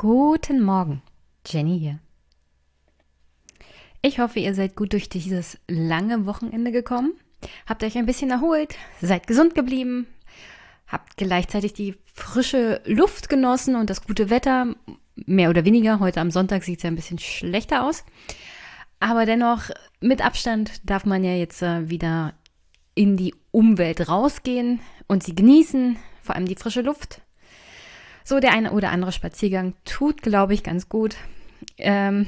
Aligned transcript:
Guten 0.00 0.62
Morgen, 0.62 1.02
Jenny 1.44 1.76
hier. 1.76 1.98
Ich 4.00 4.20
hoffe, 4.20 4.38
ihr 4.38 4.54
seid 4.54 4.76
gut 4.76 4.92
durch 4.92 5.08
dieses 5.08 5.58
lange 5.66 6.24
Wochenende 6.24 6.70
gekommen, 6.70 7.14
habt 7.66 7.82
euch 7.82 7.98
ein 7.98 8.06
bisschen 8.06 8.30
erholt, 8.30 8.76
seid 9.00 9.26
gesund 9.26 9.56
geblieben, 9.56 10.06
habt 10.86 11.16
gleichzeitig 11.16 11.72
die 11.72 11.96
frische 12.14 12.80
Luft 12.84 13.28
genossen 13.28 13.74
und 13.74 13.90
das 13.90 14.06
gute 14.06 14.30
Wetter, 14.30 14.76
mehr 15.16 15.50
oder 15.50 15.64
weniger. 15.64 15.98
Heute 15.98 16.20
am 16.20 16.30
Sonntag 16.30 16.62
sieht 16.62 16.76
es 16.76 16.84
ja 16.84 16.90
ein 16.90 16.94
bisschen 16.94 17.18
schlechter 17.18 17.84
aus. 17.84 18.04
Aber 19.00 19.26
dennoch, 19.26 19.70
mit 19.98 20.24
Abstand 20.24 20.80
darf 20.88 21.06
man 21.06 21.24
ja 21.24 21.34
jetzt 21.34 21.60
äh, 21.60 21.90
wieder 21.90 22.34
in 22.94 23.16
die 23.16 23.34
Umwelt 23.50 24.08
rausgehen 24.08 24.78
und 25.08 25.24
sie 25.24 25.34
genießen, 25.34 25.96
vor 26.22 26.36
allem 26.36 26.46
die 26.46 26.54
frische 26.54 26.82
Luft. 26.82 27.20
So 28.28 28.40
der 28.40 28.52
eine 28.52 28.72
oder 28.72 28.90
andere 28.90 29.10
Spaziergang 29.10 29.72
tut, 29.86 30.20
glaube 30.20 30.52
ich, 30.52 30.62
ganz 30.62 30.90
gut. 30.90 31.16
Ähm, 31.78 32.26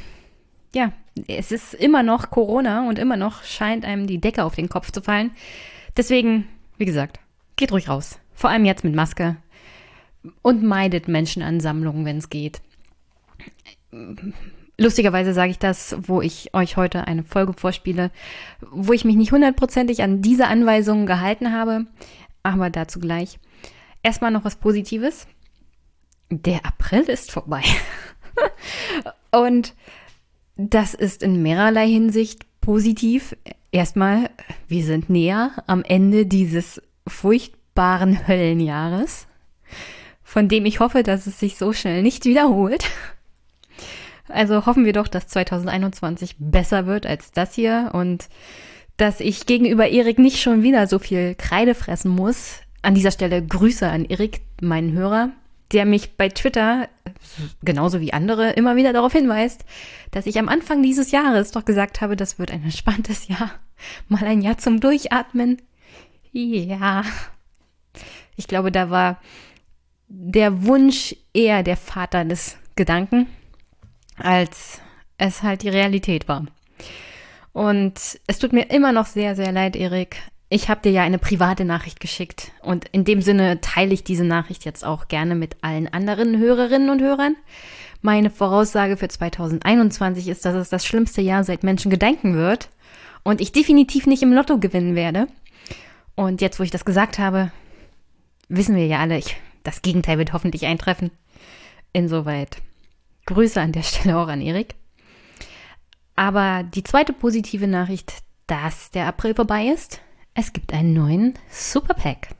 ja, 0.74 0.94
es 1.28 1.52
ist 1.52 1.74
immer 1.74 2.02
noch 2.02 2.30
Corona 2.30 2.88
und 2.88 2.98
immer 2.98 3.18
noch 3.18 3.44
scheint 3.44 3.84
einem 3.84 4.06
die 4.06 4.16
Decke 4.16 4.44
auf 4.44 4.54
den 4.54 4.70
Kopf 4.70 4.92
zu 4.92 5.02
fallen. 5.02 5.30
Deswegen, 5.98 6.48
wie 6.78 6.86
gesagt, 6.86 7.20
geht 7.56 7.70
ruhig 7.70 7.90
raus. 7.90 8.18
Vor 8.32 8.48
allem 8.48 8.64
jetzt 8.64 8.82
mit 8.82 8.94
Maske. 8.94 9.36
Und 10.40 10.62
meidet 10.62 11.06
Menschenansammlungen, 11.06 12.06
wenn 12.06 12.16
es 12.16 12.30
geht. 12.30 12.62
Lustigerweise 14.78 15.34
sage 15.34 15.50
ich 15.50 15.58
das, 15.58 15.98
wo 16.00 16.22
ich 16.22 16.54
euch 16.54 16.78
heute 16.78 17.06
eine 17.06 17.24
Folge 17.24 17.52
vorspiele, 17.52 18.10
wo 18.70 18.94
ich 18.94 19.04
mich 19.04 19.16
nicht 19.16 19.32
hundertprozentig 19.32 20.02
an 20.02 20.22
diese 20.22 20.46
Anweisungen 20.46 21.04
gehalten 21.04 21.52
habe, 21.52 21.84
aber 22.42 22.70
dazu 22.70 23.00
gleich. 23.00 23.38
Erstmal 24.02 24.30
noch 24.30 24.46
was 24.46 24.56
Positives. 24.56 25.26
Der 26.30 26.64
April 26.64 27.02
ist 27.02 27.32
vorbei. 27.32 27.62
Und 29.32 29.74
das 30.56 30.94
ist 30.94 31.22
in 31.22 31.42
mehrerlei 31.42 31.88
Hinsicht 31.88 32.46
positiv. 32.60 33.36
Erstmal, 33.72 34.30
wir 34.68 34.84
sind 34.84 35.10
näher 35.10 35.50
am 35.66 35.82
Ende 35.82 36.26
dieses 36.26 36.80
furchtbaren 37.06 38.28
Höllenjahres, 38.28 39.26
von 40.22 40.48
dem 40.48 40.66
ich 40.66 40.78
hoffe, 40.78 41.02
dass 41.02 41.26
es 41.26 41.40
sich 41.40 41.56
so 41.56 41.72
schnell 41.72 42.02
nicht 42.02 42.24
wiederholt. 42.24 42.84
Also 44.28 44.66
hoffen 44.66 44.84
wir 44.84 44.92
doch, 44.92 45.08
dass 45.08 45.26
2021 45.26 46.36
besser 46.38 46.86
wird 46.86 47.06
als 47.06 47.32
das 47.32 47.54
hier 47.54 47.90
und 47.92 48.28
dass 48.96 49.18
ich 49.18 49.46
gegenüber 49.46 49.88
Erik 49.88 50.20
nicht 50.20 50.40
schon 50.40 50.62
wieder 50.62 50.86
so 50.86 51.00
viel 51.00 51.34
Kreide 51.34 51.74
fressen 51.74 52.10
muss. 52.10 52.60
An 52.82 52.94
dieser 52.94 53.10
Stelle 53.10 53.44
Grüße 53.44 53.88
an 53.88 54.04
Erik, 54.04 54.42
meinen 54.60 54.92
Hörer, 54.92 55.30
der 55.72 55.86
mich 55.86 56.16
bei 56.16 56.28
Twitter, 56.28 56.88
genauso 57.62 58.00
wie 58.00 58.12
andere, 58.12 58.50
immer 58.50 58.76
wieder 58.76 58.92
darauf 58.92 59.12
hinweist, 59.12 59.64
dass 60.10 60.26
ich 60.26 60.38
am 60.38 60.48
Anfang 60.48 60.82
dieses 60.82 61.10
Jahres 61.10 61.52
doch 61.52 61.64
gesagt 61.64 62.00
habe, 62.00 62.16
das 62.16 62.38
wird 62.38 62.50
ein 62.50 62.64
entspanntes 62.64 63.28
Jahr. 63.28 63.50
Mal 64.08 64.24
ein 64.24 64.42
Jahr 64.42 64.58
zum 64.58 64.80
Durchatmen. 64.80 65.60
Ja. 66.32 67.02
Ich 68.36 68.46
glaube, 68.46 68.72
da 68.72 68.90
war 68.90 69.20
der 70.08 70.64
Wunsch 70.64 71.14
eher 71.32 71.62
der 71.62 71.76
Vater 71.76 72.24
des 72.24 72.56
Gedanken 72.74 73.26
als 74.22 74.80
es 75.18 75.42
halt 75.42 75.62
die 75.62 75.68
Realität 75.68 76.28
war. 76.28 76.46
Und 77.52 78.20
es 78.26 78.38
tut 78.38 78.52
mir 78.52 78.70
immer 78.70 78.92
noch 78.92 79.06
sehr, 79.06 79.34
sehr 79.34 79.52
leid, 79.52 79.76
Erik. 79.76 80.16
Ich 80.52 80.68
habe 80.68 80.80
dir 80.82 80.90
ja 80.90 81.02
eine 81.04 81.18
private 81.18 81.64
Nachricht 81.64 82.00
geschickt 82.00 82.50
und 82.60 82.88
in 82.88 83.04
dem 83.04 83.22
Sinne 83.22 83.60
teile 83.60 83.94
ich 83.94 84.02
diese 84.02 84.24
Nachricht 84.24 84.64
jetzt 84.64 84.84
auch 84.84 85.06
gerne 85.06 85.36
mit 85.36 85.56
allen 85.62 85.86
anderen 85.86 86.38
Hörerinnen 86.38 86.90
und 86.90 87.00
Hörern. 87.00 87.36
Meine 88.02 88.30
Voraussage 88.30 88.96
für 88.96 89.06
2021 89.06 90.26
ist, 90.26 90.44
dass 90.44 90.56
es 90.56 90.68
das 90.68 90.84
schlimmste 90.84 91.20
Jahr 91.20 91.44
seit 91.44 91.62
Menschen 91.62 91.88
gedenken 91.88 92.34
wird 92.34 92.68
und 93.22 93.40
ich 93.40 93.52
definitiv 93.52 94.06
nicht 94.06 94.24
im 94.24 94.32
Lotto 94.32 94.58
gewinnen 94.58 94.96
werde. 94.96 95.28
Und 96.16 96.40
jetzt, 96.40 96.58
wo 96.58 96.64
ich 96.64 96.72
das 96.72 96.84
gesagt 96.84 97.20
habe, 97.20 97.52
wissen 98.48 98.74
wir 98.74 98.86
ja 98.86 98.98
alle, 98.98 99.18
ich, 99.18 99.36
das 99.62 99.82
Gegenteil 99.82 100.18
wird 100.18 100.32
hoffentlich 100.32 100.66
eintreffen. 100.66 101.12
Insoweit 101.92 102.56
Grüße 103.26 103.60
an 103.60 103.70
der 103.70 103.82
Stelle 103.84 104.18
auch 104.18 104.26
an 104.26 104.40
Erik. 104.40 104.74
Aber 106.16 106.64
die 106.64 106.82
zweite 106.82 107.12
positive 107.12 107.68
Nachricht, 107.68 108.14
dass 108.48 108.90
der 108.90 109.06
April 109.06 109.36
vorbei 109.36 109.66
ist, 109.66 110.00
es 110.40 110.54
gibt 110.54 110.72
einen 110.72 110.94
neuen 110.94 111.34
Super 111.50 111.92
Pack. 111.92 112.30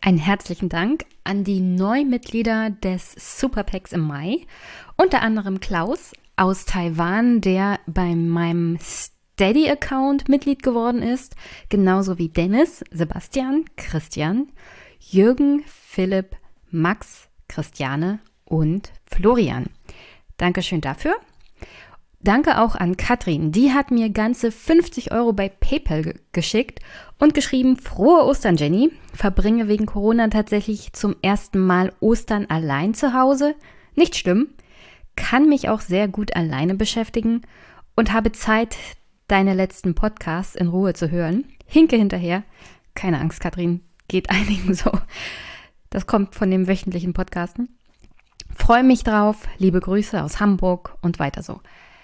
Einen 0.00 0.18
herzlichen 0.18 0.68
Dank 0.68 1.04
an 1.22 1.44
die 1.44 1.60
Neumitglieder 1.60 2.70
des 2.70 3.12
Superpacks 3.12 3.92
im 3.92 4.00
Mai, 4.00 4.44
unter 4.96 5.22
anderem 5.22 5.60
Klaus 5.60 6.12
aus 6.34 6.64
Taiwan, 6.64 7.40
der 7.40 7.78
bei 7.86 8.16
meinem 8.16 8.76
Steady-Account 8.80 10.28
Mitglied 10.28 10.64
geworden 10.64 11.00
ist, 11.00 11.36
genauso 11.68 12.18
wie 12.18 12.28
Dennis, 12.28 12.82
Sebastian, 12.90 13.66
Christian, 13.76 14.48
Jürgen, 14.98 15.62
Philipp, 15.64 16.34
Max, 16.72 17.28
Christiane 17.46 18.18
und 18.44 18.92
Florian. 19.10 19.66
Dankeschön 20.36 20.80
dafür. 20.80 21.14
Danke 22.24 22.58
auch 22.58 22.74
an 22.74 22.96
Katrin. 22.96 23.52
Die 23.52 23.72
hat 23.72 23.90
mir 23.90 24.08
ganze 24.08 24.50
50 24.50 25.12
Euro 25.12 25.34
bei 25.34 25.50
PayPal 25.50 26.14
geschickt 26.32 26.80
und 27.18 27.34
geschrieben, 27.34 27.76
frohe 27.76 28.24
Ostern, 28.24 28.56
Jenny. 28.56 28.90
Verbringe 29.12 29.68
wegen 29.68 29.84
Corona 29.84 30.28
tatsächlich 30.28 30.94
zum 30.94 31.16
ersten 31.20 31.58
Mal 31.58 31.92
Ostern 32.00 32.46
allein 32.46 32.94
zu 32.94 33.12
Hause. 33.12 33.54
Nicht 33.94 34.16
schlimm. 34.16 34.48
Kann 35.16 35.50
mich 35.50 35.68
auch 35.68 35.82
sehr 35.82 36.08
gut 36.08 36.34
alleine 36.34 36.74
beschäftigen 36.74 37.42
und 37.94 38.12
habe 38.14 38.32
Zeit, 38.32 38.76
deine 39.28 39.54
letzten 39.54 39.94
Podcasts 39.94 40.54
in 40.54 40.68
Ruhe 40.68 40.94
zu 40.94 41.10
hören. 41.10 41.44
Hinke 41.66 41.96
hinterher. 41.96 42.42
Keine 42.94 43.20
Angst, 43.20 43.40
Katrin. 43.40 43.82
Geht 44.08 44.30
einigen 44.30 44.72
so. 44.72 44.90
Das 45.90 46.06
kommt 46.06 46.34
von 46.34 46.50
dem 46.50 46.68
wöchentlichen 46.68 47.12
Podcasten. 47.12 47.68
Freue 48.56 48.84
mich 48.84 49.04
drauf. 49.04 49.48
Liebe 49.58 49.80
Grüße 49.80 50.22
aus 50.22 50.40
Hamburg 50.40 50.96
und 51.02 51.18
weiter 51.18 51.42
so. 51.42 51.60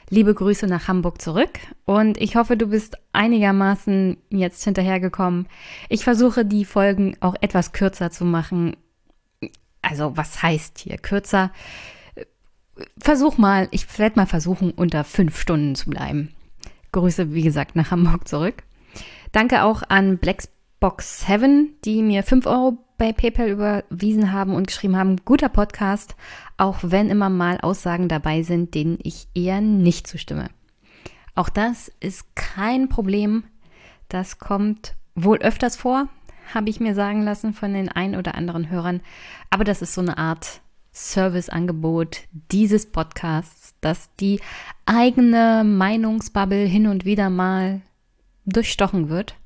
Liebe 0.09 0.35
Grüße 0.35 0.67
nach 0.67 0.89
Hamburg 0.89 1.23
zurück 1.23 1.61
und 1.85 2.19
ich 2.21 2.35
hoffe, 2.35 2.57
du 2.57 2.67
bist 2.67 2.99
einigermaßen 3.13 4.17
jetzt 4.31 4.65
hinterhergekommen. 4.65 5.47
Ich 5.89 6.03
versuche 6.03 6.45
die 6.45 6.65
Folgen 6.65 7.17
auch 7.21 7.37
etwas 7.41 7.73
kürzer 7.73 8.11
zu 8.11 8.25
machen. 8.25 8.77
Also 9.83 10.17
was 10.17 10.43
heißt 10.43 10.81
hier 10.81 10.99
kürzer? 10.99 11.53
Versuch 12.99 13.39
mal, 13.39 13.69
ich 13.71 13.99
werde 13.99 14.19
mal 14.19 14.27
versuchen, 14.27 14.73
unter 14.73 15.05
fünf 15.05 15.39
Stunden 15.39 15.77
zu 15.77 15.89
bleiben. 15.89 16.35
Grüße, 16.91 17.33
wie 17.33 17.43
gesagt, 17.43 17.77
nach 17.77 17.93
Hamburg 17.93 18.27
zurück. 18.27 18.65
Danke 19.31 19.63
auch 19.63 19.83
an 19.89 20.19
Blackbox 20.19 21.27
7, 21.27 21.77
die 21.85 22.03
mir 22.03 22.25
5 22.25 22.47
Euro 22.47 22.79
bei 23.01 23.15
PayPal 23.15 23.49
überwiesen 23.49 24.31
haben 24.31 24.55
und 24.55 24.67
geschrieben 24.67 24.95
haben, 24.95 25.17
guter 25.25 25.49
Podcast, 25.49 26.17
auch 26.59 26.77
wenn 26.83 27.09
immer 27.09 27.31
mal 27.31 27.59
Aussagen 27.59 28.09
dabei 28.09 28.43
sind, 28.43 28.75
denen 28.75 28.99
ich 29.03 29.27
eher 29.35 29.63
nicht 29.63 30.07
zustimme. 30.07 30.51
Auch 31.35 31.49
das 31.49 31.91
ist 32.01 32.37
kein 32.37 32.91
Problem. 32.91 33.45
Das 34.11 34.39
kommt 34.39 34.97
wohl 35.15 35.39
öfters 35.39 35.77
vor, 35.77 36.09
habe 36.53 36.69
ich 36.69 36.79
mir 36.79 36.95
sagen 36.95 37.23
lassen 37.23 37.55
von 37.55 37.73
den 37.73 37.89
ein 37.89 38.17
oder 38.17 38.35
anderen 38.35 38.69
Hörern. 38.69 39.01
Aber 39.49 39.65
das 39.65 39.81
ist 39.81 39.95
so 39.95 40.03
eine 40.03 40.19
Art 40.19 40.61
Serviceangebot 40.93 42.25
dieses 42.53 42.85
Podcasts, 42.85 43.75
dass 43.81 44.15
die 44.17 44.43
eigene 44.85 45.65
Meinungsbubble 45.65 46.67
hin 46.67 46.87
und 46.87 47.07
wieder 47.07 47.31
mal 47.31 47.81
durchstochen 48.45 49.09
wird. 49.09 49.37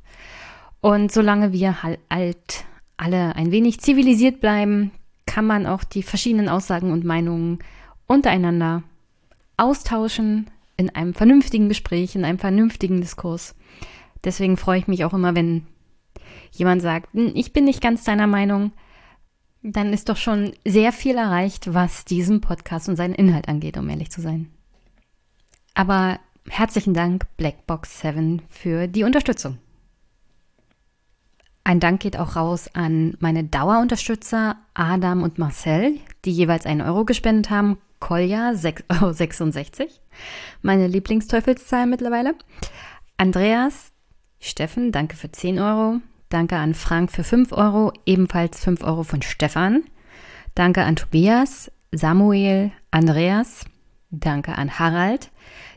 Und 0.80 1.12
solange 1.12 1.52
wir 1.52 1.84
halt 1.84 2.64
alle 2.96 3.36
ein 3.36 3.50
wenig 3.50 3.80
zivilisiert 3.80 4.40
bleiben, 4.40 4.92
kann 5.26 5.46
man 5.46 5.66
auch 5.66 5.84
die 5.84 6.02
verschiedenen 6.02 6.48
Aussagen 6.48 6.92
und 6.92 7.04
Meinungen 7.04 7.58
untereinander 8.06 8.82
austauschen 9.56 10.50
in 10.76 10.90
einem 10.90 11.14
vernünftigen 11.14 11.68
Gespräch, 11.68 12.14
in 12.14 12.24
einem 12.24 12.38
vernünftigen 12.38 13.00
Diskurs. 13.00 13.54
Deswegen 14.24 14.56
freue 14.56 14.78
ich 14.78 14.88
mich 14.88 15.04
auch 15.04 15.14
immer, 15.14 15.34
wenn 15.34 15.66
jemand 16.52 16.82
sagt, 16.82 17.12
hm, 17.14 17.32
ich 17.34 17.52
bin 17.52 17.64
nicht 17.64 17.80
ganz 17.80 18.04
deiner 18.04 18.26
Meinung, 18.26 18.72
dann 19.62 19.92
ist 19.92 20.08
doch 20.08 20.16
schon 20.16 20.52
sehr 20.64 20.92
viel 20.92 21.16
erreicht, 21.16 21.72
was 21.72 22.04
diesen 22.04 22.40
Podcast 22.40 22.88
und 22.88 22.96
seinen 22.96 23.14
Inhalt 23.14 23.48
angeht, 23.48 23.76
um 23.78 23.88
ehrlich 23.88 24.10
zu 24.10 24.20
sein. 24.20 24.50
Aber 25.74 26.20
herzlichen 26.48 26.94
Dank, 26.94 27.26
Blackbox 27.36 28.00
7, 28.00 28.42
für 28.48 28.86
die 28.88 29.04
Unterstützung. 29.04 29.58
Ein 31.66 31.80
Dank 31.80 32.00
geht 32.00 32.18
auch 32.18 32.36
raus 32.36 32.68
an 32.74 33.16
meine 33.20 33.42
Dauerunterstützer 33.42 34.56
Adam 34.74 35.22
und 35.22 35.38
Marcel, 35.38 35.98
die 36.26 36.30
jeweils 36.30 36.66
einen 36.66 36.82
Euro 36.82 37.06
gespendet 37.06 37.48
haben. 37.48 37.78
Kolja 38.00 38.50
6,66 38.50 39.80
Euro. 39.80 39.90
Meine 40.60 40.86
Lieblingsteufelszahl 40.86 41.86
mittlerweile. 41.86 42.34
Andreas, 43.16 43.92
Steffen, 44.40 44.92
danke 44.92 45.16
für 45.16 45.32
10 45.32 45.58
Euro. 45.58 46.00
Danke 46.28 46.56
an 46.56 46.74
Frank 46.74 47.10
für 47.10 47.24
5 47.24 47.52
Euro, 47.52 47.94
ebenfalls 48.04 48.62
5 48.62 48.84
Euro 48.84 49.02
von 49.02 49.22
Stefan. 49.22 49.84
Danke 50.54 50.82
an 50.82 50.96
Tobias, 50.96 51.72
Samuel, 51.92 52.72
Andreas. 52.90 53.64
Danke 54.10 54.58
an 54.58 54.78
Harald, 54.78 55.30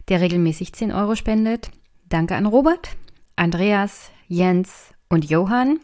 der 0.09 0.19
regelmäßig 0.19 0.73
10 0.73 0.91
Euro 0.91 1.15
spendet. 1.15 1.71
Danke 2.09 2.35
an 2.35 2.45
Robert, 2.45 2.89
Andreas, 3.37 4.11
Jens 4.27 4.93
und 5.09 5.29
Johann. 5.29 5.79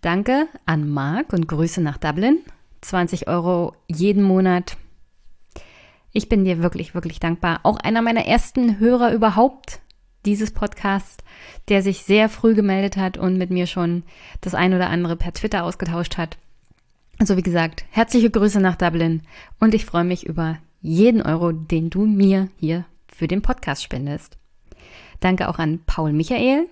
Danke 0.00 0.46
an 0.66 0.88
Marc 0.88 1.32
und 1.32 1.48
Grüße 1.48 1.80
nach 1.80 1.98
Dublin. 1.98 2.38
20 2.80 3.28
Euro 3.28 3.74
jeden 3.88 4.22
Monat. 4.22 4.76
Ich 6.12 6.28
bin 6.28 6.44
dir 6.44 6.62
wirklich, 6.62 6.94
wirklich 6.94 7.20
dankbar. 7.20 7.60
Auch 7.64 7.78
einer 7.78 8.02
meiner 8.02 8.26
ersten 8.26 8.78
Hörer 8.78 9.12
überhaupt 9.12 9.80
dieses 10.24 10.52
Podcast, 10.52 11.22
der 11.68 11.82
sich 11.82 12.02
sehr 12.02 12.28
früh 12.28 12.54
gemeldet 12.54 12.96
hat 12.96 13.18
und 13.18 13.36
mit 13.36 13.50
mir 13.50 13.66
schon 13.66 14.02
das 14.40 14.54
ein 14.54 14.74
oder 14.74 14.90
andere 14.90 15.16
per 15.16 15.32
Twitter 15.32 15.64
ausgetauscht 15.64 16.16
hat. 16.16 16.38
Also 17.18 17.36
wie 17.36 17.42
gesagt, 17.42 17.84
herzliche 17.90 18.30
Grüße 18.30 18.60
nach 18.60 18.76
Dublin 18.76 19.22
und 19.58 19.74
ich 19.74 19.84
freue 19.84 20.04
mich 20.04 20.26
über 20.26 20.58
jeden 20.80 21.22
Euro, 21.22 21.52
den 21.52 21.90
du 21.90 22.06
mir 22.06 22.48
hier 22.58 22.84
für 23.08 23.26
den 23.26 23.42
Podcast 23.42 23.82
spendest. 23.82 24.38
Danke 25.20 25.48
auch 25.48 25.58
an 25.58 25.80
Paul 25.86 26.12
Michael. 26.12 26.68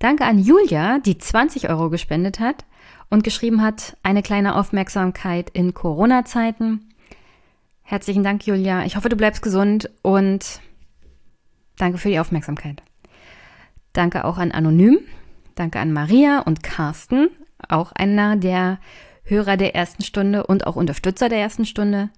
Danke 0.00 0.24
an 0.24 0.38
Julia, 0.38 0.98
die 0.98 1.18
20 1.18 1.68
Euro 1.68 1.90
gespendet 1.90 2.40
hat 2.40 2.64
und 3.10 3.22
geschrieben 3.22 3.60
hat, 3.60 3.98
eine 4.02 4.22
kleine 4.22 4.56
Aufmerksamkeit 4.56 5.50
in 5.50 5.74
Corona-Zeiten. 5.74 6.88
Herzlichen 7.82 8.24
Dank, 8.24 8.46
Julia. 8.46 8.86
Ich 8.86 8.96
hoffe, 8.96 9.10
du 9.10 9.16
bleibst 9.16 9.42
gesund 9.42 9.90
und 10.00 10.62
danke 11.76 11.98
für 11.98 12.08
die 12.08 12.18
Aufmerksamkeit. 12.18 12.82
Danke 13.92 14.24
auch 14.24 14.38
an 14.38 14.52
Anonym. 14.52 15.00
Danke 15.54 15.80
an 15.80 15.92
Maria 15.92 16.38
und 16.38 16.62
Carsten, 16.62 17.28
auch 17.68 17.92
einer 17.92 18.36
der 18.36 18.78
Hörer 19.24 19.58
der 19.58 19.74
ersten 19.74 20.02
Stunde 20.02 20.46
und 20.46 20.66
auch 20.66 20.76
Unterstützer 20.76 21.28
der 21.28 21.40
ersten 21.40 21.66
Stunde. 21.66 22.08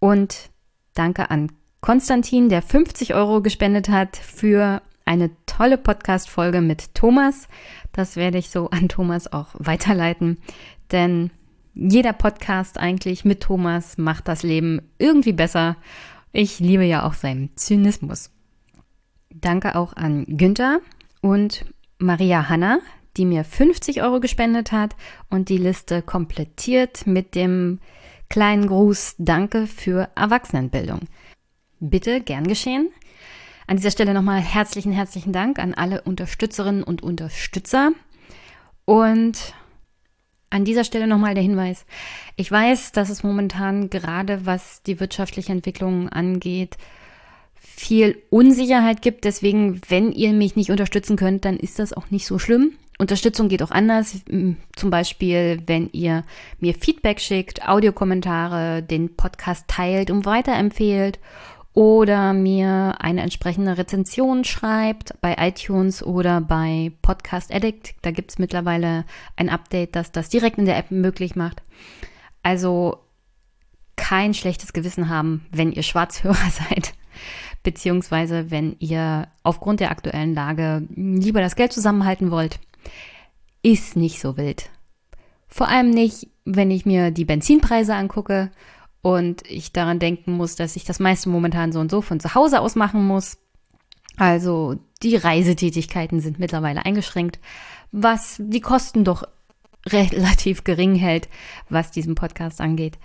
Und 0.00 0.50
danke 0.94 1.30
an 1.30 1.52
Konstantin, 1.80 2.48
der 2.48 2.60
50 2.60 3.14
Euro 3.14 3.40
gespendet 3.40 3.88
hat 3.88 4.16
für 4.16 4.82
eine 5.08 5.30
tolle 5.46 5.78
Podcast-Folge 5.78 6.60
mit 6.60 6.94
Thomas. 6.94 7.48
Das 7.92 8.16
werde 8.16 8.36
ich 8.36 8.50
so 8.50 8.68
an 8.68 8.90
Thomas 8.90 9.32
auch 9.32 9.48
weiterleiten, 9.54 10.36
denn 10.92 11.30
jeder 11.72 12.12
Podcast 12.12 12.78
eigentlich 12.78 13.24
mit 13.24 13.40
Thomas 13.40 13.96
macht 13.96 14.28
das 14.28 14.42
Leben 14.42 14.82
irgendwie 14.98 15.32
besser. 15.32 15.76
Ich 16.32 16.60
liebe 16.60 16.84
ja 16.84 17.06
auch 17.06 17.14
seinen 17.14 17.56
Zynismus. 17.56 18.30
Danke 19.30 19.76
auch 19.76 19.94
an 19.94 20.26
Günther 20.26 20.80
und 21.22 21.64
Maria 21.98 22.50
Hanna, 22.50 22.80
die 23.16 23.24
mir 23.24 23.44
50 23.44 24.02
Euro 24.02 24.20
gespendet 24.20 24.72
hat 24.72 24.94
und 25.30 25.48
die 25.48 25.56
Liste 25.56 26.02
komplettiert 26.02 27.06
mit 27.06 27.34
dem 27.34 27.78
kleinen 28.28 28.66
Gruß 28.66 29.14
Danke 29.16 29.66
für 29.66 30.10
Erwachsenenbildung. 30.16 31.00
Bitte, 31.80 32.20
gern 32.20 32.46
geschehen. 32.46 32.90
An 33.68 33.76
dieser 33.76 33.90
Stelle 33.90 34.14
nochmal 34.14 34.40
herzlichen, 34.40 34.92
herzlichen 34.92 35.34
Dank 35.34 35.58
an 35.58 35.74
alle 35.74 36.00
Unterstützerinnen 36.00 36.82
und 36.82 37.02
Unterstützer. 37.02 37.92
Und 38.86 39.52
an 40.48 40.64
dieser 40.64 40.84
Stelle 40.84 41.06
nochmal 41.06 41.34
der 41.34 41.42
Hinweis. 41.42 41.84
Ich 42.36 42.50
weiß, 42.50 42.92
dass 42.92 43.10
es 43.10 43.22
momentan 43.22 43.90
gerade 43.90 44.46
was 44.46 44.82
die 44.84 45.00
wirtschaftliche 45.00 45.52
Entwicklung 45.52 46.08
angeht, 46.08 46.78
viel 47.60 48.16
Unsicherheit 48.30 49.02
gibt. 49.02 49.24
Deswegen, 49.24 49.82
wenn 49.90 50.12
ihr 50.12 50.32
mich 50.32 50.56
nicht 50.56 50.70
unterstützen 50.70 51.16
könnt, 51.16 51.44
dann 51.44 51.58
ist 51.58 51.78
das 51.78 51.92
auch 51.92 52.10
nicht 52.10 52.24
so 52.24 52.38
schlimm. 52.38 52.72
Unterstützung 52.96 53.50
geht 53.50 53.62
auch 53.62 53.70
anders. 53.70 54.16
Zum 54.76 54.90
Beispiel, 54.90 55.62
wenn 55.66 55.90
ihr 55.92 56.24
mir 56.58 56.72
Feedback 56.72 57.20
schickt, 57.20 57.68
Audiokommentare, 57.68 58.82
den 58.82 59.14
Podcast 59.14 59.68
teilt 59.68 60.10
und 60.10 60.24
weiterempfehlt 60.24 61.18
oder 61.74 62.32
mir 62.32 62.96
eine 62.98 63.22
entsprechende 63.22 63.78
Rezension 63.78 64.44
schreibt 64.44 65.14
bei 65.20 65.36
iTunes 65.38 66.02
oder 66.02 66.40
bei 66.40 66.92
Podcast 67.02 67.54
Addict. 67.54 67.94
Da 68.02 68.10
gibt 68.10 68.30
es 68.30 68.38
mittlerweile 68.38 69.04
ein 69.36 69.48
Update, 69.48 69.94
das 69.94 70.10
das 70.10 70.28
direkt 70.28 70.58
in 70.58 70.64
der 70.64 70.76
App 70.76 70.90
möglich 70.90 71.36
macht. 71.36 71.62
Also 72.42 72.98
kein 73.96 74.32
schlechtes 74.34 74.72
Gewissen 74.72 75.08
haben, 75.08 75.46
wenn 75.50 75.72
ihr 75.72 75.82
Schwarzhörer 75.82 76.34
seid, 76.50 76.94
beziehungsweise 77.62 78.50
wenn 78.50 78.76
ihr 78.78 79.28
aufgrund 79.42 79.80
der 79.80 79.90
aktuellen 79.90 80.34
Lage 80.34 80.86
lieber 80.94 81.40
das 81.40 81.56
Geld 81.56 81.72
zusammenhalten 81.72 82.30
wollt. 82.30 82.58
Ist 83.62 83.96
nicht 83.96 84.20
so 84.20 84.36
wild. 84.36 84.70
Vor 85.48 85.68
allem 85.68 85.90
nicht, 85.90 86.28
wenn 86.44 86.70
ich 86.70 86.86
mir 86.86 87.10
die 87.10 87.24
Benzinpreise 87.24 87.94
angucke 87.94 88.50
und 89.02 89.42
ich 89.48 89.72
daran 89.72 89.98
denken 89.98 90.32
muss, 90.32 90.56
dass 90.56 90.76
ich 90.76 90.84
das 90.84 91.00
meiste 91.00 91.28
momentan 91.28 91.72
so 91.72 91.80
und 91.80 91.90
so 91.90 92.00
von 92.02 92.20
zu 92.20 92.34
Hause 92.34 92.60
aus 92.60 92.74
machen 92.74 93.06
muss. 93.06 93.38
Also 94.16 94.76
die 95.02 95.16
Reisetätigkeiten 95.16 96.20
sind 96.20 96.38
mittlerweile 96.38 96.84
eingeschränkt, 96.84 97.38
was 97.92 98.36
die 98.38 98.60
Kosten 98.60 99.04
doch 99.04 99.24
relativ 99.86 100.64
gering 100.64 100.94
hält, 100.94 101.28
was 101.68 101.90
diesen 101.90 102.14
Podcast 102.14 102.60
angeht. 102.60 102.98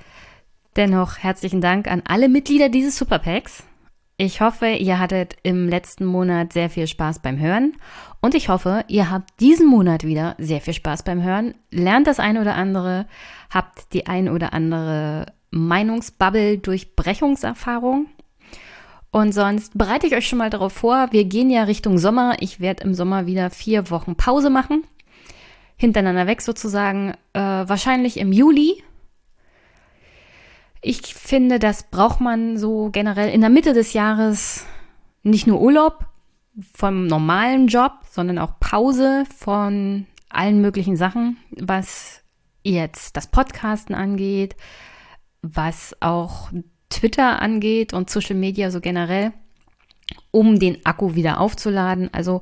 Dennoch 0.75 1.19
herzlichen 1.19 1.61
Dank 1.61 1.87
an 1.87 2.01
alle 2.05 2.29
Mitglieder 2.29 2.69
dieses 2.69 2.97
Superpacks. 2.97 3.63
Ich 4.17 4.41
hoffe, 4.41 4.67
ihr 4.67 4.99
hattet 4.99 5.35
im 5.43 5.67
letzten 5.67 6.05
Monat 6.05 6.53
sehr 6.53 6.69
viel 6.69 6.87
Spaß 6.87 7.19
beim 7.19 7.39
Hören 7.39 7.73
und 8.21 8.35
ich 8.35 8.47
hoffe, 8.47 8.85
ihr 8.87 9.09
habt 9.09 9.39
diesen 9.39 9.67
Monat 9.67 10.03
wieder 10.03 10.35
sehr 10.37 10.61
viel 10.61 10.73
Spaß 10.73 11.03
beim 11.03 11.23
Hören, 11.23 11.55
lernt 11.71 12.07
das 12.07 12.19
ein 12.19 12.37
oder 12.37 12.55
andere, 12.55 13.07
habt 13.49 13.91
die 13.93 14.05
ein 14.05 14.29
oder 14.29 14.53
andere 14.53 15.33
Meinungsbubble-Durchbrechungserfahrung. 15.53 18.07
Und 19.11 19.31
sonst 19.31 19.77
bereite 19.77 20.07
ich 20.07 20.15
euch 20.15 20.27
schon 20.27 20.39
mal 20.39 20.49
darauf 20.49 20.73
vor, 20.73 21.09
wir 21.11 21.23
gehen 21.25 21.51
ja 21.51 21.61
Richtung 21.63 21.99
Sommer. 21.99 22.37
Ich 22.39 22.59
werde 22.59 22.83
im 22.83 22.95
Sommer 22.95 23.27
wieder 23.27 23.51
vier 23.51 23.91
Wochen 23.91 24.15
Pause 24.15 24.49
machen. 24.49 24.83
Hintereinander 25.77 26.25
weg 26.25 26.41
sozusagen. 26.41 27.13
Äh, 27.33 27.39
wahrscheinlich 27.39 28.17
im 28.17 28.33
Juli. 28.33 28.81
Ich 30.81 31.13
finde, 31.13 31.59
das 31.59 31.83
braucht 31.83 32.21
man 32.21 32.57
so 32.57 32.89
generell 32.91 33.29
in 33.29 33.41
der 33.41 33.51
Mitte 33.51 33.73
des 33.73 33.93
Jahres 33.93 34.65
nicht 35.21 35.45
nur 35.47 35.61
Urlaub 35.61 36.07
vom 36.75 37.07
normalen 37.07 37.67
Job, 37.67 37.93
sondern 38.09 38.39
auch 38.39 38.59
Pause 38.59 39.23
von 39.37 40.07
allen 40.29 40.59
möglichen 40.59 40.97
Sachen, 40.97 41.37
was 41.51 42.23
jetzt 42.63 43.15
das 43.15 43.27
Podcasten 43.27 43.95
angeht, 43.95 44.55
was 45.43 45.95
auch 45.99 46.49
Twitter 46.89 47.41
angeht 47.41 47.93
und 47.93 48.09
Social 48.09 48.35
Media 48.35 48.71
so 48.71 48.79
generell, 48.79 49.33
um 50.31 50.57
den 50.57 50.83
Akku 50.85 51.13
wieder 51.13 51.39
aufzuladen. 51.39 52.11
Also 52.13 52.41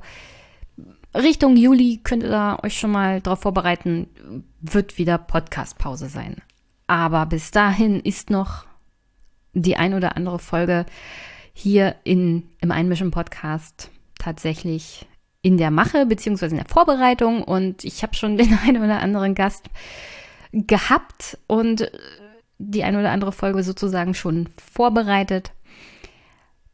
Richtung 1.14 1.56
Juli 1.56 2.00
könnt 2.02 2.22
ihr 2.22 2.58
euch 2.62 2.78
schon 2.78 2.92
mal 2.92 3.20
darauf 3.20 3.40
vorbereiten, 3.40 4.44
wird 4.60 4.96
wieder 4.96 5.18
Podcast-Pause 5.18 6.08
sein. 6.08 6.36
Aber 6.86 7.26
bis 7.26 7.50
dahin 7.50 8.00
ist 8.00 8.30
noch 8.30 8.64
die 9.52 9.76
ein 9.76 9.94
oder 9.94 10.16
andere 10.16 10.38
Folge 10.38 10.86
hier 11.52 11.96
in, 12.04 12.48
im 12.60 12.70
Einmischen 12.70 13.10
Podcast 13.10 13.90
tatsächlich 14.18 15.06
in 15.42 15.58
der 15.58 15.70
Mache 15.70 16.06
beziehungsweise 16.06 16.54
in 16.54 16.62
der 16.62 16.72
Vorbereitung 16.72 17.42
und 17.42 17.84
ich 17.84 18.02
habe 18.02 18.14
schon 18.14 18.36
den 18.36 18.58
einen 18.66 18.82
oder 18.82 19.00
anderen 19.00 19.34
Gast 19.34 19.68
gehabt 20.52 21.38
und 21.46 21.90
die 22.70 22.84
eine 22.84 23.00
oder 23.00 23.10
andere 23.10 23.32
Folge 23.32 23.62
sozusagen 23.62 24.14
schon 24.14 24.48
vorbereitet. 24.56 25.52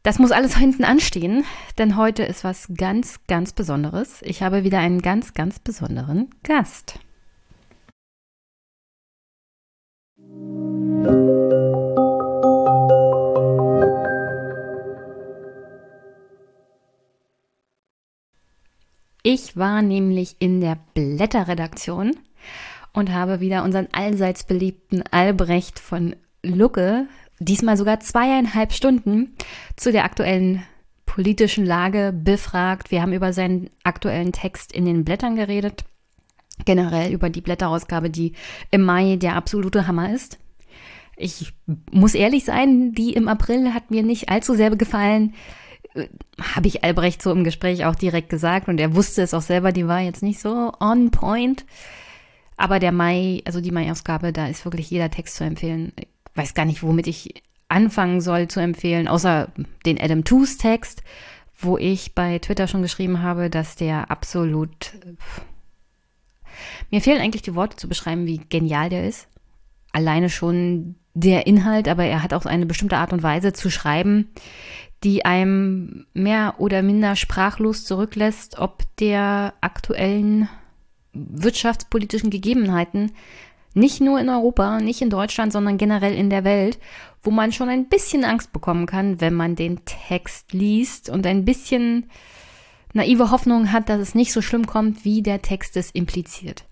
Das 0.03 0.19
muss 0.19 0.31
alles 0.31 0.55
hinten 0.55 0.85
anstehen, 0.85 1.43
denn 1.77 1.97
heute 1.97 2.23
ist 2.23 2.43
was 2.43 2.69
ganz, 2.77 3.19
ganz 3.27 3.51
Besonderes. 3.51 4.21
Ich 4.21 4.41
habe 4.41 4.63
wieder 4.63 4.79
einen 4.79 5.01
ganz, 5.01 5.33
ganz 5.33 5.59
besonderen 5.59 6.29
Gast. 6.43 6.99
Ich 19.21 19.57
war 19.57 19.81
nämlich 19.81 20.37
in 20.39 20.61
der 20.61 20.77
Blätterredaktion 20.93 22.15
und 22.93 23.13
habe 23.13 23.39
wieder 23.39 23.63
unseren 23.63 23.87
allseits 23.91 24.43
beliebten 24.43 25.03
Albrecht 25.11 25.79
von 25.79 26.15
Lucke, 26.43 27.07
diesmal 27.39 27.77
sogar 27.77 27.99
zweieinhalb 27.99 28.73
Stunden, 28.73 29.35
zu 29.75 29.91
der 29.91 30.03
aktuellen 30.03 30.63
politischen 31.05 31.65
Lage 31.65 32.13
befragt. 32.13 32.91
Wir 32.91 33.01
haben 33.01 33.13
über 33.13 33.33
seinen 33.33 33.69
aktuellen 33.83 34.31
Text 34.31 34.71
in 34.71 34.85
den 34.85 35.03
Blättern 35.03 35.35
geredet, 35.35 35.83
generell 36.65 37.11
über 37.11 37.29
die 37.29 37.41
Blätterausgabe, 37.41 38.09
die 38.09 38.33
im 38.71 38.83
Mai 38.83 39.15
der 39.15 39.35
absolute 39.35 39.87
Hammer 39.87 40.13
ist. 40.13 40.37
Ich 41.17 41.53
muss 41.91 42.15
ehrlich 42.15 42.45
sein, 42.45 42.93
die 42.93 43.13
im 43.13 43.27
April 43.27 43.73
hat 43.73 43.91
mir 43.91 44.03
nicht 44.03 44.29
allzu 44.29 44.53
sehr 44.53 44.69
gefallen. 44.75 45.33
habe 46.55 46.67
ich 46.67 46.83
Albrecht 46.83 47.21
so 47.21 47.31
im 47.31 47.43
Gespräch 47.43 47.85
auch 47.85 47.95
direkt 47.95 48.29
gesagt 48.29 48.67
und 48.67 48.79
er 48.79 48.95
wusste 48.95 49.21
es 49.21 49.33
auch 49.33 49.41
selber, 49.41 49.71
die 49.71 49.87
war 49.87 49.99
jetzt 49.99 50.23
nicht 50.23 50.39
so 50.39 50.71
on 50.79 51.11
point. 51.11 51.65
Aber 52.59 52.79
der 52.79 52.91
Mai, 52.91 53.41
also 53.45 53.61
die 53.61 53.71
Mai-Ausgabe, 53.71 54.33
da 54.33 54.47
ist 54.47 54.65
wirklich 54.65 54.89
jeder 54.89 55.09
Text 55.09 55.37
zu 55.37 55.45
empfehlen. 55.45 55.93
Ich 55.95 56.07
weiß 56.35 56.53
gar 56.53 56.65
nicht, 56.65 56.83
womit 56.83 57.07
ich 57.07 57.41
anfangen 57.69 58.19
soll 58.19 58.49
zu 58.49 58.59
empfehlen, 58.59 59.07
außer 59.07 59.47
den 59.85 59.97
Adam 59.97 60.25
Toos 60.25 60.57
Text, 60.57 61.01
wo 61.57 61.77
ich 61.77 62.15
bei 62.15 62.37
Twitter 62.39 62.67
schon 62.67 62.81
geschrieben 62.81 63.21
habe, 63.21 63.49
dass 63.49 63.77
der 63.77 64.11
absolut. 64.11 64.91
Mir 66.91 66.99
fehlen 66.99 67.21
eigentlich 67.21 67.43
die 67.43 67.55
Worte 67.55 67.77
zu 67.77 67.87
beschreiben, 67.87 68.25
wie 68.25 68.41
genial 68.49 68.89
der 68.89 69.07
ist. 69.07 69.29
Alleine 69.93 70.29
schon 70.29 70.95
der 71.13 71.47
Inhalt, 71.47 71.87
aber 71.87 72.03
er 72.03 72.23
hat 72.23 72.33
auch 72.33 72.45
eine 72.45 72.65
bestimmte 72.65 72.97
Art 72.97 73.13
und 73.13 73.23
Weise 73.23 73.53
zu 73.53 73.69
schreiben, 73.69 74.31
die 75.05 75.23
einem 75.23 76.07
mehr 76.13 76.55
oder 76.57 76.81
minder 76.81 77.15
sprachlos 77.15 77.85
zurücklässt, 77.85 78.59
ob 78.59 78.83
der 78.97 79.53
aktuellen 79.61 80.49
wirtschaftspolitischen 81.13 82.29
Gegebenheiten, 82.29 83.11
nicht 83.73 84.01
nur 84.01 84.19
in 84.19 84.29
Europa, 84.29 84.79
nicht 84.79 85.01
in 85.01 85.09
Deutschland, 85.09 85.53
sondern 85.53 85.77
generell 85.77 86.15
in 86.15 86.29
der 86.29 86.43
Welt, 86.43 86.79
wo 87.21 87.31
man 87.31 87.51
schon 87.51 87.69
ein 87.69 87.87
bisschen 87.87 88.23
Angst 88.23 88.51
bekommen 88.51 88.85
kann, 88.85 89.21
wenn 89.21 89.33
man 89.33 89.55
den 89.55 89.83
Text 89.85 90.53
liest 90.53 91.09
und 91.09 91.25
ein 91.25 91.45
bisschen 91.45 92.09
naive 92.93 93.31
Hoffnung 93.31 93.71
hat, 93.71 93.89
dass 93.89 93.99
es 93.99 94.15
nicht 94.15 94.33
so 94.33 94.41
schlimm 94.41 94.65
kommt, 94.65 95.05
wie 95.05 95.21
der 95.21 95.41
Text 95.41 95.77
es 95.77 95.91
impliziert. 95.91 96.65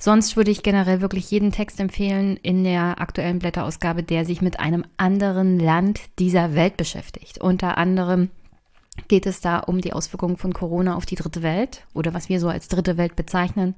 Sonst 0.00 0.36
würde 0.36 0.52
ich 0.52 0.62
generell 0.62 1.00
wirklich 1.00 1.30
jeden 1.30 1.50
Text 1.50 1.80
empfehlen 1.80 2.36
in 2.36 2.62
der 2.62 3.00
aktuellen 3.00 3.40
Blätterausgabe, 3.40 4.04
der 4.04 4.24
sich 4.24 4.40
mit 4.40 4.60
einem 4.60 4.84
anderen 4.96 5.58
Land 5.58 6.00
dieser 6.20 6.54
Welt 6.54 6.76
beschäftigt. 6.76 7.38
Unter 7.38 7.78
anderem 7.78 8.30
geht 9.06 9.26
es 9.26 9.40
da 9.40 9.58
um 9.58 9.80
die 9.80 9.92
Auswirkungen 9.92 10.36
von 10.36 10.52
Corona 10.52 10.96
auf 10.96 11.06
die 11.06 11.14
dritte 11.14 11.42
Welt 11.42 11.84
oder 11.94 12.14
was 12.14 12.28
wir 12.28 12.40
so 12.40 12.48
als 12.48 12.68
dritte 12.68 12.96
Welt 12.96 13.14
bezeichnen, 13.16 13.74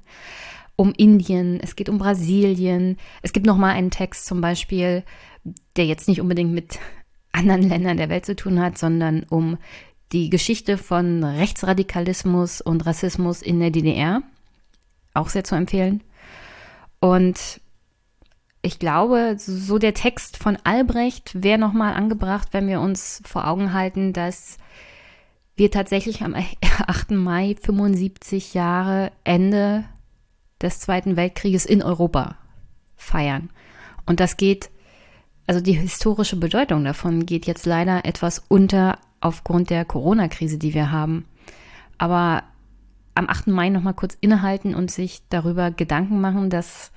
um 0.75 0.93
Indien, 0.93 1.59
es 1.61 1.75
geht 1.75 1.89
um 1.89 1.99
Brasilien. 1.99 2.97
Es 3.21 3.33
gibt 3.33 3.45
nochmal 3.45 3.75
einen 3.75 3.91
Text 3.91 4.25
zum 4.25 4.41
Beispiel, 4.41 5.03
der 5.75 5.85
jetzt 5.85 6.07
nicht 6.07 6.21
unbedingt 6.21 6.53
mit 6.53 6.79
anderen 7.31 7.69
Ländern 7.69 7.97
der 7.97 8.09
Welt 8.09 8.25
zu 8.25 8.35
tun 8.35 8.59
hat, 8.59 8.77
sondern 8.77 9.23
um 9.29 9.57
die 10.11 10.29
Geschichte 10.29 10.77
von 10.77 11.23
Rechtsradikalismus 11.23 12.61
und 12.61 12.85
Rassismus 12.85 13.41
in 13.41 13.59
der 13.59 13.71
DDR. 13.71 14.23
Auch 15.13 15.29
sehr 15.29 15.43
zu 15.43 15.55
empfehlen. 15.55 16.01
Und 16.99 17.61
ich 18.61 18.77
glaube, 18.77 19.35
so 19.37 19.77
der 19.77 19.93
Text 19.93 20.37
von 20.37 20.57
Albrecht 20.63 21.31
wäre 21.41 21.57
nochmal 21.57 21.93
angebracht, 21.93 22.49
wenn 22.51 22.67
wir 22.67 22.81
uns 22.81 23.21
vor 23.25 23.47
Augen 23.47 23.73
halten, 23.73 24.13
dass 24.13 24.57
wir 25.61 25.69
tatsächlich 25.69 26.23
am 26.23 26.35
8. 26.87 27.11
Mai 27.11 27.55
75 27.61 28.55
Jahre 28.55 29.11
Ende 29.23 29.85
des 30.59 30.79
Zweiten 30.79 31.15
Weltkrieges 31.15 31.67
in 31.67 31.83
Europa 31.83 32.35
feiern. 32.97 33.51
Und 34.07 34.19
das 34.19 34.37
geht, 34.37 34.71
also 35.45 35.61
die 35.61 35.73
historische 35.73 36.35
Bedeutung 36.35 36.83
davon 36.83 37.27
geht 37.27 37.45
jetzt 37.45 37.67
leider 37.67 38.05
etwas 38.05 38.43
unter 38.47 38.97
aufgrund 39.19 39.69
der 39.69 39.85
Corona-Krise, 39.85 40.57
die 40.57 40.73
wir 40.73 40.91
haben. 40.91 41.25
Aber 41.99 42.41
am 43.13 43.29
8. 43.29 43.47
Mai 43.47 43.69
nochmal 43.69 43.93
kurz 43.93 44.17
innehalten 44.19 44.73
und 44.73 44.89
sich 44.89 45.21
darüber 45.29 45.69
Gedanken 45.69 46.19
machen, 46.21 46.49
dass 46.49 46.91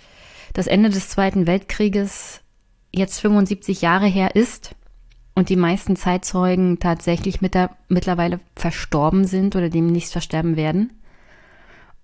das 0.54 0.68
Ende 0.68 0.88
des 0.88 1.10
Zweiten 1.10 1.46
Weltkrieges 1.46 2.40
jetzt 2.92 3.20
75 3.20 3.82
Jahre 3.82 4.06
her 4.06 4.34
ist 4.34 4.74
und 5.34 5.48
die 5.48 5.56
meisten 5.56 5.96
Zeitzeugen 5.96 6.78
tatsächlich 6.78 7.40
mit 7.40 7.54
der, 7.54 7.76
mittlerweile 7.88 8.40
verstorben 8.56 9.24
sind 9.24 9.56
oder 9.56 9.68
demnächst 9.68 10.12
versterben 10.12 10.56
werden. 10.56 10.92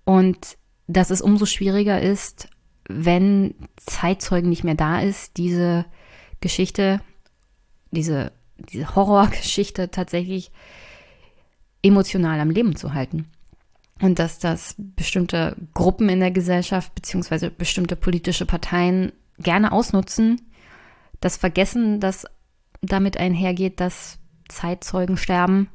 Und 0.03 0.57
dass 0.87 1.09
es 1.09 1.21
umso 1.21 1.45
schwieriger 1.45 2.01
ist, 2.01 2.49
wenn 2.89 3.55
Zeitzeugen 3.77 4.49
nicht 4.49 4.63
mehr 4.63 4.75
da 4.75 4.99
ist, 4.99 5.37
diese 5.37 5.85
Geschichte, 6.41 6.99
diese, 7.91 8.33
diese 8.57 8.95
Horrorgeschichte 8.95 9.91
tatsächlich 9.91 10.51
emotional 11.81 12.39
am 12.39 12.49
Leben 12.49 12.75
zu 12.75 12.93
halten. 12.93 13.27
Und 14.01 14.19
dass 14.19 14.39
das 14.39 14.75
bestimmte 14.77 15.55
Gruppen 15.73 16.09
in 16.09 16.19
der 16.19 16.31
Gesellschaft 16.31 16.93
beziehungsweise 16.95 17.51
bestimmte 17.51 17.95
politische 17.95 18.45
Parteien 18.45 19.13
gerne 19.37 19.71
ausnutzen, 19.71 20.41
das 21.19 21.37
Vergessen, 21.37 21.99
das 21.99 22.25
damit 22.81 23.17
einhergeht, 23.17 23.79
dass 23.79 24.19
Zeitzeugen 24.49 25.17
sterben, 25.17 25.69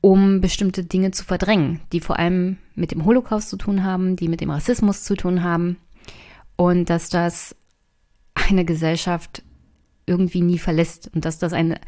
um 0.00 0.40
bestimmte 0.40 0.84
Dinge 0.84 1.10
zu 1.10 1.24
verdrängen, 1.24 1.80
die 1.92 2.00
vor 2.00 2.18
allem 2.18 2.58
mit 2.74 2.92
dem 2.92 3.04
Holocaust 3.04 3.50
zu 3.50 3.56
tun 3.56 3.84
haben, 3.84 4.16
die 4.16 4.28
mit 4.28 4.40
dem 4.40 4.50
Rassismus 4.50 5.04
zu 5.04 5.14
tun 5.14 5.42
haben. 5.42 5.76
Und 6.56 6.90
dass 6.90 7.08
das 7.08 7.56
eine 8.34 8.64
Gesellschaft 8.64 9.42
irgendwie 10.06 10.40
nie 10.40 10.58
verlässt 10.58 11.10
und 11.14 11.24
dass 11.24 11.38
das 11.38 11.52
ein 11.52 11.78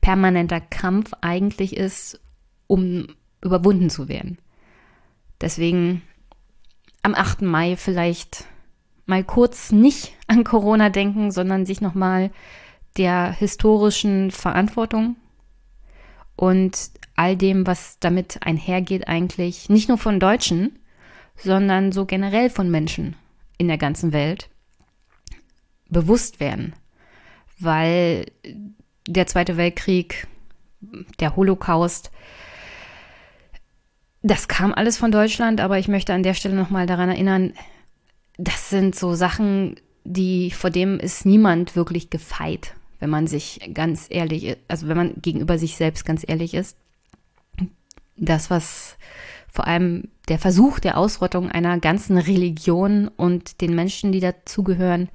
permanenter 0.00 0.60
Kampf 0.60 1.12
eigentlich 1.20 1.76
ist, 1.76 2.20
um 2.66 3.06
überwunden 3.42 3.90
zu 3.90 4.08
werden. 4.08 4.38
Deswegen 5.40 6.02
am 7.02 7.14
8. 7.14 7.42
Mai 7.42 7.76
vielleicht 7.76 8.44
mal 9.06 9.24
kurz 9.24 9.72
nicht 9.72 10.14
an 10.28 10.44
Corona 10.44 10.90
denken, 10.90 11.30
sondern 11.32 11.66
sich 11.66 11.80
nochmal 11.80 12.30
der 12.96 13.32
historischen 13.32 14.30
Verantwortung 14.30 15.16
und 16.36 16.90
all 17.16 17.36
dem, 17.36 17.66
was 17.66 17.98
damit 18.00 18.38
einhergeht, 18.42 19.08
eigentlich 19.08 19.68
nicht 19.68 19.88
nur 19.88 19.98
von 19.98 20.20
Deutschen, 20.20 20.78
sondern 21.36 21.92
so 21.92 22.06
generell 22.06 22.50
von 22.50 22.70
Menschen 22.70 23.16
in 23.58 23.68
der 23.68 23.78
ganzen 23.78 24.12
Welt 24.12 24.48
bewusst 25.88 26.40
werden. 26.40 26.74
Weil 27.58 28.26
der 29.06 29.26
Zweite 29.26 29.56
Weltkrieg, 29.56 30.26
der 31.20 31.36
Holocaust, 31.36 32.10
das 34.22 34.48
kam 34.48 34.72
alles 34.72 34.98
von 34.98 35.12
Deutschland, 35.12 35.60
aber 35.60 35.78
ich 35.78 35.88
möchte 35.88 36.14
an 36.14 36.22
der 36.22 36.34
Stelle 36.34 36.54
nochmal 36.54 36.86
daran 36.86 37.08
erinnern, 37.08 37.52
das 38.38 38.70
sind 38.70 38.94
so 38.94 39.14
Sachen, 39.14 39.76
die, 40.04 40.50
vor 40.50 40.70
dem 40.70 40.98
ist 40.98 41.26
niemand 41.26 41.76
wirklich 41.76 42.10
gefeit, 42.10 42.74
wenn 43.02 43.10
man 43.10 43.26
sich 43.26 43.58
ganz 43.74 44.06
ehrlich, 44.10 44.56
also 44.68 44.86
wenn 44.86 44.96
man 44.96 45.14
gegenüber 45.20 45.58
sich 45.58 45.74
selbst 45.74 46.04
ganz 46.04 46.22
ehrlich 46.24 46.54
ist. 46.54 46.76
Das, 48.16 48.48
was 48.48 48.96
vor 49.48 49.66
allem 49.66 50.08
der 50.28 50.38
Versuch 50.38 50.78
der 50.78 50.96
Ausrottung 50.96 51.50
einer 51.50 51.80
ganzen 51.80 52.16
Religion 52.16 53.08
und 53.08 53.60
den 53.60 53.74
Menschen, 53.74 54.12
die 54.12 54.20
dazugehören, 54.20 55.08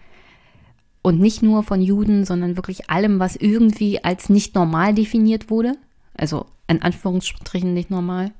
und 1.01 1.21
nicht 1.21 1.41
nur 1.41 1.63
von 1.63 1.81
Juden, 1.81 2.25
sondern 2.25 2.57
wirklich 2.57 2.89
allem, 2.89 3.19
was 3.19 3.37
irgendwie 3.37 4.03
als 4.03 4.27
nicht 4.27 4.53
normal 4.53 4.93
definiert 4.93 5.49
wurde, 5.49 5.77
also 6.13 6.45
in 6.67 6.81
Anführungsstrichen 6.81 7.73
nicht 7.73 7.89
normal, 7.89 8.33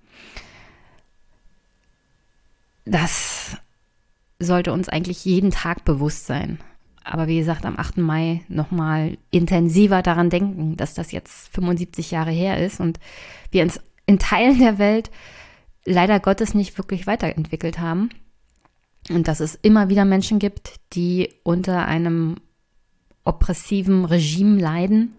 das 2.83 3.55
sollte 4.39 4.73
uns 4.73 4.89
eigentlich 4.89 5.23
jeden 5.23 5.51
Tag 5.51 5.85
bewusst 5.85 6.25
sein. 6.25 6.59
Aber 7.09 7.27
wie 7.27 7.37
gesagt, 7.37 7.65
am 7.65 7.79
8. 7.79 7.97
Mai 7.97 8.41
nochmal 8.49 9.17
intensiver 9.31 10.01
daran 10.01 10.29
denken, 10.29 10.75
dass 10.75 10.93
das 10.93 11.13
jetzt 11.13 11.47
75 11.53 12.11
Jahre 12.11 12.31
her 12.31 12.63
ist 12.63 12.81
und 12.81 12.99
wir 13.49 13.63
uns 13.63 13.79
in 14.05 14.19
Teilen 14.19 14.59
der 14.59 14.77
Welt 14.77 15.09
leider 15.85 16.19
Gottes 16.19 16.53
nicht 16.53 16.77
wirklich 16.77 17.07
weiterentwickelt 17.07 17.79
haben. 17.79 18.09
Und 19.09 19.29
dass 19.29 19.39
es 19.39 19.55
immer 19.55 19.87
wieder 19.87 20.03
Menschen 20.03 20.37
gibt, 20.37 20.81
die 20.93 21.29
unter 21.43 21.87
einem 21.87 22.35
oppressiven 23.23 24.03
Regime 24.03 24.59
leiden, 24.59 25.13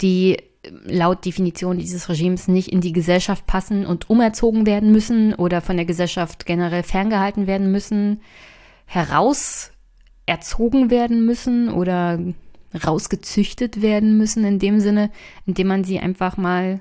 die 0.00 0.38
laut 0.84 1.26
Definition 1.26 1.78
dieses 1.78 2.08
Regimes 2.08 2.48
nicht 2.48 2.72
in 2.72 2.80
die 2.80 2.92
Gesellschaft 2.92 3.46
passen 3.46 3.84
und 3.84 4.08
umerzogen 4.08 4.64
werden 4.64 4.90
müssen 4.90 5.34
oder 5.34 5.60
von 5.60 5.76
der 5.76 5.86
Gesellschaft 5.86 6.46
generell 6.46 6.82
ferngehalten 6.82 7.46
werden 7.46 7.70
müssen, 7.70 8.22
heraus 8.86 9.70
erzogen 10.28 10.90
werden 10.90 11.24
müssen 11.24 11.70
oder 11.70 12.18
rausgezüchtet 12.84 13.80
werden 13.80 14.18
müssen, 14.18 14.44
in 14.44 14.58
dem 14.58 14.80
Sinne, 14.80 15.10
indem 15.46 15.68
man 15.68 15.84
sie 15.84 15.98
einfach 15.98 16.36
mal 16.36 16.80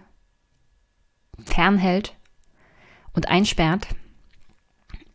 fernhält 1.45 2.15
und 3.13 3.29
einsperrt. 3.29 3.87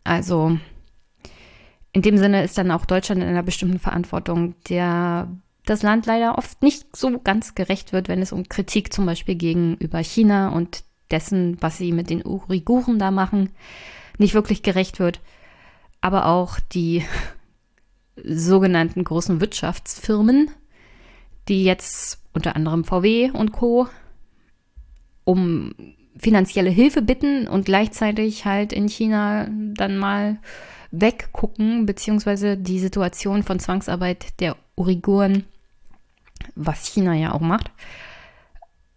Also 0.05 0.59
in 1.93 2.03
dem 2.03 2.17
Sinne 2.17 2.43
ist 2.43 2.57
dann 2.57 2.71
auch 2.71 2.87
Deutschland 2.87 3.23
in 3.23 3.29
einer 3.29 3.43
bestimmten 3.43 3.79
Verantwortung, 3.79 4.55
der 4.69 5.29
das 5.67 5.83
Land 5.83 6.07
leider 6.07 6.39
oft 6.39 6.63
nicht 6.63 6.97
so 6.97 7.19
ganz 7.21 7.55
gerecht 7.55 7.93
wird, 7.93 8.09
wenn 8.09 8.23
es 8.23 8.33
um 8.33 8.49
Kritik 8.49 8.93
zum 8.93 9.07
Beispiel 9.07 9.35
gegenüber 9.35 9.99
China 9.99 10.49
und 10.49 10.85
dessen, 11.11 11.59
was 11.61 11.77
sie 11.77 11.93
mit 11.93 12.11
den 12.11 12.25
Uiguren 12.25 12.99
da 12.99 13.11
machen, 13.11 13.51
nicht 14.19 14.35
wirklich 14.35 14.63
gerecht 14.63 14.99
wird. 14.99 15.21
Aber 16.01 16.27
auch 16.27 16.59
die 16.59 17.05
sogenannten 18.17 19.05
großen 19.05 19.41
Wirtschaftsfirmen, 19.41 20.51
die 21.49 21.65
jetzt 21.65 22.19
unter 22.33 22.57
anderem 22.57 22.85
VW 22.85 23.31
und 23.31 23.53
Co. 23.53 23.89
um 25.25 25.75
finanzielle 26.17 26.71
Hilfe 26.71 27.03
bitten 27.03 27.49
und 27.49 27.65
gleichzeitig 27.65 28.45
halt 28.45 28.73
in 28.73 28.89
China 28.89 29.49
dann 29.51 29.97
mal 29.97 30.39
weggucken, 30.91 31.87
beziehungsweise 31.87 32.57
die 32.57 32.79
Situation 32.79 33.43
von 33.43 33.59
Zwangsarbeit 33.59 34.41
der 34.41 34.57
Uiguren, 34.77 35.45
was 36.55 36.87
China 36.87 37.15
ja 37.15 37.33
auch 37.33 37.41
macht, 37.41 37.71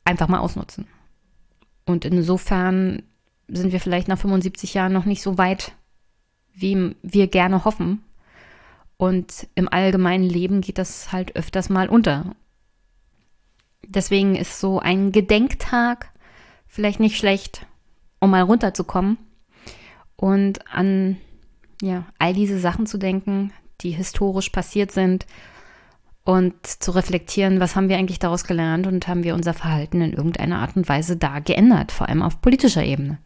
einfach 0.04 0.28
mal 0.28 0.40
ausnutzen. 0.40 0.88
Und 1.86 2.04
insofern 2.04 3.04
sind 3.48 3.72
wir 3.72 3.80
vielleicht 3.80 4.08
nach 4.08 4.20
75 4.20 4.74
Jahren 4.74 4.94
noch 4.94 5.06
nicht 5.06 5.22
so 5.22 5.38
weit, 5.38 5.72
wie 6.54 6.96
wir 7.02 7.28
gerne 7.28 7.64
hoffen. 7.64 8.02
Und 8.98 9.48
im 9.56 9.68
allgemeinen 9.72 10.24
Leben 10.24 10.62
geht 10.62 10.78
das 10.78 11.12
halt 11.12 11.36
öfters 11.36 11.70
mal 11.70 11.90
unter. 11.90 12.36
Deswegen 13.88 14.36
ist 14.36 14.60
so 14.60 14.80
ein 14.80 15.12
Gedenktag 15.12 16.12
vielleicht 16.68 17.00
nicht 17.00 17.18
schlecht, 17.18 17.66
um 18.20 18.32
mal 18.32 18.42
runterzukommen 18.42 19.18
und 20.16 20.68
an 20.74 21.18
ja, 21.82 22.06
all 22.20 22.34
diese 22.34 22.60
Sachen 22.60 22.86
zu 22.86 22.98
denken, 22.98 23.52
die 23.82 23.92
historisch 23.92 24.50
passiert 24.50 24.92
sind 24.92 25.26
und 26.24 26.66
zu 26.66 26.92
reflektieren, 26.92 27.60
was 27.60 27.76
haben 27.76 27.90
wir 27.90 27.98
eigentlich 27.98 28.20
daraus 28.20 28.46
gelernt 28.46 28.88
und 28.88 29.08
haben 29.08 29.24
wir 29.24 29.36
unser 29.36 29.54
Verhalten 29.54 30.02
in 30.02 30.14
irgendeiner 30.14 30.60
Art 30.60 30.76
und 30.76 30.90
Weise 30.90 31.18
da 31.18 31.40
geändert, 31.40 31.92
vor 31.92 32.10
allem 32.10 32.24
auf 32.24 32.42
politischer 32.42 32.84
Ebene. 32.84 33.20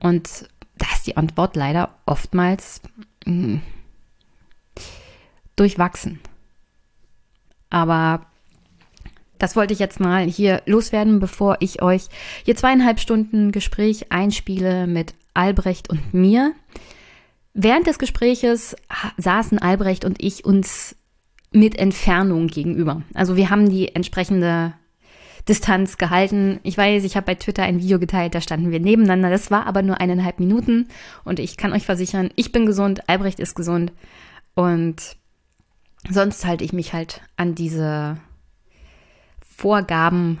Und 0.00 0.48
da 0.76 0.86
ist 0.94 1.06
die 1.06 1.16
Antwort 1.16 1.56
leider 1.56 1.94
oftmals 2.06 2.80
mh, 3.24 3.32
hm, 3.34 3.62
durchwachsen. 5.58 6.20
Aber 7.70 8.26
das 9.38 9.56
wollte 9.56 9.72
ich 9.72 9.78
jetzt 9.78 10.00
mal 10.00 10.24
hier 10.24 10.62
loswerden, 10.66 11.20
bevor 11.20 11.58
ich 11.60 11.82
euch 11.82 12.08
hier 12.44 12.56
zweieinhalb 12.56 12.98
Stunden 13.00 13.52
Gespräch 13.52 14.10
einspiele 14.10 14.86
mit 14.86 15.14
Albrecht 15.34 15.90
und 15.90 16.12
mir. 16.12 16.52
Während 17.54 17.86
des 17.86 17.98
Gespräches 17.98 18.76
saßen 19.16 19.58
Albrecht 19.58 20.04
und 20.04 20.22
ich 20.22 20.44
uns 20.44 20.96
mit 21.50 21.78
Entfernung 21.78 22.48
gegenüber. 22.48 23.02
Also 23.14 23.36
wir 23.36 23.50
haben 23.50 23.70
die 23.70 23.94
entsprechende 23.94 24.74
Distanz 25.48 25.96
gehalten. 25.96 26.60
Ich 26.62 26.76
weiß, 26.76 27.04
ich 27.04 27.16
habe 27.16 27.26
bei 27.26 27.34
Twitter 27.34 27.62
ein 27.62 27.80
Video 27.80 27.98
geteilt, 27.98 28.34
da 28.34 28.40
standen 28.40 28.70
wir 28.70 28.80
nebeneinander. 28.80 29.30
Das 29.30 29.50
war 29.50 29.66
aber 29.66 29.82
nur 29.82 30.00
eineinhalb 30.00 30.40
Minuten 30.40 30.88
und 31.24 31.38
ich 31.38 31.56
kann 31.56 31.72
euch 31.72 31.86
versichern, 31.86 32.30
ich 32.36 32.52
bin 32.52 32.66
gesund, 32.66 33.08
Albrecht 33.08 33.40
ist 33.40 33.54
gesund 33.54 33.92
und 34.54 35.16
sonst 36.08 36.44
halte 36.44 36.64
ich 36.64 36.72
mich 36.72 36.92
halt 36.92 37.22
an 37.36 37.54
diese 37.54 38.18
Vorgaben, 39.40 40.40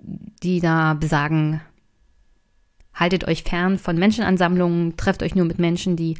die 0.00 0.60
da 0.60 0.94
besagen, 0.94 1.60
haltet 2.94 3.26
euch 3.26 3.42
fern 3.42 3.78
von 3.78 3.98
Menschenansammlungen, 3.98 4.96
trefft 4.96 5.22
euch 5.22 5.34
nur 5.34 5.44
mit 5.44 5.58
Menschen, 5.58 5.96
die 5.96 6.16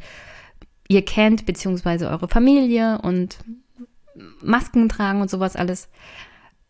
ihr 0.87 1.03
kennt, 1.05 1.45
beziehungsweise 1.45 2.09
eure 2.09 2.27
Familie 2.27 2.99
und 3.01 3.39
Masken 4.41 4.89
tragen 4.89 5.21
und 5.21 5.29
sowas 5.29 5.55
alles. 5.55 5.87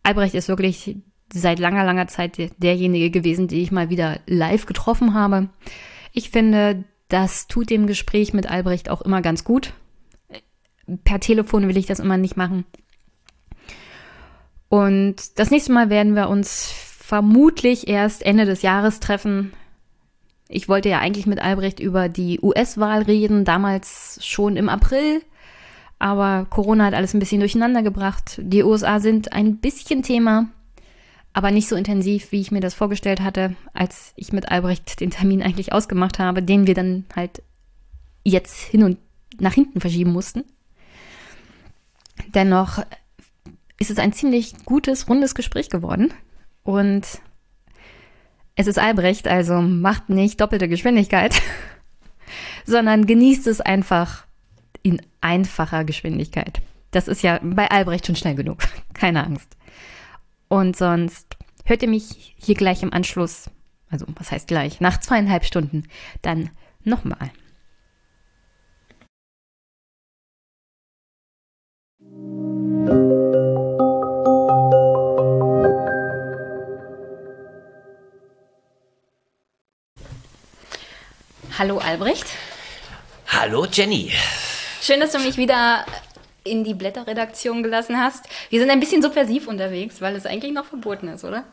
Albrecht 0.02 0.34
ist 0.34 0.48
wirklich 0.48 0.96
seit 1.32 1.58
langer, 1.58 1.84
langer 1.84 2.06
Zeit 2.06 2.36
derjenige 2.58 3.10
gewesen, 3.10 3.48
den 3.48 3.60
ich 3.60 3.72
mal 3.72 3.90
wieder 3.90 4.20
live 4.26 4.66
getroffen 4.66 5.14
habe. 5.14 5.48
Ich 6.12 6.30
finde, 6.30 6.84
das 7.08 7.46
tut 7.46 7.70
dem 7.70 7.86
Gespräch 7.86 8.32
mit 8.32 8.50
Albrecht 8.50 8.88
auch 8.88 9.02
immer 9.02 9.22
ganz 9.22 9.44
gut. 9.44 9.72
Per 11.04 11.20
Telefon 11.20 11.68
will 11.68 11.76
ich 11.76 11.86
das 11.86 12.00
immer 12.00 12.16
nicht 12.16 12.36
machen. 12.36 12.64
Und 14.68 15.38
das 15.38 15.50
nächste 15.50 15.72
Mal 15.72 15.90
werden 15.90 16.14
wir 16.14 16.28
uns 16.28 16.72
vermutlich 16.72 17.88
erst 17.88 18.24
Ende 18.24 18.44
des 18.44 18.62
Jahres 18.62 19.00
treffen. 19.00 19.52
Ich 20.48 20.68
wollte 20.68 20.88
ja 20.88 21.00
eigentlich 21.00 21.26
mit 21.26 21.40
Albrecht 21.40 21.80
über 21.80 22.08
die 22.08 22.40
US-Wahl 22.40 23.02
reden, 23.02 23.44
damals 23.44 24.18
schon 24.24 24.56
im 24.56 24.68
April. 24.68 25.22
Aber 25.98 26.46
Corona 26.48 26.86
hat 26.86 26.94
alles 26.94 27.12
ein 27.12 27.18
bisschen 27.18 27.40
durcheinander 27.40 27.82
gebracht. 27.82 28.40
Die 28.42 28.62
USA 28.62 29.00
sind 29.00 29.32
ein 29.32 29.58
bisschen 29.58 30.02
Thema, 30.02 30.48
aber 31.32 31.50
nicht 31.50 31.68
so 31.68 31.76
intensiv, 31.76 32.32
wie 32.32 32.40
ich 32.40 32.50
mir 32.50 32.60
das 32.60 32.74
vorgestellt 32.74 33.20
hatte, 33.20 33.54
als 33.74 34.12
ich 34.16 34.32
mit 34.32 34.50
Albrecht 34.50 35.00
den 35.00 35.10
Termin 35.10 35.42
eigentlich 35.42 35.72
ausgemacht 35.72 36.18
habe, 36.18 36.42
den 36.42 36.66
wir 36.66 36.74
dann 36.74 37.04
halt 37.14 37.42
jetzt 38.24 38.56
hin 38.56 38.82
und 38.82 38.98
nach 39.38 39.54
hinten 39.54 39.80
verschieben 39.80 40.12
mussten. 40.12 40.44
Dennoch 42.34 42.78
ist 43.78 43.90
es 43.90 43.98
ein 43.98 44.12
ziemlich 44.12 44.64
gutes, 44.64 45.08
rundes 45.08 45.34
Gespräch 45.34 45.68
geworden. 45.68 46.12
Und 46.62 47.06
es 48.54 48.66
ist 48.66 48.78
Albrecht, 48.78 49.26
also 49.26 49.60
macht 49.60 50.10
nicht 50.10 50.40
doppelte 50.40 50.68
Geschwindigkeit, 50.68 51.40
sondern 52.66 53.06
genießt 53.06 53.46
es 53.46 53.60
einfach 53.60 54.26
in 54.82 55.02
einfacher 55.20 55.84
Geschwindigkeit. 55.84 56.60
Das 56.92 57.08
ist 57.08 57.22
ja 57.22 57.40
bei 57.42 57.70
Albrecht 57.70 58.06
schon 58.06 58.16
schnell 58.16 58.34
genug. 58.34 58.58
Keine 58.94 59.24
Angst. 59.24 59.56
Und 60.48 60.76
sonst 60.76 61.36
hört 61.64 61.82
ihr 61.82 61.88
mich 61.88 62.34
hier 62.36 62.54
gleich 62.54 62.82
im 62.82 62.92
Anschluss, 62.92 63.50
also 63.88 64.06
was 64.16 64.30
heißt 64.30 64.46
gleich, 64.46 64.80
nach 64.80 65.00
zweieinhalb 65.00 65.44
Stunden, 65.44 65.84
dann 66.22 66.50
nochmal. 66.84 67.30
Hallo 81.60 81.76
Albrecht. 81.76 82.24
Hallo 83.26 83.66
Jenny. 83.70 84.10
Schön, 84.80 84.98
dass 84.98 85.12
du 85.12 85.18
mich 85.18 85.36
wieder 85.36 85.84
in 86.42 86.64
die 86.64 86.72
Blätterredaktion 86.72 87.62
gelassen 87.62 87.98
hast. 87.98 88.24
Wir 88.48 88.60
sind 88.60 88.70
ein 88.70 88.80
bisschen 88.80 89.02
subversiv 89.02 89.46
unterwegs, 89.46 90.00
weil 90.00 90.16
es 90.16 90.24
eigentlich 90.24 90.54
noch 90.54 90.64
verboten 90.64 91.08
ist, 91.08 91.22
oder? 91.22 91.44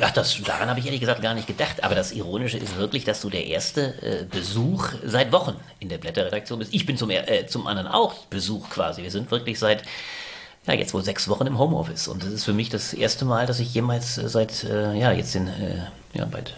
Ja, 0.00 0.08
das, 0.08 0.42
daran 0.42 0.70
habe 0.70 0.80
ich 0.80 0.86
ehrlich 0.86 1.00
gesagt 1.00 1.20
gar 1.20 1.34
nicht 1.34 1.46
gedacht. 1.46 1.84
Aber 1.84 1.94
das 1.94 2.12
Ironische 2.12 2.56
ist 2.56 2.78
wirklich, 2.78 3.04
dass 3.04 3.20
du 3.20 3.28
der 3.28 3.44
erste 3.44 3.92
äh, 4.00 4.24
Besuch 4.24 4.88
seit 5.04 5.32
Wochen 5.32 5.60
in 5.80 5.90
der 5.90 5.98
Blätterredaktion 5.98 6.58
bist. 6.58 6.72
Ich 6.72 6.86
bin 6.86 6.96
zum, 6.96 7.10
äh, 7.10 7.46
zum 7.46 7.66
anderen 7.66 7.88
auch 7.88 8.24
Besuch 8.30 8.70
quasi. 8.70 9.02
Wir 9.02 9.10
sind 9.10 9.30
wirklich 9.30 9.58
seit, 9.58 9.82
ja, 10.66 10.72
jetzt 10.72 10.94
wohl 10.94 11.04
sechs 11.04 11.28
Wochen 11.28 11.46
im 11.46 11.58
Homeoffice. 11.58 12.08
Und 12.08 12.24
das 12.24 12.30
ist 12.30 12.44
für 12.44 12.54
mich 12.54 12.70
das 12.70 12.94
erste 12.94 13.26
Mal, 13.26 13.44
dass 13.44 13.60
ich 13.60 13.74
jemals 13.74 14.16
äh, 14.16 14.30
seit, 14.30 14.64
äh, 14.64 14.94
ja, 14.94 15.12
jetzt 15.12 15.36
in, 15.36 15.48
äh, 15.48 15.88
ja, 16.14 16.24
bald 16.24 16.54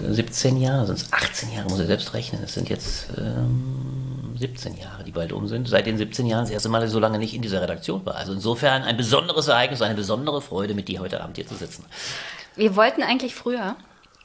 17 0.00 0.60
Jahre, 0.60 0.86
sind 0.86 0.98
es 0.98 1.12
18 1.12 1.52
Jahre, 1.52 1.68
muss 1.68 1.80
ich 1.80 1.86
selbst 1.86 2.14
rechnen. 2.14 2.42
Es 2.42 2.54
sind 2.54 2.68
jetzt 2.68 3.08
ähm, 3.18 4.34
17 4.38 4.76
Jahre, 4.76 5.04
die 5.04 5.12
bald 5.12 5.32
um 5.32 5.46
sind. 5.46 5.68
Seit 5.68 5.86
den 5.86 5.96
17 5.96 6.26
Jahren 6.26 6.44
das 6.44 6.50
erste 6.50 6.68
Mal, 6.68 6.80
dass 6.80 6.90
ich 6.90 6.94
so 6.94 6.98
lange 6.98 7.18
nicht 7.18 7.34
in 7.34 7.42
dieser 7.42 7.62
Redaktion 7.62 8.04
war. 8.04 8.16
Also 8.16 8.32
insofern 8.32 8.82
ein 8.82 8.96
besonderes 8.96 9.48
Ereignis, 9.48 9.82
eine 9.82 9.94
besondere 9.94 10.42
Freude, 10.42 10.74
mit 10.74 10.88
dir 10.88 11.00
heute 11.00 11.22
Abend 11.22 11.36
hier 11.36 11.46
zu 11.46 11.54
sitzen. 11.54 11.84
Wir 12.56 12.76
wollten 12.76 13.02
eigentlich 13.02 13.34
früher, 13.34 13.76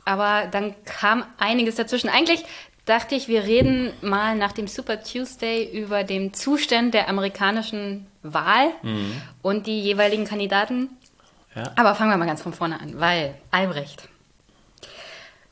aber 0.06 0.48
dann 0.52 0.74
kam 0.86 1.24
einiges 1.38 1.76
dazwischen. 1.76 2.10
Eigentlich 2.10 2.44
dachte 2.86 3.16
ich, 3.16 3.28
wir 3.28 3.44
reden 3.44 3.92
mal 4.02 4.36
nach 4.36 4.54
dem 4.54 4.68
Super 4.68 5.04
Tuesday 5.04 5.66
über 5.66 6.04
den 6.04 6.34
Zustand 6.34 6.94
der 6.94 7.10
amerikanischen 7.10 8.08
Wahl 8.24 8.70
mhm. 8.82 9.22
und 9.42 9.68
die 9.68 9.82
jeweiligen 9.82 10.26
Kandidaten. 10.26 10.90
Ja. 11.56 11.72
Aber 11.76 11.96
fangen 11.96 12.12
wir 12.12 12.18
mal 12.18 12.26
ganz 12.26 12.42
von 12.42 12.54
vorne 12.54 12.80
an, 12.80 13.00
weil 13.00 13.36
Albrecht. 13.52 14.08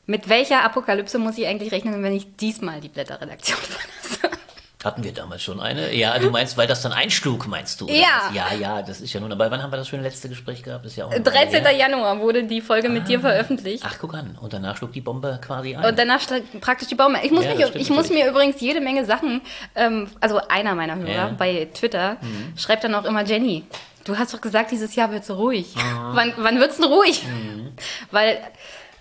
Mit 0.06 0.28
welcher 0.28 0.62
Apokalypse 0.64 1.18
muss 1.18 1.36
ich 1.36 1.46
eigentlich 1.46 1.72
rechnen, 1.72 2.02
wenn 2.02 2.14
ich 2.14 2.36
diesmal 2.36 2.80
die 2.80 2.88
Blätterredaktion 2.88 3.58
verlasse? 3.60 4.36
Hatten 4.84 5.02
wir 5.02 5.12
damals 5.12 5.42
schon 5.42 5.58
eine? 5.58 5.92
Ja, 5.94 6.16
du 6.16 6.30
meinst, 6.30 6.56
weil 6.56 6.68
das 6.68 6.80
dann 6.80 6.92
einschlug, 6.92 7.48
meinst 7.48 7.80
du? 7.80 7.88
Ja. 7.88 8.30
Ja, 8.32 8.54
ja, 8.54 8.82
das 8.82 9.00
ist 9.00 9.12
ja 9.12 9.18
nun. 9.18 9.32
Aber 9.32 9.50
wann 9.50 9.60
haben 9.60 9.72
wir 9.72 9.78
das 9.78 9.92
ein 9.92 10.00
letzte 10.00 10.28
Gespräch 10.28 10.62
gehabt? 10.62 10.84
Das 10.84 10.92
ist 10.92 10.98
ja 10.98 11.06
auch 11.06 11.12
13. 11.12 11.64
Januar 11.76 12.20
wurde 12.20 12.44
die 12.44 12.60
Folge 12.60 12.86
ah. 12.86 12.92
mit 12.92 13.08
dir 13.08 13.18
ah. 13.18 13.22
veröffentlicht. 13.22 13.82
Ach, 13.84 13.96
guck 14.00 14.14
an. 14.14 14.38
Und 14.40 14.52
danach 14.52 14.76
schlug 14.76 14.92
die 14.92 15.00
Bombe 15.00 15.40
quasi 15.44 15.74
ein. 15.74 15.84
Und 15.84 15.98
danach 15.98 16.20
schlug 16.20 16.60
praktisch 16.60 16.86
die 16.86 16.94
Bombe. 16.94 17.18
Ich 17.24 17.32
muss, 17.32 17.44
ja, 17.44 17.56
mich, 17.56 17.74
ich 17.74 17.90
muss 17.90 18.10
mir 18.10 18.28
übrigens 18.28 18.60
jede 18.60 18.80
Menge 18.80 19.04
Sachen, 19.04 19.40
ähm, 19.74 20.08
also 20.20 20.40
einer 20.48 20.76
meiner 20.76 20.94
Hörer 20.94 21.10
ja. 21.10 21.34
bei 21.36 21.68
Twitter 21.74 22.18
mhm. 22.20 22.56
schreibt 22.56 22.84
dann 22.84 22.94
auch 22.94 23.06
immer, 23.06 23.24
Jenny, 23.24 23.64
du 24.04 24.16
hast 24.16 24.34
doch 24.34 24.40
gesagt, 24.40 24.70
dieses 24.70 24.94
Jahr 24.94 25.10
wird 25.10 25.24
es 25.24 25.30
ruhig. 25.30 25.74
Mhm. 25.74 26.10
Wann, 26.12 26.32
wann 26.36 26.60
wird 26.60 26.70
es 26.70 26.76
denn 26.76 26.86
ruhig? 26.86 27.24
Mhm. 27.24 27.72
Weil 28.12 28.38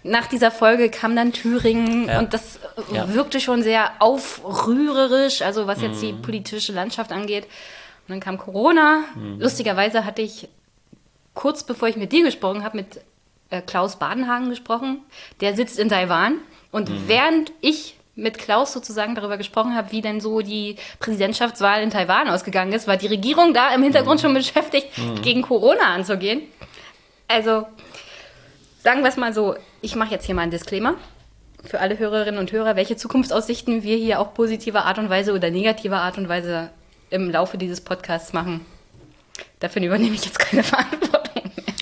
nach 0.05 0.27
dieser 0.27 0.51
Folge 0.51 0.89
kam 0.89 1.15
dann 1.15 1.33
Thüringen 1.33 2.07
ja. 2.07 2.19
und 2.19 2.33
das 2.33 2.59
ja. 2.93 3.11
wirkte 3.13 3.39
schon 3.39 3.63
sehr 3.63 3.91
aufrührerisch, 3.99 5.41
also 5.41 5.65
was 5.65 5.81
jetzt 5.81 6.01
mhm. 6.01 6.07
die 6.07 6.13
politische 6.13 6.73
Landschaft 6.73 7.11
angeht. 7.11 7.45
Und 7.45 8.11
dann 8.11 8.19
kam 8.19 8.37
Corona. 8.37 9.03
Mhm. 9.15 9.41
Lustigerweise 9.41 10.05
hatte 10.05 10.21
ich 10.21 10.47
kurz 11.33 11.63
bevor 11.63 11.87
ich 11.87 11.95
mit 11.95 12.11
dir 12.11 12.23
gesprochen 12.23 12.63
habe, 12.63 12.77
mit 12.77 13.01
äh, 13.49 13.61
Klaus 13.61 13.97
Badenhagen 13.97 14.49
gesprochen. 14.49 14.99
Der 15.41 15.55
sitzt 15.55 15.79
in 15.79 15.89
Taiwan. 15.89 16.37
Und 16.71 16.89
mhm. 16.89 17.03
während 17.07 17.51
ich 17.61 17.97
mit 18.13 18.37
Klaus 18.37 18.73
sozusagen 18.73 19.15
darüber 19.15 19.37
gesprochen 19.37 19.75
habe, 19.75 19.91
wie 19.91 20.01
denn 20.01 20.21
so 20.21 20.41
die 20.41 20.77
Präsidentschaftswahl 20.99 21.81
in 21.81 21.89
Taiwan 21.89 22.29
ausgegangen 22.29 22.73
ist, 22.73 22.87
war 22.87 22.95
die 22.95 23.07
Regierung 23.07 23.53
da 23.55 23.73
im 23.73 23.81
Hintergrund 23.81 24.21
mhm. 24.21 24.25
schon 24.27 24.33
beschäftigt, 24.35 24.95
mhm. 24.97 25.21
gegen 25.23 25.41
Corona 25.41 25.95
anzugehen. 25.95 26.43
Also 27.27 27.65
sagen 28.86 29.02
wir 29.02 29.10
es 29.10 29.17
mal 29.17 29.34
so, 29.34 29.56
ich 29.82 29.95
mache 29.95 30.12
jetzt 30.12 30.28
hier 30.28 30.36
mal 30.36 30.43
einen 30.43 30.52
Disclaimer 30.52 30.93
für 31.63 31.80
alle 31.80 31.98
Hörerinnen 31.98 32.39
und 32.39 32.52
Hörer, 32.52 32.76
welche 32.76 32.95
Zukunftsaussichten 32.95 33.82
wir 33.82 33.98
hier 33.98 34.19
auf 34.19 34.36
positive 34.36 34.84
Art 34.84 35.00
und 35.00 35.10
Weise 35.10 35.34
oder 35.34 35.50
negative 35.50 35.95
Art 35.95 36.19
und 36.19 36.30
Weise 36.30 36.69
im 37.10 37.32
Laufe 37.32 37.58
dieses 37.58 37.82
Podcasts 37.82 38.32
machen. 38.32 38.63
Dafür 39.60 39.82
übernehme 39.82 40.13
ich 40.13 40.24
jetzt 40.24 40.38
keine 40.38 40.62
Verantwortung 40.63 41.52
mehr. 41.56 41.74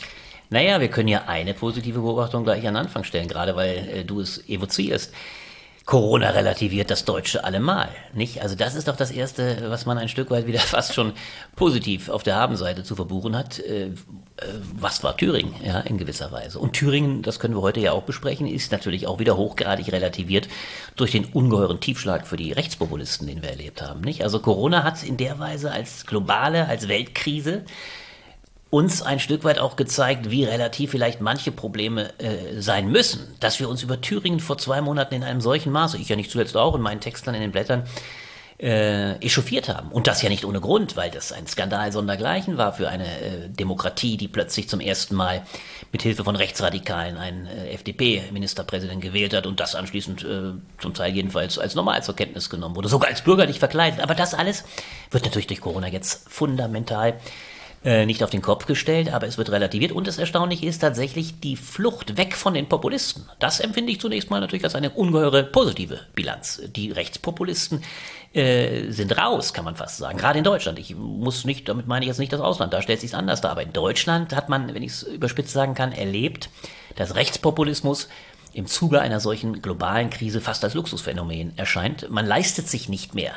Naja, 0.49 0.79
wir 0.79 0.87
können 0.87 1.09
ja 1.09 1.25
eine 1.27 1.53
positive 1.53 1.99
Beobachtung 1.99 2.45
gleich 2.45 2.65
an 2.65 2.75
den 2.75 2.77
Anfang 2.77 3.03
stellen, 3.03 3.27
gerade 3.27 3.57
weil 3.57 3.89
äh, 3.89 4.05
du 4.05 4.21
es 4.21 4.47
evozierst. 4.47 5.13
Corona 5.85 6.29
relativiert 6.29 6.89
das 6.89 7.03
Deutsche 7.03 7.43
allemal, 7.43 7.89
nicht? 8.13 8.41
Also 8.41 8.55
das 8.55 8.73
ist 8.73 8.87
doch 8.87 8.95
das 8.95 9.11
Erste, 9.11 9.69
was 9.69 9.85
man 9.85 9.97
ein 9.97 10.07
Stück 10.07 10.31
weit 10.31 10.47
wieder 10.47 10.59
fast 10.61 10.93
schon 10.93 11.11
positiv 11.55 12.07
auf 12.07 12.23
der 12.23 12.35
Habenseite 12.35 12.83
zu 12.83 12.95
verbuchen 12.95 13.35
hat. 13.35 13.59
Äh, 13.59 13.87
äh, 13.87 13.91
was 14.79 15.03
war 15.03 15.17
Thüringen, 15.17 15.53
ja, 15.61 15.81
in 15.81 15.97
gewisser 15.97 16.31
Weise? 16.31 16.59
Und 16.59 16.73
Thüringen, 16.73 17.21
das 17.21 17.39
können 17.39 17.53
wir 17.53 17.61
heute 17.61 17.81
ja 17.81 17.91
auch 17.91 18.03
besprechen, 18.03 18.47
ist 18.47 18.71
natürlich 18.71 19.07
auch 19.07 19.19
wieder 19.19 19.35
hochgradig 19.35 19.91
relativiert 19.91 20.47
durch 20.95 21.11
den 21.11 21.25
ungeheuren 21.25 21.81
Tiefschlag 21.81 22.27
für 22.27 22.37
die 22.37 22.53
Rechtspopulisten, 22.53 23.27
den 23.27 23.41
wir 23.41 23.49
erlebt 23.49 23.81
haben, 23.81 24.01
nicht? 24.01 24.23
Also 24.23 24.39
Corona 24.39 24.83
hat 24.83 25.03
in 25.03 25.17
der 25.17 25.37
Weise 25.39 25.71
als 25.71 26.05
globale, 26.05 26.67
als 26.67 26.87
Weltkrise 26.87 27.65
uns 28.73 29.03
ein 29.03 29.19
Stück 29.19 29.43
weit 29.43 29.59
auch 29.59 29.75
gezeigt, 29.75 30.31
wie 30.31 30.45
relativ 30.45 30.89
vielleicht 30.89 31.21
manche 31.21 31.51
Probleme 31.51 32.09
äh, 32.17 32.59
sein 32.59 32.87
müssen. 32.87 33.35
Dass 33.39 33.59
wir 33.59 33.69
uns 33.69 33.83
über 33.83 34.01
Thüringen 34.01 34.39
vor 34.39 34.57
zwei 34.57 34.81
Monaten 34.81 35.13
in 35.13 35.23
einem 35.23 35.41
solchen 35.41 35.71
Maße, 35.71 35.99
ich 35.99 36.09
ja 36.09 36.15
nicht 36.15 36.31
zuletzt 36.31 36.57
auch 36.57 36.73
in 36.73 36.81
meinen 36.81 36.99
Texten 36.99 37.35
in 37.35 37.41
den 37.41 37.51
Blättern, 37.51 37.83
äh, 38.59 39.13
echauffiert 39.17 39.69
haben. 39.69 39.91
Und 39.91 40.07
das 40.07 40.23
ja 40.23 40.29
nicht 40.29 40.43
ohne 40.43 40.59
Grund, 40.59 40.95
weil 40.95 41.11
das 41.11 41.31
ein 41.31 41.45
Skandal 41.45 41.91
sondergleichen 41.91 42.57
war 42.57 42.73
für 42.73 42.89
eine 42.89 43.05
äh, 43.05 43.49
Demokratie, 43.49 44.17
die 44.17 44.27
plötzlich 44.27 44.67
zum 44.67 44.79
ersten 44.79 45.13
Mal 45.13 45.43
mit 45.91 46.01
Hilfe 46.01 46.23
von 46.23 46.35
Rechtsradikalen 46.35 47.17
einen 47.17 47.45
äh, 47.45 47.73
FDP-Ministerpräsident 47.73 49.03
gewählt 49.03 49.35
hat 49.35 49.45
und 49.45 49.59
das 49.59 49.75
anschließend 49.75 50.23
äh, 50.23 50.53
zum 50.79 50.95
Teil 50.95 51.13
jedenfalls 51.13 51.59
als 51.59 51.75
normal 51.75 52.01
zur 52.01 52.15
Kenntnis 52.15 52.49
genommen 52.49 52.75
wurde, 52.75 52.89
sogar 52.89 53.09
als 53.11 53.21
bürgerlich 53.21 53.59
verkleidet. 53.59 53.99
Aber 53.99 54.15
das 54.15 54.33
alles 54.33 54.63
wird 55.11 55.25
natürlich 55.25 55.47
durch 55.47 55.61
Corona 55.61 55.89
jetzt 55.89 56.27
fundamental 56.27 57.19
äh, 57.83 58.05
nicht 58.05 58.23
auf 58.23 58.29
den 58.29 58.41
Kopf 58.41 58.65
gestellt, 58.65 59.13
aber 59.13 59.27
es 59.27 59.37
wird 59.37 59.51
relativiert. 59.51 59.91
Und 59.91 60.07
das 60.07 60.17
Erstaunliche 60.17 60.65
ist 60.65 60.79
tatsächlich 60.79 61.39
die 61.41 61.57
Flucht 61.57 62.17
weg 62.17 62.35
von 62.35 62.53
den 62.53 62.69
Populisten. 62.69 63.29
Das 63.39 63.59
empfinde 63.59 63.91
ich 63.91 63.99
zunächst 63.99 64.29
mal 64.29 64.39
natürlich 64.39 64.63
als 64.63 64.75
eine 64.75 64.91
ungeheure 64.91 65.43
positive 65.43 65.99
Bilanz. 66.15 66.61
Die 66.75 66.91
Rechtspopulisten 66.91 67.83
äh, 68.33 68.89
sind 68.89 69.17
raus, 69.17 69.53
kann 69.53 69.65
man 69.65 69.75
fast 69.75 69.97
sagen. 69.97 70.17
Gerade 70.17 70.37
in 70.37 70.43
Deutschland. 70.43 70.79
Ich 70.79 70.95
muss 70.95 71.45
nicht, 71.45 71.67
damit 71.67 71.87
meine 71.87 72.05
ich 72.05 72.07
jetzt 72.07 72.19
nicht 72.19 72.31
das 72.31 72.41
Ausland, 72.41 72.73
da 72.73 72.81
stellt 72.81 73.01
sich 73.01 73.15
anders 73.15 73.41
dar. 73.41 73.51
Aber 73.51 73.63
in 73.63 73.73
Deutschland 73.73 74.33
hat 74.33 74.49
man, 74.49 74.73
wenn 74.73 74.83
ich 74.83 74.91
es 74.93 75.03
überspitzt 75.03 75.51
sagen 75.51 75.73
kann, 75.73 75.91
erlebt, 75.91 76.49
dass 76.95 77.15
Rechtspopulismus 77.15 78.07
im 78.53 78.67
Zuge 78.67 79.01
einer 79.01 79.19
solchen 79.19 79.61
globalen 79.61 80.09
Krise 80.09 80.39
fast 80.39 80.63
als 80.63 80.73
Luxusphänomen 80.73 81.57
erscheint. 81.57 82.09
Man 82.09 82.25
leistet 82.25 82.69
sich 82.69 82.87
nicht 82.87 83.13
mehr 83.13 83.33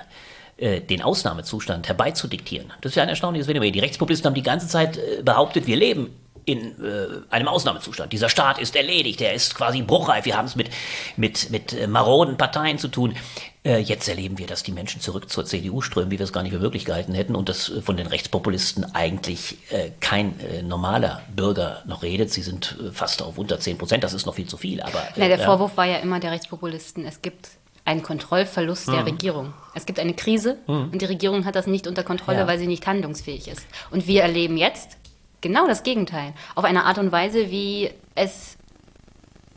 äh, 0.59 0.81
den 0.81 1.03
Ausnahmezustand 1.03 1.89
herbeizudiktieren. 1.89 2.73
Das 2.81 2.93
ist 2.93 2.97
ja 2.97 3.03
ein 3.03 3.09
erstaunliches 3.09 3.47
Phänomen. 3.47 3.73
Die 3.73 3.81
Rechtspopulisten 3.81 4.27
haben 4.27 4.35
die 4.35 4.43
ganze 4.43 4.69
Zeit 4.69 4.97
äh, 4.97 5.23
behauptet, 5.23 5.67
wir 5.67 5.77
leben 5.77 6.15
in 6.47 6.83
äh, 6.83 7.09
einem 7.29 7.49
Ausnahmezustand. 7.49 8.13
Dieser 8.13 8.29
Staat 8.29 8.59
ist 8.59 8.77
erledigt, 8.77 9.21
er 9.21 9.35
ist 9.35 9.55
quasi 9.57 9.83
bruchreif. 9.83 10.25
Wir 10.25 10.37
haben 10.37 10.47
es 10.47 10.55
mit, 10.55 10.71
mit, 11.17 11.51
mit 11.51 11.73
äh, 11.73 11.89
maroden 11.89 12.37
Parteien 12.37 12.79
zu 12.79 12.87
tun. 12.87 13.17
Äh, 13.65 13.81
jetzt 13.81 14.09
erleben 14.09 14.39
wir, 14.39 14.47
dass 14.47 14.63
die 14.63 14.71
Menschen 14.71 15.01
zurück 15.01 15.29
zur 15.29 15.45
CDU 15.45 15.81
strömen, 15.81 16.13
wie 16.13 16.19
wir 16.21 16.25
es 16.25 16.33
gar 16.33 16.45
nicht 16.45 16.53
für 16.53 16.61
möglich 16.61 16.85
gehalten 16.85 17.15
hätten 17.15 17.35
und 17.35 17.49
dass 17.49 17.73
von 17.83 17.97
den 17.97 18.07
Rechtspopulisten 18.07 18.95
eigentlich 18.95 19.59
äh, 19.71 19.91
kein 20.01 20.37
normaler 20.63 21.23
Bürger 21.35 21.83
noch 21.85 22.05
redet. 22.05 22.33
Sie 22.33 22.43
sind 22.43 22.79
fast 22.93 23.23
auf 23.23 23.39
unter 23.39 23.59
10 23.59 23.77
Prozent, 23.77 24.05
das 24.05 24.15
ist 24.15 24.25
noch 24.25 24.37
viel 24.37 24.47
zu 24.47 24.57
viel. 24.57 24.81
Aber, 24.81 25.03
Na, 25.17 25.27
der 25.27 25.41
Vorwurf 25.41 25.77
war 25.77 25.85
ja 25.85 25.99
immer 25.99 26.21
der 26.21 26.31
Rechtspopulisten. 26.31 27.05
Es 27.05 27.21
gibt 27.23 27.51
ein 27.87 28.03
Kontrollverlust 28.03 28.89
der 28.89 28.99
hm. 28.99 29.05
Regierung. 29.05 29.55
Es 29.75 29.87
gibt 29.87 29.99
eine 29.99 30.13
Krise 30.13 30.59
hm. 30.67 30.91
und 30.93 31.01
die 31.01 31.07
Regierung 31.07 31.47
hat 31.47 31.55
das 31.55 31.67
nicht 31.67 31.87
unter 31.87 32.03
Kontrolle, 32.03 32.41
ja. 32.41 32.47
weil 32.47 32.59
sie 32.59 32.67
nicht 32.67 32.87
handlungsfähig 32.87 33.49
ist. 33.49 33.65
Und 33.91 34.07
wir 34.07 34.23
erleben 34.23 34.59
jetzt 34.59 34.99
genau 35.41 35.67
das 35.67 35.85
Gegenteil. 35.85 36.35
Auf 36.57 36.65
eine 36.65 36.85
Art 36.85 36.99
und 36.99 37.13
Weise, 37.13 37.51
wie 37.51 37.91
es 38.17 38.59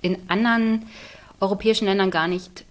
in 0.02 0.30
anderen 0.30 0.86
europäischen 1.40 1.86
Ländern 1.86 2.12
gar 2.12 2.28
nicht 2.28 2.66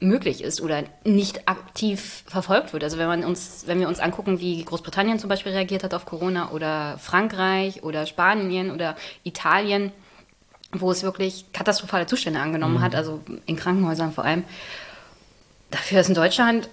möglich 0.00 0.44
ist 0.44 0.60
oder 0.60 0.84
nicht 1.04 1.48
aktiv 1.48 2.22
verfolgt 2.26 2.72
wird. 2.72 2.84
Also 2.84 2.98
wenn 2.98 3.08
man 3.08 3.24
uns, 3.24 3.64
wenn 3.66 3.80
wir 3.80 3.88
uns 3.88 4.00
angucken, 4.00 4.40
wie 4.40 4.62
Großbritannien 4.62 5.18
zum 5.18 5.28
Beispiel 5.28 5.52
reagiert 5.52 5.82
hat 5.82 5.94
auf 5.94 6.04
Corona 6.04 6.50
oder 6.50 6.98
Frankreich 6.98 7.82
oder 7.82 8.06
Spanien 8.06 8.70
oder 8.70 8.94
Italien, 9.24 9.90
wo 10.72 10.90
es 10.90 11.02
wirklich 11.02 11.46
katastrophale 11.52 12.06
Zustände 12.06 12.40
angenommen 12.40 12.76
mhm. 12.76 12.82
hat, 12.82 12.94
also 12.94 13.20
in 13.46 13.56
Krankenhäusern 13.56 14.12
vor 14.12 14.24
allem, 14.24 14.44
Dafür 15.70 16.00
ist 16.00 16.08
in 16.08 16.14
Deutschland 16.14 16.68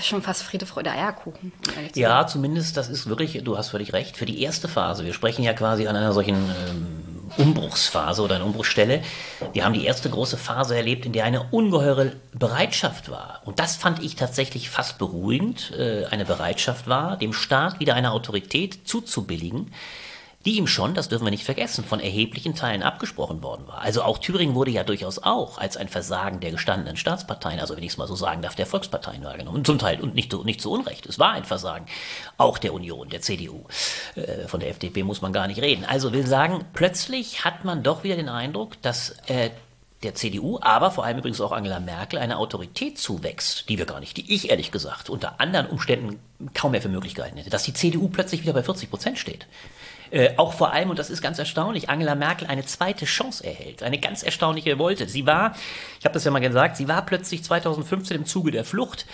schon 0.00 0.22
fast 0.22 0.42
Friede, 0.42 0.66
Freude, 0.66 0.90
Eierkuchen. 0.90 1.52
Ja, 1.94 2.26
zumindest, 2.26 2.76
das 2.76 2.88
ist 2.88 3.08
wirklich, 3.08 3.42
du 3.44 3.56
hast 3.56 3.68
völlig 3.68 3.92
recht, 3.92 4.16
für 4.16 4.26
die 4.26 4.42
erste 4.42 4.68
Phase. 4.68 5.04
Wir 5.04 5.12
sprechen 5.12 5.42
ja 5.42 5.52
quasi 5.52 5.86
an 5.86 5.96
einer 5.96 6.12
solchen 6.12 6.34
ähm, 6.34 7.30
Umbruchsphase 7.36 8.22
oder 8.22 8.36
einer 8.36 8.44
Umbruchsstelle. 8.44 9.02
Wir 9.52 9.64
haben 9.64 9.74
die 9.74 9.84
erste 9.84 10.10
große 10.10 10.36
Phase 10.36 10.76
erlebt, 10.76 11.06
in 11.06 11.12
der 11.12 11.24
eine 11.24 11.44
ungeheure 11.50 12.12
Bereitschaft 12.32 13.10
war. 13.10 13.40
Und 13.44 13.58
das 13.58 13.76
fand 13.76 14.02
ich 14.02 14.16
tatsächlich 14.16 14.70
fast 14.70 14.98
beruhigend, 14.98 15.72
äh, 15.76 16.06
eine 16.06 16.24
Bereitschaft 16.24 16.88
war, 16.88 17.16
dem 17.16 17.32
Staat 17.32 17.80
wieder 17.80 17.94
eine 17.94 18.12
Autorität 18.12 18.80
zuzubilligen, 18.84 19.72
die 20.44 20.56
ihm 20.56 20.66
schon, 20.66 20.94
das 20.94 21.08
dürfen 21.08 21.24
wir 21.24 21.30
nicht 21.30 21.44
vergessen, 21.44 21.84
von 21.84 22.00
erheblichen 22.00 22.54
Teilen 22.54 22.82
abgesprochen 22.82 23.42
worden 23.42 23.66
war. 23.66 23.80
Also 23.80 24.02
auch 24.02 24.18
Thüringen 24.18 24.54
wurde 24.54 24.70
ja 24.70 24.84
durchaus 24.84 25.22
auch 25.22 25.58
als 25.58 25.76
ein 25.76 25.88
Versagen 25.88 26.40
der 26.40 26.50
gestandenen 26.50 26.96
Staatsparteien, 26.96 27.60
also 27.60 27.76
wenn 27.76 27.82
ich 27.82 27.92
es 27.92 27.96
mal 27.96 28.06
so 28.06 28.14
sagen 28.14 28.42
darf, 28.42 28.54
der 28.54 28.66
Volksparteien 28.66 29.24
wahrgenommen. 29.24 29.64
Zum 29.64 29.78
Teil 29.78 30.00
und 30.00 30.14
nicht, 30.14 30.32
nicht 30.44 30.60
zu 30.60 30.70
Unrecht. 30.70 31.06
Es 31.06 31.18
war 31.18 31.32
ein 31.32 31.44
Versagen. 31.44 31.86
Auch 32.36 32.58
der 32.58 32.74
Union, 32.74 33.08
der 33.08 33.22
CDU. 33.22 33.64
Äh, 34.16 34.46
von 34.46 34.60
der 34.60 34.70
FDP 34.70 35.02
muss 35.02 35.22
man 35.22 35.32
gar 35.32 35.46
nicht 35.46 35.62
reden. 35.62 35.84
Also 35.84 36.12
will 36.12 36.26
sagen, 36.26 36.64
plötzlich 36.74 37.44
hat 37.44 37.64
man 37.64 37.82
doch 37.82 38.04
wieder 38.04 38.16
den 38.16 38.28
Eindruck, 38.28 38.80
dass 38.82 39.16
äh, 39.26 39.50
der 40.04 40.14
CDU, 40.14 40.58
aber 40.60 40.90
vor 40.90 41.04
allem 41.04 41.18
übrigens 41.18 41.40
auch 41.40 41.52
Angela 41.52 41.80
Merkel 41.80 42.18
eine 42.18 42.36
Autorität 42.36 42.98
zuwächst, 42.98 43.68
die 43.68 43.78
wir 43.78 43.86
gar 43.86 44.00
nicht, 44.00 44.16
die 44.16 44.34
ich 44.34 44.50
ehrlich 44.50 44.70
gesagt 44.70 45.08
unter 45.08 45.40
anderen 45.40 45.66
Umständen 45.66 46.20
kaum 46.52 46.72
mehr 46.72 46.82
für 46.82 46.88
Möglichkeiten 46.88 47.38
hätte, 47.38 47.50
dass 47.50 47.62
die 47.62 47.72
CDU 47.72 48.08
plötzlich 48.08 48.42
wieder 48.42 48.52
bei 48.52 48.62
40 48.62 48.90
Prozent 48.90 49.18
steht. 49.18 49.46
Äh, 50.14 50.34
auch 50.36 50.52
vor 50.52 50.72
allem, 50.72 50.90
und 50.90 50.98
das 51.00 51.10
ist 51.10 51.22
ganz 51.22 51.40
erstaunlich, 51.40 51.90
Angela 51.90 52.14
Merkel 52.14 52.46
eine 52.46 52.64
zweite 52.64 53.04
Chance 53.04 53.44
erhält. 53.44 53.82
Eine 53.82 53.98
ganz 53.98 54.22
erstaunliche 54.22 54.78
Wolte. 54.78 55.08
Sie 55.08 55.26
war, 55.26 55.56
ich 55.98 56.04
habe 56.04 56.12
das 56.12 56.22
ja 56.22 56.30
mal 56.30 56.38
gesagt, 56.38 56.76
sie 56.76 56.86
war 56.86 57.04
plötzlich 57.04 57.42
2015 57.42 58.18
im 58.18 58.24
Zuge 58.24 58.52
der 58.52 58.64
Flucht 58.64 59.06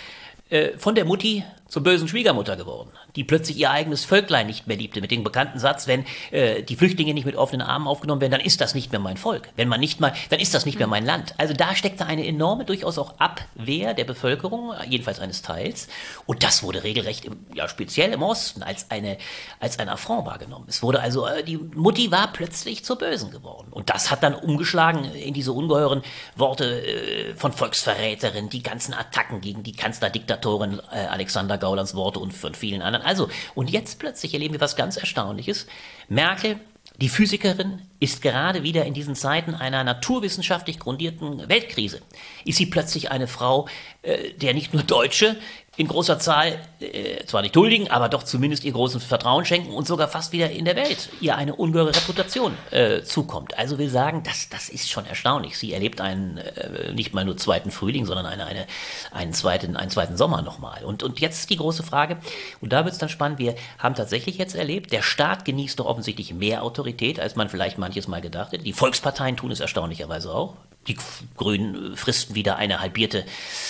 äh, 0.51 0.77
von 0.77 0.93
der 0.93 1.05
Mutti 1.05 1.43
zur 1.71 1.83
bösen 1.83 2.09
Schwiegermutter 2.09 2.57
geworden, 2.57 2.91
die 3.15 3.23
plötzlich 3.23 3.55
ihr 3.57 3.71
eigenes 3.71 4.03
Völklein 4.03 4.45
nicht 4.45 4.67
mehr 4.67 4.75
liebte, 4.75 4.99
mit 4.99 5.09
dem 5.09 5.23
bekannten 5.23 5.57
Satz, 5.57 5.87
wenn 5.87 6.03
äh, 6.31 6.63
die 6.63 6.75
Flüchtlinge 6.75 7.13
nicht 7.13 7.23
mit 7.23 7.37
offenen 7.37 7.65
Armen 7.65 7.87
aufgenommen 7.87 8.19
werden, 8.19 8.33
dann 8.33 8.41
ist 8.41 8.59
das 8.59 8.75
nicht 8.75 8.91
mehr 8.91 8.99
mein 8.99 9.15
Volk. 9.15 9.47
Wenn 9.55 9.69
man 9.69 9.79
nicht 9.79 10.01
mal, 10.01 10.11
dann 10.31 10.41
ist 10.41 10.53
das 10.53 10.65
nicht 10.65 10.79
mehr 10.79 10.87
mein 10.87 11.05
Land. 11.05 11.33
Also 11.37 11.53
da 11.53 11.73
steckte 11.73 12.05
eine 12.05 12.27
enorme, 12.27 12.65
durchaus 12.65 12.97
auch 12.97 13.17
Abwehr 13.19 13.93
der 13.93 14.03
Bevölkerung, 14.03 14.73
jedenfalls 14.89 15.21
eines 15.21 15.43
Teils. 15.43 15.87
Und 16.25 16.43
das 16.43 16.61
wurde 16.61 16.83
regelrecht, 16.83 17.23
im, 17.23 17.45
ja 17.53 17.69
speziell 17.69 18.11
im 18.11 18.21
Osten, 18.21 18.63
als 18.63 18.91
eine, 18.91 19.17
als 19.61 19.79
ein 19.79 19.87
Affront 19.87 20.25
wahrgenommen. 20.25 20.65
Es 20.67 20.83
wurde 20.83 20.99
also, 20.99 21.25
äh, 21.25 21.41
die 21.41 21.55
Mutti 21.55 22.11
war 22.11 22.33
plötzlich 22.33 22.83
zur 22.83 22.97
Bösen 22.97 23.31
geworden. 23.31 23.69
Und 23.71 23.89
das 23.89 24.11
hat 24.11 24.23
dann 24.23 24.35
umgeschlagen 24.35 25.05
in 25.05 25.33
diese 25.33 25.53
ungeheuren 25.53 26.03
Worte 26.35 26.85
äh, 26.85 27.33
von 27.35 27.53
Volksverräterin, 27.53 28.49
die 28.49 28.61
ganzen 28.61 28.93
Attacken 28.93 29.39
gegen 29.39 29.63
die 29.63 29.71
Kanzlerdiktatorin 29.71 30.81
äh, 30.91 31.05
Alexander 31.05 31.60
Gaulands 31.61 31.95
Worte 31.95 32.19
und 32.19 32.33
von 32.33 32.53
vielen 32.53 32.81
anderen. 32.81 33.05
Also, 33.05 33.29
und 33.55 33.69
jetzt 33.69 33.99
plötzlich 33.99 34.33
erleben 34.33 34.55
wir 34.55 34.61
was 34.61 34.75
ganz 34.75 34.97
Erstaunliches. 34.97 35.67
Merkel, 36.09 36.59
die 36.97 37.07
Physikerin, 37.07 37.81
ist 37.99 38.21
gerade 38.21 38.63
wieder 38.63 38.85
in 38.85 38.93
diesen 38.93 39.15
Zeiten 39.15 39.55
einer 39.55 39.83
naturwissenschaftlich 39.83 40.79
grundierten 40.79 41.47
Weltkrise. 41.47 42.01
Ist 42.43 42.57
sie 42.57 42.65
plötzlich 42.65 43.11
eine 43.11 43.27
Frau, 43.27 43.67
äh, 44.01 44.33
der 44.33 44.53
nicht 44.53 44.73
nur 44.73 44.83
Deutsche 44.83 45.37
in 45.81 45.87
großer 45.87 46.19
Zahl 46.19 46.59
äh, 46.79 47.25
zwar 47.25 47.41
nicht 47.41 47.57
huldigen, 47.57 47.89
aber 47.89 48.07
doch 48.07 48.21
zumindest 48.21 48.63
ihr 48.63 48.71
großes 48.71 49.03
Vertrauen 49.03 49.45
schenken 49.45 49.73
und 49.73 49.87
sogar 49.87 50.07
fast 50.07 50.31
wieder 50.31 50.51
in 50.51 50.65
der 50.65 50.75
Welt 50.75 51.09
ihr 51.21 51.35
eine 51.35 51.55
ungeheure 51.55 51.95
Reputation 51.95 52.55
äh, 52.69 53.01
zukommt. 53.01 53.57
Also 53.57 53.79
will 53.79 53.89
sagen, 53.89 54.21
das, 54.23 54.47
das 54.49 54.69
ist 54.69 54.91
schon 54.91 55.07
erstaunlich. 55.07 55.57
Sie 55.57 55.73
erlebt 55.73 55.99
einen 55.99 56.37
äh, 56.37 56.93
nicht 56.93 57.15
mal 57.15 57.25
nur 57.25 57.35
zweiten 57.35 57.71
Frühling, 57.71 58.05
sondern 58.05 58.27
eine, 58.27 58.45
eine, 58.45 58.67
einen, 59.11 59.33
zweiten, 59.33 59.75
einen 59.75 59.89
zweiten 59.89 60.17
Sommer 60.17 60.43
nochmal. 60.43 60.85
Und, 60.85 61.01
und 61.01 61.19
jetzt 61.19 61.49
die 61.49 61.57
große 61.57 61.81
Frage, 61.81 62.17
und 62.61 62.71
da 62.71 62.85
wird 62.85 62.93
es 62.93 62.99
dann 62.99 63.09
spannend, 63.09 63.39
wir 63.39 63.55
haben 63.79 63.95
tatsächlich 63.95 64.37
jetzt 64.37 64.53
erlebt, 64.53 64.91
der 64.91 65.01
Staat 65.01 65.45
genießt 65.45 65.79
doch 65.79 65.87
offensichtlich 65.87 66.31
mehr 66.31 66.61
Autorität, 66.61 67.19
als 67.19 67.35
man 67.35 67.49
vielleicht 67.49 67.79
manches 67.79 68.07
Mal 68.07 68.21
gedacht 68.21 68.51
hätte. 68.51 68.63
Die 68.63 68.73
Volksparteien 68.73 69.35
tun 69.35 69.49
es 69.49 69.59
erstaunlicherweise 69.59 70.31
auch 70.31 70.57
die 70.87 70.97
Grünen 71.37 71.95
fristen 71.95 72.35
wieder 72.35 72.55
eine 72.55 72.81
halbierte, 72.81 73.25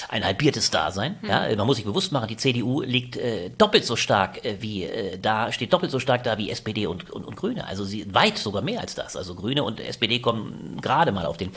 ein 0.08 0.24
halbiertes 0.24 0.72
Dasein. 0.72 1.18
Mhm. 1.22 1.30
Ja, 1.30 1.56
man 1.58 1.68
muss 1.68 1.76
sich 1.76 1.86
bewusst 1.86 2.12
machen, 2.12 2.28
die 2.28 2.38
CDU 2.38 2.82
liegt 2.82 3.18
äh, 3.18 3.50
doppelt 3.58 3.86
so 3.86 3.96
stark 3.96 4.46
äh, 4.46 4.62
wie 4.62 4.84
äh, 4.84 5.18
da, 5.20 5.52
steht 5.52 5.74
doppelt 5.74 5.92
so 5.92 6.00
stark 6.00 6.24
da 6.24 6.38
wie 6.38 6.50
SPD 6.50 6.88
und, 6.88 7.10
und, 7.12 7.26
und 7.26 7.36
Grüne. 7.36 7.68
Also 7.68 7.84
sie 7.84 8.14
weit 8.14 8.38
sogar 8.38 8.62
mehr 8.62 8.80
als 8.80 8.96
das. 8.96 9.18
Also 9.18 9.36
Grüne 9.36 9.64
und 9.64 9.80
SPD 9.82 10.20
kommen 10.20 10.80
gerade 10.82 11.12
mal 11.12 11.26
auf 11.26 11.38
den, 11.38 11.52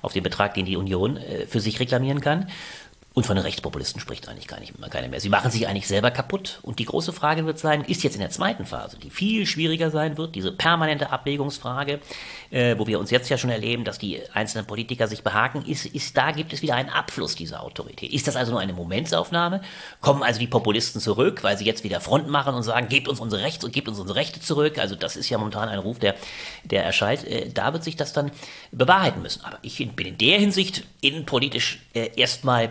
auf 0.00 0.14
den 0.14 0.22
Betrag, 0.22 0.54
den 0.54 0.64
die 0.64 0.76
Union 0.76 1.18
äh, 1.18 1.46
für 1.46 1.60
sich 1.60 1.80
reklamieren 1.80 2.20
kann. 2.20 2.48
Und 3.14 3.26
von 3.26 3.36
den 3.36 3.44
Rechtspopulisten 3.44 4.00
spricht 4.00 4.28
eigentlich 4.28 4.48
gar 4.48 4.58
nicht, 4.58 4.74
keiner 4.90 5.06
mehr. 5.06 5.20
Sie 5.20 5.28
machen 5.28 5.52
sich 5.52 5.68
eigentlich 5.68 5.86
selber 5.86 6.10
kaputt. 6.10 6.58
Und 6.62 6.80
die 6.80 6.84
große 6.84 7.12
Frage 7.12 7.46
wird 7.46 7.60
sein, 7.60 7.84
ist 7.84 8.02
jetzt 8.02 8.14
in 8.14 8.20
der 8.20 8.30
zweiten 8.30 8.66
Phase, 8.66 8.98
die 8.98 9.08
viel 9.08 9.46
schwieriger 9.46 9.92
sein 9.92 10.18
wird, 10.18 10.34
diese 10.34 10.50
permanente 10.50 11.10
Abwägungsfrage, 11.10 12.00
äh, 12.54 12.78
wo 12.78 12.86
wir 12.86 13.00
uns 13.00 13.10
jetzt 13.10 13.28
ja 13.28 13.36
schon 13.36 13.50
erleben, 13.50 13.82
dass 13.82 13.98
die 13.98 14.20
einzelnen 14.32 14.64
Politiker 14.64 15.08
sich 15.08 15.24
behaken, 15.24 15.64
ist, 15.66 15.86
ist 15.86 16.16
da 16.16 16.30
gibt 16.30 16.52
es 16.52 16.62
wieder 16.62 16.76
einen 16.76 16.88
Abfluss 16.88 17.34
dieser 17.34 17.64
Autorität. 17.64 18.12
Ist 18.12 18.28
das 18.28 18.36
also 18.36 18.52
nur 18.52 18.60
eine 18.60 18.72
Momentsaufnahme? 18.72 19.60
Kommen 20.00 20.22
also 20.22 20.38
die 20.38 20.46
Populisten 20.46 21.00
zurück, 21.00 21.42
weil 21.42 21.58
sie 21.58 21.64
jetzt 21.64 21.82
wieder 21.82 22.00
Front 22.00 22.28
machen 22.28 22.54
und 22.54 22.62
sagen, 22.62 22.88
gebt 22.88 23.08
uns 23.08 23.18
unsere 23.18 23.42
Rechte 23.42 23.66
und 23.66 23.72
gebt 23.72 23.88
uns 23.88 23.98
unsere 23.98 24.16
Rechte 24.16 24.40
zurück? 24.40 24.78
Also 24.78 24.94
das 24.94 25.16
ist 25.16 25.28
ja 25.30 25.38
momentan 25.38 25.68
ein 25.68 25.80
Ruf, 25.80 25.98
der, 25.98 26.14
der 26.62 26.84
erschallt. 26.84 27.24
Äh, 27.24 27.50
da 27.52 27.72
wird 27.72 27.82
sich 27.82 27.96
das 27.96 28.12
dann 28.12 28.30
bewahrheiten 28.70 29.20
müssen. 29.20 29.44
Aber 29.44 29.58
ich 29.62 29.78
bin 29.96 30.06
in 30.06 30.18
der 30.18 30.38
Hinsicht 30.38 30.84
innenpolitisch 31.00 31.80
äh, 31.92 32.10
erstmal 32.14 32.70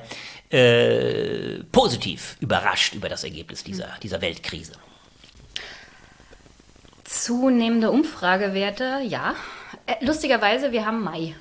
äh, 0.49 1.61
positiv 1.73 2.37
überrascht 2.39 2.93
über 2.93 3.09
das 3.09 3.25
Ergebnis 3.25 3.65
dieser, 3.65 3.89
dieser 4.01 4.21
Weltkrise. 4.21 4.73
Zunehmende 7.03 7.91
Umfragewerte, 7.91 9.01
ja. 9.05 9.35
Äh, 9.85 10.05
lustigerweise, 10.05 10.71
wir 10.71 10.85
haben 10.85 11.03
Mai. 11.03 11.35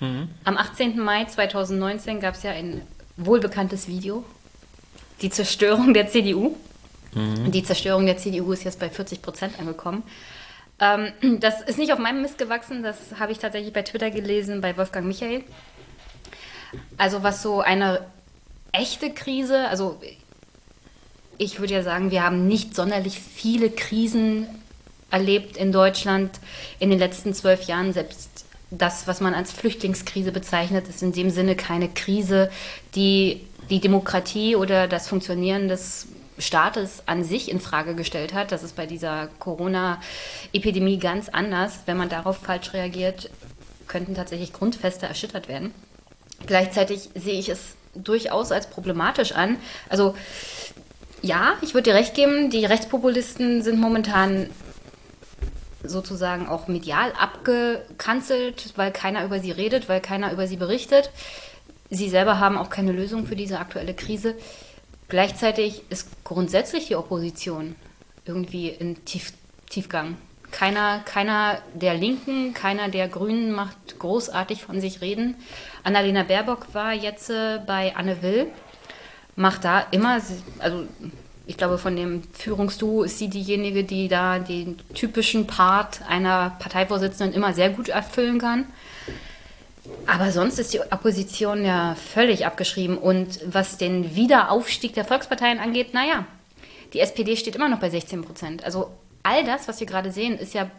Mhm. 0.00 0.28
Am 0.44 0.56
18. 0.56 0.98
Mai 0.98 1.24
2019 1.24 2.20
gab 2.20 2.34
es 2.34 2.42
ja 2.42 2.52
ein 2.52 2.82
wohlbekanntes 3.16 3.86
Video. 3.86 4.24
Die 5.22 5.30
Zerstörung 5.30 5.94
der 5.94 6.08
CDU. 6.08 6.56
Mhm. 7.14 7.50
Die 7.50 7.62
Zerstörung 7.62 8.06
der 8.06 8.16
CDU 8.16 8.52
ist 8.52 8.64
jetzt 8.64 8.80
bei 8.80 8.88
40 8.88 9.22
Prozent 9.22 9.58
angekommen. 9.58 10.02
Ähm, 10.80 11.12
das 11.40 11.60
ist 11.62 11.78
nicht 11.78 11.92
auf 11.92 11.98
meinem 11.98 12.22
Mist 12.22 12.38
gewachsen, 12.38 12.82
das 12.82 12.96
habe 13.18 13.32
ich 13.32 13.38
tatsächlich 13.38 13.72
bei 13.72 13.82
Twitter 13.82 14.10
gelesen, 14.10 14.60
bei 14.60 14.76
Wolfgang 14.76 15.06
Michael. 15.06 15.44
Also 16.96 17.22
was 17.22 17.42
so 17.42 17.60
eine 17.60 18.06
echte 18.72 19.12
Krise, 19.12 19.68
also 19.68 20.00
ich 21.36 21.58
würde 21.58 21.74
ja 21.74 21.82
sagen, 21.82 22.10
wir 22.10 22.22
haben 22.22 22.46
nicht 22.46 22.74
sonderlich 22.74 23.18
viele 23.18 23.70
Krisen 23.70 24.46
erlebt 25.10 25.56
in 25.56 25.72
Deutschland 25.72 26.38
in 26.78 26.90
den 26.90 26.98
letzten 26.98 27.34
zwölf 27.34 27.64
Jahren. 27.64 27.92
Selbst 27.92 28.44
das, 28.70 29.06
was 29.06 29.20
man 29.20 29.34
als 29.34 29.52
Flüchtlingskrise 29.52 30.32
bezeichnet, 30.32 30.88
ist 30.88 31.02
in 31.02 31.12
dem 31.12 31.30
Sinne 31.30 31.56
keine 31.56 31.88
Krise, 31.88 32.50
die 32.94 33.40
die 33.68 33.80
Demokratie 33.80 34.56
oder 34.56 34.88
das 34.88 35.08
Funktionieren 35.08 35.68
des 35.68 36.08
Staates 36.38 37.02
an 37.06 37.22
sich 37.22 37.50
in 37.50 37.60
Frage 37.60 37.94
gestellt 37.94 38.34
hat. 38.34 38.52
Das 38.52 38.62
ist 38.62 38.76
bei 38.76 38.86
dieser 38.86 39.28
Corona-Epidemie 39.38 40.98
ganz 40.98 41.28
anders. 41.28 41.80
Wenn 41.86 41.96
man 41.96 42.08
darauf 42.08 42.38
falsch 42.38 42.72
reagiert, 42.72 43.30
könnten 43.86 44.14
tatsächlich 44.14 44.52
Grundfeste 44.52 45.06
erschüttert 45.06 45.48
werden. 45.48 45.74
Gleichzeitig 46.46 47.10
sehe 47.14 47.38
ich 47.38 47.48
es 47.48 47.76
durchaus 47.94 48.52
als 48.52 48.68
problematisch 48.70 49.32
an. 49.32 49.56
Also 49.88 50.14
ja, 51.22 51.54
ich 51.60 51.74
würde 51.74 51.90
dir 51.90 51.96
recht 51.96 52.14
geben, 52.14 52.50
die 52.50 52.64
Rechtspopulisten 52.64 53.62
sind 53.62 53.78
momentan 53.78 54.48
sozusagen 55.82 56.48
auch 56.48 56.68
medial 56.68 57.12
abgekanzelt, 57.18 58.72
weil 58.76 58.92
keiner 58.92 59.24
über 59.24 59.40
sie 59.40 59.50
redet, 59.50 59.88
weil 59.88 60.00
keiner 60.00 60.32
über 60.32 60.46
sie 60.46 60.56
berichtet. 60.56 61.10
Sie 61.90 62.08
selber 62.08 62.38
haben 62.38 62.56
auch 62.56 62.70
keine 62.70 62.92
Lösung 62.92 63.26
für 63.26 63.36
diese 63.36 63.58
aktuelle 63.58 63.94
Krise. 63.94 64.36
Gleichzeitig 65.08 65.82
ist 65.90 66.24
grundsätzlich 66.24 66.86
die 66.86 66.96
Opposition 66.96 67.74
irgendwie 68.24 68.68
in 68.68 69.04
Tief 69.04 69.32
Tiefgang. 69.68 70.16
Keiner, 70.50 71.00
keiner 71.04 71.58
der 71.74 71.94
Linken, 71.94 72.54
keiner 72.54 72.88
der 72.88 73.08
Grünen 73.08 73.52
macht 73.52 73.98
großartig 73.98 74.64
von 74.64 74.80
sich 74.80 75.00
reden. 75.00 75.36
Annalena 75.84 76.24
Baerbock 76.24 76.74
war 76.74 76.92
jetzt 76.92 77.30
äh, 77.30 77.60
bei 77.64 77.94
Anne 77.94 78.20
Will, 78.22 78.48
macht 79.36 79.64
da 79.64 79.86
immer, 79.92 80.20
also 80.58 80.86
ich 81.50 81.56
glaube, 81.56 81.78
von 81.78 81.96
dem 81.96 82.22
Führungsduo 82.32 83.02
ist 83.02 83.18
sie 83.18 83.28
diejenige, 83.28 83.82
die 83.82 84.06
da 84.06 84.38
den 84.38 84.78
typischen 84.94 85.48
Part 85.48 86.00
einer 86.08 86.54
Parteivorsitzenden 86.60 87.34
immer 87.34 87.54
sehr 87.54 87.70
gut 87.70 87.88
erfüllen 87.88 88.38
kann. 88.38 88.66
Aber 90.06 90.30
sonst 90.30 90.60
ist 90.60 90.72
die 90.72 90.80
Opposition 90.80 91.64
ja 91.64 91.96
völlig 91.96 92.46
abgeschrieben. 92.46 92.96
Und 92.96 93.40
was 93.44 93.78
den 93.78 94.14
Wiederaufstieg 94.14 94.94
der 94.94 95.04
Volksparteien 95.04 95.58
angeht, 95.58 95.92
naja, 95.92 96.24
die 96.92 97.00
SPD 97.00 97.36
steht 97.36 97.56
immer 97.56 97.68
noch 97.68 97.80
bei 97.80 97.90
16 97.90 98.22
Prozent. 98.22 98.64
Also 98.64 98.92
all 99.24 99.44
das, 99.44 99.66
was 99.66 99.80
wir 99.80 99.88
gerade 99.88 100.12
sehen, 100.12 100.38
ist 100.38 100.54
ja 100.54 100.70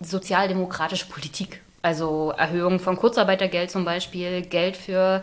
sozialdemokratische 0.00 1.04
Politik. 1.04 1.60
Also 1.84 2.32
Erhöhung 2.34 2.78
von 2.78 2.96
Kurzarbeitergeld 2.96 3.70
zum 3.70 3.84
Beispiel, 3.84 4.40
Geld 4.40 4.74
für 4.74 5.22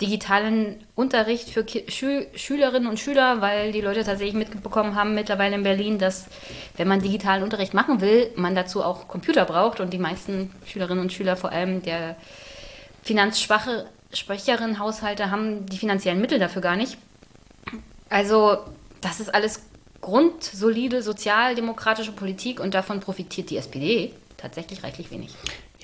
digitalen 0.00 0.76
Unterricht 0.94 1.50
für 1.50 1.64
Ki 1.64 1.84
Schül 1.88 2.28
Schülerinnen 2.36 2.88
und 2.88 3.00
Schüler, 3.00 3.40
weil 3.40 3.72
die 3.72 3.80
Leute 3.80 4.04
tatsächlich 4.04 4.36
mitbekommen 4.36 4.94
haben 4.94 5.16
mittlerweile 5.16 5.56
in 5.56 5.64
Berlin, 5.64 5.98
dass 5.98 6.26
wenn 6.76 6.86
man 6.86 7.00
digitalen 7.00 7.42
Unterricht 7.42 7.74
machen 7.74 8.00
will, 8.00 8.30
man 8.36 8.54
dazu 8.54 8.84
auch 8.84 9.08
Computer 9.08 9.44
braucht 9.46 9.80
und 9.80 9.92
die 9.92 9.98
meisten 9.98 10.52
Schülerinnen 10.64 11.02
und 11.02 11.12
Schüler, 11.12 11.34
vor 11.34 11.50
allem 11.50 11.82
der 11.82 12.14
finanzschwache, 13.02 13.86
schwächeren 14.12 14.78
Haushalte, 14.78 15.32
haben 15.32 15.66
die 15.66 15.78
finanziellen 15.78 16.20
Mittel 16.20 16.38
dafür 16.38 16.62
gar 16.62 16.76
nicht. 16.76 16.98
Also 18.10 18.58
das 19.00 19.18
ist 19.18 19.34
alles 19.34 19.60
grundsolide 20.00 21.02
sozialdemokratische 21.02 22.12
Politik 22.12 22.60
und 22.60 22.74
davon 22.74 23.00
profitiert 23.00 23.50
die 23.50 23.56
SPD 23.56 24.12
tatsächlich 24.36 24.84
reichlich 24.84 25.10
wenig. 25.10 25.34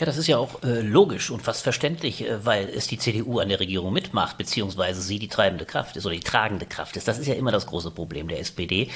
Ja, 0.03 0.07
das 0.07 0.17
ist 0.17 0.27
ja 0.27 0.37
auch 0.37 0.65
äh, 0.65 0.81
logisch 0.81 1.31
und 1.31 1.43
fast 1.43 1.63
verständlich, 1.63 2.27
äh, 2.27 2.45
weil 2.45 2.69
es 2.69 2.89
die 2.89 2.99
CDU 2.99 3.39
an 3.39 3.51
der 3.51 3.61
Regierung 3.61 3.93
mitmacht, 3.93 4.37
beziehungsweise 4.37 5.01
sie 5.01 5.21
die 5.21 5.29
treibende 5.29 5.65
Kraft 5.65 5.95
ist 5.95 6.05
oder 6.05 6.17
die 6.17 6.21
tragende 6.21 6.67
Kraft 6.67 6.97
ist. 6.97 7.07
Das 7.07 7.21
ist 7.21 7.29
ja 7.29 7.35
immer 7.35 7.53
das 7.53 7.69
große 7.69 7.93
Problem 7.93 8.27
der 8.27 8.41
SPD. 8.41 8.91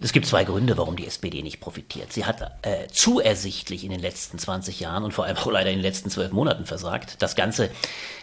Es 0.00 0.12
gibt 0.12 0.26
zwei 0.26 0.44
Gründe, 0.44 0.78
warum 0.78 0.94
die 0.94 1.08
SPD 1.08 1.42
nicht 1.42 1.58
profitiert. 1.58 2.12
Sie 2.12 2.24
hat 2.24 2.52
äh, 2.62 2.86
zu 2.86 3.18
ersichtlich 3.18 3.82
in 3.82 3.90
den 3.90 3.98
letzten 3.98 4.38
20 4.38 4.78
Jahren 4.78 5.02
und 5.02 5.10
vor 5.10 5.24
allem 5.24 5.38
auch 5.38 5.50
leider 5.50 5.70
in 5.70 5.78
den 5.78 5.82
letzten 5.82 6.08
zwölf 6.08 6.30
Monaten 6.30 6.66
versagt. 6.66 7.20
Das 7.20 7.34
ganze 7.34 7.70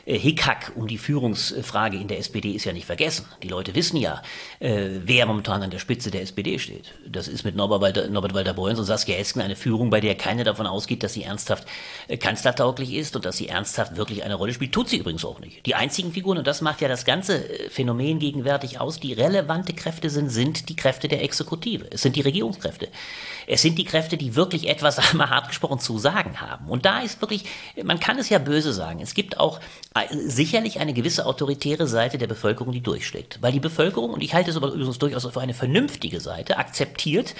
Hickhack 0.05 0.71
um 0.75 0.87
die 0.87 0.99
Führungsfrage 0.99 1.97
in 1.97 2.07
der 2.07 2.19
SPD 2.19 2.51
ist 2.51 2.65
ja 2.65 2.73
nicht 2.73 2.85
vergessen. 2.85 3.25
Die 3.41 3.47
Leute 3.47 3.73
wissen 3.73 3.97
ja, 3.97 4.21
äh, 4.59 4.89
wer 5.03 5.25
momentan 5.25 5.63
an 5.63 5.71
der 5.71 5.79
Spitze 5.79 6.11
der 6.11 6.21
SPD 6.21 6.59
steht. 6.59 6.93
Das 7.07 7.27
ist 7.27 7.43
mit 7.43 7.55
Norbert 7.55 7.81
Walter, 7.81 8.07
Norbert 8.07 8.35
Walter 8.35 8.53
Borjans 8.53 8.79
und 8.79 8.85
Saskia 8.85 9.17
Esken 9.17 9.41
eine 9.41 9.55
Führung, 9.55 9.89
bei 9.89 10.01
der 10.01 10.13
keine 10.13 10.43
davon 10.43 10.67
ausgeht, 10.67 11.01
dass 11.01 11.13
sie 11.13 11.23
ernsthaft 11.23 11.67
äh, 12.07 12.17
kanzlertauglich 12.17 12.93
ist 12.93 13.15
und 13.15 13.25
dass 13.25 13.37
sie 13.37 13.47
ernsthaft 13.47 13.97
wirklich 13.97 14.23
eine 14.23 14.35
Rolle 14.35 14.53
spielt. 14.53 14.73
Tut 14.73 14.89
sie 14.89 14.97
übrigens 14.97 15.25
auch 15.25 15.39
nicht. 15.39 15.65
Die 15.65 15.73
einzigen 15.73 16.11
Figuren, 16.11 16.37
und 16.37 16.45
das 16.45 16.61
macht 16.61 16.81
ja 16.81 16.87
das 16.87 17.05
ganze 17.05 17.37
äh, 17.37 17.69
Phänomen 17.71 18.19
gegenwärtig 18.19 18.79
aus, 18.79 18.99
die 18.99 19.13
relevante 19.13 19.73
Kräfte 19.73 20.11
sind, 20.11 20.29
sind 20.29 20.69
die 20.69 20.75
Kräfte 20.75 21.07
der 21.07 21.23
Exekutive. 21.23 21.87
Es 21.89 22.03
sind 22.03 22.15
die 22.15 22.21
Regierungskräfte. 22.21 22.89
Es 23.47 23.61
sind 23.61 23.77
die 23.77 23.83
Kräfte, 23.83 24.17
die 24.17 24.35
wirklich 24.35 24.67
etwas, 24.67 24.99
einmal 25.11 25.29
hart 25.29 25.47
gesprochen, 25.47 25.79
zu 25.79 25.97
sagen 25.97 26.41
haben. 26.41 26.67
Und 26.67 26.85
da 26.85 27.01
ist 27.01 27.21
wirklich, 27.21 27.45
man 27.83 27.99
kann 27.99 28.17
es 28.17 28.29
ja 28.29 28.39
böse 28.39 28.73
sagen, 28.73 28.99
es 29.01 29.13
gibt 29.13 29.39
auch 29.39 29.59
sicherlich 30.11 30.79
eine 30.79 30.93
gewisse 30.93 31.25
autoritäre 31.25 31.87
Seite 31.87 32.17
der 32.17 32.27
Bevölkerung, 32.27 32.71
die 32.71 32.81
durchschlägt. 32.81 33.41
Weil 33.41 33.51
die 33.51 33.59
Bevölkerung, 33.59 34.11
und 34.11 34.21
ich 34.21 34.33
halte 34.33 34.49
es 34.49 34.57
aber 34.57 34.67
übrigens 34.67 34.99
durchaus 34.99 35.25
für 35.25 35.41
eine 35.41 35.53
vernünftige 35.53 36.19
Seite, 36.19 36.57
akzeptiert, 36.57 37.35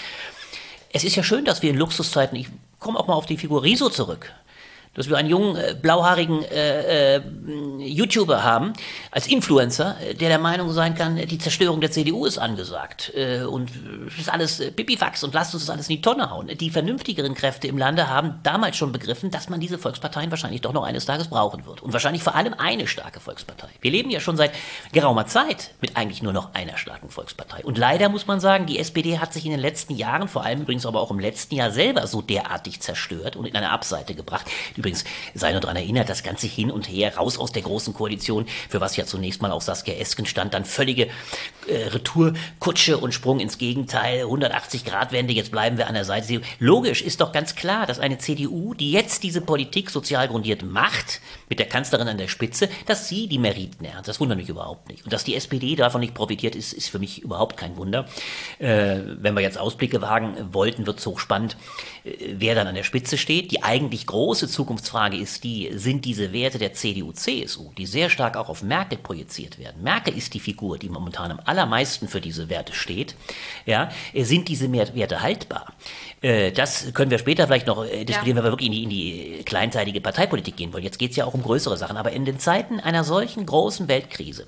es 0.93 1.03
ist 1.03 1.15
ja 1.15 1.23
schön, 1.23 1.43
dass 1.43 1.61
wir 1.61 1.69
in 1.69 1.77
Luxuszeiten, 1.77 2.37
ich 2.37 2.47
komme 2.79 2.99
auch 2.99 3.07
mal 3.07 3.15
auf 3.15 3.25
die 3.25 3.37
Figur 3.37 3.63
Riso 3.63 3.89
zurück, 3.89 4.31
dass 4.95 5.09
wir 5.09 5.17
einen 5.17 5.29
jungen, 5.29 5.55
äh, 5.55 5.75
blauhaarigen 5.79 6.43
äh, 6.43 7.17
äh, 7.17 7.21
YouTuber 7.79 8.43
haben, 8.43 8.73
als 9.11 9.27
Influencer, 9.27 9.97
äh, 10.01 10.15
der 10.15 10.29
der 10.29 10.39
Meinung 10.39 10.71
sein 10.71 10.95
kann, 10.95 11.17
die 11.17 11.37
Zerstörung 11.37 11.81
der 11.81 11.91
CDU 11.91 12.25
ist 12.25 12.37
angesagt. 12.37 13.11
Äh, 13.15 13.43
und 13.43 13.69
es 14.07 14.19
ist 14.19 14.29
alles 14.29 14.59
äh, 14.59 14.71
Pipifax 14.71 15.23
und 15.23 15.33
lasst 15.33 15.53
uns 15.53 15.65
das 15.65 15.69
alles 15.69 15.89
in 15.89 15.97
die 15.97 16.01
Tonne 16.01 16.31
hauen. 16.31 16.47
Die 16.47 16.69
vernünftigeren 16.69 17.35
Kräfte 17.35 17.67
im 17.67 17.77
Lande 17.77 18.09
haben 18.09 18.39
damals 18.43 18.77
schon 18.77 18.91
begriffen, 18.91 19.31
dass 19.31 19.49
man 19.49 19.59
diese 19.59 19.77
Volksparteien 19.77 20.31
wahrscheinlich 20.31 20.61
doch 20.61 20.73
noch 20.73 20.83
eines 20.83 21.05
Tages 21.05 21.27
brauchen 21.27 21.65
wird. 21.65 21.81
Und 21.81 21.93
wahrscheinlich 21.93 22.23
vor 22.23 22.35
allem 22.35 22.53
eine 22.53 22.87
starke 22.87 23.19
Volkspartei. 23.19 23.67
Wir 23.81 23.91
leben 23.91 24.09
ja 24.09 24.19
schon 24.19 24.37
seit 24.37 24.51
geraumer 24.93 25.27
Zeit 25.27 25.71
mit 25.81 25.97
eigentlich 25.97 26.23
nur 26.23 26.33
noch 26.33 26.53
einer 26.53 26.77
starken 26.77 27.09
Volkspartei. 27.09 27.63
Und 27.63 27.77
leider 27.77 28.09
muss 28.09 28.27
man 28.27 28.39
sagen, 28.39 28.65
die 28.65 28.79
SPD 28.79 29.19
hat 29.19 29.33
sich 29.33 29.45
in 29.45 29.51
den 29.51 29.59
letzten 29.59 29.95
Jahren, 29.95 30.29
vor 30.29 30.43
allem 30.43 30.61
übrigens 30.61 30.85
aber 30.85 31.01
auch 31.01 31.11
im 31.11 31.19
letzten 31.19 31.55
Jahr 31.55 31.71
selber 31.71 32.07
so 32.07 32.21
derartig 32.21 32.79
zerstört 32.79 33.35
und 33.35 33.45
in 33.45 33.55
eine 33.55 33.71
Abseite 33.71 34.15
gebracht. 34.15 34.45
Die 34.75 34.84
Übrigens 34.85 35.03
sei 35.33 35.51
nur 35.51 35.61
daran 35.61 35.77
erinnert, 35.77 36.09
das 36.09 36.21
ganze 36.21 36.45
Hin 36.45 36.69
und 36.69 36.87
Her, 36.87 37.17
raus 37.17 37.39
aus 37.39 37.51
der 37.51 37.63
großen 37.63 37.95
Koalition, 37.95 38.45
für 38.69 38.81
was 38.81 38.95
ja 38.95 39.05
zunächst 39.05 39.41
mal 39.41 39.51
auch 39.51 39.61
Saskia 39.61 39.95
Esken 39.95 40.27
stand, 40.27 40.53
dann 40.53 40.63
völlige 40.63 41.07
äh, 41.67 41.87
Retourkutsche 41.87 42.99
und 42.99 43.11
Sprung 43.11 43.39
ins 43.39 43.57
Gegenteil, 43.57 44.25
180-Grad-Wende, 44.25 45.33
jetzt 45.33 45.49
bleiben 45.49 45.79
wir 45.79 45.87
an 45.87 45.95
der 45.95 46.05
Seite. 46.05 46.41
Logisch 46.59 47.01
ist 47.01 47.19
doch 47.19 47.31
ganz 47.31 47.55
klar, 47.55 47.87
dass 47.87 47.97
eine 47.97 48.19
CDU, 48.19 48.75
die 48.75 48.91
jetzt 48.91 49.23
diese 49.23 49.41
Politik 49.41 49.89
sozial 49.89 50.27
grundiert 50.27 50.61
macht, 50.61 51.19
mit 51.49 51.59
der 51.59 51.67
Kanzlerin 51.67 52.07
an 52.07 52.17
der 52.17 52.27
Spitze, 52.27 52.69
dass 52.85 53.07
sie 53.07 53.27
die 53.27 53.37
Meriten 53.37 53.85
erntet. 53.85 54.07
Das 54.07 54.19
wundert 54.19 54.37
mich 54.37 54.49
überhaupt 54.49 54.89
nicht. 54.89 55.03
Und 55.03 55.13
dass 55.13 55.23
die 55.23 55.35
SPD 55.35 55.75
davon 55.75 56.01
nicht 56.01 56.13
profitiert, 56.13 56.55
ist, 56.55 56.73
ist 56.73 56.89
für 56.89 56.99
mich 56.99 57.21
überhaupt 57.21 57.57
kein 57.57 57.77
Wunder. 57.77 58.05
Äh, 58.59 58.99
wenn 59.17 59.35
wir 59.35 59.41
jetzt 59.41 59.57
Ausblicke 59.57 60.01
wagen 60.01 60.53
wollten, 60.53 60.87
wird 60.87 60.99
es 60.99 61.05
hochspannend, 61.05 61.57
äh, 62.03 62.11
wer 62.37 62.55
dann 62.55 62.67
an 62.67 62.75
der 62.75 62.83
Spitze 62.83 63.17
steht. 63.17 63.51
Die 63.51 63.63
eigentlich 63.63 64.07
große 64.07 64.47
Zukunftsfrage 64.47 65.17
ist 65.17 65.43
die, 65.43 65.71
sind 65.73 66.05
diese 66.05 66.33
Werte 66.33 66.57
der 66.57 66.73
CDU, 66.73 67.11
CSU, 67.11 67.71
die 67.77 67.85
sehr 67.85 68.09
stark 68.09 68.37
auch 68.37 68.49
auf 68.49 68.63
Merkel 68.63 68.97
projiziert 68.97 69.59
werden. 69.59 69.83
Merkel 69.83 70.17
ist 70.17 70.33
die 70.33 70.39
Figur, 70.39 70.77
die 70.77 70.89
momentan 70.89 71.31
am 71.31 71.39
allermeisten 71.45 72.07
für 72.07 72.21
diese 72.21 72.49
Werte 72.49 72.73
steht. 72.73 73.15
Ja, 73.65 73.89
sind 74.13 74.47
diese 74.47 74.71
Werte 74.71 75.21
haltbar? 75.21 75.73
Äh, 76.21 76.51
das 76.51 76.93
können 76.93 77.11
wir 77.11 77.19
später 77.19 77.45
vielleicht 77.45 77.67
noch 77.67 77.85
äh, 77.85 78.03
diskutieren, 78.03 78.37
ja. 78.37 78.43
wenn 78.43 78.43
wir 78.45 78.51
wirklich 78.51 78.67
in 78.67 78.73
die, 78.73 78.83
in 78.83 78.89
die 78.89 79.43
kleinteilige 79.45 80.01
Parteipolitik 80.01 80.57
gehen 80.57 80.73
wollen. 80.73 80.83
Jetzt 80.83 80.97
geht 80.97 81.11
es 81.11 81.17
ja 81.17 81.25
auch 81.25 81.34
um 81.35 81.43
größere 81.43 81.77
Sachen. 81.77 81.97
Aber 81.97 82.11
in 82.11 82.25
den 82.25 82.39
Zeiten 82.39 82.79
einer 82.79 83.03
solchen 83.03 83.45
großen 83.45 83.87
Weltkrise 83.87 84.47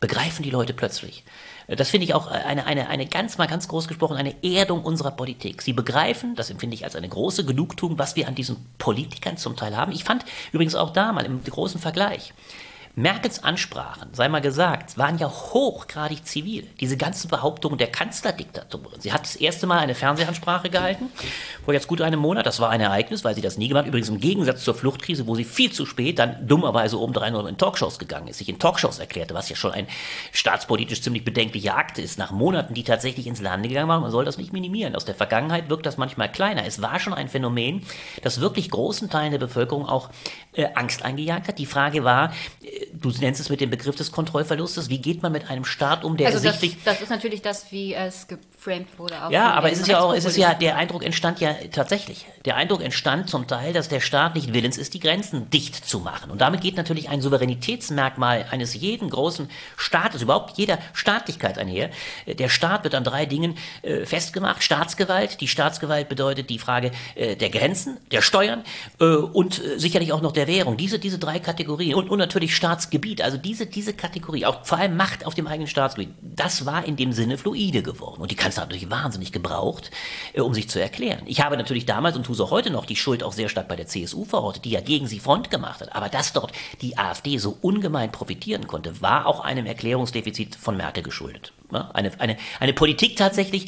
begreifen 0.00 0.42
die 0.42 0.50
Leute 0.50 0.74
plötzlich, 0.74 1.24
das 1.68 1.90
finde 1.90 2.04
ich 2.04 2.14
auch 2.14 2.28
eine, 2.28 2.64
eine, 2.64 2.88
eine 2.88 3.06
ganz 3.06 3.38
mal 3.38 3.48
ganz 3.48 3.66
groß 3.66 3.88
gesprochen, 3.88 4.16
eine 4.16 4.44
Erdung 4.44 4.84
unserer 4.84 5.10
Politik. 5.10 5.62
Sie 5.62 5.72
begreifen, 5.72 6.36
das 6.36 6.48
empfinde 6.48 6.74
ich 6.74 6.84
als 6.84 6.94
eine 6.94 7.08
große 7.08 7.44
Genugtuung, 7.44 7.98
was 7.98 8.14
wir 8.14 8.28
an 8.28 8.36
diesen 8.36 8.64
Politikern 8.78 9.36
zum 9.36 9.56
Teil 9.56 9.76
haben. 9.76 9.90
Ich 9.90 10.04
fand 10.04 10.24
übrigens 10.52 10.76
auch 10.76 10.90
da 10.90 11.12
mal 11.12 11.24
im 11.24 11.42
großen 11.42 11.80
Vergleich, 11.80 12.32
Merkels 12.98 13.44
Ansprachen, 13.44 14.08
sei 14.14 14.26
mal 14.30 14.40
gesagt, 14.40 14.96
waren 14.96 15.18
ja 15.18 15.28
hochgradig 15.28 16.24
zivil. 16.24 16.66
Diese 16.80 16.96
ganzen 16.96 17.28
Behauptungen 17.28 17.76
der 17.76 17.88
Kanzlerdiktaturen. 17.88 19.02
Sie 19.02 19.12
hat 19.12 19.20
das 19.20 19.36
erste 19.36 19.66
Mal 19.66 19.80
eine 19.80 19.94
Fernsehansprache 19.94 20.70
gehalten, 20.70 21.12
vor 21.66 21.74
jetzt 21.74 21.88
gut 21.88 22.00
einem 22.00 22.18
Monat. 22.18 22.46
Das 22.46 22.58
war 22.58 22.70
ein 22.70 22.80
Ereignis, 22.80 23.22
weil 23.22 23.34
sie 23.34 23.42
das 23.42 23.58
nie 23.58 23.68
gemacht 23.68 23.82
hat. 23.82 23.88
Übrigens 23.88 24.08
im 24.08 24.18
Gegensatz 24.18 24.64
zur 24.64 24.74
Fluchtkrise, 24.74 25.26
wo 25.26 25.34
sie 25.34 25.44
viel 25.44 25.70
zu 25.70 25.84
spät 25.84 26.18
dann 26.18 26.48
dummerweise 26.48 26.98
obendrein 26.98 27.34
noch 27.34 27.44
in 27.44 27.58
Talkshows 27.58 27.98
gegangen 27.98 28.28
ist, 28.28 28.38
sich 28.38 28.48
in 28.48 28.58
Talkshows 28.58 28.98
erklärte, 28.98 29.34
was 29.34 29.50
ja 29.50 29.56
schon 29.56 29.72
ein 29.72 29.88
staatspolitisch 30.32 31.02
ziemlich 31.02 31.22
bedenklicher 31.22 31.76
Akt 31.76 31.98
ist. 31.98 32.18
Nach 32.18 32.30
Monaten, 32.30 32.72
die 32.72 32.82
tatsächlich 32.82 33.26
ins 33.26 33.42
Lande 33.42 33.68
gegangen 33.68 33.90
waren, 33.90 34.00
man 34.00 34.10
soll 34.10 34.24
das 34.24 34.38
nicht 34.38 34.54
minimieren. 34.54 34.96
Aus 34.96 35.04
der 35.04 35.14
Vergangenheit 35.14 35.68
wirkt 35.68 35.84
das 35.84 35.98
manchmal 35.98 36.32
kleiner. 36.32 36.64
Es 36.64 36.80
war 36.80 36.98
schon 36.98 37.12
ein 37.12 37.28
Phänomen, 37.28 37.82
das 38.22 38.40
wirklich 38.40 38.70
großen 38.70 39.10
Teilen 39.10 39.32
der 39.32 39.38
Bevölkerung 39.38 39.86
auch 39.86 40.08
äh, 40.54 40.68
Angst 40.74 41.04
eingejagt 41.04 41.48
hat. 41.48 41.58
Die 41.58 41.66
Frage 41.66 42.02
war, 42.02 42.32
äh, 42.62 42.85
du 42.92 43.10
nennst 43.20 43.40
es 43.40 43.48
mit 43.48 43.60
dem 43.60 43.70
Begriff 43.70 43.96
des 43.96 44.12
Kontrollverlustes, 44.12 44.88
wie 44.88 44.98
geht 44.98 45.22
man 45.22 45.32
mit 45.32 45.50
einem 45.50 45.64
Staat 45.64 46.04
um, 46.04 46.16
der 46.16 46.28
also 46.28 46.38
sichtlich... 46.38 46.76
Das, 46.84 46.94
das 46.94 47.02
ist 47.02 47.10
natürlich 47.10 47.42
das, 47.42 47.70
wie 47.72 47.94
es 47.94 48.26
geframed 48.66 48.98
wurde. 48.98 49.14
ja, 49.30 49.52
aber 49.52 49.70
es 49.70 49.80
ist 49.80 49.88
ja 49.88 50.00
auch, 50.00 50.14
es 50.14 50.24
ist 50.24 50.36
ja, 50.36 50.54
der 50.54 50.76
Eindruck 50.76 51.04
entstand 51.04 51.40
ja 51.40 51.54
tatsächlich. 51.72 52.26
Der 52.44 52.56
Eindruck 52.56 52.82
entstand 52.82 53.28
zum 53.30 53.46
Teil, 53.46 53.72
dass 53.72 53.88
der 53.88 54.00
Staat 54.00 54.34
nicht 54.34 54.52
willens 54.52 54.78
ist, 54.78 54.94
die 54.94 55.00
Grenzen 55.00 55.50
dicht 55.50 55.74
zu 55.74 56.00
machen. 56.00 56.30
Und 56.30 56.40
damit 56.40 56.60
geht 56.60 56.76
natürlich 56.76 57.08
ein 57.08 57.20
Souveränitätsmerkmal 57.20 58.46
eines 58.50 58.74
jeden 58.74 59.10
großen 59.10 59.48
Staates, 59.76 60.22
überhaupt 60.22 60.58
jeder 60.58 60.78
Staatlichkeit 60.92 61.58
einher. 61.58 61.90
Der 62.26 62.48
Staat 62.48 62.84
wird 62.84 62.94
an 62.94 63.04
drei 63.04 63.26
Dingen 63.26 63.56
äh, 63.82 64.04
festgemacht. 64.04 64.62
Staatsgewalt. 64.62 65.40
Die 65.40 65.48
Staatsgewalt 65.48 66.08
bedeutet 66.08 66.50
die 66.50 66.58
Frage 66.58 66.92
äh, 67.14 67.36
der 67.36 67.50
Grenzen, 67.50 67.98
der 68.10 68.22
Steuern 68.22 68.62
äh, 69.00 69.04
und 69.04 69.62
äh, 69.62 69.78
sicherlich 69.78 70.12
auch 70.12 70.22
noch 70.22 70.32
der 70.32 70.46
Währung. 70.46 70.76
Diese, 70.76 70.98
diese 70.98 71.18
drei 71.18 71.38
Kategorien. 71.38 71.94
Und, 71.94 72.10
und 72.10 72.18
natürlich 72.18 72.54
Staatsgebiet. 72.54 73.22
Also 73.22 73.38
diese, 73.38 73.66
diese 73.66 73.94
Kategorie, 73.94 74.46
auch 74.46 74.64
vor 74.64 74.78
allem 74.78 74.96
Macht 74.96 75.26
auf 75.26 75.34
dem 75.34 75.46
eigenen 75.46 75.68
Staatsgebiet. 75.68 76.14
Das 76.20 76.66
war 76.66 76.84
in 76.84 76.96
dem 76.96 77.12
Sinne 77.12 77.38
fluide 77.38 77.82
geworden. 77.82 78.22
Und 78.22 78.30
die 78.30 78.36
Kanzler 78.36 78.55
hat 78.58 78.68
natürlich 78.68 78.90
wahnsinnig 78.90 79.32
gebraucht, 79.32 79.90
äh, 80.32 80.40
um 80.40 80.54
sich 80.54 80.68
zu 80.68 80.80
erklären. 80.80 81.22
Ich 81.26 81.42
habe 81.42 81.56
natürlich 81.56 81.86
damals 81.86 82.16
und 82.16 82.24
tue 82.24 82.34
es 82.34 82.40
auch 82.40 82.50
heute 82.50 82.70
noch 82.70 82.86
die 82.86 82.96
Schuld 82.96 83.22
auch 83.22 83.32
sehr 83.32 83.48
stark 83.48 83.68
bei 83.68 83.76
der 83.76 83.86
CSU 83.86 84.24
verortet, 84.24 84.64
die 84.64 84.70
ja 84.70 84.80
gegen 84.80 85.06
sie 85.06 85.20
Front 85.20 85.50
gemacht 85.50 85.80
hat. 85.80 85.94
Aber 85.94 86.08
dass 86.08 86.32
dort 86.32 86.52
die 86.80 86.98
AfD 86.98 87.38
so 87.38 87.56
ungemein 87.60 88.12
profitieren 88.12 88.66
konnte, 88.66 89.00
war 89.00 89.26
auch 89.26 89.40
einem 89.40 89.66
Erklärungsdefizit 89.66 90.56
von 90.56 90.76
Merkel 90.76 91.02
geschuldet. 91.02 91.52
Eine, 91.72 92.12
eine, 92.20 92.36
eine 92.60 92.72
Politik 92.72 93.16
tatsächlich 93.16 93.66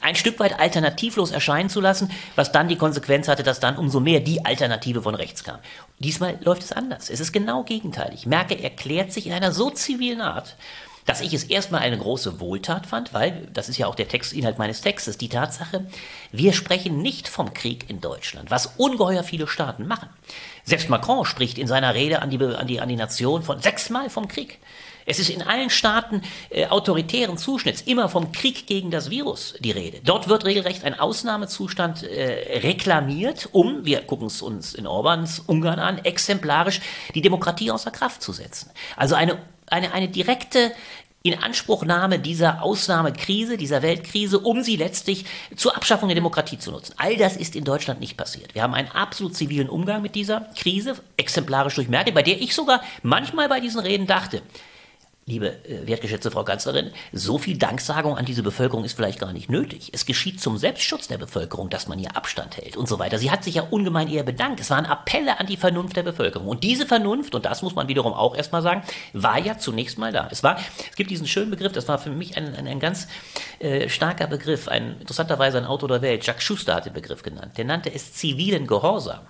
ein 0.00 0.14
Stück 0.14 0.38
weit 0.38 0.60
alternativlos 0.60 1.32
erscheinen 1.32 1.68
zu 1.68 1.80
lassen, 1.80 2.10
was 2.36 2.52
dann 2.52 2.68
die 2.68 2.76
Konsequenz 2.76 3.26
hatte, 3.26 3.42
dass 3.42 3.58
dann 3.58 3.76
umso 3.76 3.98
mehr 3.98 4.20
die 4.20 4.44
Alternative 4.44 5.02
von 5.02 5.16
rechts 5.16 5.42
kam. 5.42 5.58
Diesmal 5.98 6.38
läuft 6.42 6.62
es 6.62 6.72
anders. 6.72 7.10
Es 7.10 7.18
ist 7.18 7.32
genau 7.32 7.64
gegenteilig. 7.64 8.26
Merkel 8.26 8.60
erklärt 8.60 9.12
sich 9.12 9.26
in 9.26 9.32
einer 9.32 9.50
so 9.50 9.70
zivilen 9.70 10.20
Art, 10.20 10.56
dass 11.10 11.22
ich 11.22 11.34
es 11.34 11.42
erstmal 11.42 11.80
eine 11.80 11.98
große 11.98 12.38
Wohltat 12.38 12.86
fand, 12.86 13.12
weil, 13.12 13.48
das 13.52 13.68
ist 13.68 13.78
ja 13.78 13.88
auch 13.88 13.96
der 13.96 14.06
Textinhalt 14.06 14.58
meines 14.58 14.80
Textes, 14.80 15.18
die 15.18 15.28
Tatsache, 15.28 15.84
wir 16.30 16.52
sprechen 16.52 17.02
nicht 17.02 17.26
vom 17.26 17.52
Krieg 17.52 17.90
in 17.90 18.00
Deutschland, 18.00 18.52
was 18.52 18.74
ungeheuer 18.76 19.24
viele 19.24 19.48
Staaten 19.48 19.88
machen. 19.88 20.08
Selbst 20.62 20.88
Macron 20.88 21.24
spricht 21.24 21.58
in 21.58 21.66
seiner 21.66 21.96
Rede 21.96 22.22
an 22.22 22.30
die, 22.30 22.40
an 22.40 22.68
die, 22.68 22.80
an 22.80 22.88
die 22.88 22.94
Nation 22.94 23.42
von 23.42 23.60
sechsmal 23.60 24.08
vom 24.08 24.28
Krieg. 24.28 24.60
Es 25.04 25.18
ist 25.18 25.30
in 25.30 25.42
allen 25.42 25.70
Staaten 25.70 26.22
äh, 26.50 26.68
autoritären 26.68 27.38
Zuschnitts 27.38 27.80
immer 27.80 28.08
vom 28.08 28.30
Krieg 28.30 28.68
gegen 28.68 28.92
das 28.92 29.10
Virus 29.10 29.56
die 29.58 29.72
Rede. 29.72 29.98
Dort 30.04 30.28
wird 30.28 30.44
regelrecht 30.44 30.84
ein 30.84 30.96
Ausnahmezustand 30.96 32.04
äh, 32.04 32.60
reklamiert, 32.60 33.48
um, 33.50 33.84
wir 33.84 34.02
gucken 34.02 34.28
es 34.28 34.42
uns 34.42 34.74
in 34.74 34.86
Orbans 34.86 35.40
Ungarn 35.40 35.80
an, 35.80 35.98
exemplarisch 35.98 36.80
die 37.16 37.22
Demokratie 37.22 37.72
außer 37.72 37.90
Kraft 37.90 38.22
zu 38.22 38.32
setzen. 38.32 38.70
Also 38.96 39.16
eine, 39.16 39.38
eine, 39.70 39.92
eine 39.92 40.08
direkte 40.08 40.72
Inanspruchnahme 41.22 42.18
dieser 42.18 42.62
Ausnahmekrise, 42.62 43.58
dieser 43.58 43.82
Weltkrise, 43.82 44.38
um 44.38 44.62
sie 44.62 44.76
letztlich 44.76 45.26
zur 45.54 45.76
Abschaffung 45.76 46.08
der 46.08 46.14
Demokratie 46.14 46.58
zu 46.58 46.70
nutzen. 46.70 46.94
All 46.96 47.16
das 47.16 47.36
ist 47.36 47.56
in 47.56 47.64
Deutschland 47.64 48.00
nicht 48.00 48.16
passiert. 48.16 48.54
Wir 48.54 48.62
haben 48.62 48.72
einen 48.72 48.88
absolut 48.88 49.36
zivilen 49.36 49.68
Umgang 49.68 50.00
mit 50.00 50.14
dieser 50.14 50.48
Krise, 50.56 50.96
exemplarisch 51.18 51.74
durch 51.74 51.88
Merkel, 51.88 52.14
bei 52.14 52.22
der 52.22 52.40
ich 52.40 52.54
sogar 52.54 52.82
manchmal 53.02 53.48
bei 53.50 53.60
diesen 53.60 53.80
Reden 53.80 54.06
dachte, 54.06 54.40
liebe 55.26 55.64
äh, 55.64 55.86
wertgeschätzte 55.86 56.30
Frau 56.30 56.44
Kanzlerin, 56.44 56.90
so 57.12 57.38
viel 57.38 57.56
Danksagung 57.56 58.16
an 58.16 58.24
diese 58.24 58.42
Bevölkerung 58.42 58.84
ist 58.84 58.94
vielleicht 58.94 59.20
gar 59.20 59.32
nicht 59.32 59.48
nötig. 59.48 59.90
Es 59.92 60.06
geschieht 60.06 60.40
zum 60.40 60.58
Selbstschutz 60.58 61.08
der 61.08 61.18
Bevölkerung, 61.18 61.70
dass 61.70 61.86
man 61.88 61.98
hier 61.98 62.16
Abstand 62.16 62.56
hält 62.56 62.76
und 62.76 62.88
so 62.88 62.98
weiter. 62.98 63.18
Sie 63.18 63.30
hat 63.30 63.44
sich 63.44 63.54
ja 63.54 63.62
ungemein 63.70 64.08
eher 64.08 64.24
bedankt. 64.24 64.60
Es 64.60 64.70
waren 64.70 64.86
Appelle 64.86 65.38
an 65.38 65.46
die 65.46 65.56
Vernunft 65.56 65.96
der 65.96 66.02
Bevölkerung. 66.02 66.48
Und 66.48 66.64
diese 66.64 66.86
Vernunft, 66.86 67.34
und 67.34 67.44
das 67.44 67.62
muss 67.62 67.74
man 67.74 67.88
wiederum 67.88 68.12
auch 68.12 68.34
erstmal 68.34 68.62
sagen, 68.62 68.82
war 69.12 69.38
ja 69.38 69.58
zunächst 69.58 69.98
mal 69.98 70.12
da. 70.12 70.28
Es 70.30 70.42
war, 70.42 70.58
es 70.90 70.96
gibt 70.96 71.10
diesen 71.10 71.26
schönen 71.26 71.50
Begriff, 71.50 71.72
das 71.72 71.86
war 71.88 71.98
für 71.98 72.10
mich 72.10 72.36
ein, 72.36 72.54
ein, 72.54 72.66
ein 72.66 72.80
ganz 72.80 73.06
äh, 73.60 73.88
starker 73.88 74.26
Begriff, 74.26 74.68
ein 74.68 75.00
interessanterweise 75.00 75.58
ein 75.58 75.64
Autor 75.64 75.88
der 75.88 76.02
Welt, 76.02 76.26
Jacques 76.26 76.42
Schuster 76.42 76.74
hat 76.74 76.86
den 76.86 76.92
Begriff 76.92 77.22
genannt. 77.22 77.56
Der 77.56 77.64
nannte 77.64 77.92
es 77.92 78.14
zivilen 78.14 78.66
Gehorsam. 78.66 79.20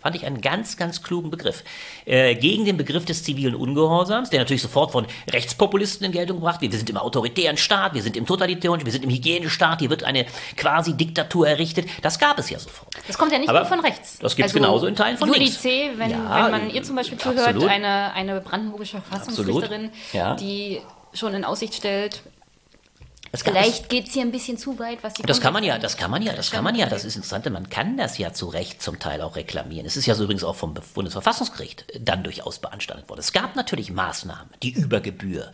Fand 0.00 0.16
ich 0.16 0.24
einen 0.24 0.40
ganz, 0.40 0.76
ganz 0.76 1.02
klugen 1.02 1.30
Begriff. 1.30 1.62
Äh, 2.06 2.34
gegen 2.34 2.64
den 2.64 2.76
Begriff 2.76 3.04
des 3.04 3.22
zivilen 3.22 3.54
Ungehorsams, 3.54 4.30
der 4.30 4.40
natürlich 4.40 4.62
sofort 4.62 4.92
von 4.92 5.06
Rechtspopulisten 5.30 6.06
in 6.06 6.12
Geltung 6.12 6.38
gebracht 6.38 6.60
wird. 6.60 6.72
Wir 6.72 6.78
sind 6.78 6.88
im 6.90 6.96
autoritären 6.96 7.56
Staat, 7.56 7.94
wir 7.94 8.02
sind 8.02 8.16
im 8.16 8.26
totalitären, 8.26 8.84
wir 8.84 8.92
sind 8.92 9.04
im 9.04 9.10
Hygienestaat, 9.10 9.80
hier 9.80 9.90
wird 9.90 10.04
eine 10.04 10.26
quasi 10.56 10.94
Diktatur 10.94 11.48
errichtet. 11.48 11.86
Das 12.02 12.18
gab 12.18 12.38
es 12.38 12.48
ja 12.50 12.58
sofort. 12.58 12.88
Das 13.06 13.18
kommt 13.18 13.32
ja 13.32 13.38
nicht 13.38 13.48
Aber 13.48 13.60
nur 13.60 13.68
von 13.68 13.80
rechts. 13.80 14.18
Das 14.18 14.36
gibt 14.36 14.46
es 14.46 14.54
also 14.54 14.64
genauso 14.64 14.86
in 14.86 14.96
Teilen 14.96 15.18
von 15.18 15.28
Juli 15.28 15.40
links. 15.40 15.60
C., 15.60 15.90
wenn, 15.96 16.10
ja, 16.10 16.44
wenn 16.44 16.50
man 16.50 16.70
ihr 16.70 16.82
zum 16.82 16.96
Beispiel 16.96 17.18
zuhört, 17.18 17.62
eine, 17.62 18.12
eine 18.14 18.40
brandenburgische 18.40 19.02
Verfassungsrichterin, 19.02 19.90
ja. 20.12 20.34
die 20.36 20.80
schon 21.12 21.34
in 21.34 21.44
Aussicht 21.44 21.74
stellt, 21.74 22.22
Vielleicht 23.32 23.88
geht 23.88 24.08
es 24.08 24.14
hier 24.14 24.22
ein 24.22 24.32
bisschen 24.32 24.58
zu 24.58 24.78
weit, 24.80 25.04
was 25.04 25.14
die 25.14 25.22
Das 25.22 25.40
kann 25.40 25.52
man 25.52 25.62
ja, 25.62 25.78
das 25.78 25.96
kann 25.96 26.10
man 26.10 26.20
ja, 26.20 26.32
das 26.32 26.50
kann 26.50 26.64
man 26.64 26.74
ja, 26.74 26.86
das 26.86 27.04
ist 27.04 27.14
interessant. 27.14 27.48
Man 27.50 27.70
kann 27.70 27.96
das 27.96 28.18
ja 28.18 28.32
zu 28.32 28.48
Recht 28.48 28.82
zum 28.82 28.98
Teil 28.98 29.22
auch 29.22 29.36
reklamieren. 29.36 29.86
Es 29.86 29.96
ist 29.96 30.06
ja 30.06 30.16
so 30.16 30.24
übrigens 30.24 30.42
auch 30.42 30.56
vom 30.56 30.74
Bundesverfassungsgericht 30.94 31.84
dann 32.00 32.24
durchaus 32.24 32.58
beanstandet 32.58 33.08
worden. 33.08 33.20
Es 33.20 33.32
gab 33.32 33.54
natürlich 33.54 33.92
Maßnahmen, 33.92 34.50
die 34.64 34.70
über 34.72 35.00
Gebühr 35.00 35.52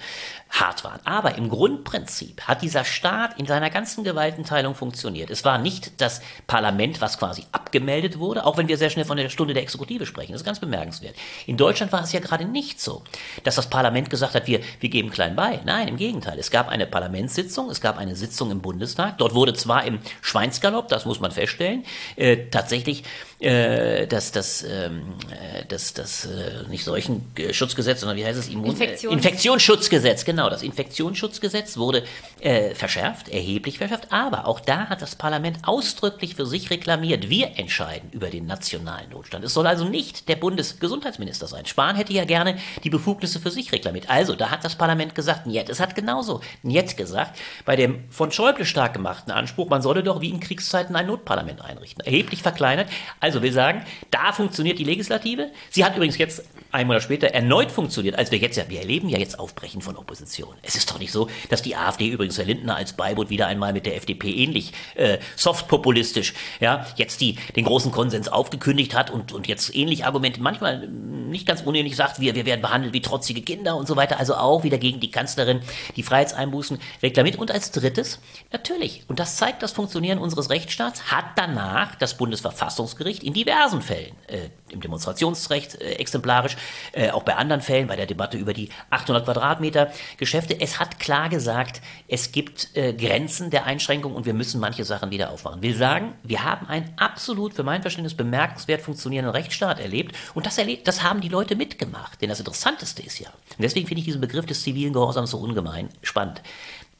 hart 0.49 0.85
waren. 0.85 1.01
Aber 1.05 1.35
im 1.35 1.51
Grundprinzip 1.51 2.43
hat 2.43 2.63
dieser 2.63 2.85
Staat 2.85 3.39
in 3.39 3.47
seiner 3.47 3.69
ganzen 3.69 4.05
Gewaltenteilung 4.05 4.75
funktioniert. 4.75 5.29
Es 5.29 5.45
war 5.45 5.59
nicht 5.59 6.01
das 6.01 6.23
Parlament, 6.47 7.03
was 7.03 7.19
quasi 7.19 7.45
abgemeldet 7.53 8.19
wurde, 8.19 8.47
auch 8.47 8.57
wenn 8.57 8.69
wir 8.69 8.79
sehr 8.79 8.89
schnell 8.91 9.05
von 9.05 9.19
der 9.19 9.29
Stunde 9.29 9.53
der 9.53 9.63
Exekutive 9.63 10.07
sprechen. 10.07 10.33
Das 10.33 10.41
ist 10.41 10.47
ganz 10.47 10.61
bemerkenswert. 10.61 11.15
In 11.47 11.59
Deutschland 11.59 11.93
war 11.93 12.03
es 12.03 12.13
ja 12.13 12.21
gerade 12.21 12.47
nicht 12.47 12.81
so, 12.81 13.03
dass 13.45 13.57
das 13.57 13.69
Parlament 13.69 14.09
gesagt 14.09 14.35
hat, 14.35 14.47
wir, 14.47 14.61
wir 14.81 14.89
geben 14.89 15.11
klein 15.11 15.37
bei. 15.37 15.61
Nein, 15.65 15.89
im 15.89 15.97
Gegenteil. 15.97 16.39
Es 16.39 16.51
gab 16.51 16.69
eine 16.69 16.87
Parlamentssitzung, 16.87 17.66
Sitzung. 17.67 17.71
Es 17.71 17.81
gab 17.81 17.99
eine 17.99 18.17
Sitzung 18.17 18.51
im 18.51 18.61
Bundestag. 18.61 19.19
Dort 19.19 19.35
wurde 19.35 19.55
zwar 19.55 19.85
im 19.85 19.99
Schweinsgalopp, 20.23 20.89
das 20.89 21.05
muss 21.05 21.21
man 21.21 21.31
feststellen, 21.31 21.85
äh, 22.17 22.49
tatsächlich 22.51 23.05
äh, 23.39 24.07
das, 24.07 24.33
das, 24.33 24.63
ähm, 24.63 25.15
äh, 25.31 25.65
das, 25.69 25.93
das, 25.93 26.25
äh, 26.25 26.69
nicht 26.69 26.85
Seuchenschutzgesetz, 26.85 28.01
sondern 28.01 28.17
wie 28.17 28.25
heißt 28.25 28.39
es? 28.39 28.49
Immun 28.49 28.71
Infektions 28.71 29.13
Infektionsschutzgesetz, 29.13 30.25
genau. 30.25 30.49
Das 30.49 30.63
Infektionsschutzgesetz 30.63 31.77
wurde 31.77 32.03
äh, 32.41 32.75
verschärft, 32.75 33.29
erheblich 33.29 33.79
verschärft, 33.79 34.11
aber 34.11 34.47
auch 34.47 34.61
da 34.61 34.89
hat 34.89 35.03
das 35.03 35.17
Parlament 35.17 35.59
ausdrücklich 35.65 36.35
für 36.35 36.47
sich 36.47 36.71
reklamiert. 36.71 37.29
Wir 37.29 37.59
entscheiden 37.59 38.11
über 38.13 38.31
den 38.31 38.47
nationalen 38.47 39.11
Notstand. 39.11 39.45
Es 39.45 39.53
soll 39.53 39.67
also 39.67 39.85
nicht 39.85 40.29
der 40.29 40.37
Bundesgesundheitsminister 40.37 41.47
sein. 41.47 41.67
Spahn 41.67 41.97
hätte 41.97 42.15
ja 42.15 42.25
gerne 42.25 42.57
die 42.85 42.91
Befugnisse 42.91 43.39
für 43.41 43.51
sich 43.51 43.71
reklamiert. 43.73 44.09
Also, 44.09 44.35
da 44.35 44.51
hat 44.51 44.65
das 44.65 44.77
Parlament 44.77 45.15
gesagt, 45.15 45.47
Niet. 45.47 45.69
Es 45.69 45.81
hat 45.81 45.95
genauso 45.95 46.41
Niet 46.63 46.97
gesagt, 46.97 47.39
bei 47.65 47.77
dem 47.77 48.05
von 48.11 48.33
Schäuble 48.33 48.65
stark 48.65 48.95
gemachten 48.95 49.33
Anspruch, 49.33 49.69
man 49.69 49.83
solle 49.83 50.03
doch 50.03 50.21
wie 50.21 50.31
in 50.31 50.41
Kriegszeiten 50.41 50.97
ein 50.97 51.07
Notparlament 51.07 51.61
einrichten. 51.63 52.05
Erheblich 52.05 52.43
verkleinert. 52.43 52.89
Also 53.27 53.43
wir 53.43 53.53
sagen, 53.53 53.85
da 54.13 54.33
funktioniert 54.33 54.79
die 54.79 54.85
Legislative. 54.85 55.51
Sie 55.71 55.85
hat 55.85 55.97
übrigens 55.97 56.17
jetzt 56.17 56.45
ein 56.71 56.87
Monat 56.87 57.03
später 57.03 57.29
erneut 57.29 57.73
funktioniert, 57.73 58.17
als 58.17 58.31
wir 58.31 58.39
jetzt 58.39 58.57
ja, 58.57 58.65
wir 58.69 58.81
erleben 58.81 59.09
ja 59.09 59.19
jetzt 59.19 59.39
Aufbrechen 59.39 59.81
von 59.81 59.97
Opposition. 59.97 60.55
Es 60.63 60.77
ist 60.77 60.89
doch 60.91 60.99
nicht 61.01 61.11
so, 61.11 61.29
dass 61.49 61.63
die 61.63 61.75
AfD 61.75 62.09
übrigens 62.09 62.39
Herr 62.39 62.45
Lindner 62.45 62.77
als 62.77 62.93
Beibot 62.93 63.31
wieder 63.31 63.49
einmal 63.49 63.73
mit 63.73 63.85
der 63.87 63.97
FDP 63.97 64.31
ähnlich 64.31 64.73
äh, 64.95 65.19
softpopulistisch, 65.35 66.35
ja, 66.61 66.87
jetzt 66.97 67.21
die, 67.21 67.37
den 67.57 67.65
großen 67.65 67.91
Konsens 67.91 68.29
aufgekündigt 68.29 68.95
hat 68.95 69.11
und, 69.11 69.33
und 69.33 69.49
jetzt 69.49 69.75
ähnlich 69.75 70.05
Argumente, 70.05 70.41
manchmal 70.41 70.87
nicht 70.87 71.47
ganz 71.47 71.63
unähnlich 71.63 71.97
sagt, 71.97 72.21
wir, 72.21 72.35
wir 72.35 72.47
werden 72.47 72.63
behandelt 72.63 72.93
wie 72.93 73.01
trotzige 73.01 73.43
Kinder 73.43 73.77
und 73.77 73.89
so 73.89 73.97
weiter, 73.97 74.19
also 74.19 74.37
auch 74.37 74.63
wieder 74.63 74.79
gegen 74.79 75.01
die 75.01 75.11
Kanzlerin 75.11 75.61
die 75.97 76.03
Freiheitseinbußen 76.03 76.79
reklamiert. 77.03 77.37
Und 77.39 77.51
als 77.51 77.71
drittes, 77.71 78.21
natürlich, 78.53 79.03
und 79.09 79.19
das 79.19 79.37
zeigt 79.37 79.63
das 79.63 79.73
Funktionieren 79.73 80.19
unseres 80.19 80.51
Rechtsstaats, 80.51 81.11
hat 81.11 81.25
danach 81.37 81.95
das 81.97 82.17
Bundesverfassungsgericht 82.17 83.16
Gericht 83.17 83.23
in 83.23 83.33
diversen 83.33 83.83
Fällen, 83.83 84.15
äh, 84.27 84.49
im 84.71 84.81
Demonstrationsrecht 84.81 85.81
äh, 85.81 85.95
exemplarisch, 85.95 86.57
äh, 86.93 87.11
auch 87.11 87.23
bei 87.23 87.37
anderen 87.37 87.63
Fällen, 87.63 87.87
bei 87.87 87.97
der 87.97 88.07
Debatte 88.07 88.37
über 88.37 88.53
die 88.53 88.69
800 88.91 89.25
Quadratmeter 89.25 89.91
Geschäfte, 90.17 90.61
es 90.61 90.79
hat 90.79 90.99
klar 90.99 91.29
gesagt, 91.29 91.81
es 92.09 92.33
gibt 92.33 92.77
äh, 92.77 92.93
Grenzen 92.93 93.51
der 93.51 93.65
Einschränkung 93.65 94.15
und 94.15 94.27
wir 94.27 94.35
müssen 94.35 94.61
manche 94.61 94.85
Sachen 94.85 95.11
wieder 95.11 95.31
aufmachen. 95.31 95.63
Will 95.63 95.75
sagen, 95.75 96.15
wir 96.23 96.45
haben 96.45 96.67
einen 96.67 96.93
absolut, 96.97 97.55
für 97.55 97.63
mein 97.63 97.83
Verständnis, 97.83 98.15
bemerkenswert 98.15 98.83
funktionierenden 98.83 99.35
Rechtsstaat 99.35 99.81
erlebt 99.81 100.15
und 100.35 100.47
das, 100.47 100.59
erlebt, 100.59 100.87
das 100.89 101.03
haben 101.03 101.21
die 101.21 101.29
Leute 101.29 101.57
mitgemacht. 101.57 102.21
Denn 102.21 102.29
das 102.29 102.39
Interessanteste 102.39 103.03
ist 103.03 103.19
ja, 103.19 103.29
und 103.29 103.63
deswegen 103.63 103.87
finde 103.87 104.01
ich 104.01 104.07
diesen 104.07 104.21
Begriff 104.21 104.47
des 104.47 104.63
zivilen 104.63 104.93
Gehorsams 104.93 105.31
so 105.31 105.39
ungemein 105.39 105.89
spannend. 106.03 106.43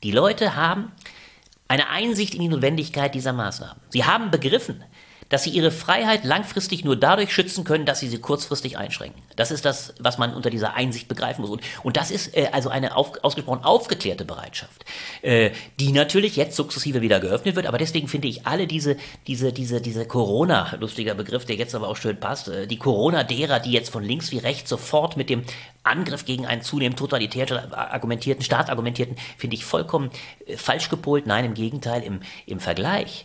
Die 0.03 0.13
Leute 0.13 0.57
haben 0.57 0.93
eine 1.69 1.89
Einsicht 1.89 2.35
in 2.35 2.41
die 2.41 2.49
Notwendigkeit 2.49 3.15
dieser 3.15 3.33
Maßnahmen. 3.33 3.81
Sie 3.89 4.05
haben 4.05 4.31
begriffen, 4.31 4.85
dass 5.29 5.45
sie 5.45 5.51
ihre 5.51 5.71
Freiheit 5.71 6.25
langfristig 6.25 6.85
nur 6.85 6.97
dadurch 6.97 7.33
schützen 7.33 7.65
können, 7.65 7.85
dass 7.85 8.01
sie 8.01 8.09
sie 8.09 8.19
kurzfristig 8.19 8.79
einschränken. 8.79 9.21
Das 9.37 9.51
ist 9.51 9.65
das, 9.65 9.95
was 9.99 10.19
man 10.19 10.35
unter 10.35 10.51
dieser 10.51 10.75
Einsicht 10.75 11.09
begreifen 11.09 11.43
muss. 11.43 11.51
Und, 11.51 11.63
und 11.83 11.97
das 11.97 12.11
ist 12.11 12.37
äh, 12.37 12.49
also 12.53 12.69
eine 12.69 12.97
auf, 12.97 13.13
ausgesprochen 13.23 13.65
aufgeklärte 13.65 14.25
Bereitschaft, 14.25 14.85
äh, 15.23 15.51
die 15.81 15.93
natürlich 15.93 16.37
jetzt 16.37 16.57
sukzessive 16.57 17.03
wieder 17.03 17.21
geöffnet 17.21 17.57
wird. 17.57 17.67
Aber 17.67 17.79
deswegen 17.79 18.09
finde 18.09 18.29
ich 18.29 18.47
alle 18.47 18.67
diese, 18.67 18.97
diese, 19.27 19.53
diese, 19.53 19.81
diese 19.81 20.07
Corona, 20.07 20.75
lustiger 20.79 21.15
Begriff, 21.15 21.45
der 21.45 21.57
jetzt 21.57 21.75
aber 21.75 21.89
auch 21.89 21.97
schön 21.97 22.19
passt, 22.19 22.49
äh, 22.49 22.67
die 22.67 22.79
Corona 22.79 23.25
derer, 23.25 23.61
die 23.61 23.73
jetzt 23.73 23.91
von 23.91 24.05
links 24.05 24.31
wie 24.31 24.39
rechts 24.39 24.71
sofort 24.71 25.17
mit 25.17 25.31
dem 25.31 25.43
Angriff 25.83 26.25
gegen 26.25 26.47
einen 26.47 26.63
zunehmend 26.63 26.99
totalitär 26.99 27.47
argumentierten 27.73 28.45
Staat 28.45 28.71
argumentierten, 28.71 29.17
finde 29.39 29.57
ich 29.57 29.65
vollkommen 29.65 30.11
äh, 30.47 30.57
falsch 30.57 30.89
gepolt. 30.89 31.27
Nein, 31.27 31.45
im 31.45 31.55
Gegenteil, 31.55 32.03
im, 32.03 32.21
im 32.47 32.61
Vergleich 32.61 33.25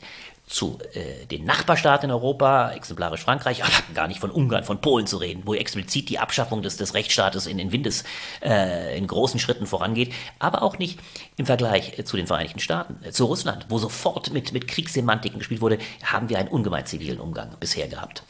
zu 0.52 0.80
äh, 0.94 1.26
den 1.26 1.46
Nachbarstaaten 1.46 2.10
in 2.10 2.12
Europa, 2.14 2.72
exemplarisch 2.74 3.22
Frankreich, 3.22 3.64
aber 3.64 3.74
gar 3.94 4.08
nicht 4.08 4.20
von 4.20 4.32
Ungarn, 4.32 4.64
von 4.64 4.82
Polen 4.82 5.08
zu 5.08 5.18
reden, 5.18 5.44
wo 5.46 5.56
explizit 5.56 6.10
die 6.10 6.20
Abschaffung 6.20 6.62
des, 6.62 6.78
des 6.78 6.94
Rechtsstaates 6.94 7.48
in, 7.48 7.58
in 7.58 7.72
Windes 7.72 8.04
äh, 8.44 8.98
in 8.98 9.08
großen 9.08 9.40
Schritten 9.40 9.66
vorangeht, 9.66 10.14
aber 10.40 10.62
auch 10.62 10.78
nicht 10.78 11.00
im 11.38 11.46
Vergleich 11.46 11.98
äh, 11.98 12.04
zu 12.04 12.18
den 12.18 12.28
Vereinigten 12.28 12.60
Staaten, 12.60 13.00
äh, 13.04 13.12
zu 13.12 13.26
Russland, 13.26 13.68
wo 13.70 13.78
sofort 13.78 14.32
mit, 14.34 14.52
mit 14.52 14.68
Kriegssemantiken 14.68 15.40
gespielt 15.40 15.62
wurde, 15.62 15.78
haben 16.04 16.30
wir 16.30 16.38
einen 16.38 16.50
ungemein 16.50 16.86
zivilen 16.86 17.20
Umgang 17.20 17.56
bisher 17.60 17.88
gehabt. 17.88 18.24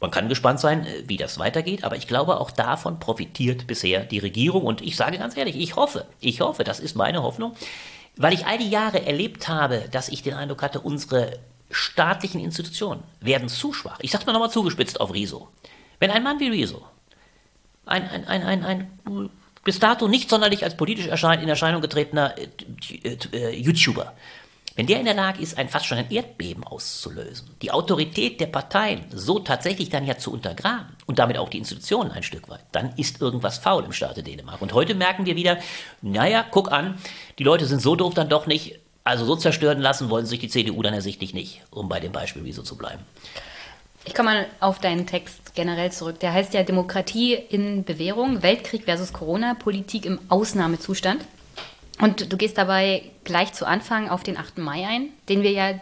Man 0.00 0.10
kann 0.10 0.28
gespannt 0.28 0.60
sein, 0.60 0.84
äh, 0.84 1.04
wie 1.06 1.16
das 1.16 1.38
weitergeht, 1.38 1.84
aber 1.84 1.96
ich 1.96 2.08
glaube, 2.08 2.40
auch 2.40 2.50
davon 2.50 2.98
profitiert 2.98 3.66
bisher 3.66 4.04
die 4.04 4.18
Regierung. 4.18 4.64
Und 4.64 4.80
ich 4.80 4.96
sage 4.96 5.18
ganz 5.18 5.36
ehrlich, 5.36 5.56
ich 5.56 5.76
hoffe, 5.76 6.06
ich 6.20 6.40
hoffe, 6.40 6.64
das 6.64 6.80
ist 6.80 6.96
meine 6.96 7.22
Hoffnung, 7.22 7.54
weil 8.16 8.32
ich 8.32 8.46
all 8.46 8.58
die 8.58 8.68
Jahre 8.70 9.06
erlebt 9.06 9.48
habe, 9.48 9.84
dass 9.92 10.08
ich 10.08 10.22
den 10.22 10.34
Eindruck 10.34 10.62
hatte, 10.62 10.80
unsere 10.80 11.38
staatlichen 11.70 12.40
Institutionen 12.40 13.02
werden 13.20 13.48
zu 13.48 13.72
schwach. 13.72 13.98
Ich 14.00 14.10
sag's 14.10 14.26
mal 14.26 14.32
nochmal 14.32 14.50
zugespitzt 14.50 15.00
auf 15.00 15.12
Riso. 15.12 15.48
Wenn 15.98 16.10
ein 16.10 16.22
Mann 16.22 16.40
wie 16.40 16.48
Riso, 16.48 16.86
ein, 17.86 18.08
ein, 18.08 18.24
ein, 18.26 18.42
ein, 18.42 18.64
ein 18.64 19.30
bis 19.64 19.78
dato 19.78 20.08
nicht 20.08 20.30
sonderlich 20.30 20.64
als 20.64 20.76
politisch 20.76 21.06
in 21.06 21.48
Erscheinung 21.48 21.82
getretener 21.82 22.34
äh, 22.38 23.16
äh, 23.32 23.56
YouTuber, 23.56 24.14
wenn 24.78 24.86
der 24.86 25.00
in 25.00 25.06
der 25.06 25.14
Lage 25.14 25.42
ist, 25.42 25.58
ein 25.58 25.68
fast 25.68 25.86
schon 25.86 25.98
ein 25.98 26.08
Erdbeben 26.08 26.62
auszulösen, 26.62 27.50
die 27.62 27.72
Autorität 27.72 28.40
der 28.40 28.46
Parteien 28.46 29.06
so 29.10 29.40
tatsächlich 29.40 29.90
dann 29.90 30.06
ja 30.06 30.16
zu 30.16 30.32
untergraben 30.32 30.94
und 31.06 31.18
damit 31.18 31.36
auch 31.36 31.48
die 31.48 31.58
Institutionen 31.58 32.12
ein 32.12 32.22
Stück 32.22 32.48
weit, 32.48 32.64
dann 32.70 32.92
ist 32.96 33.20
irgendwas 33.20 33.58
faul 33.58 33.84
im 33.84 33.92
Staate 33.92 34.22
Dänemark. 34.22 34.62
Und 34.62 34.72
heute 34.74 34.94
merken 34.94 35.26
wir 35.26 35.34
wieder, 35.34 35.58
naja, 36.00 36.44
guck 36.48 36.70
an, 36.70 36.96
die 37.40 37.44
Leute 37.44 37.66
sind 37.66 37.82
so 37.82 37.96
doof 37.96 38.14
dann 38.14 38.28
doch 38.28 38.46
nicht, 38.46 38.78
also 39.08 39.24
so 39.24 39.36
zerstören 39.36 39.80
lassen 39.80 40.10
wollen 40.10 40.26
sich 40.26 40.38
die 40.38 40.48
CDU 40.48 40.82
dann 40.82 40.92
ersichtlich 40.92 41.32
nicht, 41.32 41.62
um 41.70 41.88
bei 41.88 41.98
dem 41.98 42.12
Beispiel 42.12 42.44
Wieso 42.44 42.62
zu 42.62 42.76
bleiben. 42.76 43.02
Ich 44.04 44.14
komme 44.14 44.30
mal 44.30 44.46
auf 44.60 44.78
deinen 44.80 45.06
Text 45.06 45.54
generell 45.54 45.90
zurück. 45.92 46.20
Der 46.20 46.32
heißt 46.34 46.52
ja 46.52 46.62
Demokratie 46.62 47.32
in 47.34 47.84
Bewährung, 47.84 48.42
Weltkrieg 48.42 48.84
versus 48.84 49.14
Corona, 49.14 49.54
Politik 49.54 50.04
im 50.04 50.18
Ausnahmezustand. 50.28 51.24
Und 52.00 52.30
du 52.30 52.36
gehst 52.36 52.58
dabei 52.58 53.02
gleich 53.24 53.54
zu 53.54 53.66
Anfang 53.66 54.10
auf 54.10 54.22
den 54.22 54.36
8. 54.36 54.58
Mai 54.58 54.86
ein, 54.86 55.08
den 55.28 55.42
wir 55.42 55.52
ja 55.52 55.80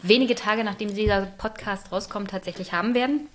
wenige 0.00 0.36
Tage 0.36 0.62
nachdem 0.62 0.94
dieser 0.94 1.22
Podcast 1.26 1.90
rauskommt, 1.90 2.30
tatsächlich 2.30 2.72
haben 2.72 2.94
werden. 2.94 3.28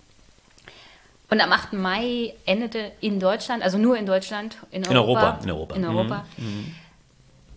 Und 1.29 1.41
am 1.41 1.51
8. 1.51 1.73
Mai 1.73 2.33
endete 2.45 2.91
in 3.01 3.19
Deutschland, 3.19 3.63
also 3.63 3.77
nur 3.77 3.97
in 3.97 4.05
Deutschland, 4.05 4.57
in 4.71 4.87
Europa, 4.87 4.91
in 4.91 4.97
Europa, 4.97 5.43
in 5.43 5.51
Europa, 5.51 5.75
in 5.75 5.85
Europa 5.85 6.25
mhm 6.37 6.75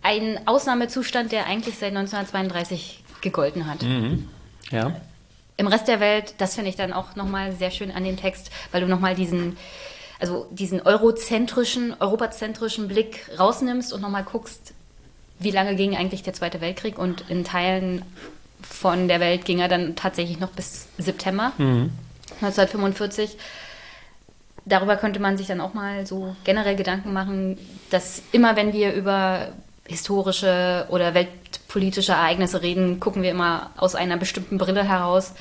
ein 0.05 0.47
Ausnahmezustand, 0.47 1.31
der 1.31 1.47
eigentlich 1.47 1.79
seit 1.79 1.89
1932 1.89 3.03
gegolten 3.21 3.65
hat. 3.65 3.81
Mhm. 3.81 4.29
Ja. 4.69 4.95
Im 5.57 5.65
Rest 5.65 5.87
der 5.87 5.99
Welt, 5.99 6.35
das 6.37 6.53
finde 6.53 6.69
ich 6.69 6.75
dann 6.75 6.93
auch 6.93 7.15
nochmal 7.15 7.53
sehr 7.53 7.71
schön 7.71 7.91
an 7.91 8.03
dem 8.03 8.15
Text, 8.15 8.51
weil 8.71 8.81
du 8.81 8.87
nochmal 8.87 9.15
diesen, 9.15 9.57
also 10.19 10.47
diesen 10.51 10.81
eurozentrischen, 10.81 11.95
europazentrischen 11.99 12.87
Blick 12.87 13.31
rausnimmst 13.39 13.93
und 13.93 14.01
nochmal 14.01 14.23
guckst, 14.23 14.75
wie 15.39 15.51
lange 15.51 15.75
ging 15.75 15.97
eigentlich 15.97 16.21
der 16.21 16.33
Zweite 16.33 16.61
Weltkrieg 16.61 16.99
und 16.99 17.27
in 17.29 17.43
Teilen 17.43 18.03
von 18.61 19.07
der 19.07 19.19
Welt 19.19 19.43
ging 19.43 19.59
er 19.59 19.67
dann 19.67 19.95
tatsächlich 19.95 20.39
noch 20.39 20.51
bis 20.51 20.87
September 20.99 21.51
mhm. 21.57 21.91
1945 22.41 23.37
darüber 24.65 24.97
könnte 24.97 25.19
man 25.19 25.37
sich 25.37 25.47
dann 25.47 25.61
auch 25.61 25.73
mal 25.73 26.05
so 26.05 26.35
generell 26.43 26.75
Gedanken 26.75 27.13
machen, 27.13 27.57
dass 27.91 28.23
immer 28.31 28.55
wenn 28.55 28.73
wir 28.73 28.93
über 28.93 29.49
historische 29.87 30.87
oder 30.89 31.13
weltpolitische 31.13 32.13
Ereignisse 32.13 32.61
reden, 32.61 32.99
gucken 32.99 33.21
wir 33.21 33.31
immer 33.31 33.71
aus 33.77 33.95
einer 33.95 34.17
bestimmten 34.17 34.57
Brille 34.57 34.83
heraus. 34.83 35.33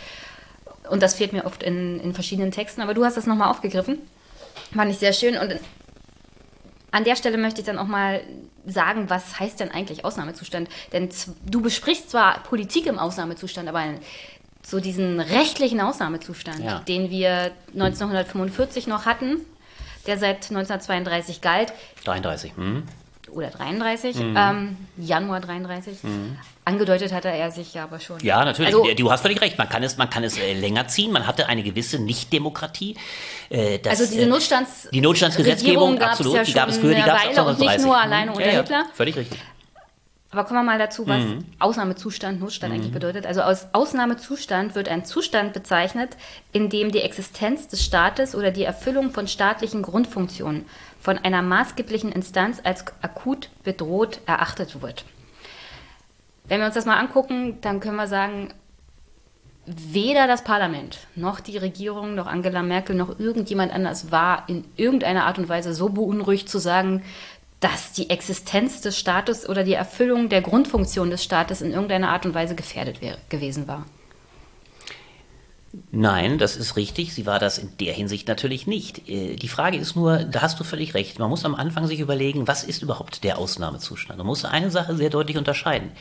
Und 0.91 1.03
das 1.03 1.15
fehlt 1.15 1.33
mir 1.33 1.47
oft 1.47 1.63
in, 1.63 1.99
in 2.01 2.15
verschiedenen 2.15 2.51
Texten. 2.51 2.83
Aber 2.83 2.95
du 2.95 3.05
hast 3.05 3.17
das 3.17 3.27
nochmal 3.27 3.51
aufgegriffen. 3.51 3.99
Fand 4.75 4.91
ich 4.91 4.99
sehr 4.99 5.15
schön. 5.15 5.37
Und 5.39 5.59
an 6.91 7.05
der 7.05 7.17
Stelle 7.17 7.39
möchte 7.39 7.61
ich 7.61 7.67
dann 7.67 7.79
auch 7.79 7.87
mal 7.87 8.21
sagen, 8.67 9.09
was 9.09 9.41
heißt 9.41 9.61
denn 9.61 9.71
eigentlich 9.71 10.05
Ausnahmezustand? 10.05 10.69
Denn 10.93 11.09
du 11.47 11.63
besprichst 11.63 12.11
zwar 12.11 12.43
Politik 12.43 12.87
im 12.87 12.99
Ausnahmezustand, 12.99 13.69
aber 13.69 13.83
so 14.63 14.81
diesen 14.81 15.21
rechtlichen 15.21 15.81
Ausnahmezustand, 15.81 16.61
ja. 16.61 16.81
den 16.81 17.11
wir 17.11 17.53
1945 17.73 18.87
noch 18.87 19.07
hatten, 19.07 19.41
der 20.07 20.19
seit 20.19 20.51
1932 20.51 21.41
galt. 21.41 21.73
33. 22.05 22.57
Mhm 22.57 22.85
oder 23.35 23.49
33, 23.49 24.17
mhm. 24.17 24.37
ähm, 24.37 24.77
Januar 24.97 25.41
33. 25.41 26.03
Mhm. 26.03 26.39
Angedeutet 26.65 27.13
hatte 27.13 27.29
er 27.29 27.51
sich 27.51 27.75
ja 27.75 27.85
aber 27.85 28.01
schon. 28.01 28.19
Ja, 28.21 28.45
natürlich. 28.45 28.75
Also, 28.75 28.95
du 28.95 29.11
hast 29.11 29.21
völlig 29.21 29.41
recht. 29.41 29.59
Man 29.59 29.69
kann 29.69 29.83
es, 29.83 29.99
man 29.99 30.09
kann 30.09 30.25
es 30.25 30.39
äh, 30.39 30.55
länger 30.55 30.89
ziehen. 30.89 31.13
Man 31.13 31.27
hatte 31.27 31.47
eine 31.47 31.63
gewisse 31.63 31.99
Nichtdemokratie. 31.99 32.97
Äh, 33.51 33.81
also 33.87 34.07
diese 34.07 34.27
Notstands 34.27 34.89
die 34.91 35.01
Notstandsgesetzgebung, 35.01 36.01
absolut, 36.01 36.37
ja 36.37 36.45
die 36.45 36.53
gab 36.53 36.69
es 36.71 36.79
früher, 36.79 36.95
die 36.95 37.03
gab 37.03 37.31
es 37.31 37.39
auch 37.39 37.59
nicht 37.59 37.81
nur 37.81 38.01
alleine 38.01 38.31
mhm. 38.31 38.37
unter 38.37 38.53
ja, 38.53 38.61
Hitler. 38.61 38.85
völlig 38.95 39.17
richtig. 39.17 39.39
Aber 40.35 40.43
kommen 40.45 40.61
wir 40.61 40.65
mal 40.65 40.79
dazu, 40.81 41.07
was 41.07 41.23
mhm. 41.23 41.45
Ausnahmezustand, 41.61 42.41
Notstand 42.41 42.73
mhm. 42.73 42.81
eigentlich 42.81 42.93
bedeutet. 42.93 43.25
Also 43.25 43.43
aus 43.43 43.69
Ausnahmezustand 43.73 44.75
wird 44.75 44.89
ein 44.89 45.05
Zustand 45.05 45.53
bezeichnet, 45.53 46.17
in 46.51 46.71
dem 46.71 46.91
die 46.91 47.03
Existenz 47.03 47.69
des 47.69 47.85
Staates 47.85 48.35
oder 48.35 48.51
die 48.51 48.65
Erfüllung 48.65 49.13
von 49.13 49.29
staatlichen 49.29 49.83
Grundfunktionen 49.83 50.67
von 51.05 51.19
einer 51.19 51.43
maßgeblichen 51.43 52.11
Instanz 52.11 52.63
als 52.65 52.87
akut 53.03 53.51
bedroht 53.63 54.21
erachtet 54.25 54.81
wird. 54.81 55.05
Wenn 56.49 56.61
wir 56.61 56.67
uns 56.67 56.75
das 56.75 56.87
mal 56.87 56.99
angucken, 56.99 57.59
dann 57.61 57.79
können 57.79 57.97
wir 57.97 58.07
sagen, 58.07 58.49
weder 59.67 60.27
das 60.27 60.45
Parlament 60.45 61.07
noch 61.15 61.41
die 61.41 61.59
Regierung 61.59 62.15
noch 62.15 62.27
Angela 62.27 62.63
Merkel 62.63 62.97
noch 62.97 63.19
irgendjemand 63.19 63.73
anders 63.73 64.11
war 64.13 64.45
in 64.49 64.65
irgendeiner 64.77 65.27
Art 65.27 65.39
und 65.39 65.49
Weise 65.49 65.75
so 65.75 65.91
beunruhigt 65.91 66.49
zu 66.49 66.59
sagen, 66.59 67.03
dass 67.61 67.93
die 67.93 68.09
Existenz 68.09 68.81
des 68.81 68.99
Staates 68.99 69.47
oder 69.47 69.63
die 69.63 69.75
Erfüllung 69.75 70.31
der 70.31 70.41
Grundfunktion 70.41 71.11
des 71.11 71.23
Staates 71.23 71.61
in 71.61 71.73
irgendeiner 71.73 72.11
Art 72.11 72.25
und 72.25 72.35
Weise 72.35 72.55
gefährdet 72.55 73.01
gewesen 73.29 73.69
war. 73.69 73.85
Nein, 75.91 76.39
das 76.39 76.57
ist 76.57 76.77
richtig. 76.77 77.15
Sie 77.15 77.27
war 77.27 77.39
das 77.39 77.59
in 77.59 77.77
der 77.79 77.93
Hinsicht 77.93 78.29
natürlich 78.29 78.67
nicht. 78.67 79.09
Äh, 79.09 79.37
die 79.37 79.49
Frage 79.49 79.77
ist 79.77 79.97
nur, 79.97 80.19
da 80.19 80.43
hast 80.43 80.61
du 80.61 80.65
völlig 80.65 80.95
recht. 80.95 81.19
Man 81.19 81.31
muss 81.31 81.45
am 81.45 81.55
Anfang 81.55 81.87
sich 81.87 82.01
überlegen, 82.01 82.47
was 82.47 82.65
ist 82.65 82.83
überhaupt 82.83 83.25
der 83.25 83.39
Ausnahmezustand? 83.39 84.19
Man 84.19 84.27
muss 84.27 84.45
eine 84.45 84.71
Sache 84.71 84.97
sehr 84.97 85.11
deutlich 85.11 85.37
unterscheiden. 85.37 85.93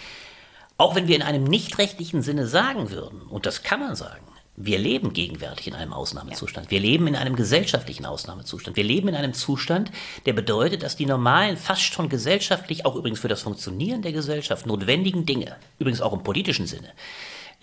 Auch 0.77 0.95
wenn 0.95 1.07
wir 1.07 1.15
in 1.15 1.21
einem 1.21 1.43
nicht 1.43 1.77
rechtlichen 1.77 2.21
Sinne 2.21 2.47
sagen 2.47 2.89
würden, 2.89 3.21
und 3.21 3.45
das 3.45 3.63
kann 3.63 3.79
man 3.79 3.95
sagen, 3.95 4.25
wir 4.55 4.77
leben 4.77 5.13
gegenwärtig 5.13 5.67
in 5.67 5.73
einem 5.73 5.93
Ausnahmezustand. 5.93 6.69
Wir 6.69 6.79
leben 6.79 7.07
in 7.07 7.15
einem 7.15 7.35
gesellschaftlichen 7.35 8.05
Ausnahmezustand. 8.05 8.77
Wir 8.77 8.83
leben 8.83 9.07
in 9.07 9.15
einem 9.15 9.33
Zustand, 9.33 9.91
der 10.27 10.33
bedeutet, 10.33 10.83
dass 10.83 10.95
die 10.95 11.07
normalen, 11.07 11.57
fast 11.57 11.81
schon 11.81 12.07
gesellschaftlich, 12.07 12.85
auch 12.85 12.95
übrigens 12.95 13.19
für 13.19 13.27
das 13.27 13.41
Funktionieren 13.41 14.03
der 14.03 14.11
Gesellschaft 14.11 14.67
notwendigen 14.67 15.25
Dinge, 15.25 15.55
übrigens 15.79 16.01
auch 16.01 16.13
im 16.13 16.21
politischen 16.21 16.67
Sinne, 16.67 16.89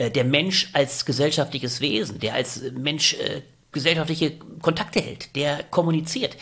äh, 0.00 0.10
der 0.10 0.24
Mensch 0.24 0.70
als 0.72 1.04
gesellschaftliches 1.04 1.82
Wesen, 1.82 2.18
der 2.20 2.32
als 2.34 2.62
Mensch 2.72 3.14
äh, 3.14 3.42
gesellschaftliche 3.70 4.32
Kontakte 4.62 4.98
hält, 4.98 5.36
der 5.36 5.62
kommuniziert, 5.64 6.36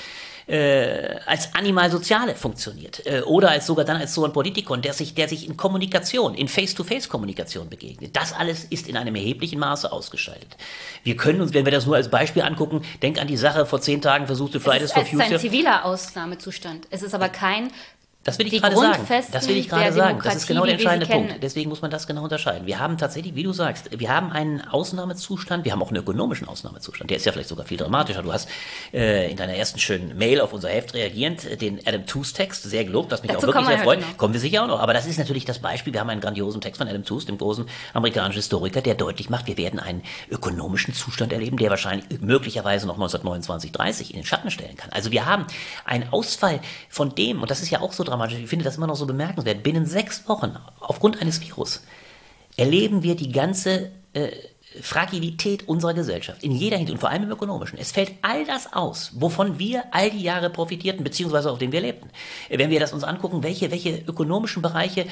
äh, 0.47 1.17
als 1.27 1.55
Animal 1.55 1.91
Soziale 1.91 2.37
funktioniert 2.37 3.05
äh, 3.05 3.21
oder 3.23 3.51
als 3.51 3.67
sogar 3.67 3.85
dann 3.85 3.97
als 3.97 4.15
so 4.15 4.25
ein 4.25 4.33
Politikon, 4.33 4.81
der 4.81 4.93
sich, 4.93 5.15
der 5.15 5.29
sich 5.29 5.47
in 5.47 5.57
Kommunikation, 5.57 6.35
in 6.35 6.47
Face-to-Face-Kommunikation 6.47 7.69
begegnet. 7.69 8.15
Das 8.17 8.33
alles 8.33 8.65
ist 8.65 8.89
in 8.89 8.97
einem 8.97 9.17
erheblichen 9.17 9.59
Maße 9.59 9.91
ausgeschaltet. 9.91 10.57
Wir 11.03 11.17
können 11.17 11.41
uns, 11.41 11.53
wenn 11.53 11.65
wir 11.65 11.73
das 11.73 11.85
nur 11.85 11.97
als 11.97 12.09
Beispiel 12.11 12.43
angucken, 12.43 12.83
denk 13.03 13.21
an 13.21 13.27
die 13.27 13.37
Sache 13.37 13.67
vor 13.67 13.81
zehn 13.81 14.01
Tagen 14.01 14.27
versuchte 14.27 14.61
Fridays 14.61 14.93
for 14.93 15.05
Future. 15.05 15.25
Es 15.25 15.29
ist 15.29 15.35
ein 15.35 15.41
ziviler 15.41 15.85
Ausnahmezustand. 15.85 16.87
Es 16.91 17.03
ist 17.03 17.15
aber 17.15 17.29
kein 17.29 17.71
das 18.25 18.39
will 18.39 18.47
ich 18.47 18.61
gerade 18.61 18.77
sagen. 18.77 19.07
Das 19.33 19.49
will 19.49 19.57
ich 19.57 19.69
gerade 19.69 19.93
sagen. 19.93 20.21
Das 20.23 20.37
ist 20.37 20.47
genau 20.47 20.64
der 20.64 20.75
entscheidende 20.75 21.07
Punkt. 21.07 21.43
Deswegen 21.43 21.71
muss 21.71 21.81
man 21.81 21.91
das 21.91 22.07
genau 22.07 22.25
unterscheiden. 22.25 22.66
Wir 22.66 22.79
haben 22.79 22.99
tatsächlich, 22.99 23.35
wie 23.35 23.43
du 23.43 23.53
sagst, 23.53 23.99
wir 23.99 24.14
haben 24.14 24.33
einen 24.33 24.61
Ausnahmezustand, 24.61 25.64
wir 25.64 25.73
haben 25.73 25.83
auch 25.83 25.89
einen 25.89 26.03
ökonomischen 26.03 26.49
Ausnahmezustand. 26.49 27.11
Der 27.11 27.16
ist 27.16 27.27
ja 27.27 27.33
vielleicht 27.33 27.49
sogar 27.49 27.64
viel 27.64 27.79
dramatischer. 27.79 28.23
Du 28.23 28.33
hast 28.33 28.49
äh, 28.93 29.31
in 29.31 29.37
deiner 29.37 29.55
ersten 29.55 29.79
schönen 29.79 30.19
Mail 30.19 30.41
auf 30.41 30.53
unser 30.53 30.69
Heft 30.69 30.95
reagierend 30.95 31.45
äh, 31.45 31.57
den 31.57 31.81
Adam 31.87 32.07
Tooze 32.07 32.35
Text 32.35 32.64
sehr 32.64 32.85
gelobt, 32.85 33.12
was 33.12 33.23
mich 33.23 33.31
Dazu 33.31 33.49
auch 33.49 33.55
wirklich 33.55 33.66
sehr 33.66 33.79
freut. 33.79 34.19
Kommen 34.19 34.35
wir 34.35 34.41
sicher 34.41 34.64
auch 34.64 34.69
noch. 34.69 34.81
Aber 34.81 34.93
das 34.93 35.07
ist 35.07 35.19
natürlich 35.19 35.45
das 35.45 35.61
Beispiel. 35.61 35.93
Wir 35.93 36.01
haben 36.01 36.11
einen 36.11 36.21
grandiosen 36.21 36.61
Text 36.61 36.79
von 36.79 36.89
Adam 36.89 37.05
Tooze, 37.05 37.27
dem 37.27 37.39
großen 37.39 37.66
amerikanischen 37.95 38.39
Historiker, 38.39 38.83
der 38.83 38.95
deutlich 38.95 39.31
macht, 39.31 39.47
wir 39.47 39.57
werden 39.57 39.81
einen 39.81 40.03
ökonomischen 40.31 40.93
Zustand 40.93 41.33
erleben, 41.33 41.57
der 41.57 41.71
wahrscheinlich 41.71 42.21
möglicherweise 42.21 42.87
noch 42.87 42.95
1929, 42.95 43.73
30 43.73 44.11
in 44.11 44.21
den 44.21 44.27
Schatten 44.27 44.51
stellen 44.51 44.77
kann. 44.77 44.91
Also 44.91 45.12
wir 45.12 45.25
haben 45.25 45.47
einen 45.85 46.12
Ausfall 46.12 46.61
von 46.89 47.14
dem, 47.14 47.43
und 47.43 47.51
das 47.51 47.62
ist 47.62 47.71
ja 47.71 47.81
auch 47.81 47.93
so 47.93 48.05
dramatisch. 48.09 48.39
Ich 48.39 48.49
finde 48.49 48.65
das 48.65 48.77
immer 48.77 48.87
noch 48.87 48.97
so 48.97 49.07
bemerkenswert. 49.07 49.63
Binnen 49.63 49.87
sechs 49.87 50.29
Wochen, 50.29 50.57
aufgrund 50.81 51.21
eines 51.21 51.41
Virus, 51.41 51.85
erleben 52.57 53.03
wir 53.03 53.15
die 53.15 53.33
ganze 53.33 53.91
äh, 54.13 54.31
Fragilität 54.83 55.66
unserer 55.66 55.95
Gesellschaft 55.95 56.43
in 56.43 56.53
jeder 56.53 56.77
Hinsicht 56.77 56.95
und 56.95 57.01
vor 57.01 57.11
allem 57.11 57.25
im 57.25 57.31
ökonomischen. 57.31 57.79
Es 57.79 57.91
fällt 57.91 58.12
all 58.23 58.45
das 58.45 58.73
aus, 58.73 59.12
wovon 59.14 59.59
wir 59.59 59.85
all 59.93 60.11
die 60.11 60.23
Jahre 60.23 60.51
profitierten, 60.51 61.05
beziehungsweise 61.05 61.51
auf 61.51 61.59
dem 61.59 61.73
wir 61.73 61.81
lebten. 61.81 62.11
Wenn 62.51 62.71
wir 62.71 62.79
das 62.79 62.93
uns 62.93 63.03
angucken, 63.03 63.43
welche, 63.43 63.71
welche 63.71 63.97
ökonomischen 64.07 64.61
Bereiche 64.61 65.07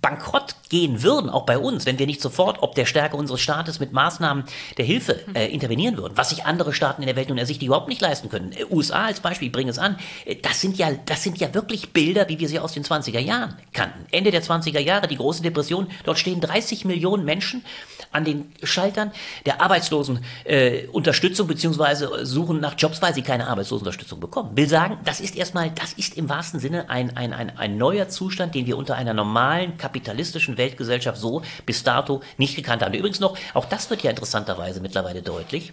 bankrott 0.00 0.54
gehen 0.68 1.02
würden, 1.02 1.30
auch 1.30 1.46
bei 1.46 1.58
uns, 1.58 1.84
wenn 1.84 1.98
wir 1.98 2.06
nicht 2.06 2.20
sofort 2.20 2.62
ob 2.62 2.74
der 2.74 2.86
Stärke 2.86 3.16
unseres 3.16 3.40
Staates 3.40 3.80
mit 3.80 3.92
Maßnahmen 3.92 4.44
der 4.78 4.84
Hilfe 4.84 5.20
äh, 5.34 5.52
intervenieren 5.52 5.96
würden, 5.96 6.12
was 6.16 6.30
sich 6.30 6.44
andere 6.44 6.72
Staaten 6.72 7.02
in 7.02 7.06
der 7.06 7.16
Welt 7.16 7.28
nun 7.28 7.38
ersichtlich 7.38 7.66
überhaupt 7.66 7.88
nicht 7.88 8.00
leisten 8.00 8.28
können. 8.28 8.52
Äh, 8.52 8.64
USA 8.70 9.06
als 9.06 9.20
Beispiel, 9.20 9.50
bringe 9.50 9.70
es 9.70 9.78
an, 9.78 9.98
äh, 10.24 10.36
das 10.36 10.60
sind 10.60 10.78
ja, 10.78 10.90
das 11.06 11.22
sind 11.22 11.38
ja 11.38 11.52
wirklich 11.54 11.92
Bilder, 11.92 12.28
wie 12.28 12.38
wir 12.38 12.48
sie 12.48 12.60
aus 12.60 12.72
den 12.72 12.84
20er 12.84 13.18
Jahren 13.18 13.56
kannten. 13.72 14.06
Ende 14.12 14.30
der 14.30 14.42
20er 14.42 14.80
Jahre, 14.80 15.08
die 15.08 15.16
große 15.16 15.42
Depression, 15.42 15.88
dort 16.04 16.18
stehen 16.18 16.40
30 16.40 16.84
Millionen 16.84 17.24
Menschen 17.24 17.64
an 18.12 18.24
den 18.24 18.52
Schaltern 18.92 19.12
der 19.46 19.60
Arbeitslosenunterstützung 19.60 21.46
äh, 21.46 21.48
beziehungsweise 21.48 22.24
suchen 22.24 22.60
nach 22.60 22.74
Jobs, 22.76 23.00
weil 23.02 23.14
sie 23.14 23.22
keine 23.22 23.48
Arbeitslosenunterstützung 23.48 24.20
bekommen. 24.20 24.56
Will 24.56 24.68
sagen, 24.68 24.98
das 25.04 25.20
ist 25.20 25.36
erstmal, 25.36 25.70
das 25.70 25.94
ist 25.94 26.16
im 26.16 26.28
wahrsten 26.28 26.60
Sinne 26.60 26.90
ein, 26.90 27.16
ein, 27.16 27.32
ein, 27.32 27.56
ein 27.56 27.76
neuer 27.76 28.08
Zustand, 28.08 28.54
den 28.54 28.66
wir 28.66 28.76
unter 28.76 28.96
einer 28.96 29.14
normalen 29.14 29.78
kapitalistischen 29.78 30.58
Weltgesellschaft 30.58 31.18
so 31.18 31.42
bis 31.66 31.82
dato 31.82 32.22
nicht 32.36 32.56
gekannt 32.56 32.82
haben. 32.82 32.94
Übrigens 32.94 33.20
noch, 33.20 33.36
auch 33.54 33.64
das 33.64 33.90
wird 33.90 34.02
ja 34.02 34.10
interessanterweise 34.10 34.80
mittlerweile 34.80 35.22
deutlich, 35.22 35.72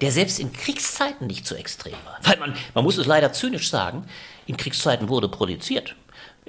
der 0.00 0.12
selbst 0.12 0.38
in 0.38 0.52
Kriegszeiten 0.52 1.26
nicht 1.26 1.46
so 1.46 1.54
extrem 1.54 1.92
war. 2.04 2.18
Weil 2.22 2.38
man, 2.38 2.54
man 2.74 2.84
muss 2.84 2.98
es 2.98 3.06
leider 3.06 3.32
zynisch 3.32 3.70
sagen, 3.70 4.04
in 4.46 4.56
Kriegszeiten 4.56 5.08
wurde 5.08 5.28
produziert. 5.28 5.94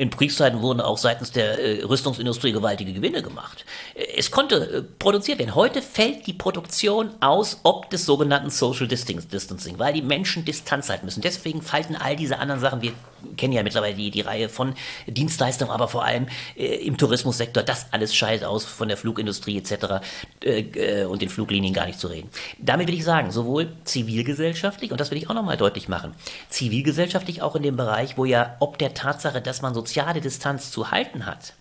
In 0.01 0.09
Kriegszeiten 0.09 0.63
wurden 0.63 0.81
auch 0.81 0.97
seitens 0.97 1.31
der 1.31 1.59
äh, 1.59 1.83
Rüstungsindustrie 1.83 2.51
gewaltige 2.51 2.91
Gewinne 2.91 3.21
gemacht. 3.21 3.65
Äh, 3.93 4.17
es 4.17 4.31
konnte 4.31 4.55
äh, 4.55 4.81
produziert 4.81 5.37
werden. 5.37 5.53
Heute 5.53 5.83
fällt 5.83 6.25
die 6.25 6.33
Produktion 6.33 7.11
aus 7.19 7.59
ob 7.61 7.87
des 7.91 8.07
sogenannten 8.07 8.49
Social 8.49 8.87
Distancing, 8.87 9.77
weil 9.77 9.93
die 9.93 10.01
Menschen 10.01 10.43
Distanz 10.43 10.89
halten 10.89 11.05
müssen. 11.05 11.21
Deswegen 11.21 11.61
falten 11.61 11.95
all 11.95 12.15
diese 12.15 12.39
anderen 12.39 12.59
Sachen, 12.59 12.81
wir 12.81 12.93
kennen 13.37 13.53
ja 13.53 13.63
mittlerweile 13.63 13.95
die, 13.95 14.11
die 14.11 14.21
Reihe 14.21 14.49
von 14.49 14.73
Dienstleistungen, 15.07 15.71
aber 15.71 15.87
vor 15.87 16.05
allem 16.05 16.27
äh, 16.55 16.75
im 16.85 16.97
Tourismussektor, 16.97 17.63
das 17.63 17.87
alles 17.91 18.15
scheidet 18.15 18.45
aus 18.45 18.65
von 18.65 18.87
der 18.87 18.97
Flugindustrie 18.97 19.57
etc. 19.57 20.03
Äh, 20.41 21.05
und 21.05 21.21
den 21.21 21.29
Fluglinien 21.29 21.73
gar 21.73 21.85
nicht 21.85 21.99
zu 21.99 22.07
reden. 22.07 22.29
Damit 22.57 22.87
will 22.87 22.95
ich 22.95 23.03
sagen, 23.03 23.31
sowohl 23.31 23.71
zivilgesellschaftlich, 23.83 24.91
und 24.91 24.99
das 24.99 25.11
will 25.11 25.17
ich 25.17 25.29
auch 25.29 25.35
nochmal 25.35 25.57
deutlich 25.57 25.87
machen, 25.87 26.13
zivilgesellschaftlich 26.49 27.41
auch 27.41 27.55
in 27.55 27.63
dem 27.63 27.75
Bereich, 27.75 28.17
wo 28.17 28.25
ja 28.25 28.55
ob 28.59 28.77
der 28.77 28.93
Tatsache, 28.93 29.41
dass 29.41 29.61
man 29.61 29.73
soziale 29.73 30.21
Distanz 30.21 30.71
zu 30.71 30.91
halten 30.91 31.25
hat, 31.25 31.53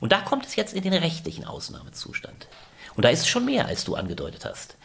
und 0.00 0.12
da 0.12 0.20
kommt 0.20 0.46
es 0.46 0.54
jetzt 0.54 0.74
in 0.74 0.84
den 0.84 0.94
rechtlichen 0.94 1.44
Ausnahmezustand. 1.44 2.46
Und 2.94 3.04
da 3.04 3.08
ist 3.08 3.20
es 3.20 3.28
schon 3.28 3.44
mehr, 3.44 3.66
als 3.66 3.84
du 3.84 3.96
angedeutet 3.96 4.44
hast 4.44 4.77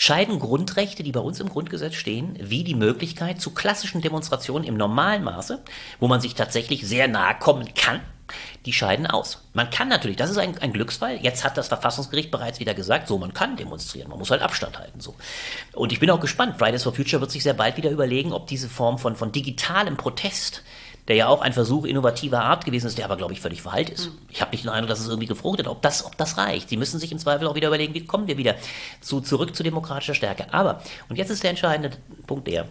scheiden 0.00 0.38
Grundrechte, 0.38 1.02
die 1.02 1.12
bei 1.12 1.20
uns 1.20 1.40
im 1.40 1.50
Grundgesetz 1.50 1.94
stehen, 1.94 2.34
wie 2.40 2.64
die 2.64 2.74
Möglichkeit 2.74 3.38
zu 3.38 3.50
klassischen 3.50 4.00
Demonstrationen 4.00 4.66
im 4.66 4.78
normalen 4.78 5.22
Maße, 5.22 5.62
wo 5.98 6.08
man 6.08 6.22
sich 6.22 6.34
tatsächlich 6.34 6.88
sehr 6.88 7.06
nahe 7.06 7.38
kommen 7.38 7.74
kann, 7.74 8.00
die 8.64 8.72
scheiden 8.72 9.06
aus. 9.06 9.42
Man 9.52 9.68
kann 9.68 9.88
natürlich, 9.88 10.16
das 10.16 10.30
ist 10.30 10.38
ein, 10.38 10.56
ein, 10.56 10.72
Glücksfall. 10.72 11.18
Jetzt 11.20 11.44
hat 11.44 11.58
das 11.58 11.68
Verfassungsgericht 11.68 12.30
bereits 12.30 12.60
wieder 12.60 12.72
gesagt, 12.72 13.08
so, 13.08 13.18
man 13.18 13.34
kann 13.34 13.58
demonstrieren, 13.58 14.08
man 14.08 14.18
muss 14.18 14.30
halt 14.30 14.40
Abstand 14.40 14.78
halten, 14.78 15.00
so. 15.00 15.16
Und 15.74 15.92
ich 15.92 16.00
bin 16.00 16.08
auch 16.08 16.20
gespannt. 16.20 16.56
Fridays 16.56 16.84
for 16.84 16.94
Future 16.94 17.20
wird 17.20 17.30
sich 17.30 17.42
sehr 17.42 17.52
bald 17.52 17.76
wieder 17.76 17.90
überlegen, 17.90 18.32
ob 18.32 18.46
diese 18.46 18.70
Form 18.70 18.96
von, 18.96 19.16
von 19.16 19.32
digitalem 19.32 19.98
Protest 19.98 20.62
der 21.10 21.16
ja 21.16 21.26
auch 21.26 21.40
ein 21.40 21.52
Versuch 21.52 21.86
innovativer 21.86 22.40
Art 22.40 22.64
gewesen 22.64 22.86
ist, 22.86 22.96
der 22.96 23.04
aber, 23.04 23.16
glaube 23.16 23.32
ich, 23.32 23.40
völlig 23.40 23.62
verhalten 23.62 23.90
ist. 23.90 24.06
Mhm. 24.06 24.18
Ich 24.28 24.40
habe 24.40 24.52
nicht 24.52 24.62
den 24.62 24.70
Eindruck, 24.70 24.90
dass 24.90 25.00
es 25.00 25.08
irgendwie 25.08 25.26
gefruchtet 25.26 25.66
ob 25.66 25.82
das, 25.82 26.04
ob 26.04 26.16
das 26.16 26.38
reicht. 26.38 26.68
Sie 26.68 26.76
müssen 26.76 27.00
sich 27.00 27.10
im 27.10 27.18
Zweifel 27.18 27.48
auch 27.48 27.56
wieder 27.56 27.66
überlegen, 27.66 27.94
wie 27.94 28.04
kommen 28.04 28.28
wir 28.28 28.38
wieder 28.38 28.54
zu, 29.00 29.20
zurück 29.20 29.56
zu 29.56 29.64
demokratischer 29.64 30.14
Stärke. 30.14 30.54
Aber, 30.54 30.80
und 31.08 31.16
jetzt 31.16 31.30
ist 31.30 31.42
der 31.42 31.50
entscheidende 31.50 31.96
Punkt 32.28 32.46
der, 32.46 32.68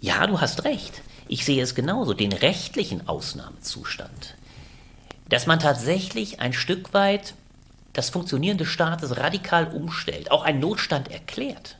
ja, 0.00 0.26
du 0.26 0.40
hast 0.40 0.64
recht. 0.64 1.00
Ich 1.28 1.44
sehe 1.44 1.62
es 1.62 1.76
genauso, 1.76 2.12
den 2.12 2.32
rechtlichen 2.32 3.06
Ausnahmezustand. 3.06 4.34
Dass 5.28 5.46
man 5.46 5.60
tatsächlich 5.60 6.40
ein 6.40 6.54
Stück 6.54 6.92
weit 6.92 7.34
das 7.92 8.10
Funktionieren 8.10 8.58
des 8.58 8.66
Staates 8.66 9.16
radikal 9.16 9.68
umstellt, 9.68 10.32
auch 10.32 10.42
einen 10.42 10.58
Notstand 10.58 11.12
erklärt. 11.12 11.75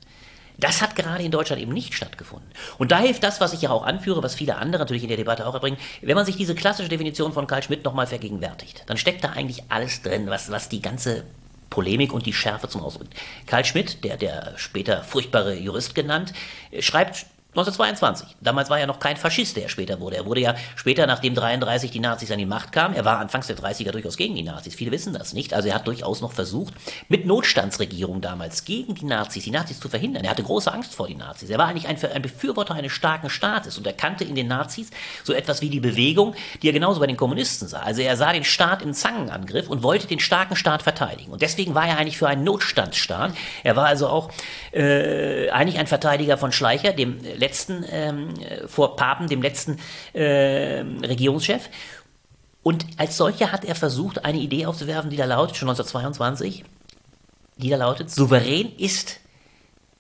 Das 0.59 0.81
hat 0.81 0.97
gerade 0.97 1.23
in 1.23 1.31
Deutschland 1.31 1.61
eben 1.61 1.73
nicht 1.73 1.95
stattgefunden. 1.95 2.49
Und 2.79 2.91
da 2.91 2.99
hilft 2.99 3.23
das, 3.23 3.41
was 3.41 3.53
ich 3.53 3.63
ja 3.63 3.71
auch 3.71 3.85
anführe, 3.85 4.23
was 4.23 4.35
viele 4.35 4.57
andere 4.57 4.81
natürlich 4.81 5.03
in 5.03 5.09
der 5.09 5.19
Debatte 5.19 5.47
auch 5.47 5.55
erbringen, 5.55 5.79
wenn 6.03 6.15
man 6.15 6.25
sich 6.25 6.37
diese 6.37 6.55
klassische 6.55 6.89
Definition 6.89 7.33
von 7.33 7.47
Karl 7.47 7.63
Schmidt 7.63 7.85
nochmal 7.85 8.07
vergegenwärtigt, 8.07 8.85
dann 8.87 8.97
steckt 8.97 9.23
da 9.25 9.31
eigentlich 9.31 9.65
alles 9.69 10.03
drin, 10.03 10.29
was, 10.29 10.51
was 10.51 10.69
die 10.69 10.81
ganze 10.81 11.25
Polemik 11.69 12.13
und 12.13 12.27
die 12.27 12.33
Schärfe 12.33 12.69
zum 12.69 12.83
Ausdruck. 12.83 13.09
Karl 13.47 13.65
Schmidt, 13.65 14.03
der, 14.05 14.17
der 14.17 14.55
später 14.57 15.03
furchtbare 15.03 15.55
Jurist 15.55 15.95
genannt, 15.95 16.33
schreibt 16.81 17.27
1922. 17.57 18.37
Damals 18.43 18.69
war 18.69 18.79
er 18.79 18.87
noch 18.87 18.99
kein 18.99 19.17
Faschist, 19.17 19.57
der 19.57 19.63
er 19.63 19.69
später 19.71 19.99
wurde. 19.99 20.17
Er 20.17 20.27
wurde 20.27 20.41
ja 20.41 20.55
später, 20.75 21.07
nachdem 21.07 21.35
33 21.35 21.91
die 21.91 22.01
Nazis 22.01 22.31
an 22.31 22.37
die 22.37 22.45
Macht 22.45 22.71
kamen, 22.71 22.95
er 22.95 23.07
war 23.07 23.19
anfangs 23.19 23.47
der 23.47 23.57
30er 23.57 23.93
durchaus 23.93 24.19
gegen 24.19 24.35
die 24.35 24.43
Nazis. 24.43 24.75
Viele 24.75 24.91
wissen 24.91 25.15
das 25.15 25.33
nicht. 25.33 25.55
Also 25.55 25.69
er 25.71 25.75
hat 25.77 25.87
durchaus 25.87 26.21
noch 26.21 26.33
versucht, 26.33 26.75
mit 27.09 27.25
Notstandsregierung 27.25 28.21
damals 28.21 28.67
gegen 28.67 28.95
die 28.95 29.07
Nazis, 29.07 29.45
die 29.45 29.51
Nazis 29.51 29.81
zu 29.81 29.89
verhindern. 29.89 30.25
Er 30.25 30.33
hatte 30.33 30.43
große 30.43 30.71
Angst 30.71 30.95
vor 30.95 31.07
die 31.07 31.15
Nazis. 31.15 31.49
Er 31.49 31.57
war 31.57 31.69
eigentlich 31.69 31.89
ein, 31.89 31.97
ein 32.13 32.21
Befürworter 32.21 32.75
eines 32.75 32.93
starken 32.93 33.31
Staates 33.31 33.79
und 33.79 33.87
er 33.87 33.95
kannte 33.95 34.25
in 34.25 34.35
den 34.35 34.49
Nazis 34.49 34.91
so 35.25 35.33
etwas 35.33 35.63
wie 35.63 35.71
die 35.71 35.81
Bewegung, 35.81 36.35
die 36.61 36.69
er 36.69 36.75
genauso 36.75 37.01
bei 37.01 37.07
den 37.07 37.17
Kommunisten 37.17 37.69
sah. 37.69 37.81
Also 37.81 38.03
er 38.03 38.19
sah 38.19 38.35
den 38.35 38.45
Staat 38.45 38.83
im 38.83 38.93
Zangenangriff 38.93 39.71
und 39.71 39.83
wollte 39.83 40.07
den 40.07 40.21
starken 40.21 40.57
Staat 40.57 40.83
verteidigen. 40.83 41.33
Und 41.33 41.41
deswegen 41.41 41.75
war 41.75 41.89
er 41.89 41.97
eigentlich 41.97 42.19
für 42.19 42.29
einen 42.29 42.45
Notstandsstaat. 42.45 43.33
Er 43.65 43.77
war 43.77 43.87
also 43.87 44.09
auch 44.09 44.31
äh, 44.73 45.49
eigentlich 45.49 45.79
ein 45.79 45.87
Verteidiger 45.87 46.37
von 46.37 46.53
Schleicher, 46.53 46.93
dem 46.93 47.19
letzten, 47.47 47.85
ähm, 47.89 48.35
vor 48.67 48.97
Papen, 48.97 49.29
dem 49.29 49.43
letzten 49.43 49.79
äh, 50.13 50.85
Regierungschef. 51.03 51.69
Und 52.63 52.85
als 52.97 53.17
solcher 53.17 53.53
hat 53.53 53.65
er 53.65 53.77
versucht, 53.77 54.25
eine 54.25 54.39
Idee 54.39 54.67
aufzuwerfen, 54.67 55.11
die 55.11 55.17
da 55.17 55.25
lautet, 55.25 55.57
schon 55.57 55.69
1922, 55.69 56.65
die 57.59 57.71
da 57.71 57.77
lautet, 57.77 58.11
souverän 58.11 58.73
ist, 58.77 59.21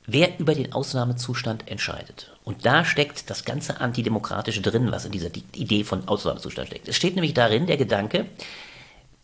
wer 0.07 0.39
über 0.39 0.55
den 0.55 0.73
Ausnahmezustand 0.73 1.69
entscheidet. 1.69 2.33
Und 2.45 2.67
da 2.67 2.85
steckt 2.85 3.31
das 3.31 3.45
ganze 3.45 3.81
Antidemokratische 3.81 4.63
drin, 4.63 4.91
was 4.91 5.05
in 5.05 5.13
dieser 5.13 5.31
Idee 5.55 5.85
von 5.85 6.09
Ausnahmezustand 6.09 6.69
steckt. 6.69 6.89
Es 6.89 6.97
steht 6.97 7.15
nämlich 7.15 7.35
darin 7.35 7.67
der 7.67 7.77
Gedanke, 7.77 8.27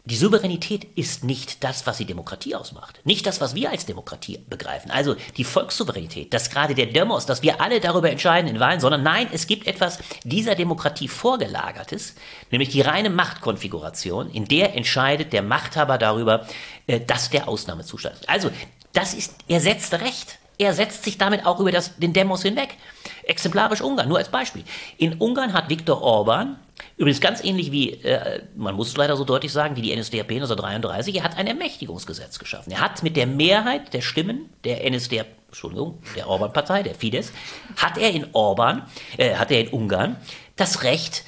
die 0.04 0.16
Souveränität 0.16 0.84
ist 0.96 1.22
nicht 1.22 1.62
das, 1.62 1.86
was 1.86 1.98
die 1.98 2.04
Demokratie 2.04 2.56
ausmacht. 2.56 3.00
Nicht 3.04 3.24
das, 3.24 3.40
was 3.40 3.54
wir 3.54 3.70
als 3.70 3.86
Demokratie 3.86 4.38
begreifen. 4.50 4.90
Also 4.90 5.14
die 5.36 5.44
Volkssouveränität, 5.44 6.34
das 6.34 6.50
gerade 6.50 6.74
der 6.74 6.86
Demos, 6.86 7.24
dass 7.24 7.42
wir 7.42 7.60
alle 7.60 7.78
darüber 7.78 8.10
entscheiden 8.10 8.50
in 8.50 8.58
Wahlen, 8.58 8.80
sondern 8.80 9.04
nein, 9.04 9.28
es 9.32 9.46
gibt 9.46 9.68
etwas 9.68 10.00
dieser 10.24 10.56
Demokratie 10.56 11.06
vorgelagertes, 11.06 12.16
nämlich 12.50 12.70
die 12.70 12.80
reine 12.80 13.10
Machtkonfiguration, 13.10 14.28
in 14.30 14.46
der 14.46 14.74
entscheidet 14.74 15.32
der 15.32 15.42
Machthaber 15.42 15.98
darüber, 15.98 16.48
äh, 16.88 16.98
dass 16.98 17.30
der 17.30 17.48
Ausnahmezustand 17.48 18.16
ist. 18.16 18.28
Also 18.28 18.50
das 18.92 19.14
ist, 19.14 19.36
er 19.46 19.60
setzt 19.60 19.92
Recht. 19.94 20.38
Er 20.58 20.74
setzt 20.74 21.04
sich 21.04 21.16
damit 21.16 21.46
auch 21.46 21.60
über 21.60 21.72
das, 21.72 21.96
den 21.96 22.12
Demos 22.12 22.42
hinweg. 22.42 22.76
Exemplarisch 23.24 23.80
Ungarn, 23.80 24.08
nur 24.08 24.18
als 24.18 24.28
Beispiel. 24.28 24.64
In 24.98 25.14
Ungarn 25.14 25.52
hat 25.52 25.68
Viktor 25.68 26.02
Orban 26.02 26.56
Übrigens 26.96 27.20
ganz 27.20 27.42
ähnlich 27.42 27.72
wie, 27.72 27.90
äh, 27.90 28.42
man 28.56 28.74
muss 28.74 28.88
es 28.88 28.96
leider 28.96 29.16
so 29.16 29.24
deutlich 29.24 29.52
sagen, 29.52 29.76
wie 29.76 29.82
die 29.82 29.96
NSDAP 29.96 30.30
1933, 30.30 31.16
er 31.16 31.24
hat 31.24 31.36
ein 31.36 31.46
Ermächtigungsgesetz 31.46 32.38
geschaffen. 32.38 32.72
Er 32.72 32.80
hat 32.80 33.02
mit 33.02 33.16
der 33.16 33.26
Mehrheit 33.26 33.92
der 33.94 34.00
Stimmen 34.00 34.50
der 34.64 34.88
NSDAP, 34.90 35.26
Entschuldigung, 35.48 35.98
der 36.16 36.28
Orban-Partei, 36.28 36.82
der 36.82 36.94
Fidesz, 36.94 37.32
hat 37.76 37.98
er 37.98 38.10
in 38.10 38.26
Orban, 38.32 38.86
äh, 39.16 39.34
hat 39.34 39.50
er 39.50 39.60
in 39.60 39.68
Ungarn 39.68 40.16
das 40.56 40.82
Recht, 40.82 41.24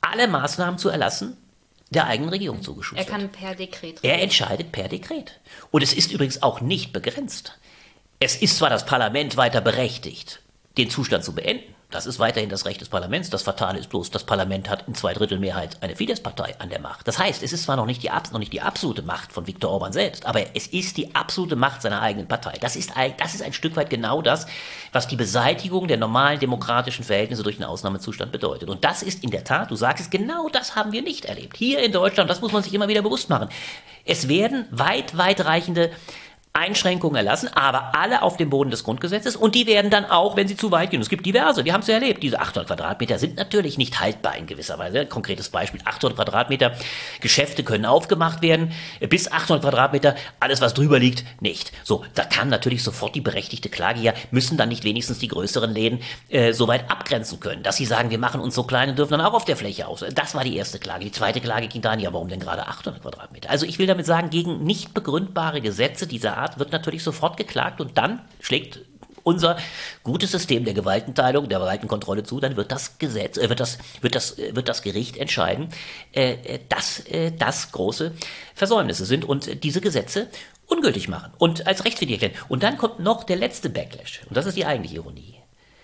alle 0.00 0.28
Maßnahmen 0.28 0.78
zu 0.78 0.88
erlassen, 0.88 1.36
der 1.90 2.06
eigenen 2.06 2.30
Regierung 2.30 2.62
zugeschustert. 2.62 3.06
Er 3.06 3.10
kann 3.10 3.30
per 3.30 3.54
Dekret. 3.54 4.00
Er 4.02 4.20
entscheidet 4.22 4.72
per 4.72 4.88
Dekret. 4.88 5.40
Und 5.70 5.82
es 5.82 5.92
ist 5.92 6.10
übrigens 6.10 6.42
auch 6.42 6.60
nicht 6.60 6.92
begrenzt. 6.92 7.58
Es 8.18 8.36
ist 8.36 8.56
zwar 8.58 8.70
das 8.70 8.86
Parlament 8.86 9.36
weiter 9.36 9.60
berechtigt, 9.60 10.42
den 10.76 10.90
Zustand 10.90 11.24
zu 11.24 11.34
beenden, 11.34 11.76
das 11.90 12.04
ist 12.04 12.18
weiterhin 12.18 12.50
das 12.50 12.66
Recht 12.66 12.80
des 12.80 12.88
Parlaments. 12.88 13.30
Das 13.30 13.44
Fatale 13.44 13.78
ist 13.78 13.90
bloß, 13.90 14.10
das 14.10 14.24
Parlament 14.24 14.68
hat 14.68 14.88
in 14.88 14.96
zwei 14.96 15.14
Drittel 15.14 15.38
Mehrheit 15.38 15.76
eine 15.82 15.94
Fidesz-Partei 15.94 16.56
an 16.58 16.68
der 16.68 16.80
Macht. 16.80 17.06
Das 17.06 17.16
heißt, 17.16 17.44
es 17.44 17.52
ist 17.52 17.62
zwar 17.62 17.76
noch 17.76 17.86
nicht, 17.86 18.02
die, 18.02 18.08
noch 18.08 18.40
nicht 18.40 18.52
die 18.52 18.60
absolute 18.60 19.02
Macht 19.02 19.32
von 19.32 19.46
Viktor 19.46 19.70
Orban 19.70 19.92
selbst, 19.92 20.26
aber 20.26 20.40
es 20.54 20.66
ist 20.66 20.96
die 20.96 21.14
absolute 21.14 21.54
Macht 21.54 21.82
seiner 21.82 22.02
eigenen 22.02 22.26
Partei. 22.26 22.54
Das 22.60 22.74
ist, 22.74 22.96
ein, 22.96 23.14
das 23.18 23.34
ist 23.34 23.42
ein 23.42 23.52
Stück 23.52 23.76
weit 23.76 23.88
genau 23.88 24.20
das, 24.20 24.46
was 24.92 25.06
die 25.06 25.14
Beseitigung 25.14 25.86
der 25.86 25.96
normalen 25.96 26.40
demokratischen 26.40 27.04
Verhältnisse 27.04 27.44
durch 27.44 27.56
den 27.56 27.64
Ausnahmezustand 27.64 28.32
bedeutet. 28.32 28.68
Und 28.68 28.84
das 28.84 29.04
ist 29.04 29.22
in 29.22 29.30
der 29.30 29.44
Tat, 29.44 29.70
du 29.70 29.76
sagst 29.76 30.02
es, 30.02 30.10
genau 30.10 30.48
das 30.48 30.74
haben 30.74 30.90
wir 30.90 31.02
nicht 31.02 31.24
erlebt. 31.24 31.56
Hier 31.56 31.78
in 31.78 31.92
Deutschland, 31.92 32.28
das 32.28 32.40
muss 32.40 32.52
man 32.52 32.64
sich 32.64 32.74
immer 32.74 32.88
wieder 32.88 33.02
bewusst 33.02 33.30
machen. 33.30 33.48
Es 34.04 34.28
werden 34.28 34.66
weit, 34.72 35.16
weitreichende 35.16 35.92
Einschränkungen 36.56 37.16
erlassen, 37.16 37.50
aber 37.54 37.94
alle 37.94 38.22
auf 38.22 38.36
dem 38.36 38.50
Boden 38.50 38.70
des 38.70 38.82
Grundgesetzes 38.84 39.36
und 39.36 39.54
die 39.54 39.66
werden 39.66 39.90
dann 39.90 40.06
auch, 40.06 40.36
wenn 40.36 40.48
sie 40.48 40.56
zu 40.56 40.70
weit 40.70 40.90
gehen, 40.90 41.00
es 41.00 41.08
gibt 41.08 41.26
diverse, 41.26 41.64
wir 41.64 41.72
haben 41.72 41.82
es 41.82 41.86
ja 41.86 41.94
erlebt, 41.94 42.22
diese 42.22 42.40
800 42.40 42.66
Quadratmeter 42.66 43.18
sind 43.18 43.36
natürlich 43.36 43.78
nicht 43.78 44.00
haltbar 44.00 44.36
in 44.36 44.46
gewisser 44.46 44.78
Weise. 44.78 45.06
Konkretes 45.06 45.50
Beispiel, 45.50 45.80
800 45.84 46.16
Quadratmeter, 46.16 46.72
Geschäfte 47.20 47.62
können 47.62 47.84
aufgemacht 47.84 48.42
werden, 48.42 48.72
bis 49.08 49.30
800 49.30 49.62
Quadratmeter, 49.62 50.14
alles 50.40 50.60
was 50.60 50.74
drüber 50.74 50.98
liegt, 50.98 51.24
nicht. 51.40 51.72
So, 51.84 52.04
da 52.14 52.24
kann 52.24 52.48
natürlich 52.48 52.82
sofort 52.82 53.14
die 53.14 53.20
berechtigte 53.20 53.68
Klage, 53.68 54.00
ja, 54.00 54.12
müssen 54.30 54.56
dann 54.56 54.68
nicht 54.68 54.84
wenigstens 54.84 55.18
die 55.18 55.28
größeren 55.28 55.72
Läden 55.72 56.00
äh, 56.28 56.52
so 56.52 56.68
weit 56.68 56.90
abgrenzen 56.90 57.40
können, 57.40 57.62
dass 57.62 57.76
sie 57.76 57.84
sagen, 57.84 58.10
wir 58.10 58.18
machen 58.18 58.40
uns 58.40 58.54
so 58.54 58.62
klein 58.62 58.88
und 58.90 58.98
dürfen 58.98 59.12
dann 59.12 59.20
auch 59.20 59.34
auf 59.34 59.44
der 59.44 59.56
Fläche 59.56 59.86
aus. 59.86 60.04
Das 60.14 60.34
war 60.34 60.44
die 60.44 60.56
erste 60.56 60.78
Klage. 60.78 61.04
Die 61.04 61.12
zweite 61.12 61.40
Klage 61.40 61.68
ging 61.68 61.82
dann, 61.82 62.00
ja, 62.00 62.12
warum 62.12 62.28
denn 62.28 62.40
gerade 62.40 62.66
800 62.66 63.02
Quadratmeter? 63.02 63.50
Also 63.50 63.66
ich 63.66 63.78
will 63.78 63.86
damit 63.86 64.06
sagen, 64.06 64.30
gegen 64.30 64.64
nicht 64.64 64.94
begründbare 64.94 65.60
Gesetze 65.60 66.06
dieser 66.06 66.36
Art 66.36 66.45
Art 66.46 66.58
wird 66.58 66.72
natürlich 66.72 67.02
sofort 67.02 67.36
geklagt 67.36 67.80
und 67.80 67.98
dann 67.98 68.20
schlägt 68.40 68.80
unser 69.26 69.56
gutes 70.04 70.30
System 70.30 70.64
der 70.64 70.72
Gewaltenteilung, 70.72 71.48
der 71.48 71.58
Gewaltenkontrolle 71.58 72.22
zu, 72.22 72.38
dann 72.38 72.56
wird 72.56 72.70
das 72.70 72.98
Gesetz, 72.98 73.36
äh, 73.36 73.48
wird 73.48 73.58
das, 73.58 73.78
wird 74.00 74.14
das, 74.14 74.38
äh, 74.38 74.54
wird 74.54 74.68
das 74.68 74.82
Gericht 74.82 75.16
entscheiden, 75.16 75.68
äh, 76.12 76.34
äh, 76.34 76.60
dass 76.68 77.00
äh, 77.06 77.32
das 77.32 77.72
große 77.72 78.12
Versäumnisse 78.54 79.04
sind 79.04 79.24
und 79.24 79.64
diese 79.64 79.80
Gesetze 79.80 80.28
ungültig 80.68 81.08
machen 81.08 81.32
und 81.38 81.66
als 81.66 81.84
rechtswidrig 81.84 82.22
erklären. 82.22 82.44
Und 82.48 82.62
dann 82.62 82.78
kommt 82.78 83.00
noch 83.00 83.24
der 83.24 83.36
letzte 83.36 83.68
Backlash. 83.68 84.22
Und 84.28 84.36
das 84.36 84.46
ist 84.46 84.56
die 84.56 84.64
eigentliche 84.64 84.96
Ironie. 84.96 85.34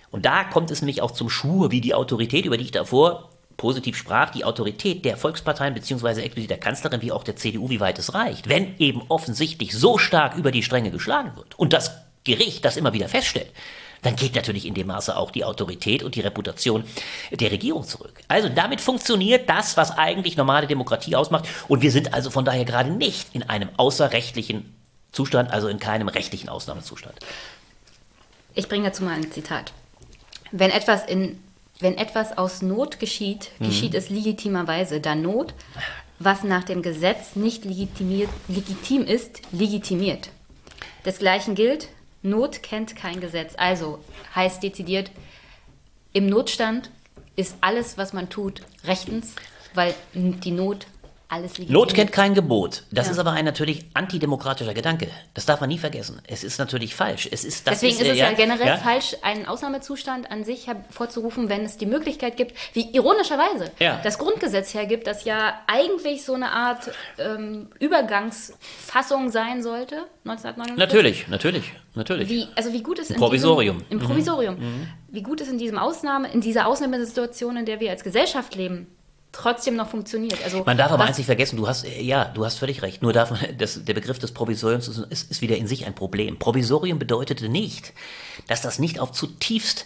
Und 0.09 0.25
da 0.25 0.45
kommt 0.45 0.71
es 0.71 0.81
nämlich 0.81 1.01
auch 1.01 1.11
zum 1.11 1.29
Schwur, 1.29 1.71
wie 1.71 1.81
die 1.81 1.93
Autorität, 1.93 2.45
über 2.45 2.55
die 2.55 2.63
ich 2.63 2.71
davor 2.71 3.32
positiv 3.57 3.97
sprach, 3.97 4.31
die 4.31 4.45
Autorität 4.45 5.05
der 5.05 5.17
Volksparteien 5.17 5.73
beziehungsweise 5.73 6.21
explizit 6.21 6.49
der 6.49 6.59
Kanzlerin 6.59 7.01
wie 7.01 7.11
auch 7.11 7.23
der 7.23 7.35
CDU, 7.35 7.69
wie 7.69 7.79
weit 7.79 7.99
es 7.99 8.13
reicht, 8.13 8.49
wenn 8.49 8.77
eben 8.79 9.01
offensichtlich 9.09 9.73
so 9.73 9.97
stark 9.97 10.35
über 10.35 10.51
die 10.51 10.63
Stränge 10.63 10.91
geschlagen 10.91 11.35
wird 11.35 11.57
und 11.57 11.73
das 11.73 11.91
Gericht 12.23 12.63
das 12.65 12.77
immer 12.77 12.93
wieder 12.93 13.09
feststellt, 13.09 13.51
dann 14.03 14.15
geht 14.15 14.35
natürlich 14.35 14.65
in 14.65 14.73
dem 14.73 14.87
Maße 14.87 15.15
auch 15.15 15.31
die 15.31 15.45
Autorität 15.45 16.03
und 16.03 16.15
die 16.15 16.21
Reputation 16.21 16.83
der 17.31 17.51
Regierung 17.51 17.85
zurück. 17.85 18.21
Also 18.27 18.49
damit 18.49 18.81
funktioniert 18.81 19.49
das, 19.49 19.77
was 19.77 19.91
eigentlich 19.97 20.37
normale 20.37 20.67
Demokratie 20.67 21.15
ausmacht. 21.15 21.47
Und 21.67 21.81
wir 21.81 21.91
sind 21.91 22.13
also 22.13 22.29
von 22.29 22.45
daher 22.45 22.65
gerade 22.65 22.91
nicht 22.91 23.33
in 23.33 23.43
einem 23.43 23.69
außerrechtlichen 23.77 24.75
Zustand, 25.13 25.51
also 25.51 25.69
in 25.69 25.79
keinem 25.79 26.09
rechtlichen 26.09 26.49
Ausnahmezustand. 26.49 27.15
Ich 28.55 28.67
bringe 28.67 28.85
dazu 28.85 29.03
mal 29.03 29.13
ein 29.13 29.31
Zitat. 29.31 29.71
Wenn 30.51 30.69
etwas 30.69 31.05
in 31.05 31.39
wenn 31.83 31.97
etwas 31.97 32.37
aus 32.37 32.61
Not 32.61 32.99
geschieht, 32.99 33.51
mhm. 33.59 33.65
geschieht 33.65 33.93
es 33.93 34.09
legitimerweise, 34.09 34.99
da 34.99 35.13
Not, 35.13 35.53
was 36.17 36.43
nach 36.43 36.63
dem 36.63 36.81
Gesetz 36.81 37.35
nicht 37.35 37.65
legitim 37.65 39.05
ist, 39.05 39.41
legitimiert. 39.51 40.29
Desgleichen 41.05 41.53
gilt, 41.53 41.89
Not 42.21 42.63
kennt 42.63 42.95
kein 42.95 43.19
Gesetz. 43.19 43.53
Also 43.57 43.99
heißt 44.33 44.63
dezidiert, 44.63 45.11
im 46.13 46.27
Notstand 46.27 46.89
ist 47.35 47.55
alles, 47.61 47.97
was 47.97 48.13
man 48.13 48.29
tut, 48.29 48.61
rechtens, 48.85 49.35
weil 49.73 49.93
die 50.13 50.51
Not 50.51 50.87
alles 51.33 51.57
legitim. 51.57 51.73
Not 51.73 51.93
kennt 51.93 52.11
kein 52.11 52.33
Gebot. 52.33 52.83
Das 52.91 53.07
ja. 53.07 53.13
ist 53.13 53.19
aber 53.19 53.31
ein 53.31 53.45
natürlich 53.45 53.85
antidemokratischer 53.93 54.73
Gedanke. 54.73 55.07
Das 55.33 55.45
darf 55.45 55.59
man 55.59 55.69
nie 55.69 55.79
vergessen. 55.79 56.21
Es 56.27 56.43
ist 56.43 56.59
natürlich 56.59 56.93
falsch. 56.95 57.27
Es 57.31 57.43
ist, 57.43 57.67
das 57.67 57.79
Deswegen 57.79 57.95
ist, 57.95 58.01
ist 58.01 58.07
es 58.09 58.13
äh, 58.15 58.19
ja, 58.19 58.29
ja 58.29 58.35
generell 58.35 58.67
ja? 58.67 58.77
falsch, 58.77 59.15
einen 59.23 59.45
Ausnahmezustand 59.45 60.29
an 60.31 60.43
sich 60.43 60.67
hervorzurufen, 60.67 61.49
wenn 61.49 61.65
es 61.65 61.77
die 61.77 61.85
Möglichkeit 61.85 62.37
gibt, 62.37 62.55
wie 62.73 62.89
ironischerweise 62.93 63.71
das 64.03 64.17
Grundgesetz 64.17 64.73
hergibt, 64.73 65.07
das 65.07 65.25
ja 65.25 65.59
eigentlich 65.67 66.23
so 66.23 66.33
eine 66.33 66.51
Art 66.51 66.91
ähm, 67.17 67.67
Übergangsfassung 67.79 69.29
sein 69.29 69.63
sollte, 69.63 70.05
1949. 70.25 70.77
Natürlich, 70.77 71.27
natürlich, 71.27 71.71
natürlich. 71.95 72.29
Wie, 72.29 72.47
also 72.55 72.71
wie 72.71 72.83
gut 72.83 72.99
ist 72.99 73.11
Im 73.11 73.17
Provisorium. 73.17 73.79
Diesem, 73.79 73.91
Im 73.91 73.97
mhm. 73.97 74.03
Provisorium. 74.03 74.55
Mhm. 74.55 74.87
Wie 75.09 75.23
gut 75.23 75.41
ist 75.41 75.49
in 75.49 75.57
diesem 75.57 75.77
Ausnahme, 75.77 76.31
in 76.31 76.41
dieser 76.41 76.67
Ausnahmesituation, 76.67 77.57
in 77.57 77.65
der 77.65 77.79
wir 77.79 77.91
als 77.91 78.03
Gesellschaft 78.03 78.55
leben, 78.55 78.87
trotzdem 79.33 79.75
noch 79.75 79.89
funktioniert. 79.89 80.41
Also 80.45 80.63
man 80.65 80.77
darf 80.77 80.91
aber 80.91 81.03
eins 81.03 81.17
nicht 81.17 81.25
vergessen, 81.25 81.57
du 81.57 81.67
hast, 81.67 81.85
ja, 81.85 82.25
du 82.25 82.45
hast 82.45 82.59
völlig 82.59 82.81
recht. 82.81 83.01
Nur 83.01 83.11
darf 83.11 83.31
man, 83.31 83.39
das, 83.57 83.83
der 83.83 83.93
Begriff 83.93 84.19
des 84.19 84.31
Provisoriums 84.31 84.87
ist, 84.87 84.99
ist, 85.29 85.41
wieder 85.41 85.57
in 85.57 85.67
sich 85.67 85.85
ein 85.85 85.95
Problem. 85.95 86.39
Provisorium 86.39 86.99
bedeutete 86.99 87.49
nicht, 87.49 87.91
dass 88.47 88.61
das 88.61 88.79
nicht 88.79 88.99
auf 88.99 89.11
zutiefst 89.11 89.85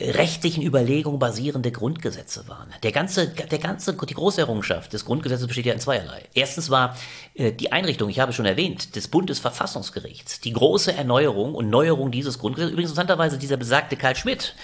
rechtlichen 0.00 0.62
Überlegungen 0.62 1.18
basierende 1.18 1.70
Grundgesetze 1.72 2.48
waren. 2.48 2.72
Der 2.82 2.92
ganze, 2.92 3.28
der 3.28 3.58
ganze, 3.58 3.92
die 3.92 4.14
große 4.14 4.40
Errungenschaft 4.40 4.92
des 4.92 5.04
Grundgesetzes 5.04 5.46
besteht 5.46 5.66
ja 5.66 5.74
in 5.74 5.80
zweierlei. 5.80 6.22
Erstens 6.32 6.70
war 6.70 6.96
äh, 7.34 7.52
die 7.52 7.72
Einrichtung, 7.72 8.08
ich 8.08 8.20
habe 8.20 8.32
schon 8.32 8.46
erwähnt, 8.46 8.96
des 8.96 9.08
Bundesverfassungsgerichts, 9.08 10.40
die 10.40 10.52
große 10.52 10.94
Erneuerung 10.94 11.54
und 11.54 11.68
Neuerung 11.68 12.10
dieses 12.10 12.38
Grundgesetzes. 12.38 12.72
Übrigens 12.72 12.92
interessanterweise 12.92 13.36
dieser 13.36 13.58
besagte 13.58 13.96
Karl 13.96 14.16
Schmidt, 14.16 14.54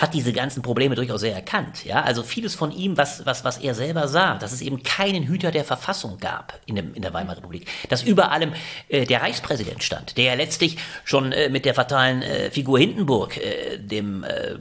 hat 0.00 0.14
diese 0.14 0.32
ganzen 0.32 0.62
Probleme 0.62 0.94
durchaus 0.94 1.20
sehr 1.20 1.34
erkannt. 1.34 1.84
Ja, 1.84 2.02
also 2.02 2.22
vieles 2.22 2.54
von 2.54 2.72
ihm, 2.72 2.96
was, 2.96 3.26
was, 3.26 3.44
was 3.44 3.58
er 3.58 3.74
selber 3.74 4.08
sah, 4.08 4.36
dass 4.36 4.52
es 4.52 4.62
eben 4.62 4.82
keinen 4.82 5.24
Hüter 5.24 5.50
der 5.50 5.64
Verfassung 5.64 6.18
gab 6.18 6.58
in, 6.66 6.76
dem, 6.76 6.94
in 6.94 7.02
der 7.02 7.12
Weimarer 7.12 7.38
Republik, 7.38 7.68
dass 7.88 8.02
über 8.02 8.32
allem 8.32 8.52
äh, 8.88 9.04
der 9.04 9.22
Reichspräsident 9.22 9.82
stand, 9.82 10.16
der 10.16 10.24
ja 10.24 10.34
letztlich 10.34 10.78
schon 11.04 11.32
äh, 11.32 11.48
mit 11.48 11.64
der 11.64 11.74
fatalen 11.74 12.22
äh, 12.22 12.50
Figur 12.50 12.78
Hindenburg, 12.78 13.36
äh, 13.36 13.78
dem 13.78 14.24
äh, 14.24 14.56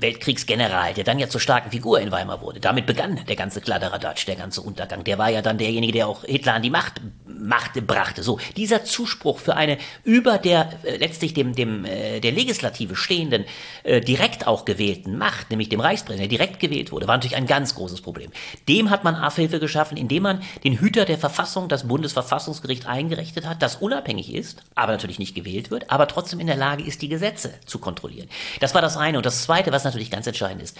Weltkriegsgeneral, 0.00 0.94
der 0.94 1.04
dann 1.04 1.18
ja 1.18 1.28
zur 1.28 1.40
starken 1.40 1.70
Figur 1.70 2.00
in 2.00 2.10
Weimar 2.10 2.40
wurde. 2.40 2.60
Damit 2.60 2.86
begann 2.86 3.20
der 3.28 3.36
ganze 3.36 3.60
Kladderadatsch, 3.60 4.26
der 4.26 4.36
ganze 4.36 4.62
Untergang. 4.62 5.04
Der 5.04 5.18
war 5.18 5.28
ja 5.28 5.42
dann 5.42 5.58
derjenige, 5.58 5.92
der 5.92 6.08
auch 6.08 6.24
Hitler 6.24 6.54
an 6.54 6.62
die 6.62 6.70
Macht, 6.70 7.00
Macht 7.40 7.74
brachte. 7.86 8.22
So, 8.22 8.38
dieser 8.56 8.84
Zuspruch 8.84 9.38
für 9.38 9.56
eine 9.56 9.78
über 10.04 10.38
der 10.38 10.70
äh, 10.84 10.96
letztlich 10.96 11.34
dem, 11.34 11.54
dem 11.54 11.84
äh, 11.84 12.20
der 12.20 12.32
Legislative 12.32 12.96
stehenden, 12.96 13.44
äh, 13.82 14.00
direkt 14.00 14.46
auch 14.46 14.64
gewählten 14.64 15.18
Macht, 15.18 15.50
nämlich 15.50 15.68
dem 15.68 15.80
Reichspräsidenten, 15.80 16.30
der 16.30 16.38
direkt 16.38 16.60
gewählt 16.60 16.92
wurde, 16.92 17.08
war 17.08 17.16
natürlich 17.16 17.36
ein 17.36 17.46
ganz 17.46 17.74
großes 17.74 18.00
Problem. 18.00 18.30
Dem 18.68 18.90
hat 18.90 19.04
man 19.04 19.14
Abhilfe 19.14 19.60
geschaffen, 19.60 19.96
indem 19.96 20.24
man 20.24 20.42
den 20.64 20.78
Hüter 20.78 21.04
der 21.04 21.18
Verfassung, 21.18 21.68
das 21.68 21.88
Bundesverfassungsgericht, 21.88 22.86
eingerichtet 22.86 23.46
hat, 23.46 23.62
das 23.62 23.76
unabhängig 23.76 24.32
ist, 24.32 24.62
aber 24.74 24.92
natürlich 24.92 25.18
nicht 25.18 25.34
gewählt 25.34 25.70
wird, 25.70 25.90
aber 25.90 26.08
trotzdem 26.08 26.40
in 26.40 26.46
der 26.46 26.56
Lage 26.56 26.84
ist, 26.84 27.02
die 27.02 27.08
Gesetze 27.08 27.54
zu 27.66 27.78
kontrollieren. 27.78 28.28
Das 28.60 28.74
war 28.74 28.82
das 28.82 28.96
eine. 28.96 29.18
Und 29.18 29.26
das 29.26 29.42
zweite, 29.42 29.72
was 29.72 29.84
natürlich 29.84 30.10
ganz 30.10 30.26
entscheidend 30.26 30.62
ist. 30.62 30.76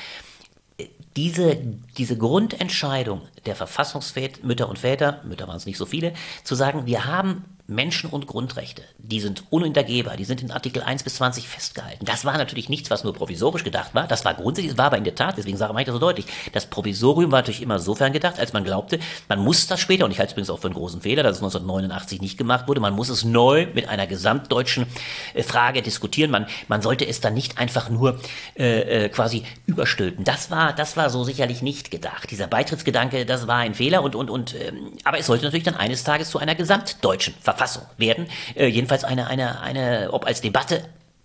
Diese, 1.17 1.59
diese 1.99 2.17
Grundentscheidung 2.17 3.23
der 3.47 3.57
Verfassungsväter, 3.57 4.45
Mütter 4.45 4.69
und 4.69 4.79
Väter, 4.79 5.21
Mütter 5.25 5.49
waren 5.49 5.57
es 5.57 5.67
nicht 5.67 5.79
so 5.79 5.87
viele, 5.87 6.13
zu 6.45 6.55
sagen, 6.55 6.87
wir 6.87 7.07
haben 7.07 7.45
Menschen- 7.71 8.11
und 8.11 8.27
Grundrechte, 8.27 8.83
die 8.99 9.21
sind 9.21 9.45
unhintergehbar, 9.51 10.17
die 10.17 10.25
sind 10.25 10.43
in 10.43 10.51
Artikel 10.51 10.83
1 10.83 11.05
bis 11.05 11.15
20 11.15 11.49
festgehalten. 11.49 12.05
Das 12.05 12.25
war 12.25 12.37
natürlich 12.37 12.69
nichts, 12.69 12.91
was 12.91 13.05
nur 13.05 13.15
provisorisch 13.15 13.63
gedacht 13.63 13.95
war, 13.95 14.09
das 14.09 14.25
war 14.25 14.35
grundsätzlich, 14.35 14.73
das 14.73 14.79
war 14.79 14.87
aber 14.87 14.99
in 14.99 15.05
der 15.05 15.15
Tat, 15.15 15.39
deswegen 15.39 15.57
sage 15.57 15.73
ich 15.79 15.87
das 15.87 15.93
so 15.93 16.01
deutlich, 16.01 16.27
das 16.53 16.67
Provisorium 16.67 17.31
war 17.31 17.39
natürlich 17.39 17.63
immer 17.63 17.79
sofern 17.79 18.13
gedacht, 18.13 18.41
als 18.41 18.53
man 18.53 18.65
glaubte, 18.65 18.99
man 19.29 19.39
muss 19.39 19.69
das 19.69 19.79
später, 19.79 20.05
und 20.05 20.11
ich 20.11 20.19
halte 20.19 20.31
es 20.31 20.33
übrigens 20.33 20.51
auch 20.51 20.59
für 20.59 20.67
einen 20.67 20.75
großen 20.75 21.01
Fehler, 21.01 21.23
dass 21.23 21.37
es 21.37 21.43
1989 21.43 22.21
nicht 22.21 22.37
gemacht 22.37 22.67
wurde, 22.67 22.81
man 22.81 22.93
muss 22.93 23.09
es 23.09 23.25
neu 23.25 23.69
mit 23.73 23.89
einer 23.89 24.09
gesamtdeutschen 24.09 24.87
äh, 25.35 25.45
Frage 25.45 25.81
diskutieren, 25.83 26.33
man, 26.33 26.47
man 26.67 26.83
sollte 26.83 27.07
es 27.07 27.21
dann 27.21 27.35
nicht 27.35 27.59
einfach 27.59 27.89
nur 27.89 28.19
äh, 28.59 29.05
äh, 29.05 29.09
quasi 29.11 29.45
überstülpen. 29.67 30.25
Das 30.25 30.51
war, 30.51 30.73
das 30.73 30.97
war 30.97 31.09
so 31.09 31.23
sicherlich 31.23 31.63
nicht 31.63 31.93
gedacht. 31.93 32.33
Dieser 32.33 32.49
Beitrittsgedanke, 32.49 33.25
das 33.31 33.47
war 33.47 33.57
ein 33.57 33.75
Fehler, 33.75 34.03
und, 34.03 34.15
und, 34.15 34.29
und, 34.29 34.55
ähm, 34.55 34.93
aber 35.05 35.19
es 35.19 35.27
sollte 35.27 35.45
natürlich 35.45 35.65
dann 35.65 35.77
eines 35.77 36.05
Tages 36.05 36.31
zu 36.31 36.39
einer 36.39 36.55
gesamtdeutschen 36.55 37.35
Verfassung 37.41 37.85
werden. 37.97 38.27
Äh, 38.55 38.67
jedenfalls 38.67 39.05
eine, 39.05 39.29
eine, 39.29 39.61
eine, 39.61 40.09
ob 40.13 40.27
als 40.27 40.41
Debatte 40.41 40.85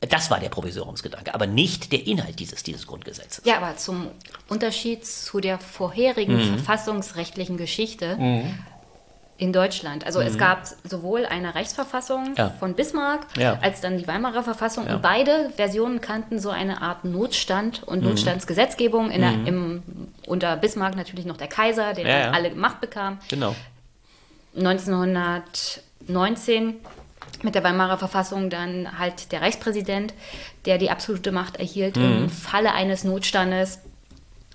das 0.09 0.29
war 0.29 0.39
der 0.39 0.49
Provisoriumsgedanke, 0.49 1.33
aber 1.33 1.47
nicht 1.47 1.91
der 1.91 2.05
Inhalt 2.05 2.39
dieses, 2.39 2.61
dieses 2.61 2.85
Grundgesetzes. 2.85 3.43
Ja, 3.45 3.57
aber 3.57 3.77
zum 3.77 4.07
Unterschied 4.49 5.05
zu 5.05 5.39
der 5.39 5.57
vorherigen 5.57 6.35
mhm. 6.35 6.57
verfassungsrechtlichen 6.57 7.57
Geschichte 7.57 8.17
mhm. 8.17 8.59
In 9.37 9.51
Deutschland. 9.51 10.05
Also 10.05 10.21
mhm. 10.21 10.27
es 10.27 10.37
gab 10.37 10.63
sowohl 10.83 11.25
eine 11.25 11.55
Rechtsverfassung 11.55 12.35
ja. 12.37 12.51
von 12.59 12.73
Bismarck 12.73 13.27
ja. 13.37 13.59
als 13.61 13.81
dann 13.81 13.97
die 13.97 14.07
Weimarer 14.07 14.43
Verfassung. 14.43 14.87
Ja. 14.87 14.95
Und 14.95 15.01
beide 15.01 15.49
Versionen 15.55 15.99
kannten 15.99 16.39
so 16.39 16.49
eine 16.49 16.81
Art 16.81 17.03
Notstand 17.03 17.83
und 17.83 18.01
mhm. 18.01 18.09
Notstandsgesetzgebung. 18.09 19.09
Der, 19.09 19.31
mhm. 19.31 19.47
im, 19.47 19.83
unter 20.25 20.55
Bismarck 20.55 20.95
natürlich 20.95 21.25
noch 21.25 21.37
der 21.37 21.47
Kaiser, 21.47 21.93
der 21.93 22.33
alle 22.33 22.55
Macht 22.55 22.79
bekam. 22.81 23.19
Genau. 23.27 23.55
1900 24.57 25.81
19 26.07 26.75
mit 27.43 27.55
der 27.55 27.63
Weimarer 27.63 27.97
Verfassung 27.97 28.49
dann 28.49 28.99
halt 28.99 29.31
der 29.31 29.41
Reichspräsident, 29.41 30.13
der 30.65 30.77
die 30.77 30.89
absolute 30.89 31.31
Macht 31.31 31.57
erhielt 31.57 31.97
mhm. 31.97 32.03
im 32.03 32.29
Falle 32.29 32.73
eines 32.73 33.03
Notstandes. 33.03 33.79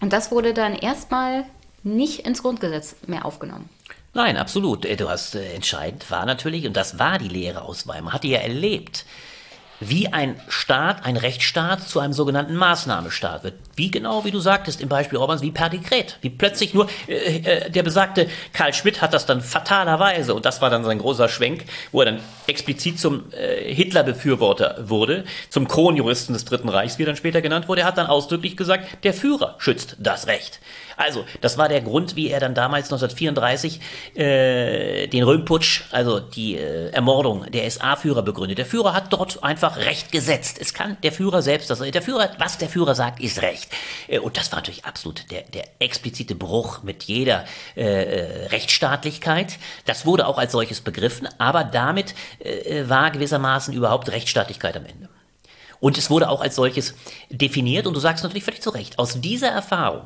Und 0.01 0.13
das 0.13 0.31
wurde 0.31 0.55
dann 0.55 0.75
erstmal 0.75 1.45
nicht 1.83 2.27
ins 2.27 2.43
Grundgesetz 2.43 2.97
mehr 3.07 3.25
aufgenommen. 3.25 3.69
Nein, 4.13 4.37
absolut. 4.37 4.85
Du 4.85 5.09
hast 5.09 5.37
äh, 5.37 5.53
entscheidend 5.53 6.11
war 6.11 6.27
natürlich, 6.27 6.67
und 6.67 6.77
das 6.77 6.99
war 6.99 7.19
die 7.19 7.29
Lehre 7.29 7.63
aus 7.63 7.87
Weimar, 7.87 8.13
hatte 8.13 8.27
ja 8.27 8.41
erlebt, 8.41 9.05
wie 9.81 10.09
ein 10.09 10.39
Staat, 10.49 11.07
ein 11.07 11.17
Rechtsstaat 11.17 11.89
zu 11.89 12.01
einem 12.01 12.13
sogenannten 12.13 12.55
Maßnahmestaat 12.55 13.45
wird. 13.45 13.55
Wie 13.77 13.91
genau, 13.91 14.25
wie 14.25 14.31
du 14.31 14.39
sagtest 14.39 14.81
im 14.81 14.89
Beispiel 14.89 15.19
Orbans, 15.19 15.41
wie 15.41 15.51
per 15.51 15.71
Dekret. 15.71 16.19
Wie 16.21 16.29
plötzlich 16.29 16.75
nur, 16.75 16.87
äh, 17.09 17.39
äh, 17.39 17.71
der 17.71 17.83
besagte 17.83 18.29
Karl 18.53 18.75
Schmidt 18.75 19.01
hat 19.01 19.15
das 19.15 19.27
dann 19.27 19.41
fatalerweise, 19.41 20.35
und 20.35 20.45
das 20.45 20.61
war 20.61 20.69
dann 20.69 20.85
sein 20.85 20.99
großer 20.99 21.29
Schwenk, 21.29 21.65
wo 21.93 22.03
er 22.03 22.07
dann 22.07 22.21
explizit 22.47 23.01
zum 23.01 23.33
äh, 23.33 23.73
Hitler-Befürworter 23.73 24.89
wurde, 24.89 25.25
zum 25.49 25.67
Kronjuristen 25.67 26.35
des 26.35 26.45
Dritten 26.45 26.69
Reichs, 26.69 26.99
wie 26.99 27.05
er 27.05 27.07
dann 27.07 27.17
später 27.17 27.41
genannt 27.41 27.69
wurde. 27.69 27.83
Er 27.83 27.87
hat 27.87 27.97
dann 27.97 28.07
ausdrücklich 28.07 28.57
gesagt, 28.57 29.05
der 29.05 29.15
Führer 29.15 29.55
schützt 29.59 29.97
das 29.99 30.27
Recht. 30.27 30.61
Also, 31.01 31.25
das 31.41 31.57
war 31.57 31.71
der 31.71 31.81
Grund, 31.81 32.15
wie 32.15 32.29
er 32.29 32.41
dann 32.41 32.55
damals 32.55 32.93
1934 32.93 33.81
äh, 34.17 35.07
den 35.07 35.23
Röhmputsch, 35.23 35.85
also 35.93 36.21
die 36.21 36.59
äh, 36.59 36.91
Ermordung 36.91 37.51
der 37.51 37.71
SA-Führer 37.71 38.21
begründet. 38.21 38.59
Der 38.59 38.67
Führer 38.67 38.93
hat 38.93 39.11
dort 39.11 39.43
einfach 39.43 39.79
Recht 39.79 40.13
gesetzt. 40.13 40.59
Es 40.61 40.75
kann 40.75 40.99
der 41.03 41.13
Führer 41.13 41.41
selbst, 41.41 41.71
das, 41.71 41.79
der 41.79 42.03
Führer, 42.03 42.29
was 42.37 42.59
der 42.59 42.69
Führer 42.69 42.95
sagt, 42.95 43.19
ist 43.19 43.41
Recht. 43.41 43.71
Äh, 44.09 44.19
und 44.19 44.37
das 44.37 44.53
war 44.53 44.59
natürlich 44.59 44.85
absolut 44.85 45.31
der, 45.31 45.41
der 45.45 45.65
explizite 45.79 46.35
Bruch 46.35 46.83
mit 46.83 47.05
jeder 47.05 47.47
äh, 47.77 47.83
äh 47.83 48.47
Rechtsstaatlichkeit. 48.49 49.59
Das 49.87 50.05
wurde 50.05 50.27
auch 50.27 50.37
als 50.37 50.53
solches 50.53 50.83
begriffen, 50.83 51.27
aber 51.39 51.65
damit 51.65 52.15
äh, 52.41 52.91
war 52.91 53.11
gewissermaßen 53.11 53.73
überhaupt 53.73 54.11
Rechtsstaatlichkeit 54.11 54.77
am 54.77 54.85
Ende. 54.85 55.09
Und 55.81 55.97
es 55.97 56.11
wurde 56.11 56.29
auch 56.29 56.43
als 56.43 56.57
solches 56.57 56.95
definiert, 57.31 57.87
und 57.87 57.95
du 57.95 58.01
sagst 58.01 58.23
natürlich 58.23 58.45
völlig 58.45 58.61
zu 58.61 58.69
Recht, 58.69 58.99
aus 58.99 59.19
dieser 59.23 59.49
Erfahrung 59.49 60.03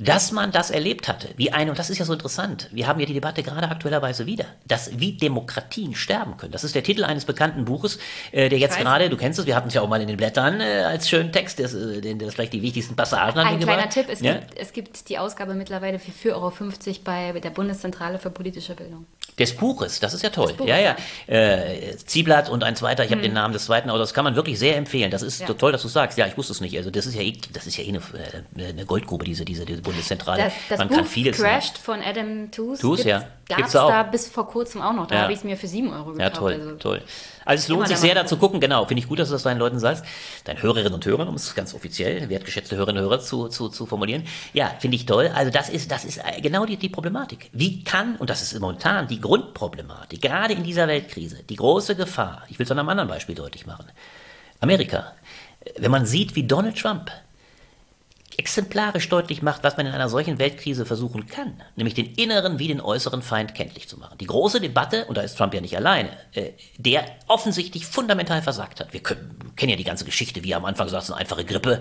dass 0.00 0.32
man 0.32 0.50
das 0.50 0.70
erlebt 0.70 1.08
hatte, 1.08 1.28
wie 1.36 1.52
eine, 1.52 1.70
und 1.70 1.78
das 1.78 1.90
ist 1.90 1.98
ja 1.98 2.06
so 2.06 2.14
interessant, 2.14 2.68
wir 2.72 2.86
haben 2.86 2.98
ja 3.00 3.06
die 3.06 3.12
Debatte 3.12 3.42
gerade 3.42 3.68
aktuellerweise 3.68 4.24
wieder, 4.24 4.46
dass 4.66 4.98
wie 4.98 5.12
Demokratien 5.12 5.94
sterben 5.94 6.38
können. 6.38 6.52
Das 6.52 6.64
ist 6.64 6.74
der 6.74 6.82
Titel 6.82 7.04
eines 7.04 7.26
bekannten 7.26 7.66
Buches, 7.66 7.98
äh, 8.32 8.48
der 8.48 8.58
jetzt 8.58 8.78
gerade, 8.78 9.10
du 9.10 9.18
kennst 9.18 9.38
es, 9.38 9.44
wir 9.46 9.54
hatten 9.54 9.68
es 9.68 9.74
ja 9.74 9.82
auch 9.82 9.88
mal 9.88 10.00
in 10.00 10.08
den 10.08 10.16
Blättern 10.16 10.60
äh, 10.60 10.84
als 10.84 11.08
schönen 11.08 11.32
Text, 11.32 11.60
das, 11.60 11.74
äh, 11.74 12.14
das 12.14 12.34
vielleicht 12.34 12.54
die 12.54 12.62
wichtigsten 12.62 12.96
Passagen 12.96 13.38
Ein 13.40 13.60
kleiner 13.60 13.90
Tipp, 13.90 14.06
es, 14.08 14.20
ja? 14.20 14.34
gibt, 14.34 14.58
es 14.58 14.72
gibt 14.72 15.08
die 15.10 15.18
Ausgabe 15.18 15.52
mittlerweile 15.52 15.98
für 15.98 16.12
4,50 16.12 16.34
Euro 16.34 16.52
bei 17.04 17.38
der 17.38 17.50
Bundeszentrale 17.50 18.18
für 18.18 18.30
politische 18.30 18.74
Bildung. 18.74 19.04
Des 19.38 19.56
Buches, 19.56 20.00
das 20.00 20.14
ist 20.14 20.22
ja 20.22 20.30
toll. 20.30 20.54
Ja, 20.64 20.78
ja. 20.78 20.96
Äh, 21.26 21.96
Zieblatt 21.96 22.48
und 22.48 22.62
ein 22.62 22.76
zweiter, 22.76 23.04
ich 23.04 23.10
habe 23.10 23.22
hm. 23.22 23.28
den 23.28 23.32
Namen 23.32 23.52
des 23.52 23.64
zweiten 23.64 23.88
aber 23.88 23.98
das 23.98 24.12
kann 24.12 24.24
man 24.24 24.36
wirklich 24.36 24.58
sehr 24.58 24.76
empfehlen. 24.76 25.10
Das 25.10 25.22
ist 25.22 25.40
ja. 25.40 25.46
so 25.46 25.54
toll, 25.54 25.72
dass 25.72 25.82
du 25.82 25.88
sagst. 25.88 26.18
Ja, 26.18 26.26
ich 26.26 26.36
wusste 26.36 26.52
es 26.52 26.60
nicht. 26.60 26.76
Also 26.76 26.90
das 26.90 27.06
ist 27.06 27.14
ja, 27.14 27.22
eh, 27.22 27.32
das 27.52 27.66
ist 27.66 27.76
ja 27.76 27.84
eh 27.84 27.88
eine, 27.88 27.98
äh, 28.56 28.68
eine 28.68 28.84
Goldgrube, 28.84 29.24
diese, 29.24 29.44
diese, 29.44 29.64
diese 29.64 29.82
Bundeszentrale. 29.82 30.44
Das, 30.44 30.52
das 30.68 30.78
man 30.78 30.88
Buch 30.88 30.96
kann 30.96 31.06
vieles. 31.06 31.38
Crashed 31.38 31.78
von 31.78 32.00
Adam 32.02 32.50
Tooze. 32.50 32.82
Tooze, 32.82 33.08
ja. 33.08 33.24
Gab 33.48 33.66
es 33.66 33.72
da 33.72 34.02
bis 34.04 34.28
vor 34.28 34.46
kurzem 34.46 34.82
auch 34.82 34.92
noch. 34.92 35.06
Da 35.06 35.16
ja. 35.16 35.22
habe 35.22 35.32
ich 35.32 35.38
es 35.38 35.44
mir 35.44 35.56
für 35.56 35.66
7 35.66 35.92
Euro 35.92 36.12
gekauft. 36.12 36.20
Ja, 36.20 36.30
toll, 36.30 36.52
also. 36.52 36.74
toll. 36.76 37.02
Also 37.50 37.62
es 37.62 37.68
lohnt 37.68 37.88
sich 37.88 37.96
sehr, 37.96 38.14
da 38.14 38.24
zu 38.24 38.36
gucken. 38.36 38.60
Genau, 38.60 38.84
finde 38.84 39.02
ich 39.02 39.08
gut, 39.08 39.18
dass 39.18 39.26
du 39.26 39.32
das 39.32 39.42
deinen 39.42 39.58
Leuten 39.58 39.80
sagst. 39.80 40.04
Deinen 40.44 40.62
Hörerinnen 40.62 40.94
und 40.94 41.04
Hörern, 41.04 41.26
um 41.26 41.34
es 41.34 41.52
ganz 41.56 41.74
offiziell, 41.74 42.28
wertgeschätzte 42.28 42.76
Hörerinnen 42.76 43.02
und 43.02 43.10
Hörer 43.10 43.20
zu, 43.20 43.48
zu, 43.48 43.68
zu 43.68 43.86
formulieren. 43.86 44.22
Ja, 44.52 44.72
finde 44.78 44.94
ich 44.94 45.04
toll. 45.04 45.32
Also 45.34 45.50
das 45.50 45.68
ist, 45.68 45.90
das 45.90 46.04
ist 46.04 46.18
äh, 46.18 46.40
genau 46.40 46.64
die, 46.64 46.76
die 46.76 46.88
Problematik. 46.88 47.50
Wie 47.52 47.82
kann, 47.82 48.14
und 48.18 48.30
das 48.30 48.40
ist 48.40 48.56
momentan 48.60 49.08
die 49.08 49.20
Grundproblematik, 49.20 50.22
gerade 50.22 50.54
in 50.54 50.62
dieser 50.62 50.86
Weltkrise, 50.86 51.42
die 51.42 51.56
große 51.56 51.96
Gefahr, 51.96 52.44
ich 52.50 52.60
will 52.60 52.66
es 52.66 52.70
an 52.70 52.78
einem 52.78 52.88
anderen 52.88 53.08
Beispiel 53.08 53.34
deutlich 53.34 53.66
machen. 53.66 53.86
Amerika. 54.60 55.14
Wenn 55.76 55.90
man 55.90 56.06
sieht, 56.06 56.36
wie 56.36 56.44
Donald 56.44 56.78
Trump 56.78 57.10
exemplarisch 58.40 59.06
deutlich 59.10 59.42
macht, 59.42 59.62
was 59.64 59.76
man 59.76 59.84
in 59.84 59.92
einer 59.92 60.08
solchen 60.08 60.38
Weltkrise 60.38 60.86
versuchen 60.86 61.26
kann, 61.26 61.60
nämlich 61.76 61.92
den 61.92 62.06
inneren 62.06 62.58
wie 62.58 62.68
den 62.68 62.80
äußeren 62.80 63.20
Feind 63.20 63.54
kenntlich 63.54 63.86
zu 63.86 63.98
machen. 63.98 64.16
Die 64.18 64.26
große 64.26 64.62
Debatte, 64.62 65.04
und 65.04 65.18
da 65.18 65.20
ist 65.20 65.36
Trump 65.36 65.52
ja 65.52 65.60
nicht 65.60 65.76
alleine, 65.76 66.08
äh, 66.32 66.52
der 66.78 67.04
offensichtlich 67.28 67.84
fundamental 67.84 68.40
versagt 68.40 68.80
hat. 68.80 68.94
Wir 68.94 69.00
können, 69.00 69.52
kennen 69.56 69.68
ja 69.68 69.76
die 69.76 69.84
ganze 69.84 70.06
Geschichte, 70.06 70.42
wie 70.42 70.52
er 70.52 70.56
am 70.56 70.64
Anfang 70.64 70.88
sagt, 70.88 71.02
es 71.02 71.08
ist 71.10 71.12
eine 71.14 71.20
einfache 71.20 71.44
Grippe, 71.44 71.80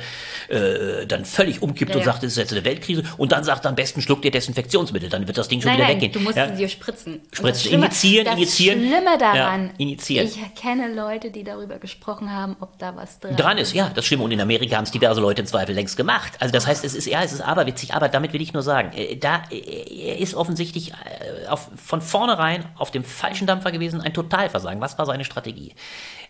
äh, 0.49 1.07
dann 1.07 1.23
völlig 1.23 1.61
umkippt 1.61 1.91
ja, 1.91 1.95
und 1.95 2.05
ja. 2.05 2.11
sagt, 2.11 2.23
es 2.25 2.33
ist 2.33 2.37
jetzt 2.37 2.51
eine 2.51 2.65
Weltkrise, 2.65 3.03
und 3.15 3.31
dann 3.31 3.45
sagt, 3.45 3.65
am 3.65 3.75
besten 3.75 4.01
schluckt 4.01 4.25
ihr 4.25 4.31
Desinfektionsmittel, 4.31 5.07
dann 5.07 5.27
wird 5.27 5.37
das 5.37 5.47
Ding 5.47 5.61
schon 5.61 5.69
nein, 5.69 5.77
wieder 5.77 5.87
nein, 5.87 5.95
weggehen. 5.95 6.11
Du 6.11 6.19
musst 6.19 6.35
ja? 6.35 6.47
dir 6.47 6.67
spritzen. 6.67 7.21
Spritzen, 7.31 7.81
das 7.81 7.93
initiieren. 7.95 8.37
Das 8.37 8.55
Schlimme 8.57 9.17
daran, 9.17 9.67
ja, 9.67 9.73
initiieren. 9.77 10.27
ich 10.27 10.55
kenne 10.61 10.93
Leute, 10.93 11.31
die 11.31 11.45
darüber 11.45 11.79
gesprochen 11.79 12.33
haben, 12.33 12.57
ob 12.59 12.77
da 12.79 12.97
was 12.97 13.21
dran, 13.21 13.37
dran 13.37 13.57
ist. 13.57 13.73
Ja, 13.73 13.89
das 13.95 14.05
Schlimme. 14.05 14.25
Und 14.25 14.31
in 14.31 14.41
Amerika 14.41 14.75
haben 14.75 14.83
es 14.83 14.91
diverse 14.91 15.21
Leute 15.21 15.41
im 15.41 15.47
Zweifel 15.47 15.73
längst 15.73 15.95
gemacht. 15.95 16.33
Also 16.39 16.48
das 16.51 16.67
heißt, 16.67 16.83
es 16.83 16.95
ist 16.95 17.07
eher 17.07 17.23
es 17.23 17.33
ist 17.33 17.41
aberwitzig, 17.41 17.93
aber 17.93 18.09
damit 18.09 18.33
will 18.33 18.41
ich 18.41 18.53
nur 18.53 18.63
sagen, 18.63 18.91
äh, 18.93 19.17
da 19.17 19.43
äh, 19.51 20.09
er 20.09 20.19
ist 20.19 20.35
offensichtlich 20.35 20.91
äh, 20.91 21.47
auf, 21.47 21.69
von 21.75 22.01
vornherein 22.01 22.65
auf 22.77 22.91
dem 22.91 23.03
falschen 23.03 23.47
Dampfer 23.47 23.71
gewesen, 23.71 24.01
ein 24.01 24.13
Totalversagen. 24.13 24.81
Was 24.81 24.97
war 24.97 25.05
seine 25.05 25.25
Strategie? 25.25 25.73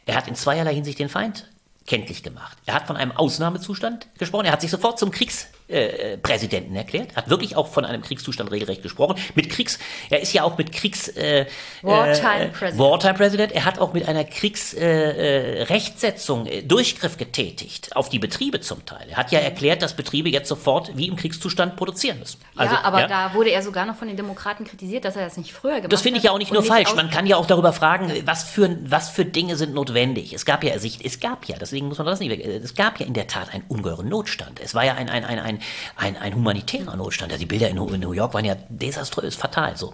Er 0.06 0.16
hat 0.16 0.28
in 0.28 0.36
zweierlei 0.36 0.74
Hinsicht 0.74 1.00
den 1.00 1.10
Feind 1.10 1.48
kenntlich 1.86 2.24
gemacht. 2.24 2.58
Er 2.66 2.76
hat 2.76 2.88
von 2.88 2.98
einem 2.98 3.12
Ausnahmezustand 3.12 4.08
gesprochen. 4.18 4.46
Er 4.46 4.52
hat 4.52 4.62
sich 4.62 4.72
sofort 4.72 5.00
zum 5.00 5.12
Kriegs 5.12 5.48
äh, 5.70 6.18
Präsidenten 6.18 6.76
erklärt, 6.76 7.16
hat 7.16 7.30
wirklich 7.30 7.56
auch 7.56 7.68
von 7.68 7.86
einem 7.86 8.02
Kriegszustand 8.02 8.52
regelrecht 8.52 8.82
gesprochen. 8.82 9.16
Mit 9.36 9.50
Kriegs, 9.50 9.78
er 10.10 10.22
ist 10.22 10.34
ja 10.34 10.44
auch 10.44 10.58
mit 10.58 10.72
Kriegs 10.72 11.10
äh, 11.10 11.46
Wartime, 11.82 12.46
äh, 12.46 12.48
President. 12.48 12.80
Wartime 12.80 13.14
President. 13.14 13.52
Er 13.52 13.66
hat 13.66 13.78
auch 13.80 13.92
mit 13.94 14.08
einer 14.08 14.24
Kriegsrechtsetzung 14.24 16.48
äh, 16.48 16.60
äh, 16.60 16.64
Durchgriff 16.64 17.18
getätigt 17.18 17.96
auf 17.96 18.10
die 18.10 18.20
Betriebe 18.20 18.60
zum 18.62 18.86
Teil. 18.86 19.08
Er 19.10 19.18
hat 19.18 19.32
ja 19.32 19.40
erklärt, 19.40 19.82
dass 19.82 19.96
Betriebe 19.96 20.30
jetzt 20.30 20.50
sofort 20.50 20.96
wie 20.98 21.08
im 21.08 21.16
Kriegszustand 21.16 21.76
produzieren 21.76 22.20
müssen. 22.20 22.40
Also, 22.56 22.76
ja, 22.76 22.84
aber 22.84 23.02
ja? 23.02 23.08
da 23.08 23.34
wurde 23.34 23.52
er 23.52 23.62
sogar 23.62 23.86
noch 23.86 23.96
von 23.96 24.08
den 24.08 24.18
Demokraten 24.18 24.66
kritisiert, 24.66 25.06
dass 25.06 25.16
er 25.16 25.26
das 25.26 25.38
nicht 25.38 25.54
früher 25.54 25.74
gemacht 25.74 25.86
hat. 25.86 25.94
Das 25.94 26.02
finde 26.02 26.18
ich 26.18 26.24
ja 26.24 26.32
auch 26.32 26.38
nicht 26.38 26.52
nur 26.52 26.62
nicht 26.62 26.72
falsch. 26.72 26.94
Man 26.96 27.10
kann 27.10 27.26
ja 27.26 27.38
auch 27.38 27.46
darüber 27.46 27.74
fragen, 27.74 28.12
was 28.26 28.44
für, 28.44 28.78
was 28.86 29.10
für 29.10 29.26
Dinge 29.26 29.56
sind 29.56 29.74
notwendig. 29.74 30.34
Es 30.34 30.46
gab 30.46 30.64
ja, 30.64 30.74
es 30.74 31.20
gab 31.20 31.46
ja, 31.46 31.58
deswegen 31.58 31.88
muss 31.88 31.98
man 31.98 32.08
das 32.08 32.20
nicht 32.20 32.30
weg, 32.30 32.46
es 32.46 32.74
gab 32.74 33.00
ja 33.00 33.06
in 33.06 33.14
der 33.14 33.28
Tat 33.28 33.54
einen 33.54 33.64
ungeheuren 33.68 34.10
Notstand. 34.10 34.60
Es 34.60 34.74
war 34.74 34.84
ja 34.84 34.96
ein, 34.96 35.10
ein, 35.10 35.24
ein, 35.24 35.40
ein 35.40 35.59
ein, 35.95 36.18
ein, 36.18 36.36
humanitärer 36.36 36.95
Notstand. 36.95 37.32
Also 37.32 37.41
die 37.41 37.45
Bilder 37.45 37.70
in, 37.70 37.78
in, 37.78 37.99
New 37.99 38.14
York 38.14 38.34
waren 38.34 38.45
ja 38.45 38.55
desaströs, 38.70 39.36
fatal. 39.36 39.78
So. 39.78 39.93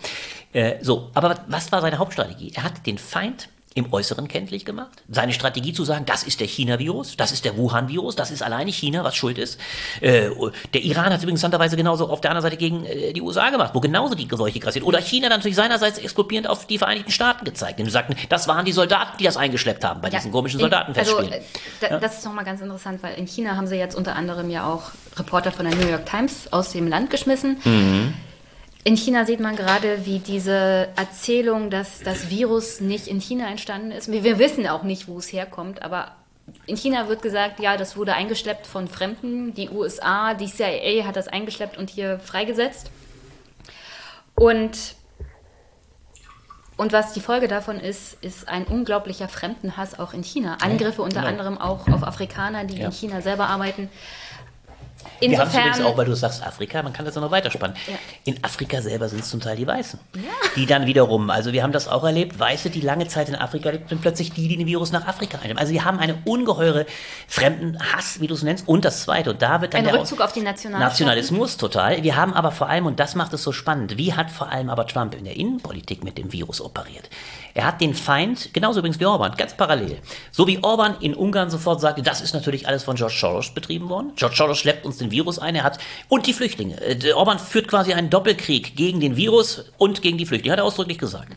Äh, 0.54 0.84
so, 0.84 1.12
aber 1.14 1.40
was 1.48 1.72
war 1.72 1.82
seine 1.82 1.98
Hauptstrategie? 1.98 2.54
Er 2.56 2.64
hat 2.64 2.86
den 2.86 2.98
Feind 2.98 3.50
im 3.76 3.92
Äußeren 3.92 4.28
kenntlich 4.30 4.64
gemacht. 4.64 5.04
Seine 5.10 5.34
Strategie 5.34 5.74
zu 5.74 5.84
sagen, 5.84 6.06
das 6.06 6.24
ist 6.24 6.40
der 6.40 6.48
China-Virus, 6.48 7.18
das 7.18 7.34
ist 7.34 7.44
der 7.44 7.58
Wuhan-Virus, 7.58 8.16
das 8.16 8.32
ist 8.32 8.42
alleine 8.42 8.72
China, 8.72 9.04
was 9.04 9.16
schuld 9.16 9.38
ist. 9.38 9.60
Äh, 10.00 10.30
der 10.74 10.82
Iran 10.82 11.08
hat 11.08 11.18
es 11.18 11.24
übrigens 11.24 11.42
interessanterweise 11.42 11.76
genauso 11.76 12.10
auf 12.10 12.22
der 12.22 12.32
anderen 12.32 12.44
Seite 12.44 12.58
gegen 12.58 12.86
äh, 12.86 13.12
die 13.12 13.22
USA 13.22 13.50
gemacht, 13.50 13.72
wo 13.74 13.82
genauso 13.82 14.16
die 14.16 14.28
Seuche 14.32 14.60
grassiert. 14.60 14.86
Oder 14.86 15.00
China 15.00 15.28
dann 15.28 15.40
natürlich 15.40 15.58
seinerseits 15.58 15.98
exkulpierend 15.98 16.48
auf 16.48 16.68
die 16.68 16.78
Vereinigten 16.78 17.12
Staaten 17.12 17.44
gezeigt. 17.44 17.80
Und 17.80 17.90
sagten, 17.90 18.16
das 18.30 18.48
waren 18.48 18.66
die 18.66 18.72
Soldaten, 18.72 19.18
die 19.20 19.26
das 19.26 19.36
eingeschleppt 19.36 19.84
haben 19.84 20.00
bei 20.00 20.08
ja, 20.08 20.16
diesen 20.16 20.32
komischen 20.32 20.60
Soldatenfestspielen. 20.60 21.34
Also, 21.34 21.46
äh, 21.46 21.90
da, 21.90 22.00
das 22.00 22.20
ist 22.20 22.26
nochmal 22.26 22.46
ganz 22.46 22.62
interessant, 22.62 23.04
weil 23.04 23.16
in 23.16 23.28
China 23.28 23.58
haben 23.58 23.68
sie 23.68 23.76
jetzt 23.76 23.96
unter 23.96 24.16
anderem 24.16 24.50
ja 24.50 24.72
auch 24.72 24.92
Reporter 25.18 25.52
von 25.52 25.66
der 25.66 25.76
New 25.76 25.88
York 25.88 26.06
Times 26.06 26.52
aus 26.52 26.72
dem 26.72 26.88
Land 26.88 27.10
geschmissen. 27.10 27.58
Mhm 27.66 28.14
In 28.88 28.98
China 28.98 29.26
sieht 29.26 29.40
man 29.40 29.56
gerade, 29.56 30.06
wie 30.06 30.20
diese 30.20 30.90
Erzählung, 30.96 31.72
dass 31.72 32.02
das 32.02 32.30
Virus 32.30 32.82
nicht 32.82 33.08
in 33.08 33.20
China 33.20 33.50
entstanden 33.50 33.90
ist. 33.90 34.12
Wir 34.12 34.38
wissen 34.38 34.68
auch 34.68 34.84
nicht, 34.84 35.08
wo 35.08 35.18
es 35.18 35.34
herkommt, 35.34 35.82
aber 35.82 36.12
in 36.68 36.78
China 36.78 37.08
wird 37.08 37.24
gesagt, 37.24 37.60
ja, 37.60 37.78
das 37.78 37.98
wurde 37.98 38.14
eingeschleppt 38.14 38.68
von 38.68 38.88
Fremden. 38.88 39.56
Die 39.56 39.72
USA, 39.72 40.36
die 40.36 40.46
CIA 40.46 41.04
hat 41.04 41.16
das 41.16 41.28
eingeschleppt 41.28 41.80
und 41.80 41.90
hier 41.90 42.20
freigesetzt. 42.20 42.92
Und, 44.36 44.78
und 46.78 46.94
was 46.94 47.14
die 47.14 47.22
Folge 47.22 47.48
davon 47.48 47.80
ist, 47.80 48.24
ist 48.24 48.48
ein 48.48 48.66
unglaublicher 48.66 49.28
Fremdenhass 49.28 49.98
auch 49.98 50.14
in 50.14 50.24
China. 50.24 50.60
Angriffe 50.62 51.02
unter 51.02 51.22
genau. 51.22 51.32
anderem 51.32 51.58
auch 51.58 51.88
auf 51.88 52.04
Afrikaner, 52.04 52.66
die 52.66 52.78
ja. 52.78 52.86
in 52.86 52.92
China 52.92 53.22
selber 53.22 53.48
arbeiten. 53.48 53.90
Insofern, 55.20 55.52
wir 55.54 55.62
haben 55.64 55.72
es 55.72 55.78
übrigens 55.78 55.94
auch, 55.94 55.98
weil 55.98 56.06
du 56.06 56.16
sagst 56.16 56.46
Afrika, 56.46 56.84
man 56.84 56.94
kann 56.94 57.06
das 57.06 57.16
noch 57.16 57.32
weiterspannen. 57.32 57.76
Ja. 57.88 57.94
In 58.26 58.44
Afrika 58.44 58.82
selber 58.82 59.10
sind 59.10 59.22
es 59.22 59.30
zum 59.30 59.40
Teil 59.40 59.56
die 59.56 59.68
Weißen. 59.68 60.00
Ja. 60.16 60.22
Die 60.56 60.66
dann 60.66 60.86
wiederum, 60.86 61.30
also 61.30 61.54
wir 61.54 61.64
haben 61.64 61.72
das 61.72 61.88
auch 61.88 62.04
erlebt, 62.04 62.40
Weiße, 62.40 62.70
die 62.70 62.82
lange 62.82 63.08
Zeit 63.08 63.30
in 63.30 63.36
Afrika 63.36 63.70
lebten, 63.70 63.90
sind 63.90 64.02
plötzlich 64.02 64.32
die, 64.32 64.48
die 64.48 64.58
den 64.58 64.68
Virus 64.68 64.92
nach 64.92 65.08
Afrika 65.08 65.38
einnehmen. 65.38 65.58
Also 65.58 65.74
wir 65.74 65.86
haben 65.86 66.00
eine 66.00 66.18
ungeheure 66.26 66.86
Fremdenhass, 67.28 68.20
wie 68.20 68.28
du 68.28 68.34
es 68.34 68.44
nennst. 68.44 68.68
Und 68.68 68.86
das 68.86 69.04
Zweite, 69.04 69.32
und 69.32 69.42
da 69.42 69.62
wird 69.62 69.74
dann 69.74 69.80
Ein 69.82 69.86
der 69.86 70.00
Rückzug 70.00 70.22
auf 70.22 70.34
die 70.34 70.42
Nationalismus 70.42 71.58
total. 71.58 72.04
Wir 72.04 72.16
haben 72.16 72.34
aber 72.34 72.52
vor 72.52 72.70
allem, 72.70 72.86
und 72.86 73.00
das 73.00 73.16
macht 73.16 73.34
es 73.34 73.44
so 73.44 73.52
spannend, 73.52 73.98
wie 73.98 74.14
hat 74.14 74.32
vor 74.32 74.50
allem 74.52 74.70
aber 74.70 74.88
Trump 74.88 75.16
in 75.16 75.24
der 75.24 75.36
Innenpolitik 75.36 76.04
mit 76.04 76.18
dem 76.18 76.32
Virus 76.32 76.62
operiert? 76.62 77.10
Er 77.56 77.66
hat 77.66 77.80
den 77.80 77.94
Feind, 77.94 78.54
genauso 78.54 78.80
übrigens 78.80 79.00
wie 79.00 79.06
Orban, 79.06 79.34
ganz 79.38 79.56
parallel. 79.56 80.00
So 80.30 80.46
wie 80.46 80.62
Orban 80.62 80.98
in 81.00 81.16
Ungarn 81.16 81.50
sofort 81.50 81.80
sagte, 81.80 82.02
das 82.02 82.20
ist 82.20 82.34
natürlich 82.34 82.68
alles 82.68 82.84
von 82.84 82.98
George 82.98 83.16
Soros 83.18 83.54
betrieben 83.54 83.88
worden. 83.88 84.12
George 84.18 84.36
Soros 84.36 84.60
schleppt 84.60 84.86
uns 84.86 84.98
den 84.98 85.10
Virus 85.10 85.40
ein, 85.40 85.56
er 85.56 85.64
hat, 85.64 85.80
und 86.10 86.28
die 86.28 86.34
Flüchtlinge. 86.34 86.76
Äh, 86.82 87.14
Orban 87.14 87.40
führt 87.40 87.70
quasi 87.70 87.94
einen 87.94 88.10
Doppelkrieg 88.10 88.76
gegen 88.76 89.00
den 89.00 89.16
Virus 89.16 89.72
und 89.78 90.02
gegen 90.02 90.18
die 90.18 90.26
Flüchtlinge, 90.26 90.52
hat 90.52 90.60
er 90.60 90.66
ausdrücklich 90.66 90.98
gesagt. 90.98 91.32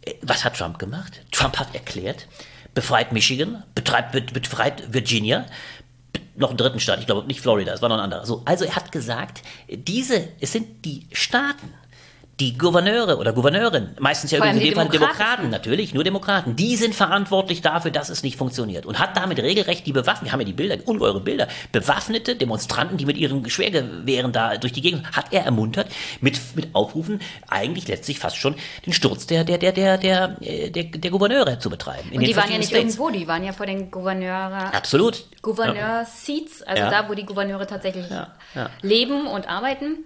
Äh, 0.00 0.14
was 0.22 0.46
hat 0.46 0.56
Trump 0.56 0.78
gemacht? 0.78 1.20
Trump 1.30 1.58
hat 1.58 1.74
erklärt, 1.74 2.26
befreit 2.72 3.12
Michigan, 3.12 3.62
betreibt, 3.74 4.32
befreit 4.32 4.90
Virginia, 4.94 5.44
noch 6.36 6.48
einen 6.48 6.56
dritten 6.56 6.80
Staat, 6.80 7.00
ich 7.00 7.06
glaube 7.06 7.26
nicht 7.26 7.42
Florida, 7.42 7.74
es 7.74 7.82
war 7.82 7.90
noch 7.90 7.98
ein 7.98 8.04
anderer. 8.04 8.24
So, 8.24 8.40
also 8.46 8.64
er 8.64 8.76
hat 8.76 8.92
gesagt, 8.92 9.42
diese, 9.68 10.28
es 10.40 10.52
sind 10.52 10.86
die 10.86 11.06
Staaten, 11.12 11.74
die 12.40 12.56
Gouverneure 12.56 13.18
oder 13.18 13.32
Gouverneurin, 13.32 13.90
meistens 13.98 14.30
ja 14.30 14.38
übrigens 14.38 14.60
in 14.60 14.68
dem 14.68 14.74
Fall 14.74 14.88
Demokraten 14.88 15.50
natürlich, 15.50 15.92
nur 15.92 16.04
Demokraten, 16.04 16.56
die 16.56 16.76
sind 16.76 16.94
verantwortlich 16.94 17.60
dafür, 17.60 17.90
dass 17.90 18.08
es 18.08 18.22
nicht 18.22 18.36
funktioniert 18.36 18.86
und 18.86 18.98
hat 18.98 19.16
damit 19.16 19.38
regelrecht 19.38 19.86
die 19.86 19.92
bewaffnet, 19.92 20.24
wir 20.24 20.32
haben 20.32 20.40
ja 20.40 20.46
die 20.46 20.54
Bilder, 20.54 20.78
ungeheure 20.86 21.20
Bilder, 21.20 21.48
bewaffnete 21.70 22.36
Demonstranten, 22.36 22.96
die 22.96 23.04
mit 23.04 23.18
ihren 23.18 23.48
Schwergewehren 23.48 24.32
da 24.32 24.56
durch 24.56 24.72
die 24.72 24.80
Gegend, 24.80 25.12
hat 25.12 25.26
er 25.32 25.44
ermuntert 25.44 25.88
mit, 26.20 26.40
mit 26.54 26.74
Aufrufen, 26.74 27.20
eigentlich 27.48 27.86
letztlich 27.88 28.18
fast 28.18 28.36
schon 28.36 28.54
den 28.86 28.94
Sturz 28.94 29.26
der, 29.26 29.44
der, 29.44 29.58
der, 29.58 29.72
der, 29.72 29.98
der, 29.98 30.36
äh, 30.40 30.70
der, 30.70 30.84
der 30.84 31.10
Gouverneure 31.10 31.58
zu 31.58 31.68
betreiben. 31.68 32.10
Und 32.12 32.22
die 32.22 32.34
waren 32.36 32.50
ja 32.50 32.56
nicht 32.56 32.68
States. 32.68 32.96
irgendwo, 32.96 33.10
die 33.10 33.28
waren 33.28 33.44
ja 33.44 33.52
vor 33.52 33.66
den 33.66 33.90
Gouverneure. 33.90 34.72
Absolut. 34.72 35.24
Gouverneur-Seats, 35.42 36.62
also 36.62 36.82
ja. 36.82 36.90
da, 36.90 37.08
wo 37.08 37.14
die 37.14 37.26
Gouverneure 37.26 37.66
tatsächlich 37.66 38.08
ja. 38.08 38.28
Ja. 38.54 38.70
leben 38.80 39.26
und 39.26 39.48
arbeiten. 39.48 40.04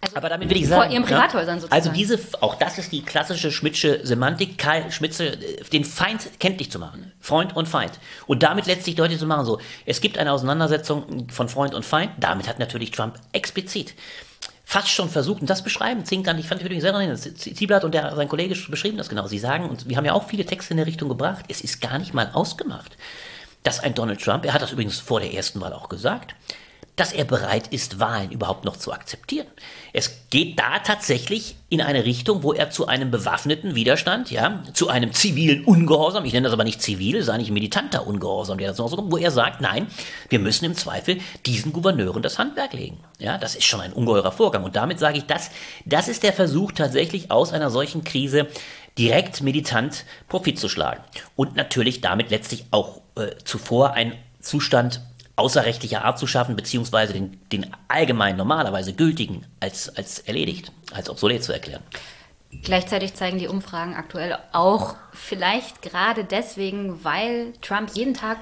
Also 0.00 0.16
aber 0.16 0.28
damit 0.28 0.50
will 0.50 0.58
ich 0.58 0.68
sagen, 0.68 0.82
vor 0.82 0.92
ihren 0.92 1.04
Privathäusern 1.04 1.58
sozusagen. 1.58 1.72
Also 1.72 1.90
diese, 1.90 2.18
auch 2.40 2.56
das 2.56 2.78
ist 2.78 2.92
die 2.92 3.02
klassische 3.02 3.50
Schmidtsche 3.50 4.06
Semantik, 4.06 4.58
Karl 4.58 4.90
Schmitze, 4.90 5.28
äh, 5.28 5.64
den 5.72 5.84
Feind 5.84 6.38
kenntlich 6.38 6.70
zu 6.70 6.78
machen. 6.78 7.12
Freund 7.18 7.56
und 7.56 7.66
Feind. 7.66 7.92
Und 8.26 8.42
damit 8.42 8.66
letztlich 8.66 8.94
deutlich 8.94 9.18
zu 9.18 9.26
machen, 9.26 9.46
so, 9.46 9.58
es 9.86 10.00
gibt 10.00 10.18
eine 10.18 10.32
Auseinandersetzung 10.32 11.28
von 11.30 11.48
Freund 11.48 11.74
und 11.74 11.84
Feind. 11.84 12.10
Damit 12.20 12.46
hat 12.46 12.58
natürlich 12.58 12.90
Trump 12.90 13.18
explizit 13.32 13.94
fast 14.68 14.88
schon 14.88 15.08
versucht, 15.08 15.40
und 15.40 15.48
das 15.48 15.62
beschreiben 15.62 16.04
Zinkern, 16.04 16.38
ich 16.40 16.48
fand 16.48 16.60
übrigens 16.60 16.82
sehr 16.82 16.92
interessant, 16.92 17.38
Zieblatt 17.38 17.84
und 17.84 17.94
der, 17.94 18.16
sein 18.16 18.28
Kollege 18.28 18.56
beschrieben 18.68 18.98
das 18.98 19.08
genau. 19.08 19.28
Sie 19.28 19.38
sagen, 19.38 19.70
und 19.70 19.88
wir 19.88 19.96
haben 19.96 20.04
ja 20.04 20.12
auch 20.12 20.28
viele 20.28 20.44
Texte 20.44 20.72
in 20.72 20.78
der 20.78 20.86
Richtung 20.86 21.08
gebracht, 21.08 21.44
es 21.48 21.60
ist 21.60 21.80
gar 21.80 21.98
nicht 22.00 22.14
mal 22.14 22.30
ausgemacht, 22.32 22.96
dass 23.62 23.78
ein 23.78 23.94
Donald 23.94 24.20
Trump, 24.20 24.44
er 24.44 24.52
hat 24.52 24.62
das 24.62 24.72
übrigens 24.72 24.98
vor 24.98 25.20
der 25.20 25.32
ersten 25.32 25.60
Wahl 25.60 25.72
auch 25.72 25.88
gesagt, 25.88 26.34
dass 26.96 27.12
er 27.12 27.24
bereit 27.24 27.68
ist, 27.68 28.00
Wahlen 28.00 28.30
überhaupt 28.30 28.64
noch 28.64 28.78
zu 28.78 28.92
akzeptieren. 28.92 29.46
Es 29.92 30.28
geht 30.30 30.58
da 30.58 30.78
tatsächlich 30.78 31.56
in 31.68 31.82
eine 31.82 32.04
Richtung, 32.04 32.42
wo 32.42 32.52
er 32.54 32.70
zu 32.70 32.86
einem 32.86 33.10
bewaffneten 33.10 33.74
Widerstand, 33.74 34.30
ja, 34.30 34.62
zu 34.72 34.88
einem 34.88 35.12
zivilen 35.12 35.64
Ungehorsam, 35.64 36.24
ich 36.24 36.32
nenne 36.32 36.44
das 36.44 36.54
aber 36.54 36.64
nicht 36.64 36.80
zivil, 36.80 37.16
ist 37.16 37.28
eigentlich 37.28 37.50
militanter 37.50 38.06
Ungehorsam, 38.06 38.58
der 38.58 38.72
das 38.72 38.78
kommt, 38.78 39.12
wo 39.12 39.18
er 39.18 39.30
sagt, 39.30 39.60
nein, 39.60 39.88
wir 40.30 40.38
müssen 40.38 40.64
im 40.64 40.74
Zweifel 40.74 41.18
diesen 41.44 41.72
Gouverneuren 41.72 42.22
das 42.22 42.38
Handwerk 42.38 42.72
legen. 42.72 42.98
Ja, 43.18 43.36
das 43.36 43.54
ist 43.54 43.64
schon 43.64 43.80
ein 43.80 43.92
ungeheurer 43.92 44.32
Vorgang. 44.32 44.64
Und 44.64 44.74
damit 44.74 44.98
sage 44.98 45.18
ich, 45.18 45.24
das, 45.26 45.50
das 45.84 46.08
ist 46.08 46.22
der 46.22 46.32
Versuch 46.32 46.72
tatsächlich 46.72 47.30
aus 47.30 47.52
einer 47.52 47.70
solchen 47.70 48.04
Krise 48.04 48.48
direkt 48.98 49.42
militant 49.42 50.04
Profit 50.28 50.58
zu 50.58 50.68
schlagen. 50.68 51.02
Und 51.34 51.56
natürlich 51.56 52.00
damit 52.00 52.30
letztlich 52.30 52.64
auch 52.70 53.02
äh, 53.16 53.36
zuvor 53.44 53.92
ein 53.92 54.14
Zustand 54.40 55.02
außerrechtlicher 55.36 56.04
Art 56.04 56.18
zu 56.18 56.26
schaffen, 56.26 56.56
beziehungsweise 56.56 57.12
den, 57.12 57.38
den 57.52 57.74
allgemein 57.88 58.36
normalerweise 58.36 58.94
gültigen 58.94 59.46
als, 59.60 59.94
als 59.96 60.20
erledigt, 60.20 60.72
als 60.92 61.10
obsolet 61.10 61.44
zu 61.44 61.52
erklären. 61.52 61.82
Gleichzeitig 62.62 63.14
zeigen 63.14 63.38
die 63.38 63.48
Umfragen 63.48 63.94
aktuell 63.94 64.38
auch, 64.52 64.94
vielleicht 65.12 65.82
gerade 65.82 66.24
deswegen, 66.24 67.04
weil 67.04 67.52
Trump 67.60 67.90
jeden 67.94 68.14
Tag 68.14 68.38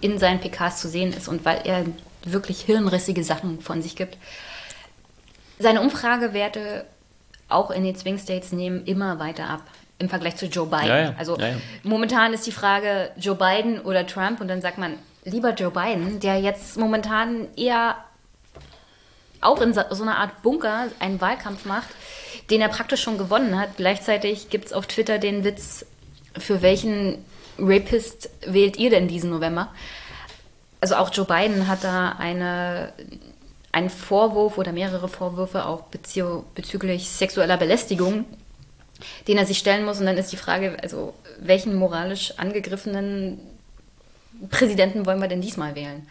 in 0.00 0.18
seinen 0.18 0.40
PKs 0.40 0.80
zu 0.80 0.88
sehen 0.88 1.12
ist 1.12 1.28
und 1.28 1.44
weil 1.44 1.60
er 1.64 1.84
wirklich 2.24 2.62
hirnrissige 2.62 3.22
Sachen 3.22 3.60
von 3.60 3.82
sich 3.82 3.96
gibt. 3.96 4.16
Seine 5.58 5.82
Umfragewerte 5.82 6.86
auch 7.48 7.70
in 7.70 7.84
den 7.84 7.96
Swing 7.96 8.18
States 8.18 8.52
nehmen 8.52 8.84
immer 8.86 9.18
weiter 9.18 9.48
ab 9.48 9.62
im 9.98 10.08
Vergleich 10.08 10.36
zu 10.36 10.46
Joe 10.46 10.66
Biden. 10.66 10.88
Ja, 10.88 10.98
ja. 10.98 11.14
Also 11.18 11.38
ja, 11.38 11.54
momentan 11.82 12.32
ist 12.32 12.46
die 12.46 12.52
Frage 12.52 13.10
Joe 13.16 13.36
Biden 13.36 13.80
oder 13.80 14.06
Trump 14.06 14.40
und 14.40 14.48
dann 14.48 14.60
sagt 14.60 14.78
man, 14.78 14.94
lieber 15.24 15.54
Joe 15.54 15.70
Biden, 15.70 16.20
der 16.20 16.38
jetzt 16.38 16.76
momentan 16.76 17.48
eher 17.56 17.96
auch 19.40 19.60
in 19.60 19.74
so 19.74 19.80
einer 19.80 20.18
Art 20.18 20.42
Bunker 20.42 20.88
einen 21.00 21.20
Wahlkampf 21.20 21.64
macht, 21.64 21.88
den 22.50 22.60
er 22.60 22.68
praktisch 22.68 23.02
schon 23.02 23.18
gewonnen 23.18 23.58
hat. 23.58 23.76
Gleichzeitig 23.76 24.48
gibt 24.50 24.66
es 24.66 24.72
auf 24.72 24.86
Twitter 24.86 25.18
den 25.18 25.44
Witz, 25.44 25.86
für 26.36 26.62
welchen 26.62 27.24
Rapist 27.58 28.30
wählt 28.46 28.76
ihr 28.78 28.90
denn 28.90 29.06
diesen 29.08 29.30
November? 29.30 29.72
Also 30.80 30.96
auch 30.96 31.12
Joe 31.12 31.26
Biden 31.26 31.68
hat 31.68 31.84
da 31.84 32.16
eine, 32.18 32.92
einen 33.72 33.90
Vorwurf 33.90 34.58
oder 34.58 34.72
mehrere 34.72 35.08
Vorwürfe 35.08 35.66
auch 35.66 35.82
bezü 35.84 36.42
bezüglich 36.54 37.08
sexueller 37.08 37.56
Belästigung, 37.56 38.24
den 39.28 39.38
er 39.38 39.46
sich 39.46 39.58
stellen 39.58 39.84
muss. 39.84 40.00
Und 40.00 40.06
dann 40.06 40.18
ist 40.18 40.32
die 40.32 40.36
Frage, 40.36 40.76
also 40.82 41.14
welchen 41.38 41.74
moralisch 41.76 42.34
angegriffenen 42.38 43.40
Präsidenten 44.50 45.06
wollen 45.06 45.20
wir 45.20 45.28
denn 45.28 45.40
diesmal 45.40 45.74
wählen? 45.74 46.06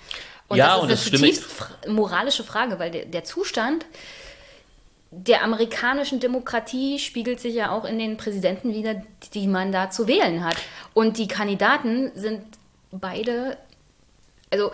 Und 0.48 0.58
ja, 0.58 0.68
das 0.68 0.76
ist 0.76 0.82
und 0.82 0.88
eine 0.88 0.96
das 0.96 1.04
zutiefst 1.06 1.88
moralische 1.88 2.44
Frage, 2.44 2.80
weil 2.80 2.92
der, 2.92 3.06
der 3.06 3.24
Zustand 3.24 3.86
der 5.16 5.44
amerikanischen 5.44 6.20
Demokratie 6.20 6.98
spiegelt 6.98 7.40
sich 7.40 7.54
ja 7.54 7.72
auch 7.72 7.86
in 7.86 8.00
den 8.00 8.18
Präsidenten 8.18 8.74
wieder, 8.74 9.04
die 9.34 9.48
man 9.48 9.72
da 9.72 9.92
zu 9.92 10.08
wählen 10.08 10.44
hat. 10.44 10.56
Und 10.94 11.18
die 11.20 11.28
Kandidaten 11.28 12.12
sind 12.16 12.42
beide, 12.92 13.58
also 14.50 14.72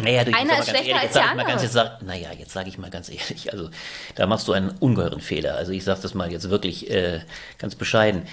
naja, 0.00 0.24
du, 0.24 0.32
Einer 0.32 0.60
ist 0.60 0.68
schlechter 0.68 0.90
ehrlich, 0.90 1.02
als 1.02 1.12
der 1.12 1.30
andere. 1.30 1.48
Ganz 1.48 1.62
jetzt 1.62 1.72
sag, 1.72 2.02
naja, 2.02 2.28
jetzt 2.38 2.52
sage 2.52 2.68
ich 2.68 2.78
mal 2.78 2.90
ganz 2.90 3.08
ehrlich, 3.08 3.52
also 3.52 3.68
da 4.14 4.26
machst 4.26 4.48
du 4.48 4.52
einen 4.52 4.70
ungeheuren 4.78 5.20
Fehler. 5.20 5.56
Also 5.56 5.72
ich 5.72 5.84
sage 5.84 6.00
das 6.00 6.14
mal 6.14 6.30
jetzt 6.30 6.48
wirklich 6.50 6.90
äh, 6.90 7.20
ganz 7.58 7.74
bescheiden 7.74 8.26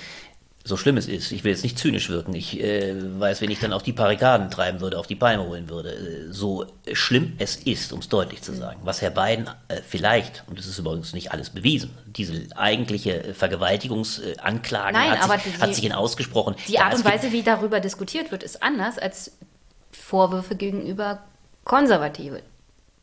so 0.67 0.77
schlimm 0.77 0.97
es 0.97 1.07
ist, 1.07 1.31
ich 1.31 1.43
will 1.43 1.51
jetzt 1.51 1.63
nicht 1.63 1.79
zynisch 1.79 2.09
wirken, 2.09 2.33
ich 2.33 2.61
äh, 2.61 2.93
weiß, 3.19 3.41
wenn 3.41 3.49
ich 3.49 3.59
dann 3.59 3.71
auf 3.71 3.83
die 3.83 3.93
Barrikaden 3.93 4.51
treiben 4.51 4.81
würde, 4.81 4.99
auf 4.99 5.07
die 5.07 5.15
Palme 5.15 5.43
holen 5.43 5.69
würde, 5.69 5.93
äh, 5.93 6.31
so 6.31 6.65
schlimm 6.91 7.33
es 7.39 7.55
ist, 7.55 7.93
um 7.93 7.99
es 7.99 8.09
deutlich 8.09 8.41
zu 8.41 8.53
sagen, 8.53 8.81
was 8.83 9.01
Herr 9.01 9.11
Biden 9.11 9.49
äh, 9.69 9.81
vielleicht, 9.87 10.43
und 10.47 10.59
das 10.59 10.65
ist 10.65 10.77
übrigens 10.77 11.13
nicht 11.13 11.31
alles 11.31 11.49
bewiesen, 11.49 11.97
diese 12.05 12.45
eigentliche 12.55 13.33
Vergewaltigungsanklage 13.33 14.93
Nein, 14.93 15.19
hat, 15.19 15.41
sich, 15.41 15.53
die, 15.53 15.61
hat 15.61 15.75
sich 15.75 15.85
in 15.85 15.93
ausgesprochen. 15.93 16.55
Die 16.67 16.79
Art 16.79 16.95
und 16.95 17.05
Weise, 17.05 17.31
wie 17.31 17.43
darüber 17.43 17.79
diskutiert 17.79 18.31
wird, 18.31 18.43
ist 18.43 18.61
anders 18.61 18.97
als 18.97 19.31
Vorwürfe 19.91 20.55
gegenüber 20.55 21.23
Konservative. 21.63 22.41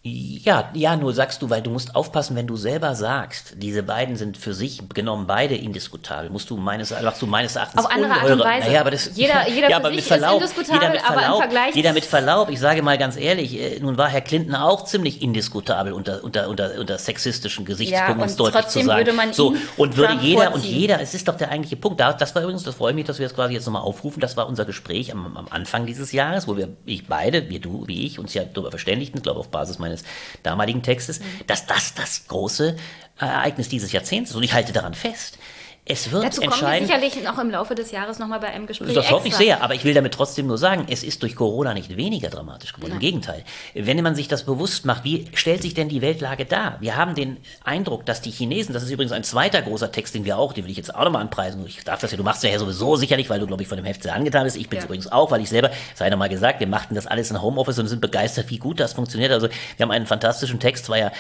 Ja, 0.07 0.69
ja, 0.75 0.97
nur 0.97 1.15
sagst 1.15 1.41
du, 1.41 1.49
weil 1.49 1.63
du 1.63 1.71
musst 1.71 1.97
aufpassen, 1.97 2.37
wenn 2.37 2.47
du 2.47 2.57
selber 2.57 2.95
sagst, 2.95 3.55
diese 3.57 3.83
beiden 3.83 4.17
sind 4.17 4.37
für 4.37 4.53
sich 4.53 4.83
genommen 4.93 5.27
beide 5.27 5.55
indiskutabel, 5.57 6.29
musst 6.29 6.51
du 6.51 6.59
meines, 6.59 6.91
machst 6.91 7.23
du 7.23 7.27
meines 7.27 7.57
Erachtens 7.57 7.87
auf 7.87 7.91
andere 7.91 8.13
Art 8.13 8.31
und 8.31 8.41
Weise. 8.41 8.67
Naja, 8.67 8.83
aber 8.83 8.91
das, 8.91 9.13
jeder, 9.15 9.49
jeder 9.49 9.71
ja, 9.71 9.81
für 9.81 9.95
sich 9.95 10.05
Verlaub, 10.05 10.43
jeder 10.43 10.91
mit 10.91 11.01
Verlaub, 11.01 11.07
aber 11.07 11.27
im 11.27 11.41
Vergleich 11.41 11.75
jeder 11.75 11.93
mit 11.95 12.05
Verlaub. 12.05 12.51
Ich 12.51 12.61
sage 12.61 12.83
mal 12.83 12.99
ganz 12.99 13.17
ehrlich, 13.17 13.59
äh, 13.59 13.81
nun 13.81 13.97
war 13.97 14.11
Herr 14.11 14.21
Clinton 14.21 14.55
auch 14.55 14.85
ziemlich 14.85 15.23
indiskutabel 15.23 15.95
unter 15.95 16.23
unter 16.23 16.51
unter, 16.51 16.79
unter 16.79 16.99
sexistischen 16.99 17.65
Gesichtspunkten, 17.65 18.19
ja, 18.19 18.23
um 18.23 18.29
es 18.29 18.37
deutlich 18.37 18.67
zu 18.67 18.83
sagen. 18.83 18.99
Würde 18.99 19.15
man 19.15 19.33
so 19.33 19.55
und 19.79 19.97
würde 19.97 20.19
jeder 20.21 20.51
vorziehen. 20.51 20.75
und 20.75 20.81
jeder, 20.81 21.01
es 21.01 21.15
ist 21.15 21.29
doch 21.29 21.39
der 21.39 21.51
eigentliche 21.51 21.77
Punkt. 21.77 21.99
das 21.99 22.35
war 22.35 22.43
übrigens, 22.43 22.63
das 22.63 22.75
freue 22.75 22.93
mich, 22.93 23.07
dass 23.07 23.19
wir 23.19 23.27
es 23.27 23.35
quasi 23.35 23.55
jetzt 23.55 23.65
nochmal 23.65 23.81
aufrufen. 23.81 24.21
Das 24.21 24.37
war 24.37 24.49
unser 24.49 24.67
Gespräch 24.67 25.13
am, 25.13 25.35
am 25.35 25.47
Anfang 25.49 25.87
dieses 25.87 26.13
Jahres, 26.13 26.47
wo 26.47 26.59
wir 26.59 26.69
ich 26.85 27.07
beide, 27.07 27.49
wir 27.49 27.59
du 27.59 27.85
wie 27.87 28.05
ich, 28.05 28.19
uns 28.19 28.35
ja 28.35 28.45
darüber 28.45 28.69
verständigten, 28.69 29.23
glaube 29.23 29.41
auf 29.41 29.49
Basis 29.49 29.79
meines 29.79 29.94
seines 29.97 30.05
damaligen 30.43 30.83
Textes, 30.83 31.21
mhm. 31.21 31.25
dass 31.47 31.67
das 31.67 31.95
das 31.95 32.27
große 32.29 32.77
Ereignis 33.19 33.69
dieses 33.69 33.93
Jahrzehnts 33.93 34.31
ist. 34.31 34.37
Und 34.37 34.43
ich 34.43 34.55
halte 34.55 34.73
daran 34.73 34.95
fest. 34.95 35.39
Es 35.87 36.11
wird 36.11 36.25
Dazu 36.25 36.41
kommen 36.41 36.63
wir 36.63 36.87
sicherlich 36.87 37.23
noch 37.23 37.39
im 37.39 37.51
Laufe 37.51 37.75
des 37.75 37.91
Jahres 37.91 38.19
nochmal 38.19 38.41
bei 38.41 38.47
einem 38.47 38.67
Gespräch. 38.67 38.95
Das 38.95 39.11
hoffe 39.11 39.29
ich 39.29 39.35
sehr, 39.35 39.63
aber 39.63 39.75
ich 39.75 39.85
will 39.85 39.93
damit 39.93 40.15
trotzdem 40.15 40.47
nur 40.47 40.57
sagen, 40.57 40.87
es 40.89 41.03
ist 41.03 41.23
durch 41.23 41.37
Corona 41.37 41.75
nicht 41.75 41.95
weniger 41.95 42.31
dramatisch 42.31 42.73
geworden. 42.73 42.93
Nein. 42.93 43.01
Im 43.03 43.07
Gegenteil. 43.07 43.45
Wenn 43.75 44.03
man 44.03 44.15
sich 44.15 44.27
das 44.27 44.45
bewusst 44.45 44.87
macht, 44.87 45.05
wie 45.05 45.27
stellt 45.35 45.61
sich 45.61 45.75
denn 45.75 45.91
die 45.91 46.01
Weltlage 46.01 46.47
dar? 46.47 46.79
Wir 46.81 46.97
haben 46.97 47.15
den 47.15 47.37
Eindruck, 47.65 48.07
dass 48.07 48.23
die 48.23 48.31
Chinesen, 48.31 48.73
das 48.73 48.83
ist 48.83 48.91
übrigens 48.91 49.13
ein 49.13 49.25
zweiter 49.25 49.61
großer 49.61 49.93
Text, 49.93 50.15
den 50.15 50.25
wir 50.25 50.39
auch, 50.39 50.55
den 50.55 50.65
will 50.65 50.71
ich 50.71 50.79
jetzt 50.79 50.95
auch 50.95 51.05
nochmal 51.05 51.21
anpreisen. 51.21 51.63
Ich 51.67 51.85
darf 51.85 52.01
das 52.01 52.13
ja, 52.13 52.17
du 52.17 52.25
machst 52.25 52.43
ja 52.45 52.59
sowieso 52.59 52.97
sicherlich, 52.97 53.29
weil 53.29 53.41
du, 53.41 53.47
glaube 53.47 53.63
ich, 53.63 53.69
von 53.69 53.77
dem 53.77 53.85
Heft 53.85 54.05
sehr 54.05 54.15
angetan 54.15 54.45
bist. 54.45 54.57
Ich 54.57 54.71
bin 54.71 54.79
es 54.79 54.85
ja. 54.85 54.87
übrigens 54.87 55.13
auch, 55.13 55.31
weil 55.31 55.43
ich 55.43 55.51
selber, 55.51 55.71
sei 55.95 56.09
nochmal 56.09 56.31
gesagt, 56.31 56.61
wir 56.61 56.67
machten 56.67 56.95
das 56.95 57.07
alles 57.07 57.31
in 57.31 57.43
Homeoffice 57.43 57.79
und 57.79 57.89
sind 57.89 58.01
begeistert, 58.01 58.49
wie 58.49 58.59
gut 58.59 58.81
das 58.81 58.95
funktioniert. 58.95 59.33
Also 59.33 59.49
wir 59.49 59.85
haben 59.85 59.91
einen 59.91 60.07
fantastischen 60.07 60.61
Text, 60.61 60.89
war 60.89 60.97
ja 60.97 61.13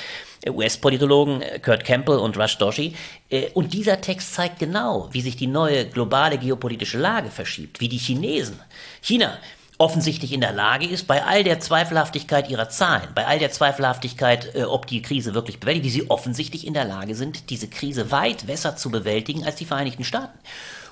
US-Politologen 0.52 1.42
äh, 1.42 1.58
Kurt 1.58 1.84
Campbell 1.84 2.18
und 2.18 2.36
Rush 2.38 2.58
Doshi. 2.58 2.94
Äh, 3.30 3.50
und 3.54 3.72
dieser 3.72 4.00
Text 4.00 4.34
zeigt 4.34 4.58
genau, 4.58 5.08
wie 5.12 5.20
sich 5.20 5.36
die 5.36 5.46
neue 5.46 5.86
globale 5.86 6.38
geopolitische 6.38 6.98
Lage 6.98 7.30
verschiebt, 7.30 7.80
wie 7.80 7.88
die 7.88 7.98
Chinesen, 7.98 8.60
China, 9.00 9.38
offensichtlich 9.78 10.32
in 10.32 10.40
der 10.40 10.52
Lage 10.52 10.86
ist, 10.86 11.06
bei 11.06 11.24
all 11.24 11.42
der 11.42 11.60
Zweifelhaftigkeit 11.60 12.48
ihrer 12.48 12.68
Zahlen, 12.68 13.08
bei 13.14 13.26
all 13.26 13.38
der 13.38 13.50
Zweifelhaftigkeit, 13.50 14.54
äh, 14.54 14.64
ob 14.64 14.86
die 14.86 15.02
Krise 15.02 15.34
wirklich 15.34 15.60
bewältigt, 15.60 15.84
wie 15.84 15.90
sie 15.90 16.10
offensichtlich 16.10 16.66
in 16.66 16.74
der 16.74 16.84
Lage 16.84 17.14
sind, 17.14 17.50
diese 17.50 17.68
Krise 17.68 18.10
weit 18.10 18.46
besser 18.46 18.76
zu 18.76 18.90
bewältigen 18.90 19.44
als 19.44 19.56
die 19.56 19.64
Vereinigten 19.64 20.04
Staaten. 20.04 20.38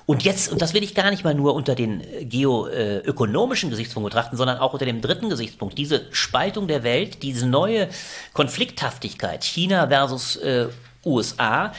Und 0.05 0.23
jetzt, 0.23 0.51
und 0.51 0.61
das 0.61 0.73
will 0.73 0.83
ich 0.83 0.95
gar 0.95 1.09
nicht 1.11 1.23
mal 1.23 1.33
nur 1.33 1.53
unter 1.55 1.75
den 1.75 2.01
äh, 2.01 2.25
geoökonomischen 2.25 3.69
Gesichtspunkt 3.69 4.09
betrachten, 4.09 4.35
sondern 4.35 4.57
auch 4.57 4.73
unter 4.73 4.85
dem 4.85 5.01
dritten 5.01 5.29
Gesichtspunkt. 5.29 5.77
Diese 5.77 6.05
Spaltung 6.11 6.67
der 6.67 6.83
Welt, 6.83 7.23
diese 7.23 7.47
neue 7.47 7.87
Konflikthaftigkeit, 8.33 9.43
China 9.43 9.87
versus 9.87 10.35
äh, 10.37 10.67
USA, 11.05 11.73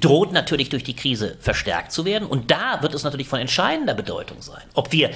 droht 0.00 0.32
natürlich 0.32 0.68
durch 0.68 0.84
die 0.84 0.94
Krise 0.94 1.36
verstärkt 1.40 1.92
zu 1.92 2.04
werden. 2.04 2.28
Und 2.28 2.50
da 2.50 2.82
wird 2.82 2.94
es 2.94 3.02
natürlich 3.02 3.28
von 3.28 3.40
entscheidender 3.40 3.94
Bedeutung 3.94 4.40
sein, 4.40 4.62
ob 4.74 4.92
wir 4.92 5.10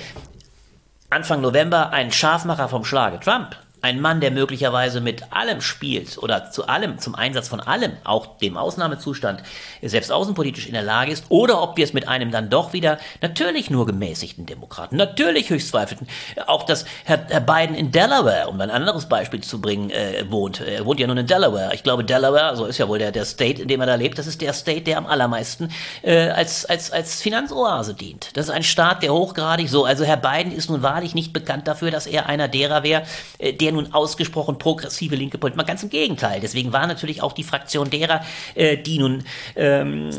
Anfang 1.11 1.41
November 1.41 1.91
einen 1.91 2.13
Scharfmacher 2.13 2.69
vom 2.69 2.85
Schlage 2.85 3.21
Trump 3.21 3.57
ein 3.85 4.01
Mann, 4.01 4.23
der 4.23 4.31
möglicherweise 4.31 5.03
mit 5.03 5.31
allem 5.31 5.61
spielt 5.61 6.17
oder 6.17 6.51
zu 6.51 6.67
allem, 6.69 6.99
zum 6.99 7.15
Einsatz 7.15 7.49
von 7.49 7.61
allem, 7.61 7.93
auch 8.03 8.39
dem 8.39 8.57
Ausnahmezustand, 8.57 9.43
selbst 9.83 10.11
außenpolitisch 10.11 10.67
in 10.67 10.73
der 10.73 10.83
Lage 10.83 11.13
ist, 11.13 11.27
oder 11.29 11.61
ob 11.61 11.77
wir 11.77 11.85
es 11.85 11.93
mit 11.93 12.09
einem 12.09 12.31
dann 12.31 12.49
doch 12.49 12.73
wieder 12.73 12.99
natürlich 13.21 13.69
nur 13.69 13.85
gemäßigten 13.85 14.47
Demokraten, 14.47 14.97
natürlich 14.97 15.51
höchst 15.51 15.69
zweifelten, 15.69 16.09
auch 16.47 16.63
dass 16.63 16.87
Herr, 17.05 17.27
Herr 17.29 17.43
Biden 17.43 17.77
in 17.77 17.93
Delaware, 17.93 18.49
um 18.49 18.59
ein 18.59 18.71
anderes 18.71 19.07
Beispiel 19.07 19.43
zu 19.43 19.61
bringen, 19.61 19.91
äh, 19.91 20.25
wohnt. 20.31 20.61
Er 20.61 20.87
wohnt 20.87 20.99
ja 20.99 21.07
nun 21.07 21.19
in 21.19 21.27
Delaware. 21.27 21.75
Ich 21.75 21.83
glaube, 21.83 22.05
Delaware, 22.05 22.57
so 22.57 22.65
ist 22.65 22.79
ja 22.79 22.89
wohl 22.89 22.99
der, 22.99 23.13
der 23.13 23.27
State, 23.27 23.61
in 23.61 23.69
dem 23.69 23.83
er 23.83 23.87
da 23.87 23.97
lebt, 23.97 24.19
das 24.19 24.27
ist 24.27 24.41
der 24.41 24.55
State, 24.55 24.81
der 24.81 24.97
am 24.97 25.07
allermeisten 25.07 25.69
äh, 26.01 26.31
als, 26.31 26.65
als, 26.65 26.91
als 26.91 27.21
Finanzoase 27.21 27.93
dient. 27.93 28.31
Das 28.33 28.47
ist 28.47 28.51
ein 28.51 28.63
Staat, 28.63 29.03
der 29.03 29.13
hochgradig 29.13 29.69
so, 29.69 29.85
also 29.85 30.05
Herr 30.05 30.17
Biden 30.17 30.53
ist 30.53 30.71
nun 30.71 30.83
wahrlich 30.83 31.15
nicht 31.15 31.35
bekannt 31.35 31.69
dafür, 31.69 31.91
dass 31.91 32.07
er 32.07 32.25
einer 32.31 32.49
derer 32.49 32.83
wäre, 32.83 33.03
äh, 33.37 33.53
der 33.53 33.74
nun 33.75 33.93
ausgesprochen 33.93 34.59
progressive 34.59 35.15
linke 35.15 35.39
Politik. 35.39 35.57
Mal 35.57 35.65
ganz 35.65 35.83
im 35.83 35.91
Gegenteil. 35.91 36.41
Deswegen 36.41 36.73
war 36.73 36.87
natürlich 36.87 37.23
auch 37.23 37.33
die 37.33 37.45
Fraktion 37.45 37.91
derer, 37.91 38.23
äh, 38.55 38.77
die 38.77 38.99
nun 38.99 39.25
ähm, 39.57 40.11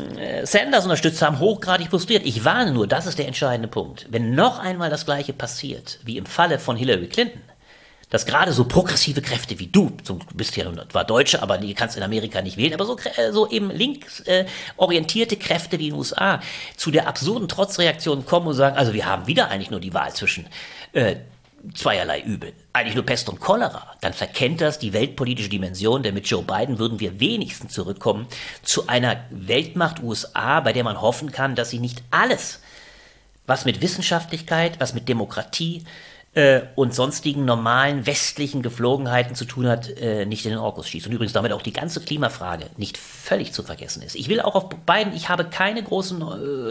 Sanders 0.44 0.84
unterstützt 0.84 1.22
haben, 1.22 1.38
hochgradig 1.38 1.88
frustriert. 1.88 2.24
Ich 2.24 2.44
warne 2.44 2.72
nur, 2.72 2.86
das 2.86 3.06
ist 3.06 3.18
der 3.18 3.26
entscheidende 3.26 3.68
Punkt. 3.68 4.06
Wenn 4.10 4.34
noch 4.34 4.58
einmal 4.58 4.90
das 4.90 5.04
Gleiche 5.04 5.32
passiert, 5.32 5.98
wie 6.04 6.16
im 6.16 6.26
Falle 6.26 6.58
von 6.58 6.76
Hillary 6.76 7.08
Clinton, 7.08 7.40
dass 8.10 8.24
gerade 8.24 8.52
so 8.52 8.64
progressive 8.64 9.20
Kräfte 9.20 9.58
wie 9.58 9.66
du, 9.66 9.90
du 10.04 10.18
bist 10.34 10.56
ja 10.56 10.70
zwar 10.88 11.04
Deutsche, 11.04 11.42
aber 11.42 11.58
die 11.58 11.74
kannst 11.74 11.96
in 11.96 12.02
Amerika 12.02 12.40
nicht 12.40 12.56
wählen, 12.56 12.74
aber 12.74 12.84
so, 12.84 12.96
äh, 13.16 13.32
so 13.32 13.48
eben 13.50 13.70
links 13.70 14.20
äh, 14.20 14.46
Kräfte 15.40 15.78
wie 15.78 15.88
in 15.88 15.94
den 15.94 15.98
USA 15.98 16.40
zu 16.76 16.90
der 16.90 17.08
absurden 17.08 17.48
Trotzreaktion 17.48 18.24
kommen 18.24 18.46
und 18.46 18.54
sagen, 18.54 18.76
also 18.76 18.92
wir 18.92 19.06
haben 19.06 19.26
wieder 19.26 19.48
eigentlich 19.48 19.70
nur 19.70 19.80
die 19.80 19.92
Wahl 19.92 20.12
zwischen 20.12 20.46
äh, 20.92 21.16
zweierlei 21.74 22.20
Übel. 22.20 22.52
Eigentlich 22.72 22.94
nur 22.94 23.06
Pest 23.06 23.28
und 23.28 23.40
Cholera. 23.40 23.94
Dann 24.00 24.12
verkennt 24.12 24.60
das 24.60 24.78
die 24.78 24.92
weltpolitische 24.92 25.48
Dimension, 25.48 26.02
denn 26.02 26.14
mit 26.14 26.26
Joe 26.26 26.42
Biden 26.42 26.78
würden 26.78 27.00
wir 27.00 27.20
wenigstens 27.20 27.72
zurückkommen 27.72 28.26
zu 28.62 28.86
einer 28.86 29.24
Weltmacht 29.30 30.02
USA, 30.02 30.60
bei 30.60 30.72
der 30.72 30.84
man 30.84 31.00
hoffen 31.00 31.32
kann, 31.32 31.54
dass 31.54 31.70
sie 31.70 31.78
nicht 31.78 32.02
alles, 32.10 32.60
was 33.46 33.64
mit 33.64 33.80
Wissenschaftlichkeit, 33.80 34.80
was 34.80 34.94
mit 34.94 35.08
Demokratie, 35.08 35.84
äh, 36.36 36.60
und 36.74 36.94
sonstigen 36.94 37.46
normalen 37.46 38.06
westlichen 38.06 38.60
Geflogenheiten 38.60 39.34
zu 39.34 39.46
tun 39.46 39.66
hat, 39.66 39.88
äh, 39.88 40.26
nicht 40.26 40.44
in 40.44 40.50
den 40.50 40.58
Orkus 40.58 40.86
schießt. 40.86 41.06
Und 41.06 41.12
übrigens 41.12 41.32
damit 41.32 41.50
auch 41.52 41.62
die 41.62 41.72
ganze 41.72 42.00
Klimafrage 42.00 42.66
nicht 42.76 42.98
völlig 42.98 43.54
zu 43.54 43.62
vergessen 43.62 44.02
ist. 44.02 44.14
Ich 44.14 44.28
will 44.28 44.42
auch 44.42 44.54
auf 44.54 44.68
beiden, 44.84 45.14
ich 45.14 45.30
habe 45.30 45.46
keine 45.46 45.82
großen 45.82 46.20
äh, 46.20 46.24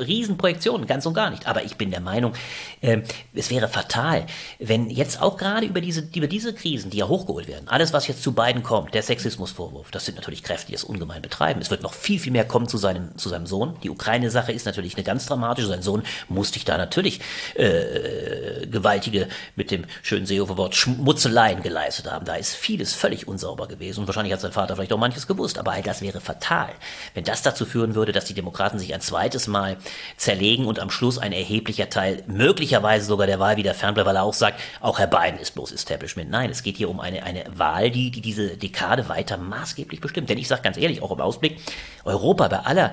Riesenprojektionen, 0.03 0.85
ganz 0.85 1.07
und 1.07 1.15
gar 1.15 1.31
nicht. 1.31 1.47
Aber 1.47 1.63
ich 1.63 1.77
bin 1.77 1.89
der 1.89 1.99
Meinung, 1.99 2.33
äh, 2.81 3.01
es 3.33 3.49
wäre 3.49 3.67
fatal, 3.67 4.27
wenn 4.59 4.91
jetzt 4.91 5.19
auch 5.19 5.35
gerade 5.35 5.65
über 5.65 5.81
diese, 5.81 6.07
über 6.13 6.27
diese 6.27 6.53
Krisen, 6.53 6.91
die 6.91 6.97
ja 6.97 7.07
hochgeholt 7.07 7.47
werden, 7.47 7.67
alles, 7.67 7.91
was 7.91 8.07
jetzt 8.07 8.21
zu 8.21 8.33
beiden 8.33 8.61
kommt, 8.61 8.93
der 8.93 9.01
Sexismusvorwurf, 9.01 9.89
das 9.89 10.05
sind 10.05 10.13
natürlich 10.13 10.43
Kräfte, 10.43 10.67
die 10.67 10.75
es 10.75 10.83
ungemein 10.83 11.23
betreiben. 11.23 11.59
Es 11.59 11.71
wird 11.71 11.81
noch 11.81 11.95
viel, 11.95 12.19
viel 12.19 12.31
mehr 12.31 12.45
kommen 12.45 12.67
zu 12.67 12.77
seinem, 12.77 13.17
zu 13.17 13.29
seinem 13.29 13.47
Sohn. 13.47 13.77
Die 13.81 13.89
Ukraine-Sache 13.89 14.51
ist 14.51 14.67
natürlich 14.67 14.93
eine 14.95 15.03
ganz 15.03 15.25
dramatische. 15.25 15.69
Sein 15.69 15.81
Sohn 15.81 16.03
musste 16.29 16.59
ich 16.59 16.65
da 16.65 16.77
natürlich 16.77 17.19
äh, 17.55 18.67
gewaltige 18.67 19.27
mit 19.55 19.71
dem 19.71 19.85
schönen 20.03 20.25
Seehofer-Wort 20.25 20.75
Schmutzeleien 20.75 21.63
geleistet 21.63 22.11
haben. 22.11 22.25
Da 22.25 22.35
ist 22.35 22.55
vieles 22.55 22.93
völlig 22.93 23.27
unsauber 23.27 23.67
gewesen 23.67 24.01
und 24.01 24.07
wahrscheinlich 24.07 24.33
hat 24.33 24.41
sein 24.41 24.51
Vater 24.51 24.75
vielleicht 24.75 24.93
auch 24.93 24.97
manches 24.97 25.27
gewusst, 25.27 25.57
aber 25.57 25.71
all 25.71 25.81
das 25.81 26.01
wäre 26.01 26.21
fatal. 26.21 26.69
Wenn 27.13 27.23
das 27.23 27.41
dazu 27.41 27.65
führen 27.65 27.95
würde, 27.95 28.11
dass 28.11 28.25
die 28.25 28.33
Demokraten 28.33 28.79
sich 28.79 28.93
ein 28.93 29.01
zweites 29.01 29.47
Mal 29.47 29.77
zerlegen 30.17 30.65
und 30.65 30.79
am 30.79 30.89
Schluss 30.89 31.17
ein 31.17 31.31
erheblicher 31.31 31.89
Teil 31.89 32.23
möglicherweise 32.27 33.05
sogar 33.05 33.27
der 33.27 33.39
Wahl 33.39 33.57
wieder 33.57 33.73
fernbleibt, 33.73 34.07
weil 34.07 34.17
er 34.17 34.23
auch 34.23 34.33
sagt, 34.33 34.59
auch 34.81 34.99
Herr 34.99 35.07
Biden 35.07 35.39
ist 35.39 35.51
bloß 35.51 35.71
Establishment. 35.71 36.29
Nein, 36.29 36.49
es 36.49 36.63
geht 36.63 36.77
hier 36.77 36.89
um 36.89 36.99
eine, 36.99 37.23
eine 37.23 37.45
Wahl, 37.55 37.91
die, 37.91 38.11
die 38.11 38.21
diese 38.21 38.57
Dekade 38.57 39.07
weiter 39.09 39.37
maßgeblich 39.37 40.01
bestimmt. 40.01 40.29
Denn 40.29 40.37
ich 40.37 40.47
sage 40.47 40.61
ganz 40.61 40.77
ehrlich, 40.77 41.01
auch 41.01 41.11
im 41.11 41.21
Ausblick, 41.21 41.59
Europa 42.03 42.47
bei 42.47 42.59
aller 42.59 42.91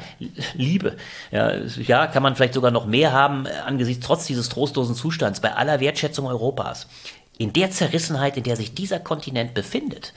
Liebe, 0.54 0.96
ja, 1.30 1.56
ja, 1.56 2.06
kann 2.06 2.22
man 2.22 2.36
vielleicht 2.36 2.54
sogar 2.54 2.70
noch 2.70 2.86
mehr 2.86 3.12
haben 3.12 3.46
angesichts 3.46 4.06
trotz 4.06 4.26
dieses 4.26 4.48
trostlosen 4.48 4.94
Zustands, 4.94 5.40
bei 5.40 5.54
aller 5.54 5.80
Wertschätzung 5.80 6.26
Europas 6.26 6.51
Europas, 6.52 6.86
in 7.38 7.52
der 7.52 7.70
Zerrissenheit, 7.70 8.36
in 8.36 8.44
der 8.44 8.56
sich 8.56 8.74
dieser 8.74 9.00
Kontinent 9.00 9.54
befindet, 9.54 10.12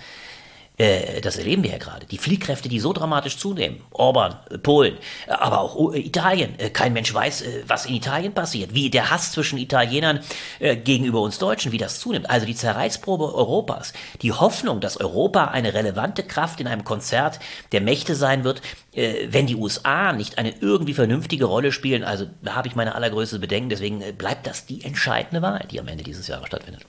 äh, 0.78 1.22
das 1.22 1.38
erleben 1.38 1.64
wir 1.64 1.72
ja 1.72 1.78
gerade. 1.78 2.06
Die 2.06 2.18
Fliehkräfte, 2.18 2.70
die 2.70 2.80
so 2.80 2.94
dramatisch 2.94 3.38
zunehmen. 3.38 3.82
Orban, 3.92 4.36
äh, 4.50 4.58
Polen, 4.58 4.98
äh, 5.28 5.32
aber 5.32 5.62
auch 5.62 5.94
Italien. 5.94 6.56
Kein 6.74 6.94
Mensch 6.94 7.14
weiß, 7.14 7.44
was 7.68 7.86
in 7.86 7.96
Italien 7.96 8.34
passiert. 8.34 8.74
Wie 8.74 8.90
der 8.90 9.10
Hass 9.10 9.32
zwischen 9.32 9.58
Italienern 9.58 10.20
gegenüber 10.60 11.22
uns 11.22 11.38
Deutschen, 11.38 11.72
wie 11.72 11.78
das 11.78 12.00
zunimmt. 12.00 12.30
Also 12.30 12.46
die 12.46 12.56
Zerreißprobe 12.56 13.34
Europas. 13.34 13.94
Die 14.22 14.32
Hoffnung, 14.32 14.80
dass 14.80 14.98
Europa 14.98 15.46
eine 15.46 15.74
relevante 15.74 16.24
Kraft 16.24 16.60
in 16.60 16.68
einem 16.68 16.84
Konzert 16.84 17.40
der 17.72 17.82
Mächte 17.82 18.16
sein 18.16 18.44
wird, 18.44 18.62
wenn 18.94 19.48
die 19.48 19.56
USA 19.56 20.14
nicht 20.14 20.38
eine 20.38 20.54
irgendwie 20.60 20.94
vernünftige 20.94 21.46
Rolle 21.46 21.72
spielen. 21.72 22.04
Also 22.04 22.28
da 22.42 22.56
habe 22.56 22.68
ich 22.68 22.76
meine 22.76 22.96
allergrößte 22.96 23.40
Bedenken. 23.40 23.70
Deswegen 23.70 24.02
bleibt 24.18 24.48
das 24.48 24.66
die 24.66 24.84
entscheidende 24.84 25.42
Wahl, 25.42 25.66
die 25.70 25.80
am 25.80 25.88
Ende 25.88 26.04
dieses 26.04 26.28
Jahres 26.28 26.48
stattfindet. 26.48 26.84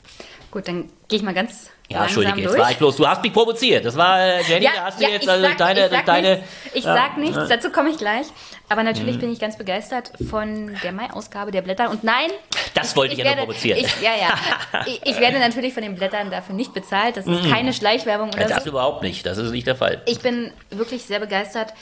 Gut, 0.50 0.68
dann 0.68 0.90
gehe 1.08 1.18
ich 1.18 1.24
mal 1.24 1.34
ganz 1.34 1.70
ja, 1.88 2.02
Entschuldige, 2.02 2.40
jetzt 2.40 2.58
war 2.58 2.70
ich 2.70 2.78
bloß. 2.78 2.96
Du 2.96 3.06
hast 3.06 3.22
mich 3.22 3.32
provoziert. 3.32 3.84
Das 3.84 3.96
war, 3.96 4.20
äh, 4.20 4.42
Jenny, 4.42 4.64
ja, 4.64 4.72
da 4.74 4.84
hast 4.86 5.00
ja, 5.00 5.08
du 5.08 5.14
jetzt 5.14 5.28
also 5.28 5.46
sag, 5.46 5.56
deine. 5.56 5.84
Ich 5.84 5.90
sag, 5.90 6.06
deine, 6.06 6.30
nichts, 6.30 6.46
ich 6.74 6.84
ja, 6.84 6.94
sag 6.94 7.16
nichts, 7.16 7.48
dazu 7.48 7.70
komme 7.70 7.90
ich 7.90 7.98
gleich. 7.98 8.26
Aber 8.68 8.82
natürlich 8.82 9.16
mhm. 9.16 9.20
bin 9.20 9.32
ich 9.32 9.38
ganz 9.38 9.56
begeistert 9.56 10.10
von 10.28 10.76
der 10.82 10.90
Mai-Ausgabe 10.90 11.52
der 11.52 11.62
Blätter. 11.62 11.88
Und 11.90 12.02
nein. 12.02 12.30
Das 12.74 12.96
wollte 12.96 13.12
ich, 13.12 13.20
ich 13.20 13.24
ja 13.24 13.30
werde, 13.30 13.42
nur 13.42 13.46
provozieren. 13.46 13.78
Ich, 13.78 14.00
ja, 14.00 14.10
ja. 14.20 14.84
ich, 15.04 15.20
werde 15.20 15.38
natürlich 15.38 15.72
von 15.72 15.84
den 15.84 15.94
Blättern 15.94 16.30
dafür 16.30 16.56
nicht 16.56 16.74
bezahlt. 16.74 17.16
Das 17.16 17.26
ist 17.26 17.44
mhm. 17.44 17.50
keine 17.50 17.72
Schleichwerbung 17.72 18.30
oder 18.30 18.46
das 18.46 18.64
so. 18.64 18.70
überhaupt 18.70 19.02
nicht. 19.02 19.24
Das 19.24 19.38
ist 19.38 19.52
nicht 19.52 19.68
der 19.68 19.76
Fall. 19.76 20.02
Ich 20.06 20.18
bin 20.18 20.50
wirklich 20.70 21.04
sehr 21.04 21.20
begeistert. 21.20 21.72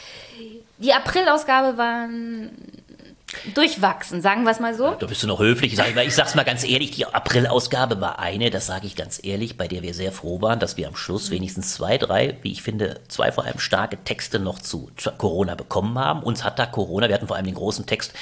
Die 0.77 0.93
April-Ausgabe 0.93 1.79
war 1.79 2.09
durchwachsen, 3.55 4.21
sagen 4.21 4.45
wir 4.45 4.51
es 4.51 4.61
mal 4.61 4.75
so. 4.75 4.95
Da 4.99 5.07
bist 5.07 5.23
du 5.23 5.27
noch 5.27 5.41
höflich. 5.41 5.73
Ich, 5.73 5.79
sag, 5.79 5.97
ich 5.97 6.15
sag's 6.15 6.35
mal 6.35 6.45
ganz 6.45 6.65
ehrlich, 6.65 6.91
die 6.93 7.07
April-Ausgabe 7.07 8.01
war 8.01 8.19
eine, 8.19 8.51
das 8.51 8.67
sage 8.67 8.87
ich 8.87 8.97
ganz 8.97 9.21
ehrlich, 9.23 9.57
bei 9.57 9.69
der 9.69 9.83
wir 9.83 9.95
sehr 9.95 10.13
froh 10.13 10.41
waren, 10.41 10.61
dass 10.61 10.77
wir 10.77 10.89
am 10.89 10.97
Schluss 10.97 11.31
wenigstens 11.31 11.75
zwei, 11.75 11.99
drei, 11.99 12.37
wie 12.43 12.53
ich 12.53 12.63
finde, 12.63 13.01
zwei 13.09 13.33
vor 13.33 13.45
allem 13.45 13.59
starke 13.59 13.99
Texte 14.05 14.39
noch 14.39 14.59
zu 14.59 14.91
Corona 15.19 15.55
bekommen 15.55 15.99
haben. 15.99 16.23
Uns 16.23 16.45
hat 16.45 16.59
da 16.59 16.67
Corona, 16.67 17.09
wir 17.09 17.15
hatten 17.15 17.27
vor 17.27 17.37
allem 17.37 17.47
den 17.47 17.55
großen 17.55 17.87
Text 17.87 18.13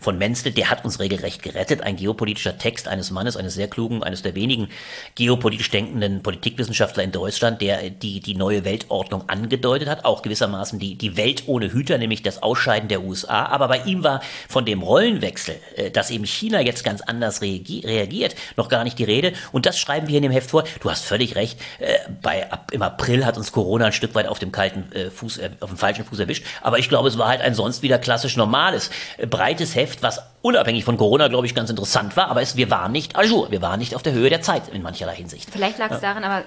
von 0.00 0.18
Menzel, 0.18 0.52
der 0.52 0.70
hat 0.70 0.84
uns 0.84 1.00
regelrecht 1.00 1.42
gerettet. 1.42 1.82
Ein 1.82 1.96
geopolitischer 1.96 2.58
Text 2.58 2.88
eines 2.88 3.10
Mannes, 3.10 3.36
eines 3.36 3.54
sehr 3.54 3.68
klugen, 3.68 4.02
eines 4.02 4.22
der 4.22 4.34
wenigen 4.34 4.68
geopolitisch 5.14 5.70
denkenden 5.70 6.22
Politikwissenschaftler 6.22 7.02
in 7.02 7.12
Deutschland, 7.12 7.60
der 7.60 7.90
die, 7.90 8.20
die 8.20 8.34
neue 8.34 8.64
Weltordnung 8.64 9.28
angedeutet 9.28 9.88
hat, 9.88 10.04
auch 10.04 10.22
gewissermaßen 10.22 10.78
die, 10.78 10.96
die 10.96 11.16
Welt 11.16 11.44
ohne 11.46 11.72
Hüter, 11.72 11.98
nämlich 11.98 12.22
das 12.22 12.42
Ausscheiden 12.42 12.88
der 12.88 13.02
USA. 13.02 13.46
Aber 13.46 13.68
bei 13.68 13.82
ihm 13.84 14.04
war 14.04 14.20
von 14.48 14.59
von 14.60 14.66
dem 14.66 14.82
Rollenwechsel, 14.82 15.58
äh, 15.76 15.90
dass 15.90 16.10
eben 16.10 16.26
China 16.26 16.60
jetzt 16.60 16.84
ganz 16.84 17.00
anders 17.00 17.40
reagiert, 17.40 18.34
noch 18.56 18.68
gar 18.68 18.84
nicht 18.84 18.98
die 18.98 19.04
Rede. 19.04 19.32
Und 19.52 19.64
das 19.64 19.78
schreiben 19.78 20.06
wir 20.06 20.16
in 20.18 20.22
dem 20.22 20.32
Heft 20.32 20.50
vor. 20.50 20.64
Du 20.80 20.90
hast 20.90 21.06
völlig 21.06 21.34
recht. 21.34 21.58
Äh, 21.78 21.94
bei, 22.20 22.52
ab, 22.52 22.70
Im 22.72 22.82
April 22.82 23.24
hat 23.24 23.38
uns 23.38 23.52
Corona 23.52 23.86
ein 23.86 23.92
Stück 23.94 24.14
weit 24.14 24.26
auf 24.26 24.38
dem 24.38 24.52
kalten 24.52 24.92
äh, 24.92 25.10
Fuß, 25.10 25.38
äh, 25.38 25.50
auf 25.60 25.70
dem 25.70 25.78
falschen 25.78 26.04
Fuß 26.04 26.18
erwischt. 26.18 26.44
Aber 26.60 26.78
ich 26.78 26.90
glaube, 26.90 27.08
es 27.08 27.16
war 27.16 27.28
halt 27.28 27.40
ein 27.40 27.54
sonst 27.54 27.80
wieder 27.80 27.98
klassisch 27.98 28.36
normales, 28.36 28.90
äh, 29.16 29.26
breites 29.26 29.74
Heft, 29.74 30.02
was 30.02 30.20
unabhängig 30.42 30.84
von 30.84 30.98
Corona, 30.98 31.28
glaube 31.28 31.46
ich, 31.46 31.54
ganz 31.54 31.70
interessant 31.70 32.18
war. 32.18 32.28
Aber 32.28 32.42
es, 32.42 32.56
wir 32.56 32.70
waren 32.70 32.92
nicht 32.92 33.16
à 33.16 33.24
jour. 33.24 33.50
Wir 33.50 33.62
waren 33.62 33.78
nicht 33.78 33.94
auf 33.94 34.02
der 34.02 34.12
Höhe 34.12 34.28
der 34.28 34.42
Zeit 34.42 34.68
in 34.68 34.82
mancherlei 34.82 35.16
Hinsicht. 35.16 35.48
Vielleicht 35.50 35.78
lag 35.78 35.90
es 35.90 36.02
ja. 36.02 36.08
daran, 36.08 36.24
aber 36.24 36.44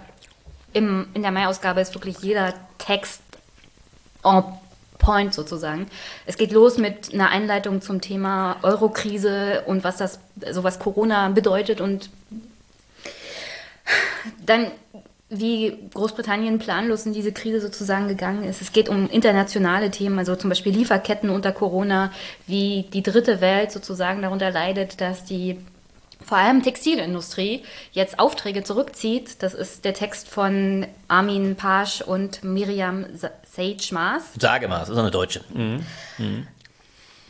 im, 0.73 1.07
in 1.15 1.23
der 1.23 1.31
Mai-Ausgabe 1.31 1.81
ist 1.81 1.95
wirklich 1.95 2.19
jeder 2.19 2.53
Text 2.77 3.23
en 4.23 4.43
point 5.03 5.33
sozusagen. 5.33 5.87
Es 6.25 6.37
geht 6.37 6.51
los 6.51 6.77
mit 6.77 7.13
einer 7.13 7.29
Einleitung 7.29 7.81
zum 7.81 8.01
Thema 8.01 8.57
Eurokrise 8.63 9.63
und 9.65 9.83
was 9.83 9.97
das, 9.97 10.19
so 10.51 10.63
was 10.63 10.79
Corona 10.79 11.29
bedeutet 11.29 11.81
und 11.81 12.09
dann 14.45 14.67
wie 15.29 15.77
Großbritannien 15.93 16.59
planlos 16.59 17.05
in 17.05 17.13
diese 17.13 17.31
Krise 17.31 17.59
sozusagen 17.59 18.07
gegangen 18.07 18.43
ist. 18.43 18.61
Es 18.61 18.71
geht 18.71 18.87
um 18.87 19.09
internationale 19.09 19.89
Themen, 19.89 20.19
also 20.19 20.35
zum 20.35 20.49
Beispiel 20.49 20.73
Lieferketten 20.73 21.29
unter 21.29 21.51
Corona, 21.51 22.11
wie 22.45 22.85
die 22.93 23.01
dritte 23.01 23.41
Welt 23.41 23.71
sozusagen 23.71 24.21
darunter 24.21 24.51
leidet, 24.51 25.01
dass 25.01 25.25
die 25.25 25.57
vor 26.25 26.37
allem 26.37 26.63
Textilindustrie 26.63 27.63
jetzt 27.91 28.19
Aufträge 28.19 28.63
zurückzieht. 28.63 29.41
Das 29.43 29.53
ist 29.53 29.85
der 29.85 29.93
Text 29.93 30.27
von 30.27 30.87
Armin 31.07 31.55
Pasch 31.55 32.01
und 32.01 32.43
Miriam 32.43 33.05
Sage 33.15 33.77
Maas. 33.91 34.23
Sage 34.39 34.67
Maas, 34.67 34.89
ist 34.89 34.97
eine 34.97 35.11
Deutsche. 35.11 35.41
Mhm. 35.53 35.85
Mhm. 36.17 36.47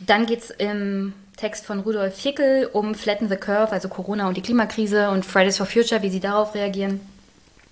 Dann 0.00 0.26
geht 0.26 0.40
es 0.40 0.50
im 0.50 1.14
Text 1.36 1.66
von 1.66 1.80
Rudolf 1.80 2.16
Fickel 2.16 2.68
um 2.72 2.94
Flatten 2.94 3.28
the 3.28 3.36
Curve, 3.36 3.72
also 3.72 3.88
Corona 3.88 4.28
und 4.28 4.36
die 4.36 4.42
Klimakrise 4.42 5.10
und 5.10 5.24
Fridays 5.24 5.56
for 5.56 5.66
Future, 5.66 6.02
wie 6.02 6.10
sie 6.10 6.20
darauf 6.20 6.54
reagieren. 6.54 7.00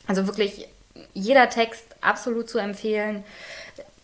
Also 0.06 0.26
wirklich 0.26 0.68
jeder 1.14 1.48
Text 1.48 1.84
absolut 2.00 2.48
zu 2.48 2.58
empfehlen. 2.58 3.24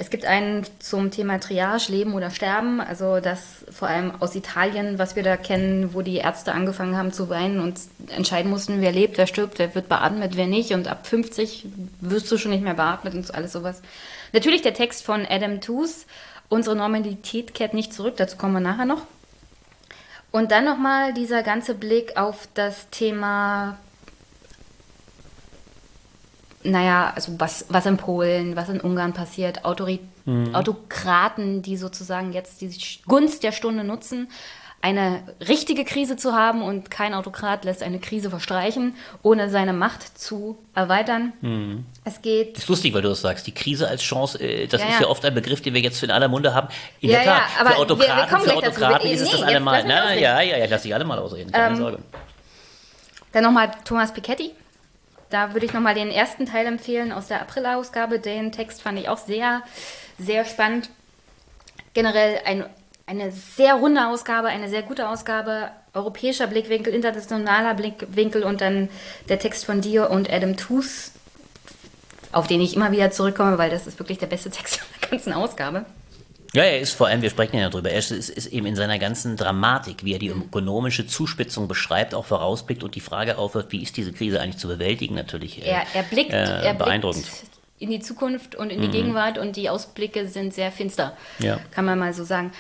Es 0.00 0.10
gibt 0.10 0.24
einen 0.24 0.64
zum 0.78 1.10
Thema 1.10 1.40
Triage, 1.40 1.90
Leben 1.90 2.14
oder 2.14 2.30
Sterben, 2.30 2.80
also 2.80 3.18
das 3.18 3.64
vor 3.68 3.88
allem 3.88 4.12
aus 4.20 4.36
Italien, 4.36 4.96
was 4.96 5.16
wir 5.16 5.24
da 5.24 5.36
kennen, 5.36 5.92
wo 5.92 6.02
die 6.02 6.18
Ärzte 6.18 6.52
angefangen 6.52 6.96
haben 6.96 7.12
zu 7.12 7.28
weinen 7.28 7.58
und 7.58 7.80
entscheiden 8.14 8.48
mussten, 8.48 8.80
wer 8.80 8.92
lebt, 8.92 9.18
wer 9.18 9.26
stirbt, 9.26 9.58
wer 9.58 9.74
wird 9.74 9.88
beatmet, 9.88 10.36
wer 10.36 10.46
nicht. 10.46 10.72
Und 10.72 10.86
ab 10.86 11.08
50 11.08 11.66
wirst 12.00 12.30
du 12.30 12.38
schon 12.38 12.52
nicht 12.52 12.62
mehr 12.62 12.74
beatmet 12.74 13.14
und 13.14 13.34
alles 13.34 13.52
sowas. 13.52 13.82
Natürlich 14.32 14.62
der 14.62 14.74
Text 14.74 15.04
von 15.04 15.26
Adam 15.28 15.60
Tooze, 15.60 16.06
unsere 16.48 16.76
Normalität 16.76 17.52
kehrt 17.52 17.74
nicht 17.74 17.92
zurück, 17.92 18.14
dazu 18.18 18.36
kommen 18.36 18.54
wir 18.54 18.60
nachher 18.60 18.86
noch. 18.86 19.02
Und 20.30 20.52
dann 20.52 20.64
nochmal 20.64 21.12
dieser 21.12 21.42
ganze 21.42 21.74
Blick 21.74 22.16
auf 22.16 22.48
das 22.54 22.88
Thema 22.90 23.78
naja, 26.62 27.12
also 27.14 27.32
was, 27.38 27.66
was 27.68 27.86
in 27.86 27.96
Polen, 27.96 28.56
was 28.56 28.68
in 28.68 28.80
Ungarn 28.80 29.12
passiert, 29.12 29.64
Autori 29.64 30.00
mhm. 30.24 30.54
Autokraten, 30.54 31.62
die 31.62 31.76
sozusagen 31.76 32.32
jetzt 32.32 32.60
die 32.60 32.70
Gunst 33.06 33.42
der 33.42 33.52
Stunde 33.52 33.84
nutzen, 33.84 34.28
eine 34.80 35.22
richtige 35.48 35.84
Krise 35.84 36.16
zu 36.16 36.34
haben 36.34 36.62
und 36.62 36.88
kein 36.88 37.12
Autokrat 37.12 37.64
lässt 37.64 37.82
eine 37.82 37.98
Krise 37.98 38.30
verstreichen, 38.30 38.94
ohne 39.22 39.50
seine 39.50 39.72
Macht 39.72 40.18
zu 40.18 40.56
erweitern. 40.72 41.32
Mhm. 41.40 41.84
Es 42.04 42.22
geht. 42.22 42.56
Das 42.56 42.64
ist 42.64 42.68
lustig, 42.68 42.94
weil 42.94 43.02
du 43.02 43.08
das 43.08 43.20
sagst. 43.20 43.46
Die 43.48 43.54
Krise 43.54 43.88
als 43.88 44.02
Chance, 44.02 44.40
äh, 44.40 44.68
das 44.68 44.80
ja, 44.80 44.86
ist 44.86 44.94
ja. 44.94 45.00
ja 45.02 45.06
oft 45.08 45.24
ein 45.24 45.34
Begriff, 45.34 45.62
den 45.62 45.74
wir 45.74 45.80
jetzt 45.80 46.00
in 46.04 46.12
aller 46.12 46.28
Munde 46.28 46.54
haben. 46.54 46.68
In 47.00 47.10
ja, 47.10 47.16
der 47.16 47.24
Tat, 47.24 47.42
ja, 47.54 47.60
aber 47.60 47.70
für 47.70 47.76
Autokraten, 47.78 48.16
wir, 48.16 48.44
wir 48.44 48.52
für 48.52 48.56
Autokraten 48.56 49.10
ist 49.10 49.20
es 49.20 49.32
nee, 49.32 49.38
das 49.40 49.42
allemal. 49.42 49.84
Na, 49.84 50.14
ja, 50.14 50.40
ja, 50.40 50.56
ja, 50.58 50.66
lass 50.68 50.82
dich 50.82 50.94
alle 50.94 51.04
mal 51.04 51.18
ausreden, 51.18 51.50
keine 51.50 51.74
ähm, 51.74 51.76
Sorge. 51.76 51.98
Dann 53.32 53.44
nochmal 53.44 53.72
Thomas 53.84 54.12
Piketty. 54.12 54.52
Da 55.30 55.52
würde 55.52 55.66
ich 55.66 55.72
nochmal 55.72 55.94
den 55.94 56.10
ersten 56.10 56.46
Teil 56.46 56.66
empfehlen 56.66 57.12
aus 57.12 57.28
der 57.28 57.40
April-Ausgabe. 57.42 58.18
Den 58.18 58.52
Text 58.52 58.82
fand 58.82 58.98
ich 58.98 59.08
auch 59.08 59.18
sehr, 59.18 59.62
sehr 60.18 60.44
spannend. 60.44 60.90
Generell 61.92 62.40
ein, 62.44 62.64
eine 63.06 63.30
sehr 63.30 63.74
runde 63.74 64.06
Ausgabe, 64.06 64.48
eine 64.48 64.68
sehr 64.68 64.82
gute 64.82 65.08
Ausgabe. 65.08 65.70
Europäischer 65.92 66.46
Blickwinkel, 66.46 66.94
internationaler 66.94 67.74
Blickwinkel 67.74 68.42
und 68.42 68.60
dann 68.60 68.88
der 69.28 69.38
Text 69.38 69.66
von 69.66 69.80
dir 69.80 70.10
und 70.10 70.32
Adam 70.32 70.56
Tooze, 70.56 71.10
auf 72.32 72.46
den 72.46 72.60
ich 72.60 72.74
immer 72.74 72.92
wieder 72.92 73.10
zurückkomme, 73.10 73.58
weil 73.58 73.70
das 73.70 73.86
ist 73.86 73.98
wirklich 73.98 74.18
der 74.18 74.26
beste 74.26 74.50
Text 74.50 74.80
der 75.02 75.10
ganzen 75.10 75.32
Ausgabe. 75.32 75.84
Ja, 76.54 76.62
er 76.62 76.80
ist 76.80 76.92
vor 76.92 77.08
allem, 77.08 77.20
wir 77.20 77.28
sprechen 77.28 77.58
ja 77.58 77.68
darüber, 77.68 77.90
er 77.90 77.98
ist, 77.98 78.10
ist, 78.10 78.46
eben 78.46 78.66
in 78.66 78.74
seiner 78.74 78.98
ganzen 78.98 79.36
Dramatik, 79.36 80.04
wie 80.04 80.14
er 80.14 80.18
die 80.18 80.28
ökonomische 80.28 81.06
Zuspitzung 81.06 81.68
beschreibt, 81.68 82.14
auch 82.14 82.24
vorausblickt 82.24 82.82
und 82.82 82.94
die 82.94 83.00
Frage 83.00 83.36
aufwirft, 83.36 83.72
wie 83.72 83.82
ist 83.82 83.96
diese 83.96 84.12
Krise 84.12 84.40
eigentlich 84.40 84.56
zu 84.56 84.68
bewältigen, 84.68 85.14
natürlich 85.14 85.62
äh, 85.62 85.70
er, 85.70 85.82
er 85.92 86.02
blickt, 86.04 86.32
äh, 86.32 86.62
er 86.62 86.74
beeindruckend. 86.74 87.24
Blickt 87.24 87.58
in 87.78 87.90
die 87.90 88.00
Zukunft 88.00 88.54
und 88.54 88.70
in 88.70 88.80
die 88.80 88.88
mhm. 88.88 88.92
Gegenwart 88.92 89.38
und 89.38 89.56
die 89.56 89.70
Ausblicke 89.70 90.28
sind 90.28 90.52
sehr 90.52 90.72
finster, 90.72 91.16
ja. 91.38 91.58
kann 91.70 91.84
man 91.84 91.98
mal 91.98 92.12
so 92.12 92.24
sagen. 92.24 92.52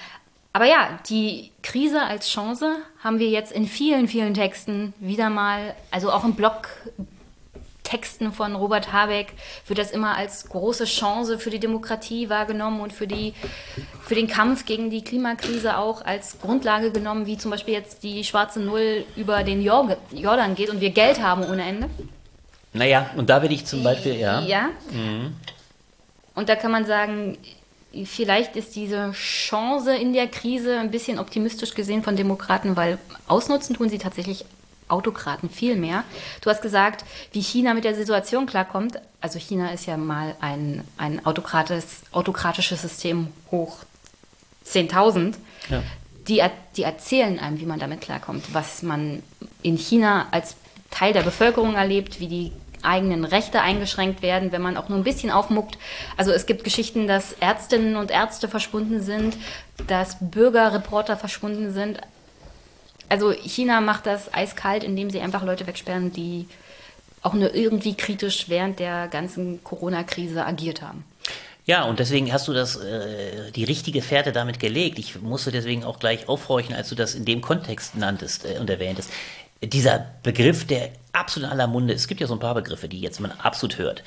Aber 0.52 0.66
ja, 0.66 0.98
die 1.08 1.50
Krise 1.62 2.02
als 2.02 2.28
Chance 2.28 2.76
haben 3.02 3.18
wir 3.18 3.28
jetzt 3.28 3.52
in 3.52 3.66
vielen, 3.66 4.08
vielen 4.08 4.34
Texten 4.34 4.94
wieder 4.98 5.30
mal, 5.30 5.74
also 5.90 6.10
auch 6.10 6.24
im 6.24 6.34
Blog, 6.34 6.68
Texten 7.88 8.32
von 8.32 8.54
Robert 8.54 8.92
Habeck 8.92 9.28
wird 9.66 9.78
das 9.78 9.90
immer 9.90 10.16
als 10.16 10.46
große 10.48 10.84
Chance 10.84 11.38
für 11.38 11.48
die 11.48 11.58
Demokratie 11.58 12.28
wahrgenommen 12.28 12.80
und 12.80 12.92
für, 12.92 13.06
die, 13.06 13.32
für 14.02 14.14
den 14.14 14.26
Kampf 14.26 14.66
gegen 14.66 14.90
die 14.90 15.02
Klimakrise 15.02 15.78
auch 15.78 16.04
als 16.04 16.38
Grundlage 16.38 16.90
genommen, 16.90 17.24
wie 17.24 17.38
zum 17.38 17.50
Beispiel 17.50 17.72
jetzt 17.72 18.02
die 18.02 18.24
schwarze 18.24 18.60
Null 18.60 19.04
über 19.16 19.42
den 19.42 19.62
Jordan 19.62 20.54
geht 20.54 20.68
und 20.68 20.82
wir 20.82 20.90
Geld 20.90 21.22
haben 21.22 21.44
ohne 21.44 21.62
Ende. 21.62 21.88
Naja, 22.74 23.10
und 23.16 23.30
da 23.30 23.40
will 23.42 23.52
ich 23.52 23.64
zum 23.64 23.82
Beispiel, 23.82 24.16
ja. 24.16 24.42
Ja. 24.42 24.68
Mhm. 24.90 25.34
Und 26.34 26.50
da 26.50 26.56
kann 26.56 26.70
man 26.70 26.84
sagen, 26.84 27.38
vielleicht 28.04 28.54
ist 28.56 28.76
diese 28.76 29.12
Chance 29.12 29.96
in 29.96 30.12
der 30.12 30.26
Krise 30.26 30.78
ein 30.78 30.90
bisschen 30.90 31.18
optimistisch 31.18 31.74
gesehen 31.74 32.02
von 32.02 32.16
Demokraten, 32.16 32.76
weil 32.76 32.98
ausnutzen 33.26 33.74
tun 33.74 33.88
sie 33.88 33.98
tatsächlich 33.98 34.44
Autokraten 34.88 35.50
viel 35.50 35.76
mehr. 35.76 36.04
Du 36.40 36.50
hast 36.50 36.62
gesagt, 36.62 37.04
wie 37.32 37.40
China 37.40 37.74
mit 37.74 37.84
der 37.84 37.94
Situation 37.94 38.46
klarkommt. 38.46 39.00
Also 39.20 39.38
China 39.38 39.70
ist 39.70 39.86
ja 39.86 39.96
mal 39.96 40.34
ein, 40.40 40.84
ein 40.96 41.24
autokratisches, 41.24 42.02
autokratisches 42.12 42.82
System 42.82 43.28
hoch 43.50 43.78
10.000. 44.66 45.34
Ja. 45.70 45.82
Die, 46.28 46.42
die 46.76 46.82
erzählen 46.82 47.38
einem, 47.38 47.58
wie 47.58 47.66
man 47.66 47.78
damit 47.78 48.02
klarkommt, 48.02 48.52
was 48.52 48.82
man 48.82 49.22
in 49.62 49.76
China 49.76 50.26
als 50.30 50.56
Teil 50.90 51.12
der 51.12 51.22
Bevölkerung 51.22 51.74
erlebt, 51.74 52.20
wie 52.20 52.28
die 52.28 52.52
eigenen 52.82 53.24
Rechte 53.24 53.60
eingeschränkt 53.60 54.22
werden, 54.22 54.52
wenn 54.52 54.62
man 54.62 54.76
auch 54.76 54.88
nur 54.88 54.98
ein 54.98 55.04
bisschen 55.04 55.30
aufmuckt. 55.30 55.78
Also 56.16 56.32
es 56.32 56.46
gibt 56.46 56.64
Geschichten, 56.64 57.06
dass 57.06 57.32
Ärztinnen 57.34 57.96
und 57.96 58.10
Ärzte 58.10 58.48
verschwunden 58.48 59.02
sind, 59.02 59.36
dass 59.86 60.16
Bürgerreporter 60.20 61.16
verschwunden 61.16 61.72
sind. 61.72 62.00
Also 63.08 63.32
China 63.32 63.80
macht 63.80 64.06
das 64.06 64.32
eiskalt, 64.32 64.84
indem 64.84 65.10
sie 65.10 65.20
einfach 65.20 65.42
Leute 65.42 65.66
wegsperren, 65.66 66.12
die 66.12 66.46
auch 67.22 67.34
nur 67.34 67.54
irgendwie 67.54 67.94
kritisch 67.94 68.48
während 68.48 68.78
der 68.78 69.08
ganzen 69.08 69.62
Corona-Krise 69.64 70.44
agiert 70.44 70.82
haben. 70.82 71.04
Ja, 71.66 71.84
und 71.84 71.98
deswegen 71.98 72.32
hast 72.32 72.48
du 72.48 72.54
das, 72.54 72.76
äh, 72.76 73.50
die 73.52 73.64
richtige 73.64 74.00
Fährte 74.00 74.32
damit 74.32 74.58
gelegt. 74.58 74.98
Ich 74.98 75.20
musste 75.20 75.52
deswegen 75.52 75.84
auch 75.84 75.98
gleich 75.98 76.26
aufhorchen, 76.26 76.74
als 76.74 76.88
du 76.88 76.94
das 76.94 77.14
in 77.14 77.26
dem 77.26 77.42
Kontext 77.42 77.94
nanntest 77.94 78.46
äh, 78.46 78.58
und 78.58 78.70
erwähntest. 78.70 79.10
Dieser 79.62 80.06
Begriff, 80.22 80.66
der 80.66 80.90
absolut 81.12 81.48
in 81.48 81.52
aller 81.52 81.66
Munde, 81.66 81.92
es 81.92 82.08
gibt 82.08 82.22
ja 82.22 82.26
so 82.26 82.34
ein 82.34 82.40
paar 82.40 82.54
Begriffe, 82.54 82.88
die 82.88 83.00
jetzt 83.00 83.20
man 83.20 83.32
absolut 83.32 83.76
hört. 83.76 84.02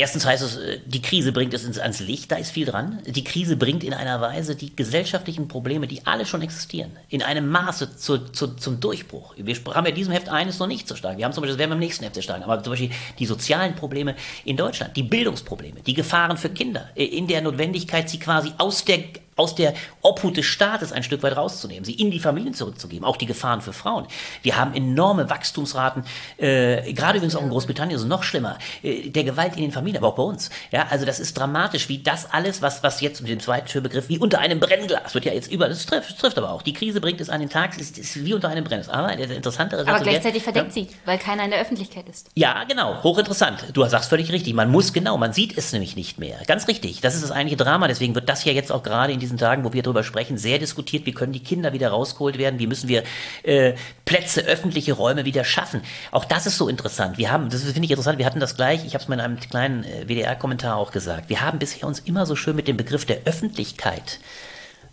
Erstens 0.00 0.24
heißt 0.24 0.44
es, 0.44 0.56
äh, 0.56 0.78
die 0.86 1.02
Krise 1.02 1.32
bringt 1.32 1.52
es 1.54 1.64
ins, 1.64 1.76
ans 1.76 1.98
Licht, 1.98 2.30
da 2.30 2.36
ist 2.36 2.52
viel 2.52 2.66
dran. 2.66 3.02
Die 3.04 3.24
Krise 3.24 3.56
bringt 3.56 3.82
in 3.82 3.92
einer 3.92 4.20
Weise 4.20 4.54
die 4.54 4.76
gesellschaftlichen 4.76 5.48
Probleme, 5.48 5.88
die 5.88 6.06
alle 6.06 6.24
schon 6.24 6.40
existieren, 6.40 6.92
in 7.08 7.20
einem 7.20 7.48
Maße 7.48 7.96
zu, 7.96 8.30
zu, 8.30 8.54
zum 8.54 8.78
Durchbruch. 8.78 9.34
Wir 9.36 9.56
haben 9.74 9.84
ja 9.86 9.90
in 9.90 9.96
diesem 9.96 10.12
Heft 10.12 10.28
eines 10.28 10.60
noch 10.60 10.68
nicht 10.68 10.86
so 10.86 10.94
stark. 10.94 11.18
Wir 11.18 11.24
haben 11.24 11.32
zum 11.32 11.42
Beispiel, 11.42 11.54
das 11.54 11.58
werden 11.58 11.70
wir 11.70 11.74
im 11.74 11.80
nächsten 11.80 12.04
Heft 12.04 12.22
stark, 12.22 12.44
aber 12.44 12.62
zum 12.62 12.74
Beispiel 12.74 12.90
die 13.18 13.26
sozialen 13.26 13.74
Probleme 13.74 14.14
in 14.44 14.56
Deutschland, 14.56 14.96
die 14.96 15.02
Bildungsprobleme, 15.02 15.80
die 15.80 15.94
Gefahren 15.94 16.36
für 16.36 16.50
Kinder, 16.50 16.88
äh, 16.94 17.04
in 17.04 17.26
der 17.26 17.40
Notwendigkeit, 17.40 18.08
sie 18.08 18.20
quasi 18.20 18.52
aus 18.56 18.84
der 18.84 19.00
aus 19.38 19.54
der 19.54 19.74
Obhut 20.02 20.36
des 20.36 20.46
Staates 20.46 20.92
ein 20.92 21.02
Stück 21.02 21.22
weit 21.22 21.36
rauszunehmen, 21.36 21.84
sie 21.84 21.94
in 21.94 22.10
die 22.10 22.20
Familien 22.20 22.54
zurückzugeben, 22.54 23.04
auch 23.04 23.16
die 23.16 23.26
Gefahren 23.26 23.60
für 23.60 23.72
Frauen. 23.72 24.06
Wir 24.42 24.56
haben 24.56 24.74
enorme 24.74 25.30
Wachstumsraten, 25.30 26.04
äh, 26.36 26.92
gerade 26.92 27.18
übrigens 27.18 27.36
auch 27.36 27.42
in 27.42 27.50
Großbritannien 27.50 27.96
ist 27.96 28.02
es 28.02 28.08
noch 28.08 28.22
schlimmer, 28.22 28.58
äh, 28.82 29.08
der 29.10 29.24
Gewalt 29.24 29.56
in 29.56 29.62
den 29.62 29.72
Familien, 29.72 29.98
aber 29.98 30.08
auch 30.08 30.16
bei 30.16 30.22
uns. 30.22 30.50
Ja, 30.72 30.86
also 30.90 31.04
das 31.04 31.20
ist 31.20 31.38
dramatisch, 31.38 31.88
wie 31.88 31.98
das 32.02 32.30
alles, 32.30 32.62
was, 32.62 32.82
was 32.82 33.00
jetzt 33.00 33.20
mit 33.20 33.30
dem 33.30 33.40
zweiten 33.40 33.82
Begriff, 33.82 34.08
wie 34.08 34.18
unter 34.18 34.40
einem 34.40 34.60
Brennglas, 34.60 35.14
wird 35.14 35.24
ja 35.24 35.32
jetzt 35.32 35.50
über, 35.52 35.68
das 35.68 35.86
trifft, 35.86 36.10
das 36.10 36.16
trifft 36.16 36.38
aber 36.38 36.50
auch. 36.50 36.62
Die 36.62 36.72
Krise 36.72 37.00
bringt 37.00 37.20
es 37.20 37.30
an 37.30 37.40
den 37.40 37.48
Tag, 37.48 37.78
es 37.78 37.92
ist 37.92 38.24
wie 38.24 38.34
unter 38.34 38.48
einem 38.48 38.64
Brennglas. 38.64 38.88
Aber 38.88 39.14
der 39.14 39.30
interessantere 39.30 39.86
Aber 39.86 40.00
gleichzeitig 40.00 40.44
wäre, 40.46 40.52
verdeckt 40.52 40.76
ja, 40.76 40.84
sie, 40.84 40.88
weil 41.04 41.18
keiner 41.18 41.44
in 41.44 41.50
der 41.50 41.60
Öffentlichkeit 41.60 42.08
ist. 42.08 42.28
Ja, 42.34 42.64
genau, 42.64 43.02
hochinteressant. 43.02 43.66
Du 43.72 43.84
sagst 43.84 44.08
völlig 44.08 44.32
richtig, 44.32 44.54
man 44.54 44.70
muss 44.70 44.92
genau, 44.92 45.16
man 45.16 45.32
sieht 45.32 45.56
es 45.56 45.72
nämlich 45.72 45.96
nicht 45.96 46.18
mehr. 46.18 46.38
Ganz 46.46 46.68
richtig, 46.68 47.00
das 47.00 47.14
ist 47.14 47.22
das 47.22 47.30
eigentliche 47.30 47.56
Drama, 47.56 47.88
deswegen 47.88 48.14
wird 48.14 48.28
das 48.28 48.44
ja 48.44 48.52
jetzt 48.52 48.72
auch 48.72 48.82
gerade 48.82 49.12
in 49.12 49.20
diesem 49.20 49.27
diesen 49.28 49.38
Tagen, 49.38 49.64
wo 49.64 49.72
wir 49.72 49.82
darüber 49.82 50.02
sprechen, 50.02 50.38
sehr 50.38 50.58
diskutiert, 50.58 51.06
wie 51.06 51.12
können 51.12 51.32
die 51.32 51.42
Kinder 51.42 51.72
wieder 51.72 51.90
rausgeholt 51.90 52.38
werden, 52.38 52.58
wie 52.58 52.66
müssen 52.66 52.88
wir 52.88 53.04
äh, 53.42 53.74
Plätze, 54.04 54.42
öffentliche 54.42 54.94
Räume 54.94 55.24
wieder 55.24 55.44
schaffen. 55.44 55.82
Auch 56.10 56.24
das 56.24 56.46
ist 56.46 56.56
so 56.56 56.68
interessant. 56.68 57.18
Wir 57.18 57.30
haben, 57.30 57.50
das 57.50 57.62
finde 57.62 57.84
ich 57.84 57.90
interessant, 57.90 58.18
wir 58.18 58.26
hatten 58.26 58.40
das 58.40 58.56
gleich, 58.56 58.84
ich 58.86 58.94
habe 58.94 59.02
es 59.02 59.08
mal 59.08 59.16
in 59.16 59.20
einem 59.20 59.38
kleinen 59.38 59.84
äh, 59.84 60.08
WDR-Kommentar 60.08 60.76
auch 60.76 60.90
gesagt, 60.90 61.28
wir 61.28 61.40
haben 61.42 61.58
bisher 61.58 61.86
uns 61.86 62.00
immer 62.00 62.26
so 62.26 62.34
schön 62.34 62.56
mit 62.56 62.68
dem 62.68 62.76
Begriff 62.76 63.04
der 63.04 63.20
Öffentlichkeit 63.24 64.18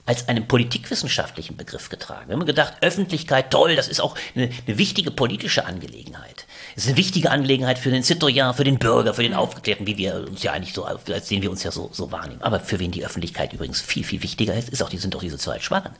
als 0.05 0.27
einen 0.27 0.47
politikwissenschaftlichen 0.47 1.57
Begriff 1.57 1.89
getragen. 1.89 2.27
Wir 2.27 2.35
haben 2.35 2.45
gedacht, 2.45 2.75
Öffentlichkeit, 2.81 3.49
toll, 3.51 3.75
das 3.75 3.87
ist 3.87 3.99
auch 3.99 4.15
eine, 4.35 4.49
eine 4.67 4.77
wichtige 4.77 5.11
politische 5.11 5.65
Angelegenheit. 5.65 6.45
Ist 6.75 6.87
eine 6.87 6.97
wichtige 6.97 7.31
Angelegenheit 7.31 7.79
für 7.79 7.89
den 7.89 8.03
Citoyen, 8.03 8.53
für 8.53 8.65
den 8.65 8.79
Bürger, 8.79 9.13
für 9.13 9.23
den 9.23 9.33
Aufgeklärten, 9.33 9.87
wie 9.87 9.97
wir 9.97 10.25
uns 10.27 10.43
ja 10.43 10.51
eigentlich 10.51 10.73
so, 10.73 10.83
als 10.83 11.27
sehen 11.27 11.41
wir 11.41 11.49
uns 11.49 11.63
ja 11.63 11.71
so, 11.71 11.89
so 11.93 12.11
wahrnehmen. 12.11 12.41
Aber 12.41 12.59
für 12.59 12.79
wen 12.79 12.91
die 12.91 13.05
Öffentlichkeit 13.05 13.53
übrigens 13.53 13.79
viel, 13.79 14.03
viel 14.03 14.21
wichtiger 14.21 14.53
ist, 14.53 14.69
ist 14.69 14.83
auch 14.83 14.89
die, 14.89 14.97
sind 14.97 15.15
auch 15.15 15.21
die 15.21 15.29
sozial 15.29 15.61
Schwachen 15.61 15.93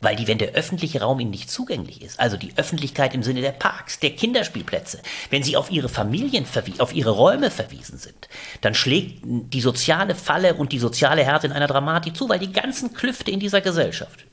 weil 0.00 0.16
die, 0.16 0.26
wenn 0.28 0.38
der 0.38 0.52
öffentliche 0.52 1.00
Raum 1.00 1.20
ihnen 1.20 1.30
nicht 1.30 1.50
zugänglich 1.50 2.02
ist, 2.02 2.20
also 2.20 2.36
die 2.36 2.52
Öffentlichkeit 2.56 3.14
im 3.14 3.22
Sinne 3.22 3.40
der 3.40 3.52
Parks, 3.52 3.98
der 3.98 4.10
Kinderspielplätze, 4.10 5.00
wenn 5.30 5.42
sie 5.42 5.56
auf 5.56 5.70
ihre 5.70 5.88
Familien, 5.88 6.44
auf 6.78 6.94
ihre 6.94 7.10
Räume 7.10 7.50
verwiesen 7.50 7.98
sind, 7.98 8.28
dann 8.60 8.74
schlägt 8.74 9.22
die 9.24 9.60
soziale 9.60 10.14
Falle 10.14 10.54
und 10.54 10.72
die 10.72 10.78
soziale 10.78 11.24
Härte 11.24 11.46
in 11.46 11.52
einer 11.52 11.66
Dramatik 11.66 12.16
zu, 12.16 12.28
weil 12.28 12.38
die 12.38 12.52
ganzen 12.52 12.94
Klüfte 12.94 13.30
in 13.30 13.40
dieser 13.40 13.60
Gesellschaft, 13.60 14.24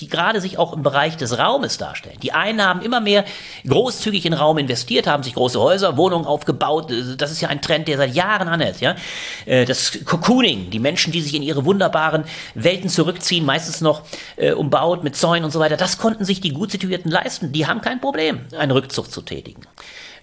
die 0.00 0.08
gerade 0.08 0.40
sich 0.40 0.58
auch 0.58 0.72
im 0.72 0.82
Bereich 0.82 1.16
des 1.16 1.38
Raumes 1.38 1.78
darstellen. 1.78 2.18
Die 2.22 2.32
einen 2.32 2.64
haben 2.64 2.82
immer 2.82 3.00
mehr 3.00 3.24
großzügig 3.66 4.26
in 4.26 4.32
Raum 4.32 4.58
investiert, 4.58 5.06
haben 5.06 5.22
sich 5.22 5.34
große 5.34 5.60
Häuser, 5.60 5.96
Wohnungen 5.96 6.26
aufgebaut. 6.26 6.92
Das 7.18 7.30
ist 7.30 7.40
ja 7.40 7.48
ein 7.48 7.62
Trend, 7.62 7.88
der 7.88 7.96
seit 7.96 8.14
Jahren 8.14 8.48
anhält. 8.48 8.80
Ja? 8.80 8.96
Äh, 9.46 9.64
das 9.64 9.98
Cocooning, 10.04 10.70
die 10.70 10.78
Menschen, 10.78 11.12
die 11.12 11.20
sich 11.20 11.34
in 11.34 11.42
ihre 11.42 11.64
wunderbaren 11.64 12.24
Welten 12.54 12.88
zurückziehen, 12.88 13.44
meistens 13.44 13.80
noch 13.80 14.02
äh, 14.36 14.52
umbaut 14.52 15.04
mit 15.04 15.16
Zäunen 15.16 15.44
und 15.44 15.50
so 15.50 15.60
weiter, 15.60 15.76
das 15.76 15.98
konnten 15.98 16.24
sich 16.24 16.40
die 16.40 16.52
gut 16.52 16.70
situierten 16.70 17.10
leisten. 17.10 17.52
Die 17.52 17.66
haben 17.66 17.80
kein 17.80 18.00
Problem, 18.00 18.40
einen 18.56 18.72
Rückzug 18.72 19.10
zu 19.10 19.22
tätigen. 19.22 19.62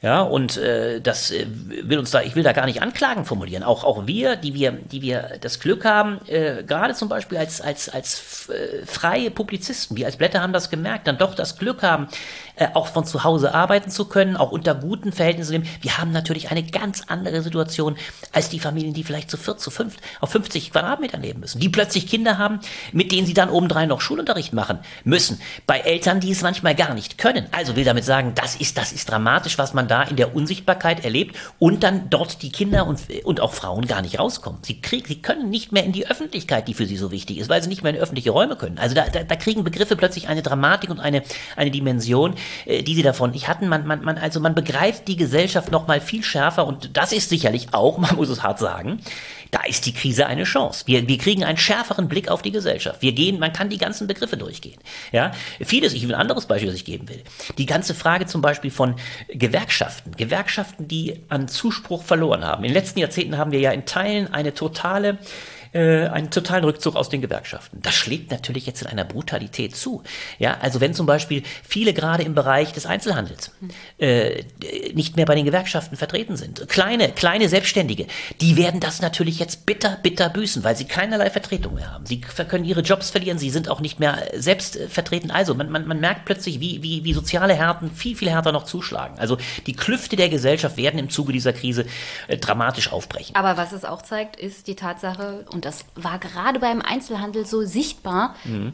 Ja, 0.02 0.22
und 0.22 0.58
äh, 0.58 1.02
das 1.02 1.32
äh, 1.32 1.48
will 1.48 1.98
uns 1.98 2.12
da, 2.12 2.22
ich 2.22 2.36
will 2.36 2.44
da 2.44 2.54
gar 2.54 2.66
nicht 2.66 2.82
Anklagen 2.82 3.26
formulieren. 3.26 3.64
Auch, 3.64 3.84
auch 3.84 4.06
wir, 4.06 4.36
die 4.36 4.54
wir, 4.54 4.72
die 4.72 5.02
wir 5.02 5.38
das 5.42 5.60
Glück 5.60 5.86
haben, 5.86 6.20
äh, 6.28 6.64
gerade 6.64 6.94
zum 6.94 7.10
Beispiel 7.10 7.38
als, 7.38 7.62
als, 7.62 7.90
als 7.90 8.50
äh, 8.50 8.86
freie 8.86 9.32
Publizisten, 9.32 9.98
wir 9.98 10.06
als 10.06 10.18
Blätter 10.18 10.42
haben 10.42 10.54
das 10.54 10.70
gemerkt, 10.70 11.08
dann 11.08 11.18
doch 11.18 11.34
das 11.34 11.58
Glück 11.58 11.82
haben, 11.82 12.08
äh, 12.58 12.68
auch 12.74 12.88
von 12.88 13.06
zu 13.06 13.24
Hause 13.24 13.56
arbeiten 13.56 13.90
zu 13.90 14.06
können, 14.06 14.38
auch 14.38 14.52
unter 14.52 14.76
guten 14.76 15.12
Verhältnissen 15.12 15.54
leben. 15.54 15.70
Wir 15.82 15.98
haben 15.98 16.12
natürlich 16.12 16.52
eine 16.52 16.64
ganz 16.64 17.04
andere 17.08 17.42
Situation 17.42 17.98
als 18.32 18.50
die 18.50 18.60
Familien, 18.60 18.94
die 18.94 19.04
vielleicht 19.04 19.32
zu 19.32 19.38
viert, 19.38 19.60
zu 19.60 19.72
fünf, 19.72 19.96
auf 20.20 20.32
50 20.32 20.72
Quadratmetern 20.72 21.22
leben 21.22 21.40
müssen, 21.40 21.60
die 21.60 21.70
plötzlich 21.70 22.08
Kinder 22.08 22.38
haben, 22.38 22.60
mit 22.92 23.12
denen 23.12 23.26
sie 23.26 23.34
dann 23.34 23.50
obendrein 23.50 23.90
noch 23.90 24.02
Schulunterricht 24.02 24.54
machen 24.54 24.80
müssen. 25.04 25.42
Bei 25.66 25.80
Eltern, 25.80 26.20
die 26.20 26.32
es 26.32 26.42
manchmal 26.42 26.76
gar 26.76 26.94
nicht 26.94 27.18
können. 27.18 27.48
Also 27.52 27.76
will 27.76 27.84
damit 27.84 28.06
sagen, 28.06 28.34
das 28.36 28.56
ist, 28.56 28.78
das 28.78 28.92
ist 28.92 29.10
dramatisch, 29.10 29.58
was 29.58 29.74
man 29.74 29.87
da 29.88 30.04
in 30.04 30.16
der 30.16 30.36
Unsichtbarkeit 30.36 31.04
erlebt 31.04 31.36
und 31.60 31.84
dann 31.84 32.10
dort 32.10 32.42
die 32.42 32.52
Kinder 32.52 32.86
und, 32.88 33.02
und 33.24 33.40
auch 33.42 33.54
Frauen 33.54 33.88
gar 33.88 34.02
nicht 34.02 34.20
rauskommen. 34.20 34.60
Sie, 34.64 34.82
krieg, 34.82 35.08
sie 35.08 35.22
können 35.22 35.50
nicht 35.50 35.72
mehr 35.72 35.84
in 35.84 35.92
die 35.92 36.08
Öffentlichkeit, 36.08 36.68
die 36.68 36.74
für 36.74 36.86
sie 36.86 36.98
so 36.98 37.12
wichtig 37.12 37.38
ist, 37.38 37.50
weil 37.50 37.62
sie 37.62 37.70
nicht 37.70 37.84
mehr 37.84 37.94
in 37.94 38.00
öffentliche 38.00 38.32
Räume 38.32 38.56
können. 38.56 38.78
Also 38.78 38.96
da, 38.96 39.06
da, 39.08 39.24
da 39.24 39.36
kriegen 39.36 39.64
Begriffe 39.64 39.96
plötzlich 39.96 40.28
eine 40.28 40.42
Dramatik 40.42 40.90
und 40.90 41.00
eine, 41.00 41.24
eine 41.56 41.72
Dimension, 41.72 42.36
äh, 42.66 42.84
die 42.84 42.96
sie 42.96 43.04
davon 43.04 43.32
nicht 43.32 43.48
hatten. 43.48 43.68
Man, 43.68 43.88
man, 43.88 44.04
man, 44.04 44.18
also 44.18 44.40
man 44.40 44.56
begreift 44.56 45.08
die 45.08 45.16
Gesellschaft 45.16 45.72
noch 45.72 45.88
mal 45.88 46.02
viel 46.02 46.24
schärfer 46.24 46.68
und 46.68 46.96
das 46.98 47.12
ist 47.12 47.30
sicherlich 47.30 47.74
auch, 47.74 47.98
man 47.98 48.16
muss 48.16 48.30
es 48.30 48.44
hart 48.44 48.60
sagen, 48.60 49.00
da 49.52 49.62
ist 49.64 49.86
die 49.86 49.94
Krise 49.94 50.28
eine 50.28 50.44
Chance. 50.44 50.84
Wir, 50.88 51.08
wir 51.08 51.18
kriegen 51.18 51.44
einen 51.44 51.58
schärferen 51.58 52.08
Blick 52.08 52.30
auf 52.30 52.42
die 52.42 52.52
Gesellschaft. 52.52 53.02
Wir 53.02 53.12
gehen, 53.12 53.40
man 53.40 53.54
kann 53.54 53.70
die 53.70 53.78
ganzen 53.78 54.08
Begriffe 54.08 54.38
durchgehen. 54.38 54.80
Ja, 55.12 55.32
vieles, 55.62 55.94
ich 55.94 56.08
will 56.08 56.16
ein 56.16 56.22
anderes 56.22 56.46
Beispiel, 56.46 56.70
das 56.70 56.78
ich 56.78 56.86
geben 56.86 57.10
will. 57.10 57.24
Die 57.58 57.66
ganze 57.66 57.94
Frage 57.94 58.26
zum 58.26 58.42
Beispiel 58.42 58.72
von 58.72 58.96
Gewerkschaften. 59.30 60.16
Gewerkschaften, 60.16 60.88
die 60.88 61.22
an 61.30 61.48
Zuspruch 61.48 62.04
verloren 62.04 62.44
haben. 62.44 62.64
In 62.64 62.70
den 62.70 62.76
letzten 62.76 63.00
Jahrzehnten 63.00 63.38
haben 63.38 63.52
wir 63.52 63.60
ja 63.60 63.72
in 63.72 63.86
Teilen 63.86 64.34
eine 64.34 64.54
totale 64.54 65.18
äh, 65.78 66.08
einen 66.08 66.32
totalen 66.32 66.64
Rückzug 66.64 66.96
aus 66.96 67.10
den 67.10 67.22
Gewerkschaften. 67.22 67.80
Das 67.84 67.94
schlägt 67.94 68.32
natürlich 68.32 68.66
jetzt 68.66 68.82
in 68.82 68.88
einer 68.88 69.04
Brutalität 69.04 69.76
zu. 69.76 70.02
Ja, 70.40 70.58
also 70.60 70.82
wenn 70.82 70.96
zum 70.96 71.06
Beispiel 71.06 71.44
viele 71.64 71.94
gerade 71.94 72.24
im 72.24 72.34
Bereich 72.34 72.74
des 72.74 72.88
Einzelhandels 72.88 73.52
äh, 74.00 74.44
nicht 74.94 75.16
mehr 75.18 75.26
bei 75.26 75.36
den 75.36 75.46
Gewerkschaften 75.46 75.96
vertreten 75.96 76.36
sind, 76.36 76.68
kleine, 76.68 77.10
kleine 77.10 77.48
Selbstständige, 77.48 78.08
die 78.42 78.58
werden 78.58 78.80
das 78.80 79.02
natürlich 79.02 79.38
jetzt 79.38 79.68
bitter, 79.68 80.00
bitter 80.02 80.30
büßen, 80.30 80.64
weil 80.64 80.76
sie 80.76 80.86
keinerlei 80.86 81.30
Vertretung 81.30 81.76
mehr 81.76 81.94
haben. 81.94 82.08
Sie 82.08 82.22
können 82.22 82.66
ihre 82.66 82.82
Jobs 82.82 83.12
verlieren, 83.12 83.38
sie 83.38 83.52
sind 83.52 83.70
auch 83.70 83.80
nicht 83.80 84.00
mehr 84.00 84.18
selbst 84.34 84.78
äh, 84.78 84.88
vertreten. 84.88 85.30
Also 85.30 85.54
man, 85.54 85.70
man, 85.70 85.88
man 85.88 86.00
merkt 86.00 86.26
plötzlich, 86.26 86.60
wie, 86.60 86.82
wie, 86.82 87.04
wie 87.04 87.14
soziale 87.14 87.54
Härten 87.54 87.92
viel, 87.92 88.16
viel 88.16 88.32
härter 88.32 88.52
noch 88.52 88.64
zuschlagen. 88.64 89.20
Also 89.20 89.38
die 89.68 89.74
Klüfte 89.74 90.16
der 90.16 90.30
Gesellschaft 90.30 90.76
werden 90.78 91.00
im 91.00 91.12
Zuge 91.12 91.34
dieser 91.34 91.54
Krise 91.54 91.86
äh, 92.28 92.38
dramatisch 92.38 92.92
aufbrechen. 92.92 93.36
Aber 93.36 93.58
was 93.58 93.74
es 93.74 93.86
auch 93.86 94.02
zeigt, 94.02 94.38
ist 94.38 94.68
die 94.68 94.76
Tatsache, 94.76 95.46
und 95.52 95.67
das 95.68 95.84
war 95.96 96.18
gerade 96.18 96.60
beim 96.60 96.82
Einzelhandel 96.82 97.46
so 97.46 97.64
sichtbar, 97.64 98.36
mhm. 98.46 98.72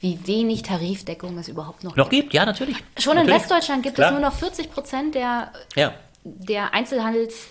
wie 0.00 0.26
wenig 0.26 0.62
Tarifdeckung 0.62 1.38
es 1.38 1.46
überhaupt 1.46 1.84
noch, 1.84 1.94
noch 1.94 2.10
gibt. 2.10 2.24
gibt. 2.24 2.34
Ja, 2.34 2.44
natürlich. 2.44 2.78
Schon 2.98 3.14
natürlich. 3.14 3.36
in 3.36 3.40
Westdeutschland 3.40 3.82
gibt 3.84 3.94
Klar. 3.94 4.08
es 4.08 4.12
nur 4.12 4.20
noch 4.20 4.34
40 4.36 4.72
Prozent 4.72 5.14
der, 5.14 5.52
ja. 5.76 5.94
der 6.24 6.74
Einzelhandels 6.74 7.48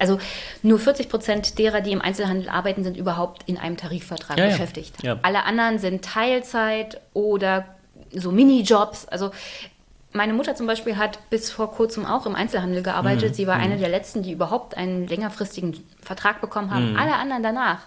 also 0.00 0.18
nur 0.62 0.80
40 0.80 1.08
Prozent 1.08 1.58
derer, 1.60 1.80
die 1.80 1.92
im 1.92 2.02
Einzelhandel 2.02 2.48
arbeiten, 2.48 2.82
sind 2.82 2.96
überhaupt 2.96 3.44
in 3.46 3.56
einem 3.56 3.76
Tarifvertrag 3.76 4.36
ja, 4.36 4.48
beschäftigt. 4.48 5.00
Ja. 5.02 5.20
Alle 5.22 5.44
anderen 5.44 5.78
sind 5.78 6.04
Teilzeit 6.04 7.00
oder 7.14 7.66
so 8.12 8.32
Minijobs. 8.32 9.06
Also 9.06 9.30
meine 10.16 10.32
Mutter 10.32 10.54
zum 10.54 10.66
Beispiel 10.66 10.96
hat 10.96 11.18
bis 11.30 11.50
vor 11.50 11.72
kurzem 11.72 12.04
auch 12.06 12.26
im 12.26 12.34
Einzelhandel 12.34 12.82
gearbeitet. 12.82 13.30
Mhm. 13.30 13.34
Sie 13.34 13.46
war 13.46 13.56
mhm. 13.56 13.64
eine 13.64 13.76
der 13.76 13.88
letzten, 13.88 14.22
die 14.22 14.32
überhaupt 14.32 14.76
einen 14.76 15.06
längerfristigen 15.06 15.76
Vertrag 16.00 16.40
bekommen 16.40 16.72
haben. 16.72 16.92
Mhm. 16.92 16.98
Alle 16.98 17.14
anderen 17.14 17.42
danach 17.42 17.80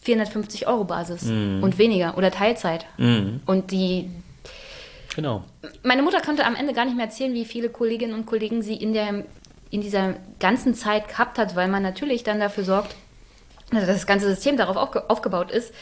450 0.00 0.66
Euro 0.66 0.84
Basis 0.84 1.24
mhm. 1.24 1.62
und 1.62 1.78
weniger 1.78 2.16
oder 2.16 2.30
Teilzeit. 2.30 2.86
Mhm. 2.96 3.40
Und 3.46 3.70
die. 3.70 4.10
Genau. 5.14 5.44
Meine 5.82 6.02
Mutter 6.02 6.20
konnte 6.20 6.44
am 6.44 6.54
Ende 6.54 6.72
gar 6.72 6.84
nicht 6.84 6.96
mehr 6.96 7.06
erzählen, 7.06 7.34
wie 7.34 7.44
viele 7.44 7.70
Kolleginnen 7.70 8.14
und 8.14 8.26
Kollegen 8.26 8.62
sie 8.62 8.76
in, 8.76 8.92
der, 8.92 9.24
in 9.70 9.80
dieser 9.80 10.14
ganzen 10.38 10.74
Zeit 10.74 11.08
gehabt 11.08 11.38
hat, 11.38 11.56
weil 11.56 11.66
man 11.66 11.82
natürlich 11.82 12.22
dann 12.22 12.38
dafür 12.38 12.62
sorgt, 12.62 12.94
dass 13.72 13.86
das 13.86 14.06
ganze 14.06 14.26
System 14.28 14.56
darauf 14.56 14.76
aufgebaut 14.76 15.50
ist, 15.50 15.74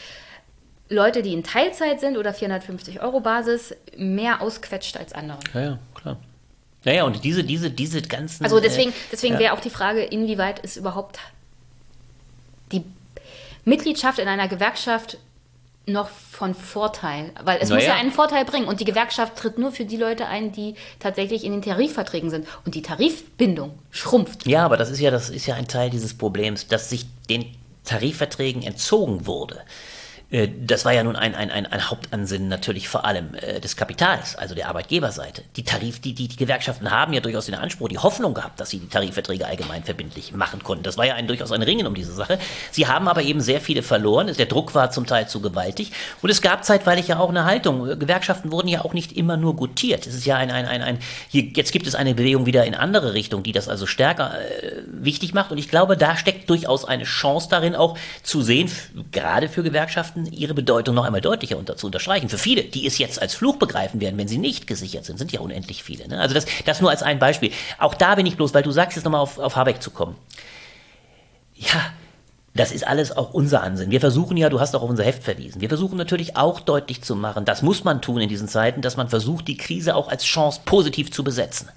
Leute, 0.89 1.21
die 1.21 1.33
in 1.33 1.43
Teilzeit 1.43 1.99
sind 1.99 2.17
oder 2.17 2.33
450 2.33 3.01
Euro 3.01 3.19
Basis, 3.19 3.75
mehr 3.97 4.41
ausquetscht 4.41 4.97
als 4.97 5.13
andere. 5.13 5.39
Ja, 5.53 5.61
ja, 5.61 5.79
klar. 5.95 6.17
Naja, 6.85 7.03
und 7.03 7.23
diese, 7.23 7.43
diese, 7.43 7.69
diese 7.69 8.01
ganzen. 8.01 8.43
Also 8.43 8.59
deswegen, 8.59 8.91
äh, 8.91 8.95
deswegen 9.11 9.33
ja. 9.33 9.39
wäre 9.39 9.53
auch 9.53 9.59
die 9.59 9.69
Frage, 9.69 10.03
inwieweit 10.03 10.59
ist 10.59 10.77
überhaupt 10.77 11.19
die 12.71 12.83
Mitgliedschaft 13.65 14.19
in 14.19 14.27
einer 14.27 14.47
Gewerkschaft 14.47 15.17
noch 15.87 16.09
von 16.09 16.53
Vorteil? 16.53 17.31
Weil 17.43 17.59
es 17.61 17.69
naja. 17.69 17.75
muss 17.75 17.87
ja 17.87 17.95
einen 17.95 18.11
Vorteil 18.11 18.45
bringen 18.45 18.67
und 18.67 18.79
die 18.79 18.85
Gewerkschaft 18.85 19.37
tritt 19.37 19.57
nur 19.57 19.71
für 19.71 19.85
die 19.85 19.97
Leute 19.97 20.27
ein, 20.27 20.51
die 20.51 20.75
tatsächlich 20.99 21.43
in 21.43 21.53
den 21.53 21.61
Tarifverträgen 21.61 22.29
sind. 22.29 22.47
Und 22.65 22.75
die 22.75 22.81
Tarifbindung 22.81 23.77
schrumpft. 23.89 24.45
Ja, 24.45 24.65
aber 24.65 24.77
das 24.77 24.89
ist 24.89 24.99
ja, 24.99 25.11
das 25.11 25.29
ist 25.29 25.45
ja 25.45 25.55
ein 25.55 25.67
Teil 25.67 25.89
dieses 25.89 26.13
Problems, 26.13 26.67
dass 26.67 26.89
sich 26.89 27.05
den 27.29 27.45
Tarifverträgen 27.85 28.63
entzogen 28.63 29.25
wurde. 29.25 29.61
Äh, 30.29 30.49
das 30.65 30.85
war 30.85 30.93
ja 30.93 31.03
nun 31.03 31.15
ein, 31.15 31.35
ein, 31.35 31.51
ein, 31.51 31.65
ein 31.65 31.89
Hauptansinnen 31.89 32.47
natürlich 32.47 32.89
vor 32.89 33.05
allem 33.05 33.33
äh, 33.35 33.59
des 33.59 33.77
Kapitals, 33.77 34.35
also 34.35 34.55
der 34.55 34.67
Arbeitgeberseite. 34.67 35.43
Die 35.55 35.63
Tarif, 35.63 35.99
die, 35.99 36.13
die, 36.13 36.27
die 36.27 36.35
Gewerkschaften 36.35 36.91
haben 36.91 37.13
ja 37.13 37.21
durchaus 37.21 37.45
den 37.45 37.55
Anspruch, 37.55 37.87
die 37.89 37.97
Hoffnung 37.97 38.33
gehabt, 38.33 38.59
dass 38.59 38.69
sie 38.69 38.79
die 38.79 38.89
Tarifverträge 38.89 39.45
allgemein 39.45 39.83
verbindlich 39.83 40.33
machen 40.33 40.63
konnten. 40.63 40.83
Das 40.83 40.97
war 40.97 41.05
ja 41.05 41.15
ein, 41.15 41.27
durchaus 41.27 41.51
ein 41.51 41.61
Ringen 41.61 41.87
um 41.87 41.95
diese 41.95 42.13
Sache. 42.13 42.39
Sie 42.71 42.87
haben 42.87 43.07
aber 43.07 43.21
eben 43.21 43.41
sehr 43.41 43.61
viele 43.61 43.83
verloren. 43.83 44.33
Der 44.37 44.45
Druck 44.45 44.75
war 44.75 44.91
zum 44.91 45.05
Teil 45.05 45.27
zu 45.27 45.41
gewaltig. 45.41 45.91
Und 46.21 46.29
es 46.29 46.41
gab 46.41 46.65
zeitweilig 46.65 47.07
ja 47.07 47.19
auch 47.19 47.29
eine 47.29 47.45
Haltung. 47.45 47.99
Gewerkschaften 47.99 48.51
wurden 48.51 48.67
ja 48.67 48.83
auch 48.83 48.93
nicht 48.93 49.13
immer 49.13 49.37
nur 49.37 49.55
gutiert. 49.55 50.07
Es 50.07 50.13
ist 50.13 50.25
ja 50.25 50.35
ein, 50.35 50.51
ein, 50.51 50.65
ein, 50.65 50.81
ein 50.81 50.99
hier, 51.29 51.43
jetzt 51.55 51.71
gibt 51.71 51.87
es 51.87 51.95
eine 51.95 52.15
Bewegung 52.15 52.45
wieder 52.45 52.65
in 52.65 52.75
andere 52.75 53.13
Richtung, 53.13 53.43
die 53.43 53.51
das 53.51 53.69
also 53.69 53.85
stärker 53.85 54.33
äh, 54.39 54.83
wichtig 54.87 55.33
macht. 55.33 55.51
Und 55.51 55.57
ich 55.57 55.69
glaube, 55.69 55.95
da 55.95 56.17
steckt 56.17 56.49
durchaus 56.49 56.85
eine 56.85 57.05
Chance 57.05 57.47
darin, 57.49 57.75
auch 57.75 57.97
zu 58.23 58.41
sehen, 58.41 58.69
gerade 59.11 59.47
für 59.47 59.63
Gewerkschaften, 59.63 60.16
Gewerkschaften 60.17 60.33
ihre 60.33 60.53
Bedeutung 60.53 60.95
noch 60.95 61.05
einmal 61.05 61.21
deutlicher 61.21 61.57
unter, 61.57 61.77
zu 61.77 61.87
unterstreichen. 61.87 62.29
Für 62.29 62.37
viele, 62.37 62.63
die 62.63 62.85
es 62.85 62.97
jetzt 62.97 63.21
als 63.21 63.33
Fluch 63.35 63.57
begreifen 63.57 64.01
werden, 64.01 64.17
wenn 64.17 64.27
sie 64.27 64.37
nicht 64.37 64.67
gesichert 64.67 65.05
sind, 65.05 65.17
sind 65.17 65.31
ja 65.31 65.39
unendlich 65.39 65.83
viele. 65.83 66.07
Ne? 66.07 66.19
Also 66.19 66.33
das, 66.33 66.45
das 66.65 66.81
nur 66.81 66.89
als 66.89 67.03
ein 67.03 67.19
Beispiel. 67.19 67.51
Auch 67.79 67.93
da 67.93 68.15
bin 68.15 68.25
ich 68.25 68.37
bloß, 68.37 68.53
weil 68.53 68.63
du 68.63 68.71
sagst 68.71 68.95
jetzt 68.95 69.05
nochmal 69.05 69.21
auf, 69.21 69.39
auf 69.39 69.55
Habeck 69.55 69.81
zu 69.81 69.91
kommen. 69.91 70.15
Ja, 71.55 71.91
das 72.53 72.71
ist 72.71 72.87
alles 72.87 73.15
auch 73.15 73.33
unser 73.33 73.61
Ansinn. 73.61 73.91
Wir 73.91 73.99
versuchen 73.99 74.37
ja, 74.37 74.49
du 74.49 74.59
hast 74.59 74.75
auch 74.75 74.81
auf 74.81 74.89
unser 74.89 75.03
Heft 75.03 75.23
verwiesen, 75.23 75.61
wir 75.61 75.69
versuchen 75.69 75.97
natürlich 75.97 76.35
auch 76.35 76.59
deutlich 76.59 77.03
zu 77.03 77.15
machen, 77.15 77.45
das 77.45 77.61
muss 77.61 77.83
man 77.83 78.01
tun 78.01 78.21
in 78.21 78.29
diesen 78.29 78.47
Zeiten, 78.47 78.81
dass 78.81 78.97
man 78.97 79.09
versucht, 79.09 79.47
die 79.47 79.57
Krise 79.57 79.95
auch 79.95 80.07
als 80.07 80.23
Chance 80.23 80.61
positiv 80.65 81.11
zu 81.11 81.23
besetzen. 81.23 81.69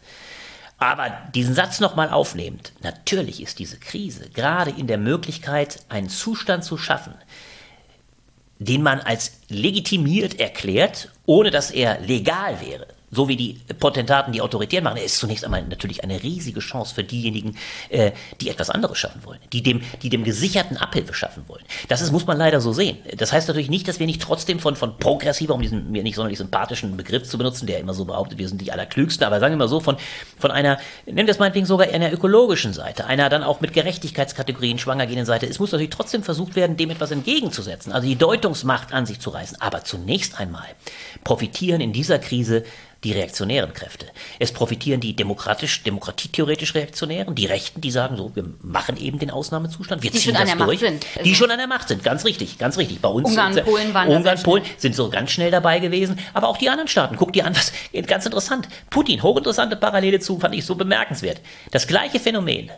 Aber 0.78 1.12
diesen 1.34 1.54
Satz 1.54 1.80
nochmal 1.80 2.08
aufnehmend, 2.08 2.72
natürlich 2.82 3.42
ist 3.42 3.58
diese 3.58 3.78
Krise 3.78 4.30
gerade 4.30 4.70
in 4.70 4.86
der 4.86 4.96
Möglichkeit, 4.96 5.80
einen 5.90 6.08
Zustand 6.08 6.64
zu 6.64 6.78
schaffen, 6.78 7.12
den 8.60 8.82
man 8.82 9.00
als 9.00 9.32
legitimiert 9.48 10.38
erklärt, 10.38 11.08
ohne 11.26 11.50
dass 11.50 11.70
er 11.70 11.98
legal 12.00 12.60
wäre, 12.60 12.86
so 13.10 13.28
wie 13.28 13.36
die 13.36 13.60
Potentaten 13.78 14.32
die 14.32 14.40
autoritär 14.40 14.82
machen, 14.82 14.98
ist 14.98 15.18
zunächst 15.18 15.44
einmal 15.44 15.62
natürlich 15.64 16.04
eine 16.04 16.22
riesige 16.22 16.60
Chance 16.60 16.94
für 16.94 17.04
diejenigen, 17.04 17.56
äh, 17.88 18.12
die 18.40 18.48
etwas 18.48 18.70
anderes 18.70 18.98
schaffen 18.98 19.24
wollen, 19.24 19.40
die 19.52 19.62
dem, 19.62 19.82
die 20.02 20.10
dem 20.10 20.24
gesicherten 20.24 20.76
Abhilfe 20.76 21.14
schaffen 21.14 21.44
wollen. 21.48 21.64
Das 21.88 22.00
ist, 22.00 22.12
muss 22.12 22.26
man 22.26 22.38
leider 22.38 22.60
so 22.60 22.72
sehen. 22.72 22.98
Das 23.16 23.32
heißt 23.32 23.48
natürlich 23.48 23.70
nicht, 23.70 23.88
dass 23.88 23.98
wir 23.98 24.06
nicht 24.06 24.22
trotzdem 24.22 24.60
von, 24.60 24.76
von 24.76 24.96
progressiver, 24.98 25.54
um 25.54 25.62
diesen 25.62 25.90
mir 25.90 26.02
nicht 26.02 26.14
sonderlich 26.14 26.38
sympathischen 26.38 26.96
Begriff 26.96 27.24
zu 27.24 27.38
benutzen, 27.38 27.66
der 27.66 27.80
immer 27.80 27.94
so 27.94 28.04
behauptet, 28.04 28.38
wir 28.38 28.48
sind 28.48 28.60
die 28.60 28.72
Allerklügsten, 28.72 29.26
aber 29.26 29.40
sagen 29.40 29.54
wir 29.54 29.58
mal 29.58 29.68
so, 29.68 29.80
von, 29.80 29.96
von 30.38 30.50
einer, 30.50 30.78
wir 31.06 31.28
es 31.28 31.38
meinetwegen 31.38 31.66
sogar 31.66 31.88
einer 31.88 32.12
ökologischen 32.12 32.72
Seite, 32.72 33.06
einer 33.06 33.28
dann 33.28 33.42
auch 33.42 33.60
mit 33.60 33.72
Gerechtigkeitskategorien 33.72 34.78
schwanger 34.78 35.06
gehenden 35.06 35.26
Seite. 35.26 35.46
Es 35.46 35.58
muss 35.58 35.72
natürlich 35.72 35.90
trotzdem 35.90 36.22
versucht 36.22 36.56
werden, 36.56 36.76
dem 36.76 36.90
etwas 36.90 37.10
entgegenzusetzen, 37.10 37.92
also 37.92 38.06
die 38.06 38.16
Deutungsmacht 38.16 38.92
an 38.92 39.06
sich 39.06 39.20
zu 39.20 39.30
reißen. 39.30 39.60
Aber 39.60 39.84
zunächst 39.84 40.38
einmal 40.38 40.66
profitieren 41.24 41.80
in 41.80 41.92
dieser 41.92 42.18
Krise 42.18 42.64
die 43.02 43.12
reaktionären 43.12 43.72
Kräfte. 43.72 44.06
Es 44.38 44.52
profitieren 44.52 45.00
die 45.00 45.16
demokratisch, 45.16 45.82
demokratietheoretisch 45.84 46.74
Reaktionären, 46.74 47.34
die 47.34 47.46
Rechten, 47.46 47.80
die 47.80 47.90
sagen 47.90 48.16
so, 48.18 48.30
wir 48.34 48.44
machen 48.62 48.98
eben 48.98 49.18
den 49.18 49.30
Ausnahmezustand, 49.30 50.02
wir 50.02 50.10
die 50.10 50.18
ziehen 50.18 50.34
schon 50.34 50.42
das 50.44 50.52
an 50.52 50.58
der 50.58 50.66
durch. 50.66 50.80
Macht 50.82 50.90
sind. 50.90 51.06
die 51.14 51.18
Also- 51.20 51.34
schon 51.34 51.50
an 51.50 51.58
der 51.58 51.66
Macht 51.66 51.88
sind, 51.88 52.04
ganz 52.04 52.24
richtig, 52.26 52.58
ganz 52.58 52.76
richtig. 52.76 53.00
Bei 53.00 53.08
uns 53.08 53.28
Ungarn, 53.28 53.54
sind- 53.54 53.64
Polen 53.64 53.94
waren 53.94 54.08
Ungarn, 54.08 54.42
Polen 54.42 54.64
sind 54.76 54.94
so 54.94 55.08
ganz 55.08 55.30
schnell 55.30 55.50
dabei 55.50 55.78
gewesen, 55.78 56.18
aber 56.34 56.48
auch 56.48 56.58
die 56.58 56.68
anderen 56.68 56.88
Staaten. 56.88 57.16
Guck 57.16 57.32
dir 57.32 57.46
an, 57.46 57.56
was 57.56 57.72
ganz 58.06 58.26
interessant. 58.26 58.68
Putin, 58.90 59.22
hochinteressante 59.22 59.76
Parallele 59.76 60.20
zu, 60.20 60.38
fand 60.38 60.54
ich 60.54 60.66
so 60.66 60.74
bemerkenswert. 60.74 61.40
Das 61.70 61.86
gleiche 61.86 62.20
Phänomen, 62.20 62.70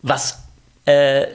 was 0.00 0.38
äh, 0.86 1.26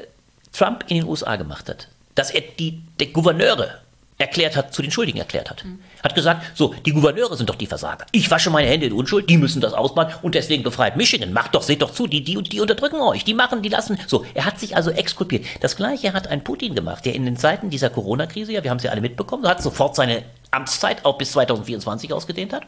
Trump 0.54 0.86
in 0.88 0.98
den 0.98 1.06
USA 1.08 1.36
gemacht 1.36 1.70
hat, 1.70 1.88
dass 2.16 2.32
er 2.32 2.42
die, 2.42 2.82
die 3.00 3.14
Gouverneure 3.14 3.82
erklärt 4.18 4.56
hat, 4.56 4.74
zu 4.74 4.82
den 4.82 4.92
Schuldigen 4.92 5.20
erklärt 5.20 5.50
hat. 5.50 5.64
Hat 6.04 6.16
gesagt, 6.16 6.44
so, 6.56 6.74
die 6.86 6.92
Gouverneure 6.92 7.36
sind 7.38 7.50
doch 7.50 7.56
die 7.56 7.68
Versager. 7.68 8.06
Ich 8.12 8.30
wasche 8.32 8.50
meine 8.50 8.68
Hände 8.68 8.88
in 8.88 8.94
Unschuld, 8.94 9.30
die 9.30 9.38
müssen 9.38 9.62
das 9.62 9.74
ausbaden 9.74 10.16
und 10.22 10.36
deswegen 10.36 10.64
befreit 10.64 10.98
Michigan. 10.98 11.34
Macht 11.34 11.54
doch, 11.54 11.62
seht 11.62 11.82
doch 11.82 11.92
zu, 11.92 12.08
die, 12.08 12.24
die, 12.24 12.42
die 12.42 12.60
unterdrücken 12.60 13.00
euch, 13.02 13.24
die 13.24 13.34
machen, 13.34 13.62
die 13.62 13.70
lassen. 13.70 14.00
So, 14.08 14.26
er 14.34 14.46
hat 14.46 14.60
sich 14.60 14.76
also 14.76 14.90
exkulpiert. 14.90 15.46
Das 15.62 15.76
gleiche 15.76 16.14
hat 16.14 16.28
ein 16.28 16.44
Putin 16.44 16.74
gemacht, 16.74 17.06
der 17.06 17.14
in 17.14 17.26
den 17.26 17.38
Zeiten 17.38 17.70
dieser 17.70 17.90
Corona-Krise, 17.90 18.54
ja, 18.54 18.64
wir 18.64 18.72
haben 18.72 18.78
es 18.78 18.84
ja 18.84 18.92
alle 18.92 19.02
mitbekommen, 19.02 19.48
hat 19.48 19.62
sofort 19.62 19.96
seine 19.96 20.24
Amtszeit 20.50 21.06
auch 21.06 21.18
bis 21.18 21.34
2024 21.34 22.14
ausgedehnt 22.14 22.54
hat 22.54 22.64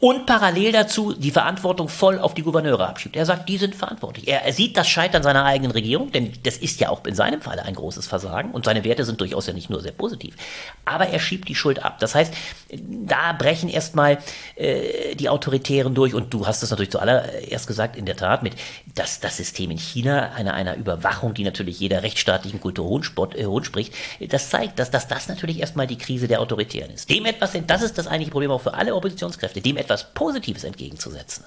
und 0.00 0.26
parallel 0.26 0.72
dazu 0.72 1.14
die 1.14 1.30
Verantwortung 1.30 1.88
voll 1.88 2.18
auf 2.18 2.34
die 2.34 2.42
Gouverneure 2.42 2.86
abschiebt. 2.86 3.16
Er 3.16 3.24
sagt, 3.24 3.48
die 3.48 3.56
sind 3.56 3.74
verantwortlich. 3.74 4.28
Er, 4.28 4.42
er 4.42 4.52
sieht 4.52 4.76
das 4.76 4.88
Scheitern 4.88 5.22
seiner 5.22 5.44
eigenen 5.44 5.70
Regierung, 5.70 6.12
denn 6.12 6.32
das 6.42 6.58
ist 6.58 6.80
ja 6.80 6.90
auch 6.90 7.04
in 7.06 7.14
seinem 7.14 7.40
Falle 7.40 7.62
ein 7.62 7.74
großes 7.74 8.06
Versagen 8.06 8.50
und 8.50 8.64
seine 8.64 8.84
Werte 8.84 9.04
sind 9.04 9.20
durchaus 9.20 9.46
ja 9.46 9.54
nicht 9.54 9.70
nur 9.70 9.80
sehr 9.80 9.92
positiv. 9.92 10.36
Aber 10.84 11.06
er 11.06 11.20
schiebt 11.20 11.48
die 11.48 11.54
Schuld 11.54 11.82
ab. 11.82 12.00
Das 12.00 12.14
heißt, 12.14 12.34
da 12.70 13.32
brechen 13.32 13.68
erstmal 13.68 14.18
äh, 14.56 15.14
die 15.14 15.28
Autoritären 15.28 15.94
durch 15.94 16.12
und 16.12 16.34
du 16.34 16.46
hast 16.46 16.62
es 16.62 16.70
natürlich 16.70 16.90
zuallererst 16.90 17.66
gesagt, 17.66 17.96
in 17.96 18.04
der 18.04 18.16
Tat, 18.16 18.42
mit 18.42 18.56
dass 18.94 19.20
das 19.20 19.36
System 19.36 19.70
in 19.70 19.78
China 19.78 20.32
einer, 20.32 20.54
einer 20.54 20.76
Überwachung, 20.76 21.34
die 21.34 21.44
natürlich 21.44 21.80
jeder 21.80 22.02
rechtsstaatlichen 22.02 22.60
Kultur 22.60 22.86
hohn, 22.86 23.04
Spott, 23.04 23.34
äh, 23.36 23.46
hohn 23.46 23.64
spricht, 23.64 23.94
das 24.28 24.50
zeigt, 24.50 24.78
dass, 24.78 24.90
dass 24.90 25.08
das 25.08 25.28
natürlich 25.28 25.60
erstmal 25.60 25.86
die 25.86 25.98
Krise 25.98 26.28
der 26.28 26.40
Autoritären 26.40 26.90
ist. 26.90 27.08
Dem 27.08 27.24
etwas, 27.26 27.52
das 27.66 27.82
ist 27.82 27.96
das 27.96 28.06
eigentliche 28.06 28.32
Problem 28.32 28.50
auch 28.50 28.60
für 28.60 28.74
alle 28.74 28.94
Oppositionskräfte, 28.94 29.60
dem 29.60 29.76
etwas 29.76 29.93
Positives 30.02 30.64
entgegenzusetzen. 30.64 31.44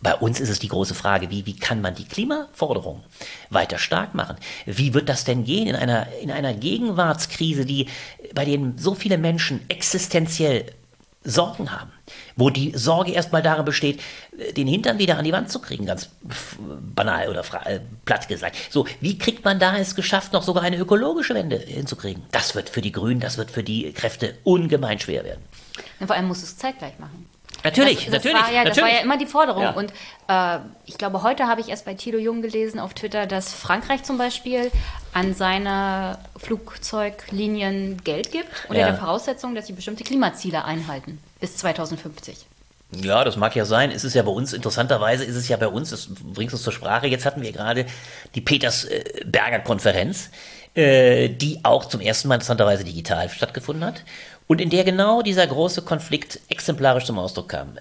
Bei 0.00 0.14
uns 0.14 0.38
ist 0.38 0.48
es 0.48 0.60
die 0.60 0.68
große 0.68 0.94
Frage, 0.94 1.30
wie, 1.30 1.44
wie 1.46 1.56
kann 1.56 1.80
man 1.80 1.94
die 1.94 2.04
Klimaforderung 2.04 3.02
weiter 3.50 3.78
stark 3.78 4.14
machen? 4.14 4.36
Wie 4.64 4.94
wird 4.94 5.08
das 5.08 5.24
denn 5.24 5.44
gehen 5.44 5.66
in 5.66 5.74
einer, 5.74 6.06
in 6.22 6.30
einer 6.30 6.54
Gegenwartskrise, 6.54 7.66
die, 7.66 7.88
bei 8.32 8.44
denen 8.44 8.78
so 8.78 8.94
viele 8.94 9.18
Menschen 9.18 9.68
existenziell 9.68 10.66
Sorgen 11.24 11.72
haben? 11.72 11.90
Wo 12.36 12.48
die 12.48 12.72
Sorge 12.76 13.10
erstmal 13.10 13.42
darin 13.42 13.64
besteht, 13.64 14.00
den 14.56 14.68
Hintern 14.68 15.00
wieder 15.00 15.18
an 15.18 15.24
die 15.24 15.32
Wand 15.32 15.50
zu 15.50 15.58
kriegen, 15.60 15.86
ganz 15.86 16.10
banal 16.94 17.28
oder 17.28 17.42
äh, 17.64 17.80
platt 18.04 18.28
gesagt. 18.28 18.56
So, 18.70 18.86
wie 19.00 19.18
kriegt 19.18 19.44
man 19.44 19.58
da 19.58 19.76
es 19.76 19.96
geschafft, 19.96 20.32
noch 20.32 20.44
sogar 20.44 20.62
eine 20.62 20.78
ökologische 20.78 21.34
Wende 21.34 21.58
hinzukriegen? 21.58 22.22
Das 22.30 22.54
wird 22.54 22.70
für 22.70 22.82
die 22.82 22.92
Grünen, 22.92 23.18
das 23.18 23.36
wird 23.36 23.50
für 23.50 23.64
die 23.64 23.92
Kräfte 23.92 24.38
ungemein 24.44 25.00
schwer 25.00 25.24
werden. 25.24 25.42
Ja, 25.98 26.06
Vor 26.06 26.14
allem 26.14 26.28
musst 26.28 26.42
du 26.42 26.46
es 26.46 26.56
zeitgleich 26.56 27.00
machen. 27.00 27.28
Natürlich, 27.70 28.04
das, 28.04 28.04
das 28.06 28.24
natürlich, 28.24 28.42
War 28.42 28.52
ja, 28.52 28.64
das 28.64 28.76
natürlich. 28.76 28.92
war 28.92 28.98
ja 28.98 29.04
immer 29.04 29.18
die 29.18 29.26
Forderung. 29.26 29.62
Ja. 29.62 29.70
Und 29.70 29.92
äh, 30.28 30.58
ich 30.86 30.98
glaube, 30.98 31.22
heute 31.22 31.46
habe 31.46 31.60
ich 31.60 31.68
erst 31.68 31.84
bei 31.84 31.94
Tilo 31.94 32.18
Jung 32.18 32.42
gelesen 32.42 32.80
auf 32.80 32.94
Twitter, 32.94 33.26
dass 33.26 33.52
Frankreich 33.52 34.02
zum 34.02 34.18
Beispiel 34.18 34.70
an 35.12 35.34
seine 35.34 36.18
Flugzeuglinien 36.36 38.02
Geld 38.04 38.32
gibt, 38.32 38.48
unter 38.68 38.80
Ja. 38.80 38.86
der 38.88 38.98
Voraussetzung, 38.98 39.54
dass 39.54 39.66
sie 39.66 39.72
bestimmte 39.72 40.04
Klimaziele 40.04 40.64
einhalten 40.64 41.18
bis 41.40 41.56
2050. 41.56 42.46
Ja, 42.90 43.22
das 43.22 43.36
mag 43.36 43.54
ja 43.54 43.66
sein. 43.66 43.90
Es 43.90 44.04
ist 44.04 44.14
ja 44.14 44.22
bei 44.22 44.30
uns, 44.30 44.52
interessanterweise 44.54 45.24
ist 45.24 45.36
es 45.36 45.48
ja 45.48 45.58
bei 45.58 45.68
uns, 45.68 45.90
das 45.90 46.08
bringt 46.08 46.52
uns 46.52 46.62
zur 46.62 46.72
Sprache, 46.72 47.06
jetzt 47.06 47.26
hatten 47.26 47.42
wir 47.42 47.52
gerade 47.52 47.84
die 48.34 48.40
Petersberger 48.40 49.58
Konferenz, 49.60 50.30
äh, 50.74 51.28
die 51.28 51.60
auch 51.64 51.84
zum 51.84 52.00
ersten 52.00 52.28
Mal 52.28 52.36
interessanterweise 52.36 52.84
digital 52.84 53.28
stattgefunden 53.28 53.84
hat 53.84 54.04
und 54.48 54.60
in 54.60 54.70
der 54.70 54.82
genau 54.82 55.22
dieser 55.22 55.46
große 55.46 55.82
Konflikt 55.82 56.40
exemplarisch 56.48 57.04
zum 57.04 57.18
Ausdruck 57.18 57.50
kam. 57.50 57.78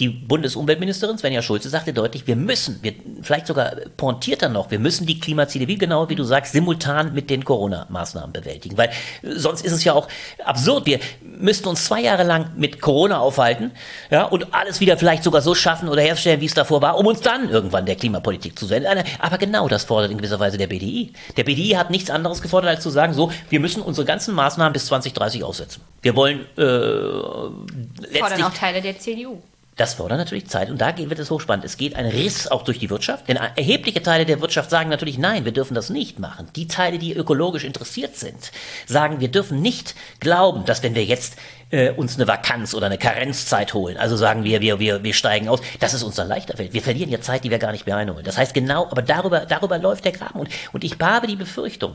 Die 0.00 0.08
Bundesumweltministerin 0.08 1.18
Svenja 1.18 1.42
Schulze 1.42 1.68
sagte 1.68 1.92
deutlich, 1.92 2.26
wir 2.26 2.34
müssen, 2.34 2.78
wir, 2.82 2.94
vielleicht 3.20 3.46
sogar 3.46 3.72
pointierter 3.98 4.48
noch, 4.48 4.70
wir 4.70 4.78
müssen 4.78 5.06
die 5.06 5.20
Klimaziele, 5.20 5.68
wie 5.68 5.76
genau 5.76 6.08
wie 6.08 6.14
du 6.14 6.24
sagst, 6.24 6.52
simultan 6.52 7.12
mit 7.12 7.28
den 7.28 7.44
Corona-Maßnahmen 7.44 8.32
bewältigen. 8.32 8.78
Weil 8.78 8.88
äh, 8.88 9.32
sonst 9.36 9.62
ist 9.62 9.72
es 9.72 9.84
ja 9.84 9.92
auch 9.92 10.08
absurd. 10.42 10.86
Wir 10.86 11.00
müssten 11.22 11.68
uns 11.68 11.84
zwei 11.84 12.00
Jahre 12.00 12.24
lang 12.24 12.52
mit 12.56 12.80
Corona 12.80 13.18
aufhalten 13.18 13.72
ja, 14.10 14.24
und 14.24 14.54
alles 14.54 14.80
wieder 14.80 14.96
vielleicht 14.96 15.22
sogar 15.22 15.42
so 15.42 15.54
schaffen 15.54 15.88
oder 15.88 16.00
herstellen, 16.00 16.40
wie 16.40 16.46
es 16.46 16.54
davor 16.54 16.80
war, 16.80 16.96
um 16.96 17.06
uns 17.06 17.20
dann 17.20 17.50
irgendwann 17.50 17.84
der 17.84 17.96
Klimapolitik 17.96 18.58
zu 18.58 18.70
wenden. 18.70 19.04
Aber 19.18 19.36
genau 19.36 19.68
das 19.68 19.84
fordert 19.84 20.10
in 20.10 20.16
gewisser 20.16 20.40
Weise 20.40 20.56
der 20.56 20.66
BDI. 20.66 21.12
Der 21.36 21.44
BDI 21.44 21.70
hat 21.70 21.90
nichts 21.90 22.08
anderes 22.08 22.40
gefordert, 22.40 22.70
als 22.70 22.82
zu 22.82 22.88
sagen, 22.90 23.12
so, 23.12 23.30
wir 23.50 23.60
müssen 23.60 23.82
unsere 23.82 24.06
ganzen 24.06 24.34
Maßnahmen 24.34 24.72
bis 24.72 24.86
2030 24.86 25.44
aussetzen. 25.44 25.82
Wir 26.00 26.16
wollen 26.16 26.46
äh, 26.56 26.62
Fordern 26.62 27.66
letztlich 28.10 28.44
auch 28.44 28.54
Teile 28.54 28.80
der 28.80 28.98
CDU. 28.98 29.42
Das 29.80 29.94
fordert 29.94 30.18
natürlich 30.18 30.46
Zeit 30.46 30.68
und 30.68 30.78
da 30.78 30.94
wird 30.98 31.18
es 31.18 31.30
hochspannend. 31.30 31.64
Es 31.64 31.78
geht 31.78 31.96
ein 31.96 32.04
Riss 32.04 32.46
auch 32.46 32.64
durch 32.64 32.78
die 32.78 32.90
Wirtschaft, 32.90 33.28
denn 33.28 33.36
erhebliche 33.36 34.02
Teile 34.02 34.26
der 34.26 34.42
Wirtschaft 34.42 34.68
sagen 34.68 34.90
natürlich, 34.90 35.16
nein, 35.16 35.46
wir 35.46 35.52
dürfen 35.52 35.74
das 35.74 35.88
nicht 35.88 36.18
machen. 36.18 36.48
Die 36.54 36.68
Teile, 36.68 36.98
die 36.98 37.14
ökologisch 37.14 37.64
interessiert 37.64 38.14
sind, 38.14 38.52
sagen, 38.86 39.20
wir 39.20 39.28
dürfen 39.28 39.62
nicht 39.62 39.94
glauben, 40.20 40.66
dass 40.66 40.82
wenn 40.82 40.94
wir 40.94 41.04
jetzt 41.06 41.36
äh, 41.70 41.92
uns 41.92 42.16
eine 42.16 42.28
Vakanz 42.28 42.74
oder 42.74 42.86
eine 42.86 42.98
Karenzzeit 42.98 43.72
holen, 43.72 43.96
also 43.96 44.16
sagen 44.16 44.44
wir, 44.44 44.60
wir, 44.60 44.80
wir, 44.80 45.02
wir 45.02 45.14
steigen 45.14 45.48
aus, 45.48 45.62
dass 45.78 45.94
es 45.94 46.02
uns 46.02 46.14
dann 46.14 46.28
leichter 46.28 46.58
fällt. 46.58 46.74
Wir 46.74 46.82
verlieren 46.82 47.08
ja 47.08 47.22
Zeit, 47.22 47.44
die 47.44 47.50
wir 47.50 47.58
gar 47.58 47.72
nicht 47.72 47.86
mehr 47.86 47.96
einholen. 47.96 48.24
Das 48.24 48.36
heißt 48.36 48.52
genau, 48.52 48.86
aber 48.90 49.00
darüber, 49.00 49.46
darüber 49.46 49.78
läuft 49.78 50.04
der 50.04 50.12
Graben 50.12 50.40
und, 50.40 50.50
und 50.74 50.84
ich 50.84 50.98
habe 51.00 51.26
die 51.26 51.36
Befürchtung, 51.36 51.94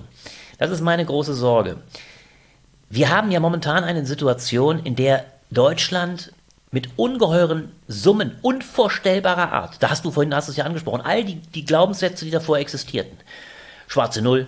das 0.58 0.72
ist 0.72 0.82
meine 0.82 1.06
große 1.06 1.36
Sorge, 1.36 1.78
wir 2.90 3.12
haben 3.12 3.30
ja 3.30 3.40
momentan 3.40 3.84
eine 3.84 4.08
Situation, 4.08 4.80
in 4.80 4.96
der 4.96 5.26
Deutschland 5.52 6.32
mit 6.76 6.90
ungeheuren 6.98 7.72
Summen 7.88 8.36
unvorstellbarer 8.42 9.54
Art, 9.54 9.82
da 9.82 9.90
hast 9.90 10.04
du 10.04 10.12
vorhin 10.12 10.36
hast 10.36 10.50
es 10.50 10.58
ja 10.58 10.66
angesprochen, 10.66 11.00
all 11.00 11.24
die, 11.24 11.36
die 11.36 11.64
Glaubenssätze, 11.64 12.26
die 12.26 12.32
davor 12.32 12.58
existierten, 12.58 13.18
schwarze 13.88 14.22
Null, 14.22 14.46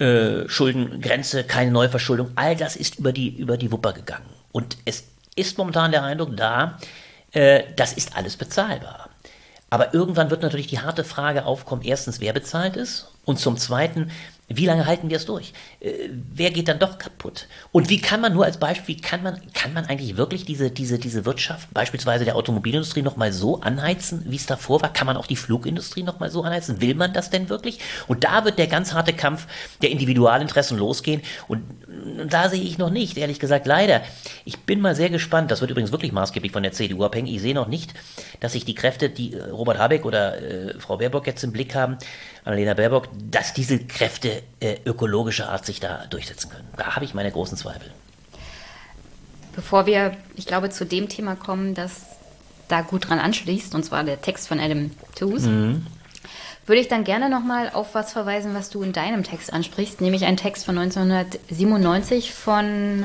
äh, 0.00 0.48
Schuldengrenze, 0.48 1.44
keine 1.44 1.70
Neuverschuldung, 1.70 2.32
all 2.34 2.56
das 2.56 2.74
ist 2.74 2.98
über 2.98 3.12
die, 3.12 3.28
über 3.28 3.56
die 3.56 3.70
Wupper 3.70 3.92
gegangen. 3.92 4.26
Und 4.50 4.76
es 4.86 5.04
ist 5.36 5.56
momentan 5.56 5.92
der 5.92 6.02
Eindruck 6.02 6.36
da, 6.36 6.78
äh, 7.30 7.62
das 7.76 7.92
ist 7.92 8.16
alles 8.16 8.36
bezahlbar. 8.36 9.08
Aber 9.70 9.94
irgendwann 9.94 10.30
wird 10.30 10.42
natürlich 10.42 10.66
die 10.66 10.80
harte 10.80 11.04
Frage 11.04 11.44
aufkommen, 11.46 11.82
erstens, 11.82 12.20
wer 12.20 12.32
bezahlt 12.32 12.76
es? 12.76 13.12
Und 13.24 13.38
zum 13.38 13.56
Zweiten, 13.56 14.10
wie 14.56 14.66
lange 14.66 14.86
halten 14.86 15.10
wir 15.10 15.16
es 15.16 15.26
durch? 15.26 15.52
Äh, 15.80 16.08
wer 16.32 16.50
geht 16.50 16.68
dann 16.68 16.78
doch 16.78 16.98
kaputt? 16.98 17.48
Und 17.70 17.90
wie 17.90 18.00
kann 18.00 18.20
man 18.20 18.32
nur 18.32 18.44
als 18.44 18.58
Beispiel, 18.58 18.96
wie 18.96 19.00
kann 19.00 19.22
man, 19.22 19.40
kann 19.52 19.72
man 19.72 19.86
eigentlich 19.86 20.16
wirklich 20.16 20.44
diese, 20.44 20.70
diese, 20.70 20.98
diese 20.98 21.24
Wirtschaft, 21.24 21.72
beispielsweise 21.72 22.24
der 22.24 22.36
Automobilindustrie, 22.36 23.02
nochmal 23.02 23.32
so 23.32 23.60
anheizen, 23.60 24.24
wie 24.26 24.36
es 24.36 24.46
davor 24.46 24.82
war? 24.82 24.92
Kann 24.92 25.06
man 25.06 25.16
auch 25.16 25.26
die 25.26 25.36
Flugindustrie 25.36 26.02
nochmal 26.02 26.30
so 26.30 26.42
anheizen? 26.42 26.80
Will 26.80 26.94
man 26.94 27.12
das 27.12 27.30
denn 27.30 27.48
wirklich? 27.48 27.78
Und 28.08 28.24
da 28.24 28.44
wird 28.44 28.58
der 28.58 28.66
ganz 28.66 28.92
harte 28.92 29.12
Kampf 29.12 29.46
der 29.82 29.90
Individualinteressen 29.90 30.78
losgehen. 30.78 31.22
Und 31.48 31.62
da 32.26 32.48
sehe 32.48 32.62
ich 32.62 32.78
noch 32.78 32.90
nicht, 32.90 33.16
ehrlich 33.16 33.38
gesagt, 33.38 33.66
leider. 33.66 34.02
Ich 34.44 34.58
bin 34.60 34.80
mal 34.80 34.94
sehr 34.94 35.10
gespannt, 35.10 35.50
das 35.50 35.60
wird 35.60 35.70
übrigens 35.70 35.92
wirklich 35.92 36.12
maßgeblich 36.12 36.52
von 36.52 36.62
der 36.62 36.72
CDU 36.72 37.04
abhängen. 37.04 37.28
Ich 37.28 37.40
sehe 37.40 37.54
noch 37.54 37.68
nicht, 37.68 37.94
dass 38.40 38.52
sich 38.52 38.64
die 38.64 38.74
Kräfte, 38.74 39.08
die 39.08 39.34
äh, 39.34 39.50
Robert 39.50 39.78
Habeck 39.78 40.04
oder 40.04 40.40
äh, 40.40 40.78
Frau 40.78 40.96
Baerbock 40.96 41.26
jetzt 41.26 41.44
im 41.44 41.52
Blick 41.52 41.74
haben, 41.74 41.98
Annalena 42.44 42.74
Baerbock, 42.74 43.08
dass 43.30 43.54
diese 43.54 43.78
Kräfte 43.78 44.42
äh, 44.60 44.76
ökologischer 44.84 45.48
Art 45.48 45.64
sich 45.64 45.80
da 45.80 46.06
durchsetzen 46.06 46.50
können. 46.50 46.68
Da 46.76 46.96
habe 46.96 47.04
ich 47.04 47.14
meine 47.14 47.30
großen 47.30 47.56
Zweifel. 47.56 47.90
Bevor 49.54 49.86
wir, 49.86 50.16
ich 50.34 50.46
glaube, 50.46 50.70
zu 50.70 50.84
dem 50.84 51.08
Thema 51.08 51.36
kommen, 51.36 51.74
das 51.74 52.02
da 52.68 52.80
gut 52.80 53.08
dran 53.08 53.18
anschließt, 53.18 53.74
und 53.74 53.84
zwar 53.84 54.02
der 54.02 54.22
Text 54.22 54.48
von 54.48 54.58
Adam 54.58 54.90
Tooze, 55.14 55.82
würde 56.66 56.80
ich 56.80 56.88
dann 56.88 57.04
gerne 57.04 57.28
nochmal 57.28 57.70
auf 57.72 57.94
was 57.94 58.12
verweisen, 58.12 58.54
was 58.54 58.70
du 58.70 58.82
in 58.82 58.92
deinem 58.92 59.24
Text 59.24 59.52
ansprichst, 59.52 60.00
nämlich 60.00 60.24
einen 60.24 60.36
Text 60.36 60.64
von 60.64 60.78
1997 60.78 62.32
von 62.32 63.04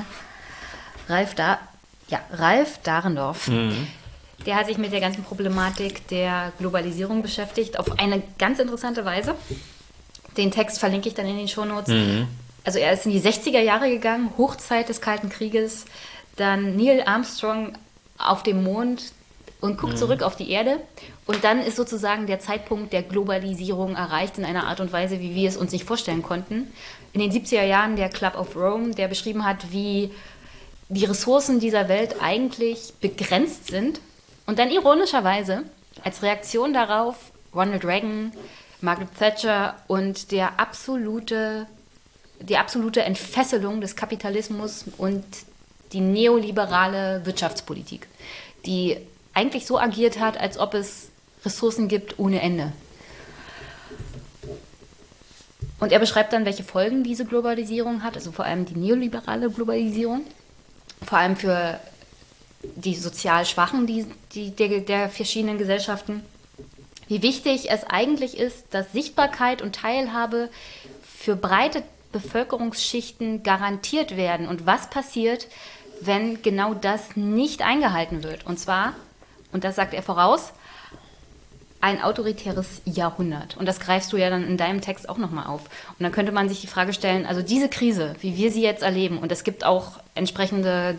Ralf, 1.09 1.35
da 1.35 1.59
ja, 2.07 2.21
Ralf 2.31 2.79
Dahrendorf. 2.83 3.47
Mhm. 3.47 3.87
Der 4.47 4.55
hat 4.55 4.67
sich 4.67 4.77
mit 4.77 4.93
der 4.93 5.01
ganzen 5.01 5.25
Problematik 5.25 6.07
der 6.07 6.53
Globalisierung 6.57 7.21
beschäftigt, 7.21 7.77
auf 7.77 7.99
eine 7.99 8.23
ganz 8.39 8.59
interessante 8.59 9.03
Weise. 9.03 9.35
Den 10.37 10.51
Text 10.51 10.79
verlinke 10.79 11.09
ich 11.09 11.15
dann 11.15 11.27
in 11.27 11.37
den 11.37 11.49
Shownotes. 11.49 11.93
Mhm. 11.93 12.27
Also 12.63 12.79
er 12.79 12.93
ist 12.93 13.05
in 13.05 13.11
die 13.11 13.19
60er 13.19 13.59
Jahre 13.59 13.89
gegangen, 13.89 14.31
Hochzeit 14.37 14.87
des 14.87 15.01
Kalten 15.01 15.27
Krieges, 15.29 15.85
dann 16.37 16.77
Neil 16.77 17.03
Armstrong 17.05 17.77
auf 18.17 18.41
dem 18.41 18.63
Mond 18.63 19.11
und 19.59 19.77
guckt 19.77 19.93
mhm. 19.93 19.97
zurück 19.97 20.23
auf 20.23 20.37
die 20.37 20.49
Erde. 20.49 20.79
Und 21.25 21.43
dann 21.43 21.59
ist 21.59 21.75
sozusagen 21.75 22.25
der 22.25 22.39
Zeitpunkt 22.39 22.93
der 22.93 23.03
Globalisierung 23.03 23.95
erreicht 23.95 24.37
in 24.37 24.45
einer 24.45 24.67
Art 24.67 24.79
und 24.79 24.93
Weise, 24.93 25.19
wie 25.19 25.35
wir 25.35 25.49
es 25.49 25.57
uns 25.57 25.73
nicht 25.73 25.83
vorstellen 25.83 26.23
konnten. 26.23 26.67
In 27.11 27.19
den 27.19 27.33
70er 27.33 27.63
Jahren 27.63 27.97
der 27.97 28.07
Club 28.07 28.37
of 28.37 28.55
Rome, 28.55 28.91
der 28.91 29.09
beschrieben 29.09 29.43
hat, 29.43 29.71
wie 29.71 30.11
die 30.87 31.03
Ressourcen 31.03 31.59
dieser 31.59 31.89
Welt 31.89 32.15
eigentlich 32.21 32.93
begrenzt 33.01 33.67
sind. 33.67 33.99
Und 34.47 34.57
dann 34.59 34.71
ironischerweise 34.71 35.63
als 36.03 36.23
Reaktion 36.23 36.73
darauf 36.73 37.31
Ronald 37.53 37.85
Reagan, 37.85 38.31
Margaret 38.81 39.09
Thatcher 39.19 39.75
und 39.87 40.31
der 40.31 40.59
absolute, 40.59 41.67
die 42.39 42.57
absolute 42.57 43.03
Entfesselung 43.03 43.81
des 43.81 43.95
Kapitalismus 43.95 44.85
und 44.97 45.23
die 45.91 45.99
neoliberale 45.99 47.25
Wirtschaftspolitik, 47.25 48.07
die 48.65 48.97
eigentlich 49.33 49.65
so 49.65 49.79
agiert 49.79 50.19
hat, 50.19 50.39
als 50.39 50.57
ob 50.57 50.73
es 50.73 51.09
Ressourcen 51.45 51.87
gibt 51.87 52.17
ohne 52.17 52.41
Ende. 52.41 52.71
Und 55.79 55.91
er 55.91 55.99
beschreibt 55.99 56.33
dann, 56.33 56.45
welche 56.45 56.63
Folgen 56.63 57.03
diese 57.03 57.25
Globalisierung 57.25 58.01
hat, 58.01 58.15
also 58.15 58.31
vor 58.31 58.45
allem 58.45 58.65
die 58.65 58.75
neoliberale 58.75 59.49
Globalisierung, 59.49 60.21
vor 61.05 61.17
allem 61.17 61.35
für 61.35 61.79
die 62.75 62.95
sozial 62.95 63.45
Schwachen 63.45 63.87
die, 63.87 64.05
die, 64.33 64.51
der, 64.51 64.81
der 64.81 65.09
verschiedenen 65.09 65.57
Gesellschaften, 65.57 66.23
wie 67.07 67.21
wichtig 67.21 67.69
es 67.69 67.83
eigentlich 67.85 68.37
ist, 68.37 68.65
dass 68.71 68.91
Sichtbarkeit 68.91 69.61
und 69.61 69.75
Teilhabe 69.75 70.49
für 71.01 71.35
breite 71.35 71.83
Bevölkerungsschichten 72.11 73.43
garantiert 73.43 74.17
werden 74.17 74.47
und 74.47 74.65
was 74.65 74.89
passiert, 74.89 75.47
wenn 76.01 76.41
genau 76.41 76.73
das 76.73 77.15
nicht 77.15 77.61
eingehalten 77.61 78.23
wird. 78.23 78.45
Und 78.45 78.59
zwar, 78.59 78.93
und 79.51 79.63
das 79.63 79.75
sagt 79.75 79.93
er 79.93 80.03
voraus, 80.03 80.51
ein 81.79 82.01
autoritäres 82.01 82.81
Jahrhundert. 82.85 83.55
Und 83.57 83.67
das 83.67 83.79
greifst 83.79 84.11
du 84.11 84.17
ja 84.17 84.29
dann 84.29 84.47
in 84.47 84.57
deinem 84.57 84.81
Text 84.81 85.07
auch 85.09 85.17
nochmal 85.17 85.47
auf. 85.47 85.61
Und 85.61 86.03
dann 86.03 86.11
könnte 86.11 86.31
man 86.31 86.49
sich 86.49 86.61
die 86.61 86.67
Frage 86.67 86.91
stellen, 86.91 87.25
also 87.25 87.41
diese 87.41 87.69
Krise, 87.69 88.15
wie 88.21 88.35
wir 88.35 88.51
sie 88.51 88.63
jetzt 88.63 88.81
erleben, 88.81 89.19
und 89.19 89.31
es 89.31 89.43
gibt 89.43 89.63
auch 89.63 89.99
entsprechende 90.15 90.97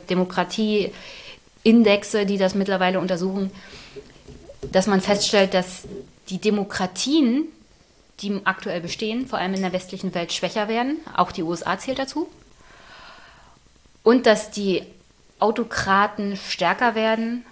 Demokratieindexe, 1.64 2.26
die 2.26 2.38
das 2.38 2.54
mittlerweile 2.54 3.00
untersuchen, 3.00 3.50
dass 4.72 4.86
man 4.86 5.00
feststellt, 5.00 5.54
dass 5.54 5.82
die 6.28 6.38
Demokratien, 6.38 7.46
die 8.20 8.40
aktuell 8.44 8.80
bestehen, 8.80 9.26
vor 9.26 9.38
allem 9.38 9.54
in 9.54 9.62
der 9.62 9.72
westlichen 9.72 10.14
Welt 10.14 10.32
schwächer 10.32 10.68
werden. 10.68 10.98
Auch 11.16 11.32
die 11.32 11.42
USA 11.42 11.78
zählt 11.78 11.98
dazu. 11.98 12.28
Und 14.02 14.26
dass 14.26 14.50
die 14.50 14.82
Autokraten 15.38 16.36
stärker 16.36 16.94
werden 16.94 17.44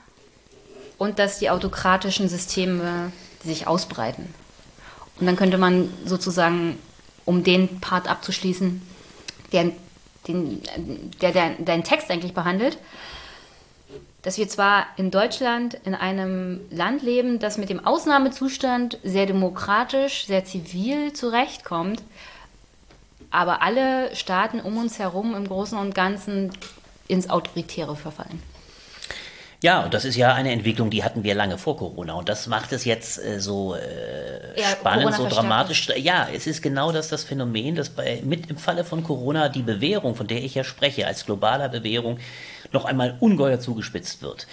und 0.98 1.18
dass 1.18 1.38
die 1.38 1.50
autokratischen 1.50 2.28
Systeme 2.28 3.12
sich 3.44 3.66
ausbreiten. 3.66 4.34
Und 5.20 5.26
dann 5.26 5.36
könnte 5.36 5.58
man 5.58 5.92
sozusagen, 6.04 6.78
um 7.24 7.44
den 7.44 7.80
Part 7.80 8.08
abzuschließen, 8.08 8.82
der, 9.52 9.72
den, 10.26 10.62
der, 11.20 11.32
der 11.32 11.50
deinen 11.50 11.84
Text 11.84 12.10
eigentlich 12.10 12.34
behandelt, 12.34 12.78
dass 14.26 14.38
wir 14.38 14.48
zwar 14.48 14.88
in 14.96 15.12
Deutschland 15.12 15.74
in 15.84 15.94
einem 15.94 16.60
Land 16.72 17.00
leben, 17.04 17.38
das 17.38 17.58
mit 17.58 17.68
dem 17.68 17.86
Ausnahmezustand 17.86 18.98
sehr 19.04 19.24
demokratisch, 19.24 20.26
sehr 20.26 20.44
zivil 20.44 21.12
zurechtkommt, 21.12 22.02
aber 23.30 23.62
alle 23.62 24.12
Staaten 24.16 24.58
um 24.58 24.78
uns 24.78 24.98
herum 24.98 25.36
im 25.36 25.46
Großen 25.46 25.78
und 25.78 25.94
Ganzen 25.94 26.50
ins 27.06 27.30
Autoritäre 27.30 27.94
verfallen. 27.94 28.42
Ja, 29.62 29.84
und 29.84 29.94
das 29.94 30.04
ist 30.04 30.16
ja 30.16 30.34
eine 30.34 30.50
Entwicklung, 30.50 30.90
die 30.90 31.04
hatten 31.04 31.22
wir 31.22 31.36
lange 31.36 31.56
vor 31.56 31.76
Corona. 31.76 32.14
Und 32.14 32.28
das 32.28 32.48
macht 32.48 32.72
es 32.72 32.84
jetzt 32.84 33.24
äh, 33.24 33.38
so 33.40 33.76
äh, 33.76 34.60
ja, 34.60 34.66
spannend, 34.66 35.14
so 35.14 35.28
dramatisch. 35.28 35.88
Ja, 35.96 36.28
es 36.34 36.48
ist 36.48 36.62
genau 36.62 36.90
das, 36.90 37.08
das 37.08 37.22
Phänomen, 37.22 37.76
dass 37.76 37.90
bei, 37.90 38.20
mit 38.24 38.50
im 38.50 38.58
Falle 38.58 38.84
von 38.84 39.04
Corona 39.04 39.48
die 39.48 39.62
Bewährung, 39.62 40.16
von 40.16 40.26
der 40.26 40.42
ich 40.42 40.56
ja 40.56 40.64
spreche, 40.64 41.06
als 41.06 41.24
globaler 41.24 41.68
Bewährung, 41.68 42.18
noch 42.72 42.84
einmal 42.84 43.16
ungeheuer 43.20 43.60
zugespitzt 43.60 44.22
wird. 44.22 44.46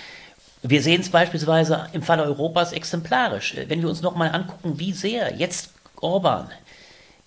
Wir 0.62 0.82
sehen 0.82 1.02
es 1.02 1.10
beispielsweise 1.10 1.90
im 1.94 2.02
Falle 2.02 2.24
Europas 2.24 2.72
exemplarisch. 2.72 3.56
Wenn 3.68 3.82
wir 3.82 3.90
uns 3.90 4.02
noch 4.02 4.16
mal 4.16 4.30
angucken, 4.30 4.80
wie 4.80 4.94
sehr 4.94 5.36
jetzt 5.36 5.72
Orban, 6.00 6.50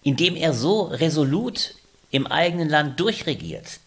indem 0.02 0.36
er 0.36 0.52
so 0.52 0.82
resolut 0.82 1.74
im 2.10 2.26
eigenen 2.26 2.68
Land 2.68 2.98
durchregiert, 2.98 3.80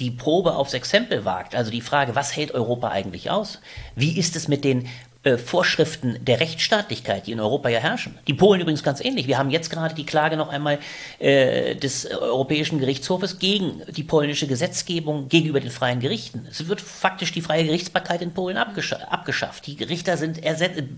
die 0.00 0.10
Probe 0.10 0.54
aufs 0.54 0.74
Exempel 0.74 1.24
wagt, 1.24 1.54
also 1.54 1.70
die 1.70 1.82
Frage, 1.82 2.14
was 2.14 2.34
hält 2.34 2.52
Europa 2.52 2.88
eigentlich 2.88 3.30
aus? 3.30 3.60
Wie 3.94 4.18
ist 4.18 4.34
es 4.34 4.48
mit 4.48 4.64
den 4.64 4.88
äh, 5.22 5.36
Vorschriften 5.36 6.16
der 6.24 6.40
Rechtsstaatlichkeit, 6.40 7.26
die 7.26 7.32
in 7.32 7.40
Europa 7.40 7.68
ja 7.68 7.78
herrschen. 7.78 8.18
Die 8.26 8.32
Polen 8.32 8.62
übrigens 8.62 8.82
ganz 8.82 9.04
ähnlich. 9.04 9.26
Wir 9.26 9.36
haben 9.36 9.50
jetzt 9.50 9.68
gerade 9.68 9.94
die 9.94 10.06
Klage 10.06 10.38
noch 10.38 10.48
einmal 10.48 10.78
äh, 11.18 11.76
des 11.76 12.06
Europäischen 12.06 12.78
Gerichtshofes 12.78 13.38
gegen 13.38 13.82
die 13.88 14.02
polnische 14.02 14.46
Gesetzgebung 14.46 15.28
gegenüber 15.28 15.60
den 15.60 15.70
freien 15.70 16.00
Gerichten. 16.00 16.46
Es 16.50 16.66
wird 16.68 16.80
faktisch 16.80 17.32
die 17.32 17.42
freie 17.42 17.66
Gerichtsbarkeit 17.66 18.22
in 18.22 18.32
Polen 18.32 18.56
abgesch 18.56 18.94
abgeschafft. 18.94 19.66
Die 19.66 19.82
Richter 19.84 20.16
sind 20.16 20.40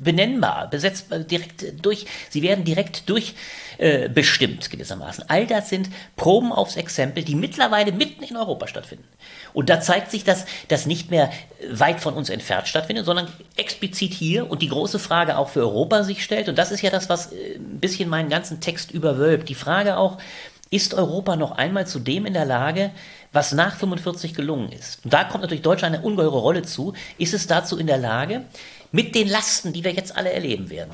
benennbar, 0.05 0.71
besetzt 0.71 1.07
direkt 1.29 1.85
durch, 1.85 2.07
sie 2.31 2.43
werden 2.43 2.65
direkt 2.65 3.09
durch 3.09 3.35
äh, 3.79 4.09
gewissermaßen. 4.09 5.25
All 5.27 5.49
das 5.49 5.69
sind 5.69 5.91
Proben 6.15 6.53
aufs 6.53 6.77
Exempel, 6.77 7.25
die 7.25 7.35
mittlerweile 7.35 7.91
mitten 7.91 8.23
in 8.23 8.37
Europa 8.37 8.69
stattfinden. 8.69 9.05
Und 9.53 9.69
da 9.69 9.81
zeigt 9.81 10.11
sich, 10.11 10.25
dass 10.25 10.47
das 10.69 10.87
nicht 10.87 11.11
mehr 11.11 11.31
weit 11.71 12.01
von 12.01 12.15
uns 12.15 12.31
entfernt 12.31 12.69
stattfindet, 12.69 13.05
sondern 13.05 13.29
explizit 13.57 14.13
hier 14.13 14.51
und 14.51 14.63
die 14.63 14.69
große 14.69 14.99
Frage 14.99 15.37
auch 15.37 15.49
für 15.49 15.61
Europa 15.61 16.03
sich 16.05 16.25
stellt. 16.25 16.49
Und 16.49 16.57
das 16.59 16.73
ist 16.73 16.83
ja 16.83 16.91
das, 16.91 17.09
was 17.09 17.33
äh, 17.33 17.57
ein 17.57 17.81
bisschen 17.81 18.09
meinen 18.09 18.29
ganzen 18.29 18.61
Text 18.61 18.91
überwölbt. 18.91 19.49
Die 19.49 19.55
Frage 19.55 19.97
auch, 19.97 20.19
ist 20.71 20.95
Europa 20.95 21.37
noch 21.37 21.53
einmal 21.53 21.87
zu 21.87 21.99
dem 21.99 22.25
in 22.25 22.33
der 22.33 22.47
Lage, 22.47 22.93
was 23.31 23.53
nach 23.53 23.77
45 23.77 24.35
gelungen 24.35 24.73
ist? 24.73 25.05
Und 25.05 25.13
da 25.13 25.25
kommt 25.25 25.43
natürlich 25.43 25.63
Deutschland 25.63 25.95
eine 25.95 26.05
ungeheure 26.05 26.39
Rolle 26.39 26.63
zu. 26.63 26.95
Ist 27.19 27.35
es 27.35 27.47
dazu 27.47 27.79
in 27.79 27.87
der 27.87 27.99
Lage, 27.99 28.47
mit 28.91 29.15
den 29.15 29.29
Lasten, 29.29 29.75
die 29.75 29.85
wir 29.85 29.93
jetzt 29.93 30.17
alle 30.17 30.33
erleben 30.33 30.71
werden, 30.71 30.93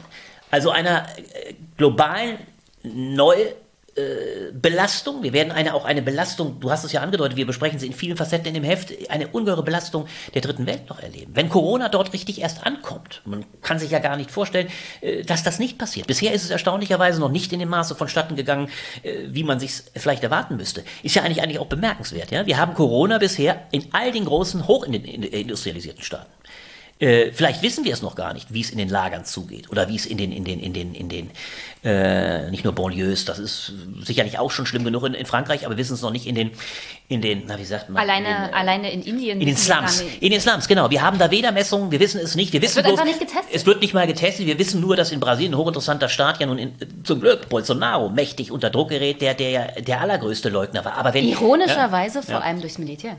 also 0.50 0.70
einer 0.70 1.06
äh, 1.16 1.54
globalen 1.76 2.38
Neu 2.82 3.36
äh, 3.36 3.54
Belastung. 4.52 5.22
Wir 5.22 5.32
werden 5.32 5.52
eine, 5.52 5.74
auch 5.74 5.84
eine 5.84 6.02
Belastung, 6.02 6.60
du 6.60 6.70
hast 6.70 6.84
es 6.84 6.92
ja 6.92 7.00
angedeutet, 7.00 7.36
wir 7.36 7.46
besprechen 7.46 7.78
sie 7.78 7.86
in 7.86 7.92
vielen 7.92 8.16
Facetten 8.16 8.48
in 8.48 8.54
dem 8.54 8.64
Heft, 8.64 8.92
eine 9.10 9.28
ungeheure 9.28 9.62
Belastung 9.62 10.06
der 10.34 10.42
dritten 10.42 10.66
Welt 10.66 10.88
noch 10.88 11.00
erleben. 11.00 11.32
Wenn 11.34 11.48
Corona 11.48 11.88
dort 11.88 12.12
richtig 12.12 12.40
erst 12.40 12.66
ankommt, 12.66 13.22
man 13.24 13.44
kann 13.62 13.78
sich 13.78 13.90
ja 13.90 13.98
gar 13.98 14.16
nicht 14.16 14.30
vorstellen, 14.30 14.68
äh, 15.00 15.22
dass 15.22 15.42
das 15.42 15.58
nicht 15.58 15.78
passiert. 15.78 16.06
Bisher 16.06 16.32
ist 16.32 16.44
es 16.44 16.50
erstaunlicherweise 16.50 17.20
noch 17.20 17.30
nicht 17.30 17.52
in 17.52 17.60
dem 17.60 17.68
Maße 17.68 17.94
vonstatten 17.94 18.36
gegangen, 18.36 18.68
äh, 19.02 19.24
wie 19.28 19.44
man 19.44 19.60
sich 19.60 19.82
vielleicht 19.94 20.22
erwarten 20.22 20.56
müsste. 20.56 20.84
Ist 21.02 21.14
ja 21.14 21.22
eigentlich, 21.22 21.42
eigentlich 21.42 21.58
auch 21.58 21.66
bemerkenswert. 21.66 22.30
Ja? 22.30 22.46
Wir 22.46 22.58
haben 22.58 22.74
Corona 22.74 23.18
bisher 23.18 23.66
in 23.70 23.86
all 23.92 24.12
den 24.12 24.24
großen, 24.24 24.66
hochindustrialisierten 24.66 26.02
Staaten. 26.02 26.37
Äh, 27.00 27.30
vielleicht 27.32 27.62
wissen 27.62 27.84
wir 27.84 27.92
es 27.92 28.02
noch 28.02 28.16
gar 28.16 28.34
nicht, 28.34 28.52
wie 28.52 28.60
es 28.60 28.70
in 28.70 28.78
den 28.78 28.88
Lagern 28.88 29.24
zugeht 29.24 29.70
oder 29.70 29.88
wie 29.88 29.96
es 29.96 30.04
in 30.04 30.18
den, 30.18 30.32
in 30.32 30.44
den, 30.44 30.58
in 30.58 30.72
den, 30.72 30.94
in 30.94 31.08
den, 31.08 31.30
äh, 31.84 32.50
nicht 32.50 32.64
nur 32.64 32.74
Banlieues, 32.74 33.24
das 33.24 33.38
ist 33.38 33.72
sicherlich 34.02 34.38
auch 34.38 34.50
schon 34.50 34.66
schlimm 34.66 34.84
genug 34.84 35.04
in, 35.04 35.14
in 35.14 35.24
Frankreich, 35.24 35.64
aber 35.64 35.74
wir 35.74 35.78
wissen 35.78 35.94
es 35.94 36.02
noch 36.02 36.10
nicht 36.10 36.26
in 36.26 36.34
den, 36.34 36.50
in 37.06 37.22
den, 37.22 37.44
na 37.46 37.58
wie 37.58 37.64
sagt 37.64 37.88
man? 37.88 38.02
Alleine, 38.02 38.28
in 38.28 38.34
den, 38.34 38.50
äh, 38.50 38.52
alleine 38.52 38.92
in 38.92 39.02
Indien. 39.02 39.40
In 39.40 39.46
den 39.46 39.56
Slums. 39.56 40.04
In 40.20 40.30
den 40.30 40.40
Slums, 40.40 40.66
genau. 40.66 40.90
Wir 40.90 41.02
haben 41.02 41.18
da 41.18 41.30
weder 41.30 41.52
Messungen, 41.52 41.90
wir 41.92 42.00
wissen 42.00 42.20
es 42.20 42.34
nicht. 42.34 42.52
Wir 42.52 42.60
wissen 42.62 42.80
es 42.80 42.84
wird 42.84 42.86
bloß, 42.86 42.98
einfach 42.98 43.04
nicht 43.06 43.20
getestet. 43.20 43.54
Es 43.54 43.64
wird 43.64 43.80
nicht 43.80 43.94
mal 43.94 44.06
getestet. 44.06 44.46
Wir 44.46 44.58
wissen 44.58 44.80
nur, 44.80 44.96
dass 44.96 45.12
in 45.12 45.20
Brasilien 45.20 45.54
ein 45.54 45.58
hochinteressanter 45.58 46.08
Staat 46.08 46.40
ja 46.40 46.46
nun 46.46 46.58
in, 46.58 46.74
zum 47.04 47.20
Glück 47.20 47.48
Bolsonaro 47.48 48.10
mächtig 48.10 48.50
unter 48.50 48.70
Druck 48.70 48.88
gerät, 48.88 49.22
der, 49.22 49.34
der 49.34 49.80
der 49.80 50.00
allergrößte 50.00 50.48
Leugner 50.48 50.84
war. 50.84 50.94
Aber 50.94 51.14
wenn, 51.14 51.24
Ironischerweise 51.24 52.18
ja, 52.18 52.22
vor 52.22 52.34
ja. 52.34 52.40
allem 52.40 52.60
durchs 52.60 52.78
Militär. 52.78 53.16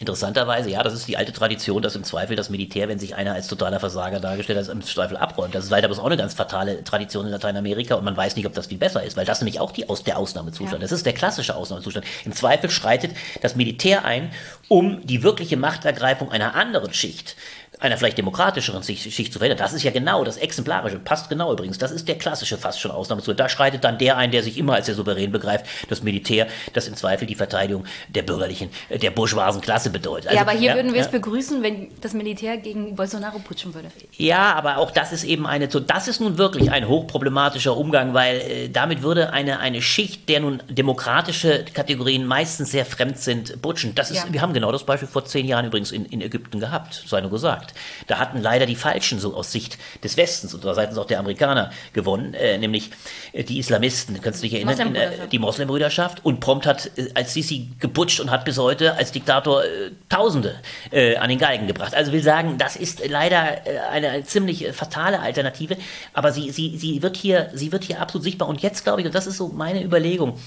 Interessanterweise, 0.00 0.70
ja, 0.70 0.82
das 0.82 0.92
ist 0.92 1.06
die 1.06 1.16
alte 1.16 1.32
Tradition, 1.32 1.80
dass 1.80 1.94
im 1.94 2.02
Zweifel 2.02 2.34
das 2.34 2.50
Militär, 2.50 2.88
wenn 2.88 2.98
sich 2.98 3.14
einer 3.14 3.32
als 3.32 3.46
totaler 3.46 3.78
Versager 3.78 4.18
dargestellt 4.18 4.58
hat, 4.58 4.68
im 4.68 4.82
Zweifel 4.82 5.16
abräumt. 5.16 5.54
Das 5.54 5.64
ist 5.64 5.70
leider 5.70 5.90
auch 5.90 6.04
eine 6.04 6.16
ganz 6.16 6.34
fatale 6.34 6.82
Tradition 6.82 7.26
in 7.26 7.30
Lateinamerika 7.30 7.94
und 7.94 8.04
man 8.04 8.16
weiß 8.16 8.34
nicht, 8.34 8.46
ob 8.46 8.54
das 8.54 8.66
viel 8.66 8.78
besser 8.78 9.04
ist, 9.04 9.16
weil 9.16 9.24
das 9.24 9.40
nämlich 9.40 9.60
auch 9.60 9.70
die, 9.70 9.88
aus, 9.88 10.02
der 10.02 10.18
Ausnahmezustand. 10.18 10.74
Ja. 10.74 10.78
Das 10.80 10.90
ist 10.90 11.06
der 11.06 11.12
klassische 11.12 11.54
Ausnahmezustand. 11.54 12.04
Im 12.24 12.32
Zweifel 12.32 12.70
schreitet 12.70 13.12
das 13.40 13.54
Militär 13.54 14.04
ein, 14.04 14.32
um 14.68 15.06
die 15.06 15.22
wirkliche 15.22 15.56
Machtergreifung 15.56 16.32
einer 16.32 16.56
anderen 16.56 16.92
Schicht 16.92 17.36
einer 17.84 17.96
vielleicht 17.96 18.18
demokratischeren 18.18 18.82
Schicht 18.82 19.32
zu 19.32 19.38
verhindern. 19.38 19.58
Das 19.58 19.72
ist 19.72 19.82
ja 19.82 19.90
genau 19.90 20.24
das 20.24 20.36
Exemplarische, 20.36 20.98
passt 20.98 21.28
genau 21.28 21.52
übrigens. 21.52 21.78
Das 21.78 21.90
ist 21.90 22.08
der 22.08 22.16
klassische 22.16 22.56
fast 22.56 22.80
schon 22.80 22.90
Ausnahmezug. 22.90 23.36
Da 23.36 23.48
schreitet 23.48 23.84
dann 23.84 23.98
der 23.98 24.16
ein, 24.16 24.30
der 24.30 24.42
sich 24.42 24.58
immer 24.58 24.74
als 24.74 24.86
der 24.86 24.94
Souverän 24.94 25.30
begreift, 25.30 25.66
das 25.88 26.02
Militär, 26.02 26.46
das 26.72 26.88
im 26.88 26.96
Zweifel 26.96 27.26
die 27.26 27.34
Verteidigung 27.34 27.84
der 28.08 28.22
bürgerlichen, 28.22 28.70
äh, 28.88 28.98
der 28.98 29.10
bourgeoisen 29.10 29.60
Klasse 29.60 29.90
bedeutet. 29.90 30.28
Also, 30.28 30.36
ja, 30.36 30.42
aber 30.42 30.52
hier 30.52 30.70
ja, 30.70 30.74
würden 30.76 30.92
wir 30.92 31.00
ja. 31.00 31.06
es 31.06 31.10
begrüßen, 31.10 31.62
wenn 31.62 31.88
das 32.00 32.14
Militär 32.14 32.56
gegen 32.56 32.96
Bolsonaro 32.96 33.38
putschen 33.38 33.74
würde. 33.74 33.88
Ja, 34.16 34.54
aber 34.54 34.78
auch 34.78 34.90
das 34.90 35.12
ist 35.12 35.24
eben 35.24 35.46
eine, 35.46 35.68
das 35.68 36.08
ist 36.08 36.20
nun 36.20 36.38
wirklich 36.38 36.70
ein 36.70 36.88
hochproblematischer 36.88 37.76
Umgang, 37.76 38.14
weil 38.14 38.36
äh, 38.36 38.68
damit 38.68 39.02
würde 39.02 39.32
eine, 39.32 39.60
eine 39.60 39.82
Schicht, 39.82 40.28
der 40.28 40.40
nun 40.40 40.62
demokratische 40.68 41.64
Kategorien 41.74 42.26
meistens 42.26 42.70
sehr 42.70 42.86
fremd 42.86 43.18
sind, 43.18 43.60
putschen. 43.60 43.94
Das 43.94 44.10
ist, 44.10 44.24
ja. 44.24 44.32
wir 44.32 44.40
haben 44.40 44.54
genau 44.54 44.72
das 44.72 44.84
Beispiel 44.84 45.08
vor 45.08 45.24
zehn 45.24 45.46
Jahren 45.46 45.66
übrigens 45.66 45.92
in, 45.92 46.06
in 46.06 46.20
Ägypten 46.22 46.60
gehabt, 46.60 47.04
sei 47.06 47.20
nur 47.20 47.30
gesagt. 47.30 47.73
Da 48.06 48.18
hatten 48.18 48.40
leider 48.40 48.66
die 48.66 48.76
Falschen 48.76 49.18
so 49.18 49.34
aus 49.34 49.52
Sicht 49.52 49.78
des 50.02 50.16
Westens 50.16 50.54
und 50.54 50.62
seitens 50.62 50.98
auch 50.98 51.06
der 51.06 51.18
Amerikaner 51.18 51.70
gewonnen, 51.92 52.34
äh, 52.34 52.58
nämlich 52.58 52.90
äh, 53.32 53.44
die 53.44 53.58
Islamisten, 53.58 54.20
kannst 54.20 54.42
du 54.42 54.46
dich 54.46 54.54
erinnern, 54.54 54.76
Moslem 54.76 54.94
äh, 54.94 55.28
die 55.30 55.38
Moslembrüderschaft 55.38 56.24
und 56.24 56.40
prompt 56.40 56.66
hat 56.66 56.90
äh, 56.96 57.10
als 57.14 57.34
Sisi 57.34 57.68
geputscht 57.78 58.20
und 58.20 58.30
hat 58.30 58.44
bis 58.44 58.58
heute 58.58 58.94
als 58.94 59.12
Diktator 59.12 59.64
äh, 59.64 59.90
Tausende 60.08 60.56
äh, 60.90 61.16
an 61.16 61.28
den 61.28 61.38
Galgen 61.38 61.66
gebracht. 61.66 61.94
Also 61.94 62.12
will 62.12 62.22
sagen, 62.22 62.58
das 62.58 62.76
ist 62.76 63.06
leider 63.08 63.62
eine, 63.90 64.10
eine 64.10 64.24
ziemlich 64.24 64.66
fatale 64.72 65.20
Alternative, 65.20 65.76
aber 66.12 66.32
sie, 66.32 66.50
sie, 66.50 66.76
sie, 66.76 67.02
wird 67.02 67.16
hier, 67.16 67.50
sie 67.54 67.72
wird 67.72 67.84
hier 67.84 68.00
absolut 68.00 68.24
sichtbar 68.24 68.48
und 68.48 68.62
jetzt 68.62 68.84
glaube 68.84 69.00
ich, 69.00 69.06
und 69.06 69.14
das 69.14 69.26
ist 69.26 69.36
so 69.36 69.48
meine 69.48 69.82
Überlegung, 69.82 70.38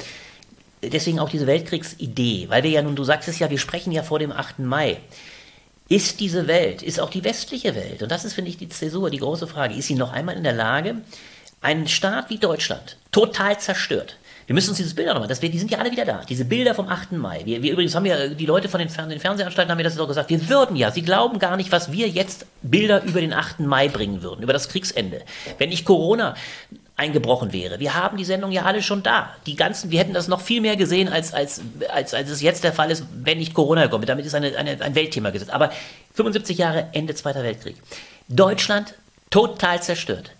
deswegen 0.84 1.20
auch 1.20 1.30
diese 1.30 1.48
Weltkriegsidee, 1.48 2.50
weil 2.50 2.64
wir 2.64 2.70
ja 2.70 2.82
nun, 2.82 2.96
du 2.96 3.04
sagst 3.04 3.28
es 3.28 3.40
ja, 3.40 3.50
wir 3.50 3.58
sprechen 3.58 3.92
ja 3.92 4.04
vor 4.04 4.20
dem 4.20 4.32
8. 4.32 4.60
Mai. 4.60 4.98
Ist 5.90 6.20
diese 6.20 6.48
Welt, 6.48 6.82
ist 6.82 7.00
auch 7.00 7.10
die 7.10 7.24
westliche 7.24 7.76
Welt, 7.76 8.04
und 8.04 8.12
das 8.12 8.26
ist, 8.26 8.34
finde 8.34 8.50
ich, 8.50 8.58
die 8.58 8.70
Zäsur, 8.70 9.10
die 9.10 9.20
große 9.20 9.48
Frage, 9.48 9.76
ist 9.76 9.88
sie 9.88 9.96
noch 9.96 10.12
einmal 10.12 10.36
in 10.36 10.44
der 10.44 10.54
Lage, 10.54 11.02
einen 11.62 11.88
Staat 11.88 12.30
wie 12.30 12.38
Deutschland 12.38 12.98
total 13.12 13.60
zerstört, 13.60 14.18
wir 14.48 14.54
müssen 14.54 14.70
uns 14.70 14.78
dieses 14.78 14.96
Bild 14.96 15.10
nochmal, 15.10 15.28
das, 15.28 15.42
die 15.42 15.60
sind 15.60 15.72
ja 15.72 15.78
alle 15.78 15.92
wieder 15.92 16.06
da. 16.06 16.22
Diese 16.28 16.46
Bilder 16.46 16.74
vom 16.74 16.88
8. 16.88 17.12
Mai. 17.12 17.42
Wir, 17.44 17.62
wir 17.62 17.74
übrigens 17.74 17.94
haben 17.96 18.06
ja, 18.06 18.30
die 18.30 18.46
Leute 18.46 18.70
von 18.70 18.80
den, 18.80 18.88
Fern 18.88 19.10
den 19.10 19.20
Fernsehanstalten 19.20 19.70
haben 19.70 19.78
mir 19.78 19.84
das 19.84 20.00
auch 20.00 20.08
gesagt. 20.08 20.30
Wir 20.30 20.48
würden 20.48 20.78
ja, 20.78 20.90
sie 20.90 21.02
glauben 21.02 21.38
gar 21.38 21.58
nicht, 21.58 21.74
was 21.74 21.92
wir 21.92 22.08
jetzt 22.08 22.46
Bilder 22.62 23.04
über 23.04 23.20
den 23.20 23.34
8. 23.34 23.60
Mai 23.60 23.90
bringen 23.90 24.24
würden, 24.24 24.44
über 24.44 24.54
das 24.54 24.70
Kriegsende. 24.70 25.22
Wenn 25.58 25.68
nicht 25.68 25.84
Corona 25.84 26.36
eingebrochen 26.98 27.54
wäre. 27.54 27.80
Wir 27.80 27.94
haben 27.94 28.18
die 28.18 28.26
Sendung 28.26 28.52
ja 28.52 28.64
alle 28.64 28.82
schon 28.82 29.04
da. 29.04 29.30
Die 29.46 29.56
ganzen, 29.56 29.92
wir 29.92 30.00
hätten 30.00 30.16
das 30.16 30.28
noch 30.28 30.42
viel 30.42 30.62
mehr 30.62 30.76
gesehen, 30.76 31.08
als, 31.08 31.32
als, 31.32 31.62
als, 31.90 32.16
als 32.16 32.30
es 32.30 32.42
jetzt 32.42 32.64
der 32.64 32.74
Fall 32.74 32.90
ist, 32.90 33.06
wenn 33.24 33.38
nicht 33.38 33.54
Corona 33.54 33.88
kommt. 33.88 34.10
Damit 34.10 34.26
ist 34.26 34.34
eine, 34.34 34.58
eine, 34.58 34.82
ein 34.82 34.96
Weltthema 34.96 35.30
gesetzt. 35.30 35.52
Aber 35.52 35.72
75 36.16 36.58
Jahre 36.58 36.90
Ende 36.94 37.14
Zweiter 37.14 37.44
Weltkrieg. 37.44 37.76
Deutschland 38.28 38.96
total 39.30 39.82
zerstört. 39.82 40.32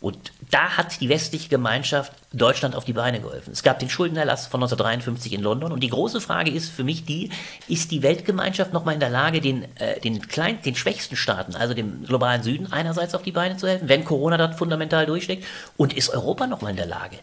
Und 0.00 0.32
da 0.50 0.76
hat 0.76 1.00
die 1.00 1.08
westliche 1.08 1.48
Gemeinschaft 1.48 2.12
Deutschland 2.32 2.74
auf 2.74 2.84
die 2.84 2.92
Beine 2.92 3.20
geholfen. 3.20 3.52
Es 3.52 3.62
gab 3.62 3.78
den 3.78 3.88
Schuldenerlass 3.88 4.46
von 4.46 4.60
1953 4.60 5.32
in 5.32 5.42
London 5.42 5.72
und 5.72 5.80
die 5.80 5.88
große 5.88 6.20
Frage 6.20 6.50
ist 6.50 6.70
für 6.70 6.84
mich 6.84 7.04
die, 7.04 7.30
ist 7.68 7.90
die 7.90 8.02
Weltgemeinschaft 8.02 8.72
nochmal 8.72 8.94
in 8.94 9.00
der 9.00 9.10
Lage, 9.10 9.40
den, 9.40 9.64
äh, 9.76 9.98
den, 10.00 10.26
klein, 10.28 10.60
den 10.62 10.74
schwächsten 10.74 11.16
Staaten, 11.16 11.54
also 11.54 11.74
dem 11.74 12.04
globalen 12.04 12.42
Süden, 12.42 12.70
einerseits 12.72 13.14
auf 13.14 13.22
die 13.22 13.32
Beine 13.32 13.56
zu 13.56 13.66
helfen, 13.66 13.88
wenn 13.88 14.04
Corona 14.04 14.36
dort 14.36 14.56
fundamental 14.56 15.06
durchschlägt 15.06 15.44
und 15.76 15.94
ist 15.94 16.10
Europa 16.10 16.46
nochmal 16.46 16.72
in 16.72 16.76
der 16.76 16.86
Lage, 16.86 17.16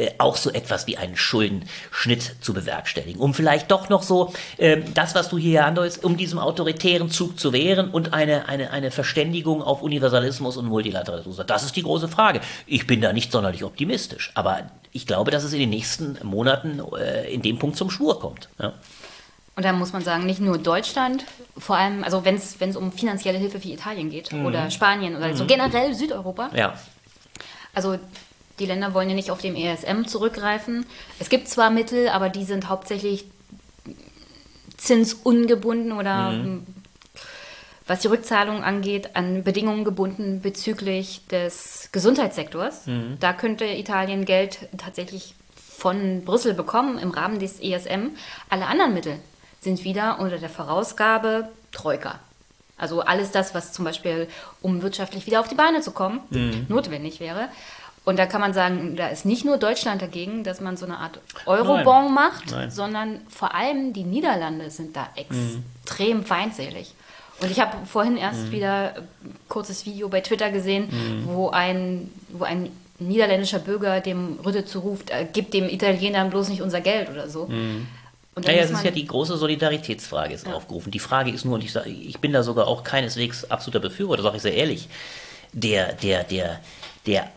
äh, 0.00 0.12
auch 0.18 0.36
so 0.36 0.50
etwas 0.50 0.86
wie 0.86 0.96
einen 0.96 1.16
Schuldenschnitt 1.16 2.36
zu 2.40 2.54
bewerkstelligen, 2.54 3.20
um 3.20 3.34
vielleicht 3.34 3.70
doch 3.70 3.90
noch 3.90 4.02
so 4.02 4.32
äh, 4.56 4.78
das, 4.94 5.14
was 5.14 5.28
du 5.28 5.36
hier 5.36 5.66
andeutest, 5.66 6.02
um 6.04 6.16
diesem 6.16 6.38
autoritären 6.38 7.10
Zug 7.10 7.38
zu 7.38 7.52
wehren 7.52 7.90
und 7.90 8.14
eine, 8.14 8.48
eine, 8.48 8.70
eine 8.70 8.90
Verständigung 8.90 9.62
auf 9.62 9.82
Universalismus 9.82 10.56
und 10.56 10.66
Multilateralismus. 10.66 11.36
Das 11.46 11.64
ist 11.64 11.76
die 11.76 11.82
große 11.82 12.08
Frage. 12.08 12.40
Ich 12.66 12.86
bin 12.86 13.00
da 13.00 13.12
nicht 13.12 13.30
sonderlich 13.30 13.62
optimistisch, 13.62 14.30
aber 14.34 14.70
ich 14.92 15.06
glaube, 15.06 15.30
dass 15.30 15.44
es 15.44 15.52
in 15.52 15.60
den 15.60 15.70
nächsten 15.70 16.18
Monaten 16.22 16.80
äh, 16.98 17.30
in 17.32 17.42
dem 17.42 17.58
Punkt 17.58 17.76
zum 17.76 17.90
Schwur 17.90 18.18
kommt. 18.20 18.48
Ja. 18.58 18.72
Und 19.56 19.64
da 19.64 19.74
muss 19.74 19.92
man 19.92 20.02
sagen, 20.02 20.24
nicht 20.24 20.40
nur 20.40 20.56
Deutschland, 20.56 21.26
vor 21.58 21.76
allem, 21.76 22.04
also 22.04 22.24
wenn 22.24 22.36
es 22.36 22.76
um 22.76 22.92
finanzielle 22.92 23.38
Hilfe 23.38 23.60
für 23.60 23.68
Italien 23.68 24.08
geht 24.08 24.32
mhm. 24.32 24.46
oder 24.46 24.70
Spanien 24.70 25.16
oder 25.16 25.28
mhm. 25.28 25.36
so 25.36 25.44
generell 25.44 25.92
Südeuropa. 25.92 26.48
Ja. 26.54 26.74
Also 27.74 27.98
die 28.60 28.66
Länder 28.66 28.94
wollen 28.94 29.08
ja 29.08 29.14
nicht 29.14 29.30
auf 29.30 29.40
dem 29.40 29.56
ESM 29.56 30.04
zurückgreifen. 30.04 30.86
Es 31.18 31.28
gibt 31.28 31.48
zwar 31.48 31.70
Mittel, 31.70 32.08
aber 32.10 32.28
die 32.28 32.44
sind 32.44 32.68
hauptsächlich 32.68 33.24
zinsungebunden 34.76 35.92
oder 35.92 36.30
mhm. 36.30 36.66
was 37.86 38.00
die 38.00 38.08
Rückzahlung 38.08 38.62
angeht, 38.62 39.16
an 39.16 39.42
Bedingungen 39.42 39.84
gebunden 39.84 40.40
bezüglich 40.40 41.26
des 41.30 41.88
Gesundheitssektors. 41.92 42.86
Mhm. 42.86 43.16
Da 43.18 43.32
könnte 43.32 43.64
Italien 43.64 44.24
Geld 44.24 44.68
tatsächlich 44.78 45.34
von 45.54 46.24
Brüssel 46.24 46.54
bekommen 46.54 46.98
im 46.98 47.10
Rahmen 47.10 47.38
des 47.38 47.60
ESM. 47.60 48.10
Alle 48.48 48.66
anderen 48.66 48.94
Mittel 48.94 49.16
sind 49.60 49.84
wieder 49.84 50.18
unter 50.20 50.38
der 50.38 50.50
Vorausgabe 50.50 51.48
Troika. 51.72 52.20
Also 52.76 53.00
alles 53.02 53.30
das, 53.30 53.54
was 53.54 53.72
zum 53.72 53.84
Beispiel, 53.84 54.26
um 54.62 54.80
wirtschaftlich 54.80 55.26
wieder 55.26 55.40
auf 55.40 55.48
die 55.48 55.54
Beine 55.54 55.82
zu 55.82 55.90
kommen, 55.90 56.20
mhm. 56.30 56.64
notwendig 56.68 57.20
wäre. 57.20 57.48
Und 58.04 58.18
da 58.18 58.26
kann 58.26 58.40
man 58.40 58.54
sagen, 58.54 58.96
da 58.96 59.08
ist 59.08 59.26
nicht 59.26 59.44
nur 59.44 59.58
Deutschland 59.58 60.00
dagegen, 60.00 60.42
dass 60.42 60.60
man 60.60 60.76
so 60.76 60.86
eine 60.86 60.98
Art 60.98 61.20
Eurobon 61.46 62.14
macht, 62.14 62.50
Nein. 62.50 62.70
sondern 62.70 63.20
vor 63.28 63.54
allem 63.54 63.92
die 63.92 64.04
Niederlande 64.04 64.70
sind 64.70 64.96
da 64.96 65.08
extrem 65.16 66.18
mhm. 66.18 66.24
feindselig. 66.24 66.94
Und 67.42 67.50
ich 67.50 67.60
habe 67.60 67.76
vorhin 67.86 68.16
erst 68.16 68.46
mhm. 68.46 68.52
wieder 68.52 68.94
ein 68.96 69.36
kurzes 69.48 69.86
Video 69.86 70.08
bei 70.08 70.20
Twitter 70.20 70.50
gesehen, 70.50 70.88
mhm. 70.90 71.26
wo, 71.26 71.50
ein, 71.50 72.10
wo 72.30 72.44
ein 72.44 72.70
niederländischer 72.98 73.58
Bürger 73.58 74.00
dem 74.00 74.38
Rütte 74.44 74.64
zuruft, 74.64 75.10
äh, 75.10 75.26
gib 75.30 75.50
dem 75.50 75.68
Italienern 75.68 76.30
bloß 76.30 76.48
nicht 76.48 76.62
unser 76.62 76.80
Geld 76.80 77.10
oder 77.10 77.28
so. 77.28 77.46
Mhm. 77.46 77.86
naja, 78.36 78.62
es 78.62 78.70
ist 78.70 78.84
ja 78.84 78.90
die 78.90 79.06
große 79.06 79.36
Solidaritätsfrage 79.36 80.34
ist 80.34 80.46
ja. 80.46 80.54
aufgerufen. 80.54 80.90
Die 80.90 80.98
Frage 80.98 81.30
ist 81.30 81.44
nur, 81.44 81.54
und 81.54 81.64
ich, 81.64 81.72
sag, 81.72 81.86
ich 81.86 82.18
bin 82.18 82.32
da 82.32 82.42
sogar 82.42 82.66
auch 82.66 82.82
keineswegs 82.82 83.44
absoluter 83.44 83.80
Befürworter, 83.80 84.22
sage 84.22 84.36
ich 84.36 84.42
sehr 84.42 84.54
ehrlich, 84.54 84.88
der, 85.52 85.94
der, 85.94 86.24
der, 86.24 86.60
der 87.06 87.28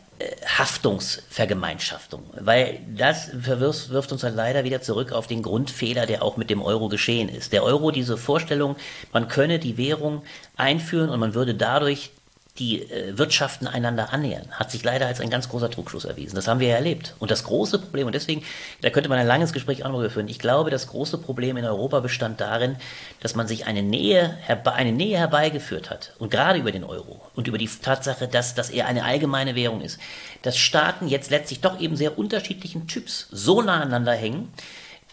Haftungsvergemeinschaftung, 0.46 2.24
weil 2.40 2.80
das 2.96 3.30
wirft, 3.34 4.12
uns 4.12 4.22
dann 4.22 4.36
leider 4.36 4.64
wieder 4.64 4.82
zurück 4.82 5.12
auf 5.12 5.28
den 5.28 5.42
Grundfehler, 5.42 6.06
der 6.06 6.24
auch 6.24 6.38
mit 6.38 6.50
dem 6.50 6.62
Euro 6.62 6.88
geschehen 6.90 7.30
ist. 7.30 7.52
Der 7.54 7.64
Euro, 7.64 7.92
diese 7.92 8.18
Vorstellung, 8.18 8.76
man 9.12 9.28
könne 9.28 9.60
die 9.60 9.78
Währung 9.78 10.24
einführen 10.56 11.10
und 11.10 11.20
man 11.20 11.34
würde 11.34 11.56
dadurch 11.56 12.12
die 12.60 12.84
äh, 12.84 13.18
Wirtschaften 13.18 13.66
einander 13.66 14.14
annähern, 14.14 14.48
hat 14.52 14.70
sich 14.70 14.84
leider 14.84 15.08
als 15.08 15.20
ein 15.20 15.32
ganz 15.32 15.50
großer 15.50 15.72
Trugschluss 15.72 16.06
erwiesen. 16.06 16.36
Das 16.36 16.48
haben 16.48 16.60
wir 16.60 16.68
ja 16.68 16.76
erlebt. 16.76 17.16
Und 17.18 17.32
das 17.32 17.46
große 17.46 17.80
Problem, 17.80 18.06
und 18.06 18.14
deswegen, 18.14 18.44
da 18.82 18.92
könnte 18.92 19.10
man 19.10 19.18
ein 19.18 19.26
langes 19.26 19.54
Gespräch 19.54 19.84
auch 19.84 19.90
noch 19.90 20.08
führen, 20.12 20.28
ich 20.28 20.38
glaube, 20.38 20.70
das 20.70 20.88
große 20.88 21.18
Problem 21.18 21.58
in 21.58 21.66
Europa 21.66 22.00
bestand 22.00 22.40
darin, 22.42 22.76
dass 23.22 23.34
man 23.34 23.48
sich 23.48 23.66
eine 23.66 23.82
Nähe, 23.82 24.38
eine 24.66 24.92
Nähe 24.92 25.18
herbeigeführt 25.18 25.90
hat. 25.90 26.14
Und 26.20 26.30
gerade 26.30 26.60
über 26.60 26.72
den 26.72 26.84
Euro 26.84 27.22
und 27.34 27.48
über 27.48 27.58
die 27.58 27.68
Tatsache, 27.68 28.28
dass, 28.28 28.54
dass 28.54 28.70
er 28.70 28.86
eine 28.86 29.04
allgemeine 29.04 29.56
Währung 29.56 29.82
ist, 29.82 30.00
dass 30.44 30.56
Staaten 30.56 31.08
jetzt 31.08 31.32
letztlich 31.32 31.62
doch 31.62 31.80
eben 31.80 31.96
sehr 31.96 32.20
unterschiedlichen 32.20 32.88
Typs 32.88 33.30
so 33.32 33.64
nah 33.64 33.82
aneinander 33.82 34.14
hängen, 34.14 34.54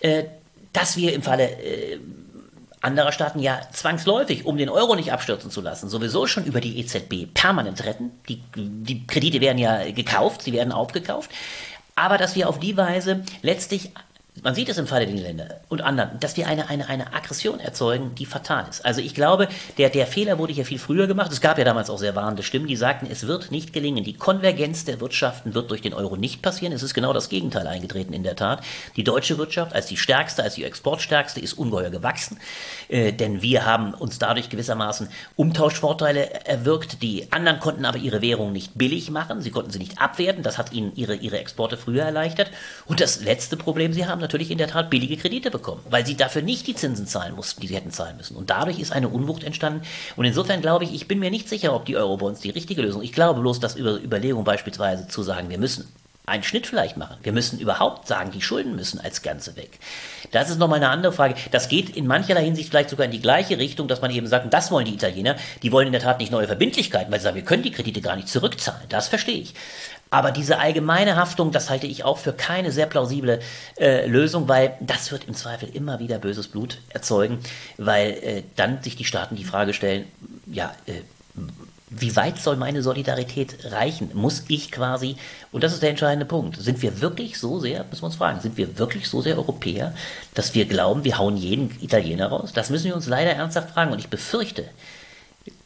äh, 0.00 0.24
dass 0.74 0.98
wir 0.98 1.14
im 1.14 1.22
Falle 1.22 1.50
äh, 1.50 1.98
anderer 2.80 3.12
Staaten 3.12 3.40
ja 3.40 3.60
zwangsläufig, 3.72 4.46
um 4.46 4.56
den 4.56 4.68
Euro 4.68 4.94
nicht 4.94 5.12
abstürzen 5.12 5.50
zu 5.50 5.60
lassen, 5.60 5.88
sowieso 5.88 6.26
schon 6.26 6.44
über 6.44 6.60
die 6.60 6.78
EZB 6.78 7.32
permanent 7.32 7.84
retten. 7.84 8.12
Die, 8.28 8.42
die 8.56 9.06
Kredite 9.06 9.40
werden 9.40 9.58
ja 9.58 9.90
gekauft, 9.90 10.42
sie 10.42 10.52
werden 10.52 10.72
aufgekauft. 10.72 11.30
Aber 11.94 12.16
dass 12.16 12.34
wir 12.34 12.48
auf 12.48 12.58
die 12.58 12.76
Weise 12.76 13.22
letztlich 13.42 13.90
man 14.42 14.54
sieht 14.54 14.68
es 14.68 14.78
im 14.78 14.86
Falle 14.86 15.06
der 15.06 15.14
Niederländer 15.14 15.60
und 15.68 15.82
anderen, 15.82 16.18
dass 16.20 16.36
wir 16.36 16.46
eine, 16.46 16.68
eine, 16.68 16.88
eine 16.88 17.12
Aggression 17.12 17.60
erzeugen, 17.60 18.14
die 18.14 18.26
fatal 18.26 18.66
ist. 18.68 18.84
Also 18.84 19.00
ich 19.00 19.14
glaube, 19.14 19.48
der, 19.78 19.90
der 19.90 20.06
Fehler 20.06 20.38
wurde 20.38 20.52
hier 20.52 20.64
viel 20.64 20.78
früher 20.78 21.06
gemacht. 21.06 21.32
Es 21.32 21.40
gab 21.40 21.58
ja 21.58 21.64
damals 21.64 21.90
auch 21.90 21.98
sehr 21.98 22.16
warnende 22.16 22.42
Stimmen, 22.42 22.66
die 22.66 22.76
sagten, 22.76 23.06
es 23.10 23.26
wird 23.26 23.50
nicht 23.50 23.72
gelingen. 23.72 24.04
Die 24.04 24.14
Konvergenz 24.14 24.84
der 24.84 25.00
Wirtschaften 25.00 25.54
wird 25.54 25.70
durch 25.70 25.82
den 25.82 25.94
Euro 25.94 26.16
nicht 26.16 26.42
passieren. 26.42 26.72
Es 26.72 26.82
ist 26.82 26.94
genau 26.94 27.12
das 27.12 27.28
Gegenteil 27.28 27.66
eingetreten 27.66 28.12
in 28.12 28.22
der 28.22 28.36
Tat. 28.36 28.62
Die 28.96 29.04
deutsche 29.04 29.38
Wirtschaft 29.38 29.74
als 29.74 29.86
die 29.86 29.96
stärkste, 29.96 30.42
als 30.42 30.54
die 30.54 30.64
exportstärkste 30.64 31.40
ist 31.40 31.54
ungeheuer 31.54 31.90
gewachsen, 31.90 32.38
äh, 32.90 33.12
denn 33.12 33.40
wir 33.40 33.64
haben 33.64 33.94
uns 33.94 34.18
dadurch 34.18 34.48
gewissermaßen 34.48 35.08
Umtauschvorteile 35.36 36.44
erwirkt. 36.44 37.02
Die 37.02 37.30
anderen 37.30 37.60
konnten 37.60 37.84
aber 37.84 37.98
ihre 37.98 38.20
Währung 38.20 38.52
nicht 38.52 38.76
billig 38.76 39.10
machen. 39.10 39.40
Sie 39.40 39.50
konnten 39.50 39.70
sie 39.70 39.78
nicht 39.78 40.00
abwerten. 40.00 40.42
Das 40.42 40.58
hat 40.58 40.72
ihnen 40.72 40.92
ihre, 40.96 41.14
ihre 41.14 41.38
Exporte 41.38 41.76
früher 41.76 42.02
erleichtert. 42.02 42.50
Und 42.86 43.00
das 43.00 43.22
letzte 43.22 43.56
Problem, 43.56 43.92
sie 43.92 44.06
haben 44.06 44.20
natürlich 44.20 44.50
in 44.50 44.58
der 44.58 44.68
Tat 44.68 44.90
billige 44.90 45.16
Kredite 45.16 45.50
bekommen, 45.50 45.82
weil 45.88 46.04
sie 46.04 46.16
dafür 46.16 46.42
nicht 46.42 46.66
die 46.66 46.74
Zinsen 46.74 47.06
zahlen 47.06 47.34
mussten, 47.34 47.60
die 47.60 47.68
sie 47.68 47.76
hätten 47.76 47.92
zahlen 47.92 48.16
müssen. 48.16 48.36
Und 48.36 48.50
dadurch 48.50 48.80
ist 48.80 48.92
eine 48.92 49.08
Unwucht 49.08 49.44
entstanden. 49.44 49.82
Und 50.16 50.24
insofern 50.24 50.60
glaube 50.60 50.84
ich, 50.84 50.92
ich 50.92 51.06
bin 51.06 51.20
mir 51.20 51.30
nicht 51.30 51.48
sicher, 51.48 51.74
ob 51.74 51.84
die 51.84 51.96
Eurobonds 51.96 52.40
die 52.40 52.50
richtige 52.50 52.82
Lösung. 52.82 53.02
Ich 53.02 53.12
glaube 53.12 53.40
bloß, 53.40 53.60
dass 53.60 53.76
über 53.76 54.02
Überlegung 54.02 54.44
beispielsweise 54.44 55.06
zu 55.06 55.22
sagen, 55.22 55.48
wir 55.48 55.58
müssen 55.58 55.86
einen 56.26 56.42
Schnitt 56.42 56.66
vielleicht 56.66 56.96
machen. 56.96 57.16
Wir 57.22 57.32
müssen 57.32 57.58
überhaupt 57.58 58.06
sagen, 58.06 58.30
die 58.30 58.40
Schulden 58.40 58.76
müssen 58.76 59.00
als 59.00 59.22
Ganze 59.22 59.56
weg. 59.56 59.78
Das 60.30 60.48
ist 60.48 60.58
nochmal 60.58 60.76
eine 60.76 60.88
andere 60.88 61.12
Frage. 61.12 61.34
Das 61.50 61.68
geht 61.68 61.96
in 61.96 62.06
mancherlei 62.06 62.44
Hinsicht 62.44 62.70
vielleicht 62.70 62.90
sogar 62.90 63.06
in 63.06 63.10
die 63.10 63.20
gleiche 63.20 63.58
Richtung, 63.58 63.88
dass 63.88 64.00
man 64.00 64.10
eben 64.10 64.26
sagt, 64.26 64.52
das 64.52 64.70
wollen 64.70 64.86
die 64.86 64.94
Italiener. 64.94 65.36
Die 65.62 65.72
wollen 65.72 65.86
in 65.86 65.92
der 65.92 66.02
Tat 66.02 66.20
nicht 66.20 66.30
neue 66.30 66.46
Verbindlichkeiten, 66.46 67.10
weil 67.10 67.18
sie 67.18 67.24
sagen, 67.24 67.36
wir 67.36 67.44
können 67.44 67.62
die 67.62 67.72
Kredite 67.72 68.00
gar 68.00 68.16
nicht 68.16 68.28
zurückzahlen. 68.28 68.88
Das 68.88 69.08
verstehe 69.08 69.40
ich. 69.40 69.54
Aber 70.10 70.32
diese 70.32 70.58
allgemeine 70.58 71.16
Haftung, 71.16 71.52
das 71.52 71.70
halte 71.70 71.86
ich 71.86 72.04
auch 72.04 72.18
für 72.18 72.32
keine 72.32 72.72
sehr 72.72 72.86
plausible 72.86 73.40
äh, 73.78 74.06
Lösung, 74.06 74.48
weil 74.48 74.76
das 74.80 75.12
wird 75.12 75.24
im 75.28 75.34
Zweifel 75.34 75.68
immer 75.72 76.00
wieder 76.00 76.18
böses 76.18 76.48
Blut 76.48 76.78
erzeugen, 76.88 77.38
weil 77.76 78.10
äh, 78.10 78.42
dann 78.56 78.82
sich 78.82 78.96
die 78.96 79.04
Staaten 79.04 79.36
die 79.36 79.44
Frage 79.44 79.72
stellen, 79.72 80.06
ja, 80.46 80.74
äh, 80.86 80.92
wie 81.90 82.14
weit 82.14 82.38
soll 82.38 82.56
meine 82.56 82.82
Solidarität 82.82 83.72
reichen? 83.72 84.10
Muss 84.14 84.44
ich 84.46 84.70
quasi, 84.70 85.16
und 85.50 85.64
das 85.64 85.72
ist 85.72 85.82
der 85.82 85.90
entscheidende 85.90 86.24
Punkt, 86.24 86.56
sind 86.56 86.80
wir 86.82 87.00
wirklich 87.00 87.38
so 87.38 87.58
sehr, 87.58 87.84
müssen 87.84 88.02
wir 88.02 88.06
uns 88.06 88.16
fragen, 88.16 88.40
sind 88.40 88.56
wir 88.56 88.78
wirklich 88.78 89.08
so 89.08 89.20
sehr 89.20 89.36
Europäer, 89.36 89.92
dass 90.34 90.54
wir 90.54 90.66
glauben, 90.66 91.02
wir 91.02 91.18
hauen 91.18 91.36
jeden 91.36 91.76
Italiener 91.82 92.28
raus? 92.28 92.52
Das 92.54 92.70
müssen 92.70 92.86
wir 92.86 92.94
uns 92.94 93.08
leider 93.08 93.32
ernsthaft 93.32 93.70
fragen. 93.70 93.92
Und 93.92 93.98
ich 93.98 94.08
befürchte, 94.08 94.64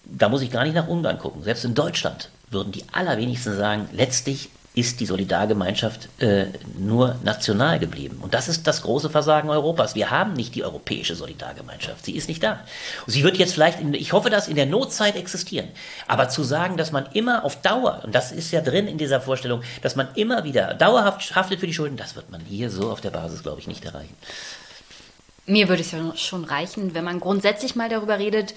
da 0.05 0.31
muss 0.31 0.43
ich 0.43 0.51
gar 0.51 0.65
nicht 0.65 0.75
nach 0.75 0.89
Ungarn 0.89 1.19
gucken. 1.19 1.43
Selbst 1.43 1.65
in 1.65 1.75
Deutschland 1.75 2.31
würden 2.51 2.73
die 2.73 2.85
allerwenigsten 2.93 3.57
sagen, 3.57 3.89
letztlich 3.93 4.49
ist 4.75 4.99
die 4.99 5.07
Solidargemeinschaft 5.07 6.09
äh, 6.21 6.47
nur 6.77 7.17
national 7.23 7.79
geblieben. 7.79 8.19
Und 8.21 8.35
das 8.35 8.49
ist 8.49 8.67
das 8.67 8.83
große 8.83 9.09
Versagen 9.09 9.49
Europas. 9.49 9.95
Wir 9.95 10.11
haben 10.11 10.33
nicht 10.33 10.57
die 10.57 10.65
europäische 10.65 11.15
Solidargemeinschaft. 11.15 12.05
Sie 12.05 12.17
ist 12.17 12.29
nicht 12.29 12.43
da. 12.43 12.59
Sie 13.07 13.23
wird 13.23 13.37
jetzt 13.37 13.55
vielleicht, 13.55 13.81
in, 13.81 13.95
ich 13.95 14.13
hoffe, 14.13 14.31
dass 14.31 14.49
in 14.49 14.57
der 14.57 14.67
Notzeit 14.67 15.15
existieren. 15.15 15.69
Aber 16.09 16.29
zu 16.29 16.43
sagen, 16.43 16.77
dass 16.77 16.91
man 16.91 17.07
immer 17.13 17.45
auf 17.45 17.63
Dauer, 17.63 18.01
und 18.03 18.17
das 18.17 18.33
ist 18.33 18.51
ja 18.51 18.61
drin 18.61 18.89
in 18.89 18.99
dieser 18.99 19.21
Vorstellung, 19.21 19.63
dass 19.83 19.95
man 19.95 20.09
immer 20.17 20.43
wieder 20.43 20.75
dauerhaft 20.75 21.37
haftet 21.37 21.61
für 21.61 21.69
die 21.69 21.75
Schulden, 21.75 21.97
das 21.97 22.17
wird 22.17 22.33
man 22.33 22.41
hier 22.41 22.69
so 22.69 22.91
auf 22.91 23.01
der 23.01 23.11
Basis, 23.11 23.45
glaube 23.45 23.61
ich, 23.61 23.69
nicht 23.69 23.85
erreichen. 23.85 24.17
Mir 25.47 25.69
würde 25.69 25.83
es 25.83 25.93
ja 25.93 26.17
schon 26.17 26.45
reichen, 26.45 26.95
wenn 26.95 27.05
man 27.05 27.21
grundsätzlich 27.21 27.77
mal 27.77 27.89
darüber 27.89 28.19
redet, 28.19 28.55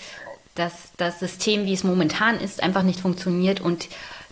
dass 0.55 0.73
das 0.97 1.19
System, 1.19 1.65
wie 1.65 1.73
es 1.73 1.83
momentan 1.83 2.39
ist, 2.39 2.63
einfach 2.63 2.81
nicht 2.81 3.01
funktioniert 3.01 3.61
und 3.61 3.87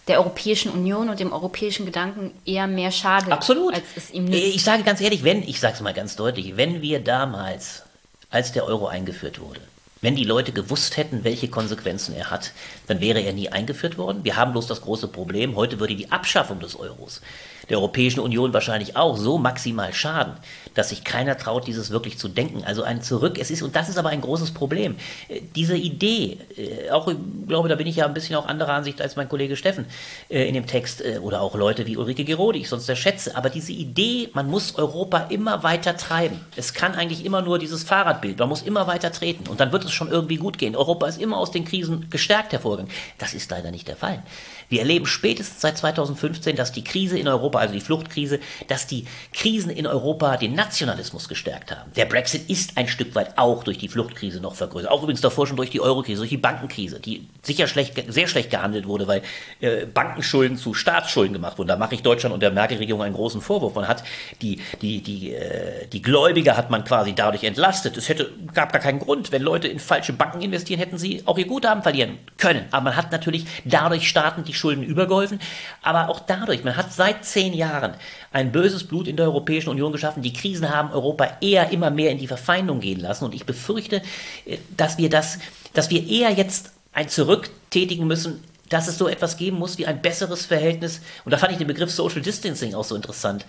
der 0.08 0.20
Europäischen 0.20 0.72
Union 0.72 1.10
und 1.10 1.20
dem 1.20 1.34
europäischen 1.34 1.86
Gedanken 1.86 2.32
eher 2.46 2.68
mehr 2.68 2.92
schadet, 2.92 3.32
Absolut. 3.32 3.74
als 3.74 3.86
es 3.96 4.12
ihm 4.12 4.26
nützt. 4.26 4.56
Ich 4.56 4.64
sage 4.64 4.84
ganz 4.84 5.02
ehrlich, 5.02 5.24
wenn, 5.24 5.42
ich 5.42 5.60
sage 5.60 5.76
es 5.76 5.82
mal 5.82 5.94
ganz 5.94 6.16
deutlich, 6.16 6.58
wenn 6.58 6.82
wir 6.82 7.00
damals, 7.00 7.84
als 8.30 8.52
der 8.52 8.66
Euro 8.66 8.88
eingeführt 8.88 9.40
wurde, 9.40 9.62
wenn 10.02 10.16
die 10.16 10.24
Leute 10.24 10.52
gewusst 10.52 10.98
hätten, 10.98 11.24
welche 11.24 11.48
Konsequenzen 11.48 12.16
er 12.16 12.30
hat, 12.30 12.52
dann 12.88 13.02
wäre 13.02 13.22
er 13.22 13.34
nie 13.34 13.50
eingeführt 13.50 13.98
worden. 13.98 14.24
Wir 14.24 14.36
haben 14.36 14.52
bloß 14.52 14.68
das 14.68 14.82
große 14.82 15.08
Problem, 15.08 15.56
heute 15.56 15.80
würde 15.80 15.96
die 15.96 16.12
Abschaffung 16.12 16.60
des 16.60 16.76
Euros 16.76 17.22
der 17.70 17.78
Europäischen 17.78 18.20
Union 18.20 18.54
wahrscheinlich 18.54 18.96
auch 18.96 19.18
so 19.18 19.38
maximal 19.38 19.94
schaden, 19.94 20.34
dass 20.74 20.90
sich 20.90 21.04
keiner 21.04 21.38
traut, 21.38 21.68
dieses 21.68 21.92
wirklich 21.92 22.18
zu 22.18 22.28
denken. 22.28 22.64
Also 22.66 22.84
ein 22.84 23.02
Zurück, 23.02 23.38
es 23.40 23.50
ist, 23.50 23.62
und 23.62 23.76
das 23.76 23.90
ist 23.90 23.98
aber 23.98 24.10
ein 24.10 24.22
großes 24.22 24.52
Problem. 24.52 24.96
Äh, 25.30 25.42
diese 25.56 25.76
Idee, 25.76 26.38
äh, 26.58 26.92
auch, 26.92 27.08
ich 27.08 27.18
glaube, 27.48 27.70
da 27.70 27.76
bin 27.76 27.88
ich 27.88 27.96
ja 27.96 28.06
ein 28.06 28.14
bisschen 28.14 28.36
auch 28.36 28.48
anderer 28.48 28.74
Ansicht 28.74 29.02
als 29.02 29.16
mein 29.16 29.30
Kollege 29.30 29.56
Steffen 29.56 29.86
äh, 30.30 30.48
in 30.48 30.54
dem 30.54 30.68
Text 30.68 31.04
oder 31.22 31.42
auch 31.42 31.56
Leute 31.56 31.86
wie 31.86 31.98
Ulrike 31.98 32.24
Gero, 32.24 32.52
die 32.52 32.60
ich 32.60 32.70
sonst 32.70 32.86
sehr 32.86 32.96
schätze, 32.96 33.36
aber 33.36 33.50
diese 33.50 33.72
Idee, 33.72 34.30
man 34.34 34.50
muss 34.50 34.76
Europa 34.76 35.28
immer 35.30 35.64
weiter 35.64 35.98
treiben. 35.98 36.40
Es 36.56 36.74
kann 36.74 36.96
eigentlich 36.96 37.26
immer 37.26 37.42
nur 37.42 37.60
dieses 37.60 37.84
Fahrradbild, 37.84 38.40
man 38.40 38.50
muss 38.50 38.62
immer 38.62 38.88
weiter 38.88 39.12
treten 39.12 39.50
und 39.50 39.60
dann 39.60 39.72
wird 39.72 39.86
es 39.86 39.92
schon 39.92 40.10
irgendwie 40.10 40.38
gut 40.38 40.58
gehen. 40.58 40.76
Europa 40.76 41.08
ist 41.08 41.22
immer 41.22 41.38
aus 41.38 41.52
den 41.52 41.66
Krisen 41.66 42.10
gestärkt 42.10 42.54
hervorgegangen. 42.54 42.92
Das 43.18 43.34
ist 43.34 43.50
leider 43.52 43.72
nicht 43.72 43.88
der 43.88 43.96
Fall. 43.96 44.24
Wir 44.70 44.80
erleben 44.80 45.06
spätestens 45.06 45.62
seit 45.62 45.78
2015, 45.78 46.56
dass 46.56 46.72
die 46.72 46.84
Krise 46.84 47.18
in 47.18 47.28
Europa, 47.28 47.60
also 47.60 47.74
die 47.74 47.82
Fluchtkrise, 47.82 48.40
dass 48.68 48.88
die 48.88 49.06
Krisen 49.34 49.70
in 49.70 49.88
Europa 49.88 50.38
den 50.38 50.54
Nationalismus 50.54 51.30
gestärkt 51.30 51.72
haben. 51.72 51.92
Der 51.96 52.06
Brexit 52.06 52.50
ist 52.50 52.78
ein 52.78 52.88
Stück 52.88 53.16
weit 53.16 53.38
auch 53.38 53.64
durch 53.64 53.78
die 53.78 53.88
Fluchtkrise 53.88 54.40
noch 54.40 54.56
vergrößert. 54.56 54.92
Auch 54.92 55.04
übrigens 55.04 55.22
davor 55.22 55.48
schon 55.48 55.58
durch 55.58 55.70
die 55.70 55.82
Eurokrise, 55.82 56.22
durch 56.22 56.30
die 56.30 56.38
Bankenkrise, 56.38 57.00
die 57.00 57.28
sicher 57.44 57.68
schlecht, 57.68 58.02
sehr 58.12 58.28
schlecht 58.28 58.50
gehandelt 58.50 58.88
wurde, 58.88 59.08
weil 59.08 59.22
äh, 59.62 59.86
Bankenschulden 59.86 60.58
zu 60.58 60.74
Staatsschulden 60.74 61.34
gemacht 61.34 61.58
wurden. 61.58 61.68
Da 61.68 61.78
mache 61.78 61.96
ich 61.96 62.02
Deutschland 62.02 62.34
und 62.34 62.42
der 62.42 62.52
Merkel-Regierung 62.52 63.04
einen 63.04 63.16
großen 63.16 63.42
Vorwurf. 63.42 63.76
Man 63.76 63.88
hat 63.88 64.04
die, 64.42 64.60
die, 64.82 65.02
die, 65.02 65.34
äh, 65.34 65.88
die 65.88 66.02
Gläubiger 66.02 66.58
hat 66.58 66.70
man 66.70 66.84
quasi 66.84 67.14
dadurch 67.14 67.44
entlastet. 67.44 67.98
Es 67.98 68.10
hätte, 68.10 68.32
gab 68.54 68.72
gar 68.72 68.82
keinen 68.82 69.00
Grund. 69.00 69.32
Wenn 69.32 69.42
Leute 69.42 69.68
in 69.68 69.80
falsche 69.80 70.14
Banken 70.14 70.42
investieren, 70.42 70.80
hätten 70.80 70.98
sie 70.98 71.22
auch 71.26 71.38
ihr 71.38 71.48
Guthaben 71.48 71.84
verlieren 71.84 72.18
können. 72.38 72.66
Aber 72.72 72.86
man 72.86 72.96
hat 72.96 73.12
natürlich 73.12 73.46
dadurch 73.64 74.10
Staaten, 74.10 74.44
die 74.44 74.54
Schulden 74.56 74.84
übergeholfen. 74.84 75.40
Aber 75.82 76.10
auch 76.10 76.20
dadurch, 76.20 76.64
man 76.64 76.76
hat 76.76 76.94
seit 76.94 77.26
zehn 77.26 77.54
Jahren 77.54 77.94
ein 78.32 78.52
böses 78.52 78.86
Blut 78.86 79.08
in 79.08 79.18
der 79.18 79.26
Europäischen 79.26 79.70
Union 79.70 79.92
geschaffen. 79.92 80.24
Die 80.24 80.34
Krisen 80.34 80.70
haben 80.74 80.92
Europa 80.92 81.38
eher 81.42 81.72
immer 81.72 81.92
mehr 81.92 82.12
in 82.12 82.18
die 82.18 82.28
Verfeindung 82.28 82.80
gehen 82.80 83.00
lassen. 83.00 83.26
Und 83.26 83.34
ich 83.34 83.46
befürchte, 83.46 84.02
äh, 84.46 84.58
dass 84.76 84.98
wir 84.98 85.10
das, 85.10 85.40
dass 85.74 85.90
wir 85.90 86.08
eher 86.08 86.32
jetzt 86.32 86.72
ein 86.94 87.10
Zurück 87.10 87.50
tätigen 87.70 88.08
müssen, 88.08 88.44
dass 88.70 88.88
es 88.88 88.98
so 88.98 89.08
etwas 89.08 89.38
geben 89.38 89.60
muss 89.60 89.78
wie 89.78 89.86
ein 89.86 90.02
besseres 90.02 90.46
Verhältnis. 90.46 91.02
Und 91.24 91.32
da 91.32 91.38
fand 91.38 91.52
ich 91.52 91.58
den 91.58 91.68
Begriff 91.68 91.92
Social 91.92 92.22
Distancing 92.22 92.74
auch 92.74 92.84
so 92.84 92.96
interessant. 92.96 93.46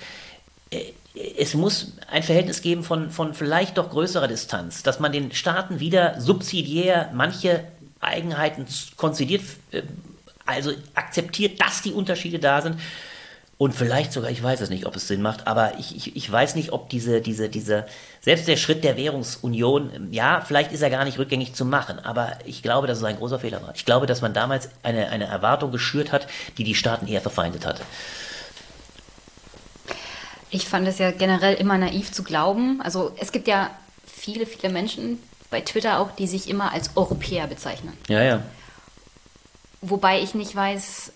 Äh, 0.71 0.93
es 1.39 1.55
muss 1.55 1.93
ein 2.11 2.23
Verhältnis 2.23 2.61
geben 2.61 2.83
von, 2.83 3.11
von 3.11 3.33
vielleicht 3.33 3.79
doch 3.79 3.91
größerer 3.91 4.29
Distanz, 4.29 4.83
dass 4.83 5.01
man 5.01 5.13
den 5.13 5.33
Staaten 5.33 5.81
wieder 5.81 6.21
subsidiär 6.21 7.11
manche 7.15 7.65
Eigenheiten 8.01 8.67
konzidiert 8.97 9.43
äh, 9.71 9.83
also 10.47 10.73
akzeptiert, 10.95 11.61
dass 11.61 11.83
die 11.83 11.93
Unterschiede 11.93 12.39
da 12.39 12.63
sind. 12.63 12.81
Und 13.59 13.75
vielleicht 13.75 14.13
sogar, 14.13 14.31
ich 14.31 14.43
weiß 14.43 14.61
es 14.61 14.69
nicht, 14.69 14.85
ob 14.85 14.97
es 14.97 15.09
Sinn 15.09 15.23
macht, 15.23 15.47
aber 15.47 15.79
ich, 15.79 15.97
ich, 15.97 16.15
ich 16.15 16.31
weiß 16.31 16.57
nicht, 16.57 16.73
ob 16.73 16.91
diese, 16.91 17.23
diese, 17.23 17.49
diese, 17.49 17.87
selbst 18.21 18.47
der 18.49 18.59
Schritt 18.59 18.85
der 18.85 18.99
Währungsunion, 18.99 20.09
ja, 20.11 20.43
vielleicht 20.43 20.73
ist 20.73 20.83
er 20.83 20.91
gar 20.91 21.07
nicht 21.07 21.19
rückgängig 21.19 21.55
zu 21.55 21.65
machen, 21.65 21.99
aber 21.99 22.33
ich 22.45 22.63
glaube, 22.63 22.87
dass 22.87 22.99
es 22.99 23.05
ein 23.05 23.17
großer 23.17 23.39
Fehler 23.39 23.63
war. 23.63 23.75
Ich 23.75 23.87
glaube, 23.87 24.07
dass 24.07 24.21
man 24.21 24.35
damals 24.35 24.69
eine, 24.83 25.09
eine 25.09 25.25
Erwartung 25.25 25.73
geschürt 25.73 26.13
hat, 26.13 26.27
die 26.59 26.65
die 26.65 26.75
Staaten 26.75 27.07
eher 27.07 27.23
verfeindet 27.23 27.65
hat. 27.65 27.81
Ich 30.51 30.69
fand 30.69 30.87
es 30.87 30.99
ja 30.99 31.11
generell 31.11 31.55
immer 31.55 31.79
naiv 31.79 32.13
zu 32.13 32.23
glauben. 32.23 32.83
Also 32.83 33.13
es 33.19 33.33
gibt 33.33 33.49
ja 33.49 33.71
viele, 34.07 34.45
viele 34.45 34.71
Menschen 34.71 35.19
bei 35.51 35.63
Twitter 35.63 35.99
auch, 36.01 36.11
die 36.13 36.27
sich 36.27 36.51
immer 36.51 36.73
als 36.73 36.91
Europäer 36.95 37.47
bezeichnen. 37.47 37.95
Ja, 38.09 38.23
ja. 38.23 38.43
Wobei 39.83 40.21
ich 40.21 40.35
nicht 40.35 40.55
weiß, 40.55 41.13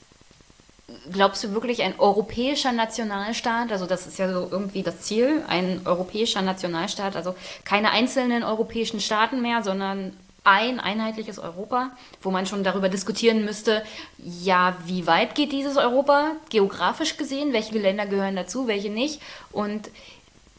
glaubst 1.13 1.45
du 1.45 1.53
wirklich 1.53 1.83
ein 1.83 1.99
europäischer 1.99 2.73
Nationalstaat, 2.73 3.73
also 3.73 3.87
das 3.87 4.07
ist 4.07 4.19
ja 4.19 4.33
so 4.33 4.49
irgendwie 4.51 4.83
das 4.83 5.01
Ziel, 5.01 5.43
ein 5.49 5.81
europäischer 5.85 6.43
Nationalstaat, 6.43 7.17
also 7.17 7.35
keine 7.65 7.91
einzelnen 7.91 8.43
europäischen 8.43 9.01
Staaten 9.01 9.41
mehr, 9.41 9.63
sondern 9.63 10.17
ein 10.43 10.81
einheitliches 10.81 11.39
Europa, 11.39 11.91
wo 12.23 12.31
man 12.31 12.47
schon 12.47 12.65
darüber 12.65 12.89
diskutieren 12.89 13.45
müsste, 13.45 13.83
ja, 14.19 14.77
wie 14.87 15.07
weit 15.07 15.35
geht 15.35 15.53
dieses 15.53 15.77
Europa 15.77 16.33
geografisch 16.49 17.17
gesehen, 17.17 17.53
welche 17.53 17.79
Länder 17.79 18.07
gehören 18.07 18.37
dazu, 18.37 18.67
welche 18.67 18.91
nicht. 18.91 19.21
Und 19.53 19.91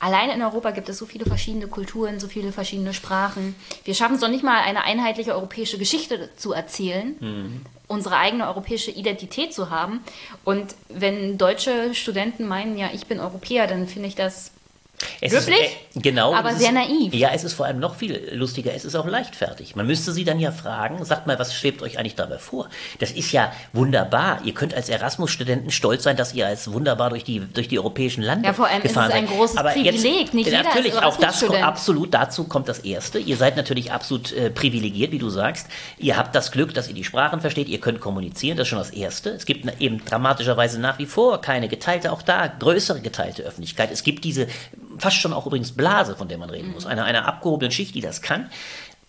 Alleine 0.01 0.33
in 0.33 0.41
Europa 0.41 0.71
gibt 0.71 0.89
es 0.89 0.97
so 0.97 1.05
viele 1.05 1.25
verschiedene 1.25 1.67
Kulturen, 1.67 2.19
so 2.19 2.27
viele 2.27 2.51
verschiedene 2.51 2.91
Sprachen. 2.91 3.55
Wir 3.83 3.93
schaffen 3.93 4.15
es 4.15 4.21
doch 4.21 4.29
nicht 4.29 4.43
mal, 4.43 4.59
eine 4.61 4.83
einheitliche 4.83 5.35
europäische 5.35 5.77
Geschichte 5.77 6.31
zu 6.35 6.53
erzählen, 6.53 7.15
mhm. 7.19 7.61
unsere 7.87 8.17
eigene 8.17 8.47
europäische 8.47 8.89
Identität 8.89 9.53
zu 9.53 9.69
haben. 9.69 9.99
Und 10.43 10.73
wenn 10.89 11.37
deutsche 11.37 11.93
Studenten 11.93 12.47
meinen, 12.47 12.79
ja, 12.79 12.89
ich 12.91 13.05
bin 13.05 13.19
Europäer, 13.19 13.67
dann 13.67 13.85
finde 13.85 14.07
ich 14.07 14.15
das 14.15 14.51
es 15.19 15.31
Wirklich? 15.31 15.77
Ist, 15.89 15.97
äh, 15.97 15.99
genau. 16.01 16.33
Aber 16.33 16.53
sehr 16.55 16.69
ist, 16.69 16.73
naiv. 16.73 17.13
Ja, 17.13 17.29
es 17.33 17.43
ist 17.43 17.53
vor 17.53 17.65
allem 17.65 17.79
noch 17.79 17.95
viel 17.95 18.29
lustiger. 18.33 18.73
Es 18.73 18.85
ist 18.85 18.95
auch 18.95 19.05
leichtfertig. 19.05 19.75
Man 19.75 19.87
müsste 19.87 20.11
sie 20.11 20.23
dann 20.23 20.39
ja 20.39 20.51
fragen, 20.51 21.03
sagt 21.05 21.27
mal, 21.27 21.37
was 21.39 21.53
schwebt 21.53 21.81
euch 21.81 21.97
eigentlich 21.97 22.15
dabei 22.15 22.37
vor? 22.37 22.69
Das 22.99 23.11
ist 23.11 23.31
ja 23.31 23.51
wunderbar. 23.73 24.41
Ihr 24.43 24.53
könnt 24.53 24.73
als 24.73 24.89
Erasmus-Studenten 24.89 25.71
stolz 25.71 26.03
sein, 26.03 26.17
dass 26.17 26.33
ihr 26.33 26.47
als 26.47 26.71
wunderbar 26.71 27.09
durch 27.09 27.23
die, 27.23 27.39
durch 27.39 27.67
die 27.67 27.79
europäischen 27.79 28.21
Lande 28.23 28.47
Ja, 28.47 28.53
vor 28.53 28.67
allem 28.67 28.81
ist 28.81 28.91
es 28.91 28.97
ein 28.97 29.27
großes 29.27 29.57
Aber 29.57 29.71
Privileg. 29.71 30.21
Jetzt, 30.21 30.33
Nicht 30.33 30.45
jeder 30.47 30.63
natürlich, 30.63 30.95
auch 30.95 31.17
das 31.17 31.43
absolut 31.43 32.13
dazu 32.13 32.45
kommt 32.45 32.67
das 32.67 32.79
Erste. 32.79 33.19
Ihr 33.19 33.37
seid 33.37 33.57
natürlich 33.57 33.91
absolut 33.91 34.31
äh, 34.31 34.49
privilegiert, 34.49 35.11
wie 35.11 35.19
du 35.19 35.29
sagst. 35.29 35.67
Ihr 35.97 36.17
habt 36.17 36.35
das 36.35 36.51
Glück, 36.51 36.73
dass 36.73 36.87
ihr 36.87 36.93
die 36.93 37.03
Sprachen 37.03 37.41
versteht. 37.41 37.67
Ihr 37.67 37.79
könnt 37.79 37.99
kommunizieren. 37.99 38.57
Das 38.57 38.65
ist 38.65 38.69
schon 38.69 38.79
das 38.79 38.91
Erste. 38.91 39.31
Es 39.31 39.45
gibt 39.45 39.65
eben 39.81 40.03
dramatischerweise 40.05 40.79
nach 40.79 40.99
wie 40.99 41.05
vor 41.05 41.41
keine 41.41 41.67
geteilte, 41.67 42.11
auch 42.11 42.21
da 42.21 42.47
größere 42.47 43.01
geteilte 43.01 43.43
Öffentlichkeit. 43.43 43.91
Es 43.91 44.03
gibt 44.03 44.23
diese 44.23 44.47
fast 45.01 45.17
schon 45.17 45.33
auch 45.33 45.45
übrigens 45.45 45.71
Blase, 45.71 46.15
von 46.15 46.27
der 46.27 46.37
man 46.37 46.49
reden 46.49 46.71
muss, 46.71 46.85
einer, 46.85 47.05
einer 47.05 47.27
abgehobenen 47.27 47.71
Schicht, 47.71 47.95
die 47.95 48.01
das 48.01 48.21
kann. 48.21 48.49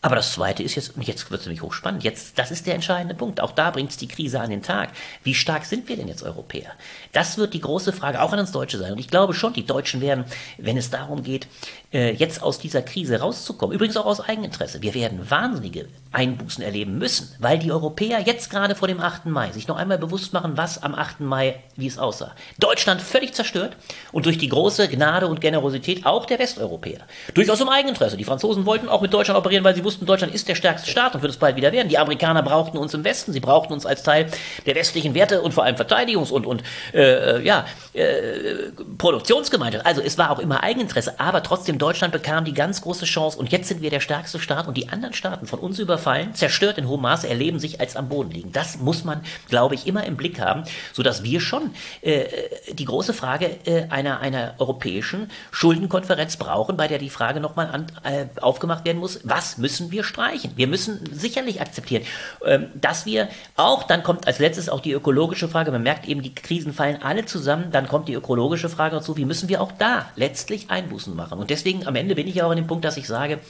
Aber 0.04 0.16
das 0.16 0.32
Zweite 0.32 0.64
ist 0.64 0.74
jetzt, 0.74 0.96
und 0.96 1.06
jetzt 1.06 1.30
wird 1.30 1.42
es 1.42 1.46
nämlich 1.46 1.62
hochspannend, 1.62 2.02
jetzt, 2.02 2.36
das 2.36 2.50
ist 2.50 2.66
der 2.66 2.74
entscheidende 2.74 3.14
Punkt. 3.14 3.40
Auch 3.40 3.52
da 3.52 3.70
bringt 3.70 3.90
es 3.90 3.96
die 3.96 4.08
Krise 4.08 4.40
an 4.40 4.50
den 4.50 4.60
Tag. 4.62 4.90
Wie 5.22 5.32
stark 5.32 5.64
sind 5.64 5.88
wir 5.88 5.96
denn 5.96 6.08
jetzt 6.08 6.24
Europäer? 6.24 6.72
Das 7.12 7.38
wird 7.38 7.54
die 7.54 7.60
große 7.60 7.92
Frage 7.92 8.20
auch 8.20 8.32
an 8.32 8.40
uns 8.40 8.50
Deutsche 8.50 8.78
sein. 8.78 8.92
Und 8.92 8.98
ich 8.98 9.06
glaube 9.06 9.32
schon, 9.32 9.52
die 9.52 9.64
Deutschen 9.64 10.00
werden, 10.00 10.24
wenn 10.58 10.76
es 10.76 10.90
darum 10.90 11.22
geht, 11.22 11.46
äh, 11.92 12.12
jetzt 12.12 12.42
aus 12.42 12.58
dieser 12.58 12.82
Krise 12.82 13.20
rauszukommen, 13.20 13.74
übrigens 13.74 13.96
auch 13.96 14.06
aus 14.06 14.20
Eigeninteresse, 14.20 14.82
wir 14.82 14.94
werden 14.94 15.30
wahnsinnige 15.30 15.86
Einbußen 16.12 16.62
erleben 16.62 16.98
müssen, 16.98 17.34
weil 17.38 17.58
die 17.58 17.72
Europäer 17.72 18.20
jetzt 18.20 18.50
gerade 18.50 18.74
vor 18.74 18.86
dem 18.86 19.00
8. 19.00 19.26
Mai 19.26 19.50
sich 19.52 19.66
noch 19.66 19.76
einmal 19.76 19.98
bewusst 19.98 20.32
machen, 20.32 20.56
was 20.56 20.82
am 20.82 20.94
8. 20.94 21.20
Mai, 21.20 21.56
wie 21.76 21.86
es 21.86 21.98
aussah. 21.98 22.32
Deutschland 22.58 23.00
völlig 23.00 23.32
zerstört 23.32 23.76
und 24.12 24.26
durch 24.26 24.36
die 24.36 24.48
große 24.48 24.88
Gnade 24.88 25.26
und 25.26 25.40
Generosität 25.40 26.04
auch 26.04 26.26
der 26.26 26.38
Westeuropäer. 26.38 27.00
Durchaus 27.34 27.60
im 27.60 27.68
Eigeninteresse. 27.68 28.16
Die 28.16 28.24
Franzosen 28.24 28.66
wollten 28.66 28.88
auch 28.88 29.00
mit 29.00 29.12
Deutschland 29.12 29.38
operieren, 29.38 29.64
weil 29.64 29.74
sie 29.74 29.84
wussten, 29.84 30.04
Deutschland 30.04 30.34
ist 30.34 30.48
der 30.48 30.54
stärkste 30.54 30.90
Staat 30.90 31.14
und 31.14 31.22
wird 31.22 31.32
es 31.32 31.38
bald 31.38 31.56
wieder 31.56 31.72
werden. 31.72 31.88
Die 31.88 31.98
Amerikaner 31.98 32.42
brauchten 32.42 32.76
uns 32.76 32.92
im 32.92 33.04
Westen, 33.04 33.32
sie 33.32 33.40
brauchten 33.40 33.72
uns 33.72 33.86
als 33.86 34.02
Teil 34.02 34.26
der 34.66 34.74
westlichen 34.74 35.14
Werte 35.14 35.40
und 35.40 35.52
vor 35.52 35.64
allem 35.64 35.76
Verteidigungs- 35.76 36.30
und, 36.30 36.46
und 36.46 36.62
äh, 36.92 37.42
ja, 37.42 37.64
äh, 37.94 38.70
Produktionsgemeinschaft. 38.98 39.86
Also 39.86 40.02
es 40.02 40.18
war 40.18 40.30
auch 40.30 40.38
immer 40.38 40.62
Eigeninteresse, 40.62 41.18
aber 41.18 41.42
trotzdem 41.42 41.78
Deutschland 41.82 42.12
bekam 42.12 42.44
die 42.44 42.54
ganz 42.54 42.80
große 42.80 43.06
Chance 43.06 43.36
und 43.36 43.50
jetzt 43.50 43.66
sind 43.66 43.82
wir 43.82 43.90
der 43.90 43.98
stärkste 43.98 44.38
Staat 44.38 44.68
und 44.68 44.76
die 44.76 44.88
anderen 44.88 45.14
Staaten 45.14 45.48
von 45.48 45.58
uns 45.58 45.80
überfallen, 45.80 46.32
zerstört 46.32 46.78
in 46.78 46.86
hohem 46.86 47.02
Maße, 47.02 47.28
erleben 47.28 47.58
sich 47.58 47.80
als 47.80 47.96
am 47.96 48.08
Boden 48.08 48.30
liegen. 48.30 48.52
Das 48.52 48.78
muss 48.78 49.02
man, 49.02 49.22
glaube 49.48 49.74
ich, 49.74 49.88
immer 49.88 50.04
im 50.04 50.16
Blick 50.16 50.40
haben, 50.40 50.62
sodass 50.92 51.24
wir 51.24 51.40
schon 51.40 51.74
äh, 52.02 52.26
die 52.72 52.84
große 52.84 53.12
Frage 53.12 53.46
äh, 53.66 53.88
einer, 53.88 54.20
einer 54.20 54.54
europäischen 54.58 55.28
Schuldenkonferenz 55.50 56.36
brauchen, 56.36 56.76
bei 56.76 56.86
der 56.86 56.98
die 56.98 57.10
Frage 57.10 57.40
nochmal 57.40 57.86
äh, 58.04 58.26
aufgemacht 58.40 58.84
werden 58.84 58.98
muss, 58.98 59.18
was 59.24 59.58
müssen 59.58 59.90
wir 59.90 60.04
streichen? 60.04 60.52
Wir 60.54 60.68
müssen 60.68 61.00
sicherlich 61.12 61.60
akzeptieren, 61.60 62.04
ähm, 62.46 62.68
dass 62.74 63.06
wir 63.06 63.28
auch, 63.56 63.82
dann 63.82 64.04
kommt 64.04 64.28
als 64.28 64.38
letztes 64.38 64.68
auch 64.68 64.80
die 64.80 64.92
ökologische 64.92 65.48
Frage, 65.48 65.72
man 65.72 65.82
merkt 65.82 66.06
eben, 66.06 66.22
die 66.22 66.32
Krisen 66.32 66.72
fallen 66.72 67.02
alle 67.02 67.24
zusammen, 67.24 67.72
dann 67.72 67.88
kommt 67.88 68.06
die 68.06 68.14
ökologische 68.14 68.68
Frage 68.68 68.94
dazu, 68.94 69.16
wie 69.16 69.24
müssen 69.24 69.48
wir 69.48 69.60
auch 69.60 69.72
da 69.72 70.06
letztlich 70.14 70.70
Einbußen 70.70 71.16
machen? 71.16 71.40
Und 71.40 71.50
deswegen 71.50 71.71
am 71.86 71.96
Ende 71.96 72.14
bin 72.14 72.26
ich 72.28 72.36
ja 72.36 72.46
auch 72.46 72.50
an 72.50 72.56
dem 72.56 72.66
Punkt, 72.66 72.84
dass 72.84 72.96
ich 72.96 73.06
sage, 73.06 73.40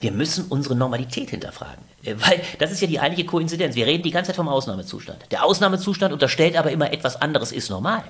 wir 0.00 0.12
müssen 0.12 0.46
unsere 0.48 0.74
Normalität 0.76 1.30
hinterfragen. 1.30 1.82
Äh, 2.04 2.14
weil 2.18 2.40
das 2.58 2.70
ist 2.70 2.80
ja 2.80 2.86
die 2.86 3.00
eigentliche 3.00 3.26
Koinzidenz. 3.26 3.74
Wir 3.74 3.86
reden 3.86 4.02
die 4.02 4.10
ganze 4.10 4.28
Zeit 4.28 4.36
vom 4.36 4.48
Ausnahmezustand. 4.48 5.18
Der 5.30 5.44
Ausnahmezustand 5.44 6.12
unterstellt 6.12 6.56
aber 6.56 6.70
immer, 6.70 6.92
etwas 6.92 7.20
anderes 7.20 7.52
ist 7.52 7.70
normal. 7.70 8.04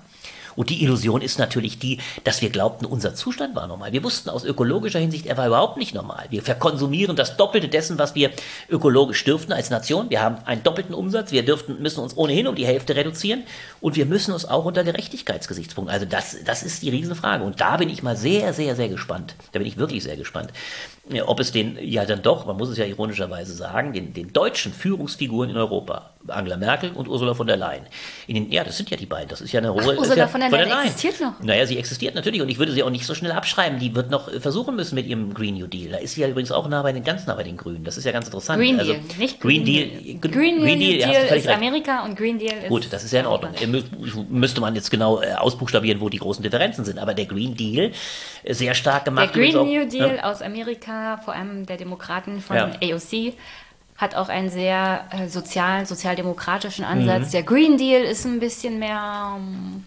Und 0.56 0.70
die 0.70 0.82
Illusion 0.82 1.22
ist 1.22 1.38
natürlich 1.38 1.78
die, 1.78 1.98
dass 2.24 2.42
wir 2.42 2.50
glaubten, 2.50 2.86
unser 2.86 3.14
Zustand 3.14 3.54
war 3.54 3.66
normal. 3.66 3.92
Wir 3.92 4.02
wussten 4.02 4.30
aus 4.30 4.44
ökologischer 4.44 4.98
Hinsicht, 4.98 5.26
er 5.26 5.36
war 5.36 5.46
überhaupt 5.46 5.76
nicht 5.76 5.94
normal. 5.94 6.26
Wir 6.30 6.42
verkonsumieren 6.42 7.14
das 7.14 7.36
Doppelte 7.36 7.68
dessen, 7.68 7.98
was 7.98 8.14
wir 8.14 8.30
ökologisch 8.68 9.22
dürften 9.24 9.52
als 9.52 9.70
Nation. 9.70 10.10
Wir 10.10 10.22
haben 10.22 10.38
einen 10.46 10.62
doppelten 10.62 10.94
Umsatz. 10.94 11.30
Wir 11.30 11.44
dürften, 11.44 11.80
müssen 11.80 12.00
uns 12.00 12.16
ohnehin 12.16 12.46
um 12.46 12.54
die 12.54 12.66
Hälfte 12.66 12.96
reduzieren. 12.96 13.44
Und 13.80 13.96
wir 13.96 14.06
müssen 14.06 14.32
uns 14.32 14.44
auch 14.46 14.64
unter 14.64 14.82
Gerechtigkeitsgesichtspunkten. 14.82 15.92
Also 15.92 16.06
das, 16.06 16.36
das 16.44 16.62
ist 16.62 16.82
die 16.82 16.90
Riesenfrage. 16.90 17.44
Und 17.44 17.60
da 17.60 17.76
bin 17.76 17.90
ich 17.90 18.02
mal 18.02 18.16
sehr, 18.16 18.52
sehr, 18.52 18.74
sehr 18.74 18.88
gespannt. 18.88 19.34
Da 19.52 19.58
bin 19.58 19.68
ich 19.68 19.76
wirklich 19.76 20.02
sehr 20.02 20.16
gespannt 20.16 20.52
ob 21.24 21.40
es 21.40 21.52
den 21.52 21.78
ja 21.80 22.04
dann 22.04 22.22
doch, 22.22 22.46
man 22.46 22.56
muss 22.56 22.68
es 22.68 22.78
ja 22.78 22.84
ironischerweise 22.84 23.54
sagen, 23.54 23.92
den, 23.92 24.12
den 24.12 24.32
deutschen 24.32 24.72
Führungsfiguren 24.72 25.50
in 25.50 25.56
Europa, 25.56 26.10
Angela 26.26 26.56
Merkel 26.56 26.90
und 26.90 27.06
Ursula 27.06 27.34
von 27.34 27.46
der 27.46 27.56
Leyen, 27.56 27.84
in 28.26 28.34
den, 28.34 28.50
ja, 28.50 28.64
das 28.64 28.76
sind 28.76 28.90
ja 28.90 28.96
die 28.96 29.06
beiden, 29.06 29.28
das 29.28 29.40
ist 29.40 29.52
ja 29.52 29.60
eine 29.60 29.72
hohe. 29.72 29.96
Ursula 29.96 30.16
ja, 30.16 30.26
von 30.26 30.40
der 30.40 30.50
Leyen 30.50 30.70
existiert 30.80 31.20
noch. 31.20 31.40
Naja, 31.40 31.64
sie 31.66 31.78
existiert 31.78 32.16
natürlich 32.16 32.42
und 32.42 32.48
ich 32.48 32.58
würde 32.58 32.72
sie 32.72 32.82
auch 32.82 32.90
nicht 32.90 33.06
so 33.06 33.14
schnell 33.14 33.32
abschreiben. 33.32 33.78
Die 33.78 33.94
wird 33.94 34.10
noch 34.10 34.30
versuchen 34.40 34.74
müssen 34.74 34.96
mit 34.96 35.06
ihrem 35.06 35.32
Green 35.32 35.54
New 35.54 35.68
Deal. 35.68 35.92
Da 35.92 35.98
ist 35.98 36.14
sie 36.14 36.22
ja 36.22 36.28
übrigens 36.28 36.50
auch 36.50 36.68
nah 36.68 36.82
bei 36.82 36.92
den, 36.92 37.04
ganz 37.04 37.26
nah 37.26 37.34
bei 37.34 37.44
den 37.44 37.56
Grünen. 37.56 37.84
Das 37.84 37.96
ist 37.96 38.04
ja 38.04 38.12
ganz 38.12 38.26
interessant. 38.26 38.60
Green 38.60 38.80
also, 38.80 38.92
Deal, 38.94 39.04
nicht 39.18 39.40
Green, 39.40 39.64
Green 39.64 39.64
Deal. 39.64 40.02
Deal. 40.02 40.18
Green, 40.18 40.60
Green 40.60 40.80
Deal, 40.80 40.98
Deal 40.98 41.24
ist 41.24 41.30
recht. 41.30 41.48
Amerika 41.48 42.04
und 42.04 42.16
Green 42.16 42.38
Deal 42.38 42.58
ist. 42.62 42.68
Gut, 42.68 42.88
das 42.90 43.04
ist 43.04 43.12
ja 43.12 43.20
in 43.20 43.26
Ordnung. 43.26 43.52
Müsste 44.28 44.60
man 44.60 44.74
jetzt 44.74 44.90
genau 44.90 45.20
äh, 45.20 45.34
ausbuchstabieren, 45.34 46.00
wo 46.00 46.08
die 46.08 46.18
großen 46.18 46.42
Differenzen 46.42 46.84
sind. 46.84 46.98
Aber 46.98 47.14
der 47.14 47.26
Green 47.26 47.54
Deal, 47.54 47.92
äh, 48.42 48.54
sehr 48.54 48.74
stark 48.74 49.04
gemacht. 49.04 49.34
Der 49.34 49.42
Green 49.42 49.56
auch, 49.56 49.64
New 49.64 49.88
Deal 49.88 50.16
ja. 50.16 50.24
aus 50.24 50.42
Amerika, 50.42 50.95
vor 51.24 51.34
allem 51.34 51.66
der 51.66 51.76
Demokraten 51.76 52.40
von 52.40 52.56
ja. 52.56 52.70
AOC 52.82 53.34
hat 53.96 54.14
auch 54.14 54.28
einen 54.28 54.50
sehr 54.50 55.06
äh, 55.10 55.28
sozialen, 55.28 55.86
sozialdemokratischen 55.86 56.84
Ansatz. 56.84 57.28
Mhm. 57.28 57.30
Der 57.32 57.42
Green 57.42 57.78
Deal 57.78 58.02
ist 58.02 58.24
ein 58.24 58.40
bisschen 58.40 58.78
mehr 58.78 59.32
um, 59.36 59.82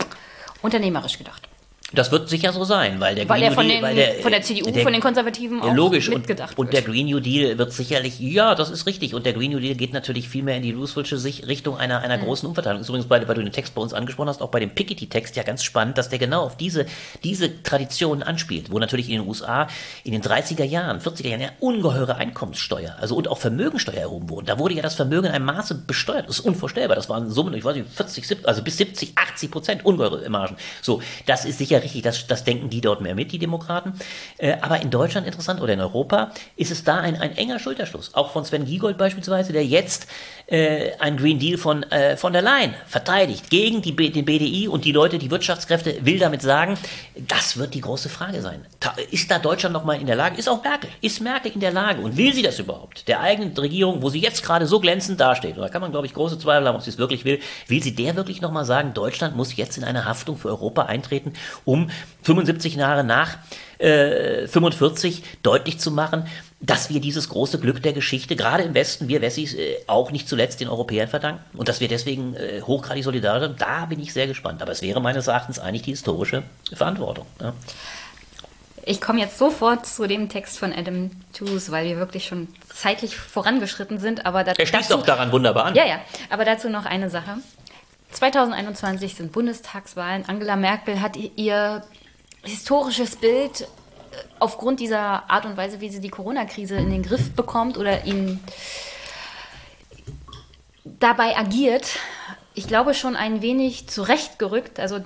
unternehmerisch 0.61 1.17
gedacht. 1.17 1.48
Das 1.93 2.11
wird 2.11 2.29
sicher 2.29 2.53
so 2.53 2.63
sein, 2.63 2.99
weil 2.99 3.15
der 3.15 3.27
weil 3.27 3.41
Green 3.41 3.55
New 3.55 3.61
Deal, 3.61 3.75
den, 3.75 3.81
weil 3.81 3.95
der, 3.95 4.13
von 4.21 4.31
der 4.31 4.41
CDU, 4.41 4.69
der, 4.69 4.83
von 4.83 4.93
den 4.93 5.01
Konservativen 5.01 5.61
auch 5.61 5.73
logisch, 5.73 6.09
mitgedacht 6.09 6.57
und, 6.57 6.67
und 6.67 6.73
der 6.73 6.83
Green 6.83 7.07
New 7.07 7.19
Deal 7.19 7.57
wird 7.57 7.73
sicherlich, 7.73 8.19
ja, 8.19 8.53
das 8.53 8.69
ist 8.69 8.85
richtig, 8.85 9.15
und 9.15 9.25
der 9.25 9.33
Green 9.33 9.51
New 9.51 9.59
Deal 9.59 9.75
geht 9.75 9.93
natürlich 9.93 10.29
viel 10.29 10.43
mehr 10.43 10.57
in 10.57 10.63
die 10.63 10.71
Roosevelsche 10.71 11.17
Richtung 11.47 11.77
einer, 11.77 12.01
einer 12.01 12.17
mhm. 12.17 12.25
großen 12.25 12.47
Umverteilung. 12.47 12.81
Ist 12.81 12.89
übrigens, 12.89 13.07
bei, 13.07 13.27
weil 13.27 13.35
du 13.35 13.43
den 13.43 13.51
Text 13.51 13.73
bei 13.73 13.81
uns 13.81 13.93
angesprochen 13.93 14.29
hast, 14.29 14.41
auch 14.41 14.49
bei 14.49 14.59
dem 14.59 14.69
Piketty-Text 14.69 15.35
ja 15.35 15.43
ganz 15.43 15.63
spannend, 15.63 15.97
dass 15.97 16.09
der 16.09 16.19
genau 16.19 16.43
auf 16.43 16.57
diese, 16.57 16.85
diese 17.23 17.63
Tradition 17.63 18.21
anspielt, 18.21 18.71
wo 18.71 18.77
natürlich 18.77 19.09
in 19.09 19.19
den 19.19 19.27
USA 19.27 19.67
in 20.03 20.11
den 20.11 20.21
30er 20.21 20.65
Jahren, 20.65 20.99
40er 20.99 21.27
Jahren 21.27 21.41
ja 21.41 21.49
ungeheure 21.59 22.15
Einkommenssteuer, 22.15 22.95
also 22.99 23.15
und 23.15 23.27
auch 23.27 23.39
Vermögensteuer 23.39 23.95
erhoben 23.95 24.29
wurden. 24.29 24.45
Da 24.45 24.59
wurde 24.59 24.75
ja 24.75 24.83
das 24.83 24.95
Vermögen 24.95 25.27
in 25.27 25.31
einem 25.31 25.45
Maße 25.45 25.75
besteuert. 25.87 26.29
Das 26.29 26.39
ist 26.39 26.45
unvorstellbar. 26.45 26.95
Das 26.95 27.09
waren 27.09 27.31
Summen, 27.31 27.53
ich 27.55 27.63
weiß 27.63 27.75
nicht, 27.75 27.89
40, 27.89 28.27
70, 28.27 28.47
also 28.47 28.61
bis 28.61 28.77
70, 28.77 29.13
80 29.15 29.51
Prozent 29.51 29.85
ungeheure 29.85 30.29
Margen. 30.29 30.55
So, 30.81 31.01
das 31.25 31.45
ist 31.45 31.57
sicher 31.57 31.78
richtig, 31.81 32.01
das, 32.01 32.27
das 32.27 32.43
denken 32.43 32.69
die 32.69 32.81
dort 32.81 33.01
mehr 33.01 33.15
mit, 33.15 33.31
die 33.31 33.39
Demokraten. 33.39 33.93
Äh, 34.37 34.57
aber 34.61 34.81
in 34.81 34.89
Deutschland 34.89 35.25
interessant 35.25 35.61
oder 35.61 35.73
in 35.73 35.81
Europa 35.81 36.31
ist 36.55 36.71
es 36.71 36.83
da 36.83 36.99
ein, 36.99 37.19
ein 37.19 37.35
enger 37.37 37.59
Schulterschluss. 37.59 38.13
Auch 38.13 38.31
von 38.31 38.45
Sven 38.45 38.65
Giegold 38.65 38.97
beispielsweise, 38.97 39.53
der 39.53 39.65
jetzt 39.65 40.07
äh, 40.49 40.91
ein 40.99 41.17
Green 41.17 41.39
Deal 41.39 41.57
von, 41.57 41.83
äh, 41.83 42.17
von 42.17 42.33
der 42.33 42.41
Leyen 42.41 42.73
verteidigt 42.87 43.49
gegen 43.49 43.81
die, 43.81 43.95
den 43.95 44.25
BDI 44.25 44.67
und 44.67 44.85
die 44.85 44.91
Leute, 44.91 45.19
die 45.19 45.29
Wirtschaftskräfte, 45.29 45.97
will 46.01 46.19
damit 46.19 46.41
sagen, 46.41 46.77
das 47.27 47.57
wird 47.57 47.73
die 47.73 47.81
große 47.81 48.09
Frage 48.09 48.41
sein. 48.41 48.65
Ist 49.11 49.29
da 49.29 49.39
Deutschland 49.39 49.73
nochmal 49.73 50.01
in 50.01 50.07
der 50.07 50.15
Lage? 50.15 50.37
Ist 50.37 50.49
auch 50.49 50.63
Merkel. 50.63 50.89
Ist 51.01 51.21
Merkel 51.21 51.51
in 51.51 51.59
der 51.59 51.71
Lage? 51.71 52.01
Und 52.01 52.17
will 52.17 52.33
sie 52.33 52.41
das 52.41 52.57
überhaupt? 52.57 53.07
Der 53.07 53.19
eigenen 53.19 53.55
Regierung, 53.55 54.01
wo 54.01 54.09
sie 54.09 54.19
jetzt 54.19 54.43
gerade 54.43 54.65
so 54.65 54.79
glänzend 54.79 55.19
dasteht, 55.19 55.57
da 55.57 55.69
kann 55.69 55.81
man, 55.81 55.91
glaube 55.91 56.07
ich, 56.07 56.13
große 56.13 56.39
Zweifel 56.39 56.67
haben, 56.67 56.75
ob 56.75 56.81
sie 56.81 56.89
es 56.89 56.97
wirklich 56.97 57.25
will, 57.25 57.39
will 57.67 57.83
sie 57.83 57.93
der 57.93 58.15
wirklich 58.15 58.41
nochmal 58.41 58.65
sagen, 58.65 58.93
Deutschland 58.93 59.35
muss 59.35 59.55
jetzt 59.55 59.77
in 59.77 59.83
eine 59.83 60.05
Haftung 60.05 60.37
für 60.37 60.49
Europa 60.49 60.83
eintreten, 60.83 61.33
um 61.65 61.89
75 62.23 62.75
Jahre 62.75 63.03
nach 63.03 63.37
äh, 63.77 64.47
45 64.47 65.23
deutlich 65.43 65.79
zu 65.79 65.91
machen, 65.91 66.25
dass 66.61 66.89
wir 66.89 66.99
dieses 66.99 67.29
große 67.29 67.59
Glück 67.59 67.81
der 67.81 67.93
Geschichte, 67.93 68.35
gerade 68.35 68.63
im 68.63 68.73
Westen, 68.73 69.07
wir 69.07 69.21
Wessis, 69.21 69.53
äh, 69.53 69.77
auch 69.87 70.11
nicht 70.11 70.27
zuletzt 70.27 70.59
den 70.59 70.67
Europäern 70.67 71.07
verdanken 71.07 71.41
und 71.57 71.69
dass 71.69 71.79
wir 71.79 71.87
deswegen 71.87 72.35
äh, 72.35 72.61
hochgradig 72.61 73.03
solidarisch 73.03 73.47
sind, 73.47 73.61
da 73.61 73.85
bin 73.85 73.99
ich 73.99 74.13
sehr 74.13 74.27
gespannt. 74.27 74.61
Aber 74.61 74.71
es 74.71 74.81
wäre 74.81 75.01
meines 75.01 75.27
Erachtens 75.27 75.59
eigentlich 75.59 75.83
die 75.83 75.91
historische 75.91 76.43
Verantwortung. 76.73 77.25
Ja. 77.39 77.53
Ich 78.85 78.99
komme 78.99 79.19
jetzt 79.19 79.37
sofort 79.37 79.85
zu 79.85 80.07
dem 80.07 80.29
Text 80.29 80.57
von 80.57 80.73
Adam 80.73 81.11
Tooze, 81.33 81.71
weil 81.71 81.85
wir 81.85 81.97
wirklich 81.97 82.25
schon 82.25 82.47
zeitlich 82.73 83.15
vorangeschritten 83.15 83.99
sind. 83.99 84.25
Aber 84.25 84.43
da, 84.43 84.53
er 84.53 84.65
schließt 84.65 84.91
auch 84.93 85.03
daran 85.03 85.31
wunderbar 85.31 85.65
an. 85.65 85.75
Ja, 85.75 85.85
ja. 85.85 86.01
Aber 86.29 86.43
dazu 86.43 86.69
noch 86.69 86.85
eine 86.85 87.09
Sache. 87.09 87.37
2021 88.11 89.15
sind 89.15 89.31
Bundestagswahlen. 89.31 90.25
Angela 90.27 90.55
Merkel 90.55 91.01
hat 91.01 91.15
ihr 91.15 91.83
historisches 92.43 93.17
Bild 93.17 93.67
aufgrund 94.39 94.79
dieser 94.79 95.29
Art 95.29 95.45
und 95.45 95.57
Weise, 95.57 95.81
wie 95.81 95.89
sie 95.89 96.01
die 96.01 96.09
Corona-Krise 96.09 96.75
in 96.75 96.89
den 96.89 97.03
Griff 97.03 97.31
bekommt 97.31 97.77
oder 97.77 98.05
ihn 98.05 98.39
dabei 100.85 101.37
agiert, 101.37 101.97
ich 102.53 102.67
glaube 102.67 102.93
schon 102.93 103.15
ein 103.15 103.41
wenig 103.41 103.87
zurechtgerückt. 103.87 104.79
Also 104.79 104.99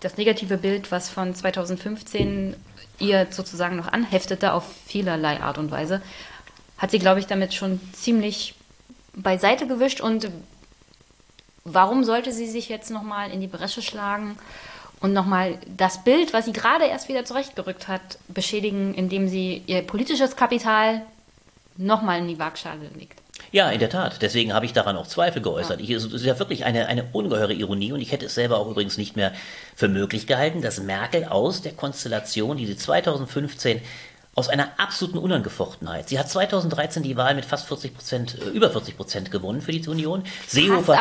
das 0.00 0.16
negative 0.16 0.58
Bild, 0.58 0.92
was 0.92 1.08
von 1.08 1.34
2015 1.34 2.54
ihr 2.98 3.26
sozusagen 3.30 3.76
noch 3.76 3.90
anheftete 3.90 4.52
auf 4.52 4.64
vielerlei 4.86 5.40
Art 5.40 5.56
und 5.56 5.70
Weise, 5.70 6.02
hat 6.76 6.90
sie, 6.90 6.98
glaube 6.98 7.20
ich, 7.20 7.26
damit 7.26 7.54
schon 7.54 7.80
ziemlich 7.92 8.54
beiseite 9.14 9.66
gewischt. 9.66 10.00
Und 10.00 10.30
warum 11.64 12.04
sollte 12.04 12.32
sie 12.32 12.46
sich 12.46 12.68
jetzt 12.68 12.90
nochmal 12.90 13.30
in 13.30 13.40
die 13.40 13.46
Bresche 13.46 13.82
schlagen? 13.82 14.36
Und 15.00 15.12
nochmal 15.12 15.58
das 15.76 16.04
Bild, 16.04 16.32
was 16.32 16.46
sie 16.46 16.52
gerade 16.52 16.84
erst 16.84 17.08
wieder 17.08 17.24
zurechtgerückt 17.24 17.88
hat, 17.88 18.18
beschädigen, 18.28 18.94
indem 18.94 19.28
sie 19.28 19.62
ihr 19.66 19.82
politisches 19.82 20.36
Kapital 20.36 21.02
nochmal 21.76 22.18
in 22.18 22.28
die 22.28 22.38
Waagschale 22.38 22.90
legt. 22.96 23.20
Ja, 23.50 23.70
in 23.70 23.78
der 23.78 23.88
Tat. 23.88 24.20
Deswegen 24.20 24.52
habe 24.52 24.66
ich 24.66 24.72
daran 24.72 24.96
auch 24.96 25.06
Zweifel 25.06 25.40
geäußert. 25.40 25.80
Ich, 25.80 25.90
es 25.90 26.04
ist 26.04 26.24
ja 26.24 26.38
wirklich 26.38 26.64
eine, 26.64 26.86
eine 26.86 27.04
ungeheure 27.12 27.54
Ironie 27.54 27.92
und 27.92 28.00
ich 28.00 28.12
hätte 28.12 28.26
es 28.26 28.34
selber 28.34 28.58
auch 28.58 28.68
übrigens 28.68 28.98
nicht 28.98 29.16
mehr 29.16 29.32
für 29.74 29.88
möglich 29.88 30.26
gehalten, 30.26 30.60
dass 30.60 30.80
Merkel 30.80 31.24
aus 31.24 31.62
der 31.62 31.72
Konstellation, 31.72 32.58
die 32.58 32.66
sie 32.66 32.76
2015 32.76 33.80
aus 34.38 34.48
einer 34.48 34.68
absoluten 34.76 35.18
Unangefochtenheit. 35.18 36.08
Sie 36.08 36.16
hat 36.16 36.30
2013 36.30 37.02
die 37.02 37.16
Wahl 37.16 37.34
mit 37.34 37.44
fast 37.44 37.66
40 37.66 37.92
Prozent, 37.92 38.36
äh, 38.40 38.50
über 38.50 38.70
40 38.70 38.96
Prozent 38.96 39.30
gewonnen 39.32 39.60
für 39.60 39.72
die 39.72 39.86
Union. 39.88 40.22
Seehofer. 40.46 40.94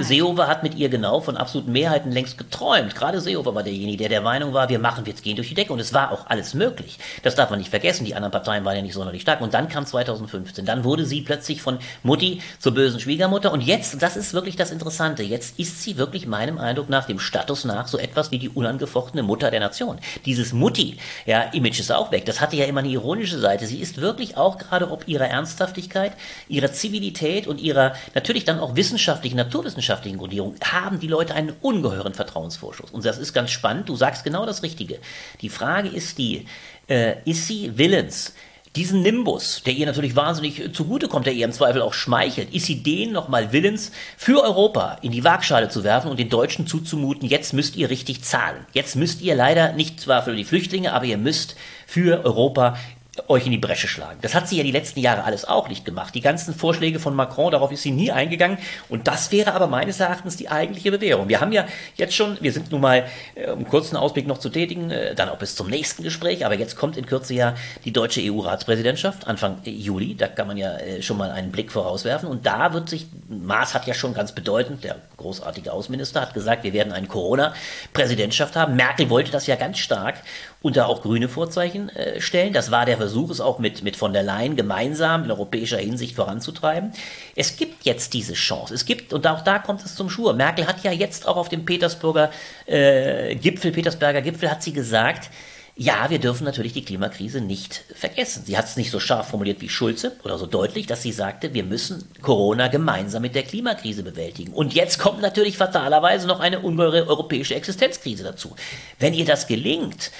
Seehofer 0.00 0.48
hat 0.48 0.64
mit 0.64 0.74
ihr 0.74 0.88
genau 0.88 1.20
von 1.20 1.36
absoluten 1.36 1.70
Mehrheiten 1.70 2.10
längst 2.10 2.38
geträumt. 2.38 2.96
Gerade 2.96 3.20
Seehofer 3.20 3.54
war 3.54 3.62
derjenige, 3.62 3.98
der 3.98 4.08
der 4.08 4.20
Meinung 4.20 4.52
war, 4.52 4.68
wir 4.68 4.80
machen, 4.80 5.06
wir 5.06 5.12
gehen 5.12 5.36
durch 5.36 5.48
die 5.48 5.54
Decke. 5.54 5.72
Und 5.72 5.78
es 5.78 5.94
war 5.94 6.10
auch 6.10 6.26
alles 6.26 6.54
möglich. 6.54 6.98
Das 7.22 7.36
darf 7.36 7.50
man 7.50 7.60
nicht 7.60 7.70
vergessen. 7.70 8.04
Die 8.04 8.16
anderen 8.16 8.32
Parteien 8.32 8.64
waren 8.64 8.74
ja 8.74 8.82
nicht 8.82 8.94
sonderlich 8.94 9.22
stark. 9.22 9.40
Und 9.40 9.54
dann 9.54 9.68
kam 9.68 9.86
2015. 9.86 10.64
Dann 10.64 10.82
wurde 10.82 11.06
sie 11.06 11.20
plötzlich 11.20 11.62
von 11.62 11.78
Mutti 12.02 12.42
zur 12.58 12.74
bösen 12.74 12.98
Schwiegermutter. 12.98 13.52
Und 13.52 13.60
jetzt, 13.60 14.02
das 14.02 14.16
ist 14.16 14.34
wirklich 14.34 14.56
das 14.56 14.72
Interessante, 14.72 15.22
jetzt 15.22 15.56
ist 15.60 15.82
sie 15.82 15.98
wirklich 15.98 16.26
meinem 16.26 16.58
Eindruck 16.58 16.88
nach, 16.88 17.06
dem 17.06 17.20
Status 17.20 17.64
nach, 17.64 17.86
so 17.86 17.96
etwas 17.96 18.32
wie 18.32 18.40
die 18.40 18.48
unangefochtene 18.48 19.22
Mutter 19.22 19.52
der 19.52 19.60
Nation. 19.60 20.00
Dieses 20.26 20.52
Mutti, 20.52 20.96
ja, 21.26 21.42
Image 21.52 21.78
ist 21.78 21.92
auch 21.92 22.10
weg. 22.10 22.24
Das 22.26 22.40
hatte 22.40 22.56
ja 22.56 22.71
immer 22.72 22.80
eine 22.80 22.88
ironische 22.88 23.38
Seite. 23.38 23.66
Sie 23.66 23.80
ist 23.80 23.98
wirklich 23.98 24.36
auch 24.36 24.58
gerade 24.58 24.90
ob 24.90 25.06
ihrer 25.06 25.26
Ernsthaftigkeit, 25.26 26.12
ihrer 26.48 26.72
Zivilität 26.72 27.46
und 27.46 27.60
ihrer 27.60 27.94
natürlich 28.14 28.44
dann 28.44 28.58
auch 28.58 28.74
wissenschaftlichen, 28.74 29.36
naturwissenschaftlichen 29.36 30.18
Grundierung 30.18 30.56
haben 30.64 30.98
die 30.98 31.06
Leute 31.06 31.34
einen 31.34 31.52
ungeheuren 31.60 32.14
Vertrauensvorschuss. 32.14 32.90
Und 32.90 33.04
das 33.04 33.18
ist 33.18 33.32
ganz 33.32 33.50
spannend. 33.50 33.88
Du 33.88 33.96
sagst 33.96 34.24
genau 34.24 34.46
das 34.46 34.62
Richtige. 34.62 34.98
Die 35.40 35.48
Frage 35.48 35.88
ist 35.88 36.18
die, 36.18 36.46
äh, 36.88 37.16
ist 37.24 37.46
sie 37.46 37.76
willens, 37.76 38.34
diesen 38.76 39.02
Nimbus, 39.02 39.62
der 39.66 39.74
ihr 39.74 39.84
natürlich 39.84 40.16
wahnsinnig 40.16 40.72
zugutekommt, 40.72 41.26
der 41.26 41.34
ihr 41.34 41.44
im 41.44 41.52
Zweifel 41.52 41.82
auch 41.82 41.92
schmeichelt, 41.92 42.54
ist 42.54 42.66
sie 42.66 42.82
den 42.82 43.12
nochmal 43.12 43.52
willens, 43.52 43.92
für 44.16 44.42
Europa 44.42 44.98
in 45.02 45.12
die 45.12 45.24
Waagschale 45.24 45.68
zu 45.68 45.84
werfen 45.84 46.10
und 46.10 46.18
den 46.18 46.30
Deutschen 46.30 46.66
zuzumuten, 46.66 47.28
jetzt 47.28 47.52
müsst 47.52 47.76
ihr 47.76 47.90
richtig 47.90 48.22
zahlen. 48.22 48.64
Jetzt 48.72 48.96
müsst 48.96 49.20
ihr 49.20 49.34
leider 49.34 49.72
nicht 49.72 50.00
zwar 50.00 50.22
für 50.22 50.34
die 50.34 50.44
Flüchtlinge, 50.44 50.94
aber 50.94 51.04
ihr 51.04 51.18
müsst 51.18 51.56
für 51.86 52.24
Europa 52.24 52.78
euch 53.28 53.44
in 53.44 53.52
die 53.52 53.58
Bresche 53.58 53.88
schlagen. 53.88 54.18
Das 54.22 54.34
hat 54.34 54.48
sie 54.48 54.56
ja 54.56 54.62
die 54.62 54.70
letzten 54.70 55.00
Jahre 55.00 55.24
alles 55.24 55.44
auch 55.44 55.68
nicht 55.68 55.84
gemacht. 55.84 56.14
Die 56.14 56.22
ganzen 56.22 56.54
Vorschläge 56.54 56.98
von 56.98 57.14
Macron, 57.14 57.52
darauf 57.52 57.70
ist 57.70 57.82
sie 57.82 57.90
nie 57.90 58.10
eingegangen. 58.10 58.56
Und 58.88 59.06
das 59.06 59.30
wäre 59.30 59.52
aber 59.52 59.66
meines 59.66 60.00
Erachtens 60.00 60.36
die 60.36 60.48
eigentliche 60.48 60.90
Bewährung. 60.90 61.28
Wir 61.28 61.40
haben 61.40 61.52
ja 61.52 61.66
jetzt 61.96 62.14
schon, 62.14 62.38
wir 62.40 62.52
sind 62.52 62.72
nun 62.72 62.80
mal, 62.80 63.06
äh, 63.34 63.50
um 63.50 63.68
kurzen 63.68 63.96
Ausblick 63.96 64.26
noch 64.26 64.38
zu 64.38 64.48
tätigen, 64.48 64.90
äh, 64.90 65.14
dann 65.14 65.28
auch 65.28 65.36
bis 65.36 65.56
zum 65.56 65.68
nächsten 65.68 66.02
Gespräch, 66.02 66.46
aber 66.46 66.54
jetzt 66.54 66.76
kommt 66.76 66.96
in 66.96 67.04
Kürze 67.04 67.34
ja 67.34 67.54
die 67.84 67.92
deutsche 67.92 68.22
EU-Ratspräsidentschaft, 68.22 69.26
Anfang 69.26 69.58
Juli. 69.64 70.14
Da 70.14 70.28
kann 70.28 70.46
man 70.46 70.56
ja 70.56 70.78
äh, 70.78 71.02
schon 71.02 71.18
mal 71.18 71.30
einen 71.30 71.52
Blick 71.52 71.70
vorauswerfen. 71.70 72.26
Und 72.26 72.46
da 72.46 72.72
wird 72.72 72.88
sich, 72.88 73.06
Maas 73.28 73.74
hat 73.74 73.86
ja 73.86 73.92
schon 73.92 74.14
ganz 74.14 74.32
bedeutend, 74.32 74.84
der 74.84 74.96
großartige 75.18 75.70
Außenminister 75.70 76.22
hat 76.22 76.32
gesagt, 76.32 76.64
wir 76.64 76.72
werden 76.72 76.94
eine 76.94 77.08
Corona-Präsidentschaft 77.08 78.56
haben. 78.56 78.74
Merkel 78.74 79.10
wollte 79.10 79.30
das 79.30 79.46
ja 79.46 79.56
ganz 79.56 79.78
stark 79.78 80.14
unter 80.62 80.86
auch 80.88 81.02
grüne 81.02 81.28
Vorzeichen 81.28 81.88
äh, 81.90 82.20
stellen. 82.20 82.52
Das 82.52 82.70
war 82.70 82.86
der 82.86 82.96
Versuch, 82.96 83.30
es 83.30 83.40
auch 83.40 83.58
mit, 83.58 83.82
mit 83.82 83.96
von 83.96 84.12
der 84.12 84.22
Leyen 84.22 84.56
gemeinsam 84.56 85.24
in 85.24 85.30
europäischer 85.30 85.78
Hinsicht 85.78 86.16
voranzutreiben. 86.16 86.92
Es 87.36 87.56
gibt 87.56 87.84
jetzt 87.84 88.14
diese 88.14 88.34
Chance. 88.34 88.74
Es 88.74 88.86
gibt, 88.86 89.12
und 89.12 89.26
auch 89.26 89.42
da 89.42 89.58
kommt 89.58 89.84
es 89.84 89.94
zum 89.94 90.08
Schwur. 90.08 90.34
Merkel 90.34 90.66
hat 90.66 90.82
ja 90.84 90.92
jetzt 90.92 91.26
auch 91.26 91.36
auf 91.36 91.48
dem 91.48 91.64
Petersburger 91.64 92.30
äh, 92.66 93.34
Gipfel, 93.34 93.72
Petersberger 93.72 94.22
Gipfel, 94.22 94.50
hat 94.50 94.62
sie 94.62 94.72
gesagt, 94.72 95.30
ja, 95.74 96.10
wir 96.10 96.18
dürfen 96.18 96.44
natürlich 96.44 96.74
die 96.74 96.84
Klimakrise 96.84 97.40
nicht 97.40 97.84
vergessen. 97.94 98.44
Sie 98.44 98.58
hat 98.58 98.66
es 98.66 98.76
nicht 98.76 98.90
so 98.90 99.00
scharf 99.00 99.28
formuliert 99.28 99.62
wie 99.62 99.70
Schulze 99.70 100.12
oder 100.22 100.36
so 100.36 100.46
deutlich, 100.46 100.86
dass 100.86 101.02
sie 101.02 101.12
sagte, 101.12 101.54
wir 101.54 101.64
müssen 101.64 102.04
Corona 102.20 102.68
gemeinsam 102.68 103.22
mit 103.22 103.34
der 103.34 103.42
Klimakrise 103.42 104.02
bewältigen. 104.02 104.52
Und 104.52 104.74
jetzt 104.74 104.98
kommt 104.98 105.22
natürlich 105.22 105.56
fatalerweise 105.56 106.26
noch 106.26 106.40
eine 106.40 106.60
ungeheure 106.60 107.08
europäische 107.08 107.54
Existenzkrise 107.54 108.22
dazu. 108.22 108.54
Wenn 108.98 109.14
ihr 109.14 109.24
das 109.24 109.46
gelingt, 109.46 110.10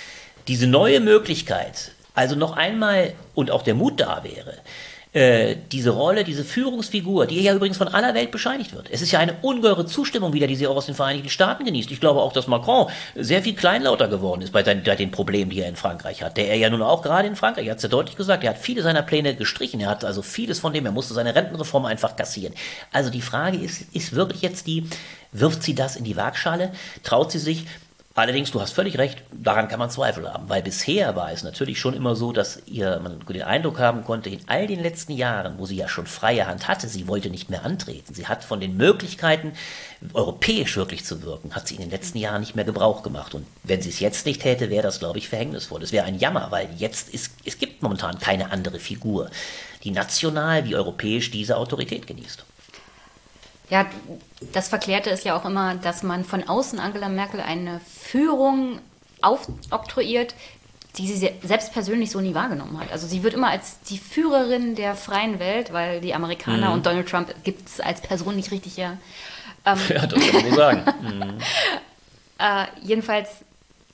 diese 0.49 0.67
neue 0.67 1.01
Möglichkeit, 1.01 1.93
also 2.15 2.37
noch 2.37 2.57
einmal 2.57 3.15
und 3.35 3.51
auch 3.51 3.63
der 3.63 3.75
Mut 3.75 4.01
da 4.01 4.23
wäre, 4.25 4.59
äh, 5.13 5.57
diese 5.71 5.91
Rolle, 5.91 6.25
diese 6.25 6.43
Führungsfigur, 6.43 7.27
die 7.27 7.43
ja 7.43 7.55
übrigens 7.55 7.77
von 7.77 7.89
aller 7.89 8.15
Welt 8.15 8.31
bescheinigt 8.31 8.73
wird. 8.75 8.89
Es 8.91 9.03
ist 9.03 9.13
ja 9.13 9.19
eine 9.19 9.35
ungeheure 9.43 9.85
Zustimmung 9.85 10.33
wieder, 10.33 10.47
die 10.47 10.57
sie 10.57 10.67
auch 10.67 10.77
aus 10.77 10.87
den 10.87 10.95
Vereinigten 10.95 11.29
Staaten 11.29 11.67
genießt. 11.67 11.91
Ich 11.91 12.01
glaube 12.01 12.23
auch, 12.23 12.33
dass 12.33 12.47
Macron 12.47 12.87
sehr 13.15 13.43
viel 13.43 13.55
kleinlauter 13.55 14.09
geworden 14.09 14.41
ist 14.41 14.53
bei, 14.53 14.65
seinen, 14.65 14.83
bei 14.83 14.97
den 14.97 15.11
Problemen, 15.11 15.51
die 15.51 15.61
er 15.61 15.69
in 15.69 15.77
Frankreich 15.77 16.23
hat. 16.23 16.39
Der 16.39 16.49
er 16.49 16.57
ja 16.57 16.71
nun 16.71 16.81
auch 16.81 17.03
gerade 17.03 17.29
in 17.29 17.37
Frankreich, 17.37 17.67
er 17.67 17.73
hat 17.73 17.77
es 17.77 17.83
ja 17.83 17.91
deutlich 17.91 18.17
gesagt, 18.17 18.43
er 18.43 18.51
hat 18.51 18.59
viele 18.59 18.83
seiner 18.83 19.03
Pläne 19.03 19.35
gestrichen. 19.35 19.81
Er 19.81 19.91
hat 19.91 20.03
also 20.03 20.23
vieles 20.23 20.61
von 20.61 20.73
dem, 20.73 20.87
er 20.87 20.93
musste 20.93 21.13
seine 21.13 21.35
Rentenreform 21.35 21.85
einfach 21.85 22.17
kassieren. 22.17 22.55
Also 22.91 23.11
die 23.11 23.21
Frage 23.21 23.59
ist, 23.59 23.95
ist 23.95 24.15
wirklich 24.15 24.41
jetzt 24.41 24.67
die, 24.67 24.89
wirft 25.33 25.63
sie 25.63 25.75
das 25.75 25.97
in 25.97 26.05
die 26.05 26.17
Waagschale? 26.17 26.73
Traut 27.03 27.33
sie 27.33 27.39
sich? 27.39 27.67
Allerdings, 28.15 28.51
du 28.51 28.61
hast 28.61 28.73
völlig 28.73 28.99
recht, 28.99 29.23
daran 29.33 29.69
kann 29.69 29.79
man 29.79 29.89
Zweifel 29.89 30.31
haben, 30.31 30.51
weil 30.51 30.63
bisher 30.63 31.17
war 31.17 31.33
es 31.33 31.43
natürlich 31.43 31.81
schon 31.81 31.95
immer 31.95 32.15
so, 32.15 32.33
dass 32.33 32.63
ihr, 32.67 33.01
man 33.03 33.21
den 33.21 33.43
Eindruck 33.43 33.79
haben 33.79 34.05
konnte, 34.05 34.29
in 34.29 34.41
all 34.49 34.67
den 34.67 34.83
letzten 34.83 35.13
Jahren, 35.13 35.59
wo 35.59 35.65
sie 35.65 35.77
ja 35.77 35.89
schon 35.89 36.07
freie 36.07 36.47
Hand 36.47 36.69
hatte, 36.69 36.89
sie 36.89 37.09
wollte 37.09 37.31
nicht 37.31 37.49
mehr 37.49 37.65
antreten. 37.65 38.13
Sie 38.13 38.27
hat 38.27 38.45
von 38.45 38.61
den 38.61 38.77
Möglichkeiten, 38.77 39.53
europäisch 40.13 40.77
wirklich 40.77 41.07
zu 41.07 41.23
wirken, 41.23 41.55
hat 41.55 41.67
sie 41.67 41.77
in 41.77 41.81
den 41.81 41.91
letzten 41.91 42.19
Jahren 42.19 42.41
nicht 42.41 42.55
mehr 42.55 42.67
Gebrauch 42.67 43.03
gemacht. 43.03 43.35
Und 43.35 43.47
wenn 43.63 43.81
sie 43.81 43.89
es 43.89 44.01
jetzt 44.01 44.27
nicht 44.27 44.43
täte, 44.43 44.69
wäre 44.69 44.83
das, 44.83 44.99
glaube 44.99 45.19
ich, 45.19 45.31
verhängnisvoll. 45.31 45.81
Das 45.81 45.93
wäre 45.93 46.05
ein 46.05 46.19
Jammer, 46.19 46.49
weil 46.51 46.69
jetzt 46.77 47.09
ist, 47.15 47.33
es 47.47 47.57
gibt 47.57 47.83
momentan 47.83 48.19
keine 48.19 48.53
andere 48.53 48.79
Figur, 48.79 49.31
die 49.85 49.91
national 49.91 50.67
wie 50.67 50.77
europäisch 50.77 51.31
diese 51.31 51.57
Autorität 51.57 52.07
genießt. 52.07 52.45
Ja, 53.73 53.87
das 54.53 54.69
Verklärte 54.69 55.09
ist 55.09 55.25
ja 55.25 55.35
auch 55.35 55.47
immer, 55.47 55.77
dass 55.77 56.03
man 56.03 56.27
von 56.27 56.47
außen 56.47 56.79
Angela 56.79 57.09
Merkel 57.09 57.41
eine 57.41 57.81
Führung 57.81 58.81
aufoktroyiert, 59.23 60.35
die 60.99 61.07
sie 61.07 61.31
selbst 61.43 61.73
persönlich 61.73 62.11
so 62.11 62.21
nie 62.21 62.35
wahrgenommen 62.35 62.79
hat. 62.79 62.93
Also 62.93 63.07
sie 63.07 63.23
wird 63.23 63.33
immer 63.33 63.49
als 63.49 63.81
die 63.89 63.97
Führerin 63.97 64.75
der 64.75 64.95
freien 64.95 65.39
Welt, 65.39 65.73
weil 65.73 66.03
die 66.03 66.13
Amerikaner 66.13 66.69
mhm. 66.69 66.75
und 66.75 66.87
Donald 66.87 67.09
Trump 67.09 67.35
gibt 67.45 67.67
es 67.67 67.81
als 67.81 68.03
Person 68.03 68.37
nicht 68.37 68.51
richtig 68.51 68.77
ja. 68.77 68.99
Ähm, 69.65 69.79
ja, 69.89 70.07
das 70.07 70.21
kann 70.21 70.43
man 70.43 70.51
so 70.51 70.57
sagen. 70.57 70.85
Mhm. 71.01 71.39
äh, 72.39 72.67
jedenfalls, 72.83 73.29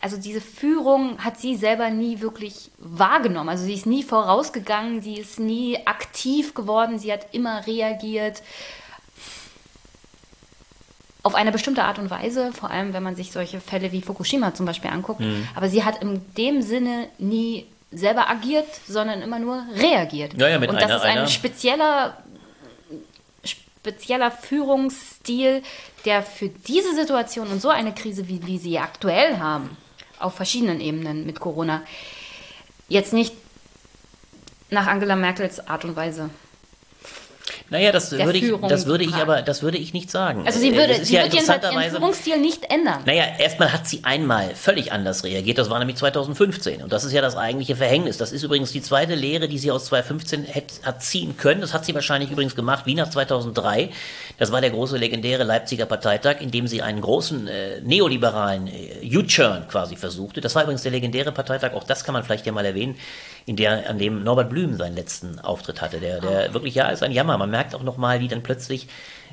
also 0.01 0.17
diese 0.17 0.41
Führung 0.41 1.23
hat 1.23 1.39
sie 1.39 1.57
selber 1.57 1.91
nie 1.91 2.23
wirklich 2.23 2.71
wahrgenommen. 2.79 3.51
Also 3.51 3.65
sie 3.65 3.75
ist 3.75 3.85
nie 3.85 4.03
vorausgegangen, 4.03 5.03
sie 5.03 5.19
ist 5.19 5.39
nie 5.39 5.79
aktiv 5.87 6.55
geworden, 6.55 6.99
sie 6.99 7.13
hat 7.13 7.27
immer 7.33 7.67
reagiert 7.67 8.43
auf 11.23 11.35
eine 11.35 11.53
bestimmte 11.53 11.85
Art 11.85 11.99
und 11.99 12.11
Weise, 12.11 12.53
vor 12.53 12.71
allem 12.71 12.93
wenn 12.93 13.03
man 13.03 13.17
sich 13.17 13.33
solche 13.33 13.61
Fälle 13.61 13.93
wie 13.93 14.03
Fukushima 14.03 14.55
zum 14.55 14.67
Beispiel 14.67 14.91
anguckt. 14.91 15.21
Mhm. 15.21 15.49
Aber 15.55 15.69
sie 15.69 15.85
hat 15.85 16.03
in 16.03 16.21
dem 16.37 16.63
Sinne 16.63 17.09
nie 17.19 17.67
selber 17.91 18.29
agiert, 18.29 18.69
sondern 18.87 19.23
immer 19.23 19.39
nur 19.39 19.65
reagiert. 19.75 20.35
Ja, 20.35 20.49
ja, 20.49 20.59
mit 20.59 20.71
und 20.71 20.81
das 20.81 20.91
ist 20.91 21.03
ein 21.03 21.27
spezieller, 21.29 22.17
spezieller 23.43 24.31
Führungsstil, 24.31 25.63
der 26.05 26.23
für 26.23 26.49
diese 26.49 26.95
Situation 26.95 27.49
und 27.49 27.61
so 27.61 27.71
eine 27.71 27.95
Krise, 27.95 28.29
wie 28.29 28.47
wir 28.47 28.59
sie 28.59 28.79
aktuell 28.79 29.39
haben, 29.39 29.77
auf 30.19 30.35
verschiedenen 30.35 30.81
Ebenen 30.81 31.27
mit 31.27 31.41
Corona, 31.41 31.83
jetzt 32.89 33.13
nicht 33.13 33.35
nach 34.71 34.87
Angela 34.87 35.17
Merkels 35.17 35.67
Art 35.67 35.85
und 35.85 35.97
Weise 35.97 36.31
naja, 37.71 37.93
das 37.93 38.13
würde, 38.13 38.39
ich, 38.39 38.53
das 38.69 38.87
würde 38.87 39.05
ich 39.05 39.15
aber, 39.15 39.43
das 39.43 39.63
würde 39.63 39.79
ich 39.79 39.93
nicht 39.93 40.11
sagen. 40.11 40.45
Also 40.47 40.59
sie 40.59 40.75
würde, 40.75 41.05
sie 41.05 41.15
ja 41.15 41.25
wird 41.25 41.35
ihren 41.35 41.91
Führungsstil 41.91 42.39
nicht 42.39 42.71
ändern. 42.71 43.03
Naja, 43.05 43.25
erstmal 43.39 43.73
hat 43.73 43.87
sie 43.87 44.01
einmal 44.05 44.55
völlig 44.55 44.93
anders 44.93 45.25
reagiert. 45.25 45.59
Das 45.59 45.69
war 45.69 45.79
nämlich 45.79 45.97
2015. 45.97 46.83
Und 46.83 46.93
das 46.93 47.05
ist 47.05 47.13
ja 47.13 47.21
das 47.21 47.37
eigentliche 47.37 47.77
Verhängnis. 47.77 48.17
Das 48.17 48.33
ist 48.33 48.43
übrigens 48.43 48.73
die 48.73 48.83
zweite 48.83 49.15
Lehre, 49.15 49.49
die 49.49 49.59
sie 49.59 49.71
aus 49.71 49.87
2015 49.87 50.45
hätte, 50.45 50.75
hat 50.83 51.03
ziehen 51.03 51.37
können. 51.37 51.61
Das 51.61 51.75
hat 51.75 51.85
sie 51.85 51.95
wahrscheinlich 51.95 52.31
übrigens 52.31 52.57
gemacht, 52.57 52.87
wie 52.87 52.95
nach 52.95 53.11
2003. 53.11 53.91
Das 54.39 54.53
war 54.53 54.61
der 54.61 54.71
große 54.71 54.97
legendäre 54.97 55.43
Leipziger 55.43 55.85
Parteitag, 55.85 56.41
in 56.41 56.53
dem 56.53 56.69
sie 56.69 56.81
einen 56.81 57.01
großen 57.01 57.49
äh, 57.49 57.81
neoliberalen 57.81 58.69
äh, 58.69 59.17
U-Turn 59.17 59.67
quasi 59.69 59.97
versuchte. 59.97 60.41
Das 60.41 60.55
war 60.55 60.63
übrigens 60.63 60.83
der 60.83 60.93
legendäre 60.93 61.33
Parteitag. 61.33 61.75
Auch 61.75 61.85
das 61.85 62.05
kann 62.05 62.13
man 62.13 62.23
vielleicht 62.23 62.47
ja 62.47 62.53
mal 62.53 62.65
erwähnen 62.65 62.97
in 63.47 63.57
der, 63.57 63.91
an 63.91 63.99
dem 63.99 64.23
Norbert 64.23 64.49
Blüm 64.49 64.77
seinen 64.77 64.95
letzten 64.95 65.41
Auftritt 65.41 65.83
hatte. 65.83 65.99
Der, 65.99 66.21
der 66.21 66.55
wirklich, 66.55 66.77
ja, 66.77 66.89
ist 66.89 67.03
ein 67.03 67.13
Jammer. 67.13 67.37
Man 67.37 67.51
merkt 67.51 67.75
auch 67.75 67.83
nochmal, 67.83 68.21
wie 68.21 68.29
dann 68.29 68.45
plötzlich 68.45 68.87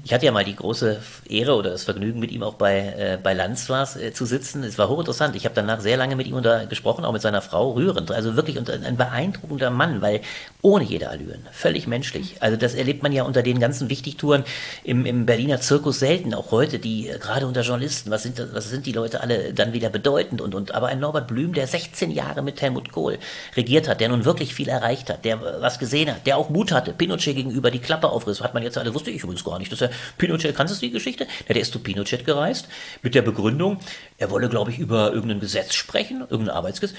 ich 0.04 0.14
hatte 0.14 0.26
ja 0.26 0.32
mal 0.32 0.44
die 0.44 0.56
große 0.56 1.02
Ehre 1.30 1.56
oder 1.56 1.72
das 1.72 1.84
Vergnügen, 1.84 2.20
mit 2.20 2.32
ihm 2.32 2.44
auch 2.44 2.56
bei, 2.56 2.78
äh, 2.78 3.18
bei 3.22 3.34
Lanzwas 3.34 3.96
äh, 3.96 4.14
zu 4.14 4.26
sitzen. 4.26 4.64
Es 4.64 4.78
war 4.78 4.90
hochinteressant. 4.90 5.36
Ich 5.36 5.46
habe 5.46 5.56
danach 5.56 5.80
sehr 5.80 5.98
lange 5.98 6.16
mit 6.16 6.28
ihm 6.28 6.36
unter, 6.36 6.66
gesprochen, 6.66 7.06
auch 7.06 7.14
mit 7.14 7.22
seiner 7.22 7.42
Frau, 7.42 7.72
rührend. 7.72 8.12
Also 8.12 8.36
wirklich 8.36 8.58
unter, 8.58 8.74
ein 8.74 8.98
beeindruckender 8.98 9.70
Mann, 9.70 10.02
weil 10.02 10.22
ohne 10.62 10.84
jede 10.84 11.10
Allüren, 11.10 11.46
völlig 11.52 11.88
menschlich. 11.88 12.36
Also 12.40 12.58
das 12.58 12.76
erlebt 12.76 13.04
man 13.04 13.12
ja 13.12 13.24
unter 13.24 13.44
den 13.44 13.60
ganzen 13.60 13.90
Wichtigtouren 13.90 14.44
im, 14.84 15.06
im 15.06 15.26
Berliner 15.26 15.62
Zirkus 15.62 16.00
selten, 16.00 16.34
auch 16.34 16.52
heute, 16.52 16.80
die 16.80 17.08
äh, 17.08 17.18
gerade 17.18 17.48
unter 17.48 17.62
Journalisten, 17.62 18.12
was 18.12 18.24
sind, 18.24 18.42
was 18.54 18.70
sind 18.70 18.86
die 18.86 18.92
Leute 18.92 19.22
alle 19.22 19.54
dann 19.54 19.74
wieder 19.74 19.90
bedeutend 19.90 20.42
und, 20.42 20.56
und 20.56 20.74
aber 20.74 20.88
ein 20.88 21.00
Norbert 21.00 21.28
Blüm, 21.28 21.54
der 21.54 21.68
16 21.68 22.12
Jahre 22.12 22.42
mit 22.42 22.62
Helmut 22.62 22.92
Kohl 22.92 23.18
regiert 23.56 23.88
hat, 23.88 24.02
der 24.02 24.10
nun 24.10 24.26
wirklich 24.26 24.54
viel 24.54 24.70
erreicht 24.70 25.10
hat, 25.10 25.26
der 25.26 25.42
was 25.62 25.80
gesehen 25.80 26.10
hat, 26.10 26.28
der 26.28 26.38
auch 26.38 26.50
Mut 26.50 26.72
hatte, 26.72 26.94
Pinochet 26.94 27.36
gegenüber 27.36 27.72
die 27.72 27.80
Klappe 27.80 28.10
aufriss, 28.10 28.42
hat 28.42 28.54
man 28.54 28.64
jetzt 28.64 28.78
alle, 28.78 28.94
wusste 28.94 29.12
ich 29.12 29.24
übrigens 29.24 29.44
gar 29.44 29.60
nicht, 29.60 29.72
dass 29.72 29.85
er 29.86 29.92
Pinochet, 30.18 30.56
kannst 30.56 30.76
du 30.76 30.86
die 30.86 30.92
Geschichte? 30.92 31.26
Ja, 31.48 31.54
der 31.54 31.62
ist 31.62 31.74
zu 31.74 31.80
Pinochet 31.80 32.26
gereist 32.26 32.68
mit 33.02 33.16
der 33.16 33.22
Begründung, 33.22 33.80
er 34.18 34.30
wolle, 34.32 34.50
glaube 34.50 34.72
ich, 34.72 34.80
über 34.80 35.14
irgendein 35.14 35.40
Gesetz 35.40 35.74
sprechen, 35.74 36.22
irgendein 36.22 36.56
Arbeitsgesetz. 36.56 36.96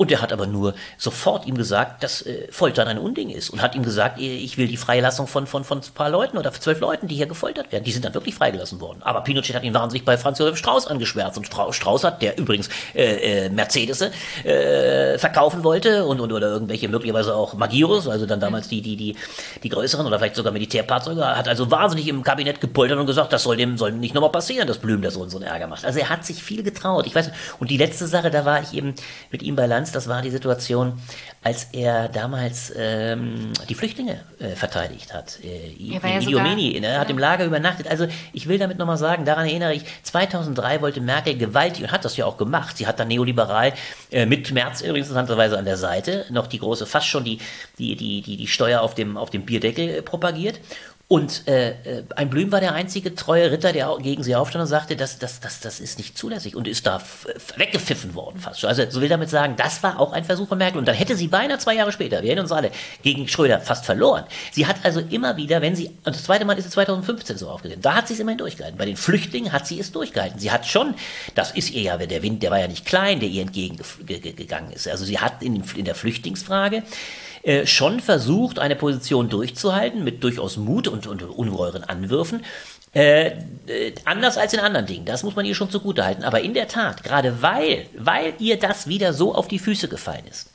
Und 0.00 0.10
er 0.10 0.22
hat 0.22 0.32
aber 0.32 0.46
nur 0.46 0.72
sofort 0.96 1.46
ihm 1.46 1.58
gesagt, 1.58 2.02
dass 2.02 2.22
äh, 2.22 2.50
Foltern 2.50 2.88
ein 2.88 2.96
Unding 2.96 3.28
ist 3.28 3.50
und 3.50 3.60
hat 3.60 3.74
ihm 3.74 3.82
gesagt, 3.82 4.18
ich 4.18 4.56
will 4.56 4.66
die 4.66 4.78
Freilassung 4.78 5.26
von, 5.26 5.46
von, 5.46 5.62
von 5.62 5.80
ein 5.80 5.94
paar 5.94 6.08
Leuten 6.08 6.38
oder 6.38 6.50
zwölf 6.52 6.80
Leuten, 6.80 7.06
die 7.06 7.16
hier 7.16 7.26
gefoltert 7.26 7.70
werden. 7.70 7.84
Die 7.84 7.92
sind 7.92 8.06
dann 8.06 8.14
wirklich 8.14 8.34
freigelassen 8.34 8.80
worden. 8.80 9.02
Aber 9.02 9.20
Pinochet 9.20 9.54
hat 9.54 9.62
ihn 9.62 9.74
wahnsinnig 9.74 10.06
bei 10.06 10.16
Franz 10.16 10.38
Josef 10.38 10.56
Strauß 10.56 10.86
angeschwärzt. 10.86 11.36
Und 11.36 11.48
Strauß 11.74 12.04
hat, 12.04 12.22
der 12.22 12.38
übrigens 12.38 12.70
äh, 12.94 13.44
äh, 13.44 13.50
Mercedes 13.50 14.00
äh, 14.00 15.18
verkaufen 15.18 15.64
wollte 15.64 16.06
und, 16.06 16.18
und 16.18 16.32
oder 16.32 16.46
irgendwelche 16.46 16.88
möglicherweise 16.88 17.34
auch 17.34 17.52
Magirus, 17.52 18.08
also 18.08 18.24
dann 18.24 18.40
damals 18.40 18.68
die, 18.68 18.80
die, 18.80 18.96
die, 18.96 19.16
die 19.62 19.68
größeren 19.68 20.06
oder 20.06 20.18
vielleicht 20.18 20.36
sogar 20.36 20.54
Militärfahrzeuge, 20.54 21.26
hat 21.26 21.46
also 21.46 21.70
wahnsinnig 21.70 22.08
im 22.08 22.22
Kabinett 22.22 22.62
gepoltert 22.62 22.98
und 22.98 23.04
gesagt, 23.04 23.34
das 23.34 23.42
soll 23.42 23.58
dem 23.58 23.76
soll 23.76 23.92
nicht 23.92 24.14
nochmal 24.14 24.32
passieren, 24.32 24.66
dass 24.66 24.78
Blüm 24.78 25.02
da 25.02 25.10
so, 25.10 25.28
so 25.28 25.36
einen 25.36 25.46
Ärger 25.46 25.66
macht. 25.66 25.84
Also 25.84 25.98
er 25.98 26.08
hat 26.08 26.24
sich 26.24 26.42
viel 26.42 26.62
getraut. 26.62 27.06
Ich 27.06 27.14
weiß, 27.14 27.30
und 27.58 27.70
die 27.70 27.76
letzte 27.76 28.06
Sache, 28.06 28.30
da 28.30 28.46
war 28.46 28.62
ich 28.62 28.72
eben 28.72 28.94
mit 29.30 29.42
ihm 29.42 29.56
bei 29.56 29.66
Lanz, 29.66 29.89
das 29.92 30.08
war 30.08 30.22
die 30.22 30.30
Situation, 30.30 31.00
als 31.42 31.68
er 31.72 32.08
damals 32.08 32.72
ähm, 32.76 33.52
die 33.68 33.74
Flüchtlinge 33.74 34.20
äh, 34.38 34.50
verteidigt 34.50 35.14
hat. 35.14 35.38
Äh, 35.42 35.72
in 35.72 35.92
ja 35.92 36.20
Idiomeni, 36.20 36.78
ne, 36.80 36.98
hat 36.98 37.08
ja. 37.08 37.14
im 37.14 37.18
Lager 37.18 37.46
übernachtet. 37.46 37.88
Also 37.88 38.06
ich 38.32 38.46
will 38.46 38.58
damit 38.58 38.78
nochmal 38.78 38.98
sagen, 38.98 39.24
daran 39.24 39.46
erinnere 39.46 39.74
ich, 39.74 39.84
2003 40.02 40.82
wollte 40.82 41.00
Merkel 41.00 41.38
gewaltig 41.38 41.82
und 41.84 41.92
hat 41.92 42.04
das 42.04 42.16
ja 42.16 42.26
auch 42.26 42.36
gemacht. 42.36 42.76
Sie 42.76 42.86
hat 42.86 43.00
dann 43.00 43.08
neoliberal 43.08 43.72
äh, 44.10 44.26
mit 44.26 44.52
Merz 44.52 44.82
übrigens 44.82 45.08
interessanterweise 45.08 45.58
an 45.58 45.64
der 45.64 45.76
Seite 45.76 46.26
noch 46.30 46.46
die 46.46 46.58
große, 46.58 46.84
fast 46.86 47.06
schon 47.06 47.24
die, 47.24 47.38
die, 47.78 47.96
die, 47.96 48.20
die, 48.20 48.36
die 48.36 48.46
Steuer 48.46 48.82
auf 48.82 48.94
dem, 48.94 49.16
auf 49.16 49.30
dem 49.30 49.46
Bierdeckel 49.46 49.88
äh, 49.88 50.02
propagiert. 50.02 50.60
Und 51.12 51.48
äh, 51.48 51.70
äh, 51.70 52.04
ein 52.14 52.30
Blüm 52.30 52.52
war 52.52 52.60
der 52.60 52.72
einzige 52.72 53.16
treue 53.16 53.50
Ritter, 53.50 53.72
der 53.72 53.92
gegen 54.00 54.22
sie 54.22 54.36
aufstand 54.36 54.62
und 54.62 54.68
sagte, 54.68 54.94
das, 54.94 55.18
das, 55.18 55.40
das, 55.40 55.58
das 55.58 55.80
ist 55.80 55.98
nicht 55.98 56.16
zulässig 56.16 56.54
und 56.54 56.68
ist 56.68 56.86
da 56.86 57.02
weggepfiffen 57.56 58.14
worden 58.14 58.38
fast. 58.38 58.64
Also 58.64 58.88
so 58.88 59.00
will 59.00 59.08
damit 59.08 59.28
sagen, 59.28 59.56
das 59.56 59.82
war 59.82 59.98
auch 59.98 60.12
ein 60.12 60.22
Versuch 60.22 60.46
von 60.46 60.58
Merkel. 60.58 60.78
Und 60.78 60.86
dann 60.86 60.94
hätte 60.94 61.16
sie 61.16 61.26
beinahe 61.26 61.58
zwei 61.58 61.74
Jahre 61.74 61.90
später, 61.90 62.22
wir 62.22 62.28
erinnern 62.28 62.44
uns 62.44 62.52
alle, 62.52 62.70
gegen 63.02 63.26
Schröder 63.26 63.58
fast 63.58 63.86
verloren. 63.86 64.22
Sie 64.52 64.68
hat 64.68 64.76
also 64.84 65.00
immer 65.00 65.36
wieder, 65.36 65.60
wenn 65.62 65.74
sie, 65.74 65.86
und 66.04 66.14
das 66.14 66.22
zweite 66.22 66.44
Mal 66.44 66.56
ist 66.56 66.66
es 66.66 66.70
2015 66.74 67.38
so 67.38 67.48
aufgetreten, 67.48 67.82
da 67.82 67.96
hat 67.96 68.06
sie 68.06 68.14
es 68.14 68.20
immerhin 68.20 68.38
durchgehalten. 68.38 68.78
Bei 68.78 68.86
den 68.86 68.96
Flüchtlingen 68.96 69.50
hat 69.50 69.66
sie 69.66 69.80
es 69.80 69.90
durchgehalten. 69.90 70.38
Sie 70.38 70.52
hat 70.52 70.64
schon, 70.64 70.94
das 71.34 71.50
ist 71.50 71.72
ihr 71.72 71.82
ja, 71.82 71.96
der 71.96 72.22
Wind, 72.22 72.40
der 72.44 72.52
war 72.52 72.60
ja 72.60 72.68
nicht 72.68 72.86
klein, 72.86 73.18
der 73.18 73.28
ihr 73.28 73.42
entgegengegangen 73.42 74.70
ist. 74.70 74.86
Also 74.86 75.04
sie 75.04 75.18
hat 75.18 75.42
in, 75.42 75.64
in 75.74 75.86
der 75.86 75.96
Flüchtlingsfrage 75.96 76.84
äh, 77.42 77.66
schon 77.66 78.00
versucht, 78.00 78.58
eine 78.58 78.76
Position 78.76 79.28
durchzuhalten 79.28 80.04
mit 80.04 80.22
durchaus 80.22 80.56
Mut 80.56 80.88
und, 80.88 81.06
und 81.06 81.22
ungeheuren 81.22 81.84
Anwürfen. 81.84 82.44
Äh, 82.92 83.28
äh, 83.66 83.94
anders 84.04 84.36
als 84.36 84.52
in 84.52 84.60
anderen 84.60 84.86
Dingen, 84.86 85.04
das 85.04 85.22
muss 85.22 85.36
man 85.36 85.46
ihr 85.46 85.54
schon 85.54 85.70
zugute 85.70 86.04
halten. 86.04 86.24
Aber 86.24 86.40
in 86.40 86.54
der 86.54 86.68
Tat, 86.68 87.04
gerade 87.04 87.40
weil, 87.40 87.86
weil 87.96 88.34
ihr 88.38 88.58
das 88.58 88.88
wieder 88.88 89.12
so 89.12 89.34
auf 89.34 89.48
die 89.48 89.60
Füße 89.60 89.88
gefallen 89.88 90.24
ist, 90.28 90.50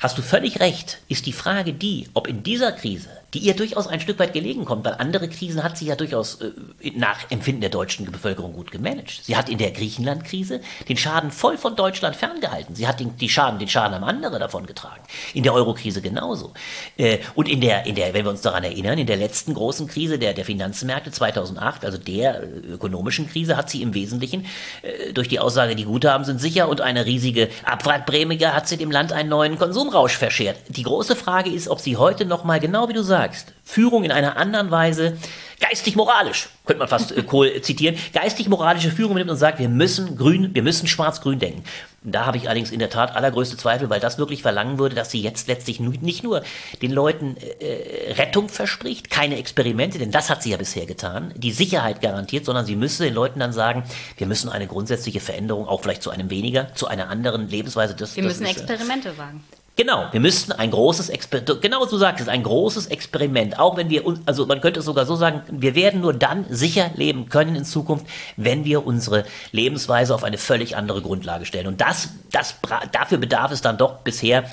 hast 0.00 0.16
du 0.16 0.22
völlig 0.22 0.60
recht, 0.60 0.98
ist 1.08 1.26
die 1.26 1.32
Frage 1.32 1.72
die, 1.72 2.08
ob 2.14 2.28
in 2.28 2.42
dieser 2.42 2.72
Krise 2.72 3.10
die 3.34 3.40
ihr 3.40 3.54
durchaus 3.54 3.88
ein 3.88 4.00
Stück 4.00 4.18
weit 4.18 4.32
gelegen 4.32 4.64
kommt, 4.64 4.84
weil 4.84 4.94
andere 4.94 5.28
Krisen 5.28 5.62
hat 5.64 5.76
sie 5.76 5.86
ja 5.86 5.96
durchaus 5.96 6.40
äh, 6.40 6.50
nach 6.94 7.30
Empfinden 7.30 7.60
der 7.60 7.70
deutschen 7.70 8.10
Bevölkerung 8.10 8.52
gut 8.52 8.70
gemanagt. 8.70 9.20
Sie 9.24 9.36
hat 9.36 9.48
in 9.48 9.58
der 9.58 9.72
Griechenland-Krise 9.72 10.60
den 10.88 10.96
Schaden 10.96 11.32
voll 11.32 11.58
von 11.58 11.74
Deutschland 11.74 12.14
ferngehalten. 12.14 12.76
Sie 12.76 12.86
hat 12.86 13.00
den, 13.00 13.16
die 13.16 13.28
Schaden, 13.28 13.58
den 13.58 13.68
Schaden 13.68 13.94
haben 13.94 14.04
andere 14.04 14.38
davon 14.38 14.66
getragen. 14.66 15.02
In 15.34 15.42
der 15.42 15.52
Euro-Krise 15.52 16.00
genauso. 16.00 16.52
Äh, 16.96 17.18
und 17.34 17.48
in 17.48 17.60
der, 17.60 17.86
in 17.86 17.96
der, 17.96 18.14
wenn 18.14 18.24
wir 18.24 18.30
uns 18.30 18.42
daran 18.42 18.62
erinnern, 18.62 18.98
in 18.98 19.06
der 19.06 19.16
letzten 19.16 19.54
großen 19.54 19.88
Krise 19.88 20.18
der, 20.18 20.32
der 20.32 20.44
Finanzmärkte 20.44 21.10
2008, 21.10 21.84
also 21.84 21.98
der 21.98 22.42
äh, 22.42 22.46
ökonomischen 22.74 23.28
Krise, 23.28 23.56
hat 23.56 23.68
sie 23.68 23.82
im 23.82 23.94
Wesentlichen 23.94 24.46
äh, 24.82 25.12
durch 25.12 25.28
die 25.28 25.40
Aussage, 25.40 25.74
die 25.74 25.84
Guthaben 25.84 26.24
sind 26.24 26.40
sicher 26.40 26.68
und 26.68 26.80
eine 26.80 27.04
riesige 27.04 27.48
Abwrackprämie 27.64 28.38
hat 28.44 28.68
sie 28.68 28.76
dem 28.76 28.90
Land 28.90 29.12
einen 29.12 29.28
neuen 29.28 29.58
Konsumrausch 29.58 30.16
verschert. 30.16 30.56
Die 30.68 30.82
große 30.84 31.16
Frage 31.16 31.50
ist, 31.50 31.68
ob 31.68 31.80
sie 31.80 31.96
heute 31.96 32.24
noch 32.26 32.44
mal, 32.44 32.60
genau 32.60 32.88
wie 32.88 32.92
du 32.92 33.02
sagst, 33.02 33.23
sagst, 33.24 33.52
Führung 33.64 34.04
in 34.04 34.12
einer 34.12 34.36
anderen 34.36 34.70
Weise, 34.70 35.16
geistig-moralisch, 35.60 36.48
könnte 36.66 36.80
man 36.80 36.88
fast 36.88 37.16
äh, 37.16 37.22
Kohl 37.26 37.60
zitieren, 37.62 37.96
geistig-moralische 38.12 38.90
Führung 38.90 39.16
nimmt 39.16 39.30
und 39.30 39.36
sagt, 39.36 39.58
wir 39.58 39.68
müssen 39.68 40.16
grün, 40.16 40.54
wir 40.54 40.62
müssen 40.62 40.86
schwarz-grün 40.86 41.38
denken. 41.38 41.64
da 42.02 42.26
habe 42.26 42.36
ich 42.36 42.48
allerdings 42.48 42.70
in 42.70 42.78
der 42.78 42.90
Tat 42.90 43.16
allergrößte 43.16 43.56
Zweifel, 43.56 43.88
weil 43.88 44.00
das 44.00 44.18
wirklich 44.18 44.42
verlangen 44.42 44.78
würde, 44.78 44.94
dass 44.94 45.10
sie 45.10 45.22
jetzt 45.22 45.48
letztlich 45.48 45.80
nicht 45.80 46.22
nur 46.22 46.42
den 46.82 46.90
Leuten 46.90 47.36
äh, 47.60 48.12
Rettung 48.12 48.48
verspricht, 48.50 49.10
keine 49.10 49.38
Experimente, 49.38 49.98
denn 49.98 50.10
das 50.10 50.28
hat 50.28 50.42
sie 50.42 50.50
ja 50.50 50.58
bisher 50.58 50.84
getan, 50.84 51.32
die 51.36 51.52
Sicherheit 51.52 52.02
garantiert, 52.02 52.44
sondern 52.44 52.66
sie 52.66 52.76
müsste 52.76 53.04
den 53.04 53.14
Leuten 53.14 53.40
dann 53.40 53.52
sagen, 53.52 53.84
wir 54.18 54.26
müssen 54.26 54.50
eine 54.50 54.66
grundsätzliche 54.66 55.20
Veränderung, 55.20 55.66
auch 55.66 55.80
vielleicht 55.80 56.02
zu 56.02 56.10
einem 56.10 56.28
weniger, 56.28 56.74
zu 56.74 56.86
einer 56.86 57.08
anderen 57.08 57.48
Lebensweise. 57.48 57.94
Das, 57.94 58.16
wir 58.16 58.24
das 58.24 58.38
müssen 58.40 58.46
ist, 58.46 58.58
äh, 58.58 58.72
Experimente 58.72 59.16
wagen. 59.16 59.42
Genau, 59.76 60.06
wir 60.12 60.20
müssten 60.20 60.52
ein 60.52 60.70
großes 60.70 61.08
Experiment, 61.08 61.60
genau 61.60 61.84
so 61.84 61.98
sagst 61.98 62.22
es, 62.22 62.28
ein 62.28 62.44
großes 62.44 62.86
Experiment, 62.86 63.58
auch 63.58 63.76
wenn 63.76 63.90
wir, 63.90 64.04
also 64.24 64.46
man 64.46 64.60
könnte 64.60 64.78
es 64.78 64.86
sogar 64.86 65.04
so 65.04 65.16
sagen, 65.16 65.42
wir 65.50 65.74
werden 65.74 66.00
nur 66.00 66.14
dann 66.14 66.46
sicher 66.48 66.92
leben 66.94 67.28
können 67.28 67.56
in 67.56 67.64
Zukunft, 67.64 68.06
wenn 68.36 68.64
wir 68.64 68.86
unsere 68.86 69.24
Lebensweise 69.50 70.14
auf 70.14 70.22
eine 70.22 70.38
völlig 70.38 70.76
andere 70.76 71.02
Grundlage 71.02 71.44
stellen. 71.44 71.66
Und 71.66 71.80
das, 71.80 72.10
das, 72.30 72.54
dafür 72.92 73.18
bedarf 73.18 73.50
es 73.50 73.62
dann 73.62 73.76
doch 73.76 73.96
bisher 73.98 74.44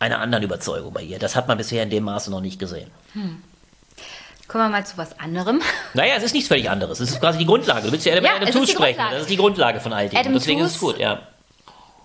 einer 0.00 0.20
anderen 0.20 0.44
Überzeugung 0.44 0.92
bei 0.92 1.02
ihr. 1.02 1.18
Das 1.18 1.34
hat 1.34 1.48
man 1.48 1.56
bisher 1.56 1.82
in 1.82 1.88
dem 1.88 2.04
Maße 2.04 2.30
noch 2.30 2.42
nicht 2.42 2.58
gesehen. 2.58 2.90
Hm. 3.14 3.42
Kommen 4.48 4.64
wir 4.64 4.68
mal 4.68 4.86
zu 4.86 4.98
was 4.98 5.18
anderem. 5.18 5.62
Naja, 5.94 6.14
es 6.18 6.24
ist 6.24 6.34
nichts 6.34 6.48
völlig 6.48 6.68
anderes. 6.68 7.00
Es 7.00 7.10
ist 7.10 7.20
quasi 7.20 7.38
die 7.38 7.46
Grundlage. 7.46 7.86
Du 7.86 7.92
willst 7.92 8.04
ja, 8.04 8.14
ja 8.20 8.36
Adam 8.36 8.52
zusprechen. 8.52 9.00
Das 9.10 9.22
ist 9.22 9.30
die 9.30 9.36
Grundlage 9.38 9.80
von 9.80 9.94
all 9.94 10.10
dem. 10.10 10.34
Deswegen 10.34 10.60
Tooze, 10.60 10.70
ist 10.70 10.74
es 10.74 10.80
gut, 10.80 10.98
ja 10.98 11.22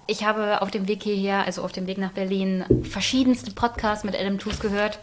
ich 0.07 0.23
habe 0.23 0.61
auf 0.61 0.71
dem 0.71 0.87
Weg 0.87 1.03
hierher, 1.03 1.45
also 1.45 1.63
auf 1.63 1.71
dem 1.71 1.87
Weg 1.87 1.97
nach 1.97 2.11
Berlin, 2.11 2.65
verschiedenste 2.89 3.51
Podcasts 3.51 4.03
mit 4.03 4.15
Adam 4.15 4.39
Tooze 4.39 4.59
gehört. 4.59 4.99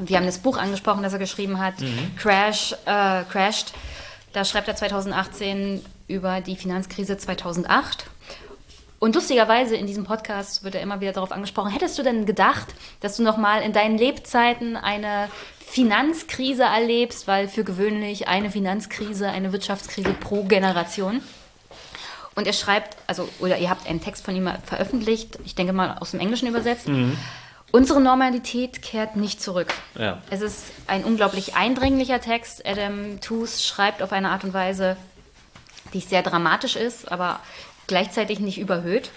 Wir 0.00 0.16
haben 0.16 0.26
das 0.26 0.38
Buch 0.38 0.56
angesprochen, 0.56 1.02
das 1.02 1.12
er 1.12 1.18
geschrieben 1.18 1.58
hat, 1.58 1.80
mhm. 1.80 2.16
Crash, 2.16 2.72
äh, 2.86 3.24
Crashed. 3.24 3.72
Da 4.32 4.44
schreibt 4.44 4.68
er 4.68 4.76
2018 4.76 5.84
über 6.06 6.40
die 6.40 6.56
Finanzkrise 6.56 7.16
2008. 7.16 8.06
Und 9.00 9.14
lustigerweise 9.14 9.76
in 9.76 9.86
diesem 9.86 10.04
Podcast 10.04 10.62
wird 10.62 10.74
er 10.74 10.82
immer 10.82 11.00
wieder 11.00 11.12
darauf 11.12 11.32
angesprochen, 11.32 11.72
hättest 11.72 11.98
du 11.98 12.02
denn 12.02 12.26
gedacht, 12.26 12.68
dass 13.00 13.16
du 13.16 13.22
nochmal 13.22 13.62
in 13.62 13.72
deinen 13.72 13.96
Lebzeiten 13.96 14.76
eine 14.76 15.28
Finanzkrise 15.58 16.64
erlebst, 16.64 17.26
weil 17.26 17.48
für 17.48 17.64
gewöhnlich 17.64 18.28
eine 18.28 18.50
Finanzkrise, 18.50 19.28
eine 19.28 19.52
Wirtschaftskrise 19.52 20.12
pro 20.12 20.44
Generation. 20.44 21.22
Und 22.40 22.46
er 22.46 22.54
schreibt, 22.54 22.96
also, 23.06 23.28
oder 23.38 23.58
ihr 23.58 23.68
habt 23.68 23.86
einen 23.86 24.00
Text 24.00 24.24
von 24.24 24.34
ihm 24.34 24.50
veröffentlicht, 24.64 25.38
ich 25.44 25.54
denke 25.54 25.74
mal 25.74 25.98
aus 26.00 26.12
dem 26.12 26.20
Englischen 26.20 26.48
übersetzt. 26.48 26.88
Mhm. 26.88 27.18
Unsere 27.70 28.00
Normalität 28.00 28.80
kehrt 28.80 29.14
nicht 29.14 29.42
zurück. 29.42 29.74
Ja. 29.98 30.22
Es 30.30 30.40
ist 30.40 30.72
ein 30.86 31.04
unglaublich 31.04 31.54
eindringlicher 31.54 32.18
Text. 32.22 32.64
Adam 32.64 33.20
Tooze 33.20 33.62
schreibt 33.62 34.02
auf 34.02 34.12
eine 34.12 34.30
Art 34.30 34.42
und 34.42 34.54
Weise, 34.54 34.96
die 35.92 36.00
sehr 36.00 36.22
dramatisch 36.22 36.76
ist, 36.76 37.12
aber 37.12 37.40
gleichzeitig 37.86 38.40
nicht 38.40 38.56
überhöht. 38.56 39.10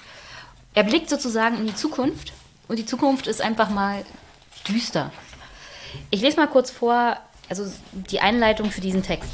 Er 0.73 0.83
blickt 0.83 1.09
sozusagen 1.09 1.57
in 1.57 1.65
die 1.65 1.75
Zukunft 1.75 2.33
und 2.67 2.77
die 2.77 2.85
Zukunft 2.85 3.27
ist 3.27 3.39
einfach 3.39 3.69
mal 3.69 4.03
düster. 4.67 5.13
Ich 6.09 6.19
lese 6.19 6.35
mal 6.35 6.47
kurz 6.47 6.71
vor, 6.71 7.15
also 7.47 7.71
die 7.93 8.19
Einleitung 8.19 8.69
für 8.69 8.81
diesen 8.81 9.01
Text. 9.01 9.31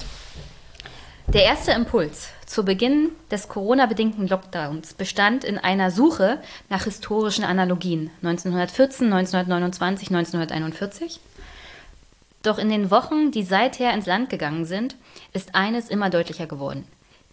Der 1.33 1.43
erste 1.43 1.73
Impuls 1.73 2.29
zu 2.47 2.65
Beginn 2.65 3.11
des 3.29 3.47
Corona-bedingten 3.47 4.27
Lockdowns 4.27 4.95
bestand 4.95 5.43
in 5.43 5.59
einer 5.59 5.91
Suche 5.91 6.41
nach 6.69 6.85
historischen 6.85 7.43
Analogien 7.43 8.09
1914, 8.23 9.13
1929, 9.13 10.07
1941. 10.09 11.19
Doch 12.41 12.57
in 12.57 12.71
den 12.71 12.89
Wochen, 12.89 13.29
die 13.29 13.43
seither 13.43 13.93
ins 13.93 14.07
Land 14.07 14.31
gegangen 14.31 14.65
sind, 14.65 14.95
ist 15.31 15.53
eines 15.53 15.89
immer 15.89 16.09
deutlicher 16.09 16.47
geworden. 16.47 16.87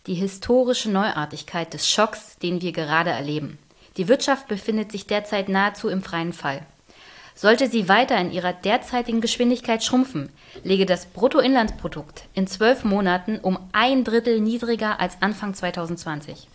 Die 0.07 0.15
historische 0.15 0.91
Neuartigkeit 0.91 1.73
des 1.73 1.89
Schocks, 1.89 2.37
den 2.37 2.61
wir 2.61 2.73
gerade 2.73 3.11
erleben. 3.11 3.59
Die 3.97 4.09
Wirtschaft 4.09 4.47
befindet 4.47 4.93
sich 4.93 5.07
derzeit 5.07 5.49
nahezu 5.49 5.89
im 5.89 6.03
freien 6.03 6.35
Fall. 6.35 6.67
Sollte 7.39 7.69
sie 7.69 7.87
weiter 7.87 8.17
in 8.19 8.33
ihrer 8.33 8.55
derzeitigen 8.55 9.21
Geschwindigkeit 9.21 9.85
schrumpfen, 9.85 10.31
lege 10.65 10.87
das 10.87 11.05
Bruttoinlandsprodukt 11.05 12.25
in 12.33 12.47
zwölf 12.47 12.83
Monaten 12.83 13.39
um 13.39 13.59
ein 13.73 14.05
Drittel 14.05 14.41
niedriger 14.41 14.99
als 15.01 15.21
Anfang 15.21 15.53
2020. 15.53 16.49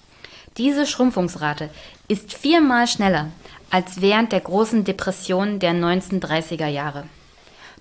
Diese 0.57 0.87
Schrumpfungsrate 0.87 1.69
ist 2.07 2.33
viermal 2.33 2.87
schneller 2.87 3.27
als 3.69 4.01
während 4.01 4.31
der 4.31 4.41
großen 4.41 4.83
Depression 4.83 5.59
der 5.59 5.73
1930er 5.73 6.67
Jahre. 6.67 7.03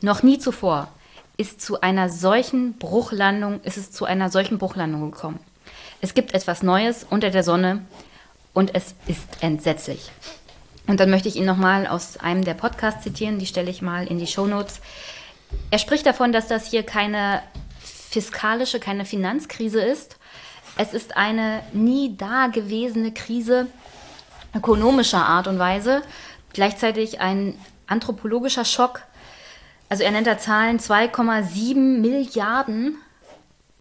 Noch 0.02 0.22
nie 0.22 0.38
zuvor 0.38 0.88
ist, 1.38 1.62
zu 1.62 1.80
einer 1.80 2.10
solchen 2.10 2.76
Bruchlandung, 2.76 3.60
ist 3.62 3.78
es 3.78 3.90
zu 3.92 4.04
einer 4.04 4.28
solchen 4.30 4.58
Bruchlandung 4.58 5.10
gekommen. 5.10 5.40
Es 6.02 6.12
gibt 6.12 6.34
etwas 6.34 6.62
Neues 6.62 7.06
unter 7.08 7.30
der 7.30 7.44
Sonne 7.44 7.86
und 8.52 8.74
es 8.74 8.94
ist 9.06 9.42
entsetzlich. 9.42 10.10
Und 10.90 10.98
dann 10.98 11.08
möchte 11.08 11.28
ich 11.28 11.36
ihn 11.36 11.44
nochmal 11.44 11.86
aus 11.86 12.16
einem 12.16 12.44
der 12.44 12.54
Podcasts 12.54 13.04
zitieren, 13.04 13.38
die 13.38 13.46
stelle 13.46 13.70
ich 13.70 13.80
mal 13.80 14.08
in 14.08 14.18
die 14.18 14.26
Show 14.26 14.48
Notes. 14.48 14.80
Er 15.70 15.78
spricht 15.78 16.04
davon, 16.04 16.32
dass 16.32 16.48
das 16.48 16.66
hier 16.68 16.82
keine 16.82 17.44
fiskalische, 17.78 18.80
keine 18.80 19.04
Finanzkrise 19.04 19.80
ist. 19.80 20.16
Es 20.76 20.92
ist 20.92 21.16
eine 21.16 21.62
nie 21.72 22.16
dagewesene 22.16 23.12
Krise 23.12 23.68
ökonomischer 24.52 25.24
Art 25.24 25.46
und 25.46 25.60
Weise. 25.60 26.02
Gleichzeitig 26.54 27.20
ein 27.20 27.56
anthropologischer 27.86 28.64
Schock. 28.64 29.02
Also 29.88 30.02
er 30.02 30.10
nennt 30.10 30.26
da 30.26 30.38
Zahlen 30.38 30.80
2,7 30.80 32.00
Milliarden 32.00 32.96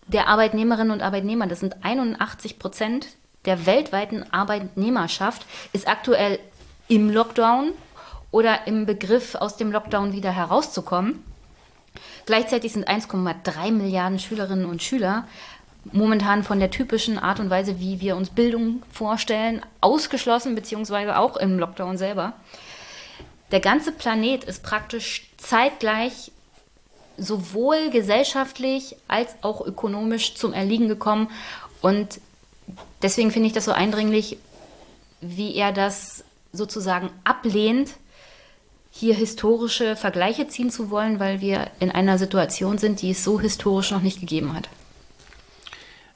der 0.05 0.27
Arbeitnehmerinnen 0.27 0.91
und 0.91 1.01
Arbeitnehmer. 1.01 1.47
Das 1.47 1.61
sind 1.61 1.83
81 1.83 2.59
Prozent 2.59 3.07
der 3.45 3.65
weltweiten 3.65 4.31
Arbeitnehmerschaft 4.31 5.43
ist 5.73 5.87
aktuell 5.87 6.37
im 6.89 7.09
Lockdown 7.09 7.71
oder 8.31 8.67
im 8.67 8.85
Begriff, 8.85 9.35
aus 9.35 9.55
dem 9.55 9.71
Lockdown 9.71 10.11
wieder 10.11 10.31
herauszukommen. 10.31 11.23
Gleichzeitig 12.25 12.73
sind 12.73 12.87
1,3 12.87 13.71
Milliarden 13.71 14.19
Schülerinnen 14.19 14.65
und 14.65 14.83
Schüler 14.83 15.25
momentan 15.91 16.43
von 16.43 16.59
der 16.59 16.71
typischen 16.71 17.17
Art 17.17 17.39
und 17.39 17.49
Weise, 17.49 17.79
wie 17.79 18.01
wir 18.01 18.15
uns 18.15 18.29
Bildung 18.29 18.83
vorstellen, 18.91 19.61
ausgeschlossen, 19.81 20.55
beziehungsweise 20.55 21.17
auch 21.17 21.37
im 21.37 21.57
Lockdown 21.57 21.97
selber. 21.97 22.33
Der 23.51 23.59
ganze 23.59 23.91
Planet 23.91 24.43
ist 24.43 24.61
praktisch 24.61 25.29
zeitgleich 25.37 26.31
sowohl 27.17 27.89
gesellschaftlich 27.89 28.95
als 29.07 29.35
auch 29.41 29.65
ökonomisch 29.65 30.35
zum 30.35 30.53
Erliegen 30.53 30.87
gekommen. 30.87 31.29
Und 31.81 32.19
deswegen 33.01 33.31
finde 33.31 33.47
ich 33.47 33.53
das 33.53 33.65
so 33.65 33.71
eindringlich, 33.71 34.37
wie 35.21 35.55
er 35.55 35.71
das 35.71 36.23
sozusagen 36.51 37.11
ablehnt, 37.23 37.91
hier 38.91 39.13
historische 39.15 39.95
Vergleiche 39.95 40.47
ziehen 40.47 40.71
zu 40.71 40.89
wollen, 40.89 41.19
weil 41.19 41.41
wir 41.41 41.67
in 41.79 41.91
einer 41.91 42.17
Situation 42.17 42.77
sind, 42.77 43.01
die 43.01 43.11
es 43.11 43.23
so 43.23 43.39
historisch 43.39 43.91
noch 43.91 44.01
nicht 44.01 44.19
gegeben 44.19 44.53
hat. 44.53 44.67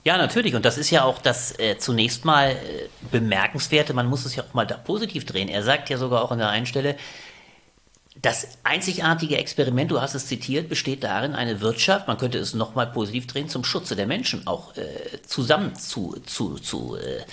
Ja, 0.04 0.18
natürlich. 0.18 0.54
Und 0.56 0.66
das 0.66 0.78
ist 0.78 0.90
ja 0.90 1.04
auch 1.04 1.20
das 1.20 1.58
äh, 1.60 1.78
zunächst 1.78 2.26
mal 2.26 2.52
äh, 2.52 2.90
bemerkenswerte. 3.10 3.94
Man 3.94 4.08
muss 4.08 4.26
es 4.26 4.36
ja 4.36 4.44
auch 4.44 4.54
mal 4.54 4.66
da 4.66 4.76
positiv 4.76 5.26
drehen. 5.26 5.48
Er 5.48 5.64
sagt 5.64 5.90
ja 5.90 5.98
sogar 5.98 6.24
auch 6.24 6.32
an 6.32 6.40
der 6.40 6.50
einen 6.50 6.66
Stelle, 6.66 6.98
das 8.22 8.48
einzigartige 8.64 9.38
Experiment, 9.38 9.92
du 9.92 10.00
hast 10.00 10.14
es 10.14 10.28
zitiert, 10.28 10.70
besteht 10.70 11.04
darin, 11.04 11.34
eine 11.34 11.62
Wirtschaft, 11.62 12.08
man 12.08 12.18
könnte 12.18 12.38
es 12.38 12.54
nochmal 12.54 12.88
positiv 12.88 13.28
drehen, 13.28 13.50
zum 13.50 13.64
Schutze 13.64 13.96
der 13.96 14.06
Menschen 14.06 14.46
auch 14.46 14.76
äh, 14.78 15.22
zusammen 15.26 15.76
zu, 15.76 16.18
zu, 16.26 16.56
zu 16.60 16.96
äh, 16.96 17.24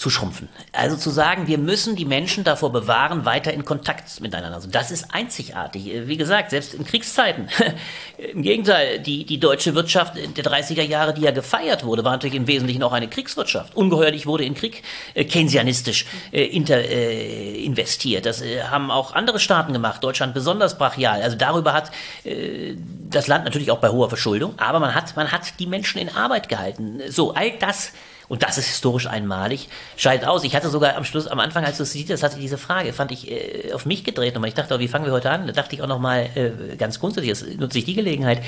zu 0.00 0.08
schrumpfen. 0.08 0.48
Also 0.72 0.96
zu 0.96 1.10
sagen, 1.10 1.46
wir 1.46 1.58
müssen 1.58 1.94
die 1.94 2.06
Menschen 2.06 2.42
davor 2.42 2.72
bewahren, 2.72 3.26
weiter 3.26 3.52
in 3.52 3.66
Kontakt 3.66 4.18
miteinander. 4.22 4.56
Also 4.56 4.70
das 4.70 4.90
ist 4.90 5.14
einzigartig. 5.14 5.90
Wie 6.06 6.16
gesagt, 6.16 6.48
selbst 6.48 6.72
in 6.72 6.86
Kriegszeiten. 6.86 7.50
Im 8.16 8.40
Gegenteil, 8.40 9.00
die, 9.00 9.26
die 9.26 9.38
deutsche 9.38 9.74
Wirtschaft 9.74 10.14
der 10.16 10.42
30er 10.42 10.80
Jahre, 10.80 11.12
die 11.12 11.20
ja 11.20 11.32
gefeiert 11.32 11.84
wurde, 11.84 12.02
war 12.02 12.12
natürlich 12.12 12.34
im 12.34 12.46
Wesentlichen 12.46 12.82
auch 12.82 12.94
eine 12.94 13.08
Kriegswirtschaft. 13.08 13.76
Ungeheuerlich 13.76 14.24
wurde 14.24 14.44
in 14.44 14.54
Krieg 14.54 14.82
äh, 15.12 15.26
keynesianistisch 15.26 16.06
äh, 16.32 16.44
inter, 16.44 16.78
äh, 16.78 17.62
investiert. 17.62 18.24
Das 18.24 18.40
äh, 18.40 18.62
haben 18.62 18.90
auch 18.90 19.12
andere 19.12 19.38
Staaten 19.38 19.74
gemacht, 19.74 20.02
Deutschland 20.02 20.32
besonders 20.32 20.78
brachial. 20.78 21.20
Also 21.20 21.36
darüber 21.36 21.74
hat 21.74 21.90
äh, 22.24 22.74
das 23.10 23.26
Land 23.26 23.44
natürlich 23.44 23.70
auch 23.70 23.80
bei 23.80 23.90
hoher 23.90 24.08
Verschuldung, 24.08 24.58
aber 24.58 24.80
man 24.80 24.94
hat, 24.94 25.14
man 25.14 25.30
hat 25.30 25.58
die 25.58 25.66
Menschen 25.66 26.00
in 26.00 26.08
Arbeit 26.08 26.48
gehalten. 26.48 27.02
So, 27.10 27.34
all 27.34 27.50
das 27.58 27.92
und 28.30 28.44
das 28.44 28.58
ist 28.58 28.68
historisch 28.68 29.08
einmalig, 29.08 29.68
scheidet 29.96 30.24
aus. 30.28 30.44
Ich 30.44 30.54
hatte 30.54 30.70
sogar 30.70 30.96
am 30.96 31.04
Schluss, 31.04 31.26
am 31.26 31.40
Anfang, 31.40 31.64
als 31.64 31.78
du 31.78 31.82
es 31.82 31.90
siehst, 31.90 32.22
hatte 32.22 32.36
ich 32.36 32.42
diese 32.42 32.58
Frage, 32.58 32.92
fand 32.92 33.10
ich 33.10 33.28
äh, 33.28 33.72
auf 33.72 33.86
mich 33.86 34.04
gedreht 34.04 34.34
nochmal. 34.34 34.46
Ich 34.46 34.54
dachte, 34.54 34.72
oh, 34.72 34.78
wie 34.78 34.86
fangen 34.86 35.04
wir 35.04 35.12
heute 35.12 35.30
an? 35.30 35.48
Da 35.48 35.52
dachte 35.52 35.74
ich 35.74 35.82
auch 35.82 35.88
nochmal 35.88 36.30
äh, 36.36 36.76
ganz 36.76 37.00
grundsätzlich, 37.00 37.28
jetzt 37.28 37.58
nutze 37.58 37.78
ich 37.78 37.86
die 37.86 37.94
Gelegenheit. 37.94 38.42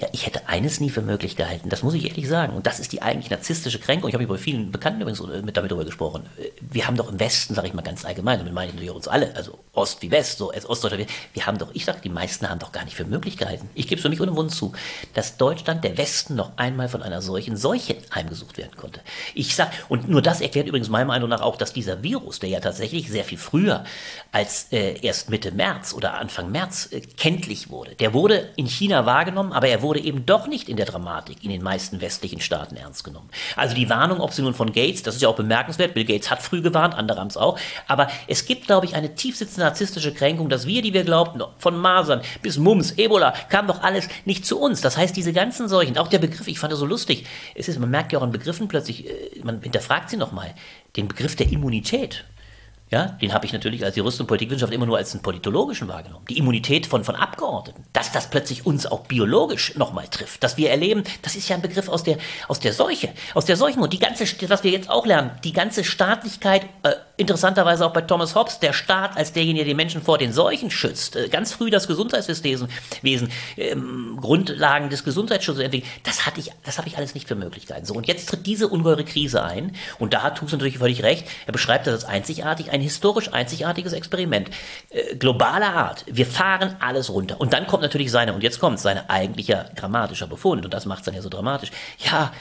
Ja, 0.00 0.06
ich 0.12 0.26
hätte 0.26 0.48
eines 0.48 0.78
nie 0.78 0.90
für 0.90 1.02
möglich 1.02 1.34
gehalten, 1.34 1.70
das 1.70 1.82
muss 1.82 1.94
ich 1.94 2.08
ehrlich 2.08 2.28
sagen. 2.28 2.54
Und 2.54 2.66
das 2.66 2.78
ist 2.78 2.92
die 2.92 3.02
eigentlich 3.02 3.30
narzisstische 3.30 3.80
Kränkung. 3.80 4.08
Ich 4.08 4.14
habe 4.14 4.26
bei 4.26 4.38
vielen 4.38 4.70
Bekannten 4.70 5.00
übrigens 5.00 5.20
mit 5.20 5.56
damit 5.56 5.72
darüber 5.72 5.84
gesprochen. 5.84 6.22
Wir 6.60 6.86
haben 6.86 6.96
doch 6.96 7.10
im 7.10 7.18
Westen, 7.18 7.54
sage 7.54 7.66
ich 7.66 7.74
mal 7.74 7.82
ganz 7.82 8.04
allgemein, 8.04 8.38
damit 8.38 8.52
meine 8.52 8.72
ich 8.80 8.90
uns 8.90 9.08
alle, 9.08 9.34
also 9.34 9.58
Ost 9.72 10.00
wie 10.02 10.10
West, 10.10 10.38
so 10.38 10.50
als 10.50 10.68
Ostdeutscher, 10.68 10.98
wir 11.32 11.46
haben 11.46 11.58
doch, 11.58 11.70
ich 11.72 11.84
sage, 11.84 11.98
die 12.02 12.08
meisten 12.08 12.48
haben 12.48 12.60
doch 12.60 12.70
gar 12.70 12.84
nicht 12.84 12.96
für 12.96 13.04
möglich 13.04 13.36
gehalten. 13.36 13.68
Ich 13.74 13.88
gebe 13.88 13.96
es 13.96 14.02
für 14.02 14.08
mich 14.08 14.20
unumwunden 14.20 14.54
zu, 14.54 14.72
dass 15.14 15.36
Deutschland, 15.36 15.82
der 15.82 15.98
Westen, 15.98 16.36
noch 16.36 16.52
einmal 16.56 16.88
von 16.88 17.02
einer 17.02 17.20
solchen 17.20 17.56
Seuche 17.56 17.96
heimgesucht 18.14 18.56
werden 18.56 18.76
konnte. 18.76 19.00
Ich 19.34 19.56
sage, 19.56 19.72
und 19.88 20.08
nur 20.08 20.22
das 20.22 20.40
erklärt 20.40 20.68
übrigens 20.68 20.88
meiner 20.88 21.06
Meinung 21.06 21.28
nach 21.28 21.40
auch, 21.40 21.56
dass 21.56 21.72
dieser 21.72 22.02
Virus, 22.02 22.38
der 22.38 22.50
ja 22.50 22.60
tatsächlich 22.60 23.10
sehr 23.10 23.24
viel 23.24 23.38
früher 23.38 23.84
als 24.30 24.68
äh, 24.72 25.00
erst 25.00 25.30
Mitte 25.30 25.50
März 25.50 25.92
oder 25.92 26.14
Anfang 26.14 26.52
März 26.52 26.88
äh, 26.92 27.00
kenntlich 27.00 27.70
wurde, 27.70 27.96
der 27.96 28.14
wurde 28.14 28.50
in 28.56 28.66
China 28.66 29.06
wahrgenommen, 29.06 29.52
aber 29.52 29.68
er 29.68 29.82
wurde 29.82 29.87
eben 29.96 30.26
doch 30.26 30.46
nicht 30.46 30.68
in 30.68 30.76
der 30.76 30.86
Dramatik 30.86 31.42
in 31.42 31.50
den 31.50 31.62
meisten 31.62 32.00
westlichen 32.00 32.40
Staaten 32.40 32.76
ernst 32.76 33.04
genommen. 33.04 33.30
Also 33.56 33.74
die 33.74 33.88
Warnung, 33.88 34.20
ob 34.20 34.32
sie 34.32 34.42
nun 34.42 34.54
von 34.54 34.72
Gates, 34.72 35.02
das 35.02 35.16
ist 35.16 35.22
ja 35.22 35.28
auch 35.28 35.36
bemerkenswert, 35.36 35.94
Bill 35.94 36.04
Gates 36.04 36.30
hat 36.30 36.42
früh 36.42 36.60
gewarnt, 36.60 36.94
andere 36.94 37.20
haben 37.20 37.28
es 37.28 37.36
auch, 37.36 37.58
aber 37.86 38.08
es 38.26 38.44
gibt, 38.44 38.66
glaube 38.66 38.86
ich, 38.86 38.94
eine 38.94 39.14
tiefsitzende 39.14 39.62
narzisstische 39.62 40.12
Kränkung, 40.12 40.48
dass 40.48 40.66
wir, 40.66 40.82
die 40.82 40.92
wir 40.92 41.04
glaubten, 41.04 41.42
von 41.58 41.76
Masern 41.76 42.20
bis 42.42 42.58
Mumps, 42.58 42.92
Ebola, 42.96 43.32
kam 43.48 43.66
doch 43.66 43.82
alles 43.82 44.08
nicht 44.24 44.44
zu 44.44 44.58
uns. 44.60 44.80
Das 44.80 44.96
heißt, 44.96 45.16
diese 45.16 45.32
ganzen 45.32 45.68
Seuchen, 45.68 45.98
auch 45.98 46.08
der 46.08 46.18
Begriff, 46.18 46.48
ich 46.48 46.58
fand 46.58 46.72
das 46.72 46.80
so 46.80 46.86
lustig, 46.86 47.26
es 47.54 47.68
ist, 47.68 47.78
man 47.78 47.90
merkt 47.90 48.12
ja 48.12 48.18
auch 48.18 48.22
an 48.22 48.32
Begriffen 48.32 48.68
plötzlich, 48.68 49.08
äh, 49.08 49.40
man 49.42 49.62
hinterfragt 49.62 50.10
sie 50.10 50.16
nochmal, 50.16 50.54
den 50.96 51.08
Begriff 51.08 51.36
der 51.36 51.50
Immunität. 51.50 52.24
Ja, 52.90 53.06
den 53.20 53.34
habe 53.34 53.44
ich 53.44 53.52
natürlich 53.52 53.84
als 53.84 53.96
Jurist 53.96 54.20
und 54.20 54.26
Politikwissenschaft 54.26 54.72
immer 54.72 54.86
nur 54.86 54.96
als 54.96 55.12
einen 55.12 55.22
politologischen 55.22 55.88
wahrgenommen. 55.88 56.24
Die 56.30 56.38
Immunität 56.38 56.86
von, 56.86 57.04
von 57.04 57.16
Abgeordneten, 57.16 57.84
dass 57.92 58.12
das 58.12 58.30
plötzlich 58.30 58.64
uns 58.64 58.86
auch 58.86 59.00
biologisch 59.00 59.76
nochmal 59.76 60.08
trifft, 60.08 60.42
dass 60.42 60.56
wir 60.56 60.70
erleben, 60.70 61.04
das 61.22 61.36
ist 61.36 61.48
ja 61.48 61.56
ein 61.56 61.62
Begriff 61.62 61.88
aus 61.88 62.02
der, 62.02 62.16
aus 62.48 62.60
der 62.60 62.72
Seuche, 62.72 63.10
aus 63.34 63.44
der 63.44 63.56
Seuchenmut. 63.56 63.92
Die 63.92 63.98
ganze, 63.98 64.24
was 64.48 64.64
wir 64.64 64.70
jetzt 64.70 64.88
auch 64.88 65.04
lernen, 65.04 65.32
die 65.44 65.52
ganze 65.52 65.84
Staatlichkeit, 65.84 66.62
äh, 66.82 66.94
interessanterweise 67.18 67.84
auch 67.84 67.92
bei 67.92 68.00
Thomas 68.00 68.34
Hobbes, 68.34 68.58
der 68.60 68.72
Staat 68.72 69.16
als 69.16 69.32
derjenige, 69.32 69.64
der 69.64 69.72
die 69.72 69.76
Menschen 69.76 70.02
vor 70.02 70.18
den 70.18 70.32
Seuchen 70.32 70.70
schützt, 70.70 71.16
äh, 71.16 71.28
ganz 71.28 71.52
früh 71.52 71.68
das 71.68 71.88
Gesundheitswesen, 71.88 72.68
Wesen, 73.02 73.30
ähm, 73.56 74.18
Grundlagen 74.20 74.88
des 74.88 75.04
Gesundheitsschutzes 75.04 75.62
entwickelt, 75.62 75.90
das 76.04 76.18
das 76.64 76.78
habe 76.78 76.88
ich 76.88 76.96
alles 76.96 77.14
nicht 77.14 77.28
für 77.28 77.34
Möglichkeiten. 77.34 77.84
So, 77.84 77.94
und 77.94 78.06
jetzt 78.06 78.28
tritt 78.28 78.46
diese 78.46 78.68
ungeheure 78.68 79.04
Krise 79.04 79.42
ein, 79.42 79.72
und 79.98 80.14
da 80.14 80.22
hat 80.22 80.38
Tux 80.38 80.52
natürlich 80.52 80.78
völlig 80.78 81.02
recht, 81.02 81.26
er 81.46 81.52
beschreibt 81.52 81.86
das 81.86 81.94
als 81.94 82.04
einzigartig, 82.04 82.70
ein 82.70 82.77
historisch 82.80 83.32
einzigartiges 83.32 83.92
Experiment. 83.92 84.50
Äh, 84.90 85.16
globaler 85.16 85.74
Art. 85.74 86.04
Wir 86.06 86.26
fahren 86.26 86.76
alles 86.80 87.10
runter. 87.10 87.40
Und 87.40 87.52
dann 87.52 87.66
kommt 87.66 87.82
natürlich 87.82 88.10
seine, 88.10 88.34
und 88.34 88.42
jetzt 88.42 88.60
kommt 88.60 88.80
sein 88.80 89.08
eigentlicher 89.08 89.70
dramatischer 89.76 90.26
Befund, 90.26 90.64
und 90.64 90.74
das 90.74 90.86
macht 90.86 91.00
es 91.00 91.04
dann 91.06 91.14
ja 91.14 91.22
so 91.22 91.28
dramatisch. 91.28 91.70
Ja, 91.98 92.32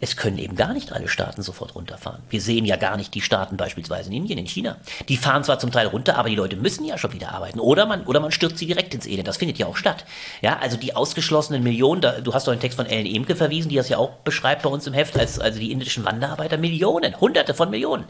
es 0.00 0.16
können 0.16 0.38
eben 0.38 0.54
gar 0.54 0.74
nicht 0.74 0.92
alle 0.92 1.08
Staaten 1.08 1.42
sofort 1.42 1.74
runterfahren. 1.74 2.22
Wir 2.30 2.40
sehen 2.40 2.64
ja 2.64 2.76
gar 2.76 2.96
nicht 2.96 3.14
die 3.14 3.20
Staaten 3.20 3.56
beispielsweise 3.56 4.10
in 4.10 4.16
Indien, 4.16 4.38
in 4.38 4.46
China. 4.46 4.76
Die 5.08 5.16
fahren 5.16 5.42
zwar 5.42 5.58
zum 5.58 5.72
Teil 5.72 5.88
runter, 5.88 6.16
aber 6.16 6.28
die 6.28 6.36
Leute 6.36 6.54
müssen 6.54 6.84
ja 6.84 6.96
schon 6.98 7.12
wieder 7.12 7.32
arbeiten. 7.32 7.58
Oder 7.58 7.84
man, 7.84 8.06
oder 8.06 8.20
man 8.20 8.30
stürzt 8.30 8.58
sie 8.58 8.66
direkt 8.66 8.94
ins 8.94 9.06
Elend. 9.06 9.26
Das 9.26 9.38
findet 9.38 9.58
ja 9.58 9.66
auch 9.66 9.76
statt. 9.76 10.04
Ja, 10.40 10.58
also 10.60 10.76
die 10.76 10.94
ausgeschlossenen 10.94 11.64
Millionen, 11.64 12.00
da, 12.00 12.20
du 12.20 12.32
hast 12.32 12.46
doch 12.46 12.52
einen 12.52 12.60
Text 12.60 12.76
von 12.76 12.86
Ellen 12.86 13.12
Emke 13.12 13.34
verwiesen, 13.34 13.70
die 13.70 13.74
das 13.74 13.88
ja 13.88 13.98
auch 13.98 14.10
beschreibt 14.22 14.62
bei 14.62 14.70
uns 14.70 14.86
im 14.86 14.92
Heft, 14.92 15.18
als, 15.18 15.40
also 15.40 15.58
die 15.58 15.72
indischen 15.72 16.04
Wanderarbeiter, 16.04 16.58
Millionen, 16.58 17.20
Hunderte 17.20 17.52
von 17.52 17.68
Millionen, 17.68 18.04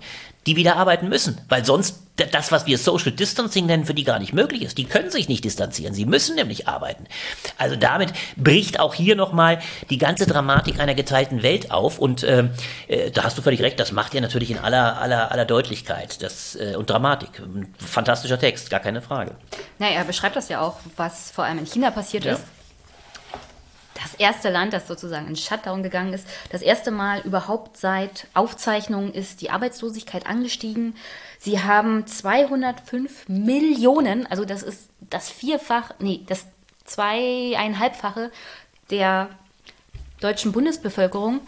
die 0.48 0.56
wieder 0.56 0.76
arbeiten 0.76 1.10
müssen. 1.10 1.38
Weil 1.50 1.62
sonst 1.62 1.98
das, 2.16 2.50
was 2.50 2.64
wir 2.64 2.78
Social 2.78 3.12
Distancing 3.12 3.66
nennen, 3.66 3.84
für 3.84 3.92
die 3.92 4.02
gar 4.02 4.18
nicht 4.18 4.32
möglich 4.32 4.62
ist. 4.62 4.78
Die 4.78 4.86
können 4.86 5.10
sich 5.10 5.28
nicht 5.28 5.44
distanzieren. 5.44 5.92
Sie 5.92 6.06
müssen 6.06 6.36
nämlich 6.36 6.66
arbeiten. 6.66 7.04
Also 7.58 7.76
damit 7.76 8.14
bricht 8.36 8.80
auch 8.80 8.94
hier 8.94 9.14
nochmal 9.14 9.60
die 9.90 9.98
ganze 9.98 10.26
Dramatik 10.26 10.80
einer 10.80 10.94
geteilten 10.94 11.42
Welt 11.42 11.70
auf. 11.70 11.98
Und 11.98 12.22
äh, 12.22 12.48
äh, 12.88 13.10
da 13.10 13.24
hast 13.24 13.36
du 13.36 13.42
völlig 13.42 13.60
recht, 13.60 13.78
das 13.78 13.92
macht 13.92 14.14
er 14.14 14.22
natürlich 14.22 14.50
in 14.50 14.58
aller, 14.58 14.98
aller, 15.00 15.30
aller 15.30 15.44
Deutlichkeit 15.44 16.22
das, 16.22 16.56
äh, 16.56 16.76
und 16.76 16.88
Dramatik. 16.88 17.40
Ein 17.40 17.74
fantastischer 17.78 18.38
Text, 18.38 18.70
gar 18.70 18.80
keine 18.80 19.02
Frage. 19.02 19.32
Naja, 19.78 19.96
er 19.96 20.04
beschreibt 20.04 20.34
das 20.34 20.48
ja 20.48 20.62
auch, 20.62 20.78
was 20.96 21.30
vor 21.30 21.44
allem 21.44 21.58
in 21.58 21.66
China 21.66 21.90
passiert 21.90 22.24
ja. 22.24 22.32
ist 22.32 22.42
das 24.02 24.14
erste 24.14 24.50
Land, 24.50 24.72
das 24.72 24.86
sozusagen 24.86 25.26
in 25.26 25.36
Shutdown 25.36 25.82
gegangen 25.82 26.12
ist. 26.12 26.26
Das 26.50 26.62
erste 26.62 26.90
Mal 26.90 27.20
überhaupt 27.20 27.76
seit 27.76 28.26
Aufzeichnung 28.34 29.12
ist 29.12 29.40
die 29.40 29.50
Arbeitslosigkeit 29.50 30.26
angestiegen. 30.26 30.96
Sie 31.38 31.62
haben 31.62 32.06
205 32.06 33.28
Millionen, 33.28 34.26
also 34.26 34.44
das 34.44 34.62
ist 34.62 34.88
das 35.00 35.30
Vierfach, 35.30 35.92
nee, 35.98 36.22
das 36.26 36.46
zweieinhalbfache 36.84 38.30
der 38.90 39.28
deutschen 40.20 40.52
Bundesbevölkerung 40.52 41.40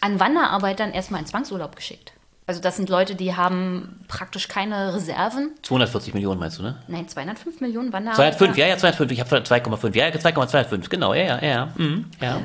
an 0.00 0.20
Wanderarbeitern 0.20 0.92
erstmal 0.92 1.20
in 1.20 1.26
Zwangsurlaub 1.26 1.76
geschickt. 1.76 2.11
Also 2.46 2.60
das 2.60 2.76
sind 2.76 2.88
Leute, 2.88 3.14
die 3.14 3.36
haben 3.36 4.00
praktisch 4.08 4.48
keine 4.48 4.94
Reserven. 4.94 5.50
240 5.62 6.12
Millionen 6.14 6.40
meinst 6.40 6.58
du, 6.58 6.62
ne? 6.62 6.76
Nein, 6.88 7.08
205 7.08 7.60
Millionen 7.60 7.92
Wanderarbeiter. 7.92 8.36
205, 8.36 8.58
ja, 8.58 8.66
ja, 8.66 8.76
205. 8.76 9.12
Ich 9.12 9.20
habe 9.20 9.36
2,5. 9.36 9.96
Ja, 9.96 10.06
2,25. 10.08 10.88
Genau, 10.88 11.14
ja, 11.14 11.22
ja, 11.22 11.44
ja. 11.44 11.72
Mhm, 11.76 12.06
ja. 12.20 12.40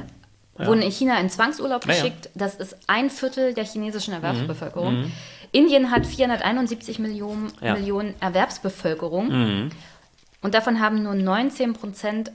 Ja. 0.60 0.68
Wurden 0.68 0.82
in 0.82 0.92
China 0.92 1.20
in 1.20 1.30
Zwangsurlaub 1.30 1.86
geschickt. 1.86 2.26
Ja, 2.26 2.32
ja. 2.34 2.48
Das 2.48 2.56
ist 2.56 2.78
ein 2.88 3.10
Viertel 3.10 3.54
der 3.54 3.64
chinesischen 3.64 4.14
Erwerbsbevölkerung. 4.14 5.02
Mhm. 5.02 5.12
Indien 5.52 5.92
hat 5.92 6.06
471 6.06 7.00
Millionen, 7.00 7.52
Millionen 7.62 8.16
Erwerbsbevölkerung. 8.20 9.28
Mhm. 9.30 9.70
Und 10.42 10.54
davon 10.54 10.80
haben 10.80 11.04
nur 11.04 11.16
19 11.16 11.74
Prozent 11.74 12.32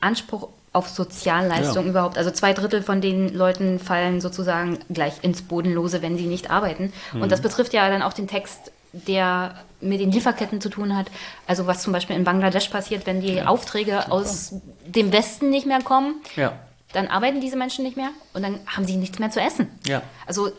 Anspruch 0.00 0.48
auf 0.76 0.88
Sozialleistungen 0.88 1.88
überhaupt. 1.88 2.18
Also 2.18 2.30
zwei 2.30 2.52
Drittel 2.52 2.82
von 2.82 3.00
den 3.00 3.34
Leuten 3.34 3.78
fallen 3.78 4.20
sozusagen 4.20 4.78
gleich 4.90 5.14
ins 5.22 5.40
Bodenlose, 5.42 6.02
wenn 6.02 6.18
sie 6.18 6.26
nicht 6.26 6.50
arbeiten. 6.50 6.92
Mhm. 7.12 7.22
Und 7.22 7.32
das 7.32 7.40
betrifft 7.40 7.72
ja 7.72 7.88
dann 7.88 8.02
auch 8.02 8.12
den 8.12 8.28
Text 8.28 8.70
der 8.92 9.54
mit 9.80 10.00
den 10.00 10.10
Lieferketten 10.10 10.60
zu 10.60 10.70
tun 10.70 10.96
hat. 10.96 11.06
Also 11.46 11.66
was 11.66 11.82
zum 11.82 11.92
Beispiel 11.92 12.16
in 12.16 12.24
Bangladesch 12.24 12.68
passiert, 12.68 13.06
wenn 13.06 13.20
die 13.20 13.34
ja. 13.34 13.46
Aufträge 13.46 14.10
aus 14.10 14.54
dem 14.86 15.12
Westen 15.12 15.50
nicht 15.50 15.66
mehr 15.66 15.82
kommen. 15.82 16.14
Ja. 16.34 16.52
Dann 16.92 17.08
arbeiten 17.08 17.40
diese 17.40 17.56
Menschen 17.56 17.84
nicht 17.84 17.96
mehr 17.96 18.10
und 18.32 18.42
dann 18.42 18.58
haben 18.66 18.86
sie 18.86 18.96
nichts 18.96 19.18
mehr 19.18 19.30
zu 19.30 19.40
essen. 19.40 19.68
Ja. 19.86 20.02
Also 20.26 20.50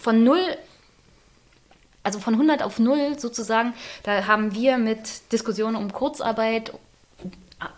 von 0.00 0.24
null 0.24 0.40
also 2.02 2.20
von 2.20 2.34
100 2.34 2.62
auf 2.62 2.78
0 2.78 3.18
sozusagen, 3.18 3.74
da 4.04 4.28
haben 4.28 4.54
wir 4.54 4.78
mit 4.78 5.32
Diskussionen 5.32 5.74
um 5.74 5.92
Kurzarbeit, 5.92 6.72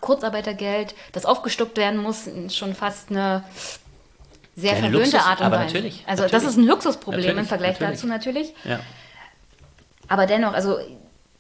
Kurzarbeitergeld, 0.01 0.95
das 1.13 1.25
aufgestockt 1.25 1.77
werden 1.77 2.03
muss, 2.03 2.29
schon 2.51 2.75
fast 2.75 3.11
eine 3.11 3.45
sehr 4.57 4.75
Keine 4.75 4.91
verwöhnte 4.91 5.17
Luxus, 5.17 5.31
Art 5.31 5.41
und 5.41 5.51
Weise. 5.53 5.65
Natürlich, 5.67 6.05
also 6.07 6.23
natürlich. 6.25 6.43
das 6.43 6.51
ist 6.51 6.57
ein 6.57 6.65
Luxusproblem 6.65 7.21
natürlich, 7.21 7.39
im 7.39 7.47
Vergleich 7.47 7.79
dazu 7.79 8.07
natürlich. 8.09 8.55
Ja. 8.65 8.81
Aber 10.09 10.27
dennoch, 10.27 10.53
also 10.53 10.79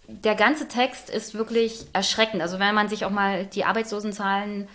der 0.06 0.36
ganze 0.36 0.68
Text 0.68 1.10
ist 1.10 1.34
wirklich 1.34 1.86
erschreckend. 1.92 2.40
Also 2.42 2.58
wenn 2.58 2.74
man 2.74 2.88
sich 2.88 3.04
auch 3.04 3.10
mal 3.10 3.44
die 3.46 3.64
Arbeitslosenzahlen 3.64 4.68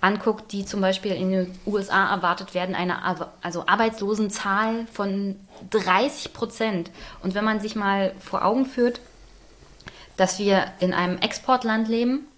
anguckt, 0.00 0.52
die 0.52 0.64
zum 0.64 0.80
Beispiel 0.80 1.12
in 1.12 1.32
den 1.32 1.58
USA 1.66 2.14
erwartet 2.14 2.54
werden, 2.54 2.74
eine 2.74 3.02
also 3.42 3.66
Arbeitslosenzahl 3.66 4.86
von 4.92 5.36
30 5.70 6.32
Prozent. 6.32 6.90
Und 7.22 7.34
wenn 7.34 7.44
man 7.44 7.58
sich 7.58 7.74
mal 7.74 8.12
vor 8.20 8.44
Augen 8.44 8.66
führt, 8.66 9.00
dass 10.16 10.38
wir 10.38 10.66
in 10.78 10.92
einem 10.92 11.18
Exportland 11.18 11.88
leben, 11.88 12.28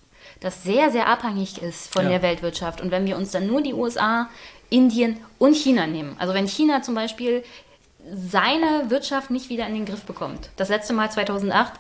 das 0.40 0.62
sehr, 0.62 0.90
sehr 0.90 1.06
abhängig 1.06 1.60
ist 1.62 1.92
von 1.92 2.04
ja. 2.04 2.10
der 2.10 2.22
Weltwirtschaft. 2.22 2.80
Und 2.80 2.90
wenn 2.90 3.06
wir 3.06 3.16
uns 3.16 3.30
dann 3.30 3.46
nur 3.46 3.62
die 3.62 3.74
USA, 3.74 4.28
Indien 4.70 5.18
und 5.38 5.54
China 5.54 5.86
nehmen, 5.86 6.16
also 6.18 6.34
wenn 6.34 6.46
China 6.48 6.82
zum 6.82 6.94
Beispiel 6.94 7.44
seine 8.12 8.88
Wirtschaft 8.88 9.30
nicht 9.30 9.50
wieder 9.50 9.66
in 9.66 9.74
den 9.74 9.84
Griff 9.84 10.02
bekommt. 10.04 10.50
Das 10.56 10.68
letzte 10.68 10.92
Mal 10.92 11.10
2008 11.10 11.74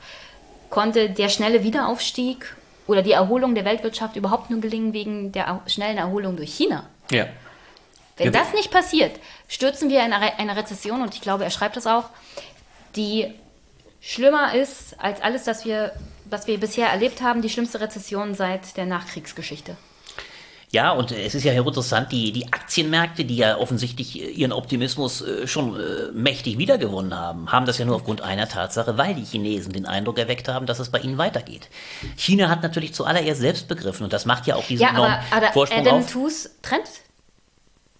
konnte 0.68 1.10
der 1.10 1.28
schnelle 1.28 1.64
Wiederaufstieg 1.64 2.54
oder 2.86 3.02
die 3.02 3.12
Erholung 3.12 3.54
der 3.54 3.64
Weltwirtschaft 3.64 4.16
überhaupt 4.16 4.50
nur 4.50 4.60
gelingen 4.60 4.92
wegen 4.92 5.32
der 5.32 5.62
schnellen 5.66 5.98
Erholung 5.98 6.36
durch 6.36 6.52
China. 6.52 6.84
Ja. 7.10 7.26
Wenn 8.16 8.26
ja, 8.26 8.32
das 8.32 8.52
nicht 8.52 8.70
passiert, 8.70 9.18
stürzen 9.48 9.88
wir 9.88 10.04
in 10.04 10.12
eine 10.12 10.56
Rezession 10.56 11.00
und 11.00 11.14
ich 11.14 11.20
glaube, 11.20 11.44
er 11.44 11.50
schreibt 11.50 11.76
das 11.76 11.86
auch, 11.86 12.04
die 12.96 13.32
schlimmer 14.00 14.54
ist 14.54 14.98
als 15.00 15.22
alles, 15.22 15.44
das 15.44 15.64
wir, 15.64 15.92
was 16.30 16.46
wir 16.46 16.58
bisher 16.58 16.88
erlebt 16.88 17.22
haben, 17.22 17.42
die 17.42 17.50
schlimmste 17.50 17.80
Rezession 17.80 18.34
seit 18.34 18.76
der 18.76 18.86
Nachkriegsgeschichte. 18.86 19.76
Ja, 20.72 20.92
und 20.92 21.10
es 21.10 21.34
ist 21.34 21.42
ja 21.42 21.52
interessant, 21.52 22.12
die, 22.12 22.30
die 22.30 22.52
Aktienmärkte, 22.52 23.24
die 23.24 23.36
ja 23.36 23.58
offensichtlich 23.58 24.38
ihren 24.38 24.52
Optimismus 24.52 25.20
äh, 25.20 25.48
schon 25.48 25.74
äh, 25.74 26.12
mächtig 26.12 26.58
wiedergewonnen 26.58 27.18
haben, 27.18 27.50
haben 27.50 27.66
das 27.66 27.78
ja 27.78 27.84
nur 27.84 27.96
aufgrund 27.96 28.20
einer 28.20 28.48
Tatsache, 28.48 28.96
weil 28.96 29.16
die 29.16 29.24
Chinesen 29.24 29.72
den 29.72 29.84
Eindruck 29.84 30.18
erweckt 30.18 30.46
haben, 30.46 30.66
dass 30.66 30.78
es 30.78 30.90
bei 30.90 31.00
ihnen 31.00 31.18
weitergeht. 31.18 31.68
China 32.16 32.48
hat 32.48 32.62
natürlich 32.62 32.94
zuallererst 32.94 33.40
selbst 33.40 33.66
begriffen 33.66 34.04
und 34.04 34.12
das 34.12 34.26
macht 34.26 34.46
ja 34.46 34.54
auch 34.54 34.64
diesen 34.64 34.82
ja, 34.82 34.90
enormen 34.90 35.18
aber, 35.32 35.36
aber 35.44 35.52
Vorsprung 35.52 35.80
Adam 35.80 35.98
auf. 35.98 36.12
Tooze 36.12 36.50
trennt 36.62 36.88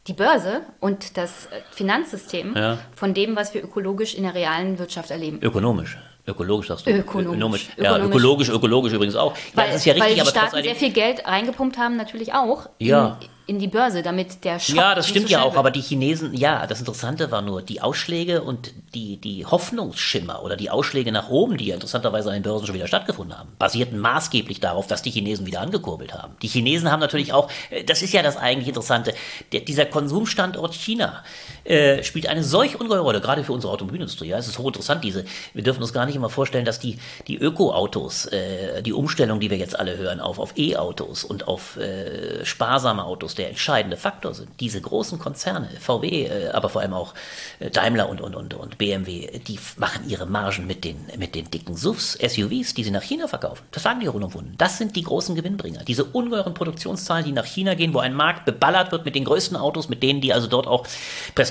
die 0.06 0.12
Börse 0.12 0.62
und 0.78 1.16
das 1.16 1.46
äh, 1.46 1.62
Finanzsystem 1.72 2.54
ja. 2.56 2.78
von 2.94 3.14
dem, 3.14 3.34
was 3.34 3.52
wir 3.52 3.64
ökologisch 3.64 4.14
in 4.14 4.22
der 4.22 4.34
realen 4.34 4.78
Wirtschaft 4.78 5.10
erleben. 5.10 5.40
Ökonomisch. 5.42 5.98
Ökologisch 6.30 6.68
sagst 6.68 6.86
du? 6.86 6.90
Ökonomisch. 6.90 7.28
ökonomisch. 7.28 7.68
Ja, 7.76 7.98
ökologisch, 7.98 8.48
ökologisch 8.48 8.92
übrigens 8.92 9.16
auch. 9.16 9.34
Weil, 9.54 9.66
ja, 9.66 9.72
das 9.72 9.80
ist 9.80 9.84
ja 9.86 9.92
richtig, 9.94 10.10
weil 10.10 10.24
die 10.24 10.30
Staaten 10.30 10.62
sehr 10.62 10.74
viel 10.76 10.92
Geld 10.92 11.26
reingepumpt 11.26 11.76
haben, 11.78 11.96
natürlich 11.96 12.32
auch. 12.32 12.68
Ja. 12.78 13.18
In, 13.20 13.28
in 13.50 13.58
die 13.58 13.66
Börse, 13.66 14.04
damit 14.04 14.44
der 14.44 14.60
Schock 14.60 14.76
Ja, 14.76 14.94
das 14.94 15.08
stimmt 15.08 15.26
so 15.26 15.32
ja 15.32 15.42
auch, 15.42 15.46
wird. 15.46 15.58
aber 15.58 15.70
die 15.72 15.80
Chinesen, 15.80 16.34
ja, 16.34 16.68
das 16.68 16.78
Interessante 16.78 17.32
war 17.32 17.42
nur, 17.42 17.62
die 17.62 17.80
Ausschläge 17.80 18.42
und 18.42 18.72
die, 18.94 19.16
die 19.16 19.44
Hoffnungsschimmer 19.44 20.44
oder 20.44 20.56
die 20.56 20.70
Ausschläge 20.70 21.10
nach 21.10 21.30
oben, 21.30 21.56
die 21.56 21.66
ja 21.66 21.74
interessanterweise 21.74 22.28
an 22.28 22.34
den 22.34 22.44
Börsen 22.44 22.66
schon 22.66 22.76
wieder 22.76 22.86
stattgefunden 22.86 23.36
haben, 23.36 23.48
basierten 23.58 23.98
maßgeblich 23.98 24.60
darauf, 24.60 24.86
dass 24.86 25.02
die 25.02 25.10
Chinesen 25.10 25.46
wieder 25.46 25.62
angekurbelt 25.62 26.14
haben. 26.14 26.36
Die 26.42 26.46
Chinesen 26.46 26.92
haben 26.92 27.00
natürlich 27.00 27.32
auch, 27.32 27.50
äh, 27.70 27.82
das 27.82 28.02
ist 28.02 28.12
ja 28.12 28.22
das 28.22 28.36
eigentlich 28.36 28.68
Interessante, 28.68 29.14
der, 29.50 29.62
dieser 29.62 29.86
Konsumstandort 29.86 30.72
China 30.72 31.24
äh, 31.64 32.02
spielt 32.02 32.26
eine 32.28 32.42
solch 32.42 32.78
ungeheure 32.78 33.02
Rolle, 33.02 33.20
gerade 33.20 33.44
für 33.44 33.52
unsere 33.52 33.72
Automobilindustrie. 33.72 34.28
Ja, 34.28 34.38
es 34.38 34.48
ist 34.48 34.58
hochinteressant, 34.58 35.02
diese, 35.04 35.24
wir 35.54 35.62
dürfen 35.62 35.82
uns 35.82 35.92
gar 35.92 36.06
nicht 36.06 36.16
immer 36.16 36.30
vorstellen, 36.30 36.64
dass 36.64 36.78
die, 36.78 36.98
die 37.26 37.38
Öko-Autos, 37.38 38.26
äh, 38.26 38.82
die 38.82 38.92
Umstellung, 38.92 39.40
die 39.40 39.50
wir 39.50 39.58
jetzt 39.58 39.78
alle 39.78 39.96
hören, 39.96 40.20
auf, 40.20 40.38
auf 40.38 40.56
E-Autos 40.56 41.24
und 41.24 41.48
auf 41.48 41.76
äh, 41.76 42.44
sparsame 42.44 43.04
Autos, 43.04 43.34
der 43.34 43.48
entscheidende 43.48 43.96
Faktor 43.96 44.34
sind. 44.34 44.48
Diese 44.60 44.80
großen 44.80 45.18
Konzerne, 45.18 45.68
VW, 45.80 46.26
äh, 46.26 46.48
aber 46.50 46.68
vor 46.68 46.82
allem 46.82 46.94
auch 46.94 47.14
äh, 47.58 47.70
Daimler 47.70 48.08
und, 48.08 48.20
und, 48.20 48.34
und, 48.34 48.54
und 48.54 48.78
BMW, 48.78 49.38
die 49.46 49.58
machen 49.76 50.08
ihre 50.08 50.26
Margen 50.26 50.66
mit 50.66 50.84
den, 50.84 50.96
mit 51.18 51.34
den 51.34 51.50
dicken 51.50 51.76
SUVs, 51.76 52.18
SUVs, 52.22 52.74
die 52.74 52.84
sie 52.84 52.90
nach 52.90 53.02
China 53.02 53.28
verkaufen. 53.28 53.62
Das 53.70 53.82
sagen 53.82 54.00
die 54.00 54.08
auch. 54.08 54.20
Das 54.58 54.78
sind 54.78 54.96
die 54.96 55.02
großen 55.02 55.34
Gewinnbringer. 55.34 55.84
Diese 55.84 56.04
ungeheuren 56.04 56.54
Produktionszahlen, 56.54 57.24
die 57.24 57.32
nach 57.32 57.46
China 57.46 57.74
gehen, 57.74 57.94
wo 57.94 57.98
ein 57.98 58.14
Markt 58.14 58.44
beballert 58.44 58.92
wird 58.92 59.04
mit 59.04 59.14
den 59.14 59.24
größten 59.24 59.56
Autos, 59.56 59.88
mit 59.88 60.02
denen 60.02 60.20
die 60.20 60.32
also 60.32 60.46
dort 60.46 60.66
auch 60.66 60.86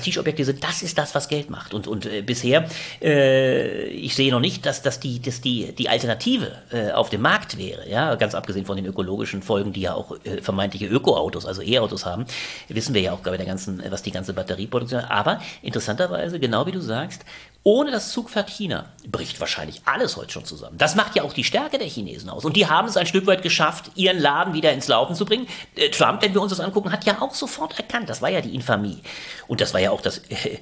Prestigeobjekte 0.00 0.44
sind, 0.44 0.64
das 0.64 0.82
ist 0.82 0.96
das, 0.96 1.14
was 1.14 1.28
Geld 1.28 1.50
macht. 1.50 1.74
Und, 1.74 1.86
und 1.86 2.06
äh, 2.06 2.22
bisher, 2.22 2.68
äh, 3.02 3.84
ich 3.88 4.14
sehe 4.14 4.30
noch 4.30 4.40
nicht, 4.40 4.64
dass, 4.64 4.82
dass, 4.82 4.98
die, 4.98 5.20
dass 5.20 5.40
die, 5.40 5.72
die 5.72 5.88
Alternative 5.88 6.52
äh, 6.72 6.92
auf 6.92 7.10
dem 7.10 7.20
Markt 7.20 7.58
wäre. 7.58 7.88
Ja? 7.88 8.14
Ganz 8.14 8.34
abgesehen 8.34 8.64
von 8.64 8.76
den 8.76 8.86
ökologischen 8.86 9.42
Folgen, 9.42 9.72
die 9.72 9.82
ja 9.82 9.94
auch 9.94 10.16
äh, 10.24 10.40
vermeintliche 10.40 10.86
Ökoautos, 10.86 11.46
also 11.46 11.62
E-Autos 11.62 12.06
haben, 12.06 12.24
wissen 12.68 12.94
wir 12.94 13.02
ja 13.02 13.12
auch 13.12 13.20
bei 13.20 13.36
der 13.36 13.46
ganzen, 13.46 13.82
was 13.90 14.02
die 14.02 14.10
ganze 14.10 14.32
Batterieproduktion. 14.32 15.02
Aber 15.02 15.40
interessanterweise, 15.62 16.40
genau 16.40 16.66
wie 16.66 16.72
du 16.72 16.80
sagst, 16.80 17.24
ohne 17.62 17.90
das 17.90 18.10
Zugpferd 18.12 18.48
China 18.48 18.86
bricht 19.06 19.38
wahrscheinlich 19.38 19.82
alles 19.84 20.16
heute 20.16 20.32
schon 20.32 20.44
zusammen. 20.46 20.78
Das 20.78 20.94
macht 20.94 21.14
ja 21.14 21.22
auch 21.24 21.34
die 21.34 21.44
Stärke 21.44 21.78
der 21.78 21.86
Chinesen 21.86 22.30
aus. 22.30 22.44
Und 22.44 22.56
die 22.56 22.66
haben 22.66 22.88
es 22.88 22.96
ein 22.96 23.06
Stück 23.06 23.26
weit 23.26 23.42
geschafft, 23.42 23.90
ihren 23.96 24.18
Laden 24.18 24.54
wieder 24.54 24.72
ins 24.72 24.88
Laufen 24.88 25.14
zu 25.14 25.26
bringen. 25.26 25.46
Äh, 25.76 25.90
Trump, 25.90 26.22
wenn 26.22 26.32
wir 26.32 26.40
uns 26.40 26.50
das 26.50 26.60
angucken, 26.60 26.90
hat 26.90 27.04
ja 27.04 27.20
auch 27.20 27.34
sofort 27.34 27.78
erkannt, 27.78 28.08
das 28.08 28.22
war 28.22 28.30
ja 28.30 28.40
die 28.40 28.54
Infamie. 28.54 29.02
Und 29.46 29.60
das 29.60 29.74
war 29.74 29.80
ja 29.80 29.90
auch 29.90 30.00
das 30.00 30.18
äh, 30.28 30.58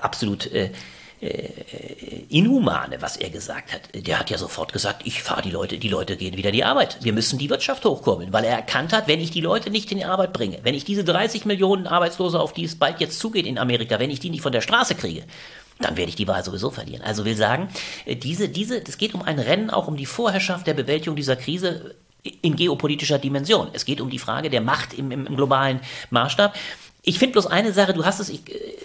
absolut 0.00 0.46
äh, 0.52 0.72
äh, 1.22 2.26
Inhumane, 2.28 3.00
was 3.00 3.16
er 3.16 3.30
gesagt 3.30 3.72
hat. 3.72 3.82
Der 3.94 4.18
hat 4.18 4.28
ja 4.28 4.36
sofort 4.36 4.72
gesagt, 4.72 5.02
ich 5.06 5.22
fahre 5.22 5.42
die 5.42 5.52
Leute, 5.52 5.78
die 5.78 5.88
Leute 5.88 6.16
gehen 6.16 6.36
wieder 6.36 6.48
in 6.48 6.56
die 6.56 6.64
Arbeit. 6.64 6.98
Wir 7.00 7.12
müssen 7.12 7.38
die 7.38 7.48
Wirtschaft 7.48 7.84
hochkurbeln, 7.84 8.32
weil 8.32 8.44
er 8.44 8.56
erkannt 8.56 8.92
hat, 8.92 9.06
wenn 9.06 9.20
ich 9.20 9.30
die 9.30 9.40
Leute 9.40 9.70
nicht 9.70 9.92
in 9.92 9.98
die 9.98 10.04
Arbeit 10.04 10.32
bringe, 10.32 10.58
wenn 10.64 10.74
ich 10.74 10.84
diese 10.84 11.04
30 11.04 11.44
Millionen 11.44 11.86
Arbeitslose, 11.86 12.40
auf 12.40 12.52
die 12.52 12.64
es 12.64 12.76
bald 12.76 13.00
jetzt 13.00 13.20
zugeht 13.20 13.46
in 13.46 13.56
Amerika, 13.58 14.00
wenn 14.00 14.10
ich 14.10 14.18
die 14.18 14.30
nicht 14.30 14.42
von 14.42 14.52
der 14.52 14.62
Straße 14.62 14.96
kriege, 14.96 15.22
dann 15.82 15.96
werde 15.96 16.08
ich 16.08 16.16
die 16.16 16.28
Wahl 16.28 16.44
sowieso 16.44 16.70
verlieren. 16.70 17.02
Also 17.02 17.24
will 17.24 17.36
sagen, 17.36 17.68
äh, 18.04 18.16
diese, 18.16 18.48
diese, 18.48 18.82
es 18.82 18.98
geht 18.98 19.14
um 19.14 19.22
ein 19.22 19.38
Rennen 19.38 19.70
auch 19.70 19.88
um 19.88 19.96
die 19.96 20.06
Vorherrschaft 20.06 20.66
der 20.66 20.74
Bewältigung 20.74 21.16
dieser 21.16 21.36
Krise 21.36 21.94
in 22.22 22.56
geopolitischer 22.56 23.18
Dimension. 23.18 23.68
Es 23.72 23.84
geht 23.84 24.00
um 24.00 24.10
die 24.10 24.18
Frage 24.18 24.48
der 24.48 24.60
Macht 24.60 24.94
im, 24.94 25.10
im, 25.10 25.26
im 25.26 25.36
globalen 25.36 25.80
Maßstab. 26.10 26.54
Ich 27.04 27.18
finde 27.18 27.32
bloß 27.32 27.48
eine 27.48 27.72
Sache, 27.72 27.94
du 27.94 28.04
hast 28.04 28.20
es 28.20 28.30
äh, 28.30 28.38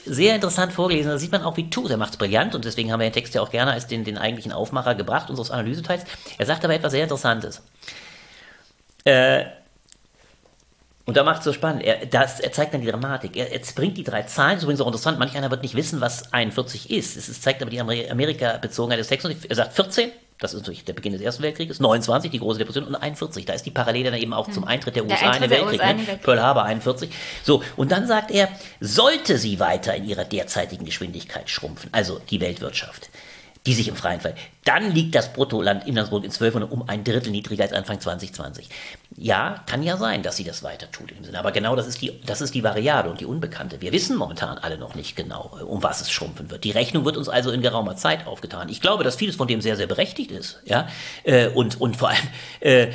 sehr 0.05 0.35
interessant 0.35 0.73
vorgelesen, 0.73 1.11
da 1.11 1.17
sieht 1.19 1.31
man 1.31 1.43
auch, 1.43 1.55
wie 1.55 1.69
Tu, 1.69 1.87
der 1.87 1.97
macht 1.97 2.13
es 2.13 2.17
brillant 2.17 2.55
und 2.55 2.65
deswegen 2.65 2.91
haben 2.91 2.99
wir 2.99 3.07
den 3.07 3.13
Text 3.13 3.35
ja 3.35 3.41
auch 3.41 3.51
gerne 3.51 3.71
als 3.71 3.85
den, 3.85 4.03
den 4.03 4.17
eigentlichen 4.17 4.51
Aufmacher 4.51 4.95
gebracht, 4.95 5.29
unseres 5.29 5.51
Analyseteils. 5.51 6.03
Er 6.37 6.45
sagt 6.47 6.65
aber 6.65 6.73
etwas 6.73 6.93
sehr 6.93 7.03
Interessantes. 7.03 7.61
Äh, 9.03 9.45
und 11.07 11.15
da 11.15 11.23
macht 11.23 11.39
es 11.39 11.45
so 11.45 11.53
spannend. 11.53 11.83
Er, 11.83 12.05
das, 12.05 12.41
er 12.41 12.51
zeigt 12.51 12.73
dann 12.73 12.81
die 12.81 12.87
Dramatik. 12.87 13.37
Er, 13.37 13.51
er 13.51 13.61
bringt 13.73 13.97
die 13.97 14.03
drei 14.03 14.23
Zahlen, 14.23 14.51
das 14.51 14.57
ist 14.59 14.63
übrigens 14.63 14.81
auch 14.81 14.87
interessant, 14.87 15.17
manch 15.17 15.35
einer 15.35 15.49
wird 15.49 15.63
nicht 15.63 15.73
wissen, 15.73 16.01
was 16.01 16.33
41 16.33 16.91
ist. 16.91 17.15
Es 17.15 17.41
zeigt 17.41 17.61
aber 17.61 17.71
die 17.71 17.79
Amerika-Bezogenheit 17.79 18.99
des 18.99 19.07
Textes. 19.07 19.45
Er 19.45 19.55
sagt 19.55 19.73
14, 19.73 20.11
das 20.39 20.53
ist 20.53 20.59
natürlich 20.59 20.83
der 20.83 20.93
Beginn 20.93 21.13
des 21.13 21.21
Ersten 21.21 21.43
Weltkrieges, 21.43 21.79
29, 21.79 22.29
die 22.29 22.39
große 22.39 22.59
Depression, 22.59 22.83
und 22.83 22.95
41, 22.95 23.45
da 23.45 23.53
ist 23.53 23.65
die 23.65 23.71
Parallele 23.71 24.11
dann 24.11 24.19
eben 24.19 24.33
auch 24.33 24.47
hm. 24.47 24.53
zum 24.53 24.63
Eintritt 24.65 24.95
der 24.95 25.05
USA 25.05 25.33
in 25.33 25.41
den 25.41 25.49
Weltkrieg, 25.49 25.79
ne? 25.81 25.97
Weltkrieg. 25.97 26.23
Pearl 26.23 26.41
Harbor 26.41 26.63
41. 26.63 27.09
So, 27.41 27.63
und 27.75 27.91
dann 27.91 28.05
sagt 28.05 28.29
er, 28.29 28.49
sollte 28.79 29.37
sie 29.37 29.59
weiter 29.59 29.95
in 29.95 30.05
ihrer 30.05 30.25
derzeitigen 30.25 30.85
Geschwindigkeit 30.85 31.49
schrumpfen, 31.49 31.89
also 31.91 32.19
die 32.29 32.39
Weltwirtschaft, 32.39 33.09
die 33.67 33.73
sich 33.73 33.89
im 33.89 33.95
freien 33.95 34.21
Fall. 34.21 34.33
Dann 34.63 34.91
liegt 34.91 35.13
das 35.13 35.33
Bruttolandinlandsprodukt 35.33 36.25
in 36.25 36.31
1200 36.31 36.71
um 36.71 36.87
ein 36.87 37.03
Drittel 37.03 37.31
niedriger 37.31 37.63
als 37.63 37.73
Anfang 37.73 37.99
2020. 37.99 38.69
Ja, 39.17 39.63
kann 39.67 39.83
ja 39.83 39.97
sein, 39.97 40.23
dass 40.23 40.37
sie 40.37 40.45
das 40.45 40.63
weiter 40.63 40.89
tut 40.89 41.11
im 41.11 41.25
Sinne. 41.25 41.37
Aber 41.37 41.51
genau 41.51 41.75
das 41.75 41.85
ist 41.85 42.01
die, 42.01 42.13
das 42.25 42.39
ist 42.39 42.55
die 42.55 42.63
Variable 42.63 43.11
und 43.11 43.19
die 43.19 43.25
Unbekannte. 43.25 43.81
Wir 43.81 43.91
wissen 43.91 44.15
momentan 44.15 44.57
alle 44.57 44.77
noch 44.77 44.95
nicht 44.95 45.17
genau, 45.17 45.57
um 45.67 45.83
was 45.83 45.99
es 45.99 46.09
schrumpfen 46.09 46.49
wird. 46.49 46.63
Die 46.63 46.71
Rechnung 46.71 47.03
wird 47.03 47.17
uns 47.17 47.27
also 47.27 47.51
in 47.51 47.61
geraumer 47.61 47.97
Zeit 47.97 48.25
aufgetan. 48.25 48.69
Ich 48.69 48.79
glaube, 48.79 49.03
dass 49.03 49.17
vieles 49.17 49.35
von 49.35 49.49
dem 49.49 49.59
sehr, 49.59 49.75
sehr 49.75 49.87
berechtigt 49.87 50.31
ist. 50.31 50.61
Ja, 50.65 50.87
äh, 51.23 51.47
und, 51.49 51.79
und 51.81 51.97
vor 51.97 52.09
allem, 52.09 52.27
äh, 52.61 52.87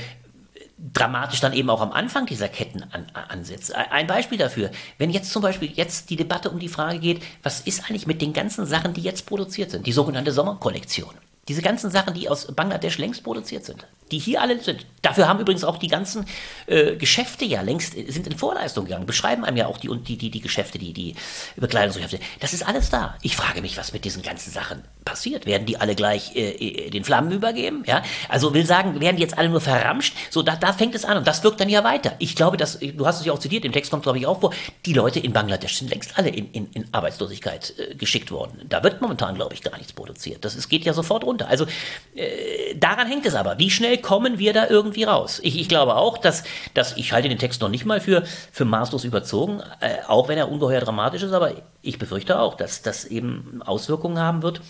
dramatisch 0.93 1.41
dann 1.41 1.53
eben 1.53 1.71
auch 1.71 1.81
am 1.81 1.93
Anfang 1.93 2.27
dieser 2.27 2.49
Ketten 2.49 2.83
an, 2.93 3.07
ansetzt. 3.13 3.75
Ein 3.75 4.07
Beispiel 4.07 4.39
dafür, 4.39 4.71
wenn 4.99 5.11
jetzt 5.11 5.31
zum 5.31 5.43
Beispiel 5.43 5.71
jetzt 5.73 6.11
die 6.11 6.17
Debatte 6.17 6.51
um 6.51 6.59
die 6.59 6.69
Frage 6.69 6.99
geht, 6.99 7.23
was 7.43 7.61
ist 7.61 7.85
eigentlich 7.85 8.07
mit 8.07 8.21
den 8.21 8.33
ganzen 8.33 8.67
Sachen, 8.67 8.93
die 8.93 9.03
jetzt 9.03 9.27
produziert 9.27 9.71
sind, 9.71 9.87
die 9.87 9.93
sogenannte 9.93 10.33
Sommerkollektion. 10.33 11.15
Diese 11.49 11.61
ganzen 11.61 11.91
Sachen, 11.91 12.15
die 12.15 12.29
aus 12.29 12.47
Bangladesch 12.55 12.99
längst 12.99 13.25
produziert 13.25 13.65
sind, 13.65 13.85
die 14.13 14.19
hier 14.21 14.41
alle 14.41 14.61
sind. 14.61 14.87
Dafür 15.01 15.27
haben 15.27 15.41
übrigens 15.41 15.65
auch 15.65 15.77
die 15.77 15.89
ganzen 15.89 16.25
äh, 16.67 16.95
Geschäfte 16.95 17.45
ja 17.45 17.63
längst 17.63 17.97
äh, 17.97 18.09
sind 18.13 18.29
in 18.29 18.39
Vorleistung 18.39 18.85
gegangen, 18.85 19.07
beschreiben 19.07 19.45
einem 19.45 19.57
ja 19.57 19.67
auch 19.67 19.79
die, 19.79 19.89
die, 19.89 20.17
die, 20.17 20.31
die 20.31 20.41
Geschäfte, 20.41 20.79
die, 20.79 20.93
die 20.93 21.17
Bekleidungsgeschäfte. 21.57 22.21
Das 22.39 22.53
ist 22.53 22.65
alles 22.65 22.91
da. 22.91 23.17
Ich 23.23 23.35
frage 23.35 23.61
mich, 23.61 23.77
was 23.77 23.93
mit 23.93 24.05
diesen 24.05 24.23
ganzen 24.23 24.53
Sachen 24.53 24.85
passiert. 25.05 25.45
Werden 25.45 25.67
die 25.67 25.79
alle 25.79 25.97
gleich 25.97 26.37
äh, 26.37 26.51
äh, 26.53 26.91
den 26.91 27.03
Flammen 27.03 27.33
übergeben? 27.33 27.83
Ja? 27.87 28.05
Also 28.29 28.55
will 28.55 28.65
sagen, 28.65 29.01
werden 29.01 29.17
die 29.17 29.23
jetzt 29.23 29.37
alle 29.37 29.49
nur 29.49 29.61
verramscht? 29.61 30.15
So, 30.31 30.43
da, 30.43 30.55
da 30.55 30.73
fängt 30.73 30.95
es 30.95 31.05
an 31.05 31.17
und 31.17 31.27
das 31.27 31.43
wirkt 31.43 31.59
dann 31.59 31.69
ja 31.69 31.83
weiter. 31.83 32.15
Ich 32.21 32.37
glaube, 32.37 32.57
dass, 32.57 32.79
du 32.79 33.05
hast 33.05 33.19
es 33.19 33.27
ja 33.27 33.33
auch 33.33 33.41
zitiert, 33.41 33.65
im 33.65 33.73
Text 33.73 33.91
kommt, 33.91 34.05
glaube 34.05 34.19
ich, 34.19 34.29
auch 34.29 34.41
vor, 34.41 34.55
die 34.87 34.93
Leute 34.93 35.19
in 35.19 35.33
Bangladesch 35.33 35.79
sind 35.79 35.91
längst 35.91 36.17
alle 36.17 36.29
in, 36.29 36.53
in, 36.53 36.71
in 36.73 36.89
Arbeitslosigkeit 36.93 37.75
äh, 37.79 37.97
geschickt 37.97 38.31
worden. 38.31 38.61
Da 38.69 38.85
wird 38.85 39.01
momentan, 39.01 39.35
glaube 39.35 39.55
ich, 39.55 39.63
gar 39.63 39.77
nichts 39.77 39.93
produziert. 39.93 40.45
Das 40.45 40.55
es 40.55 40.69
geht 40.69 40.85
ja 40.85 40.93
sofort 40.93 41.25
runter. 41.25 41.32
Also 41.41 41.67
äh, 42.15 42.75
daran 42.75 43.07
hängt 43.07 43.25
es 43.25 43.35
aber. 43.35 43.59
Wie 43.59 43.71
schnell 43.71 43.97
kommen 43.99 44.39
wir 44.39 44.53
da 44.53 44.69
irgendwie 44.69 45.05
raus? 45.05 45.41
Ich, 45.43 45.59
ich 45.59 45.69
glaube 45.69 45.95
auch, 45.95 46.19
dass, 46.19 46.45
dass 46.75 46.97
ich 46.97 47.13
halte 47.13 47.31
den 47.31 47.39
Text 47.39 47.63
noch 47.63 47.71
nicht 47.71 47.87
mal 47.87 48.01
für, 48.01 48.25
für 48.51 48.67
maßlos 48.67 49.05
überzogen, 49.05 49.63
äh, 49.81 49.99
auch 50.07 50.29
wenn 50.29 50.37
er 50.37 50.51
ungeheuer 50.51 50.81
dramatisch 50.81 51.23
ist, 51.23 51.33
aber 51.33 51.53
ich 51.81 51.99
befürchte 51.99 52.39
auch, 52.39 52.55
dass 52.55 52.83
das 52.83 53.05
eben 53.07 53.63
Auswirkungen 53.65 54.19
haben 54.19 54.43
wird, 54.43 54.61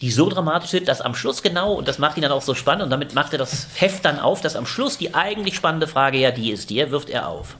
die 0.00 0.10
so 0.10 0.28
dramatisch 0.28 0.70
sind, 0.70 0.88
dass 0.88 1.00
am 1.00 1.14
Schluss 1.14 1.42
genau, 1.42 1.72
und 1.72 1.88
das 1.88 1.98
macht 1.98 2.18
ihn 2.18 2.22
dann 2.22 2.32
auch 2.32 2.42
so 2.42 2.54
spannend, 2.54 2.84
und 2.84 2.90
damit 2.90 3.14
macht 3.14 3.32
er 3.32 3.38
das 3.38 3.68
Heft 3.76 4.04
dann 4.04 4.18
auf, 4.18 4.42
dass 4.42 4.56
am 4.56 4.66
Schluss 4.66 4.98
die 4.98 5.14
eigentlich 5.14 5.54
spannende 5.54 5.86
Frage 5.86 6.18
ja 6.18 6.32
die 6.32 6.50
ist, 6.50 6.68
die 6.68 6.90
wirft 6.90 7.08
er 7.08 7.28
auf. 7.28 7.56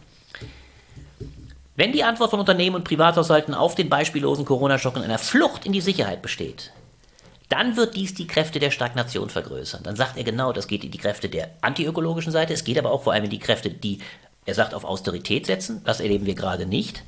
Wenn 1.77 1.93
die 1.93 2.05
Antwort 2.05 2.31
von 2.31 2.41
Unternehmen 2.41 2.77
und 2.77 2.85
Privathaushalten 2.85 3.55
auf 3.55 3.75
den 3.75 3.91
beispiellosen 3.91 4.47
Corona-Schock 4.47 4.97
in 4.97 5.03
einer 5.03 5.19
Flucht 5.19 5.67
in 5.67 5.73
die 5.73 5.83
Sicherheit 5.83 6.23
besteht, 6.23 6.73
dann 7.49 7.77
wird 7.77 7.95
dies 7.95 8.15
die 8.15 8.27
Kräfte 8.27 8.59
der 8.59 8.71
Stagnation 8.71 9.31
vergrößern. 9.31 9.83
Dann 9.83 9.97
sagt 9.97 10.17
er 10.17 10.25
genau, 10.25 10.53
das 10.53 10.67
geht 10.67 10.85
in 10.85 10.91
die 10.91 10.99
Kräfte 10.99 11.29
der 11.29 11.51
antiökologischen 11.61 12.33
Seite, 12.33 12.53
es 12.53 12.65
geht 12.65 12.79
aber 12.79 12.91
auch 12.91 13.05
vor 13.05 13.13
allem 13.13 13.25
in 13.25 13.31
die 13.31 13.39
Kräfte, 13.39 13.71
die, 13.71 13.99
er 14.45 14.55
sagt, 14.55 14.75
auf 14.75 14.85
Austerität 14.85 15.47
setzen. 15.47 15.83
Das 15.85 16.01
erleben 16.01 16.27
wir 16.27 16.35
gerade 16.35 16.67
nicht. 16.67 17.03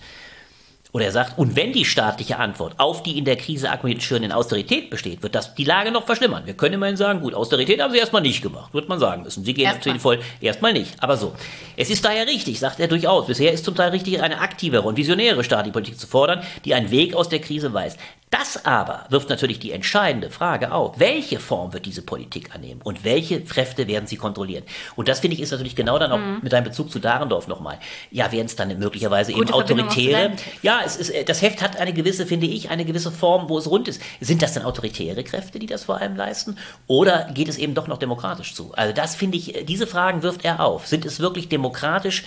Oder 0.92 1.04
er 1.04 1.12
sagt, 1.12 1.38
und 1.38 1.54
wenn 1.54 1.72
die 1.72 1.84
staatliche 1.84 2.38
Antwort 2.38 2.74
auf 2.78 3.02
die 3.02 3.18
in 3.18 3.26
der 3.26 3.36
Krise 3.36 3.70
akkumulierten 3.70 4.32
Austerität 4.32 4.88
besteht, 4.88 5.22
wird 5.22 5.34
das 5.34 5.54
die 5.54 5.64
Lage 5.64 5.90
noch 5.90 6.06
verschlimmern. 6.06 6.46
Wir 6.46 6.54
können 6.54 6.74
immerhin 6.74 6.96
sagen, 6.96 7.20
gut, 7.20 7.34
Austerität 7.34 7.80
haben 7.82 7.92
sie 7.92 7.98
erstmal 7.98 8.22
nicht 8.22 8.40
gemacht, 8.40 8.72
wird 8.72 8.88
man 8.88 8.98
sagen 8.98 9.22
müssen. 9.22 9.44
Sie 9.44 9.52
gehen 9.52 9.70
natürlich 9.70 10.00
voll, 10.00 10.20
erstmal 10.40 10.72
nicht. 10.72 10.94
Aber 11.02 11.18
so. 11.18 11.34
Es 11.76 11.90
ist 11.90 12.04
daher 12.04 12.26
richtig, 12.26 12.58
sagt 12.58 12.80
er 12.80 12.88
durchaus. 12.88 13.26
Bisher 13.26 13.52
ist 13.52 13.66
zum 13.66 13.74
Teil 13.74 13.90
richtig, 13.90 14.22
eine 14.22 14.40
aktivere 14.40 14.82
und 14.82 14.96
visionäre 14.96 15.44
staatliche 15.44 15.72
Politik 15.72 15.98
zu 15.98 16.06
fordern, 16.06 16.42
die 16.64 16.72
einen 16.72 16.90
Weg 16.90 17.14
aus 17.14 17.28
der 17.28 17.40
Krise 17.40 17.74
weist. 17.74 17.98
Das 18.30 18.66
aber 18.66 19.06
wirft 19.08 19.30
natürlich 19.30 19.58
die 19.58 19.72
entscheidende 19.72 20.30
Frage 20.30 20.72
auf. 20.72 20.98
Welche 20.98 21.38
Form 21.38 21.72
wird 21.72 21.86
diese 21.86 22.02
Politik 22.02 22.54
annehmen 22.54 22.80
und 22.84 23.04
welche 23.04 23.42
Kräfte 23.42 23.88
werden 23.88 24.06
sie 24.06 24.16
kontrollieren? 24.16 24.64
Und 24.96 25.08
das 25.08 25.20
finde 25.20 25.36
ich 25.36 25.40
ist 25.40 25.50
natürlich 25.50 25.76
genau 25.76 25.98
dann 25.98 26.12
auch 26.12 26.18
mhm. 26.18 26.40
mit 26.42 26.52
deinem 26.52 26.64
Bezug 26.64 26.90
zu 26.90 26.98
Dahrendorf 26.98 27.48
nochmal. 27.48 27.78
Ja, 28.10 28.30
werden 28.30 28.46
es 28.46 28.56
dann 28.56 28.78
möglicherweise 28.78 29.32
Gute 29.32 29.48
eben 29.48 29.54
autoritäre. 29.54 30.32
Ja, 30.62 30.77
es 30.84 30.96
ist, 30.96 31.12
das 31.28 31.42
Heft 31.42 31.62
hat 31.62 31.76
eine 31.76 31.92
gewisse, 31.92 32.26
finde 32.26 32.46
ich, 32.46 32.70
eine 32.70 32.84
gewisse 32.84 33.10
Form, 33.10 33.48
wo 33.48 33.58
es 33.58 33.70
rund 33.70 33.88
ist. 33.88 34.00
Sind 34.20 34.42
das 34.42 34.54
dann 34.54 34.64
autoritäre 34.64 35.24
Kräfte, 35.24 35.58
die 35.58 35.66
das 35.66 35.84
vor 35.84 35.98
allem 35.98 36.16
leisten? 36.16 36.56
Oder 36.86 37.30
geht 37.32 37.48
es 37.48 37.58
eben 37.58 37.74
doch 37.74 37.88
noch 37.88 37.98
demokratisch 37.98 38.54
zu? 38.54 38.72
Also 38.74 38.92
das 38.92 39.14
finde 39.14 39.38
ich, 39.38 39.64
diese 39.66 39.86
Fragen 39.86 40.22
wirft 40.22 40.44
er 40.44 40.60
auf. 40.60 40.86
Sind 40.86 41.04
es 41.04 41.20
wirklich 41.20 41.48
demokratisch? 41.48 42.24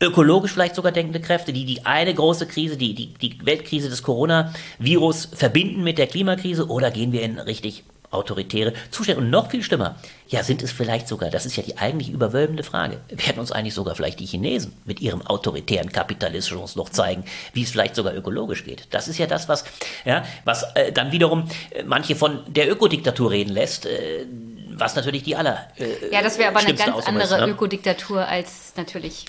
ökologisch 0.00 0.52
vielleicht 0.52 0.74
sogar 0.74 0.90
denkende 0.90 1.20
Kräfte, 1.20 1.52
die 1.52 1.64
die 1.64 1.86
eine 1.86 2.12
große 2.12 2.46
Krise, 2.46 2.76
die, 2.76 2.92
die, 2.94 3.14
die 3.14 3.38
Weltkrise 3.46 3.88
des 3.88 4.02
Coronavirus 4.02 5.28
verbinden 5.32 5.84
mit 5.84 5.96
der 5.96 6.08
Klimakrise 6.08 6.66
oder 6.66 6.90
gehen 6.90 7.12
wir 7.12 7.22
in 7.22 7.38
richtig 7.38 7.84
autoritäre 8.12 8.72
Zustände? 8.90 9.20
Und 9.20 9.30
noch 9.30 9.50
viel 9.50 9.62
schlimmer, 9.62 9.96
ja, 10.28 10.42
sind 10.42 10.62
es 10.62 10.72
vielleicht 10.72 11.08
sogar, 11.08 11.30
das 11.30 11.46
ist 11.46 11.56
ja 11.56 11.62
die 11.62 11.78
eigentlich 11.78 12.10
überwölbende 12.10 12.62
Frage, 12.62 13.00
werden 13.08 13.38
uns 13.38 13.52
eigentlich 13.52 13.74
sogar 13.74 13.94
vielleicht 13.94 14.20
die 14.20 14.26
Chinesen 14.26 14.72
mit 14.84 15.00
ihrem 15.00 15.22
autoritären 15.22 15.90
Kapitalismus 15.90 16.76
noch 16.76 16.88
zeigen, 16.88 17.24
wie 17.52 17.62
es 17.62 17.70
vielleicht 17.70 17.96
sogar 17.96 18.14
ökologisch 18.14 18.64
geht? 18.64 18.86
Das 18.90 19.08
ist 19.08 19.18
ja 19.18 19.26
das, 19.26 19.48
was, 19.48 19.64
ja, 20.04 20.24
was 20.44 20.62
äh, 20.74 20.92
dann 20.92 21.12
wiederum 21.12 21.48
äh, 21.70 21.82
manche 21.82 22.16
von 22.16 22.40
der 22.46 22.70
Ökodiktatur 22.70 23.30
reden 23.30 23.50
lässt. 23.50 23.86
Äh, 23.86 24.26
was 24.74 24.96
natürlich 24.96 25.22
die 25.22 25.36
aller. 25.36 25.68
Äh, 25.76 26.10
ja, 26.10 26.22
das 26.22 26.38
wäre 26.38 26.48
aber 26.48 26.60
eine 26.60 26.74
ganz 26.74 27.06
andere 27.06 27.24
ist, 27.24 27.30
ne? 27.30 27.48
Ökodiktatur 27.48 28.26
als 28.26 28.72
natürlich 28.76 29.26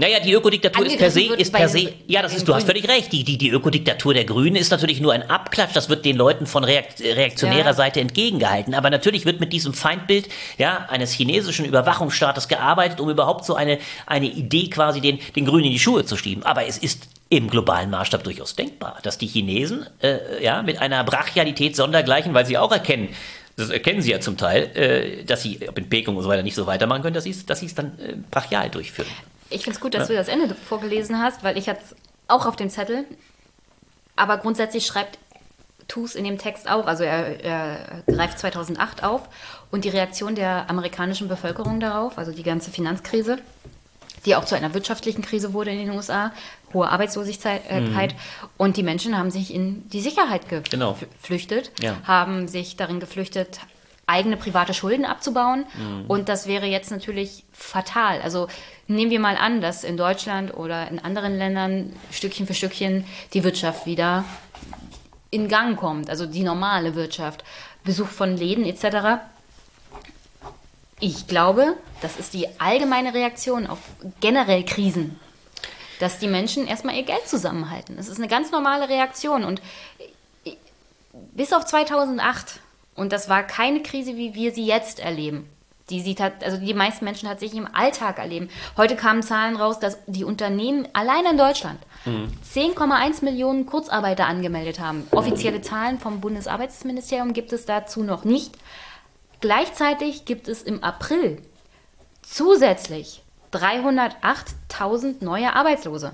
naja, 0.00 0.20
die 0.20 0.32
Ökodiktatur 0.32 0.86
ist 0.86 0.96
per 0.96 1.10
se, 1.10 1.22
ist 1.36 1.52
per 1.52 1.68
se, 1.68 1.92
ja, 2.06 2.22
das 2.22 2.32
ist, 2.32 2.46
du 2.46 2.54
hast 2.54 2.66
völlig 2.66 2.88
recht. 2.88 3.12
Die, 3.12 3.24
die, 3.24 3.36
die 3.36 3.50
Ökodiktatur 3.50 4.14
der 4.14 4.24
Grünen 4.24 4.54
ist 4.54 4.70
natürlich 4.70 5.00
nur 5.00 5.12
ein 5.12 5.28
Abklatsch. 5.28 5.74
Das 5.74 5.88
wird 5.88 6.04
den 6.04 6.16
Leuten 6.16 6.46
von 6.46 6.62
reaktionärer 6.62 7.66
ja. 7.66 7.74
Seite 7.74 8.00
entgegengehalten. 8.00 8.74
Aber 8.74 8.90
natürlich 8.90 9.26
wird 9.26 9.40
mit 9.40 9.52
diesem 9.52 9.74
Feindbild, 9.74 10.28
ja, 10.56 10.86
eines 10.88 11.10
chinesischen 11.10 11.64
Überwachungsstaates 11.66 12.46
gearbeitet, 12.46 13.00
um 13.00 13.10
überhaupt 13.10 13.44
so 13.44 13.56
eine, 13.56 13.80
eine 14.06 14.26
Idee 14.26 14.70
quasi 14.70 15.00
den, 15.00 15.18
den 15.34 15.44
Grünen 15.44 15.64
in 15.64 15.72
die 15.72 15.80
Schuhe 15.80 16.04
zu 16.04 16.16
schieben. 16.16 16.44
Aber 16.44 16.64
es 16.64 16.78
ist 16.78 17.08
im 17.28 17.50
globalen 17.50 17.90
Maßstab 17.90 18.22
durchaus 18.22 18.54
denkbar, 18.54 19.00
dass 19.02 19.18
die 19.18 19.26
Chinesen, 19.26 19.84
äh, 20.00 20.40
ja, 20.40 20.62
mit 20.62 20.80
einer 20.80 21.02
Brachialität 21.02 21.74
sondergleichen, 21.74 22.34
weil 22.34 22.46
sie 22.46 22.56
auch 22.56 22.70
erkennen, 22.70 23.08
das 23.56 23.70
erkennen 23.70 24.00
sie 24.00 24.12
ja 24.12 24.20
zum 24.20 24.36
Teil, 24.36 24.70
äh, 24.76 25.24
dass 25.24 25.42
sie 25.42 25.68
ob 25.68 25.76
in 25.76 25.88
Peking 25.88 26.14
und 26.14 26.22
so 26.22 26.28
weiter 26.28 26.44
nicht 26.44 26.54
so 26.54 26.68
weitermachen 26.68 27.02
können, 27.02 27.14
dass 27.14 27.24
sie 27.24 27.34
dass 27.44 27.62
es 27.62 27.74
dann 27.74 27.98
äh, 27.98 28.14
brachial 28.30 28.70
durchführen. 28.70 29.08
Ich 29.50 29.62
finde 29.62 29.76
es 29.76 29.80
gut, 29.80 29.94
dass 29.94 30.08
ja. 30.08 30.14
du 30.14 30.14
das 30.14 30.28
Ende 30.28 30.54
vorgelesen 30.54 31.20
hast, 31.20 31.42
weil 31.42 31.56
ich 31.56 31.68
hatte 31.68 31.80
es 31.84 31.96
auch 32.28 32.46
auf 32.46 32.56
dem 32.56 32.70
Zettel. 32.70 33.04
Aber 34.16 34.38
grundsätzlich 34.38 34.86
schreibt 34.86 35.18
Tus 35.88 36.14
in 36.14 36.24
dem 36.24 36.38
Text 36.38 36.68
auch, 36.70 36.86
also 36.86 37.02
er, 37.02 37.42
er, 37.42 38.02
greift 38.06 38.38
2008 38.38 39.02
auf 39.02 39.22
und 39.70 39.84
die 39.84 39.88
Reaktion 39.88 40.34
der 40.34 40.68
amerikanischen 40.68 41.28
Bevölkerung 41.28 41.80
darauf, 41.80 42.18
also 42.18 42.30
die 42.30 42.42
ganze 42.42 42.70
Finanzkrise, 42.70 43.38
die 44.26 44.36
auch 44.36 44.44
zu 44.44 44.54
einer 44.54 44.74
wirtschaftlichen 44.74 45.22
Krise 45.22 45.54
wurde 45.54 45.70
in 45.70 45.78
den 45.78 45.90
USA, 45.90 46.32
hohe 46.74 46.90
Arbeitslosigkeit 46.90 47.62
äh, 47.70 47.80
mhm. 47.80 48.08
und 48.58 48.76
die 48.76 48.82
Menschen 48.82 49.16
haben 49.16 49.30
sich 49.30 49.54
in 49.54 49.88
die 49.88 50.02
Sicherheit 50.02 50.42
genau. 50.70 50.98
geflüchtet, 51.20 51.72
genau. 51.80 51.94
ja. 51.94 52.02
haben 52.04 52.48
sich 52.48 52.76
darin 52.76 53.00
geflüchtet, 53.00 53.60
eigene 54.06 54.36
private 54.36 54.74
Schulden 54.74 55.04
abzubauen. 55.04 55.64
Mhm. 55.76 56.06
Und 56.08 56.28
das 56.28 56.46
wäre 56.46 56.66
jetzt 56.66 56.90
natürlich 56.90 57.44
fatal. 57.52 58.20
Also 58.22 58.48
nehmen 58.88 59.10
wir 59.10 59.20
mal 59.20 59.36
an, 59.36 59.60
dass 59.60 59.84
in 59.84 59.96
Deutschland 59.96 60.54
oder 60.54 60.88
in 60.88 60.98
anderen 60.98 61.36
Ländern 61.36 61.94
Stückchen 62.10 62.46
für 62.46 62.54
Stückchen 62.54 63.04
die 63.32 63.44
Wirtschaft 63.44 63.86
wieder 63.86 64.24
in 65.30 65.48
Gang 65.48 65.78
kommt, 65.78 66.08
also 66.10 66.26
die 66.26 66.42
normale 66.42 66.94
Wirtschaft, 66.94 67.44
Besuch 67.84 68.08
von 68.08 68.36
Läden 68.36 68.64
etc. 68.64 69.20
Ich 71.00 71.26
glaube, 71.26 71.76
das 72.00 72.18
ist 72.18 72.34
die 72.34 72.48
allgemeine 72.58 73.14
Reaktion 73.14 73.66
auf 73.66 73.78
generell 74.20 74.64
Krisen, 74.64 75.20
dass 76.00 76.18
die 76.18 76.26
Menschen 76.26 76.66
erstmal 76.66 76.96
ihr 76.96 77.04
Geld 77.04 77.28
zusammenhalten. 77.28 77.96
Das 77.96 78.08
ist 78.08 78.18
eine 78.18 78.28
ganz 78.28 78.50
normale 78.50 78.88
Reaktion 78.88 79.44
und 79.44 79.60
bis 81.34 81.52
auf 81.52 81.66
2008 81.66 82.60
und 82.94 83.12
das 83.12 83.28
war 83.28 83.42
keine 83.42 83.82
Krise, 83.82 84.16
wie 84.16 84.34
wir 84.34 84.52
sie 84.52 84.66
jetzt 84.66 84.98
erleben. 84.98 85.48
Die 85.90 86.00
sie 86.00 86.16
also 86.18 86.58
die 86.58 86.74
meisten 86.74 87.04
Menschen 87.04 87.28
tatsächlich 87.28 87.58
im 87.58 87.74
Alltag 87.74 88.18
erleben. 88.18 88.50
Heute 88.76 88.94
kamen 88.94 89.22
Zahlen 89.22 89.56
raus, 89.56 89.78
dass 89.78 89.98
die 90.06 90.24
Unternehmen 90.24 90.86
allein 90.92 91.24
in 91.24 91.38
Deutschland 91.38 91.78
mhm. 92.04 92.30
10,1 92.54 93.24
Millionen 93.24 93.66
Kurzarbeiter 93.66 94.26
angemeldet 94.26 94.80
haben. 94.80 95.06
Offizielle 95.12 95.62
Zahlen 95.62 95.98
vom 95.98 96.20
Bundesarbeitsministerium 96.20 97.32
gibt 97.32 97.52
es 97.52 97.64
dazu 97.64 98.02
noch 98.02 98.24
nicht. 98.24 98.54
Gleichzeitig 99.40 100.24
gibt 100.24 100.48
es 100.48 100.62
im 100.62 100.82
April 100.82 101.40
zusätzlich 102.22 103.22
308.000 103.52 105.24
neue 105.24 105.54
Arbeitslose. 105.54 106.12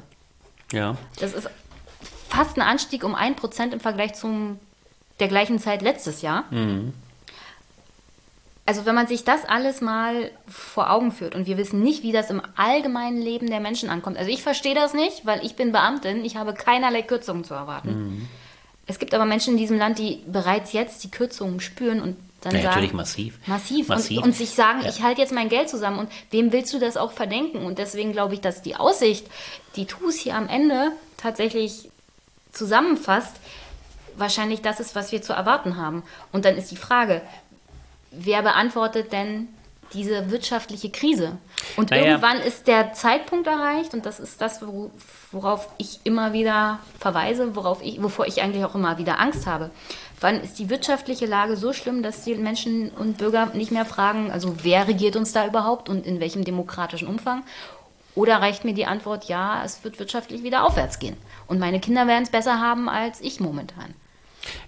Ja. 0.73 0.97
Das 1.19 1.33
ist 1.33 1.49
fast 2.29 2.57
ein 2.57 2.63
Anstieg 2.63 3.05
um 3.05 3.15
1% 3.15 3.73
im 3.73 3.81
Vergleich 3.81 4.15
zum 4.15 4.59
der 5.21 5.29
gleichen 5.29 5.59
Zeit 5.59 5.83
letztes 5.83 6.23
Jahr. 6.23 6.45
Mhm. 6.51 6.93
Also 8.67 8.87
wenn 8.87 8.95
man 8.95 9.07
sich 9.07 9.25
das 9.25 9.45
alles 9.45 9.83
mal 9.83 10.31
vor 10.49 10.91
Augen 10.91 11.13
führt 11.13 11.35
und 11.35 11.47
wir 11.47 11.59
wissen 11.59 11.83
nicht, 11.83 12.03
wie 12.03 12.13
das 12.13 12.31
im 12.31 12.41
allgemeinen 12.57 13.21
Leben 13.21 13.49
der 13.51 13.61
Menschen 13.61 13.91
ankommt. 13.91 14.17
Also 14.17 14.31
ich 14.31 14.43
verstehe 14.43 14.75
das 14.75 14.95
nicht, 14.95 15.27
weil 15.27 15.45
ich 15.45 15.55
bin 15.55 15.71
Beamtin, 15.71 16.25
ich 16.25 16.37
habe 16.37 16.55
keinerlei 16.55 17.03
Kürzungen 17.03 17.45
zu 17.45 17.53
erwarten. 17.53 17.91
Mhm. 17.91 18.29
Es 18.87 18.99
gibt 18.99 19.15
aber 19.15 19.27
Menschen 19.27 19.55
in 19.55 19.59
diesem 19.59 19.79
Land, 19.79 19.99
die 19.99 20.23
bereits 20.27 20.73
jetzt 20.73 21.05
die 21.05 21.11
Kürzungen 21.11 21.61
spüren 21.61 22.01
und 22.01 22.17
dann 22.41 22.55
ja, 22.55 22.63
sagen, 22.63 22.75
natürlich 22.75 22.93
massiv. 22.93 23.39
Massiv. 23.47 23.89
massiv. 23.89 24.19
Und, 24.19 24.25
und, 24.25 24.37
sich 24.37 24.51
sagen, 24.51 24.83
ja. 24.83 24.89
ich 24.89 25.03
halte 25.03 25.21
jetzt 25.21 25.33
mein 25.33 25.49
Geld 25.49 25.69
zusammen. 25.69 25.99
Und 25.99 26.11
wem 26.31 26.53
willst 26.53 26.73
du 26.75 26.79
das 26.79 26.97
auch 26.97 27.13
verdenken? 27.13 27.65
Und 27.65 27.79
deswegen 27.79 28.13
glaube 28.13 28.35
ich, 28.35 28.41
dass 28.41 28.61
die 28.61 28.77
Aussicht, 28.77 29.27
die 29.77 29.87
TUS 29.87 30.17
hier 30.17 30.37
am 30.37 30.49
Ende 30.49 30.93
tatsächlich 31.17 31.89
zusammenfasst, 32.53 33.37
wahrscheinlich 34.17 34.61
das 34.61 34.79
ist, 34.79 34.95
was 34.95 35.11
wir 35.11 35.23
zu 35.23 35.33
erwarten 35.33 35.77
haben. 35.77 36.03
Und 36.33 36.45
dann 36.45 36.57
ist 36.57 36.71
die 36.71 36.77
Frage, 36.77 37.23
wer 38.17 38.43
beantwortet 38.43 39.13
denn 39.13 39.49
diese 39.93 40.31
wirtschaftliche 40.31 40.91
Krise. 40.91 41.39
Und 41.77 41.91
Naja. 41.91 42.05
irgendwann 42.07 42.39
ist 42.39 42.67
der 42.67 42.95
Zeitpunkt 42.95 43.47
erreicht 43.47 43.95
und 43.95 44.07
das 44.07 44.19
ist 44.19 44.41
das, 44.41 44.61
wo- 44.67 44.91
worauf 45.31 45.69
ich 45.79 46.01
immer 46.05 46.33
wieder 46.33 46.81
verweise, 46.99 47.55
worauf 47.55 47.81
ich, 47.83 48.03
wovor 48.03 48.27
ich 48.27 48.43
eigentlich 48.43 48.65
auch 48.65 48.75
immer 48.75 48.99
wieder 48.99 49.21
Angst 49.21 49.47
habe. 49.47 49.71
Wann 50.21 50.41
ist 50.41 50.59
die 50.59 50.71
wirtschaftliche 50.71 51.27
Lage 51.27 51.57
so 51.57 51.73
schlimm, 51.73 52.03
dass 52.03 52.25
die 52.25 52.35
Menschen 52.35 52.91
und 52.91 53.19
Bürger 53.19 53.47
nicht 53.55 53.71
mehr 53.73 53.85
fragen, 53.85 54.31
also 54.33 54.57
wer 54.63 54.89
regiert 54.89 55.17
uns 55.17 55.33
da 55.33 55.47
überhaupt 55.47 55.89
und 55.89 56.07
in 56.07 56.19
welchem 56.19 56.45
demokratischen 56.45 57.07
Umfang? 57.07 57.45
Oder 58.17 58.37
reicht 58.41 58.65
mir 58.65 58.75
die 58.75 58.87
Antwort, 58.87 59.25
ja, 59.25 59.63
es 59.65 59.83
wird 59.85 59.99
wirtschaftlich 59.99 60.43
wieder 60.45 60.65
aufwärts 60.65 60.99
gehen. 60.99 61.17
Und 61.47 61.59
meine 61.59 61.81
Kinder 61.81 62.07
werden 62.07 62.23
es 62.25 62.31
besser 62.31 62.61
haben 62.61 62.89
als 62.89 63.21
ich 63.21 63.39
momentan. 63.41 63.95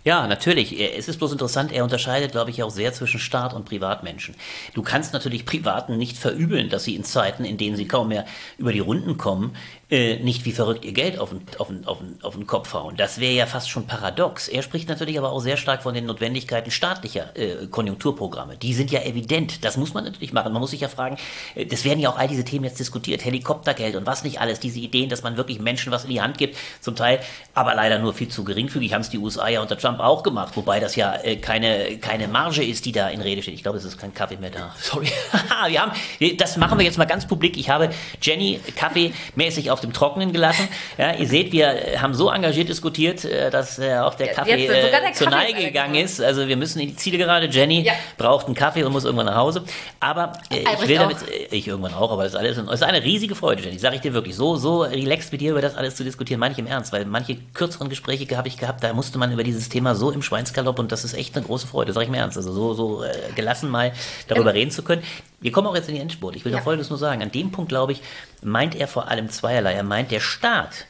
Ja, 0.04 0.26
natürlich. 0.26 0.78
Es 0.96 1.08
ist 1.08 1.18
bloß 1.18 1.32
interessant, 1.32 1.72
er 1.72 1.84
unterscheidet, 1.84 2.32
glaube 2.32 2.50
ich, 2.50 2.62
auch 2.62 2.70
sehr 2.70 2.92
zwischen 2.92 3.20
Staat 3.20 3.54
und 3.54 3.64
Privatmenschen. 3.64 4.34
Du 4.74 4.82
kannst 4.82 5.12
natürlich 5.12 5.44
Privaten 5.44 5.98
nicht 5.98 6.16
verübeln, 6.16 6.68
dass 6.68 6.84
sie 6.84 6.94
in 6.94 7.04
Zeiten, 7.04 7.44
in 7.44 7.58
denen 7.58 7.76
sie 7.76 7.86
kaum 7.86 8.08
mehr 8.08 8.24
über 8.58 8.72
die 8.72 8.80
Runden 8.80 9.18
kommen, 9.18 9.56
äh, 9.88 10.16
nicht 10.16 10.44
wie 10.44 10.50
verrückt 10.50 10.84
ihr 10.84 10.92
Geld 10.92 11.18
auf 11.18 11.30
den, 11.30 11.42
auf 11.58 11.68
den, 11.68 11.86
auf 11.86 11.98
den, 11.98 12.18
auf 12.22 12.34
den 12.34 12.46
Kopf 12.46 12.74
hauen. 12.74 12.96
Das 12.96 13.20
wäre 13.20 13.34
ja 13.34 13.46
fast 13.46 13.70
schon 13.70 13.86
paradox. 13.86 14.48
Er 14.48 14.62
spricht 14.62 14.88
natürlich 14.88 15.16
aber 15.16 15.30
auch 15.30 15.38
sehr 15.38 15.56
stark 15.56 15.84
von 15.84 15.94
den 15.94 16.06
Notwendigkeiten 16.06 16.72
staatlicher 16.72 17.36
äh, 17.36 17.68
Konjunkturprogramme. 17.68 18.56
Die 18.56 18.74
sind 18.74 18.90
ja 18.90 19.02
evident. 19.02 19.64
Das 19.64 19.76
muss 19.76 19.94
man 19.94 20.02
natürlich 20.02 20.32
machen. 20.32 20.52
Man 20.52 20.60
muss 20.60 20.72
sich 20.72 20.80
ja 20.80 20.88
fragen, 20.88 21.18
äh, 21.54 21.66
das 21.66 21.84
werden 21.84 22.00
ja 22.00 22.10
auch 22.10 22.18
all 22.18 22.26
diese 22.26 22.44
Themen 22.44 22.64
jetzt 22.64 22.80
diskutiert. 22.80 23.24
Helikoptergeld 23.24 23.94
und 23.94 24.06
was 24.06 24.24
nicht 24.24 24.40
alles. 24.40 24.58
Diese 24.58 24.80
Ideen, 24.80 25.08
dass 25.08 25.22
man 25.22 25.36
wirklich 25.36 25.60
Menschen 25.60 25.92
was 25.92 26.02
in 26.02 26.10
die 26.10 26.20
Hand 26.20 26.36
gibt. 26.36 26.56
Zum 26.80 26.96
Teil 26.96 27.20
aber 27.54 27.76
leider 27.76 28.00
nur 28.00 28.12
viel 28.12 28.28
zu 28.28 28.42
geringfügig. 28.42 28.92
Haben 28.92 29.02
es 29.02 29.10
die 29.10 29.18
USA 29.18 29.46
ja 29.46 29.62
unter 29.62 29.78
Trump 29.78 30.00
auch 30.00 30.24
gemacht. 30.24 30.56
Wobei 30.56 30.80
das 30.80 30.96
ja 30.96 31.14
äh, 31.14 31.36
keine, 31.36 31.98
keine 31.98 32.26
Marge 32.26 32.64
ist, 32.64 32.86
die 32.86 32.92
da 32.92 33.08
in 33.08 33.20
Rede 33.20 33.40
steht. 33.40 33.54
Ich 33.54 33.62
glaube, 33.62 33.78
es 33.78 33.84
ist 33.84 33.98
kein 33.98 34.12
Kaffee 34.12 34.36
mehr 34.36 34.50
da. 34.50 34.74
Sorry. 34.80 35.06
wir 35.68 35.80
haben, 35.80 35.92
das 36.38 36.56
machen 36.56 36.76
wir 36.76 36.84
jetzt 36.84 36.98
mal 36.98 37.04
ganz 37.04 37.24
publik. 37.28 37.56
Ich 37.56 37.70
habe 37.70 37.90
Jenny 38.20 38.58
kaffeemäßig 38.74 39.70
auf 39.70 39.75
dem 39.80 39.92
Trockenen 39.92 40.32
gelassen. 40.32 40.68
Ja, 40.98 41.14
ihr 41.14 41.26
seht, 41.26 41.52
wir 41.52 41.66
äh, 41.66 41.98
haben 41.98 42.14
so 42.14 42.30
engagiert 42.30 42.68
diskutiert, 42.68 43.24
äh, 43.24 43.50
dass 43.50 43.78
äh, 43.78 43.96
auch 43.98 44.14
der 44.14 44.28
Kaffee 44.28 44.66
der 44.66 45.08
äh, 45.08 45.12
zur 45.12 45.28
Kaffee 45.28 45.52
Neige 45.52 45.64
gegangen 45.66 45.94
ist. 45.96 46.20
Also 46.20 46.48
wir 46.48 46.56
müssen 46.56 46.80
in 46.80 46.88
die 46.88 46.96
Ziele 46.96 47.18
gerade. 47.18 47.46
Jenny 47.46 47.82
Ja. 47.82 47.92
braucht 48.18 48.46
einen 48.46 48.54
Kaffee 48.54 48.82
und 48.84 48.92
muss 48.92 49.04
irgendwann 49.04 49.26
nach 49.26 49.36
Hause. 49.36 49.64
Aber 50.00 50.32
äh, 50.50 50.60
ich 50.60 50.88
will 50.88 50.96
damit, 50.96 51.18
äh, 51.22 51.54
ich 51.54 51.68
irgendwann 51.68 51.94
auch, 51.94 52.10
aber 52.12 52.24
das 52.24 52.32
ist 52.32 52.38
alles, 52.38 52.56
es 52.58 52.72
ist 52.72 52.82
eine 52.82 53.02
riesige 53.02 53.34
Freude, 53.34 53.62
Jenny. 53.62 53.78
Sag 53.78 53.94
ich 53.94 54.00
dir 54.00 54.14
wirklich. 54.14 54.34
So, 54.36 54.56
so 54.56 54.82
relaxed 54.82 55.32
mit 55.32 55.40
dir 55.40 55.52
über 55.52 55.60
das 55.60 55.76
alles 55.76 55.96
zu 55.96 56.04
diskutieren, 56.04 56.40
ich 56.52 56.58
im 56.58 56.66
Ernst, 56.66 56.92
weil 56.92 57.04
manche 57.04 57.36
kürzeren 57.54 57.88
Gespräche 57.88 58.36
habe 58.36 58.48
ich 58.48 58.56
gehabt, 58.56 58.82
da 58.82 58.92
musste 58.92 59.18
man 59.18 59.32
über 59.32 59.42
dieses 59.42 59.68
Thema 59.68 59.94
so 59.94 60.10
im 60.10 60.22
Schweinsgalopp 60.22 60.78
und 60.78 60.92
das 60.92 61.04
ist 61.04 61.14
echt 61.14 61.36
eine 61.36 61.44
große 61.44 61.66
Freude, 61.66 61.92
sag 61.92 62.02
ich 62.04 62.08
mir 62.08 62.18
ernst. 62.18 62.36
Also 62.36 62.52
so, 62.52 62.74
so 62.74 63.02
äh, 63.02 63.10
gelassen 63.34 63.70
mal 63.70 63.92
darüber 64.28 64.54
reden 64.54 64.70
zu 64.70 64.82
können. 64.82 65.02
Wir 65.40 65.52
kommen 65.52 65.66
auch 65.66 65.74
jetzt 65.74 65.88
in 65.88 65.94
die 65.94 66.00
Endspurt. 66.00 66.36
Ich 66.36 66.44
will 66.44 66.52
Ja. 66.52 66.58
noch 66.58 66.64
Folgendes 66.64 66.90
nur 66.90 66.98
sagen. 66.98 67.22
An 67.22 67.30
dem 67.30 67.52
Punkt, 67.52 67.68
glaube 67.68 67.92
ich, 67.92 68.02
meint 68.42 68.74
er 68.74 68.88
vor 68.88 69.08
allem 69.08 69.28
zweierlei. 69.28 69.72
Er 69.74 69.82
meint, 69.82 70.10
der 70.10 70.20
Staat 70.20 70.86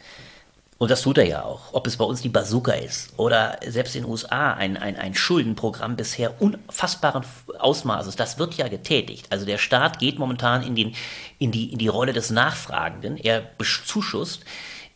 und 0.78 0.90
das 0.90 1.02
tut 1.02 1.16
er 1.18 1.27
ja 1.27 1.43
auch. 1.43 1.73
Ob 1.73 1.86
es 1.86 1.97
bei 1.97 2.05
uns 2.05 2.20
die 2.20 2.28
Bazooka 2.28 2.73
ist 2.73 3.14
oder 3.18 3.59
selbst 3.66 3.97
in 3.97 4.02
den 4.02 4.10
USA 4.10 4.52
ein, 4.52 4.77
ein, 4.77 4.97
ein 4.97 5.14
Schuldenprogramm 5.14 5.97
bisher 5.97 6.40
unfassbaren 6.40 7.24
Ausmaßes, 7.59 8.16
das 8.16 8.39
wird 8.39 8.55
ja 8.55 8.68
getätigt. 8.68 9.27
Also 9.31 9.47
der 9.47 9.56
Staat 9.56 9.98
geht 9.98 10.18
momentan 10.18 10.62
in, 10.62 10.74
den, 10.74 10.94
in, 11.39 11.51
die, 11.51 11.73
in 11.73 11.78
die 11.78 11.89
Rolle 11.89 12.12
des 12.12 12.31
Nachfragenden. 12.31 13.16
Er 13.16 13.40
bezuschusst. 13.40 14.44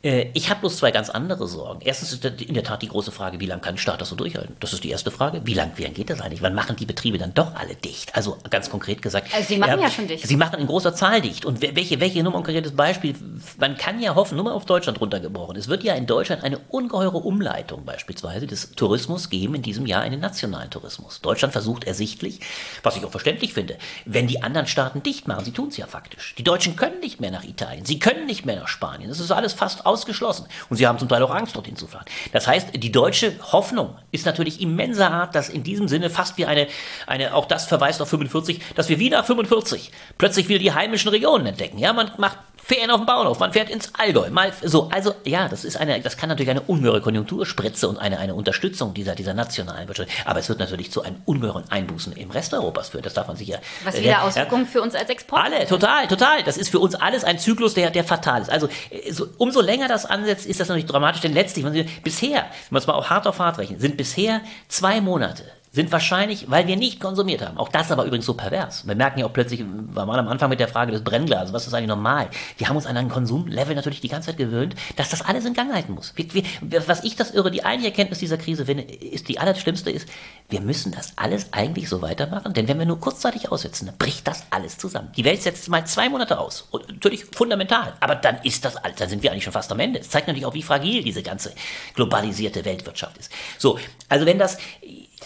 Äh, 0.03 0.29
Ich 0.35 0.49
habe 0.49 0.61
bloß 0.61 0.79
zwei 0.79 0.91
ganz 0.93 1.11
andere 1.11 1.47
Sorgen. 1.47 1.81
Erstens 1.83 2.13
ist 2.13 2.25
in 2.25 2.55
der 2.55 2.65
Tat 2.65 2.81
die 2.83 2.89
große 2.89 3.13
Frage, 3.13 3.39
wie 3.41 3.47
lange 3.47 3.61
kann 3.61 3.75
ein 3.75 3.79
Staat 3.79 4.01
das 4.01 4.09
so 4.09 4.17
durchhalten? 4.17 4.57
Das 4.61 4.73
ist 4.73 4.83
die 4.83 4.91
erste 4.91 5.11
Frage. 5.11 5.43
Wie 5.45 5.53
lange 5.55 5.73
wie 5.77 5.83
lang 5.83 5.93
geht 5.93 6.09
das 6.11 6.21
eigentlich? 6.21 6.41
Wann 6.43 6.55
machen 6.55 6.77
die 6.77 6.87
Betriebe 6.87 7.19
dann 7.19 7.35
doch 7.35 7.55
alle 7.55 7.75
dicht? 7.75 8.15
Also 8.15 8.39
ganz 8.49 8.71
konkret 8.71 9.03
gesagt. 9.03 9.29
Also 9.35 9.49
sie 9.49 9.59
machen 9.59 9.79
ja 9.81 9.91
schon 9.91 10.07
dicht. 10.09 10.27
Sie 10.27 10.37
machen 10.37 10.59
in 10.59 10.67
großer 10.67 10.95
Zahl 10.95 11.21
dicht. 11.21 11.45
Und 11.45 11.61
wel- 11.61 11.77
welche, 11.77 12.01
welche 12.01 12.23
Nummer, 12.23 12.39
ein 12.39 12.45
konkretes 12.45 12.73
Beispiel, 12.75 13.15
man 13.59 13.77
kann 13.77 14.01
ja 14.01 14.15
hoffen, 14.15 14.37
nur 14.37 14.45
mal 14.45 14.53
auf 14.53 14.65
Deutschland 14.65 15.01
runtergebrochen. 15.01 15.57
Es 15.57 15.69
wird 15.69 15.83
ja 15.85 15.95
in 15.95 16.07
Deutschland 16.07 16.45
eine 16.45 16.59
ungeheure 16.69 17.19
Umleitung 17.19 17.85
beispielsweise 17.85 18.47
des 18.47 18.73
Tourismus 18.73 19.29
geben 19.29 19.55
in 19.57 19.63
diesem 19.63 19.85
Jahr 19.87 20.05
in 20.07 20.13
den 20.13 20.21
nationalen 20.21 20.71
Tourismus. 20.71 21.21
Deutschland 21.21 21.53
versucht 21.53 21.85
ersichtlich, 21.85 22.41
was 22.83 22.97
ich 22.97 23.05
auch 23.05 23.11
verständlich 23.11 23.53
finde, 23.53 23.77
wenn 24.07 24.27
die 24.27 24.43
anderen 24.43 24.67
Staaten 24.67 25.03
dicht 25.03 25.29
machen, 25.29 25.45
sie 25.45 25.53
tun 25.53 25.69
es 25.69 25.77
ja 25.77 25.87
faktisch. 25.87 26.35
Die 26.39 26.45
Deutschen 26.45 26.77
können 26.77 27.01
nicht 27.01 27.21
mehr 27.21 27.31
nach 27.31 27.45
Italien, 27.45 27.85
sie 27.85 27.99
können 27.99 28.25
nicht 28.27 28.47
mehr 28.47 28.57
nach 28.57 28.69
Spanien. 28.69 29.11
Das 29.11 29.21
ist 29.21 29.31
alles 29.31 29.53
fast 29.53 29.85
ausgeschlossen. 29.91 30.47
Und 30.69 30.77
sie 30.77 30.87
haben 30.87 30.99
zum 30.99 31.09
Teil 31.09 31.23
auch 31.23 31.35
Angst, 31.35 31.57
dorthin 31.57 31.77
zu 31.77 31.87
fahren. 31.87 32.05
Das 32.33 32.47
heißt, 32.47 32.69
die 32.75 32.93
deutsche 32.93 33.35
Hoffnung 33.53 33.97
ist 34.13 34.27
natürlich 34.27 34.61
immenser 34.61 35.11
Art, 35.11 35.35
dass 35.35 35.49
in 35.49 35.63
diesem 35.63 35.89
Sinne 35.89 36.11
fast 36.11 36.39
wie 36.39 36.47
eine, 36.47 36.69
eine, 37.07 37.35
auch 37.35 37.47
das 37.47 37.67
verweist 37.67 38.01
auf 38.01 38.09
45, 38.09 38.61
dass 38.75 38.89
wir 38.89 38.99
wie 38.99 39.11
nach 39.11 39.25
45 39.25 39.91
plötzlich 40.19 40.49
wieder 40.49 40.59
die 40.59 40.73
heimischen 40.73 41.11
Regionen 41.11 41.47
entdecken. 41.47 41.79
Ja, 41.79 41.93
man 41.93 42.11
macht 42.17 42.39
Ferien 42.65 42.91
auf 42.91 43.01
dem 43.01 43.07
Bauernhof, 43.07 43.39
man 43.39 43.53
fährt 43.53 43.71
ins 43.71 43.93
Allgäu, 43.99 44.31
mal 44.31 44.53
so, 44.63 44.89
also 44.91 45.15
ja, 45.25 45.49
das 45.49 45.65
ist 45.65 45.77
eine, 45.77 46.01
das 46.01 46.17
kann 46.17 46.29
natürlich 46.29 46.51
eine 46.51 46.61
ungeheure 46.61 47.01
Konjunkturspritze 47.01 47.89
und 47.89 47.99
eine, 47.99 48.19
eine 48.19 48.35
Unterstützung 48.35 48.95
dieser, 48.95 49.15
dieser 49.15 49.35
nationalen 49.35 49.89
Wirtschaft, 49.89 50.11
aber 50.25 50.39
es 50.39 50.49
wird 50.49 50.59
natürlich 50.59 50.91
zu 50.91 51.03
einem 51.03 51.17
ungeheuren 51.25 51.65
Einbußen 51.71 52.13
im 52.13 52.31
Rest 52.31 52.55
Europas 52.55 52.91
führen, 52.91 53.03
das 53.03 53.15
darf 53.15 53.27
man 53.27 53.37
sich 53.37 53.49
ja. 53.49 53.59
Was 53.85 53.95
äh, 53.95 54.01
wieder 54.01 54.11
ja, 54.11 54.23
Auswirkungen 54.23 54.67
für 54.67 54.83
uns 54.83 54.95
als 54.95 55.11
Export 55.11 55.43
alle, 55.45 55.67
total, 55.67 56.07
total. 56.07 56.43
Das 56.43 56.57
ist 56.57 56.71
für 56.71 56.79
uns 56.79 56.95
alles 56.95 57.25
ein 57.25 57.39
Zyklus, 57.39 57.75
der, 57.75 57.91
der 57.91 58.05
fatal 58.05 58.43
ist. 58.43 58.51
Also 58.51 58.69
äh, 58.91 59.13
so, 59.13 59.29
umso 59.39 59.61
länger 59.61 59.89
das 59.89 60.07
ansetzt, 60.07 60.47
ist 60.47 60.61
das 60.61 60.69
natürlich 60.69 60.87
dramatisch, 60.87 61.21
denn 61.21 61.33
letztlich, 61.33 61.65
wenn 61.65 61.73
Sie, 61.73 61.85
bisher, 62.03 62.47
wenn 62.69 62.73
wir 62.73 62.79
es 62.79 62.87
mal 62.87 62.95
auch 62.95 63.11
hart 63.11 63.27
auf 63.27 63.39
hart 63.39 63.59
rechnen, 63.59 63.81
sind 63.81 63.97
bisher 63.97 64.41
zwei 64.69 65.01
Monate 65.01 65.45
sind 65.73 65.93
wahrscheinlich, 65.93 66.51
weil 66.51 66.67
wir 66.67 66.77
nicht 66.77 67.01
konsumiert 67.01 67.47
haben. 67.47 67.57
Auch 67.57 67.69
das 67.69 67.93
aber 67.93 68.05
übrigens 68.05 68.27
so 68.27 68.35
pervers. 68.35 68.87
Wir 68.89 68.97
merken 68.97 69.21
ja 69.21 69.27
auch 69.27 69.33
plötzlich, 69.33 69.61
wir 69.61 70.07
waren 70.07 70.19
am 70.19 70.29
Anfang 70.29 70.51
mit 70.51 70.59
der 70.59 70.67
Frage 70.67 70.91
des 70.91 71.05
Brennglases, 71.05 71.53
was 71.53 71.67
ist 71.67 71.75
eigentlich 71.75 71.89
normal? 71.89 72.29
Wir 72.59 72.69
haben 72.69 72.75
uns 72.75 72.87
an 72.87 72.97
einen 72.97 73.09
Konsumlevel 73.09 73.77
natürlich 73.77 74.01
die 74.01 74.09
ganze 74.09 74.31
Zeit 74.31 74.37
gewöhnt, 74.37 74.75
dass 74.97 75.11
das 75.11 75.23
alles 75.23 75.45
in 75.45 75.55
Gang 75.55 75.73
halten 75.73 75.95
muss. 75.95 76.13
Wir, 76.17 76.45
wir, 76.61 76.89
was 76.89 77.05
ich 77.05 77.15
das 77.15 77.31
irre, 77.31 77.53
die 77.53 77.63
einzige 77.63 77.91
Erkenntnis 77.91 78.19
dieser 78.19 78.37
Krise 78.37 78.67
finde, 78.67 78.83
ist 78.83 79.29
die 79.29 79.39
allerschlimmste 79.39 79.91
ist, 79.91 80.09
wir 80.49 80.61
müssen 80.61 80.91
das 80.91 81.13
alles 81.17 81.53
eigentlich 81.53 81.89
so 81.89 82.03
weitermachen, 82.03 82.53
denn 82.53 82.67
wenn 82.67 82.79
wir 82.79 82.87
nur 82.87 82.99
kurzzeitig 82.99 83.53
aussetzen, 83.53 83.87
dann 83.87 83.97
bricht 83.97 84.27
das 84.27 84.45
alles 84.51 84.77
zusammen. 84.77 85.13
Die 85.17 85.25
Welt 85.25 85.41
setzt 85.41 85.69
mal 85.69 85.87
zwei 85.87 86.09
Monate 86.09 86.41
aus. 86.41 86.67
Und 86.73 86.89
natürlich 86.89 87.27
fundamental. 87.27 87.95
Aber 88.01 88.17
dann 88.17 88.39
ist 88.43 88.65
das 88.65 88.77
alles, 88.77 88.97
dann 88.97 89.09
sind 89.09 89.23
wir 89.23 89.31
eigentlich 89.31 89.45
schon 89.45 89.53
fast 89.53 89.71
am 89.71 89.79
Ende. 89.79 90.01
Es 90.01 90.11
zeigt 90.11 90.27
natürlich 90.27 90.47
auch, 90.47 90.55
wie 90.55 90.63
fragil 90.63 91.05
diese 91.05 91.23
ganze 91.23 91.53
globalisierte 91.95 92.65
Weltwirtschaft 92.65 93.19
ist. 93.19 93.31
So, 93.57 93.79
also 94.09 94.27
wenn 94.27 94.39
das 94.39 94.59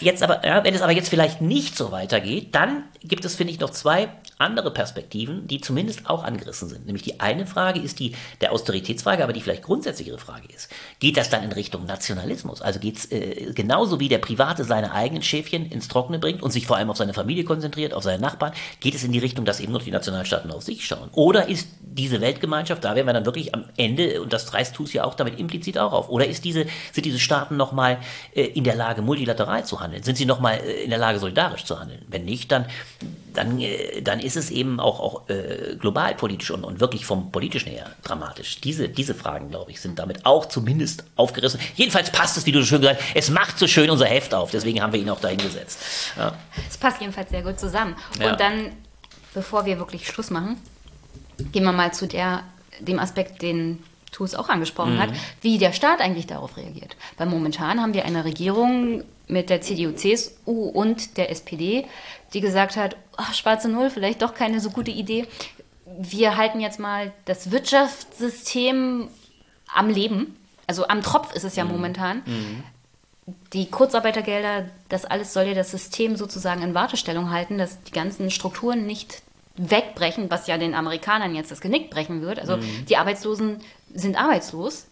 jetzt 0.01 0.23
aber, 0.23 0.45
ja, 0.47 0.65
wenn 0.65 0.75
es 0.75 0.83
aber 0.83 0.93
jetzt 0.93 1.09
vielleicht 1.09 1.41
nicht 1.41 1.77
so 1.77 1.93
weitergeht, 1.93 2.55
dann 2.55 2.85
gibt 3.03 3.25
es, 3.25 3.35
finde 3.35 3.53
ich, 3.53 3.61
noch 3.61 3.71
zwei 3.71 4.09
andere 4.39 4.73
Perspektiven, 4.73 5.47
die 5.47 5.61
zumindest 5.61 6.09
auch 6.09 6.25
angerissen 6.25 6.69
sind. 6.69 6.87
Nämlich 6.87 7.03
die 7.03 7.21
eine 7.21 7.47
Frage 7.47 7.81
ist 7.81 7.99
die 8.01 8.15
der 8.41 8.53
Austeritätsfrage, 8.53 9.23
aber 9.23 9.33
die 9.33 9.41
vielleicht 9.41 9.63
grundsätzlichere 9.63 10.19
Frage 10.19 10.49
ist. 10.55 10.71
Geht 10.99 11.17
das 11.17 11.31
dann 11.31 11.43
in 11.43 11.53
Richtung 11.53 11.87
Nationalismus? 11.87 12.63
Also 12.63 12.81
geht 12.81 12.99
es 12.99 13.13
äh, 13.13 13.53
genauso 13.55 14.01
wie 14.01 14.09
der 14.09 14.19
Private 14.19 14.65
seine 14.65 14.93
eigenen 14.93 15.23
Schäfchen 15.23 15.71
ins 15.71 15.89
Trockene 15.89 16.19
bringt 16.19 16.43
und 16.43 16.51
sich 16.51 16.67
vor 16.67 16.77
allem 16.77 16.91
auf 16.91 16.97
seine 16.97 17.15
Familie 17.15 17.45
konzentriert, 17.45 17.95
auf 17.95 18.03
seine 18.03 18.21
Nachbarn, 18.21 18.53
geht 18.81 18.95
es 18.95 19.05
in 19.05 19.13
die 19.13 19.19
Richtung, 19.19 19.45
dass 19.45 19.61
eben 19.61 19.73
nur 19.73 19.81
die 19.81 19.91
Nationalstaaten 19.91 20.51
auf 20.51 20.63
sich 20.63 20.85
schauen? 20.87 21.09
Oder 21.13 21.49
ist 21.49 21.69
diese 21.81 22.21
Weltgemeinschaft, 22.21 22.85
da 22.85 22.97
wären 22.97 23.07
wir 23.07 23.13
dann 23.13 23.27
wirklich 23.27 23.55
am 23.55 23.67
Ende, 23.77 24.21
und 24.21 24.33
das 24.33 24.53
reißt 24.53 24.75
TUS 24.75 24.93
ja 24.93 25.05
auch 25.05 25.15
damit 25.15 25.39
implizit 25.39 25.79
auch 25.79 25.93
auf, 25.93 26.09
oder 26.09 26.27
ist 26.27 26.45
diese, 26.45 26.67
sind 26.93 27.07
diese 27.07 27.21
Staaten 27.21 27.57
nochmal 27.57 27.99
äh, 28.35 28.43
in 28.43 28.65
der 28.65 28.75
Lage, 28.75 29.03
multilateral 29.03 29.65
zu 29.65 29.81
handeln? 29.81 30.03
Sind 30.03 30.17
sie 30.17 30.27
nochmal 30.27 30.59
äh, 30.59 30.83
in 30.85 30.91
der 30.91 30.99
Lage, 30.99 31.19
solidarisch 31.19 31.65
zu 31.65 31.79
handeln? 31.79 32.05
Wenn 32.09 32.25
nicht, 32.25 32.51
dann, 32.51 32.67
dann, 33.35 33.61
äh, 33.61 34.01
dann 34.03 34.21
ist 34.21 34.37
es 34.37 34.51
eben 34.51 34.81
auch, 34.81 35.01
auch 35.01 35.29
äh, 35.29 35.77
global 35.77 36.15
politisch 36.15 36.51
und, 36.51 36.65
und 36.65 36.81
wirklich 36.81 37.05
vom 37.05 37.31
politischen 37.31 37.71
her 37.71 37.91
dramatisch. 38.03 38.61
Diese, 38.61 38.89
diese 38.89 39.15
Fragen, 39.15 39.51
glaube 39.51 39.71
ich, 39.71 39.81
sind 39.81 39.99
damit 39.99 40.25
auch 40.25 40.47
zumindest 40.47 41.05
aufgerissen. 41.17 41.61
Jedenfalls 41.75 42.11
passt 42.11 42.37
es, 42.37 42.47
wie 42.47 42.53
du 42.53 42.61
so 42.61 42.67
schön 42.67 42.81
gesagt 42.81 43.01
hast, 43.01 43.11
es 43.15 43.31
macht 43.31 43.59
so 43.59 43.67
schön 43.67 43.91
unser 43.91 44.07
Heft 44.07 44.35
auf, 44.35 44.51
deswegen 44.51 44.83
haben 44.83 44.93
wir 44.93 45.01
ihn 45.01 45.11
auch 45.11 45.21
dahin 45.21 45.39
gesetzt. 45.39 45.79
Ja. 46.17 46.35
Es 46.69 46.77
passt 46.77 47.01
jedenfalls 47.01 47.31
sehr 47.31 47.43
gut 47.43 47.59
zusammen. 47.59 47.97
Ja. 48.19 48.33
Und 48.33 48.41
dann, 48.41 48.73
bevor 49.35 49.67
wir 49.67 49.79
wirklich 49.79 50.07
Schluss 50.07 50.31
machen, 50.31 50.57
gehen 51.53 51.65
wir 51.65 51.73
mal 51.73 51.93
zu 51.93 52.07
der, 52.07 52.45
dem 52.81 52.99
Aspekt, 52.99 53.43
den 53.43 53.83
TUS 54.15 54.35
auch 54.35 54.49
angesprochen 54.49 54.99
hat, 54.99 55.11
wie 55.41 55.59
der 55.59 55.73
Staat 55.73 56.01
eigentlich 56.01 56.27
darauf 56.27 56.57
reagiert. 56.57 56.97
Weil 57.17 57.27
momentan 57.27 57.81
haben 57.81 57.95
wir 57.95 58.05
eine 58.05 58.25
Regierung 58.25 59.05
mit 59.27 59.51
der 59.51 59.61
CDU, 59.61 59.93
CSU 59.93 60.69
und 60.69 61.17
der 61.17 61.31
SPD, 61.31 61.87
die 62.33 62.41
gesagt 62.41 62.77
hat, 62.77 62.97
ach, 63.17 63.35
schwarze 63.35 63.69
Null, 63.69 63.91
vielleicht 63.91 64.23
doch 64.23 64.35
keine 64.35 64.61
so 64.61 64.71
gute 64.71 64.91
Idee. 64.91 65.27
Wir 65.99 66.37
halten 66.37 66.61
jetzt 66.61 66.79
mal 66.79 67.13
das 67.25 67.51
Wirtschaftssystem 67.51 69.09
am 69.73 69.91
Leben. 69.91 70.37
Also 70.67 70.89
am 70.89 71.03
Tropf 71.03 71.35
ist 71.35 71.45
es 71.45 71.57
ja 71.57 71.65
momentan 71.65 72.23
die 73.53 73.71
Kurzarbeitergelder, 73.71 74.67
das 74.89 75.05
alles 75.05 75.33
soll 75.33 75.45
ja 75.45 75.55
das 75.55 75.71
System 75.71 76.17
sozusagen 76.17 76.63
in 76.63 76.75
Wartestellung 76.75 77.31
halten, 77.31 77.57
dass 77.57 77.83
die 77.85 77.93
ganzen 77.93 78.31
Strukturen 78.31 78.87
nicht 78.87 79.23
wegbrechen, 79.57 80.31
was 80.31 80.47
ja 80.47 80.59
den 80.59 80.75
Amerikanern 80.75 81.35
jetzt 81.35 81.51
das 81.51 81.61
Genick 81.61 81.91
brechen 81.91 82.23
wird. 82.23 82.39
Also 82.39 82.59
die 82.89 82.97
Arbeitslosen 82.97 83.61
sind 83.95 84.21
arbeitslos. 84.21 84.87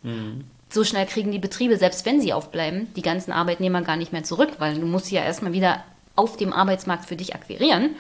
So 0.69 0.85
schnell 0.85 1.07
kriegen 1.07 1.33
die 1.33 1.39
Betriebe, 1.39 1.77
selbst 1.77 2.07
wenn 2.07 2.21
sie 2.21 2.33
aufbleiben, 2.33 2.93
die 2.95 3.03
ganzen 3.03 3.33
Arbeitnehmer 3.33 3.83
gar 3.83 3.97
nicht 3.97 4.13
mehr 4.13 4.25
zurück, 4.25 4.51
weil 4.59 4.79
du 4.79 4.87
musst 4.87 5.07
sie 5.07 5.17
ja 5.17 5.23
erstmal 5.23 5.53
wieder 5.53 5.83
auf 6.15 6.37
dem 6.37 6.53
Arbeitsmarkt 6.53 7.07
für 7.07 7.17
dich 7.17 7.35
akquirieren. 7.35 7.97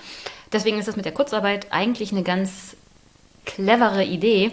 deswegen 0.52 0.78
ist 0.78 0.86
das 0.86 0.96
mit 0.96 1.04
der 1.04 1.12
Kurzarbeit 1.12 1.72
eigentlich 1.72 2.12
eine 2.12 2.22
ganz 2.22 2.76
clevere 3.44 4.04
Idee, 4.04 4.52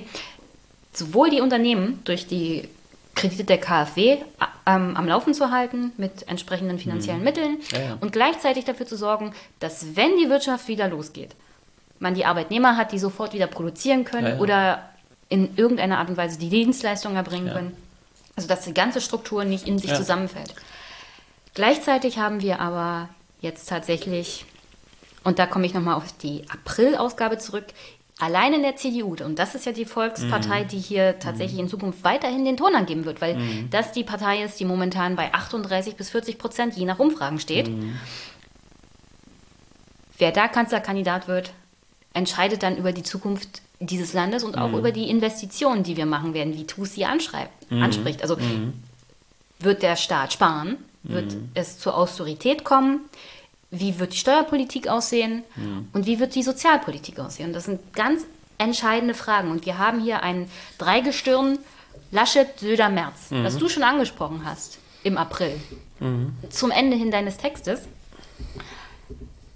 sowohl 0.93 1.29
die 1.29 1.41
Unternehmen 1.41 1.99
durch 2.05 2.27
die 2.27 2.67
Kredite 3.15 3.43
der 3.43 3.57
KfW 3.57 4.17
ähm, 4.65 4.95
am 4.95 5.07
Laufen 5.07 5.33
zu 5.33 5.51
halten 5.51 5.91
mit 5.97 6.27
entsprechenden 6.27 6.79
finanziellen 6.79 7.19
mhm. 7.19 7.25
Mitteln 7.25 7.57
ja, 7.71 7.79
ja. 7.79 7.97
und 7.99 8.13
gleichzeitig 8.13 8.65
dafür 8.65 8.85
zu 8.85 8.95
sorgen, 8.95 9.33
dass 9.59 9.95
wenn 9.95 10.17
die 10.17 10.29
Wirtschaft 10.29 10.67
wieder 10.67 10.87
losgeht, 10.87 11.35
man 11.99 12.15
die 12.15 12.25
Arbeitnehmer 12.25 12.77
hat, 12.77 12.91
die 12.91 12.99
sofort 12.99 13.33
wieder 13.33 13.47
produzieren 13.47 14.05
können 14.05 14.27
ja, 14.27 14.37
oder 14.39 14.89
in 15.27 15.55
irgendeiner 15.57 15.99
Art 15.99 16.09
und 16.09 16.17
Weise 16.17 16.39
die 16.39 16.49
Dienstleistung 16.49 17.15
erbringen 17.15 17.53
können. 17.53 17.77
Also 18.35 18.47
dass 18.47 18.61
die 18.61 18.73
ganze 18.73 19.01
Struktur 19.01 19.43
nicht 19.43 19.67
in 19.67 19.77
sich 19.77 19.93
zusammenfällt. 19.93 20.55
Gleichzeitig 21.53 22.17
haben 22.17 22.41
wir 22.41 22.59
aber 22.59 23.09
jetzt 23.41 23.67
tatsächlich, 23.67 24.45
und 25.23 25.39
da 25.39 25.45
komme 25.45 25.65
ich 25.65 25.73
nochmal 25.73 25.95
auf 25.95 26.05
die 26.17 26.45
April-Ausgabe 26.49 27.37
zurück, 27.37 27.65
allein 28.19 28.53
in 28.53 28.61
der 28.61 28.75
CDU, 28.75 29.15
und 29.23 29.39
das 29.39 29.55
ist 29.55 29.65
ja 29.65 29.71
die 29.71 29.85
Volkspartei, 29.85 30.63
mhm. 30.63 30.67
die 30.67 30.77
hier 30.77 31.19
tatsächlich 31.19 31.57
mhm. 31.57 31.65
in 31.65 31.69
Zukunft 31.69 32.03
weiterhin 32.03 32.45
den 32.45 32.57
Ton 32.57 32.75
angeben 32.75 33.05
wird, 33.05 33.21
weil 33.21 33.35
mhm. 33.35 33.69
das 33.71 33.91
die 33.91 34.03
Partei 34.03 34.43
ist, 34.43 34.59
die 34.59 34.65
momentan 34.65 35.15
bei 35.15 35.33
38 35.33 35.95
bis 35.95 36.09
40 36.09 36.37
Prozent 36.37 36.75
je 36.75 36.85
nach 36.85 36.99
Umfragen 36.99 37.39
steht. 37.39 37.69
Mhm. 37.69 37.97
Wer 40.17 40.31
da 40.31 40.47
Kanzlerkandidat 40.49 41.27
wird, 41.27 41.51
entscheidet 42.13 42.63
dann 42.63 42.77
über 42.77 42.91
die 42.91 43.03
Zukunft 43.03 43.61
dieses 43.79 44.13
Landes 44.13 44.43
und 44.43 44.57
auch 44.57 44.69
mhm. 44.69 44.79
über 44.79 44.91
die 44.91 45.09
Investitionen, 45.09 45.83
die 45.83 45.95
wir 45.95 46.05
machen 46.05 46.33
werden, 46.33 46.55
wie 46.55 46.65
TUS 46.65 46.95
sie 46.95 47.05
mhm. 47.05 47.81
anspricht. 47.83 48.21
Also 48.21 48.37
wird 49.59 49.83
der 49.83 49.95
Staat 49.95 50.33
sparen? 50.33 50.77
Wird 51.03 51.37
es 51.53 51.79
zur 51.79 51.95
Austerität 51.95 52.65
kommen? 52.65 53.01
wie 53.71 53.99
wird 53.99 54.13
die 54.13 54.17
Steuerpolitik 54.17 54.87
aussehen 54.87 55.43
mhm. 55.55 55.89
und 55.93 56.05
wie 56.05 56.19
wird 56.19 56.35
die 56.35 56.43
Sozialpolitik 56.43 57.19
aussehen. 57.19 57.53
Das 57.53 57.65
sind 57.65 57.93
ganz 57.93 58.25
entscheidende 58.57 59.13
Fragen. 59.13 59.51
Und 59.51 59.65
wir 59.65 59.77
haben 59.77 59.99
hier 60.01 60.23
ein 60.23 60.49
Dreigestirn 60.77 61.59
Laschet, 62.11 62.59
Söder, 62.59 62.89
Merz, 62.89 63.29
mhm. 63.29 63.43
das 63.43 63.57
du 63.57 63.69
schon 63.69 63.83
angesprochen 63.83 64.41
hast 64.43 64.79
im 65.03 65.17
April, 65.17 65.59
mhm. 65.99 66.33
zum 66.49 66.71
Ende 66.71 66.97
hin 66.97 67.11
deines 67.11 67.37
Textes. 67.37 67.81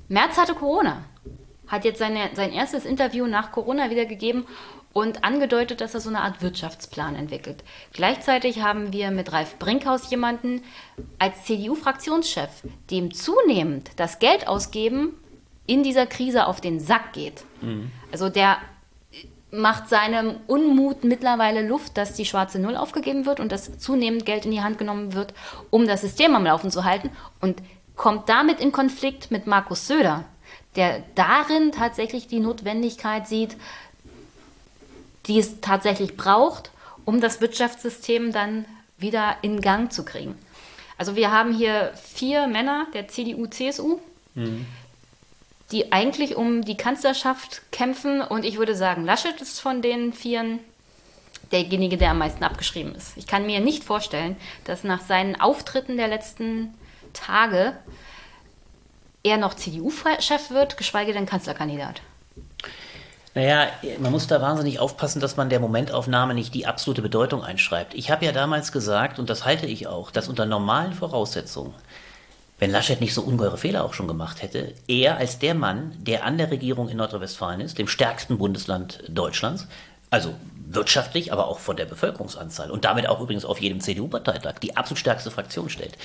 Merz 0.07 0.37
hatte 0.37 0.53
Corona, 0.53 1.03
hat 1.73 1.85
jetzt 1.85 1.99
seine, 1.99 2.29
sein 2.35 2.53
erstes 2.53 2.85
Interview 2.85 3.25
nach 3.25 3.51
Corona 3.51 3.89
wiedergegeben 3.89 4.45
und 4.93 5.23
angedeutet, 5.23 5.81
dass 5.81 5.95
er 5.95 5.99
so 5.99 6.09
eine 6.09 6.21
Art 6.21 6.41
Wirtschaftsplan 6.43 7.15
entwickelt. 7.15 7.63
Gleichzeitig 7.93 8.61
haben 8.61 8.93
wir 8.93 9.09
mit 9.09 9.33
Ralf 9.33 9.57
Brinkhaus 9.57 10.09
jemanden 10.11 10.61
als 11.17 11.45
CDU-Fraktionschef, 11.45 12.49
dem 12.91 13.11
zunehmend 13.13 13.89
das 13.95 14.19
Geld 14.19 14.47
ausgeben 14.47 15.15
in 15.65 15.81
dieser 15.81 16.05
Krise 16.05 16.45
auf 16.45 16.61
den 16.61 16.79
Sack 16.79 17.13
geht. 17.13 17.43
Mhm. 17.61 17.91
Also 18.11 18.29
der 18.29 18.57
macht 19.49 19.89
seinem 19.89 20.35
Unmut 20.45 21.03
mittlerweile 21.03 21.67
Luft, 21.67 21.97
dass 21.97 22.13
die 22.13 22.25
schwarze 22.25 22.59
Null 22.59 22.75
aufgegeben 22.75 23.25
wird 23.25 23.39
und 23.39 23.51
dass 23.51 23.79
zunehmend 23.79 24.25
Geld 24.25 24.45
in 24.45 24.51
die 24.51 24.61
Hand 24.61 24.77
genommen 24.77 25.13
wird, 25.13 25.33
um 25.71 25.87
das 25.87 26.01
System 26.01 26.35
am 26.35 26.45
Laufen 26.45 26.69
zu 26.69 26.83
halten 26.83 27.09
und 27.41 27.61
kommt 27.95 28.29
damit 28.29 28.59
in 28.59 28.71
Konflikt 28.71 29.31
mit 29.31 29.47
Markus 29.47 29.87
Söder, 29.87 30.25
der 30.75 31.03
darin 31.15 31.71
tatsächlich 31.71 32.27
die 32.27 32.39
Notwendigkeit 32.39 33.27
sieht, 33.27 33.55
die 35.27 35.39
es 35.39 35.61
tatsächlich 35.61 36.17
braucht, 36.17 36.71
um 37.05 37.21
das 37.21 37.41
Wirtschaftssystem 37.41 38.31
dann 38.31 38.65
wieder 38.97 39.37
in 39.41 39.61
Gang 39.61 39.91
zu 39.91 40.03
kriegen. 40.03 40.35
Also 40.97 41.15
wir 41.15 41.31
haben 41.31 41.53
hier 41.53 41.91
vier 41.95 42.47
Männer 42.47 42.87
der 42.93 43.07
CDU, 43.07 43.47
CSU, 43.47 43.99
mhm. 44.35 44.65
die 45.71 45.91
eigentlich 45.91 46.35
um 46.35 46.63
die 46.63 46.77
Kanzlerschaft 46.77 47.61
kämpfen. 47.71 48.21
Und 48.21 48.45
ich 48.45 48.57
würde 48.57 48.75
sagen, 48.75 49.03
Laschet 49.03 49.41
ist 49.41 49.59
von 49.59 49.81
den 49.81 50.13
Vieren 50.13 50.59
derjenige, 51.51 51.97
der 51.97 52.11
am 52.11 52.19
meisten 52.19 52.43
abgeschrieben 52.43 52.95
ist. 52.95 53.17
Ich 53.17 53.27
kann 53.27 53.45
mir 53.45 53.59
nicht 53.59 53.83
vorstellen, 53.83 54.35
dass 54.65 54.83
nach 54.83 55.01
seinen 55.01 55.39
Auftritten 55.39 55.97
der 55.97 56.07
letzten 56.07 56.73
Tage 57.13 57.77
er 59.23 59.37
noch 59.37 59.53
CDU-Chef 59.53 60.51
wird, 60.51 60.77
geschweige 60.77 61.13
denn 61.13 61.25
Kanzlerkandidat. 61.25 62.01
Naja, 63.35 63.67
man 63.99 64.11
muss 64.11 64.27
da 64.27 64.41
wahnsinnig 64.41 64.79
aufpassen, 64.79 65.19
dass 65.19 65.37
man 65.37 65.49
der 65.49 65.59
Momentaufnahme 65.59 66.35
nicht 66.35 66.53
die 66.53 66.67
absolute 66.67 67.01
Bedeutung 67.01 67.43
einschreibt. 67.43 67.95
Ich 67.95 68.11
habe 68.11 68.25
ja 68.25 68.31
damals 68.31 68.71
gesagt, 68.71 69.17
und 69.17 69.29
das 69.29 69.43
halte 69.43 69.65
ich 69.65 69.87
auch, 69.87 70.11
dass 70.11 70.27
unter 70.27 70.45
normalen 70.45 70.93
Voraussetzungen, 70.93 71.73
wenn 72.59 72.69
Laschet 72.69 73.01
nicht 73.01 73.15
so 73.15 73.23
ungeheure 73.23 73.57
Fehler 73.57 73.85
auch 73.85 73.95
schon 73.95 74.07
gemacht 74.07 74.43
hätte, 74.43 74.75
er 74.87 75.17
als 75.17 75.39
der 75.39 75.55
Mann, 75.55 75.95
der 75.97 76.25
an 76.25 76.37
der 76.37 76.51
Regierung 76.51 76.89
in 76.89 76.97
Nordrhein-Westfalen 76.97 77.61
ist, 77.61 77.79
dem 77.79 77.87
stärksten 77.87 78.37
Bundesland 78.37 79.03
Deutschlands, 79.07 79.67
also 80.11 80.35
wirtschaftlich, 80.67 81.33
aber 81.33 81.47
auch 81.47 81.57
von 81.57 81.75
der 81.75 81.85
Bevölkerungsanzahl 81.85 82.69
und 82.69 82.85
damit 82.85 83.07
auch 83.07 83.19
übrigens 83.19 83.45
auf 83.45 83.59
jedem 83.59 83.79
CDU-Parteitag 83.79 84.59
die 84.59 84.77
absolut 84.77 84.99
stärkste 84.99 85.31
Fraktion 85.31 85.69
stellt, 85.69 85.97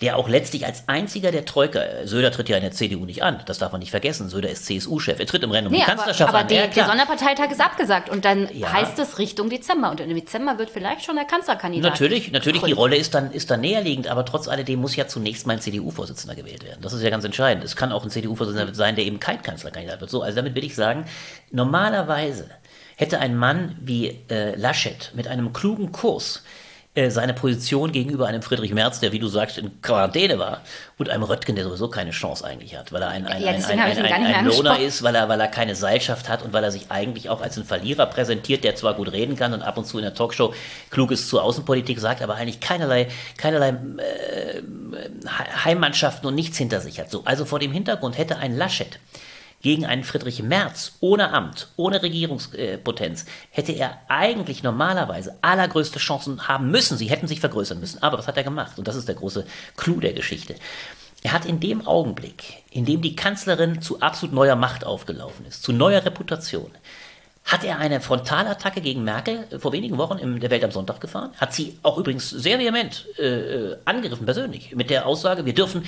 der 0.00 0.16
auch 0.16 0.28
letztlich 0.28 0.64
als 0.64 0.84
einziger 0.86 1.30
der 1.30 1.44
Troika, 1.44 1.82
Söder 2.04 2.32
tritt 2.32 2.48
ja 2.48 2.56
in 2.56 2.62
der 2.62 2.72
CDU 2.72 3.04
nicht 3.04 3.22
an, 3.22 3.40
das 3.44 3.58
darf 3.58 3.72
man 3.72 3.80
nicht 3.80 3.90
vergessen, 3.90 4.30
Söder 4.30 4.48
ist 4.48 4.64
CSU-Chef, 4.64 5.18
er 5.18 5.26
tritt 5.26 5.42
im 5.42 5.50
Rennen 5.50 5.66
um 5.66 5.72
nee, 5.72 5.80
die 5.80 5.84
Kanzlerschaft 5.84 6.30
aber, 6.30 6.40
aber 6.40 6.50
an. 6.50 6.62
Aber 6.62 6.74
der 6.74 6.86
Sonderparteitag 6.86 7.50
ist 7.50 7.60
abgesagt 7.60 8.08
und 8.08 8.24
dann 8.24 8.48
ja. 8.54 8.72
heißt 8.72 8.98
es 8.98 9.18
Richtung 9.18 9.50
Dezember 9.50 9.90
und 9.90 10.00
im 10.00 10.14
Dezember 10.14 10.58
wird 10.58 10.70
vielleicht 10.70 11.04
schon 11.04 11.16
der 11.16 11.26
Kanzlerkandidat. 11.26 11.90
Natürlich, 11.90 12.32
natürlich, 12.32 12.62
die 12.62 12.72
Rolle 12.72 12.96
ist 12.96 13.14
dann, 13.14 13.30
ist 13.30 13.50
dann 13.50 13.60
näherliegend, 13.60 14.08
aber 14.08 14.24
trotz 14.24 14.48
alledem 14.48 14.80
muss 14.80 14.96
ja 14.96 15.06
zunächst 15.06 15.46
mal 15.46 15.54
ein 15.54 15.60
CDU-Vorsitzender 15.60 16.34
gewählt 16.34 16.64
werden. 16.64 16.80
Das 16.80 16.94
ist 16.94 17.02
ja 17.02 17.10
ganz 17.10 17.24
entscheidend. 17.24 17.62
Es 17.64 17.76
kann 17.76 17.92
auch 17.92 18.02
ein 18.02 18.10
CDU-Vorsitzender 18.10 18.74
sein, 18.74 18.96
der 18.96 19.04
eben 19.04 19.20
kein 19.20 19.42
Kanzlerkandidat 19.42 20.00
wird. 20.00 20.10
So, 20.10 20.22
also 20.22 20.36
damit 20.36 20.54
will 20.54 20.64
ich 20.64 20.74
sagen, 20.74 21.04
normalerweise 21.50 22.48
hätte 22.96 23.18
ein 23.18 23.36
Mann 23.36 23.76
wie 23.80 24.18
äh, 24.30 24.56
Laschet 24.56 25.12
mit 25.14 25.28
einem 25.28 25.52
klugen 25.52 25.92
Kurs 25.92 26.36
äh, 26.36 26.59
seine 27.08 27.34
Position 27.34 27.92
gegenüber 27.92 28.26
einem 28.26 28.42
Friedrich 28.42 28.74
Merz, 28.74 28.98
der, 28.98 29.12
wie 29.12 29.20
du 29.20 29.28
sagst, 29.28 29.58
in 29.58 29.80
Quarantäne 29.80 30.40
war, 30.40 30.62
und 30.98 31.08
einem 31.08 31.22
Röttgen, 31.22 31.54
der 31.54 31.64
sowieso 31.64 31.88
keine 31.88 32.10
Chance 32.10 32.44
eigentlich 32.44 32.76
hat, 32.76 32.92
weil 32.92 33.00
er 33.00 33.08
ein, 33.08 33.26
ein, 33.28 33.40
ja, 33.40 33.50
ein, 33.50 33.64
ein, 33.64 33.78
ein, 33.78 34.26
ein 34.26 34.44
Lohner 34.44 34.78
ist, 34.80 35.04
weil 35.04 35.14
er, 35.14 35.28
weil 35.28 35.40
er 35.40 35.46
keine 35.46 35.76
Seilschaft 35.76 36.28
hat 36.28 36.42
und 36.42 36.52
weil 36.52 36.64
er 36.64 36.72
sich 36.72 36.86
eigentlich 36.90 37.30
auch 37.30 37.42
als 37.42 37.56
ein 37.56 37.64
Verlierer 37.64 38.06
präsentiert, 38.06 38.64
der 38.64 38.74
zwar 38.74 38.94
gut 38.94 39.12
reden 39.12 39.36
kann 39.36 39.54
und 39.54 39.62
ab 39.62 39.78
und 39.78 39.86
zu 39.86 39.98
in 39.98 40.02
der 40.02 40.14
Talkshow 40.14 40.52
Kluges 40.90 41.28
zur 41.28 41.44
Außenpolitik 41.44 42.00
sagt, 42.00 42.22
aber 42.22 42.34
eigentlich 42.34 42.58
keinerlei, 42.58 43.06
keinerlei 43.36 43.68
äh, 43.68 44.60
Heimmannschaften 45.64 46.26
und 46.26 46.34
nichts 46.34 46.58
hinter 46.58 46.80
sich 46.80 46.98
hat. 46.98 47.08
So, 47.08 47.22
also 47.24 47.44
vor 47.44 47.60
dem 47.60 47.70
Hintergrund 47.70 48.18
hätte 48.18 48.38
ein 48.38 48.56
Laschet 48.56 48.98
gegen 49.62 49.84
einen 49.86 50.04
Friedrich 50.04 50.42
Merz 50.42 50.92
ohne 51.00 51.32
Amt, 51.32 51.68
ohne 51.76 52.02
Regierungspotenz, 52.02 53.26
hätte 53.50 53.72
er 53.72 53.98
eigentlich 54.08 54.62
normalerweise 54.62 55.36
allergrößte 55.42 55.98
Chancen 55.98 56.48
haben 56.48 56.70
müssen. 56.70 56.96
Sie 56.96 57.10
hätten 57.10 57.28
sich 57.28 57.40
vergrößern 57.40 57.80
müssen. 57.80 58.02
Aber 58.02 58.18
was 58.18 58.26
hat 58.26 58.36
er 58.36 58.44
gemacht? 58.44 58.78
Und 58.78 58.88
das 58.88 58.96
ist 58.96 59.08
der 59.08 59.14
große 59.14 59.46
Clou 59.76 60.00
der 60.00 60.12
Geschichte. 60.12 60.54
Er 61.22 61.32
hat 61.32 61.44
in 61.44 61.60
dem 61.60 61.86
Augenblick, 61.86 62.62
in 62.70 62.86
dem 62.86 63.02
die 63.02 63.14
Kanzlerin 63.14 63.82
zu 63.82 64.00
absolut 64.00 64.34
neuer 64.34 64.56
Macht 64.56 64.84
aufgelaufen 64.84 65.44
ist, 65.46 65.62
zu 65.62 65.72
neuer 65.72 66.04
Reputation, 66.04 66.70
hat 67.44 67.64
er 67.64 67.78
eine 67.78 68.00
Frontalattacke 68.00 68.80
gegen 68.80 69.04
Merkel 69.04 69.46
vor 69.58 69.72
wenigen 69.72 69.98
Wochen 69.98 70.18
in 70.18 70.40
der 70.40 70.50
Welt 70.50 70.64
am 70.64 70.70
Sonntag 70.70 71.00
gefahren, 71.00 71.32
hat 71.36 71.52
sie 71.52 71.78
auch 71.82 71.98
übrigens 71.98 72.30
sehr 72.30 72.58
vehement 72.58 73.06
äh, 73.18 73.76
angegriffen, 73.84 74.24
persönlich, 74.24 74.74
mit 74.74 74.88
der 74.88 75.06
Aussage, 75.06 75.44
wir 75.44 75.54
dürfen 75.54 75.84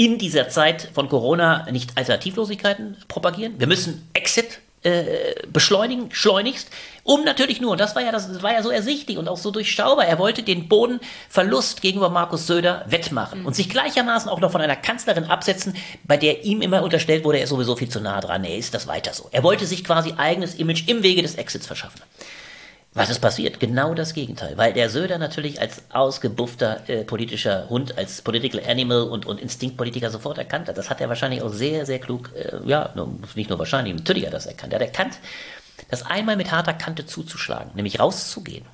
in 0.00 0.16
dieser 0.16 0.48
Zeit 0.48 0.88
von 0.94 1.10
Corona 1.10 1.70
nicht 1.70 1.90
Alternativlosigkeiten 1.94 2.96
propagieren. 3.06 3.56
Wir 3.58 3.66
müssen 3.66 4.08
Exit 4.14 4.60
äh, 4.82 5.34
beschleunigen, 5.52 6.10
schleunigst, 6.10 6.70
um 7.02 7.22
natürlich 7.22 7.60
nur, 7.60 7.72
und 7.72 7.80
das 7.82 7.94
war 7.94 8.02
ja 8.02 8.10
das, 8.10 8.32
das 8.32 8.42
war 8.42 8.54
ja 8.54 8.62
so 8.62 8.70
ersichtlich 8.70 9.18
und 9.18 9.28
auch 9.28 9.36
so 9.36 9.50
durchschaubar, 9.50 10.06
er 10.06 10.18
wollte 10.18 10.42
den 10.42 10.68
Bodenverlust 10.68 11.82
gegenüber 11.82 12.08
Markus 12.08 12.46
Söder 12.46 12.86
wettmachen 12.86 13.40
mhm. 13.40 13.46
und 13.46 13.54
sich 13.54 13.68
gleichermaßen 13.68 14.30
auch 14.30 14.40
noch 14.40 14.52
von 14.52 14.62
einer 14.62 14.74
Kanzlerin 14.74 15.24
absetzen, 15.24 15.76
bei 16.04 16.16
der 16.16 16.46
ihm 16.46 16.62
immer 16.62 16.82
unterstellt 16.82 17.26
wurde, 17.26 17.36
er 17.36 17.44
ist 17.44 17.50
sowieso 17.50 17.76
viel 17.76 17.90
zu 17.90 18.00
nah 18.00 18.22
dran, 18.22 18.42
er 18.42 18.56
ist 18.56 18.72
das 18.72 18.86
weiter 18.86 19.12
so. 19.12 19.28
Er 19.32 19.42
wollte 19.42 19.66
sich 19.66 19.84
quasi 19.84 20.14
eigenes 20.16 20.54
Image 20.54 20.88
im 20.88 21.02
Wege 21.02 21.20
des 21.20 21.34
Exits 21.34 21.66
verschaffen. 21.66 22.00
Was 22.92 23.08
ist 23.08 23.20
passiert? 23.20 23.60
Genau 23.60 23.94
das 23.94 24.14
Gegenteil. 24.14 24.56
Weil 24.56 24.72
der 24.72 24.90
Söder 24.90 25.18
natürlich 25.18 25.60
als 25.60 25.82
ausgebuffter 25.90 26.88
äh, 26.88 27.04
politischer 27.04 27.68
Hund, 27.68 27.96
als 27.96 28.20
Political 28.22 28.62
Animal 28.68 29.02
und, 29.02 29.26
und 29.26 29.40
Instinktpolitiker 29.40 30.10
sofort 30.10 30.38
erkannt 30.38 30.68
hat. 30.68 30.76
Das 30.76 30.90
hat 30.90 31.00
er 31.00 31.08
wahrscheinlich 31.08 31.42
auch 31.42 31.52
sehr, 31.52 31.86
sehr 31.86 32.00
klug, 32.00 32.30
äh, 32.34 32.58
ja, 32.66 32.92
nicht 33.36 33.48
nur 33.48 33.60
wahrscheinlich, 33.60 33.94
natürlich 33.94 34.24
hat 34.24 34.32
er 34.32 34.38
das 34.38 34.46
erkannt. 34.46 34.72
Er 34.72 34.80
hat 34.80 34.86
erkannt, 34.86 35.18
das 35.88 36.04
einmal 36.04 36.36
mit 36.36 36.50
harter 36.50 36.72
Kante 36.72 37.06
zuzuschlagen, 37.06 37.70
nämlich 37.74 38.00
rauszugehen. 38.00 38.66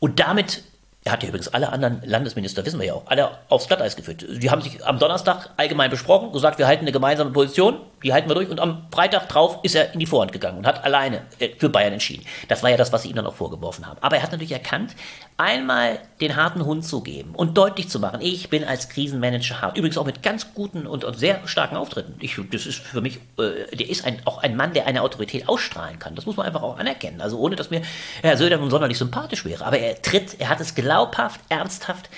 Und 0.00 0.20
damit, 0.20 0.62
er 1.04 1.12
hat 1.12 1.22
ja 1.22 1.30
übrigens 1.30 1.48
alle 1.48 1.70
anderen 1.70 2.02
Landesminister, 2.04 2.64
wissen 2.66 2.78
wir 2.78 2.86
ja 2.86 2.94
auch, 2.94 3.06
alle 3.06 3.38
aufs 3.48 3.68
Glatteis 3.68 3.96
geführt. 3.96 4.26
Die 4.28 4.50
haben 4.50 4.60
sich 4.60 4.84
am 4.84 4.98
Donnerstag 4.98 5.48
allgemein 5.56 5.90
besprochen, 5.90 6.30
gesagt, 6.32 6.58
wir 6.58 6.66
halten 6.66 6.82
eine 6.82 6.92
gemeinsame 6.92 7.30
Position. 7.30 7.80
Die 8.04 8.12
halten 8.12 8.28
wir 8.28 8.34
durch. 8.34 8.48
Und 8.50 8.60
am 8.60 8.86
Freitag 8.92 9.28
drauf 9.28 9.58
ist 9.62 9.74
er 9.74 9.92
in 9.92 9.98
die 9.98 10.06
Vorhand 10.06 10.32
gegangen 10.32 10.58
und 10.58 10.66
hat 10.66 10.84
alleine 10.84 11.22
äh, 11.38 11.48
für 11.58 11.68
Bayern 11.68 11.94
entschieden. 11.94 12.24
Das 12.48 12.62
war 12.62 12.70
ja 12.70 12.76
das, 12.76 12.92
was 12.92 13.02
sie 13.02 13.08
ihm 13.08 13.16
dann 13.16 13.26
auch 13.26 13.34
vorgeworfen 13.34 13.86
haben. 13.86 13.98
Aber 14.00 14.16
er 14.16 14.22
hat 14.22 14.30
natürlich 14.30 14.52
erkannt, 14.52 14.94
einmal 15.36 15.98
den 16.20 16.36
harten 16.36 16.64
Hund 16.64 16.84
zu 16.84 17.02
geben 17.02 17.34
und 17.34 17.58
deutlich 17.58 17.88
zu 17.88 17.98
machen, 17.98 18.20
ich 18.20 18.50
bin 18.50 18.62
als 18.62 18.88
Krisenmanager 18.88 19.62
hart. 19.62 19.76
Übrigens 19.76 19.98
auch 19.98 20.06
mit 20.06 20.22
ganz 20.22 20.54
guten 20.54 20.86
und, 20.86 21.04
und 21.04 21.18
sehr 21.18 21.40
starken 21.46 21.76
Auftritten. 21.76 22.14
Ich, 22.20 22.38
das 22.52 22.66
ist 22.66 22.78
für 22.78 23.00
mich, 23.00 23.16
äh, 23.38 23.74
der 23.74 23.88
ist 23.88 24.04
ein, 24.04 24.20
auch 24.26 24.38
ein 24.38 24.56
Mann, 24.56 24.74
der 24.74 24.86
eine 24.86 25.02
Autorität 25.02 25.48
ausstrahlen 25.48 25.98
kann. 25.98 26.14
Das 26.14 26.26
muss 26.26 26.36
man 26.36 26.46
einfach 26.46 26.62
auch 26.62 26.78
anerkennen. 26.78 27.20
Also 27.20 27.38
ohne, 27.38 27.56
dass 27.56 27.70
mir 27.70 27.82
Herr 28.22 28.36
Söder 28.36 28.58
nun 28.58 28.70
sonderlich 28.70 28.98
sympathisch 28.98 29.44
wäre. 29.44 29.64
Aber 29.64 29.78
er 29.78 30.00
tritt, 30.02 30.38
er 30.38 30.50
hat 30.50 30.60
es 30.60 30.74
glaubhaft, 30.74 31.40
ernsthaft 31.48 32.10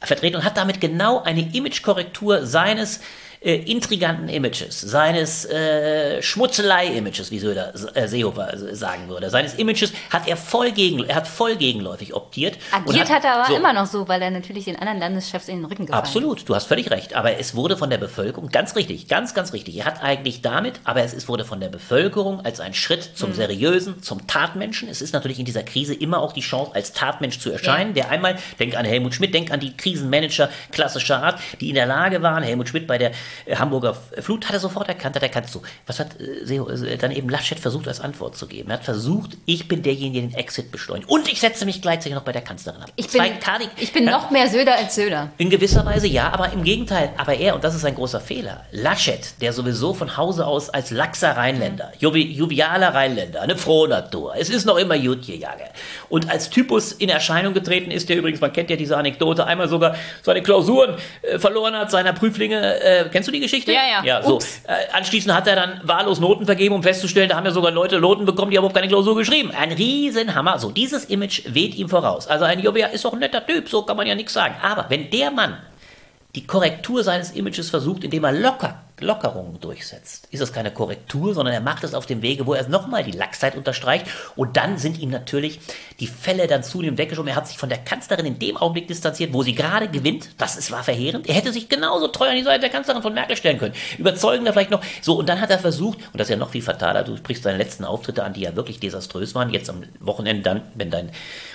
vertreten 0.00 0.36
und 0.36 0.44
hat 0.44 0.56
damit 0.56 0.80
genau 0.80 1.22
eine 1.22 1.54
Imagekorrektur 1.54 2.46
seines 2.46 3.00
äh, 3.42 3.56
intriganten 3.56 4.28
Images, 4.28 4.80
seines 4.80 5.44
äh, 5.46 6.22
Schmutzelei-Images, 6.22 7.30
wie 7.30 7.38
Söder, 7.38 7.72
äh, 7.94 8.06
Seehofer 8.06 8.52
sagen 8.72 9.08
würde, 9.08 9.30
seines 9.30 9.54
Images 9.54 9.92
hat 10.10 10.28
er 10.28 10.36
voll 10.36 10.70
gegen, 10.72 11.04
er 11.04 11.16
hat 11.16 11.26
voll 11.26 11.56
gegenläufig 11.56 12.14
optiert. 12.14 12.56
Agiert 12.70 13.10
hat, 13.10 13.16
hat, 13.16 13.24
er 13.24 13.34
aber 13.34 13.46
so, 13.46 13.56
immer 13.56 13.72
noch 13.72 13.86
so, 13.86 14.06
weil 14.06 14.22
er 14.22 14.30
natürlich 14.30 14.66
den 14.66 14.76
anderen 14.76 15.00
Landeschefs 15.00 15.48
in 15.48 15.56
den 15.56 15.64
Rücken 15.64 15.86
gefallen 15.86 16.04
Absolut, 16.04 16.48
du 16.48 16.54
hast 16.54 16.66
völlig 16.66 16.90
recht. 16.90 17.14
Aber 17.14 17.38
es 17.38 17.56
wurde 17.56 17.76
von 17.76 17.90
der 17.90 17.98
Bevölkerung, 17.98 18.48
ganz 18.48 18.76
richtig, 18.76 19.08
ganz, 19.08 19.34
ganz 19.34 19.52
richtig, 19.52 19.76
er 19.76 19.86
hat 19.86 20.02
eigentlich 20.02 20.42
damit, 20.42 20.74
aber 20.84 21.02
es 21.02 21.12
ist, 21.12 21.28
wurde 21.28 21.44
von 21.44 21.58
der 21.58 21.68
Bevölkerung 21.68 22.44
als 22.44 22.60
ein 22.60 22.74
Schritt 22.74 23.10
zum 23.14 23.30
mhm. 23.30 23.34
Seriösen, 23.34 24.02
zum 24.02 24.26
Tatmenschen. 24.26 24.88
Es 24.88 25.02
ist 25.02 25.12
natürlich 25.12 25.40
in 25.40 25.44
dieser 25.44 25.64
Krise 25.64 25.94
immer 25.94 26.20
auch 26.20 26.32
die 26.32 26.40
Chance, 26.40 26.72
als 26.74 26.92
Tatmensch 26.92 27.38
zu 27.40 27.50
erscheinen, 27.50 27.90
ja. 27.96 28.04
der 28.04 28.10
einmal, 28.10 28.36
denk 28.60 28.76
an 28.76 28.84
Helmut 28.84 29.14
Schmidt, 29.14 29.34
denk 29.34 29.50
an 29.50 29.58
die 29.58 29.76
Krisenmanager 29.76 30.48
klassischer 30.70 31.22
Art, 31.22 31.40
die 31.60 31.70
in 31.70 31.74
der 31.74 31.86
Lage 31.86 32.22
waren, 32.22 32.44
Helmut 32.44 32.68
Schmidt 32.68 32.86
bei 32.86 32.98
der 32.98 33.10
Hamburger 33.54 33.94
Flut 33.94 34.46
hat 34.46 34.54
er 34.54 34.60
sofort 34.60 34.88
erkannt, 34.88 35.16
hat 35.16 35.22
erkannt, 35.22 35.48
so, 35.48 35.62
was 35.86 35.98
hat 35.98 36.16
äh, 36.20 36.54
äh, 36.54 36.96
dann 36.96 37.10
eben 37.12 37.28
Laschet 37.28 37.58
versucht 37.58 37.88
als 37.88 38.00
Antwort 38.00 38.36
zu 38.36 38.46
geben? 38.46 38.70
Er 38.70 38.78
hat 38.78 38.84
versucht, 38.84 39.36
ich 39.46 39.68
bin 39.68 39.82
derjenige, 39.82 40.20
der 40.20 40.30
den 40.30 40.38
Exit 40.38 40.70
beschleunigt. 40.70 41.08
Und 41.08 41.30
ich 41.30 41.40
setze 41.40 41.64
mich 41.64 41.82
gleichzeitig 41.82 42.14
noch 42.14 42.22
bei 42.22 42.32
der 42.32 42.42
Kanzlerin 42.42 42.82
ab. 42.82 42.90
Ich 42.96 43.08
bin, 43.08 43.22
Kadi, 43.40 43.68
ich 43.76 43.92
bin 43.92 44.04
ja, 44.04 44.12
noch 44.12 44.30
mehr 44.30 44.48
Söder 44.48 44.76
als 44.76 44.94
Söder. 44.94 45.30
In 45.38 45.50
gewisser 45.50 45.84
Weise 45.84 46.06
ja, 46.06 46.30
aber 46.30 46.52
im 46.52 46.62
Gegenteil. 46.62 47.10
Aber 47.16 47.34
er, 47.34 47.54
und 47.54 47.64
das 47.64 47.74
ist 47.74 47.84
ein 47.84 47.94
großer 47.94 48.20
Fehler, 48.20 48.64
Laschet, 48.70 49.40
der 49.40 49.52
sowieso 49.52 49.94
von 49.94 50.16
Hause 50.16 50.46
aus 50.46 50.70
als 50.70 50.90
laxer 50.90 51.36
Rheinländer, 51.36 51.92
jovialer 51.98 52.94
Rheinländer, 52.94 53.42
eine 53.42 53.56
Frohnatur, 53.56 54.34
es 54.36 54.50
ist 54.50 54.64
noch 54.64 54.76
immer 54.76 54.94
Jutjejage. 54.94 55.64
Und 56.08 56.30
als 56.30 56.50
Typus 56.50 56.92
in 56.92 57.08
Erscheinung 57.08 57.54
getreten 57.54 57.90
ist, 57.90 58.08
der 58.08 58.16
übrigens, 58.16 58.40
man 58.40 58.52
kennt 58.52 58.70
ja 58.70 58.76
diese 58.76 58.96
Anekdote, 58.96 59.46
einmal 59.46 59.68
sogar 59.68 59.96
seine 60.22 60.42
Klausuren 60.42 60.96
äh, 61.22 61.38
verloren 61.38 61.74
hat, 61.74 61.90
seiner 61.90 62.12
Prüflinge. 62.12 62.80
Äh, 62.80 63.08
kennst 63.22 63.28
du 63.28 63.32
die 63.32 63.40
Geschichte? 63.40 63.72
Ja, 63.72 63.82
ja. 63.86 64.04
ja 64.04 64.22
so. 64.22 64.38
Äh, 64.66 64.92
anschließend 64.92 65.32
hat 65.32 65.46
er 65.46 65.54
dann 65.54 65.80
wahllos 65.84 66.18
Noten 66.18 66.44
vergeben, 66.44 66.74
um 66.74 66.82
festzustellen, 66.82 67.28
da 67.28 67.36
haben 67.36 67.44
ja 67.44 67.52
sogar 67.52 67.70
Leute 67.70 68.00
Noten 68.00 68.24
bekommen, 68.24 68.50
die 68.50 68.56
haben 68.56 68.64
überhaupt 68.64 68.74
keine 68.74 68.88
Klausur 68.88 69.16
geschrieben. 69.16 69.52
Ein 69.52 69.72
Riesenhammer. 69.72 70.58
So, 70.58 70.70
dieses 70.70 71.04
Image 71.04 71.42
weht 71.46 71.76
ihm 71.76 71.88
voraus. 71.88 72.26
Also 72.26 72.44
ein 72.44 72.58
Jovia 72.60 72.88
ist 72.88 73.04
doch 73.04 73.12
ein 73.12 73.20
netter 73.20 73.46
Typ, 73.46 73.68
so 73.68 73.82
kann 73.82 73.96
man 73.96 74.06
ja 74.06 74.14
nichts 74.14 74.32
sagen. 74.32 74.56
Aber 74.60 74.86
wenn 74.88 75.10
der 75.10 75.30
Mann 75.30 75.56
die 76.34 76.46
Korrektur 76.46 77.04
seines 77.04 77.30
Images 77.32 77.70
versucht, 77.70 78.04
indem 78.04 78.24
er 78.24 78.32
locker 78.32 78.82
Lockerungen 79.02 79.60
durchsetzt, 79.60 80.28
ist 80.30 80.40
das 80.40 80.52
keine 80.52 80.70
Korrektur, 80.70 81.34
sondern 81.34 81.54
er 81.54 81.60
macht 81.60 81.84
es 81.84 81.94
auf 81.94 82.06
dem 82.06 82.22
Wege, 82.22 82.46
wo 82.46 82.54
er 82.54 82.68
nochmal 82.68 83.04
die 83.04 83.10
Laxheit 83.12 83.56
unterstreicht. 83.56 84.06
Und 84.36 84.56
dann 84.56 84.78
sind 84.78 84.98
ihm 84.98 85.10
natürlich 85.10 85.60
die 86.00 86.06
Fälle 86.06 86.46
dann 86.46 86.62
zunehmend 86.62 86.98
weggeschoben. 86.98 87.28
Er 87.28 87.36
hat 87.36 87.48
sich 87.48 87.58
von 87.58 87.68
der 87.68 87.78
Kanzlerin 87.78 88.26
in 88.26 88.38
dem 88.38 88.56
Augenblick 88.56 88.88
distanziert, 88.88 89.32
wo 89.32 89.42
sie 89.42 89.54
gerade 89.54 89.88
gewinnt. 89.88 90.30
Das 90.38 90.56
ist, 90.56 90.70
war 90.70 90.82
verheerend. 90.82 91.28
Er 91.28 91.34
hätte 91.34 91.52
sich 91.52 91.68
genauso 91.68 92.08
treu 92.08 92.28
an 92.28 92.36
die 92.36 92.42
Seite 92.42 92.60
der 92.60 92.70
Kanzlerin 92.70 93.02
von 93.02 93.14
Merkel 93.14 93.36
stellen 93.36 93.58
können. 93.58 93.74
Überzeugender 93.98 94.52
vielleicht 94.52 94.70
noch. 94.70 94.82
So, 95.00 95.18
und 95.18 95.28
dann 95.28 95.40
hat 95.40 95.50
er 95.50 95.58
versucht, 95.58 95.98
und 95.98 96.18
das 96.18 96.28
ist 96.28 96.30
ja 96.30 96.36
noch 96.36 96.50
viel 96.50 96.62
fataler, 96.62 97.04
du 97.04 97.16
sprichst 97.16 97.44
deine 97.44 97.58
letzten 97.58 97.84
Auftritte 97.84 98.24
an, 98.24 98.32
die 98.32 98.40
ja 98.40 98.56
wirklich 98.56 98.80
desaströs 98.80 99.34
waren. 99.34 99.50
Jetzt 99.50 99.68
am 99.68 99.82
Wochenende 100.00 100.42
dann, 100.42 100.62
wenn 100.74 100.90
dein, 100.90 101.10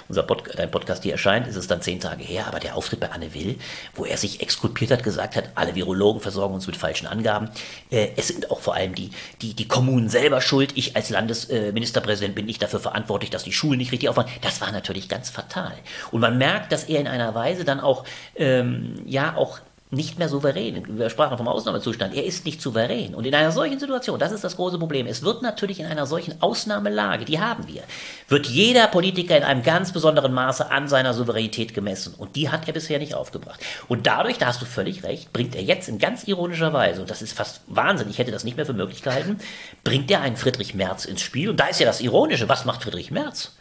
unser 0.10 0.24
Pod, 0.24 0.44
dein 0.56 0.72
Podcast 0.72 1.04
hier 1.04 1.14
erscheint, 1.14 1.48
ist 1.48 1.56
es 1.56 1.68
dann 1.68 1.82
zehn 1.82 2.00
Tage 2.00 2.24
her. 2.24 2.48
Aber 2.48 2.60
der 2.60 2.76
Auftritt 2.76 3.00
bei 3.00 3.12
Anne 3.12 3.34
Will, 3.34 3.58
wo 3.96 4.06
er 4.06 4.18
sich 4.18 4.42
exkulpiert 4.42 4.92
hat, 4.92 5.04
gesagt 5.04 5.36
hat, 5.36 5.50
alle 5.56 5.76
Virologen 5.76 6.22
versorgen 6.22 6.54
uns 6.54 6.68
mit 6.68 6.78
falschen 6.78 7.08
Angaben. 7.08 7.50
Äh, 7.90 8.10
es 8.16 8.28
sind 8.28 8.52
auch 8.52 8.60
vor 8.60 8.76
allem 8.76 8.96
die, 8.96 9.12
die, 9.42 9.54
die 9.54 9.68
Kommunen 9.68 10.10
selber 10.10 10.42
schuld. 10.42 10.72
Ich 10.76 10.96
als 10.96 11.10
Landesministerpräsident 11.10 12.36
bin 12.36 12.46
nicht 12.46 12.62
dafür 12.62 12.80
verantwortlich, 12.80 13.30
dass 13.30 13.44
die 13.44 13.54
Schulen 13.54 13.78
nicht 13.78 13.92
richtig 13.92 14.10
aufwachen. 14.10 14.32
Das 14.42 14.62
war 14.62 14.72
natürlich 14.72 15.10
ganz 15.10 15.30
fatal. 15.30 15.74
Und 16.12 16.22
man 16.22 16.38
merkt, 16.38 16.72
dass 16.72 16.86
er 16.86 17.00
in 17.00 17.08
einer 17.08 17.36
Weise 17.36 17.66
dann 17.66 17.80
auch, 17.80 18.06
ähm, 18.36 18.96
ja, 19.06 19.36
auch 19.36 19.60
nicht 19.90 20.20
mehr 20.20 20.28
souverän. 20.28 20.84
Wir 20.98 21.10
sprachen 21.10 21.38
vom 21.38 21.48
Ausnahmezustand. 21.48 22.14
Er 22.14 22.26
ist 22.26 22.46
nicht 22.46 22.62
souverän. 22.62 23.16
Und 23.16 23.26
in 23.26 23.34
einer 23.34 23.54
solchen 23.54 23.80
Situation, 23.80 24.20
das 24.20 24.34
ist 24.34 24.44
das 24.44 24.58
große 24.58 24.78
Problem, 24.78 25.08
es 25.08 25.24
wird 25.24 25.42
natürlich 25.42 25.80
in 25.80 25.86
einer 25.86 26.06
solchen 26.06 26.42
Ausnahmelage, 26.42 27.24
die 27.24 27.40
haben 27.40 27.68
wir, 27.68 27.84
wird 28.28 28.48
jeder 28.48 28.88
Politiker 28.88 29.38
in 29.38 29.44
einem 29.44 29.64
ganz 29.64 29.94
besonderen 29.94 30.34
Maße 30.34 30.70
an 30.70 30.90
seiner 30.90 31.14
Souveränität 31.14 31.74
gemessen. 31.74 32.14
Und 32.18 32.36
die 32.36 32.50
hat 32.50 32.68
er 32.68 32.74
bisher 32.74 33.00
nicht 33.00 33.14
aufgebracht. 33.14 33.62
Und 33.88 34.08
dadurch, 34.08 34.38
da 34.38 34.48
hast 34.48 34.62
du 34.62 34.66
völlig 34.66 35.04
recht, 35.04 35.32
bringt 35.32 35.56
er 35.56 35.64
jetzt 35.64 35.88
in 35.88 36.00
ganz 36.00 36.28
ironischer 36.28 36.74
Weise, 36.74 37.02
und 37.02 37.10
das 37.10 37.22
ist 37.22 37.32
fast 37.32 37.62
Wahnsinn, 37.68 38.10
ich 38.10 38.18
hätte 38.18 38.32
das 38.32 38.44
nicht 38.44 38.58
mehr 38.58 38.66
für 38.66 38.74
möglich 38.74 39.04
gehalten, 39.04 39.40
bringt 39.86 40.12
er 40.12 40.20
einen 40.22 40.36
Friedrich 40.36 40.76
Merz 40.76 41.06
ins 41.06 41.22
Spiel. 41.22 41.50
Und 41.50 41.60
da 41.62 41.68
ist 41.68 41.80
ja 41.80 41.86
das 41.86 42.02
Ironische, 42.02 42.50
was 42.50 42.66
macht 42.66 42.84
Friedrich 42.84 43.12
Merz? 43.12 43.54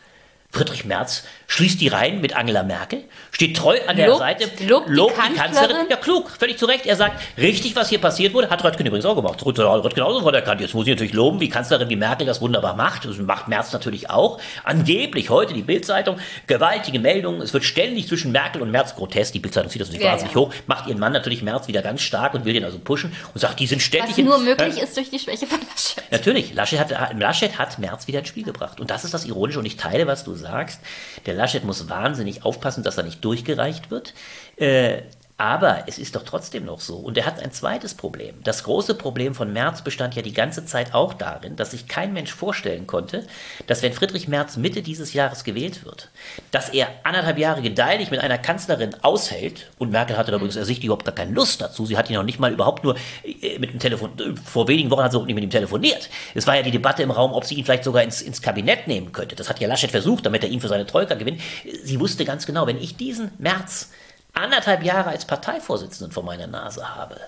Friedrich 0.50 0.84
Merz 0.84 1.24
schließt 1.48 1.80
die 1.80 1.88
Reihen 1.88 2.20
mit 2.20 2.34
Angela 2.34 2.62
Merkel, 2.62 3.04
steht 3.30 3.56
treu 3.56 3.78
an 3.86 3.96
der 3.96 4.08
lobt, 4.08 4.18
Seite, 4.18 4.50
lobt, 4.66 4.88
lobt 4.88 5.12
die, 5.16 5.34
Kanzlerin. 5.34 5.54
Kanzlerin. 5.54 5.86
Ja, 5.90 5.96
klug, 5.96 6.30
völlig 6.30 6.58
zu 6.58 6.66
Recht. 6.66 6.86
Er 6.86 6.96
sagt, 6.96 7.20
richtig, 7.36 7.76
was 7.76 7.88
hier 7.88 8.00
passiert 8.00 8.34
wurde, 8.34 8.50
hat 8.50 8.64
Röttgen 8.64 8.86
übrigens 8.86 9.04
auch 9.04 9.14
gemacht. 9.14 9.44
Röttgen 9.44 10.02
auch 10.02 10.12
sofort 10.12 10.34
erkannt. 10.34 10.60
Jetzt 10.60 10.74
muss 10.74 10.86
ich 10.86 10.92
natürlich 10.92 11.12
loben, 11.12 11.40
wie 11.40 11.48
Kanzlerin 11.48 11.88
wie 11.88 11.96
Merkel 11.96 12.26
das 12.26 12.40
wunderbar 12.40 12.74
macht. 12.74 13.04
Das 13.04 13.16
macht 13.18 13.48
Merz 13.48 13.72
natürlich 13.72 14.10
auch. 14.10 14.40
Angeblich 14.64 15.30
heute 15.30 15.54
die 15.54 15.62
Bildzeitung, 15.62 16.18
gewaltige 16.46 16.98
Meldungen. 16.98 17.42
Es 17.42 17.52
wird 17.52 17.64
ständig 17.64 18.08
zwischen 18.08 18.32
Merkel 18.32 18.62
und 18.62 18.70
Merz 18.70 18.94
grotesk. 18.94 19.32
Die 19.32 19.40
Bildzeitung 19.40 19.70
zieht 19.70 19.80
das 19.80 19.88
natürlich 19.88 20.04
ja, 20.04 20.12
wahnsinnig 20.12 20.34
ja. 20.34 20.40
hoch, 20.40 20.54
macht 20.66 20.88
ihren 20.88 20.98
Mann 20.98 21.12
natürlich 21.12 21.42
Merz 21.42 21.68
wieder 21.68 21.82
ganz 21.82 22.02
stark 22.02 22.34
und 22.34 22.44
will 22.44 22.54
den 22.54 22.64
also 22.64 22.78
pushen 22.78 23.14
und 23.34 23.40
sagt, 23.40 23.60
die 23.60 23.66
sind 23.66 23.82
ständig. 23.82 24.16
Was 24.16 24.24
nur 24.24 24.38
möglich 24.38 24.78
äh, 24.78 24.84
ist 24.84 24.96
durch 24.96 25.10
die 25.10 25.18
Schwäche 25.18 25.46
von 25.46 25.60
Laschet. 25.60 26.02
Natürlich, 26.10 26.54
Laschet 26.54 26.78
hat, 26.78 26.92
Laschet 27.18 27.58
hat 27.58 27.78
Merz 27.78 28.06
wieder 28.06 28.20
ins 28.20 28.28
Spiel 28.28 28.44
gebracht. 28.44 28.80
Und 28.80 28.90
das 28.90 29.04
ist 29.04 29.14
das 29.14 29.24
Ironische. 29.24 29.58
Und 29.58 29.66
ich 29.66 29.76
teile, 29.76 30.06
was 30.06 30.24
du 30.24 30.34
sagst. 30.36 30.80
Der 31.26 31.34
Laschet 31.34 31.64
muss 31.64 31.88
wahnsinnig 31.88 32.44
aufpassen, 32.44 32.82
dass 32.82 32.98
er 32.98 33.04
nicht 33.04 33.24
durchgereicht 33.24 33.90
wird. 33.90 34.14
Äh, 34.56 35.02
aber 35.38 35.84
es 35.86 35.98
ist 35.98 36.16
doch 36.16 36.22
trotzdem 36.22 36.64
noch 36.64 36.80
so. 36.80 36.96
Und 36.96 37.18
er 37.18 37.26
hat 37.26 37.40
ein 37.40 37.52
zweites 37.52 37.94
Problem. 37.94 38.36
Das 38.42 38.64
große 38.64 38.94
Problem 38.94 39.34
von 39.34 39.52
Merz 39.52 39.82
bestand 39.82 40.14
ja 40.14 40.22
die 40.22 40.32
ganze 40.32 40.64
Zeit 40.64 40.94
auch 40.94 41.12
darin, 41.12 41.56
dass 41.56 41.72
sich 41.72 41.88
kein 41.88 42.14
Mensch 42.14 42.32
vorstellen 42.32 42.86
konnte, 42.86 43.26
dass 43.66 43.82
wenn 43.82 43.92
Friedrich 43.92 44.28
Merz 44.28 44.56
Mitte 44.56 44.80
dieses 44.80 45.12
Jahres 45.12 45.44
gewählt 45.44 45.84
wird, 45.84 46.08
dass 46.52 46.70
er 46.70 46.88
anderthalb 47.02 47.36
Jahre 47.36 47.60
gedeihlich 47.60 48.10
mit 48.10 48.20
einer 48.20 48.38
Kanzlerin 48.38 48.94
aushält. 49.02 49.70
Und 49.78 49.90
Merkel 49.90 50.16
hatte 50.16 50.30
da 50.30 50.38
übrigens 50.38 50.56
ersichtlich 50.56 50.86
überhaupt 50.86 51.04
gar 51.04 51.14
keine 51.14 51.32
Lust 51.32 51.60
dazu. 51.60 51.84
Sie 51.84 51.98
hat 51.98 52.08
ihn 52.08 52.16
noch 52.16 52.22
nicht 52.22 52.40
mal 52.40 52.52
überhaupt 52.52 52.82
nur 52.82 52.96
äh, 53.22 53.58
mit 53.58 53.72
dem 53.72 53.78
Telefon, 53.78 54.12
vor 54.42 54.68
wenigen 54.68 54.90
Wochen 54.90 55.02
hat 55.02 55.12
sie 55.12 55.18
auch 55.18 55.26
nicht 55.26 55.34
mit 55.34 55.44
ihm 55.44 55.50
telefoniert. 55.50 56.08
Es 56.34 56.46
war 56.46 56.56
ja 56.56 56.62
die 56.62 56.70
Debatte 56.70 57.02
im 57.02 57.10
Raum, 57.10 57.34
ob 57.34 57.44
sie 57.44 57.56
ihn 57.56 57.64
vielleicht 57.66 57.84
sogar 57.84 58.02
ins, 58.02 58.22
ins 58.22 58.40
Kabinett 58.40 58.88
nehmen 58.88 59.12
könnte. 59.12 59.36
Das 59.36 59.50
hat 59.50 59.60
ja 59.60 59.68
Laschet 59.68 59.90
versucht, 59.90 60.24
damit 60.24 60.44
er 60.44 60.48
ihn 60.48 60.62
für 60.62 60.68
seine 60.68 60.86
Troika 60.86 61.14
gewinnt. 61.14 61.42
Sie 61.84 62.00
wusste 62.00 62.24
ganz 62.24 62.46
genau, 62.46 62.66
wenn 62.66 62.78
ich 62.78 62.96
diesen 62.96 63.32
Merz 63.36 63.90
anderthalb 64.36 64.82
Jahre 64.82 65.10
als 65.10 65.24
Parteivorsitzenden 65.24 66.12
vor 66.12 66.22
meiner 66.22 66.46
Nase 66.46 66.96
habe, 66.96 67.20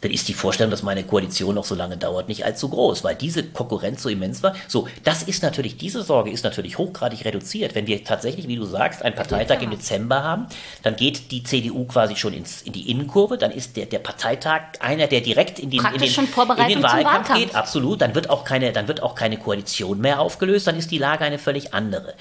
dann 0.00 0.10
ist 0.10 0.28
die 0.28 0.34
Vorstellung, 0.34 0.70
dass 0.70 0.82
meine 0.82 1.04
Koalition 1.04 1.54
noch 1.54 1.64
so 1.64 1.74
lange 1.74 1.96
dauert, 1.96 2.28
nicht 2.28 2.44
allzu 2.44 2.68
groß, 2.68 3.04
weil 3.04 3.14
diese 3.14 3.42
Konkurrenz 3.42 4.02
so 4.02 4.08
immens 4.08 4.42
war. 4.42 4.54
So, 4.68 4.88
das 5.04 5.22
ist 5.22 5.42
natürlich, 5.42 5.76
diese 5.76 6.02
Sorge 6.02 6.30
ist 6.30 6.44
natürlich 6.44 6.78
hochgradig 6.78 7.24
reduziert. 7.24 7.74
Wenn 7.74 7.86
wir 7.86 8.04
tatsächlich, 8.04 8.48
wie 8.48 8.56
du 8.56 8.64
sagst, 8.64 9.02
einen 9.02 9.14
Parteitag 9.14 9.60
im 9.62 9.70
Dezember 9.70 10.22
haben, 10.22 10.46
dann 10.82 10.96
geht 10.96 11.30
die 11.30 11.42
CDU 11.42 11.84
quasi 11.84 12.16
schon 12.16 12.32
ins, 12.32 12.62
in 12.62 12.72
die 12.72 12.90
Innenkurve, 12.90 13.38
dann 13.38 13.50
ist 13.50 13.76
der, 13.76 13.86
der 13.86 13.98
Parteitag 13.98 14.60
einer, 14.80 15.06
der 15.06 15.20
direkt 15.20 15.58
in 15.58 15.70
den, 15.70 15.84
in 15.84 16.00
den, 16.00 16.14
in 16.14 16.68
den 16.68 16.82
Wahlkampf, 16.82 17.34
geht, 17.34 17.54
absolut, 17.54 18.00
dann 18.00 18.14
wird, 18.14 18.30
auch 18.30 18.44
keine, 18.44 18.72
dann 18.72 18.88
wird 18.88 19.02
auch 19.02 19.14
keine 19.14 19.36
Koalition 19.36 20.00
mehr 20.00 20.20
aufgelöst, 20.20 20.66
dann 20.66 20.76
ist 20.76 20.90
die 20.90 20.98
Lage 20.98 21.24
eine 21.24 21.38
völlig 21.38 21.74
andere. 21.74 22.14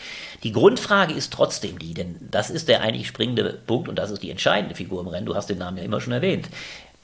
Die 0.43 0.51
Grundfrage 0.51 1.14
ist 1.14 1.34
trotzdem 1.34 1.80
die, 1.80 1.93
denn 1.93 2.16
das 2.32 2.50
ist 2.50 2.68
der 2.68 2.82
eigentlich 2.82 3.08
springende 3.08 3.60
Punkt 3.66 3.90
und 3.90 3.95
das 3.95 4.11
ist 4.11 4.24
die 4.24 4.32
entscheidende 4.32 4.76
Figur 4.76 5.01
im 5.01 5.08
Rennen, 5.08 5.26
du 5.26 5.35
hast 5.35 5.50
den 5.50 5.58
Namen 5.58 5.77
ja 5.77 5.84
immer 5.84 6.01
schon 6.01 6.14
erwähnt. 6.14 6.48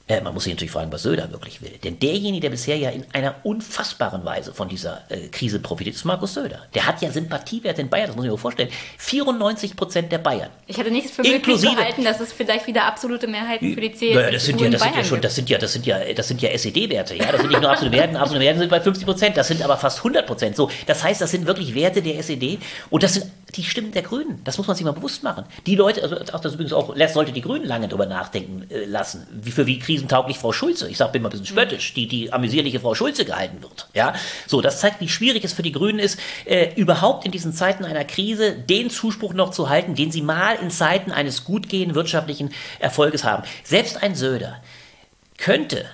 Äh, 0.06 0.20
man 0.20 0.34
muss 0.34 0.44
sich 0.44 0.52
natürlich 0.52 0.70
fragen, 0.70 0.92
was 0.92 1.02
Söder 1.02 1.32
wirklich 1.32 1.62
will. 1.62 1.72
Denn 1.82 1.98
derjenige, 1.98 2.42
der 2.42 2.50
bisher 2.50 2.76
ja 2.76 2.90
in 2.90 3.06
einer 3.14 3.36
unfassbaren 3.42 4.22
Weise 4.22 4.52
von 4.52 4.68
dieser 4.68 5.02
äh, 5.08 5.28
Krise 5.28 5.60
profitiert, 5.60 5.96
ist 5.96 6.04
Markus 6.04 6.34
Söder. 6.34 6.66
Der 6.74 6.86
hat 6.86 7.00
ja 7.00 7.10
Sympathiewerte 7.10 7.80
in 7.80 7.88
Bayern, 7.88 8.08
das 8.08 8.16
muss 8.16 8.26
ich 8.26 8.30
mir 8.30 8.36
vorstellen. 8.36 8.68
94 8.98 9.76
Prozent 9.76 10.12
der 10.12 10.18
Bayern. 10.18 10.50
Ich 10.66 10.78
hatte 10.78 10.90
nichts 10.90 11.12
für 11.12 11.22
möglich 11.22 11.62
gehalten, 11.62 12.04
dass 12.04 12.20
es 12.20 12.34
vielleicht 12.34 12.66
wieder 12.66 12.84
absolute 12.84 13.26
Mehrheiten 13.26 13.72
für 13.72 13.80
die 13.80 13.94
CDU 13.94 14.16
naja, 14.16 14.30
das 14.32 14.44
sind 14.44 14.60
ja, 14.60 14.68
das 14.68 14.82
sind 14.82 14.96
ja 14.96 15.04
schon, 15.04 15.20
das 15.22 15.34
sind 15.34 15.48
ja, 15.48 15.58
das 15.58 15.72
sind 15.72 15.86
ja, 15.86 16.12
das 16.12 16.28
sind 16.28 16.42
ja 16.42 16.50
SED-Werte, 16.50 17.14
ja. 17.14 17.32
Das 17.32 17.40
sind 17.40 17.50
nicht 17.50 17.62
nur 17.62 17.70
absolute 17.70 17.96
Werte, 17.96 18.18
absolute 18.20 18.44
Werte 18.44 18.58
sind 18.58 18.70
bei 18.70 18.80
50 18.82 19.06
Prozent, 19.06 19.36
das 19.38 19.48
sind 19.48 19.62
aber 19.62 19.78
fast 19.78 19.98
100 19.98 20.26
Prozent. 20.26 20.54
So, 20.54 20.70
das 20.84 21.02
heißt, 21.02 21.22
das 21.22 21.30
sind 21.30 21.46
wirklich 21.46 21.74
Werte 21.74 22.02
der 22.02 22.18
SED 22.18 22.58
und 22.90 23.02
das 23.02 23.14
sind 23.14 23.24
die 23.56 23.64
Stimmen 23.64 23.92
der 23.92 24.02
Grünen. 24.02 24.40
Das 24.44 24.58
muss 24.58 24.66
man 24.66 24.76
sich 24.76 24.84
mal 24.84 24.92
bewusst 24.92 25.22
machen. 25.22 25.44
Die 25.66 25.76
Leute, 25.76 26.02
also 26.02 26.16
das 26.16 26.54
übrigens 26.54 26.72
auch, 26.72 26.94
sollte 27.12 27.32
die 27.32 27.40
Grünen 27.40 27.64
lange 27.64 27.88
drüber 27.88 28.06
nachdenken 28.06 28.66
äh, 28.70 28.84
lassen, 28.84 29.26
wie 29.32 29.50
für 29.50 29.66
wie 29.66 29.78
krisentauglich 29.78 30.38
Frau 30.38 30.52
Schulze, 30.52 30.88
ich 30.88 30.96
sage 30.96 31.12
bin 31.12 31.22
mal 31.22 31.28
ein 31.28 31.32
bisschen 31.32 31.46
spöttisch, 31.46 31.94
die, 31.94 32.08
die 32.08 32.32
amüsierliche 32.32 32.80
Frau 32.80 32.94
Schulze 32.94 33.24
gehalten 33.24 33.62
wird. 33.62 33.88
Ja, 33.94 34.14
so, 34.46 34.60
das 34.60 34.80
zeigt, 34.80 35.00
wie 35.00 35.08
schwierig 35.08 35.44
es 35.44 35.52
für 35.52 35.62
die 35.62 35.72
Grünen 35.72 35.98
ist, 35.98 36.18
äh, 36.44 36.74
überhaupt 36.74 37.24
in 37.24 37.32
diesen 37.32 37.52
Zeiten 37.52 37.84
einer 37.84 38.04
Krise 38.04 38.52
den 38.52 38.90
Zuspruch 38.90 39.34
noch 39.34 39.50
zu 39.50 39.68
halten, 39.68 39.94
den 39.94 40.10
sie 40.10 40.22
mal 40.22 40.56
in 40.56 40.70
Zeiten 40.70 41.12
eines 41.12 41.44
gut 41.44 41.68
gehenden 41.68 41.94
wirtschaftlichen 41.94 42.50
Erfolges 42.78 43.24
haben. 43.24 43.44
Selbst 43.62 44.02
ein 44.02 44.14
Söder 44.14 44.60
könnte 45.38 45.84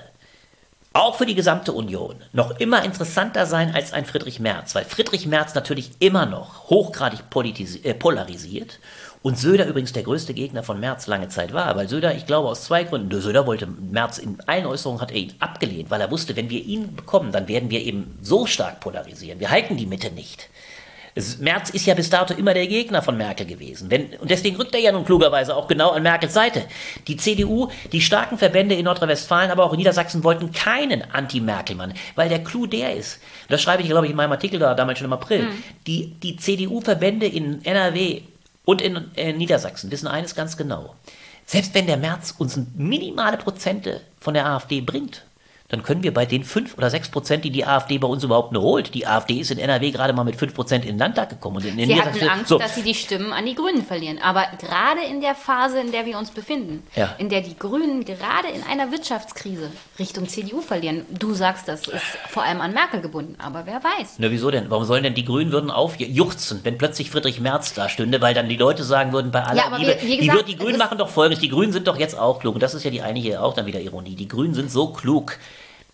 auch 0.93 1.15
für 1.17 1.27
die 1.27 1.36
gesamte 1.36 1.73
Union 1.73 2.17
noch 2.33 2.59
immer 2.59 2.85
interessanter 2.85 3.47
sein 3.47 3.75
als 3.75 3.93
ein 3.93 4.07
Friedrich 4.07 4.41
Merz, 4.41 4.75
weil 4.75 4.85
Friedrich 4.85 5.27
Merz 5.27 5.55
natürlich 5.55 5.93
immer 6.01 6.27
noch 6.27 6.69
hochgradig 6.69 7.20
äh, 7.85 7.94
polarisiert 7.94 8.81
und 9.23 9.39
Söder 9.39 9.67
übrigens 9.67 9.93
der 9.93 10.02
größte 10.02 10.35
Gegner 10.35 10.65
von 10.65 10.81
Merz 10.81 11.07
lange 11.07 11.28
Zeit 11.28 11.52
war, 11.52 11.77
weil 11.77 11.89
Söder, 11.89 12.15
ich 12.17 12.27
glaube 12.27 12.49
aus 12.49 12.65
zwei 12.65 12.83
Gründen, 12.85 13.20
Söder 13.20 13.47
wollte 13.47 13.69
Merz 13.69 14.19
in 14.19 14.39
allen 14.47 14.67
Äußerungen 14.67 15.01
hat 15.01 15.12
er 15.12 15.19
ihn 15.19 15.35
abgelehnt, 15.39 15.91
weil 15.91 16.01
er 16.01 16.10
wusste, 16.10 16.35
wenn 16.35 16.51
wir 16.51 16.65
ihn 16.65 16.97
bekommen, 16.97 17.31
dann 17.31 17.47
werden 17.47 17.70
wir 17.70 17.83
eben 17.83 18.19
so 18.20 18.47
stark 18.47 18.81
polarisieren. 18.81 19.39
Wir 19.39 19.51
halten 19.51 19.77
die 19.77 19.86
Mitte 19.86 20.10
nicht. 20.10 20.50
Merz 21.39 21.71
ist 21.71 21.87
ja 21.87 21.95
bis 21.95 22.11
dato 22.11 22.35
immer 22.35 22.55
der 22.55 22.67
Gegner 22.67 23.03
von 23.03 23.17
Merkel 23.17 23.47
gewesen. 23.47 23.91
Wenn, 23.91 24.15
und 24.15 24.31
deswegen 24.31 24.57
rückt 24.57 24.75
er 24.75 24.81
ja 24.81 24.93
nun 24.93 25.05
klugerweise 25.05 25.57
auch 25.57 25.69
genau 25.69 25.91
an 25.91 26.03
Merkels 26.03 26.35
Seite. 26.35 26.65
Die 27.07 27.17
CDU, 27.17 27.69
die 27.93 28.01
starken 28.01 28.39
Verbände 28.39 28.75
in 28.75 28.85
Nordrhein-Westfalen, 28.85 29.51
aber 29.51 29.65
auch 29.65 29.73
in 29.73 29.79
Niedersachsen 29.79 30.25
wollten 30.25 30.53
keinen 30.53 31.03
Anti-Merkel-Mann, 31.11 31.95
weil 32.15 32.29
der 32.29 32.45
Clou 32.45 32.67
der 32.67 32.95
ist. 32.95 33.21
Das 33.49 33.63
schreibe 33.63 33.83
ich, 33.83 33.89
glaube 33.89 34.07
ich, 34.07 34.11
in 34.11 34.17
meinem 34.17 34.33
Artikel 34.33 34.59
da 34.59 34.75
damals 34.75 34.99
schon 34.99 35.07
im 35.07 35.13
April. 35.13 35.43
Mhm. 35.43 35.63
Die, 35.87 36.15
die 36.23 36.37
CDU-Verbände 36.37 37.27
in 37.27 37.65
NRW 37.65 38.23
und 38.65 38.83
in, 38.83 39.11
in 39.17 39.39
Niedersachsen 39.39 39.91
wissen 39.91 40.07
eines 40.07 40.35
ganz 40.35 40.57
genau. 40.57 40.95
Selbst 41.47 41.75
wenn 41.75 41.87
der 41.87 41.97
Merz 41.97 42.35
uns 42.39 42.61
minimale 42.77 43.37
Prozente 43.37 44.03
von 44.21 44.35
der 44.35 44.47
AfD 44.47 44.81
bringt, 44.81 45.25
dann 45.71 45.85
können 45.85 46.03
wir 46.03 46.13
bei 46.13 46.27
den 46.27 46.45
5 46.45 46.77
oder 46.77 46.91
6 46.91 47.11
Prozent, 47.11 47.45
die 47.45 47.51
die 47.51 47.65
AfD 47.65 47.99
bei 47.99 48.09
uns 48.09 48.25
überhaupt 48.25 48.53
nur 48.53 48.63
holt, 48.63 48.93
die 48.93 49.07
AfD 49.07 49.35
ist 49.35 49.53
in 49.53 49.59
NRW 49.59 49.93
gerade 49.93 50.13
mal 50.13 50.25
mit 50.25 50.37
5 50.37 50.53
Prozent 50.53 50.85
in 50.85 50.93
den 50.93 50.99
Landtag 50.99 51.31
gekommen. 51.31 51.57
Und 51.57 51.65
in 51.65 51.77
sie 51.87 52.01
hatten 52.01 52.29
Angst, 52.29 52.49
so. 52.49 52.59
dass 52.59 52.75
sie 52.75 52.83
die 52.83 52.95
Stimmen 52.95 53.33
an 53.33 53.47
die 53.47 53.55
Grünen 53.55 53.85
verlieren. 53.85 54.19
Aber 54.19 54.47
gerade 54.59 55.01
in 55.09 55.21
der 55.21 55.37
Phase, 55.37 55.81
in 55.81 55.93
der 55.93 56.07
wir 56.07 56.19
uns 56.19 56.33
befinden, 56.33 56.83
ja. 56.97 57.15
in 57.19 57.29
der 57.29 57.41
die 57.41 57.57
Grünen 57.57 58.05
gerade 58.05 58.49
in 58.49 58.65
einer 58.65 58.91
Wirtschaftskrise 58.91 59.71
Richtung 59.99 60.29
CDU 60.29 60.61
verlieren, 60.61 61.07
du 61.09 61.35
sagst, 61.35 61.69
das 61.69 61.87
ist 61.87 62.03
vor 62.29 62.43
allem 62.43 62.61
an 62.61 62.75
Merkel 62.75 63.01
gebunden, 63.01 63.37
aber 63.39 63.65
wer 63.67 63.83
weiß. 63.83 64.17
Na, 64.19 64.31
wieso 64.31 64.51
denn? 64.51 64.71
Warum 64.71 64.85
sollen 64.85 65.05
denn 65.05 65.15
die 65.15 65.25
Grünen 65.25 65.53
würden 65.53 65.71
aufjuchzen, 65.71 66.61
wenn 66.65 66.79
plötzlich 66.79 67.11
Friedrich 67.11 67.41
Merz 67.41 67.75
da 67.75 67.89
stünde, 67.89 68.21
weil 68.21 68.35
dann 68.35 68.49
die 68.49 68.57
Leute 68.57 68.83
sagen 68.83 69.13
würden, 69.13 69.31
bei 69.31 69.45
aller 69.45 69.71
ja, 69.71 69.77
Liebe, 69.77 69.97
wie, 70.03 70.09
wie 70.09 70.27
gesagt, 70.27 70.49
die, 70.49 70.57
die 70.57 70.59
Grünen 70.59 70.79
machen 70.79 70.99
doch 70.99 71.09
Folgendes, 71.09 71.41
die 71.41 71.49
Grünen 71.49 71.73
sind 71.73 71.87
doch 71.87 71.99
jetzt 71.99 72.19
auch 72.19 72.41
klug. 72.41 72.55
Und 72.55 72.63
das 72.63 72.75
ist 72.75 72.83
ja 72.83 72.91
die 72.91 73.03
eine 73.03 73.21
hier 73.21 73.43
auch 73.43 73.55
dann 73.55 73.67
wieder 73.67 73.81
Ironie. 73.81 74.17
Die 74.17 74.27
Grünen 74.27 74.55
sind 74.55 74.71
so 74.71 74.89
klug, 74.89 75.39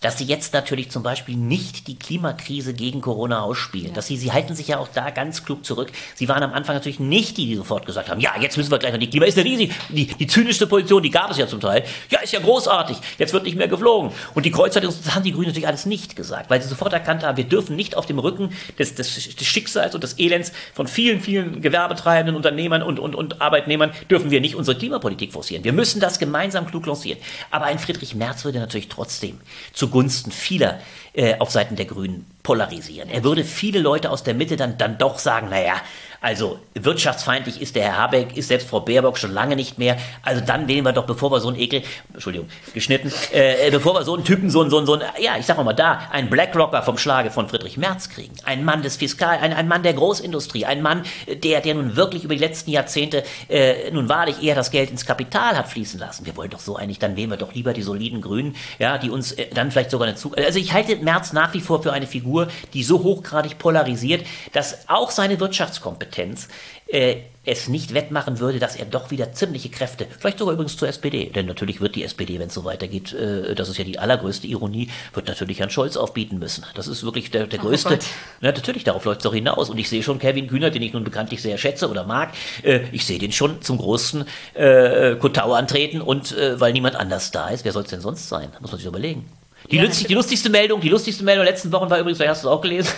dass 0.01 0.19
sie 0.19 0.25
jetzt 0.25 0.53
natürlich 0.53 0.91
zum 0.91 1.03
Beispiel 1.03 1.37
nicht 1.37 1.87
die 1.89 1.99
Klimakrise 1.99 2.75
gegen 2.75 3.01
Corona 3.01 3.41
ausspielen. 3.41 3.89
Ja. 3.89 3.95
Dass 3.95 4.07
sie, 4.07 4.17
sie 4.17 4.33
halten 4.33 4.55
sich 4.55 4.69
ja 4.69 4.79
auch 4.79 4.89
da 4.89 5.11
ganz 5.11 5.45
klug 5.45 5.65
zurück. 5.65 5.91
Sie 6.15 6.29
waren 6.29 6.43
am 6.43 6.53
Anfang 6.53 6.77
natürlich 6.77 7.01
nicht 7.01 7.37
die, 7.37 7.47
die 7.47 7.57
sofort 7.57 7.87
gesagt 7.87 8.09
haben, 8.09 8.21
ja, 8.21 8.33
jetzt 8.41 8.57
müssen 8.57 8.71
wir 8.71 8.79
gleich 8.79 8.93
noch 8.93 9.01
die 9.01 9.11
Klima 9.11 9.27
ist 9.27 9.39
eine 9.39 9.49
riesig, 9.49 9.73
die, 9.89 10.07
die 10.07 10.27
zynischste 10.27 10.67
Position, 10.67 11.03
die 11.03 11.11
gab 11.11 11.31
es 11.31 11.39
ja 11.39 11.47
zum 11.47 11.61
Teil. 11.61 11.85
Ja, 12.11 12.21
ist 12.21 12.33
ja 12.33 12.41
großartig, 12.41 12.97
jetzt 13.19 13.33
wird 13.33 13.45
nicht 13.45 13.57
mehr 13.57 13.69
geflogen. 13.69 14.11
Und 14.35 14.47
die 14.47 14.51
Kreuzer, 14.51 14.81
das 14.81 15.15
haben 15.15 15.23
die 15.23 15.33
Grünen 15.33 15.49
natürlich 15.49 15.67
alles 15.67 15.87
nicht 15.87 16.17
gesagt, 16.17 16.51
weil 16.51 16.61
sie 16.63 16.69
sofort 16.69 16.93
erkannt 16.93 17.25
haben, 17.25 17.37
wir 17.37 17.45
dürfen 17.45 17.77
nicht 17.77 17.97
auf 17.97 18.07
dem 18.07 18.19
Rücken 18.19 18.51
des, 18.79 18.95
des, 18.95 19.37
des 19.37 19.47
Schicksals 19.47 19.95
und 19.95 20.03
des 20.03 20.19
Elends 20.19 20.53
von 20.75 20.87
vielen, 20.87 21.21
vielen 21.21 21.63
gewerbetreibenden 21.63 22.37
Unternehmern 22.37 22.83
und, 22.83 22.99
und, 22.99 23.15
und 23.15 23.41
Arbeitnehmern 23.41 23.93
dürfen 24.11 24.31
wir 24.31 24.41
nicht 24.41 24.55
unsere 24.55 24.77
Klimapolitik 24.77 25.33
forcieren. 25.33 25.65
Wir 25.65 25.73
müssen 25.73 26.01
das 26.01 26.19
gemeinsam 26.19 26.67
klug 26.67 26.87
lancieren. 26.87 27.19
Aber 27.51 27.67
ein 27.67 27.79
Friedrich 27.79 28.15
Merz 28.15 28.45
würde 28.45 28.59
natürlich 28.59 28.89
trotzdem 28.89 29.41
zu 29.73 29.86
zugunsten 29.87 30.33
vieler 30.33 30.81
äh, 31.13 31.39
auf 31.39 31.51
Seiten 31.51 31.77
der 31.77 31.87
Grünen 31.87 32.27
polarisieren. 32.43 33.09
Er 33.09 33.23
würde 33.25 33.45
viele 33.45 33.79
Leute 33.79 34.11
aus 34.11 34.25
der 34.25 34.35
Mitte 34.35 34.57
dann, 34.57 34.79
dann 34.79 34.99
doch 34.99 35.19
sagen, 35.19 35.49
naja, 35.49 35.81
also 36.27 36.59
wirtschaftsfeindlich 36.75 37.63
ist 37.63 37.77
der 37.77 37.85
Herr 37.85 37.99
Habeck, 37.99 38.37
ist 38.37 38.49
selbst 38.49 38.69
Frau 38.69 38.81
Baerbock 38.81 39.17
schon 39.17 39.33
lange 39.33 39.55
nicht 39.55 39.79
mehr. 39.79 39.97
Also 40.25 40.43
dann 40.45 40.67
wählen 40.67 40.85
wir 40.85 40.91
doch, 40.93 41.07
bevor 41.07 41.31
wir 41.31 41.39
so 41.39 41.47
einen 41.47 41.57
Ekel, 41.57 41.83
Entschuldigung, 42.13 42.49
geschnitten, 42.75 43.13
äh, 43.31 43.71
bevor 43.71 43.95
wir 43.95 44.03
so 44.03 44.15
einen 44.15 44.25
Typen, 44.25 44.51
so 44.51 44.61
einen, 44.61 44.71
so 44.71 44.79
einen, 44.79 44.87
so 44.87 44.95
einen, 44.95 45.05
ja, 45.21 45.37
ich 45.39 45.47
sag 45.47 45.57
mal 45.63 45.73
da, 45.73 46.01
einen 46.11 46.29
Blackrocker 46.29 46.83
vom 46.83 46.99
Schlage 46.99 47.31
von 47.31 47.49
Friedrich 47.49 47.77
Merz 47.77 48.09
kriegen. 48.09 48.35
Ein 48.45 48.65
Mann 48.65 48.83
des 48.83 48.97
Fiskal, 48.97 49.39
ein, 49.39 49.53
ein 49.53 49.69
Mann 49.69 49.85
der 49.85 49.95
Großindustrie, 49.95 50.67
ein 50.67 50.83
Mann, 50.83 51.05
der, 51.29 51.61
der 51.61 51.75
nun 51.77 51.95
wirklich 51.95 52.25
über 52.25 52.35
die 52.35 52.41
letzten 52.41 52.73
Jahrzehnte 52.73 53.23
äh, 53.49 53.93
nun 53.93 54.09
wahrlich 54.09 54.43
eher 54.43 54.57
das 54.57 54.73
Geld 54.73 54.91
ins 54.91 55.07
Kapital 55.07 55.57
hat 55.57 55.69
fließen 55.69 56.01
lassen. 56.01 56.27
Wir 56.27 56.37
wollen 56.37 56.51
doch 56.51 56.59
so 56.59 56.75
eigentlich, 56.75 56.99
dann 56.99 57.15
wählen 57.15 57.31
wir 57.31 57.37
doch 57.37 57.55
lieber 57.55 57.73
die 57.73 57.83
soliden 57.83 58.21
Grünen, 58.21 58.57
ja, 58.81 58.99
die 58.99 59.11
uns 59.11 59.31
äh, 59.31 59.47
dann 59.55 59.71
vielleicht 59.71 59.93
sogar 59.93 60.09
eine 60.09 60.17
Zukunft. 60.17 60.45
Also 60.45 60.59
ich 60.59 60.73
halte 60.73 60.97
Merz 60.97 61.33
nach 61.33 61.55
wie 61.55 61.61
vor 61.61 61.85
für 61.85 61.93
eine 61.93 62.09
Figur, 62.09 62.49
die 62.75 62.83
so 62.83 63.05
hochgradig 63.05 63.59
polarisiert, 63.59 64.27
dass 64.53 64.89
auch 64.89 65.13
seine 65.13 65.39
Wirtschaftskompetenz 65.39 66.16
Kompetenz 66.17 66.49
äh, 66.89 67.17
es 67.45 67.69
nicht 67.69 67.95
wettmachen 67.95 68.41
würde, 68.41 68.59
dass 68.59 68.75
er 68.75 68.87
doch 68.87 69.11
wieder 69.11 69.33
ziemliche 69.33 69.69
Kräfte, 69.69 70.07
vielleicht 70.19 70.39
sogar 70.39 70.55
übrigens 70.55 70.77
zur 70.77 70.89
SPD, 70.89 71.27
denn 71.27 71.47
natürlich 71.47 71.81
wird 71.81 71.95
die 71.95 72.03
SPD, 72.03 72.41
wenn 72.41 72.49
es 72.49 72.55
so 72.55 72.65
weitergeht, 72.65 73.13
äh, 73.13 73.55
das 73.55 73.69
ist 73.69 73.79
ja 73.79 73.85
die 73.85 73.99
allergrößte 73.99 74.47
Ironie, 74.49 74.91
wird 75.15 75.29
natürlich 75.29 75.61
Herrn 75.61 75.71
Scholz 75.71 75.97
aufbieten 75.97 76.39
müssen. 76.39 76.65
Das 76.75 76.89
ist 76.89 77.05
wirklich 77.05 77.31
der, 77.31 77.47
der 77.47 77.61
oh 77.61 77.63
größte. 77.63 77.99
Na, 78.41 78.51
natürlich, 78.51 78.83
darauf 78.85 79.05
läuft 79.05 79.21
es 79.21 79.25
doch 79.25 79.35
hinaus. 79.35 79.71
Und 79.71 79.79
ich 79.79 79.89
sehe 79.89 80.03
schon 80.03 80.19
Kevin 80.19 80.49
Kühner, 80.49 80.71
den 80.71 80.83
ich 80.83 80.93
nun 80.93 81.05
bekanntlich 81.05 81.41
sehr 81.41 81.59
schätze 81.59 81.89
oder 81.89 82.05
mag, 82.05 82.33
äh, 82.63 82.81
ich 82.91 83.07
sehe 83.07 83.19
den 83.19 83.33
schon 83.33 83.63
zum 83.63 83.79
großen 83.79 84.25
äh, 84.55 85.15
Kotau 85.17 85.53
antreten 85.53 86.01
und 86.01 86.37
äh, 86.37 86.59
weil 86.61 86.73
niemand 86.73 86.97
anders 86.97 87.31
da 87.31 87.49
ist, 87.49 87.65
wer 87.65 87.73
soll 87.73 87.85
es 87.85 87.91
denn 87.91 88.01
sonst 88.01 88.29
sein? 88.29 88.49
Muss 88.61 88.73
man 88.73 88.79
sich 88.79 88.87
überlegen. 88.87 89.25
Die, 89.71 89.77
ja, 89.77 89.85
lustig, 89.85 90.07
die 90.07 90.15
lustigste 90.15 90.51
Meldung, 90.51 90.81
die 90.81 90.89
lustigste 90.89 91.25
Meldung 91.25 91.45
der 91.45 91.53
letzten 91.53 91.73
Wochen 91.73 91.91
war 91.91 91.99
übrigens, 91.99 92.19
vielleicht 92.19 92.31
hast 92.31 92.45
du 92.45 92.49
es 92.49 92.53
auch 92.53 92.61
gelesen, 92.61 92.93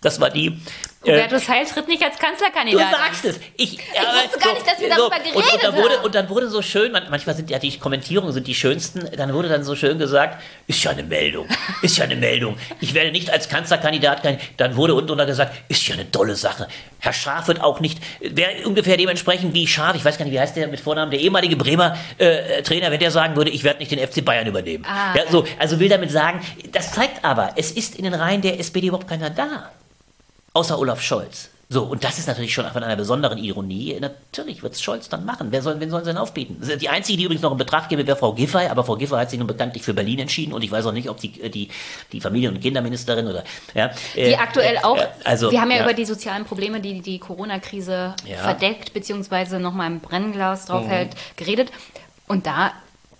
das 0.00 0.20
war 0.20 0.30
die. 0.30 0.58
Hubertus 1.06 1.48
äh, 1.48 1.52
Heil 1.52 1.66
tritt 1.66 1.88
nicht 1.88 2.02
als 2.02 2.18
Kanzlerkandidat. 2.18 2.92
Du 2.92 2.96
sagst 2.96 3.24
es. 3.24 3.40
Ich, 3.56 3.74
ich 3.74 3.78
wusste 3.78 4.38
gar 4.38 4.54
nicht, 4.54 4.66
dass 4.66 4.80
wir 4.80 4.88
darüber 4.88 5.18
geredet 5.18 5.34
und, 5.34 5.52
und, 5.52 5.62
dann 5.62 5.76
wurde, 5.76 5.98
und 6.00 6.14
dann 6.14 6.28
wurde 6.28 6.48
so 6.48 6.62
schön, 6.62 6.92
manchmal 6.92 7.36
sind 7.36 7.50
ja 7.50 7.58
die 7.58 7.78
Kommentierungen 7.78 8.32
sind 8.32 8.46
die 8.46 8.54
schönsten, 8.54 9.08
dann 9.16 9.32
wurde 9.32 9.48
dann 9.48 9.64
so 9.64 9.76
schön 9.76 9.98
gesagt, 9.98 10.42
ist 10.66 10.82
ja 10.82 10.90
eine 10.90 11.02
Meldung, 11.02 11.46
ist 11.82 11.96
ja 11.98 12.04
eine 12.04 12.16
Meldung. 12.16 12.56
Ich 12.80 12.94
werde 12.94 13.12
nicht 13.12 13.30
als 13.30 13.48
Kanzlerkandidat, 13.48 14.22
dann 14.56 14.76
wurde 14.76 14.94
unten 14.94 15.08
drunter 15.08 15.26
gesagt, 15.26 15.54
ist 15.68 15.86
ja 15.86 15.94
eine 15.94 16.10
tolle 16.10 16.34
Sache. 16.34 16.68
Herr 16.98 17.12
Schaaf 17.12 17.48
wird 17.48 17.60
auch 17.60 17.80
nicht, 17.80 18.00
wäre 18.20 18.66
ungefähr 18.66 18.96
dementsprechend 18.96 19.54
wie 19.54 19.66
Schaaf, 19.66 19.94
ich 19.94 20.04
weiß 20.04 20.18
gar 20.18 20.24
nicht, 20.24 20.34
wie 20.34 20.40
heißt 20.40 20.56
der 20.56 20.68
mit 20.68 20.80
Vornamen, 20.80 21.10
der 21.10 21.20
ehemalige 21.20 21.56
Bremer 21.56 21.96
äh, 22.18 22.62
Trainer, 22.62 22.90
wenn 22.90 23.00
der 23.00 23.10
sagen 23.10 23.36
würde, 23.36 23.50
ich 23.50 23.64
werde 23.64 23.78
nicht 23.78 23.90
den 23.90 23.98
FC 23.98 24.24
Bayern 24.24 24.46
übernehmen. 24.46 24.84
Ah. 24.86 25.14
Ja, 25.16 25.22
so, 25.30 25.44
also 25.58 25.78
will 25.78 25.88
damit 25.88 26.10
sagen, 26.10 26.40
das 26.72 26.92
zeigt 26.92 27.24
aber, 27.24 27.52
es 27.56 27.70
ist 27.70 27.96
in 27.96 28.04
den 28.04 28.14
Reihen 28.14 28.42
der 28.42 28.58
SPD 28.58 28.88
überhaupt 28.88 29.08
keiner 29.08 29.30
da 29.30 29.70
außer 30.56 30.78
Olaf 30.78 31.00
Scholz. 31.00 31.50
So, 31.68 31.82
und 31.82 32.04
das 32.04 32.18
ist 32.18 32.28
natürlich 32.28 32.54
schon 32.54 32.64
von 32.70 32.84
einer 32.84 32.94
besonderen 32.94 33.38
Ironie. 33.38 33.98
Natürlich 34.00 34.62
wird 34.62 34.74
es 34.74 34.82
Scholz 34.82 35.08
dann 35.08 35.24
machen. 35.24 35.48
Wer 35.50 35.62
soll, 35.62 35.80
wen 35.80 35.90
sollen 35.90 36.04
sie 36.04 36.10
denn 36.10 36.16
aufbieten? 36.16 36.62
Die 36.80 36.88
einzige, 36.88 37.18
die 37.18 37.24
übrigens 37.24 37.42
noch 37.42 37.50
in 37.50 37.58
Betracht 37.58 37.88
gäbe, 37.88 38.06
wäre 38.06 38.16
Frau 38.16 38.32
Giffey, 38.34 38.68
aber 38.68 38.84
Frau 38.84 38.94
Giffey 38.94 39.16
hat 39.16 39.30
sich 39.30 39.38
nun 39.38 39.48
bekanntlich 39.48 39.82
für 39.82 39.92
Berlin 39.92 40.20
entschieden 40.20 40.52
und 40.52 40.62
ich 40.62 40.70
weiß 40.70 40.86
auch 40.86 40.92
nicht, 40.92 41.10
ob 41.10 41.18
die, 41.18 41.40
äh, 41.40 41.50
die, 41.50 41.68
die 42.12 42.20
Familien- 42.20 42.54
und 42.54 42.60
Kinderministerin 42.60 43.26
oder. 43.26 43.42
Ja, 43.74 43.90
die 44.14 44.20
äh, 44.20 44.36
aktuell 44.36 44.78
auch. 44.78 44.96
Äh, 44.96 45.08
also, 45.24 45.50
wir 45.50 45.60
haben 45.60 45.72
ja, 45.72 45.78
ja, 45.78 45.82
über 45.82 45.92
die 45.92 46.04
sozialen 46.04 46.44
Probleme, 46.44 46.80
die 46.80 47.00
die 47.00 47.18
Corona-Krise 47.18 48.14
ja. 48.24 48.36
verdeckt, 48.36 48.94
beziehungsweise 48.94 49.58
nochmal 49.58 49.90
im 49.90 49.98
Brennglas 49.98 50.66
draufhält, 50.66 51.14
mhm. 51.14 51.36
geredet. 51.36 51.72
Und 52.28 52.46
da 52.46 52.72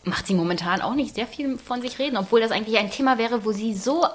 macht 0.04 0.28
sie 0.28 0.34
momentan 0.34 0.82
auch 0.82 0.94
nicht 0.94 1.16
sehr 1.16 1.26
viel 1.26 1.58
von 1.58 1.82
sich 1.82 1.98
reden, 1.98 2.16
obwohl 2.16 2.40
das 2.40 2.52
eigentlich 2.52 2.78
ein 2.78 2.92
Thema 2.92 3.18
wäre, 3.18 3.44
wo 3.44 3.50
sie 3.50 3.74
so 3.74 4.06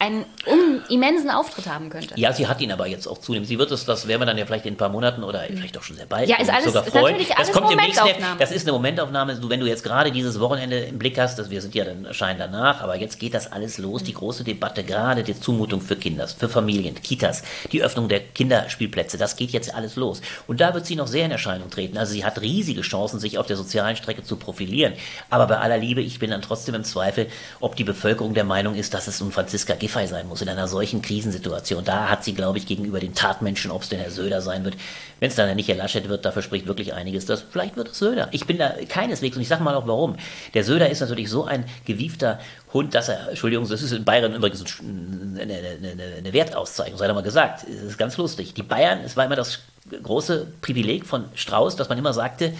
einen 0.00 0.24
um, 0.46 0.80
immensen 0.88 1.28
Auftritt 1.28 1.66
haben 1.66 1.90
könnte. 1.90 2.14
Ja, 2.16 2.32
sie 2.32 2.46
hat 2.46 2.62
ihn 2.62 2.72
aber 2.72 2.86
jetzt 2.86 3.06
auch 3.06 3.18
zunehmend. 3.18 3.46
Sie 3.46 3.58
wird 3.58 3.70
es, 3.70 3.84
das 3.84 4.08
werden 4.08 4.22
wir 4.22 4.26
dann 4.26 4.38
ja 4.38 4.46
vielleicht 4.46 4.64
in 4.64 4.72
ein 4.72 4.76
paar 4.78 4.88
Monaten 4.88 5.22
oder 5.22 5.42
mhm. 5.42 5.58
vielleicht 5.58 5.76
auch 5.76 5.82
schon 5.82 5.96
sehr 5.96 6.06
bald 6.06 6.26
ja, 6.26 6.40
ist 6.40 6.48
alles, 6.48 6.64
sogar 6.64 6.84
freuen. 6.84 7.16
Ist 7.16 7.30
das 7.36 7.52
kommt 7.52 7.68
Momentaufnahme. 7.68 8.38
Das 8.38 8.50
ist 8.50 8.62
eine 8.62 8.72
Momentaufnahme. 8.72 9.36
Du, 9.36 9.50
wenn 9.50 9.60
du 9.60 9.66
jetzt 9.66 9.82
gerade 9.82 10.10
dieses 10.10 10.40
Wochenende 10.40 10.78
im 10.78 10.98
Blick 10.98 11.18
hast, 11.18 11.38
dass 11.38 11.50
wir 11.50 11.60
sind 11.60 11.74
ja 11.74 11.84
dann 11.84 12.14
scheinen 12.14 12.38
danach, 12.38 12.80
aber 12.80 12.96
jetzt 12.96 13.20
geht 13.20 13.34
das 13.34 13.52
alles 13.52 13.76
los. 13.76 14.02
Die 14.02 14.14
große 14.14 14.42
Debatte, 14.42 14.84
gerade 14.84 15.22
die 15.22 15.38
Zumutung 15.38 15.82
für 15.82 15.96
Kinder, 15.96 16.26
für 16.28 16.48
Familien, 16.48 16.94
Kitas, 17.02 17.42
die 17.70 17.82
Öffnung 17.82 18.08
der 18.08 18.20
Kinderspielplätze, 18.20 19.18
das 19.18 19.36
geht 19.36 19.50
jetzt 19.50 19.74
alles 19.74 19.96
los. 19.96 20.22
Und 20.46 20.62
da 20.62 20.72
wird 20.72 20.86
sie 20.86 20.96
noch 20.96 21.08
sehr 21.08 21.26
in 21.26 21.30
Erscheinung 21.30 21.68
treten. 21.68 21.98
Also 21.98 22.14
sie 22.14 22.24
hat 22.24 22.40
riesige 22.40 22.80
Chancen, 22.80 23.20
sich 23.20 23.36
auf 23.36 23.46
der 23.46 23.58
sozialen 23.58 23.96
Strecke 23.96 24.24
zu 24.24 24.36
profilieren. 24.36 24.94
Aber 25.28 25.46
bei 25.46 25.58
aller 25.58 25.76
Liebe, 25.76 26.00
ich 26.00 26.18
bin 26.18 26.30
dann 26.30 26.40
trotzdem 26.40 26.74
im 26.74 26.84
Zweifel, 26.84 27.26
ob 27.60 27.76
die 27.76 27.84
Bevölkerung 27.84 28.32
der 28.32 28.44
Meinung 28.44 28.74
ist, 28.76 28.94
dass 28.94 29.06
es 29.06 29.20
um 29.20 29.30
Franziska 29.30 29.74
Giffey 29.74 29.89
Giffey 29.90 30.06
sein 30.06 30.28
muss 30.28 30.40
in 30.40 30.48
einer 30.48 30.68
solchen 30.68 31.02
Krisensituation. 31.02 31.84
Da 31.84 32.08
hat 32.08 32.24
sie, 32.24 32.34
glaube 32.34 32.58
ich, 32.58 32.66
gegenüber 32.66 33.00
den 33.00 33.14
Tatmenschen, 33.14 33.70
ob 33.70 33.82
es 33.82 33.88
denn 33.88 33.98
Herr 33.98 34.10
Söder 34.10 34.40
sein 34.40 34.64
wird, 34.64 34.76
wenn 35.18 35.28
es 35.28 35.34
dann 35.34 35.54
nicht 35.56 35.68
Herr 35.68 35.76
Laschet 35.76 36.08
wird, 36.08 36.24
dafür 36.24 36.42
spricht 36.42 36.66
wirklich 36.66 36.94
einiges. 36.94 37.26
Das, 37.26 37.44
vielleicht 37.50 37.76
wird 37.76 37.88
es 37.88 37.98
Söder. 37.98 38.28
Ich 38.30 38.46
bin 38.46 38.58
da 38.58 38.74
keineswegs, 38.88 39.36
und 39.36 39.42
ich 39.42 39.48
sage 39.48 39.64
mal 39.64 39.74
auch 39.74 39.86
warum. 39.86 40.16
Der 40.54 40.64
Söder 40.64 40.88
ist 40.88 41.00
natürlich 41.00 41.28
so 41.28 41.44
ein 41.44 41.64
gewiefter 41.84 42.38
Hund, 42.72 42.94
dass 42.94 43.08
er, 43.08 43.30
Entschuldigung, 43.30 43.68
das 43.68 43.82
ist 43.82 43.92
in 43.92 44.04
Bayern 44.04 44.32
übrigens 44.34 44.64
eine, 44.80 45.42
eine, 45.42 46.02
eine 46.18 46.32
Wertauszeichnung, 46.32 46.98
sei 46.98 47.08
doch 47.08 47.14
mal 47.14 47.22
gesagt. 47.22 47.64
Das 47.64 47.82
ist 47.82 47.98
ganz 47.98 48.16
lustig. 48.16 48.54
Die 48.54 48.62
Bayern, 48.62 49.00
es 49.04 49.16
war 49.16 49.24
immer 49.24 49.36
das 49.36 49.60
große 50.02 50.46
Privileg 50.60 51.04
von 51.04 51.24
Strauß, 51.34 51.76
dass 51.76 51.88
man 51.88 51.98
immer 51.98 52.12
sagte, 52.12 52.52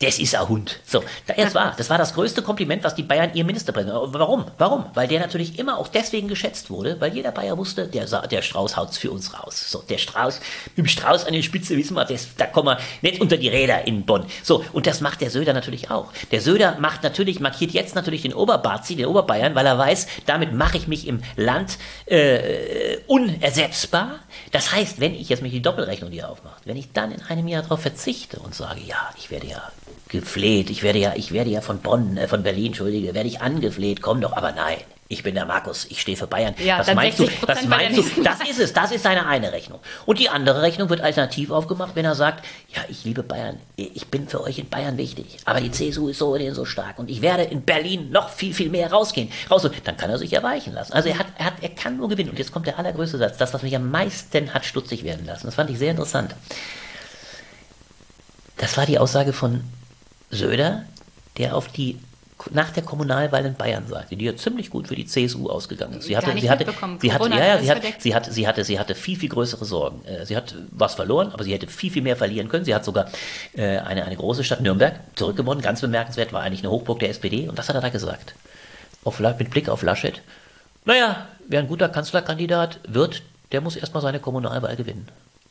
das 0.00 0.20
ist 0.20 0.36
ein 0.36 0.48
Hund. 0.48 0.78
So, 0.86 1.02
das 1.26 1.56
war, 1.56 1.74
das 1.76 1.90
war 1.90 1.98
das 1.98 2.14
größte 2.14 2.42
Kompliment, 2.42 2.84
was 2.84 2.94
die 2.94 3.02
Bayern 3.02 3.34
ihrem 3.34 3.48
Ministerpräsidenten. 3.48 4.14
Warum? 4.14 4.44
Warum? 4.56 4.86
Weil 4.94 5.08
der 5.08 5.18
natürlich 5.18 5.58
immer 5.58 5.76
auch 5.76 5.88
deswegen 5.88 6.28
geschätzt 6.28 6.70
wurde, 6.70 7.00
weil 7.00 7.12
jeder 7.12 7.32
Bayer 7.32 7.58
wusste, 7.58 7.88
der, 7.88 8.06
der 8.06 8.42
Strauß 8.42 8.76
haut's 8.76 8.96
für 8.96 9.10
uns 9.10 9.34
raus. 9.34 9.68
So, 9.68 9.82
der 9.82 9.98
Strauß, 9.98 10.38
mit 10.66 10.78
dem 10.78 10.86
Strauß 10.86 11.24
an 11.24 11.32
der 11.32 11.42
Spitze 11.42 11.76
wissen 11.76 11.96
wir, 11.96 12.04
das, 12.04 12.28
da 12.36 12.46
kommen 12.46 12.68
wir 12.68 12.78
nicht 13.02 13.20
unter 13.20 13.36
die 13.36 13.48
Räder 13.48 13.88
in 13.88 14.06
Bonn. 14.06 14.24
So, 14.44 14.64
und 14.72 14.86
das 14.86 15.00
macht 15.00 15.20
der 15.20 15.30
Söder 15.30 15.52
natürlich 15.52 15.90
auch. 15.90 16.12
Der 16.30 16.40
Söder 16.40 16.76
macht 16.78 17.02
natürlich, 17.02 17.40
markiert 17.40 17.72
jetzt 17.72 17.96
natürlich 17.96 18.22
den 18.22 18.34
Oberbarzi, 18.34 18.94
den 18.94 19.06
Oberbayern, 19.06 19.56
weil 19.56 19.66
er 19.66 19.78
weiß, 19.78 20.06
damit 20.26 20.52
mache 20.52 20.76
ich 20.76 20.86
mich 20.86 21.08
im 21.08 21.22
Land 21.34 21.76
äh, 22.06 22.98
unersetzbar. 23.08 24.20
Das 24.52 24.72
heißt, 24.72 25.00
wenn 25.00 25.14
ich 25.14 25.28
jetzt 25.28 25.42
mich 25.42 25.50
die 25.50 25.62
Doppelrechnung 25.62 26.12
hier 26.12 26.28
aufmache, 26.30 26.60
wenn 26.66 26.76
ich 26.76 26.92
dann 26.92 27.10
in 27.10 27.22
einem 27.22 27.48
Jahr 27.48 27.62
darauf 27.62 27.82
verzichte 27.82 28.38
und 28.38 28.54
sage, 28.54 28.80
ja, 28.86 29.10
ich 29.16 29.32
werde 29.32 29.48
ja 29.48 29.62
gefleht. 30.08 30.70
Ich 30.70 30.82
werde 30.82 30.98
ja, 30.98 31.12
ich 31.16 31.32
werde 31.32 31.50
ja 31.50 31.60
von 31.60 31.78
Bonn, 31.80 32.16
äh, 32.16 32.28
von 32.28 32.42
Berlin, 32.42 32.66
Entschuldige, 32.66 33.14
werde 33.14 33.28
ich 33.28 33.40
angefleht, 33.40 34.02
komm 34.02 34.20
doch, 34.20 34.32
aber 34.32 34.52
nein. 34.52 34.78
Ich 35.10 35.22
bin 35.22 35.34
der 35.34 35.46
Markus, 35.46 35.86
ich 35.88 36.02
stehe 36.02 36.18
für 36.18 36.26
Bayern. 36.26 36.54
Ja, 36.62 36.80
was 36.80 36.94
meinst 36.94 37.18
du? 37.18 37.26
Was 37.46 37.64
meinst 37.64 37.98
du? 37.98 38.22
Das 38.22 38.40
ist 38.46 38.60
es, 38.60 38.74
das 38.74 38.92
ist 38.92 39.04
seine 39.04 39.26
eine 39.26 39.52
Rechnung. 39.52 39.80
Und 40.04 40.18
die 40.18 40.28
andere 40.28 40.60
Rechnung 40.60 40.90
wird 40.90 41.00
alternativ 41.00 41.50
aufgemacht, 41.50 41.96
wenn 41.96 42.04
er 42.04 42.14
sagt, 42.14 42.44
ja, 42.74 42.82
ich 42.90 43.04
liebe 43.04 43.22
Bayern, 43.22 43.58
ich 43.76 44.08
bin 44.08 44.28
für 44.28 44.42
euch 44.42 44.58
in 44.58 44.68
Bayern 44.68 44.98
wichtig, 44.98 45.38
aber 45.46 45.62
die 45.62 45.70
CSU 45.70 46.08
ist 46.08 46.18
so 46.18 46.34
oder 46.34 46.54
so 46.54 46.66
stark 46.66 46.98
und 46.98 47.08
ich 47.08 47.22
werde 47.22 47.44
in 47.44 47.62
Berlin 47.62 48.10
noch 48.10 48.28
viel, 48.28 48.52
viel 48.52 48.68
mehr 48.68 48.92
rausgehen. 48.92 49.32
Raus, 49.50 49.66
dann 49.84 49.96
kann 49.96 50.10
er 50.10 50.18
sich 50.18 50.34
erweichen 50.34 50.74
lassen. 50.74 50.92
Also 50.92 51.08
er 51.08 51.18
hat, 51.18 51.28
er 51.38 51.46
hat, 51.46 51.54
er 51.62 51.70
kann 51.70 51.96
nur 51.96 52.10
gewinnen. 52.10 52.28
Und 52.28 52.38
jetzt 52.38 52.52
kommt 52.52 52.66
der 52.66 52.78
allergrößte 52.78 53.16
Satz, 53.16 53.38
das, 53.38 53.54
was 53.54 53.62
mich 53.62 53.74
am 53.74 53.90
meisten 53.90 54.52
hat 54.52 54.66
stutzig 54.66 55.04
werden 55.04 55.24
lassen. 55.24 55.46
Das 55.46 55.54
fand 55.54 55.70
ich 55.70 55.78
sehr 55.78 55.92
interessant. 55.92 56.34
Das 58.58 58.76
war 58.76 58.84
die 58.84 58.98
Aussage 58.98 59.32
von 59.32 59.64
Söder, 60.30 60.84
der 61.36 61.56
auf 61.56 61.68
die 61.68 61.98
nach 62.52 62.70
der 62.70 62.82
Kommunalwahl 62.82 63.44
in 63.44 63.54
Bayern 63.54 63.86
sagte, 63.88 64.16
die 64.16 64.24
ja 64.24 64.36
ziemlich 64.36 64.70
gut 64.70 64.88
für 64.88 64.94
die 64.94 65.06
CSU 65.06 65.48
ausgegangen 65.48 65.98
ist. 65.98 66.04
Sie 66.04 66.16
hatte, 66.16 66.32
sie 66.38 66.48
hatte, 66.48 66.66
sie 67.00 67.12
hatte, 67.12 67.30
ja, 67.30 67.56
ja, 67.56 67.58
sie, 67.60 67.70
hat, 67.70 67.82
sie 67.98 68.14
hatte, 68.14 68.32
sie 68.32 68.46
hatte, 68.46 68.64
sie 68.64 68.78
hatte 68.78 68.94
viel, 68.94 69.16
viel 69.16 69.28
größere 69.28 69.64
Sorgen. 69.64 70.04
Äh, 70.04 70.24
sie 70.24 70.36
hat 70.36 70.54
was 70.70 70.94
verloren, 70.94 71.32
aber 71.32 71.44
sie 71.44 71.52
hätte 71.52 71.66
viel, 71.66 71.90
viel 71.90 72.02
mehr 72.02 72.16
verlieren 72.16 72.48
können. 72.48 72.64
Sie 72.64 72.74
hat 72.74 72.84
sogar 72.84 73.10
äh, 73.56 73.78
eine, 73.78 74.04
eine 74.04 74.16
große 74.16 74.44
Stadt 74.44 74.60
Nürnberg 74.60 75.00
zurückgewonnen. 75.16 75.62
Ganz 75.62 75.80
bemerkenswert 75.80 76.32
war 76.32 76.42
eigentlich 76.42 76.60
eine 76.60 76.70
Hochburg 76.70 77.00
der 77.00 77.10
SPD. 77.10 77.48
Und 77.48 77.58
was 77.58 77.68
hat 77.68 77.74
er 77.74 77.82
da 77.82 77.88
gesagt? 77.88 78.34
Auf, 79.04 79.20
mit 79.20 79.50
Blick 79.50 79.68
auf 79.68 79.82
Laschet. 79.82 80.22
Naja, 80.84 81.26
wer 81.48 81.60
ein 81.60 81.68
guter 81.68 81.88
Kanzlerkandidat 81.88 82.80
wird, 82.86 83.22
der 83.52 83.60
muss 83.60 83.76
erstmal 83.76 84.02
seine 84.02 84.20
Kommunalwahl 84.20 84.76
gewinnen. 84.76 85.08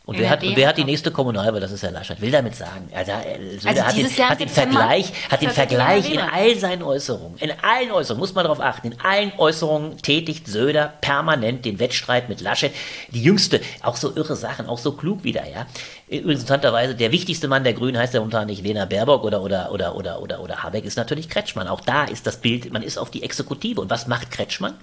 Und 0.08 0.18
wer 0.18 0.30
hat, 0.30 0.42
und 0.42 0.56
wer 0.56 0.69
hat 0.69 0.77
die 0.77 0.86
nächste 0.86 1.11
Kommunalwahl? 1.11 1.60
Das 1.60 1.69
ist 1.74 1.84
Herr 1.84 1.92
Laschet. 1.92 2.22
Will 2.22 2.32
damit 2.32 2.56
sagen, 2.56 2.90
also, 2.95 3.11
also, 3.11 3.68
also 3.68 3.82
hat, 3.84 3.98
den, 3.98 4.08
hat 4.08 4.40
den 4.40 4.48
Vergleich, 4.48 5.11
hat 5.30 5.42
den 5.42 5.50
Vergleich 5.50 6.10
in 6.10 6.19
all 6.22 6.56
seinen 6.56 6.82
Äußerungen, 6.82 7.38
in 7.40 7.52
allen 7.61 7.92
Äußerungen, 7.92 8.22
muss 8.22 8.34
man 8.34 8.45
darauf 8.45 8.61
achten, 8.61 8.94
in 8.94 9.02
allen 9.02 9.34
Äußerungen 9.38 9.98
tätigt 9.98 10.48
Söder 10.48 10.94
permanent 11.02 11.66
den 11.66 11.77
Wettstreit 11.80 12.30
mit 12.30 12.40
Laschet. 12.40 12.72
Die 13.10 13.22
jüngste, 13.22 13.60
auch 13.82 13.98
so 13.98 14.16
irre 14.16 14.38
Sachen, 14.38 14.68
auch 14.68 14.77
so 14.77 14.94
klug 14.94 15.26
wieder, 15.26 15.45
ja. 15.45 15.66
Übrigens 16.10 16.40
interessanterweise, 16.42 16.95
der 16.95 17.11
wichtigste 17.11 17.50
Mann 17.50 17.66
der 17.66 17.74
Grünen 17.74 17.98
heißt 17.98 18.14
ja 18.14 18.22
momentan 18.22 18.48
nicht 18.48 18.64
Lena 18.64 18.86
Baerbock 18.86 19.26
oder, 19.26 19.42
oder, 19.42 19.74
oder, 19.74 19.94
oder, 19.94 20.22
oder, 20.22 20.40
oder 20.40 20.64
Habeck, 20.64 20.86
ist 20.86 20.95
natürlich 20.95 21.27
Kretschmann. 21.27 21.68
Auch 21.68 21.82
da 21.82 22.06
ist 22.06 22.26
das 22.26 22.38
Bild, 22.38 22.72
man 22.72 22.82
ist 22.82 22.98
auf 22.98 23.11
die 23.11 23.24
Exekutive. 23.24 23.82
Und 23.82 23.90
was 23.90 24.08
macht 24.08 24.32
Kretschmann? 24.32 24.76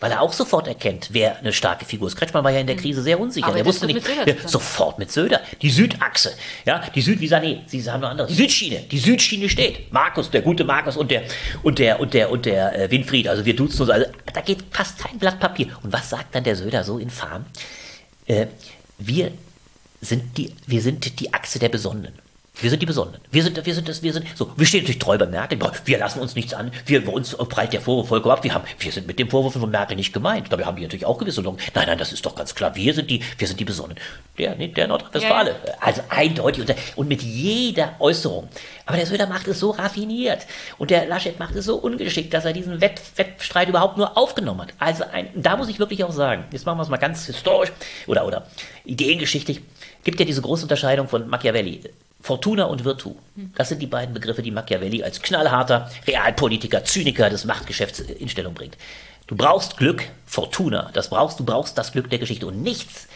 Weil 0.00 0.12
er 0.12 0.20
auch 0.20 0.34
sofort 0.34 0.68
erkennt, 0.68 1.08
wer 1.12 1.38
eine 1.38 1.54
starke 1.54 1.86
Figur 1.86 2.08
ist. 2.08 2.16
Kretschmann 2.16 2.44
war 2.44 2.50
ja 2.50 2.60
in 2.60 2.66
der 2.66 2.76
Krise 2.76 3.00
sehr 3.00 3.18
unsicher. 3.18 3.46
Aber 3.46 3.56
er 3.56 3.64
wusste 3.64 3.86
nicht, 3.86 4.06
ja, 4.06 4.34
sofort 4.44 4.98
mit 4.98 5.10
Söder. 5.10 5.40
Die 5.62 5.70
Südachse, 5.70 6.34
ja, 6.66 6.82
die 6.94 7.00
Süd, 7.00 7.20
wie 7.20 7.28
sagen, 7.28 7.46
nee, 7.46 7.62
sie 7.66 7.90
haben 7.90 8.02
noch 8.02 8.10
andere. 8.10 8.26
Die 8.26 8.34
Südschiene, 8.34 8.80
die 8.80 8.98
Südschiene 8.98 9.48
steht. 9.48 9.90
Markus, 9.90 10.30
der 10.30 10.42
gute 10.42 10.64
Markus 10.64 10.98
und 10.98 11.10
der, 11.10 11.22
und 11.62 11.78
der, 11.78 12.00
und 12.00 12.12
der, 12.12 12.30
und 12.30 12.44
der 12.44 12.78
äh, 12.78 12.90
Winfried, 12.90 13.28
also 13.28 13.46
wir 13.46 13.56
duzen 13.56 13.80
uns, 13.80 13.90
also 13.90 14.10
da 14.30 14.42
geht 14.42 14.58
fast 14.72 14.98
kein 14.98 15.18
Blatt 15.18 15.40
Papier. 15.40 15.68
Und 15.82 15.90
was 15.90 16.10
sagt 16.10 16.34
dann 16.34 16.44
der 16.44 16.54
Söder 16.54 16.84
so 16.84 16.98
infam? 16.98 17.46
Äh, 18.26 18.48
wir 18.98 19.32
sind 20.00 20.36
die, 20.38 20.52
wir 20.66 20.82
sind 20.82 21.20
die 21.20 21.32
Achse 21.32 21.58
der 21.58 21.68
Besonnenen. 21.68 22.12
Wir 22.58 22.70
sind 22.70 22.80
die 22.80 22.86
Besonnenen. 22.86 23.20
Wir 23.30 23.42
sind, 23.42 23.66
wir 23.66 23.74
sind 23.74 23.86
das, 23.86 24.02
wir 24.02 24.14
sind, 24.14 24.26
so, 24.34 24.50
wir 24.56 24.64
stehen 24.64 24.80
natürlich 24.80 24.98
treu 24.98 25.18
bei 25.18 25.26
Merkel. 25.26 25.58
Wir 25.84 25.98
lassen 25.98 26.20
uns 26.20 26.34
nichts 26.34 26.54
an. 26.54 26.70
Wir, 26.86 27.04
bei 27.04 27.12
uns 27.12 27.36
prallt 27.36 27.74
der 27.74 27.82
Vorwurf 27.82 28.08
vollkommen 28.08 28.32
ab. 28.32 28.44
Wir 28.44 28.54
haben, 28.54 28.64
wir 28.78 28.92
sind 28.92 29.06
mit 29.06 29.18
dem 29.18 29.28
Vorwurf 29.28 29.52
von 29.52 29.70
Merkel 29.70 29.94
nicht 29.94 30.14
gemeint. 30.14 30.50
Dabei 30.50 30.64
haben 30.64 30.76
die 30.76 30.82
natürlich 30.82 31.04
auch 31.04 31.18
gewisse 31.18 31.42
Lungen. 31.42 31.58
Nein, 31.74 31.86
nein, 31.86 31.98
das 31.98 32.14
ist 32.14 32.24
doch 32.24 32.34
ganz 32.34 32.54
klar. 32.54 32.74
Wir 32.74 32.94
sind 32.94 33.10
die, 33.10 33.22
wir 33.36 33.46
sind 33.46 33.60
die 33.60 33.66
Besonnenen. 33.66 33.98
Der, 34.38 34.56
nee, 34.56 34.68
der 34.68 34.88
Nordrhein-Westfale. 34.88 35.50
Ja, 35.50 35.56
ja. 35.66 35.74
Also 35.80 36.02
eindeutig 36.08 36.62
und, 36.62 36.74
und 36.96 37.08
mit 37.08 37.20
jeder 37.22 37.94
Äußerung. 37.98 38.48
Aber 38.86 38.96
der 38.96 39.06
Söder 39.06 39.26
macht 39.26 39.46
es 39.48 39.60
so 39.60 39.72
raffiniert. 39.72 40.46
Und 40.78 40.90
der 40.90 41.06
Laschet 41.06 41.38
macht 41.38 41.54
es 41.56 41.66
so 41.66 41.76
ungeschickt, 41.76 42.32
dass 42.32 42.46
er 42.46 42.54
diesen 42.54 42.80
Wett, 42.80 43.02
Wettstreit 43.16 43.68
überhaupt 43.68 43.98
nur 43.98 44.16
aufgenommen 44.16 44.62
hat. 44.62 44.68
Also 44.78 45.04
ein, 45.12 45.28
da 45.34 45.58
muss 45.58 45.68
ich 45.68 45.78
wirklich 45.78 46.04
auch 46.04 46.12
sagen, 46.12 46.44
jetzt 46.52 46.64
machen 46.64 46.78
wir 46.78 46.84
es 46.84 46.88
mal 46.88 46.96
ganz 46.96 47.26
historisch 47.26 47.72
oder, 48.06 48.26
oder 48.26 48.46
ideengeschichtlich 48.86 49.60
gibt 50.06 50.20
ja 50.20 50.24
diese 50.24 50.40
große 50.40 50.62
Unterscheidung 50.62 51.08
von 51.08 51.28
Machiavelli. 51.28 51.80
Fortuna 52.22 52.64
und 52.64 52.84
Virtu. 52.84 53.16
Das 53.56 53.68
sind 53.68 53.82
die 53.82 53.88
beiden 53.88 54.14
Begriffe, 54.14 54.40
die 54.40 54.52
Machiavelli 54.52 55.02
als 55.02 55.20
knallharter 55.20 55.90
Realpolitiker, 56.06 56.84
Zyniker 56.84 57.28
des 57.28 57.44
Machtgeschäfts 57.44 57.98
in 58.00 58.28
Stellung 58.28 58.54
bringt. 58.54 58.76
Du 59.26 59.34
brauchst 59.34 59.76
Glück, 59.76 60.04
Fortuna, 60.24 60.90
das 60.92 61.10
brauchst 61.10 61.40
du 61.40 61.44
brauchst 61.44 61.76
das 61.76 61.90
Glück 61.90 62.08
der 62.08 62.20
Geschichte 62.20 62.46
und 62.46 62.62
nichts 62.62 63.08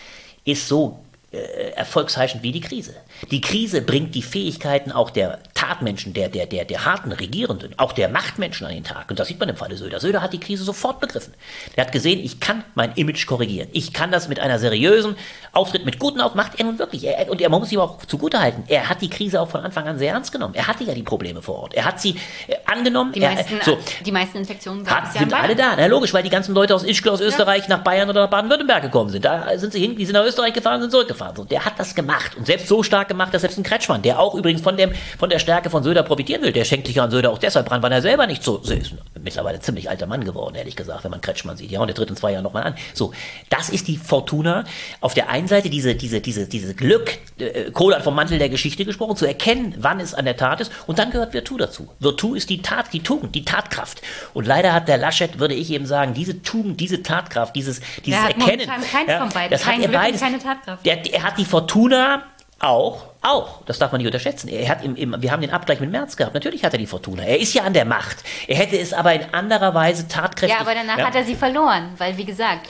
ist 0.44 0.66
so 0.66 0.98
äh, 1.32 1.70
erfolgsheischend 1.76 2.42
wie 2.42 2.52
die 2.52 2.60
Krise. 2.60 2.94
Die 3.30 3.40
Krise 3.40 3.82
bringt 3.82 4.14
die 4.14 4.22
Fähigkeiten 4.22 4.90
auch 4.90 5.10
der 5.10 5.38
Tatmenschen, 5.54 6.12
der, 6.12 6.28
der, 6.28 6.46
der, 6.46 6.64
der 6.64 6.84
harten 6.84 7.12
Regierenden, 7.12 7.78
auch 7.78 7.92
der 7.92 8.08
Machtmenschen 8.08 8.66
an 8.66 8.72
den 8.72 8.82
Tag. 8.82 9.10
Und 9.10 9.20
das 9.20 9.28
sieht 9.28 9.38
man 9.38 9.48
im 9.48 9.56
Falle 9.56 9.76
Söder. 9.76 10.00
Söder 10.00 10.22
hat 10.22 10.32
die 10.32 10.40
Krise 10.40 10.64
sofort 10.64 11.00
begriffen. 11.00 11.34
Er 11.76 11.84
hat 11.84 11.92
gesehen, 11.92 12.18
ich 12.18 12.40
kann 12.40 12.64
mein 12.74 12.92
Image 12.94 13.26
korrigieren. 13.26 13.68
Ich 13.72 13.92
kann 13.92 14.10
das 14.10 14.26
mit 14.26 14.40
einer 14.40 14.58
seriösen 14.58 15.16
Auftritt, 15.52 15.84
mit 15.84 15.98
guten 15.98 16.20
Auftritt, 16.20 16.36
macht 16.36 16.58
er 16.58 16.64
nun 16.64 16.78
wirklich. 16.78 17.04
Er, 17.04 17.30
und 17.30 17.40
er, 17.40 17.48
man 17.48 17.60
muss 17.60 17.70
ihm 17.70 17.80
auch 17.80 17.98
zugutehalten. 18.06 18.64
Er 18.66 18.88
hat 18.88 19.00
die 19.02 19.10
Krise 19.10 19.40
auch 19.40 19.48
von 19.48 19.60
Anfang 19.60 19.86
an 19.86 19.98
sehr 19.98 20.14
ernst 20.14 20.32
genommen. 20.32 20.54
Er 20.54 20.66
hatte 20.66 20.82
ja 20.82 20.94
die 20.94 21.02
Probleme 21.02 21.42
vor 21.42 21.60
Ort. 21.60 21.74
Er 21.74 21.84
hat 21.84 22.00
sie 22.00 22.16
äh, 22.48 22.56
angenommen. 22.66 23.12
Die, 23.12 23.20
er, 23.20 23.34
meisten, 23.34 23.60
so, 23.62 23.78
die 24.04 24.12
meisten 24.12 24.38
Infektionen 24.38 24.84
hat, 24.88 25.12
sind 25.12 25.32
alle 25.32 25.54
da. 25.54 25.74
Na, 25.76 25.86
logisch, 25.86 26.12
weil 26.12 26.22
die 26.22 26.30
ganzen 26.30 26.54
Leute 26.54 26.74
aus 26.74 26.82
Ischgl, 26.82 27.10
aus 27.10 27.20
Österreich 27.20 27.68
ja. 27.68 27.76
nach 27.76 27.84
Bayern 27.84 28.08
oder 28.08 28.22
nach 28.22 28.30
Baden-Württemberg 28.30 28.82
gekommen 28.82 29.10
sind. 29.10 29.24
Da 29.24 29.56
sind 29.58 29.72
sie 29.72 29.80
hin, 29.80 29.94
die 29.94 30.06
sind 30.06 30.14
nach 30.14 30.24
Österreich 30.24 30.54
gefahren, 30.54 30.80
sind 30.80 30.90
zurückgefahren. 30.90 31.19
So, 31.36 31.44
der 31.44 31.64
hat 31.64 31.78
das 31.78 31.94
gemacht. 31.94 32.36
Und 32.36 32.46
selbst 32.46 32.68
so 32.68 32.82
stark 32.82 33.08
gemacht, 33.08 33.32
dass 33.32 33.42
selbst 33.42 33.58
ein 33.58 33.62
Kretschmann, 33.62 34.02
der 34.02 34.18
auch 34.18 34.34
übrigens 34.34 34.60
von, 34.60 34.76
dem, 34.76 34.92
von 35.18 35.30
der 35.30 35.38
Stärke 35.38 35.70
von 35.70 35.82
Söder 35.82 36.02
profitieren 36.02 36.42
will. 36.42 36.52
Der 36.52 36.64
schenkt 36.64 36.86
sich 36.86 37.00
an 37.00 37.10
Söder 37.10 37.30
auch 37.30 37.38
deshalb 37.38 37.70
ran, 37.70 37.82
weil 37.82 37.92
er 37.92 38.02
selber 38.02 38.26
nicht 38.26 38.42
so, 38.42 38.60
so 38.62 38.72
ist. 38.74 38.94
Mittlerweile 39.22 39.58
ein 39.58 39.62
ziemlich 39.62 39.90
alter 39.90 40.06
Mann 40.06 40.24
geworden, 40.24 40.54
ehrlich 40.54 40.76
gesagt, 40.76 41.04
wenn 41.04 41.10
man 41.10 41.20
Kretschmann 41.20 41.56
sieht. 41.56 41.70
Ja, 41.70 41.80
und 41.80 41.86
der 41.88 41.94
tritt 41.94 42.10
in 42.10 42.16
zwei 42.16 42.32
Jahren 42.32 42.44
nochmal 42.44 42.64
an. 42.64 42.74
So, 42.94 43.12
das 43.50 43.68
ist 43.68 43.88
die 43.88 43.96
Fortuna. 43.96 44.64
Auf 45.00 45.14
der 45.14 45.28
einen 45.28 45.46
Seite 45.46 45.70
diese, 45.70 45.94
diese, 45.94 46.20
diese, 46.20 46.46
diese 46.46 46.74
Glück, 46.74 47.18
äh, 47.38 47.70
Kohle 47.70 47.96
hat 47.96 48.04
vom 48.04 48.14
Mantel 48.14 48.38
der 48.38 48.48
Geschichte 48.48 48.84
gesprochen, 48.84 49.16
zu 49.16 49.26
erkennen, 49.26 49.74
wann 49.78 50.00
es 50.00 50.14
an 50.14 50.24
der 50.24 50.36
Tat 50.36 50.60
ist. 50.60 50.72
Und 50.86 50.98
dann 50.98 51.10
gehört 51.10 51.34
Virtu 51.34 51.56
dazu. 51.58 51.88
Virtu 51.98 52.34
ist 52.34 52.50
die 52.50 52.62
Tat, 52.62 52.92
die 52.92 53.02
Tugend, 53.02 53.34
die 53.34 53.44
Tatkraft. 53.44 54.00
Und 54.34 54.46
leider 54.46 54.72
hat 54.72 54.88
der 54.88 54.98
Laschet, 54.98 55.38
würde 55.38 55.54
ich 55.54 55.70
eben 55.70 55.86
sagen, 55.86 56.14
diese 56.14 56.42
Tugend, 56.42 56.80
diese 56.80 57.02
Tatkraft, 57.02 57.54
dieses, 57.54 57.80
dieses 58.04 58.20
Erkennen. 58.20 58.68
ja, 59.06 59.18
von 59.18 59.28
beiden. 59.28 59.50
Das 59.50 59.62
Kein 59.62 59.82
hat 59.82 59.92
er 59.92 59.98
beides. 59.98 60.20
keine 60.20 60.38
Tatkraft. 60.38 60.86
Der, 60.86 60.96
er 61.12 61.22
hat 61.22 61.38
die 61.38 61.44
Fortuna 61.44 62.24
auch, 62.60 63.04
auch, 63.22 63.62
das 63.64 63.78
darf 63.78 63.90
man 63.92 64.00
nicht 64.00 64.06
unterschätzen. 64.06 64.48
Er 64.48 64.68
hat 64.68 64.84
im, 64.84 64.94
im, 64.94 65.16
wir 65.18 65.32
haben 65.32 65.40
den 65.40 65.50
Abgleich 65.50 65.80
mit 65.80 65.90
Merz 65.90 66.16
gehabt. 66.16 66.34
Natürlich 66.34 66.62
hat 66.64 66.72
er 66.72 66.78
die 66.78 66.86
Fortuna. 66.86 67.22
Er 67.22 67.38
ist 67.38 67.54
ja 67.54 67.64
an 67.64 67.72
der 67.72 67.84
Macht. 67.84 68.18
Er 68.46 68.56
hätte 68.56 68.78
es 68.78 68.92
aber 68.92 69.14
in 69.14 69.32
anderer 69.32 69.74
Weise 69.74 70.08
tatkräftig. 70.08 70.50
Ja, 70.50 70.60
aber 70.60 70.74
danach 70.74 70.98
ja. 70.98 71.06
hat 71.06 71.14
er 71.14 71.24
sie 71.24 71.34
verloren, 71.34 71.94
weil 71.98 72.16
wie 72.16 72.24
gesagt. 72.24 72.68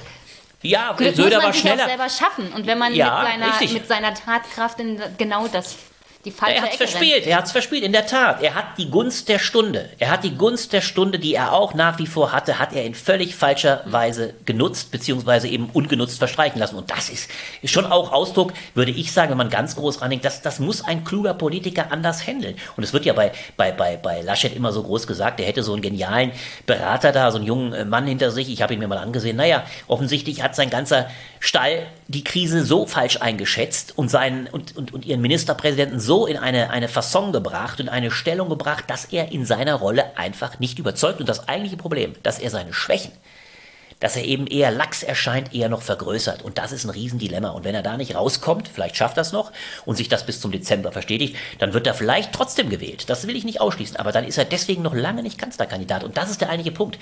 Ja, 0.62 0.92
Glück 0.92 1.16
Söder 1.16 1.24
muss 1.24 1.34
man 1.36 1.42
war 1.44 1.52
sich 1.52 1.60
schneller. 1.62 1.84
auch 1.84 1.88
selber 1.88 2.08
schaffen. 2.08 2.52
Und 2.52 2.66
wenn 2.66 2.78
man 2.78 2.94
ja, 2.94 3.22
mit, 3.22 3.58
seiner, 3.58 3.72
mit 3.72 3.88
seiner 3.88 4.14
Tatkraft 4.14 4.78
in 4.78 5.00
genau 5.16 5.48
das 5.48 5.76
die 6.26 6.30
falsche 6.30 6.56
Er 6.56 6.62
hat 6.62 6.68
es 6.68 6.74
Ecke 6.74 6.88
verspielt, 6.88 7.14
rennt. 7.14 7.26
er 7.28 7.36
hat 7.38 7.46
es 7.46 7.52
verspielt, 7.52 7.82
in 7.82 7.92
der 7.92 8.06
Tat. 8.06 8.42
Er 8.42 8.54
hat 8.54 8.76
die 8.76 8.90
Gunst 8.90 9.30
der 9.30 9.38
Stunde. 9.38 9.88
Er 9.98 10.10
hat 10.10 10.22
die 10.22 10.36
Gunst 10.36 10.74
der 10.74 10.82
Stunde, 10.82 11.18
die 11.18 11.34
er 11.34 11.54
auch 11.54 11.72
nach 11.72 11.98
wie 11.98 12.06
vor 12.06 12.32
hatte, 12.32 12.58
hat 12.58 12.74
er 12.74 12.84
in 12.84 12.94
völlig 12.94 13.34
falscher 13.34 13.82
Weise 13.86 14.34
genutzt, 14.44 14.90
beziehungsweise 14.90 15.48
eben 15.48 15.70
ungenutzt 15.72 16.18
verstreichen 16.18 16.58
lassen. 16.58 16.76
Und 16.76 16.90
das 16.90 17.08
ist 17.08 17.30
schon 17.64 17.86
auch 17.86 18.12
Ausdruck, 18.12 18.52
würde 18.74 18.90
ich 18.90 19.12
sagen, 19.12 19.30
wenn 19.30 19.38
man 19.38 19.48
ganz 19.48 19.76
groß 19.76 20.02
randenkt, 20.02 20.26
das, 20.26 20.42
das 20.42 20.58
muss 20.58 20.84
ein 20.84 21.04
kluger 21.04 21.32
Politiker 21.32 21.90
anders 21.90 22.26
handeln. 22.26 22.56
Und 22.76 22.84
es 22.84 22.92
wird 22.92 23.06
ja 23.06 23.14
bei, 23.14 23.32
bei, 23.56 23.72
bei, 23.72 23.96
bei 23.96 24.20
Laschet 24.20 24.54
immer 24.54 24.72
so 24.72 24.82
groß 24.82 25.06
gesagt, 25.06 25.40
er 25.40 25.46
hätte 25.46 25.62
so 25.62 25.72
einen 25.72 25.80
genialen 25.80 26.32
Berater 26.66 27.12
da, 27.12 27.30
so 27.30 27.38
einen 27.38 27.46
jungen 27.46 27.72
äh, 27.72 27.86
Mann 27.86 28.06
hinter 28.06 28.30
sich. 28.30 28.50
Ich 28.50 28.60
habe 28.60 28.74
ihn 28.74 28.80
mir 28.80 28.88
mal 28.88 28.98
angesehen. 28.98 29.36
Naja, 29.36 29.64
offensichtlich 29.88 30.42
hat 30.42 30.54
sein 30.54 30.68
ganzer 30.68 31.08
Stall 31.42 31.86
die 32.06 32.22
Krise 32.22 32.64
so 32.66 32.84
falsch 32.84 33.16
eingeschätzt 33.22 33.96
und 33.96 34.10
seinen 34.10 34.46
und, 34.46 34.76
und, 34.76 34.92
und 34.92 35.06
ihren 35.06 35.22
Ministerpräsidenten 35.22 35.98
so 35.98 36.26
in 36.26 36.36
eine, 36.36 36.68
eine 36.68 36.86
Fasson 36.86 37.32
gebracht 37.32 37.80
und 37.80 37.88
eine 37.88 38.10
Stellung 38.10 38.50
gebracht, 38.50 38.84
dass 38.88 39.06
er 39.06 39.32
in 39.32 39.46
seiner 39.46 39.76
Rolle 39.76 40.18
einfach 40.18 40.58
nicht 40.58 40.78
überzeugt. 40.78 41.18
Und 41.18 41.30
das 41.30 41.48
eigentliche 41.48 41.78
Problem, 41.78 42.12
dass 42.22 42.38
er 42.38 42.50
seine 42.50 42.74
Schwächen, 42.74 43.12
dass 44.00 44.16
er 44.16 44.24
eben 44.24 44.46
eher 44.46 44.70
lax 44.70 45.02
erscheint, 45.02 45.54
eher 45.54 45.70
noch 45.70 45.80
vergrößert. 45.80 46.42
Und 46.42 46.58
das 46.58 46.72
ist 46.72 46.84
ein 46.84 46.90
Riesendilemma. 46.90 47.48
Und 47.50 47.64
wenn 47.64 47.74
er 47.74 47.82
da 47.82 47.96
nicht 47.96 48.14
rauskommt, 48.14 48.68
vielleicht 48.68 48.96
schafft 48.96 49.16
er 49.16 49.22
es 49.22 49.32
noch 49.32 49.50
und 49.86 49.96
sich 49.96 50.10
das 50.10 50.26
bis 50.26 50.42
zum 50.42 50.52
Dezember 50.52 50.92
verstetigt, 50.92 51.36
dann 51.58 51.72
wird 51.72 51.86
er 51.86 51.94
vielleicht 51.94 52.34
trotzdem 52.34 52.68
gewählt. 52.68 53.08
Das 53.08 53.26
will 53.26 53.36
ich 53.36 53.44
nicht 53.44 53.62
ausschließen. 53.62 53.96
Aber 53.96 54.12
dann 54.12 54.26
ist 54.26 54.36
er 54.36 54.44
deswegen 54.44 54.82
noch 54.82 54.94
lange 54.94 55.22
nicht 55.22 55.38
Kanzlerkandidat. 55.38 56.04
Und 56.04 56.18
das 56.18 56.30
ist 56.30 56.42
der 56.42 56.50
eigentliche 56.50 56.76
Punkt. 56.76 56.98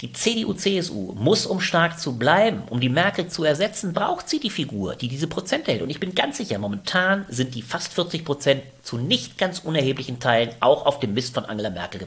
Die 0.00 0.12
CDU-CSU 0.14 1.14
muss, 1.14 1.44
um 1.44 1.60
stark 1.60 2.00
zu 2.00 2.16
bleiben, 2.16 2.62
um 2.70 2.80
die 2.80 2.88
Merkel 2.88 3.28
zu 3.28 3.44
ersetzen, 3.44 3.92
braucht 3.92 4.30
sie 4.30 4.40
die 4.40 4.48
Figur, 4.48 4.96
die 4.96 5.08
diese 5.08 5.26
Prozente 5.26 5.72
hält. 5.72 5.82
Und 5.82 5.90
ich 5.90 6.00
bin 6.00 6.14
ganz 6.14 6.38
sicher, 6.38 6.58
momentan 6.58 7.26
sind 7.28 7.54
die 7.54 7.60
fast 7.60 7.92
40 7.92 8.24
Prozent 8.24 8.62
zu 8.82 8.96
nicht 8.96 9.36
ganz 9.36 9.58
unerheblichen 9.58 10.18
Teilen 10.18 10.50
auch 10.60 10.86
auf 10.86 11.00
dem 11.00 11.12
Mist 11.12 11.34
von 11.34 11.44
Angela 11.44 11.68
Merkel 11.68 12.06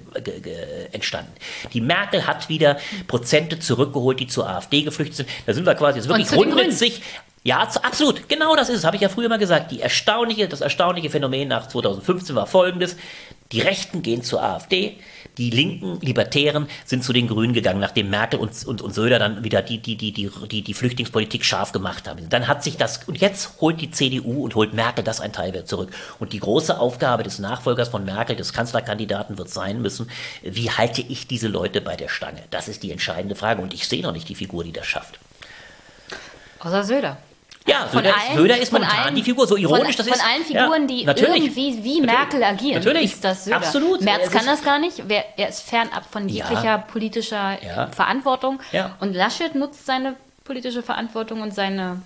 entstanden. 0.91 1.31
Die 1.73 1.81
Merkel 1.81 2.25
hat 2.25 2.49
wieder 2.49 2.77
Prozente 3.07 3.59
zurückgeholt, 3.59 4.19
die 4.19 4.27
zur 4.27 4.49
AfD 4.49 4.81
geflüchtet 4.81 5.17
sind. 5.17 5.29
Da 5.45 5.53
sind 5.53 5.67
wir 5.67 5.75
quasi 5.75 5.99
jetzt 5.99 6.07
wirklich 6.07 6.29
grundsätzlich 6.29 7.03
ja, 7.43 7.67
zu, 7.67 7.83
absolut. 7.83 8.29
Genau 8.29 8.55
das 8.55 8.69
ist 8.69 8.79
es. 8.79 8.85
Habe 8.85 8.95
ich 8.95 9.01
ja 9.01 9.09
früher 9.09 9.27
mal 9.27 9.37
gesagt. 9.37 9.71
Die 9.71 9.81
erstaunliche, 9.81 10.47
das 10.47 10.61
erstaunliche 10.61 11.09
Phänomen 11.09 11.49
nach 11.49 11.67
2015 11.67 12.35
war 12.35 12.47
folgendes. 12.47 12.95
Die 13.51 13.59
Rechten 13.59 14.01
gehen 14.01 14.23
zur 14.23 14.41
AfD. 14.41 14.97
Die 15.37 15.49
linken 15.49 15.99
Libertären 16.01 16.67
sind 16.85 17.03
zu 17.03 17.11
den 17.11 17.27
Grünen 17.27 17.53
gegangen, 17.53 17.79
nachdem 17.79 18.09
Merkel 18.09 18.39
und, 18.39 18.65
und, 18.65 18.81
und 18.81 18.93
Söder 18.93 19.17
dann 19.17 19.43
wieder 19.43 19.61
die, 19.61 19.79
die, 19.79 19.95
die, 19.95 20.11
die, 20.11 20.29
die, 20.49 20.61
die 20.61 20.73
Flüchtlingspolitik 20.73 21.43
scharf 21.43 21.71
gemacht 21.71 22.07
haben. 22.07 22.29
Dann 22.29 22.47
hat 22.47 22.63
sich 22.63 22.77
das, 22.77 23.03
und 23.05 23.19
jetzt 23.19 23.61
holt 23.61 23.81
die 23.81 23.89
CDU 23.89 24.43
und 24.43 24.55
holt 24.55 24.73
Merkel 24.73 25.03
das 25.03 25.21
ein 25.21 25.33
Teil 25.33 25.65
zurück. 25.65 25.91
Und 26.19 26.33
die 26.33 26.39
große 26.39 26.79
Aufgabe 26.79 27.23
des 27.23 27.39
Nachfolgers 27.39 27.89
von 27.89 28.05
Merkel, 28.05 28.35
des 28.35 28.53
Kanzlerkandidaten, 28.53 29.37
wird 29.37 29.49
sein 29.49 29.81
müssen, 29.81 30.09
wie 30.43 30.69
halte 30.69 31.01
ich 31.01 31.27
diese 31.27 31.47
Leute 31.47 31.81
bei 31.81 31.95
der 31.95 32.09
Stange? 32.09 32.43
Das 32.51 32.67
ist 32.67 32.83
die 32.83 32.91
entscheidende 32.91 33.35
Frage. 33.35 33.61
Und 33.61 33.73
ich 33.73 33.87
sehe 33.87 34.03
noch 34.03 34.13
nicht 34.13 34.29
die 34.29 34.35
Figur, 34.35 34.63
die 34.63 34.71
das 34.71 34.85
schafft. 34.85 35.19
Außer 36.59 36.83
Söder. 36.83 37.17
Ja, 37.65 37.87
Von 37.87 38.03
Söder, 38.03 38.15
allen- 38.17 38.37
Söder 38.37 38.57
ist 38.57 38.71
momentan 38.73 38.99
allen- 38.99 39.15
die 39.15 39.23
Figur. 39.23 39.47
So 39.47 39.55
ironisch 39.55 39.95
von, 39.95 40.05
das 40.05 40.07
ist. 40.07 40.21
Von 40.21 40.29
allen 40.31 40.43
Figuren, 40.43 40.81
ja, 40.81 40.87
die 40.87 41.05
natürlich. 41.05 41.35
irgendwie 41.43 41.83
wie 41.83 42.01
Natürlich. 42.01 42.05
Merkel 42.05 42.43
agieren, 42.43 42.83
Natürlich. 42.83 43.03
ist 43.13 43.23
das 43.23 43.45
Söder. 43.45 43.57
Absolut. 43.57 44.01
Merz 44.01 44.29
kann 44.31 44.45
das 44.45 44.63
gar 44.63 44.79
nicht. 44.79 45.03
Wer, 45.07 45.25
er 45.37 45.47
ist 45.49 45.61
fernab 45.61 46.03
von 46.11 46.27
Ja. 46.27 46.45
jeglicher 46.49 46.77
politischer 46.79 47.57
Ja. 47.63 47.87
Verantwortung. 47.87 48.59
Ja. 48.73 48.97
Und 48.99 49.13
Laschet 49.13 49.55
nutzt 49.55 49.85
seine 49.85 50.15
politische 50.43 50.83
Verantwortung 50.83 51.41
und 51.41 51.53
seine 51.53 52.01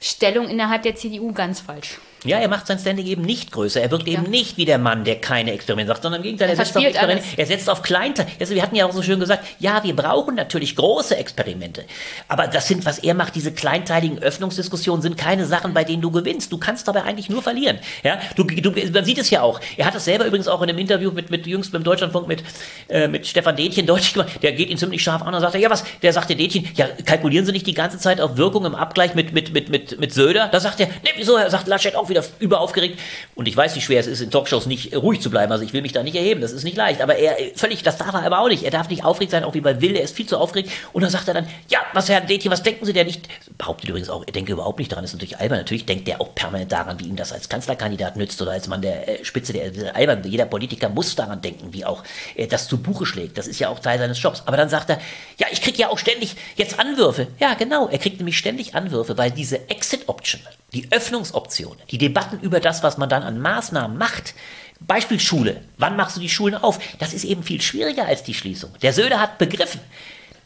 Stellung 0.00 0.48
innerhalb 0.48 0.82
der 0.82 0.96
CDU 0.96 1.32
ganz 1.32 1.60
falsch. 1.60 1.98
Ja, 2.24 2.38
er 2.38 2.48
macht 2.48 2.66
sein 2.66 2.78
Standing 2.78 3.06
eben 3.06 3.22
nicht 3.22 3.50
größer. 3.52 3.80
Er 3.80 3.90
wirkt 3.90 4.06
eben 4.06 4.24
Ja. 4.24 4.28
nicht 4.30 4.56
wie 4.56 4.64
der 4.66 4.78
Mann, 4.78 5.04
der 5.04 5.20
keine 5.20 5.52
Experimente 5.52 5.88
sagt, 5.88 6.02
sondern 6.02 6.20
im 6.20 6.24
Gegenteil, 6.24 6.48
er, 6.48 6.52
Er 6.58 6.64
setzt 6.64 6.76
auf 6.76 6.84
Experimente. 6.84 7.22
alles. 7.24 7.34
Er 7.38 7.46
setzt 7.46 7.70
auf 7.70 7.82
Kleinteil. 7.82 8.26
Also 8.38 8.54
wir 8.54 8.62
hatten 8.62 8.76
ja 8.76 8.86
auch 8.86 8.92
so 8.92 9.02
schön 9.02 9.18
gesagt, 9.20 9.44
ja, 9.58 9.82
wir 9.82 9.96
brauchen 9.96 10.34
natürlich 10.34 10.76
große 10.76 11.16
Experimente. 11.16 11.84
Aber 12.28 12.46
das 12.46 12.68
sind, 12.68 12.84
was 12.84 12.98
er 12.98 13.14
macht, 13.14 13.34
diese 13.36 13.52
kleinteiligen 13.52 14.18
Öffnungsdiskussionen 14.18 15.00
sind 15.02 15.16
keine 15.16 15.46
Sachen, 15.46 15.72
bei 15.72 15.84
denen 15.84 16.02
du 16.02 16.10
gewinnst. 16.10 16.52
Du 16.52 16.58
kannst 16.58 16.86
dabei 16.88 17.04
eigentlich 17.04 17.30
nur 17.30 17.42
verlieren. 17.42 17.78
Ja, 18.02 18.18
du, 18.36 18.44
du, 18.44 18.70
man 18.92 19.04
sieht 19.04 19.18
es 19.18 19.30
ja 19.30 19.40
auch. 19.42 19.58
Er 19.78 19.86
hat 19.86 19.94
es 19.94 20.04
selber 20.04 20.26
übrigens 20.26 20.48
auch 20.48 20.60
in 20.60 20.68
einem 20.68 20.78
Interview 20.78 21.10
mit, 21.12 21.30
mit 21.30 21.46
jüngst 21.46 21.72
beim 21.72 21.84
Deutschlandfunk 21.84 22.28
mit, 22.28 22.42
äh, 22.88 23.08
mit 23.08 23.26
Stefan 23.26 23.56
Detjen 23.56 23.86
deutlich 23.86 24.12
gemacht. 24.12 24.30
Der 24.42 24.52
geht 24.52 24.68
ihn 24.68 24.76
ziemlich 24.76 25.02
scharf 25.02 25.22
an 25.22 25.34
und 25.34 25.40
sagt, 25.40 25.54
ja 25.54 25.70
was, 25.70 25.84
der 26.02 26.12
sagte 26.12 26.36
Detjen, 26.36 26.68
ja, 26.74 26.86
kalkulieren 27.06 27.46
Sie 27.46 27.52
nicht 27.52 27.66
die 27.66 27.74
ganze 27.74 27.98
Zeit 27.98 28.20
auf 28.20 28.36
Wirkung 28.36 28.66
im 28.66 28.74
Abgleich 28.74 29.14
mit, 29.14 29.32
mit, 29.32 29.54
mit, 29.54 29.70
mit, 29.70 29.98
mit 29.98 30.12
Söder? 30.12 30.48
Da 30.52 30.60
sagt 30.60 30.80
er, 30.80 30.86
ne, 30.88 31.10
wieso? 31.16 31.36
Er 31.36 31.48
sagt 31.50 31.66
Laschet 31.66 31.94
auch 31.96 32.09
wieder 32.10 32.24
überaufgeregt. 32.38 32.98
Und 33.34 33.48
ich 33.48 33.56
weiß, 33.56 33.74
wie 33.76 33.80
schwer 33.80 34.00
es 34.00 34.06
ist, 34.06 34.20
in 34.20 34.30
Talkshows 34.30 34.66
nicht 34.66 34.94
ruhig 34.94 35.20
zu 35.20 35.30
bleiben. 35.30 35.50
Also 35.52 35.64
ich 35.64 35.72
will 35.72 35.82
mich 35.82 35.92
da 35.92 36.02
nicht 36.02 36.16
erheben. 36.16 36.40
Das 36.40 36.52
ist 36.52 36.64
nicht 36.64 36.76
leicht. 36.76 37.00
Aber 37.00 37.16
er 37.16 37.36
völlig, 37.54 37.82
das 37.82 37.96
darf 37.96 38.12
er 38.12 38.22
aber 38.22 38.40
auch 38.40 38.48
nicht. 38.48 38.64
Er 38.64 38.70
darf 38.70 38.88
nicht 38.88 39.04
aufgeregt 39.04 39.30
sein, 39.30 39.44
auch 39.44 39.54
wie 39.54 39.60
bei 39.60 39.80
Will. 39.80 39.96
Er 39.96 40.02
ist 40.02 40.14
viel 40.14 40.26
zu 40.26 40.36
aufgeregt. 40.36 40.70
Und 40.92 41.02
dann 41.02 41.10
sagt 41.10 41.28
er 41.28 41.34
dann, 41.34 41.46
ja, 41.68 41.78
was 41.92 42.08
Herr 42.08 42.20
Detjen, 42.20 42.50
was 42.50 42.62
denken 42.62 42.84
Sie 42.84 42.92
denn 42.92 43.06
nicht? 43.06 43.28
Behauptet 43.56 43.88
übrigens 43.88 44.10
auch, 44.10 44.24
er 44.26 44.32
denke 44.32 44.52
überhaupt 44.52 44.78
nicht 44.78 44.92
daran. 44.92 45.04
Das 45.04 45.10
ist 45.10 45.14
natürlich 45.14 45.38
albern. 45.38 45.58
Natürlich 45.58 45.86
denkt 45.86 46.08
er 46.08 46.20
auch 46.20 46.34
permanent 46.34 46.70
daran, 46.70 47.00
wie 47.00 47.04
ihm 47.04 47.16
das 47.16 47.32
als 47.32 47.48
Kanzlerkandidat 47.48 48.16
nützt 48.16 48.40
oder 48.42 48.52
als 48.52 48.68
Mann 48.68 48.82
der 48.82 49.20
äh, 49.20 49.24
Spitze 49.24 49.52
der, 49.52 49.96
albern. 49.96 50.22
Jeder 50.24 50.44
Politiker 50.44 50.88
muss 50.88 51.14
daran 51.14 51.40
denken, 51.40 51.72
wie 51.72 51.84
auch 51.84 52.02
das 52.48 52.68
zu 52.68 52.78
Buche 52.78 53.06
schlägt. 53.06 53.38
Das 53.38 53.46
ist 53.46 53.58
ja 53.58 53.68
auch 53.68 53.78
Teil 53.78 53.98
seines 53.98 54.20
Jobs. 54.20 54.42
Aber 54.46 54.56
dann 54.56 54.68
sagt 54.68 54.90
er, 54.90 55.00
ja, 55.38 55.46
ich 55.50 55.62
kriege 55.62 55.78
ja 55.78 55.88
auch 55.88 55.98
ständig 55.98 56.36
jetzt 56.56 56.78
Anwürfe. 56.78 57.28
Ja, 57.38 57.54
genau. 57.54 57.88
Er 57.88 57.98
kriegt 57.98 58.18
nämlich 58.18 58.38
ständig 58.38 58.74
Anwürfe, 58.74 59.18
weil 59.18 59.30
diese 59.30 59.68
Exit-Option, 59.68 60.40
die 60.72 60.90
Öffnungsoption, 60.90 61.76
die 61.90 61.98
Debatten 62.00 62.40
über 62.40 62.60
das, 62.60 62.82
was 62.82 62.98
man 62.98 63.08
dann 63.08 63.22
an 63.22 63.38
Maßnahmen 63.40 63.96
macht, 63.96 64.34
Beispiel 64.80 65.20
Schule. 65.20 65.60
Wann 65.78 65.96
machst 65.96 66.16
du 66.16 66.20
die 66.20 66.28
Schulen 66.28 66.54
auf? 66.54 66.78
Das 66.98 67.12
ist 67.12 67.24
eben 67.24 67.42
viel 67.42 67.60
schwieriger 67.60 68.06
als 68.06 68.22
die 68.22 68.34
Schließung. 68.34 68.70
Der 68.82 68.92
Söder 68.92 69.20
hat 69.20 69.38
begriffen, 69.38 69.80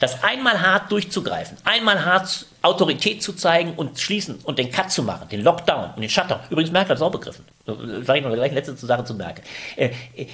dass 0.00 0.23
einmal 0.24 0.60
hart 0.60 0.91
durchzugreifen, 0.91 1.57
einmal 1.65 2.05
hart 2.05 2.47
Autorität 2.62 3.23
zu 3.23 3.33
zeigen 3.33 3.74
und 3.74 3.99
schließen 3.99 4.41
und 4.42 4.58
den 4.58 4.73
Cut 4.73 4.91
zu 4.91 5.02
machen, 5.02 5.28
den 5.28 5.42
Lockdown 5.42 5.94
und 5.94 6.02
den 6.02 6.10
Shutdown. 6.10 6.41
Übrigens, 6.50 6.73
Merkel 6.73 6.91
hat 6.91 6.97
es 6.97 7.02
auch 7.02 7.12
begriffen. 7.12 7.44
Sage 7.66 8.18
ich 8.18 8.24
noch 8.24 8.34
gleich 8.34 8.52
letzte 8.52 8.74
Sache 8.74 9.04
zu 9.04 9.14
Merkel. 9.14 9.42
Äh, 9.76 9.90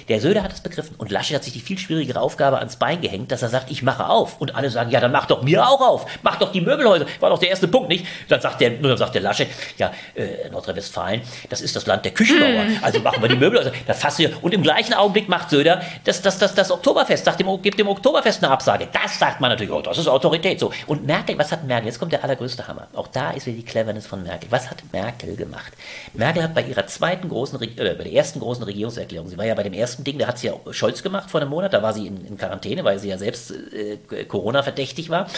der 0.09 0.19
Söder 0.19 0.43
hat 0.43 0.51
es 0.51 0.59
begriffen 0.59 0.95
und 0.97 1.11
Laschet 1.11 1.35
hat 1.35 1.45
sich 1.45 1.53
die 1.53 1.61
viel 1.61 1.77
schwierigere 1.77 2.19
Aufgabe 2.19 2.57
ans 2.57 2.75
Bein 2.75 2.99
gehängt, 2.99 3.31
dass 3.31 3.41
er 3.41 3.47
sagt, 3.47 3.71
ich 3.71 3.83
mache 3.83 4.05
auf. 4.09 4.41
Und 4.41 4.53
alle 4.53 4.69
sagen, 4.69 4.91
ja, 4.91 4.99
dann 4.99 5.13
mach 5.13 5.27
doch 5.27 5.41
mir 5.41 5.65
auch 5.65 5.79
auf. 5.79 6.05
Mach 6.23 6.37
doch 6.39 6.51
die 6.51 6.59
Möbelhäuser. 6.59 7.05
War 7.21 7.29
doch 7.29 7.39
der 7.39 7.49
erste 7.49 7.69
Punkt, 7.69 7.87
nicht? 7.87 8.05
Dann 8.27 8.41
sagt 8.41 8.59
der, 8.59 8.71
dann 8.71 8.97
sagt 8.97 9.15
der 9.15 9.21
Laschet, 9.21 9.47
ja, 9.77 9.93
äh, 10.13 10.49
Nordrhein-Westfalen, 10.49 11.21
das 11.49 11.61
ist 11.61 11.73
das 11.73 11.85
Land 11.85 12.03
der 12.03 12.11
Küchenbauer. 12.11 12.65
Also 12.81 12.99
machen 12.99 13.21
wir 13.21 13.29
die 13.29 13.37
Möbelhäuser. 13.37 13.71
Da 13.87 13.93
fasst 13.93 14.19
ihr. 14.19 14.31
Und 14.41 14.53
im 14.53 14.61
gleichen 14.61 14.93
Augenblick 14.93 15.29
macht 15.29 15.49
Söder 15.51 15.81
das, 16.03 16.21
das, 16.21 16.37
das, 16.37 16.53
das 16.53 16.69
Oktoberfest, 16.69 17.23
sagt 17.23 17.39
dem, 17.39 17.61
gibt 17.61 17.79
dem 17.79 17.87
Oktoberfest 17.87 18.43
eine 18.43 18.51
Absage. 18.51 18.89
Das 18.91 19.17
sagt 19.17 19.39
man 19.39 19.51
natürlich, 19.51 19.71
oh, 19.71 19.81
das 19.81 19.97
ist 19.97 20.09
Autorität. 20.09 20.59
So. 20.59 20.73
Und 20.85 21.05
Merkel, 21.05 21.37
was 21.37 21.51
hat 21.53 21.63
Merkel? 21.63 21.87
Jetzt 21.87 21.99
kommt 21.99 22.11
der 22.11 22.23
allergrößte 22.25 22.67
Hammer. 22.67 22.87
Auch 22.93 23.07
da 23.07 23.31
ist 23.31 23.45
wieder 23.45 23.55
die 23.55 23.63
Cleverness 23.63 24.05
von 24.05 24.21
Merkel. 24.21 24.51
Was 24.51 24.69
hat 24.69 24.83
Merkel 24.91 25.37
gemacht? 25.37 25.71
Merkel 26.13 26.43
hat 26.43 26.53
bei 26.53 26.63
ihrer 26.63 26.85
zweiten 26.87 27.20
großen, 27.29 27.57
Reg- 27.57 27.79
äh, 27.79 27.95
bei 27.95 28.03
der 28.03 28.13
ersten 28.13 28.39
großen 28.39 28.63
Regierungserklärung, 28.63 29.27
sie 29.27 29.37
war 29.37 29.45
ja 29.45 29.55
bei 29.55 29.63
dem 29.63 29.73
ersten 29.73 30.03
Ding, 30.03 30.19
da 30.19 30.27
hat 30.27 30.39
sie 30.39 30.47
ja 30.47 30.53
Scholz 30.71 31.03
gemacht 31.03 31.29
vor 31.29 31.41
einem 31.41 31.49
Monat, 31.49 31.73
da 31.73 31.81
war 31.81 31.93
sie 31.93 32.07
in, 32.07 32.25
in 32.25 32.37
Quarantäne, 32.37 32.83
weil 32.83 32.99
sie 32.99 33.09
ja 33.09 33.17
selbst 33.17 33.51
äh, 33.51 33.97
Corona-verdächtig 34.25 35.09
war. 35.09 35.29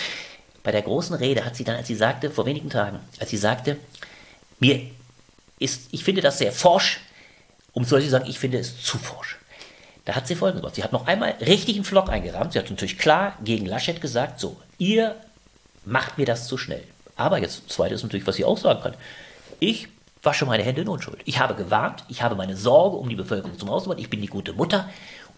Bei 0.63 0.71
der 0.71 0.81
großen 0.81 1.15
Rede 1.15 1.45
hat 1.45 1.55
sie 1.55 1.63
dann, 1.63 1.75
als 1.75 1.87
sie 1.87 1.95
sagte, 1.95 2.29
vor 2.31 2.45
wenigen 2.45 2.69
Tagen, 2.69 2.99
als 3.19 3.29
sie 3.29 3.37
sagte, 3.37 3.77
mir 4.59 4.81
ist, 5.59 5.89
ich 5.91 6.03
finde 6.03 6.21
das 6.21 6.37
sehr 6.37 6.51
forsch, 6.51 7.01
um 7.73 7.85
zu 7.85 7.99
sagen, 8.01 8.25
ich 8.29 8.39
finde 8.39 8.59
es 8.59 8.81
zu 8.81 8.97
forsch. 8.97 9.37
Da 10.05 10.15
hat 10.15 10.27
sie 10.27 10.35
folgendes 10.35 10.61
gemacht. 10.61 10.75
Sie 10.75 10.83
hat 10.83 10.91
noch 10.91 11.07
einmal 11.07 11.31
richtig 11.39 11.75
einen 11.75 11.85
Flock 11.85 12.09
eingerahmt. 12.09 12.53
Sie 12.53 12.59
hat 12.59 12.69
natürlich 12.69 12.97
klar 12.97 13.37
gegen 13.43 13.65
Laschet 13.65 14.01
gesagt, 14.01 14.39
so, 14.39 14.57
ihr 14.77 15.15
macht 15.85 16.17
mir 16.17 16.25
das 16.25 16.47
zu 16.47 16.57
schnell. 16.57 16.83
Aber 17.15 17.39
jetzt, 17.39 17.63
das 17.67 17.75
zweite 17.75 17.95
ist 17.95 18.03
natürlich, 18.03 18.27
was 18.27 18.35
sie 18.35 18.45
auch 18.45 18.57
sagen 18.57 18.81
kann. 18.81 18.93
Ich 19.59 19.87
wasche 20.23 20.45
meine 20.45 20.63
Hände 20.63 20.81
in 20.81 20.87
Unschuld. 20.87 21.19
Ich 21.25 21.39
habe 21.39 21.53
gewarnt, 21.53 22.03
ich 22.07 22.23
habe 22.23 22.35
meine 22.35 22.55
Sorge 22.55 22.97
um 22.97 23.09
die 23.09 23.15
Bevölkerung 23.15 23.59
zum 23.59 23.69
Ausdruck, 23.69 23.99
ich 23.99 24.09
bin 24.09 24.21
die 24.21 24.27
gute 24.27 24.53
Mutter. 24.53 24.89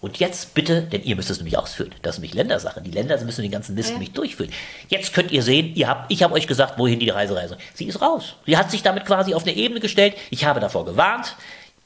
Und 0.02 0.18
jetzt 0.18 0.54
bitte, 0.54 0.84
denn 0.84 1.04
ihr 1.04 1.16
müsst 1.16 1.32
es 1.32 1.38
nämlich 1.38 1.58
ausfüllen. 1.58 1.96
Das 2.04 2.16
ist 2.16 2.20
nämlich 2.20 2.36
Ländersache. 2.36 2.82
Die 2.82 2.92
Länder 2.92 3.20
müssen 3.24 3.42
den 3.42 3.50
ganzen 3.50 3.74
Mist 3.76 3.92
nämlich 3.92 4.12
durchführen. 4.12 4.52
Jetzt 4.88 5.14
könnt 5.14 5.32
ihr 5.32 5.42
sehen, 5.42 5.74
ihr 5.74 5.88
habt, 5.88 6.12
ich 6.12 6.22
habe 6.22 6.34
euch 6.36 6.46
gesagt, 6.46 6.78
wohin 6.78 7.00
die 7.00 7.10
Reise 7.10 7.36
reise. 7.36 7.58
Sie 7.74 7.86
ist 7.86 8.02
raus. 8.02 8.36
Sie 8.46 8.56
hat 8.56 8.70
sich 8.70 8.84
damit 8.84 9.06
quasi 9.06 9.34
auf 9.34 9.44
eine 9.44 9.56
Ebene 9.56 9.80
gestellt. 9.80 10.16
Ich 10.30 10.46
habe 10.46 10.60
davor 10.60 10.86
gewarnt. 10.86 11.36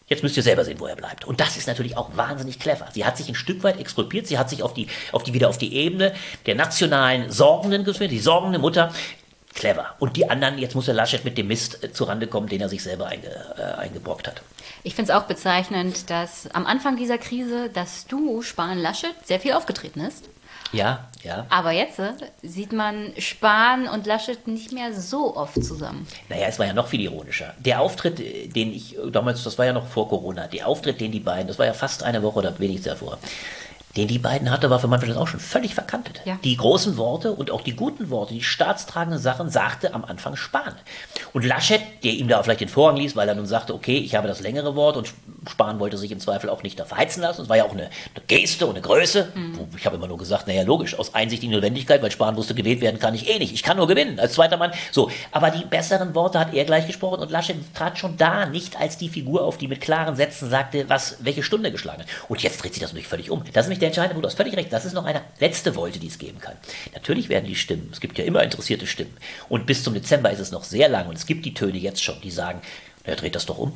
Jetzt 0.08 0.24
müsst 0.24 0.36
ihr 0.36 0.44
selber 0.44 0.66
sehen, 0.66 0.80
wo 0.80 0.88
er 0.88 0.96
bleibt. 0.96 1.26
Und 1.26 1.40
das 1.40 1.56
ist 1.56 1.68
natürlich 1.68 1.96
auch 1.96 2.10
wahnsinnig 2.18 2.60
clever. 2.60 2.88
Sie 2.92 3.06
hat 3.06 3.16
sich 3.16 3.30
ein 3.30 3.36
Stück 3.36 3.62
weit 3.64 3.80
expropriert. 3.80 4.26
Sie 4.26 4.40
hat 4.40 4.50
sich 4.50 4.64
auf 4.64 4.74
die, 4.74 4.88
auf 5.12 5.22
die, 5.22 5.36
wieder 5.36 5.48
auf 5.48 5.60
die 5.60 5.76
Ebene 5.76 6.14
der 6.48 6.56
nationalen 6.56 7.30
Sorgenden 7.32 7.84
geführt, 7.84 8.10
die 8.12 8.20
sorgende 8.20 8.58
Mutter. 8.58 8.92
Clever. 9.54 9.96
Und 10.00 10.16
die 10.16 10.30
anderen, 10.30 10.58
jetzt 10.58 10.76
muss 10.76 10.86
der 10.86 10.94
Laschet 10.94 11.26
mit 11.26 11.38
dem 11.38 11.48
Mist 11.48 11.84
äh, 11.84 11.92
zurande 11.92 12.28
kommen, 12.28 12.48
den 12.48 12.62
er 12.62 12.70
sich 12.70 12.84
selber 12.84 13.08
einge, 13.08 13.28
äh, 13.58 13.80
eingebrockt 13.80 14.28
hat. 14.28 14.42
Ich 14.84 14.96
finde 14.96 15.12
es 15.12 15.18
auch 15.18 15.24
bezeichnend, 15.26 16.10
dass 16.10 16.50
am 16.52 16.66
Anfang 16.66 16.98
dieser 16.98 17.18
Krise 17.18 17.70
das 17.74 18.06
Duo 18.06 18.42
Spahn-Laschet 18.42 19.16
sehr 19.26 19.40
viel 19.40 19.54
aufgetreten 19.54 20.02
ist. 20.02 20.30
Ja, 20.72 21.08
ja. 21.24 21.48
Aber 21.50 21.72
jetzt 21.72 22.00
äh, 22.00 22.14
sieht 22.44 22.74
man 22.74 23.12
Spahn 23.18 23.88
und 23.88 24.06
Laschet 24.06 24.48
nicht 24.48 24.72
mehr 24.72 24.94
so 24.94 25.36
oft 25.36 25.64
zusammen. 25.64 26.08
Naja, 26.30 26.48
es 26.48 26.60
war 26.60 26.68
ja 26.68 26.74
noch 26.74 26.88
viel 26.88 27.02
ironischer. 27.02 27.56
Der 27.58 27.82
Auftritt, 27.82 28.20
äh, 28.20 28.48
den 28.48 28.72
ich 28.74 28.96
damals, 29.12 29.44
das 29.44 29.58
war 29.58 29.66
ja 29.66 29.74
noch 29.74 29.88
vor 29.88 30.08
Corona, 30.08 30.48
der 30.48 30.68
Auftritt, 30.68 31.02
den 31.02 31.12
die 31.12 31.20
beiden, 31.20 31.48
das 31.48 31.58
war 31.58 31.66
ja 31.66 31.74
fast 31.74 32.04
eine 32.04 32.22
Woche 32.22 32.40
oder 32.40 32.60
wenigstens 32.60 32.94
davor, 32.94 33.18
den 33.96 34.08
die 34.08 34.20
beiden 34.20 34.52
hatte, 34.52 34.70
war 34.70 34.80
für 34.80 34.88
manche 34.88 35.18
auch 35.20 35.28
schon 35.28 35.40
völlig 35.40 35.74
verkantet. 35.74 36.22
Ja. 36.26 36.38
Die 36.44 36.56
großen 36.56 36.98
Worte 36.98 37.32
und 37.32 37.50
auch 37.50 37.62
die 37.62 37.76
guten 37.76 38.10
Worte, 38.10 38.34
die 38.34 38.44
staatstragenden 38.44 39.20
Sachen, 39.20 39.50
sagte 39.50 39.94
am 39.94 40.06
Anfang 40.06 40.36
Spahn. 40.36 40.76
Und 41.34 41.44
Laschet, 41.44 41.82
der 42.04 42.12
ihm 42.14 42.28
da 42.28 42.42
vielleicht 42.44 42.62
den 42.62 42.70
Vorrang 42.70 42.98
ließ, 42.98 43.16
weil 43.16 43.28
er 43.28 43.36
nun 43.36 43.48
sagte, 43.48 43.74
okay, 43.74 43.98
ich 43.98 44.16
habe 44.16 44.28
das 44.28 44.42
längere 44.42 44.76
Wort 44.76 44.96
und 44.98 45.14
Spahn 45.50 45.80
wollte 45.80 45.98
sich 45.98 46.12
im 46.12 46.20
Zweifel 46.20 46.50
auch 46.50 46.62
nicht 46.62 46.80
da 46.80 46.86
verheizen 46.86 47.22
lassen. 47.22 47.42
Es 47.42 47.50
war 47.50 47.58
ja 47.58 47.64
auch 47.64 47.72
eine, 47.72 47.84
eine 47.84 48.26
Geste 48.28 48.68
und 48.68 48.76
eine 48.76 48.82
Größe. 48.82 49.30
Mhm. 49.34 49.60
Ich 49.76 49.86
habe 49.86 49.96
immer 49.96 50.08
nur 50.08 50.18
gesagt, 50.18 50.48
naja, 50.48 50.64
logisch, 50.64 50.98
aus 50.98 51.16
Einsicht 51.16 51.44
in 51.44 51.52
Notwendigkeit, 51.52 52.02
weil 52.04 52.12
Spahn 52.12 52.36
wusste, 52.36 52.54
gewählt 52.54 52.82
werden 52.82 53.00
kann 53.00 53.16
ich 53.16 53.28
eh 53.28 53.40
nicht. 53.40 53.54
Ich 53.54 53.64
kann 53.64 53.78
nur 53.78 53.88
gewinnen 53.88 54.20
als 54.20 54.34
zweiter 54.34 54.58
Mann. 54.58 54.72
So, 54.92 55.10
aber 55.32 55.50
die 55.50 55.66
besseren 55.66 56.14
Worte 56.14 56.40
hat 56.40 56.54
er 56.54 56.66
gleich 56.66 56.86
gesprochen 56.86 57.22
und 57.22 57.32
Laschet 57.32 57.58
trat 57.74 57.98
schon 57.98 58.18
da 58.18 58.46
nicht 58.46 58.80
als 58.80 58.98
die 58.98 59.10
Figur 59.10 59.44
auf, 59.44 59.58
die 59.58 59.68
mit 59.68 59.82
klaren 59.82 60.16
Sätzen 60.16 60.50
sagte, 60.50 60.88
was 60.90 61.18
welche 61.22 61.42
Stunde 61.42 61.72
geschlagen 61.72 62.04
hat. 62.04 62.08
Und 62.28 62.42
jetzt 62.44 62.62
dreht 62.62 62.74
sich 62.74 62.82
das 62.82 62.92
natürlich 62.92 63.08
völlig 63.08 63.32
um. 63.32 63.44
Das 63.54 63.66
ist 63.66 63.70
nämlich 63.70 63.79
der 63.82 63.88
entscheidende 63.88 64.14
Punkt. 64.16 64.26
Du 64.26 64.30
hast 64.30 64.38
völlig 64.38 64.56
recht. 64.56 64.72
Das 64.72 64.86
ist 64.86 64.94
noch 64.94 65.06
eine 65.06 65.22
letzte 65.40 65.76
Wolte, 65.76 66.00
die 66.00 66.08
es 66.08 66.18
geben 66.18 66.40
kann. 66.40 66.56
Natürlich 66.94 67.30
werden 67.30 67.46
die 67.46 67.56
Stimmen. 67.56 67.90
Es 67.92 68.00
gibt 68.00 68.18
ja 68.18 68.26
immer 68.26 68.44
interessierte 68.44 68.88
Stimmen. 68.88 69.16
Und 69.48 69.66
bis 69.66 69.84
zum 69.84 69.94
Dezember 69.94 70.32
ist 70.32 70.40
es 70.40 70.52
noch 70.52 70.64
sehr 70.64 70.90
lang. 70.90 71.08
Und 71.08 71.18
es 71.18 71.26
gibt 71.26 71.46
die 71.46 71.54
Töne 71.54 71.78
jetzt 71.78 72.04
schon, 72.04 72.20
die 72.22 72.32
sagen, 72.32 72.62
er 73.04 73.16
dreht 73.16 73.36
das 73.36 73.46
doch 73.46 73.58
um. 73.58 73.74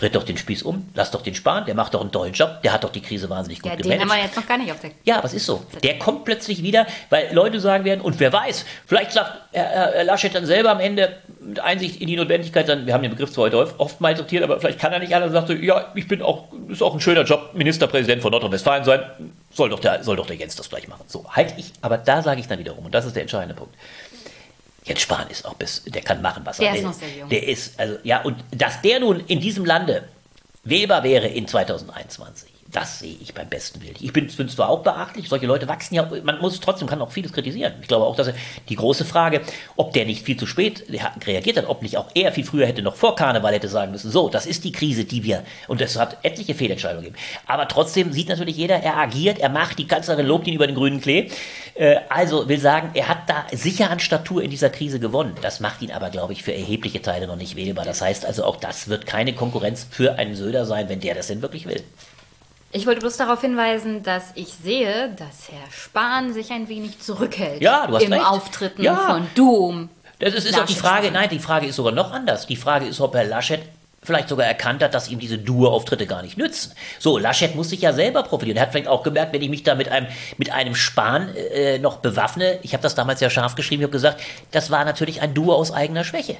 Dreht 0.00 0.14
doch 0.14 0.22
den 0.22 0.38
Spieß 0.38 0.62
um, 0.62 0.88
lass 0.94 1.10
doch 1.10 1.20
den 1.20 1.34
sparen, 1.34 1.66
der 1.66 1.74
macht 1.74 1.92
doch 1.92 2.00
einen 2.00 2.10
tollen 2.10 2.32
Job, 2.32 2.62
der 2.62 2.72
hat 2.72 2.84
doch 2.84 2.90
die 2.90 3.02
Krise 3.02 3.28
wahnsinnig 3.28 3.60
gut 3.60 3.70
Ja, 3.70 3.76
den 3.76 3.82
gemanagt. 3.82 4.10
haben 4.10 4.18
wir 4.18 4.24
jetzt 4.24 4.36
noch 4.36 4.46
gar 4.46 4.56
nicht 4.56 4.72
auf 4.72 4.80
der. 4.80 4.92
Ja, 5.04 5.18
aber 5.18 5.26
es 5.26 5.34
ist 5.34 5.44
so. 5.44 5.62
Der 5.82 5.98
kommt 5.98 6.24
plötzlich 6.24 6.62
wieder, 6.62 6.86
weil 7.10 7.28
Leute 7.32 7.60
sagen 7.60 7.84
werden, 7.84 8.00
und 8.00 8.18
wer 8.18 8.32
weiß, 8.32 8.64
vielleicht 8.86 9.12
sagt 9.12 9.30
Herr, 9.52 9.92
Herr 9.92 10.04
Laschet 10.04 10.34
dann 10.34 10.46
selber 10.46 10.70
am 10.70 10.80
Ende 10.80 11.18
mit 11.38 11.60
Einsicht 11.60 12.00
in 12.00 12.06
die 12.06 12.16
Notwendigkeit, 12.16 12.66
dann, 12.66 12.86
wir 12.86 12.94
haben 12.94 13.02
den 13.02 13.10
Begriff 13.10 13.30
zwar 13.30 13.44
heute 13.44 13.58
oft, 13.58 13.78
oft 13.78 14.00
mal 14.00 14.16
sortiert, 14.16 14.42
aber 14.42 14.58
vielleicht 14.58 14.78
kann 14.78 14.90
er 14.90 15.00
nicht 15.00 15.14
anders, 15.14 15.32
sagt 15.32 15.48
so, 15.48 15.52
ja, 15.52 15.92
ich 15.94 16.08
bin 16.08 16.22
auch, 16.22 16.44
ist 16.68 16.82
auch 16.82 16.94
ein 16.94 17.00
schöner 17.00 17.24
Job, 17.24 17.50
Ministerpräsident 17.52 18.22
von 18.22 18.30
Nordrhein-Westfalen 18.32 18.84
sein, 18.84 19.02
soll 19.52 19.68
doch, 19.68 19.80
der, 19.80 20.02
soll 20.02 20.16
doch 20.16 20.26
der 20.26 20.36
Jens 20.36 20.56
das 20.56 20.70
gleich 20.70 20.88
machen. 20.88 21.04
So, 21.08 21.26
halt 21.30 21.52
ich, 21.58 21.72
aber 21.82 21.98
da 21.98 22.22
sage 22.22 22.40
ich 22.40 22.48
dann 22.48 22.58
wiederum, 22.58 22.86
und 22.86 22.94
das 22.94 23.04
ist 23.04 23.16
der 23.16 23.22
entscheidende 23.22 23.54
Punkt. 23.54 23.74
Jens 24.90 25.02
Spahn 25.02 25.30
ist 25.30 25.44
auch 25.44 25.54
bis, 25.54 25.84
der 25.84 26.02
kann 26.02 26.20
machen, 26.20 26.44
was 26.44 26.56
Der 26.56 26.70
er 26.70 26.74
ist 26.74 26.80
will. 26.80 26.88
noch 26.88 26.94
sehr 26.94 27.08
jung. 27.16 27.28
Der 27.28 27.46
ist, 27.46 27.78
also, 27.78 27.96
ja, 28.02 28.22
und 28.22 28.42
dass 28.50 28.82
der 28.82 28.98
nun 28.98 29.20
in 29.20 29.40
diesem 29.40 29.64
Lande 29.64 30.08
wählbar 30.64 31.04
wäre 31.04 31.28
in 31.28 31.46
2021, 31.46 32.49
das 32.72 33.00
sehe 33.00 33.16
ich 33.20 33.34
beim 33.34 33.48
besten 33.48 33.82
Willen. 33.82 33.96
Ich 34.00 34.12
bin 34.12 34.26
es 34.26 34.36
zwar 34.54 34.68
auch 34.68 34.80
beachtlich, 34.80 35.28
solche 35.28 35.46
Leute 35.46 35.68
wachsen 35.68 35.94
ja, 35.94 36.08
man 36.22 36.40
muss 36.40 36.60
trotzdem, 36.60 36.88
kann 36.88 37.00
auch 37.00 37.10
vieles 37.10 37.32
kritisieren. 37.32 37.74
Ich 37.80 37.88
glaube 37.88 38.06
auch, 38.06 38.16
dass 38.16 38.28
er, 38.28 38.34
die 38.68 38.76
große 38.76 39.04
Frage, 39.04 39.40
ob 39.76 39.92
der 39.92 40.06
nicht 40.06 40.24
viel 40.24 40.36
zu 40.36 40.46
spät 40.46 40.84
reagiert 41.26 41.56
hat, 41.56 41.68
ob 41.68 41.82
nicht 41.82 41.96
auch 41.96 42.08
er 42.14 42.32
viel 42.32 42.44
früher 42.44 42.66
hätte 42.66 42.82
noch 42.82 42.94
vor 42.94 43.16
Karneval 43.16 43.54
hätte 43.54 43.68
sagen 43.68 43.92
müssen, 43.92 44.10
so, 44.10 44.28
das 44.28 44.46
ist 44.46 44.64
die 44.64 44.72
Krise, 44.72 45.04
die 45.04 45.24
wir, 45.24 45.44
und 45.68 45.80
es 45.80 45.98
hat 45.98 46.18
etliche 46.22 46.54
Fehlentscheidungen 46.54 47.04
gegeben. 47.04 47.22
Aber 47.46 47.68
trotzdem 47.68 48.12
sieht 48.12 48.28
natürlich 48.28 48.56
jeder, 48.56 48.76
er 48.76 48.96
agiert, 48.96 49.38
er 49.38 49.48
macht, 49.48 49.78
die 49.78 49.86
Kanzlerin 49.86 50.26
lobt 50.26 50.46
ihn 50.46 50.54
über 50.54 50.66
den 50.66 50.76
grünen 50.76 51.00
Klee. 51.00 51.30
Äh, 51.74 51.96
Also 52.08 52.48
will 52.48 52.60
sagen, 52.60 52.90
er 52.94 53.08
hat 53.08 53.28
da 53.28 53.46
sicher 53.52 53.90
an 53.90 54.00
Statur 54.00 54.42
in 54.42 54.50
dieser 54.50 54.70
Krise 54.70 55.00
gewonnen. 55.00 55.34
Das 55.42 55.60
macht 55.60 55.82
ihn 55.82 55.90
aber, 55.90 56.10
glaube 56.10 56.32
ich, 56.32 56.42
für 56.42 56.52
erhebliche 56.52 57.02
Teile 57.02 57.26
noch 57.26 57.36
nicht 57.36 57.56
wählbar. 57.56 57.84
Das 57.84 58.00
heißt 58.00 58.26
also, 58.26 58.44
auch 58.44 58.56
das 58.56 58.88
wird 58.88 59.06
keine 59.06 59.34
Konkurrenz 59.34 59.86
für 59.90 60.18
einen 60.18 60.34
Söder 60.34 60.66
sein, 60.66 60.88
wenn 60.88 61.00
der 61.00 61.14
das 61.14 61.28
denn 61.28 61.42
wirklich 61.42 61.66
will. 61.66 61.82
Ich 62.72 62.86
wollte 62.86 63.00
bloß 63.00 63.16
darauf 63.16 63.40
hinweisen, 63.40 64.02
dass 64.02 64.30
ich 64.36 64.48
sehe, 64.48 65.10
dass 65.16 65.50
Herr 65.50 65.70
Spahn 65.72 66.32
sich 66.32 66.52
ein 66.52 66.68
wenig 66.68 67.00
zurückhält 67.00 67.60
Ja, 67.60 67.86
du 67.86 67.96
hast 67.96 68.04
im 68.04 68.12
recht. 68.12 68.24
Auftritten 68.24 68.82
Ja. 68.82 68.96
von 68.96 69.26
Dom. 69.34 69.88
Das 70.20 70.34
ist, 70.34 70.46
ist 70.46 70.58
auch 70.60 70.66
die 70.66 70.74
Frage, 70.74 71.10
nein, 71.10 71.28
die 71.30 71.38
Frage 71.38 71.66
ist 71.66 71.76
sogar 71.76 71.92
noch 71.92 72.12
anders. 72.12 72.46
Die 72.46 72.56
Frage 72.56 72.86
ist, 72.86 73.00
ob 73.00 73.14
Herr 73.14 73.24
Laschet 73.24 73.60
vielleicht 74.02 74.28
sogar 74.28 74.46
erkannt 74.46 74.82
hat, 74.82 74.94
dass 74.94 75.08
ihm 75.08 75.18
diese 75.18 75.36
Dur-Auftritte 75.38 76.06
gar 76.06 76.22
nicht 76.22 76.38
nützen. 76.38 76.72
So, 76.98 77.18
Laschet 77.18 77.54
muss 77.54 77.70
sich 77.70 77.80
ja 77.82 77.92
selber 77.92 78.22
profilieren. 78.22 78.56
Er 78.56 78.62
hat 78.62 78.72
vielleicht 78.72 78.88
auch 78.88 79.02
gemerkt, 79.02 79.32
wenn 79.32 79.42
ich 79.42 79.50
mich 79.50 79.62
da 79.62 79.74
mit 79.74 79.88
einem, 79.88 80.06
mit 80.38 80.52
einem 80.52 80.74
Spahn 80.74 81.34
äh, 81.36 81.78
noch 81.78 81.96
bewaffne, 81.98 82.58
ich 82.62 82.72
habe 82.72 82.82
das 82.82 82.94
damals 82.94 83.20
ja 83.20 83.28
scharf 83.30 83.56
geschrieben, 83.56 83.82
ich 83.82 83.84
habe 83.84 83.92
gesagt, 83.92 84.20
das 84.52 84.70
war 84.70 84.84
natürlich 84.84 85.20
ein 85.22 85.34
Duo 85.34 85.54
aus 85.54 85.72
eigener 85.72 86.04
Schwäche. 86.04 86.36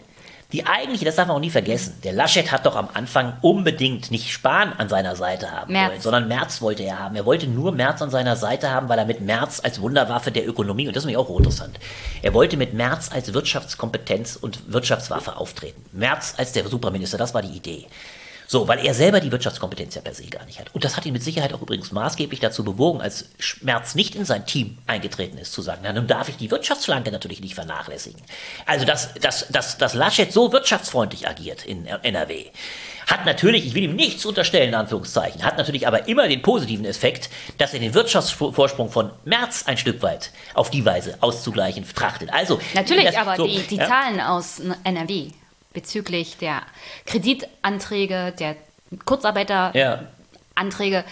Die 0.53 0.67
eigentliche, 0.67 1.05
das 1.05 1.17
darf 1.17 1.29
man 1.29 1.37
auch 1.37 1.41
nie 1.41 1.51
vergessen, 1.51 1.99
der 2.03 2.13
Laschet 2.13 2.51
hat 2.51 2.67
doch 2.67 2.77
am 2.77 2.89
Anfang 2.95 3.35
unbedingt 3.41 4.11
nicht 4.11 4.31
Spahn 4.31 4.73
an 4.73 4.89
seiner 4.89 5.15
Seite 5.15 5.51
haben 5.51 5.73
Merz. 5.73 5.91
wollen, 5.91 6.01
sondern 6.01 6.29
Merz 6.29 6.61
wollte 6.61 6.83
er 6.83 6.99
haben. 6.99 7.15
Er 7.15 7.25
wollte 7.25 7.47
nur 7.47 7.73
Merz 7.73 8.03
an 8.03 8.11
seiner 8.11 8.37
Seite 8.37 8.71
haben, 8.71 8.89
weil 8.89 8.99
er 8.99 9.05
mit 9.05 9.21
Merz 9.21 9.61
als 9.63 9.81
Wunderwaffe 9.81 10.33
der 10.33 10.49
Ökonomie, 10.49 10.89
und 10.89 10.97
das 10.97 11.03
ist 11.03 11.07
nämlich 11.07 11.19
auch 11.19 11.37
interessant, 11.37 11.79
er 12.23 12.35
wollte 12.35 12.57
mit 12.57 12.75
Merz 12.75 13.11
als 13.13 13.33
Wirtschaftskompetenz 13.33 14.37
und 14.37 14.73
Wirtschaftswaffe 14.73 15.37
auftreten. 15.37 15.85
Merz 15.93 16.35
als 16.37 16.53
der 16.53 16.67
Superminister, 16.67 17.19
das 17.19 17.33
war 17.35 17.43
die 17.43 17.57
Idee. 17.57 17.87
So, 18.53 18.67
weil 18.67 18.85
er 18.85 18.95
selber 18.95 19.21
die 19.21 19.31
Wirtschaftskompetenz 19.31 19.95
ja 19.95 20.01
per 20.01 20.13
se 20.13 20.25
gar 20.27 20.45
nicht 20.45 20.59
hat. 20.59 20.75
Und 20.75 20.83
das 20.83 20.97
hat 20.97 21.07
ihn 21.07 21.13
mit 21.13 21.23
Sicherheit 21.23 21.53
auch 21.55 21.63
übrigens 21.63 21.93
maßgeblich 21.93 22.41
dazu 22.41 22.65
bewogen, 22.65 23.01
als 23.01 23.27
Merz 23.61 23.95
nicht 23.95 24.17
in 24.17 24.25
sein 24.25 24.45
Team 24.45 24.77
eingetreten 24.89 25.39
ist, 25.39 25.53
zu 25.53 25.63
sagen, 25.63 25.83
na, 25.85 25.93
nun 25.93 26.09
darf 26.09 26.29
ich 26.29 26.37
die 26.37 26.51
Wirtschaftsflanke 26.51 27.13
natürlich 27.13 27.41
nicht 27.41 27.55
vernachlässigen. 27.55 28.21
Also, 28.67 28.85
dass, 28.85 29.15
dass, 29.15 29.47
dass, 29.51 29.79
dass 29.79 29.95
Laschet 29.95 30.33
so 30.33 30.51
wirtschaftsfreundlich 30.51 31.29
agiert 31.29 31.65
in 31.65 31.87
NRW, 31.87 32.47
hat 33.07 33.25
natürlich, 33.25 33.67
ich 33.69 33.75
will 33.75 33.85
ihm 33.85 33.95
nichts 33.95 34.27
unterstellen, 34.27 34.71
in 34.71 34.75
Anführungszeichen, 34.75 35.45
hat 35.45 35.57
natürlich 35.57 35.87
aber 35.87 36.09
immer 36.09 36.27
den 36.27 36.43
positiven 36.43 36.87
Effekt, 36.87 37.31
dass 37.59 37.73
er 37.73 37.79
den 37.79 37.95
Wirtschaftsvorsprung 37.95 38.91
von 38.91 39.13
Merz 39.25 39.63
ein 39.69 39.79
Stück 39.79 40.03
weit 40.03 40.33
auf 40.55 40.71
die 40.71 40.85
Weise 40.85 41.19
auszugleichen 41.21 41.87
trachtet. 41.95 42.33
Also, 42.33 42.59
Natürlich, 42.75 43.05
das- 43.05 43.15
aber 43.15 43.37
so, 43.37 43.47
die, 43.47 43.63
die 43.63 43.77
ja. 43.77 43.87
Zahlen 43.87 44.21
aus 44.21 44.61
NRW 44.83 45.29
bezüglich 45.73 46.37
der 46.39 46.63
Kreditanträge, 47.07 48.33
der 48.39 48.57
Kurzarbeiteranträge, 49.05 49.79
Ja, 50.97 51.05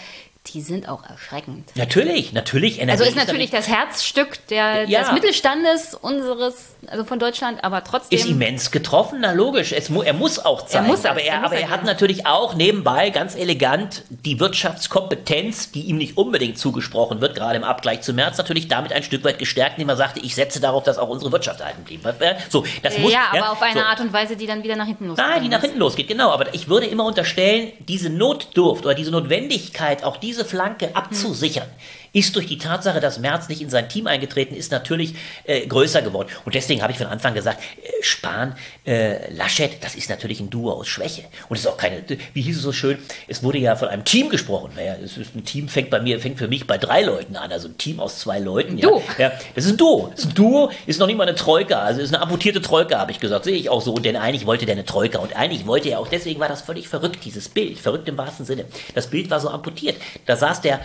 die 0.51 0.61
sind 0.61 0.87
auch 0.89 1.03
erschreckend. 1.03 1.69
natürlich, 1.75 2.33
natürlich. 2.33 2.79
NRW 2.79 2.91
Also 2.91 3.03
ist 3.03 3.15
natürlich 3.15 3.49
das 3.51 3.67
Herzstück 3.67 4.45
der, 4.47 4.87
Ja. 4.89 5.01
des 5.01 5.11
Mittelstandes 5.11 5.93
unseres, 5.95 6.75
also 6.87 7.03
von 7.05 7.19
Deutschland, 7.19 7.63
aber 7.63 7.83
trotzdem. 7.83 8.17
ist 8.17 8.25
immens 8.27 8.71
getroffen, 8.71 9.19
na 9.21 9.31
logisch. 9.31 9.71
Es 9.71 9.89
mu 9.89 10.01
er 10.01 10.13
muss 10.13 10.39
auch 10.39 10.65
zeigen. 10.65 10.87
muss 10.87 11.03
er- 11.05 11.11
aber 11.11 11.21
er, 11.21 11.33
er 11.33 11.39
muss 11.39 11.45
aber 11.47 11.55
er 11.55 11.61
er 11.61 11.69
hat 11.69 11.83
natürlich 11.83 12.25
auch 12.25 12.55
nebenbei 12.55 13.09
ganz 13.11 13.35
elegant 13.35 14.03
die 14.09 14.39
Wirtschaftskompetenz, 14.39 15.71
die 15.71 15.81
ihm 15.83 15.97
nicht 15.97 16.17
unbedingt 16.17 16.57
zugesprochen 16.57 17.21
wird, 17.21 17.35
gerade 17.35 17.57
im 17.57 17.63
Abgleich 17.63 18.01
zu 18.01 18.13
März, 18.13 18.37
natürlich 18.37 18.67
damit 18.67 18.91
ein 18.93 19.03
Stück 19.03 19.23
weit 19.23 19.39
gestärkt, 19.39 19.77
indem 19.77 19.89
er 19.89 19.97
sagte, 19.97 20.19
ich 20.19 20.35
setze 20.35 20.59
darauf, 20.59 20.83
dass 20.83 20.97
auch 20.97 21.09
unsere 21.09 21.31
Wirtschaft 21.31 21.59
erhalten 21.59 21.83
blieb. 21.83 22.05
Äh, 22.05 22.35
So, 22.49 22.63
das 22.81 22.97
muss, 22.97 23.11
ja, 23.11 23.25
aber 23.31 23.51
auf 23.51 23.61
eine 23.61 23.79
so. 23.81 23.85
Art 23.85 23.99
und 23.99 24.11
Weise, 24.13 24.35
die 24.35 24.47
dann 24.47 24.63
wieder 24.63 24.75
nach 24.75 24.87
hinten 24.87 25.07
losgeht. 25.07 25.25
Nein, 25.25 25.43
die 25.43 25.49
nach 25.49 25.61
hinten 25.61 25.79
losgeht, 25.79 26.07
genau. 26.07 26.31
Aber 26.31 26.53
ich 26.53 26.67
würde 26.67 26.87
immer 26.87 27.05
unterstellen, 27.05 27.71
diese 27.79 28.09
Notdurft 28.09 28.85
oder 28.85 28.95
diese 28.95 29.11
Notwendigkeit, 29.11 30.03
auch 30.03 30.17
diese 30.17 30.38
Flanke 30.45 30.95
abzusichern, 30.95 31.67
ist 32.13 32.35
durch 32.35 32.47
die 32.47 32.57
Tatsache, 32.57 32.99
dass 32.99 33.19
Merz 33.19 33.49
nicht 33.49 33.61
in 33.61 33.69
sein 33.69 33.89
Team 33.89 34.07
eingetreten 34.07 34.55
ist, 34.55 34.71
natürlich 34.71 35.15
äh, 35.45 35.65
größer 35.65 36.01
geworden. 36.01 36.29
Und 36.45 36.55
deswegen 36.55 36.81
habe 36.81 36.91
ich 36.91 36.97
von 36.97 37.07
Anfang 37.07 37.33
gesagt, 37.33 37.61
äh, 37.61 38.03
Spahn, 38.03 38.55
äh, 38.85 39.31
Laschet, 39.33 39.83
das 39.83 39.95
ist 39.95 40.09
natürlich 40.09 40.39
ein 40.39 40.49
Duo 40.49 40.71
aus 40.71 40.87
Schwäche. 40.87 41.23
Und 41.49 41.57
es 41.57 41.61
ist 41.61 41.67
auch 41.67 41.77
keine, 41.77 42.03
wie 42.33 42.41
hieß 42.41 42.57
es 42.57 42.63
so 42.63 42.71
schön, 42.71 42.97
es 43.27 43.43
wurde 43.43 43.59
ja 43.59 43.75
von 43.75 43.87
einem 43.87 44.05
Team 44.05 44.29
gesprochen. 44.29 44.71
Naja, 44.75 44.95
es 45.03 45.17
ist 45.17 45.35
ein 45.35 45.45
Team 45.45 45.67
fängt 45.67 45.89
bei 45.89 45.99
mir, 45.99 46.19
fängt 46.19 46.37
für 46.37 46.47
mich 46.47 46.65
bei 46.67 46.77
drei 46.77 47.01
Leuten 47.01 47.35
an, 47.35 47.51
also 47.51 47.67
ein 47.67 47.77
Team 47.77 47.99
aus 47.99 48.19
zwei 48.19 48.39
Leuten. 48.39 48.77
Ja. 48.77 48.89
Duo. 48.89 49.03
Ja, 49.17 49.31
das 49.55 49.65
ist 49.65 49.71
ein 49.71 49.77
Duo. 49.77 50.09
Das 50.11 50.21
ist 50.21 50.31
ein 50.31 50.35
Duo, 50.35 50.71
ist 50.85 50.99
noch 50.99 51.07
nicht 51.07 51.17
mal 51.17 51.27
eine 51.27 51.35
Troika. 51.35 51.79
Also 51.79 52.01
ist 52.01 52.13
eine 52.13 52.21
amputierte 52.21 52.61
Troika, 52.61 52.99
habe 52.99 53.11
ich 53.11 53.19
gesagt. 53.19 53.45
Sehe 53.45 53.55
ich 53.55 53.69
auch 53.69 53.81
so. 53.81 53.95
Denn 53.95 54.15
eigentlich 54.15 54.45
wollte 54.45 54.65
der 54.65 54.75
eine 54.75 54.85
Troika. 54.85 55.19
Und 55.19 55.35
eigentlich 55.35 55.67
wollte 55.67 55.89
er 55.89 55.99
auch, 55.99 56.07
deswegen 56.07 56.39
war 56.39 56.47
das 56.47 56.61
völlig 56.61 56.87
verrückt, 56.87 57.19
dieses 57.25 57.49
Bild. 57.49 57.79
Verrückt 57.79 58.07
im 58.07 58.17
wahrsten 58.17 58.45
Sinne. 58.45 58.65
Das 58.95 59.07
Bild 59.07 59.29
war 59.29 59.39
so 59.39 59.49
amputiert. 59.49 59.97
Da 60.25 60.35
saß 60.35 60.61
der 60.61 60.79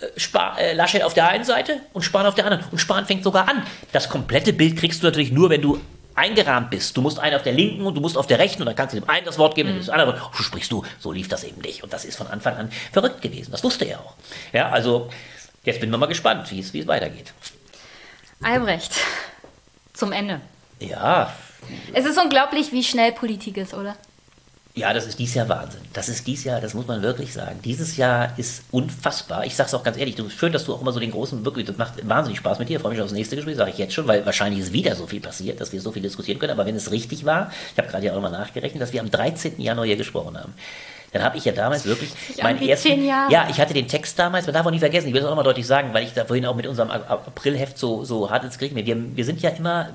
äh, 0.00 0.20
Spa 0.20 0.56
äh, 0.58 0.72
Laschet 0.74 1.02
auf 1.02 1.14
der 1.14 1.28
einen 1.28 1.44
Seite 1.44 1.80
und 1.92 2.02
Spahn 2.02 2.26
auf 2.26 2.34
der 2.34 2.44
anderen. 2.44 2.64
Und 2.70 2.78
Spahn 2.78 3.06
fängt 3.06 3.24
sogar 3.24 3.48
an. 3.48 3.62
Das 3.92 4.08
komplette 4.08 4.52
Bild 4.52 4.76
kriegst 4.76 5.02
du 5.02 5.06
natürlich 5.06 5.32
nur, 5.32 5.50
wenn 5.50 5.62
du 5.62 5.80
eingerahmt 6.14 6.70
bist. 6.70 6.96
Du 6.96 7.02
musst 7.02 7.18
einen 7.18 7.36
auf 7.36 7.42
der 7.42 7.52
linken 7.52 7.84
und 7.86 7.94
du 7.94 8.00
musst 8.00 8.16
auf 8.16 8.26
der 8.26 8.38
rechten 8.38 8.62
und 8.62 8.66
dann 8.66 8.76
kannst 8.76 8.94
du 8.94 9.00
dem 9.00 9.08
einen 9.08 9.26
das 9.26 9.38
Wort 9.38 9.54
geben, 9.54 9.76
mhm. 9.76 9.82
dem 9.82 9.90
anderen. 9.90 10.20
So 10.34 10.42
sprichst 10.42 10.72
du, 10.72 10.84
so 10.98 11.12
lief 11.12 11.28
das 11.28 11.44
eben 11.44 11.60
nicht. 11.60 11.82
Und 11.82 11.92
das 11.92 12.04
ist 12.04 12.16
von 12.16 12.26
Anfang 12.26 12.56
an 12.56 12.72
verrückt 12.92 13.20
gewesen. 13.22 13.50
Das 13.50 13.62
wusste 13.62 13.84
er 13.84 14.00
auch. 14.00 14.14
Ja, 14.52 14.70
also 14.70 15.10
jetzt 15.64 15.80
bin 15.80 15.92
ich 15.92 15.98
mal 15.98 16.06
gespannt, 16.06 16.50
wie 16.50 16.60
es, 16.60 16.72
wie 16.72 16.80
es 16.80 16.86
weitergeht. 16.86 17.32
Albrecht, 18.42 18.92
zum 19.92 20.12
Ende. 20.12 20.40
Ja, 20.78 21.32
Es 21.92 22.04
ist 22.04 22.18
unglaublich, 22.18 22.72
wie 22.72 22.84
schnell 22.84 23.12
Politik 23.12 23.56
ist, 23.56 23.74
oder? 23.74 23.96
Ja, 24.78 24.92
das 24.92 25.06
ist 25.06 25.18
dieses 25.18 25.34
Jahr 25.34 25.48
Wahnsinn. 25.48 25.80
Das 25.94 26.10
ist 26.10 26.26
dieses 26.26 26.44
Jahr, 26.44 26.60
das 26.60 26.74
muss 26.74 26.86
man 26.86 27.00
wirklich 27.00 27.32
sagen. 27.32 27.60
Dieses 27.64 27.96
Jahr 27.96 28.34
ist 28.36 28.62
unfassbar. 28.70 29.46
Ich 29.46 29.56
sag's 29.56 29.72
auch 29.72 29.82
ganz 29.82 29.96
ehrlich, 29.96 30.16
du, 30.16 30.28
schön, 30.28 30.52
dass 30.52 30.66
du 30.66 30.74
auch 30.74 30.82
immer 30.82 30.92
so 30.92 31.00
den 31.00 31.12
großen, 31.12 31.46
wirklich, 31.46 31.64
das 31.64 31.78
macht 31.78 32.06
wahnsinnig 32.06 32.40
Spaß 32.40 32.58
mit 32.58 32.68
dir. 32.68 32.76
Ich 32.76 32.82
freue 32.82 32.92
mich 32.92 33.00
aufs 33.00 33.12
nächste 33.12 33.36
Gespräch, 33.36 33.56
sage 33.56 33.70
ich 33.70 33.78
jetzt 33.78 33.94
schon, 33.94 34.06
weil 34.06 34.26
wahrscheinlich 34.26 34.60
ist 34.60 34.74
wieder 34.74 34.94
so 34.94 35.06
viel 35.06 35.20
passiert, 35.20 35.62
dass 35.62 35.72
wir 35.72 35.80
so 35.80 35.92
viel 35.92 36.02
diskutieren 36.02 36.38
können. 36.38 36.52
Aber 36.52 36.66
wenn 36.66 36.76
es 36.76 36.90
richtig 36.90 37.24
war, 37.24 37.50
ich 37.72 37.78
habe 37.78 37.88
gerade 37.88 38.04
ja 38.04 38.12
auch 38.12 38.16
nochmal 38.16 38.32
nachgerechnet, 38.32 38.82
dass 38.82 38.92
wir 38.92 39.00
am 39.00 39.10
13. 39.10 39.58
Januar 39.62 39.86
hier 39.86 39.96
gesprochen 39.96 40.36
haben. 40.36 40.52
dann 41.10 41.22
habe 41.22 41.38
ich 41.38 41.46
ja 41.46 41.52
damals 41.52 41.86
wirklich 41.86 42.10
meinen 42.42 42.60
ersten. 42.60 43.02
Ja, 43.02 43.48
ich 43.48 43.58
hatte 43.58 43.72
den 43.72 43.88
Text 43.88 44.18
damals, 44.18 44.44
man 44.44 44.52
darf 44.52 44.66
auch 44.66 44.70
nie 44.70 44.78
vergessen, 44.78 45.08
ich 45.08 45.14
will 45.14 45.20
es 45.20 45.24
auch 45.24 45.30
nochmal 45.30 45.44
deutlich 45.44 45.66
sagen, 45.66 45.94
weil 45.94 46.04
ich 46.04 46.12
da 46.12 46.26
vorhin 46.26 46.44
auch 46.44 46.54
mit 46.54 46.66
unserem 46.66 46.90
Aprilheft 46.90 47.78
so, 47.78 48.04
so 48.04 48.30
hart 48.30 48.44
ins 48.44 48.58
Krieg 48.58 48.74
wir, 48.74 49.16
wir 49.16 49.24
sind 49.24 49.40
ja 49.40 49.48
immer 49.50 49.88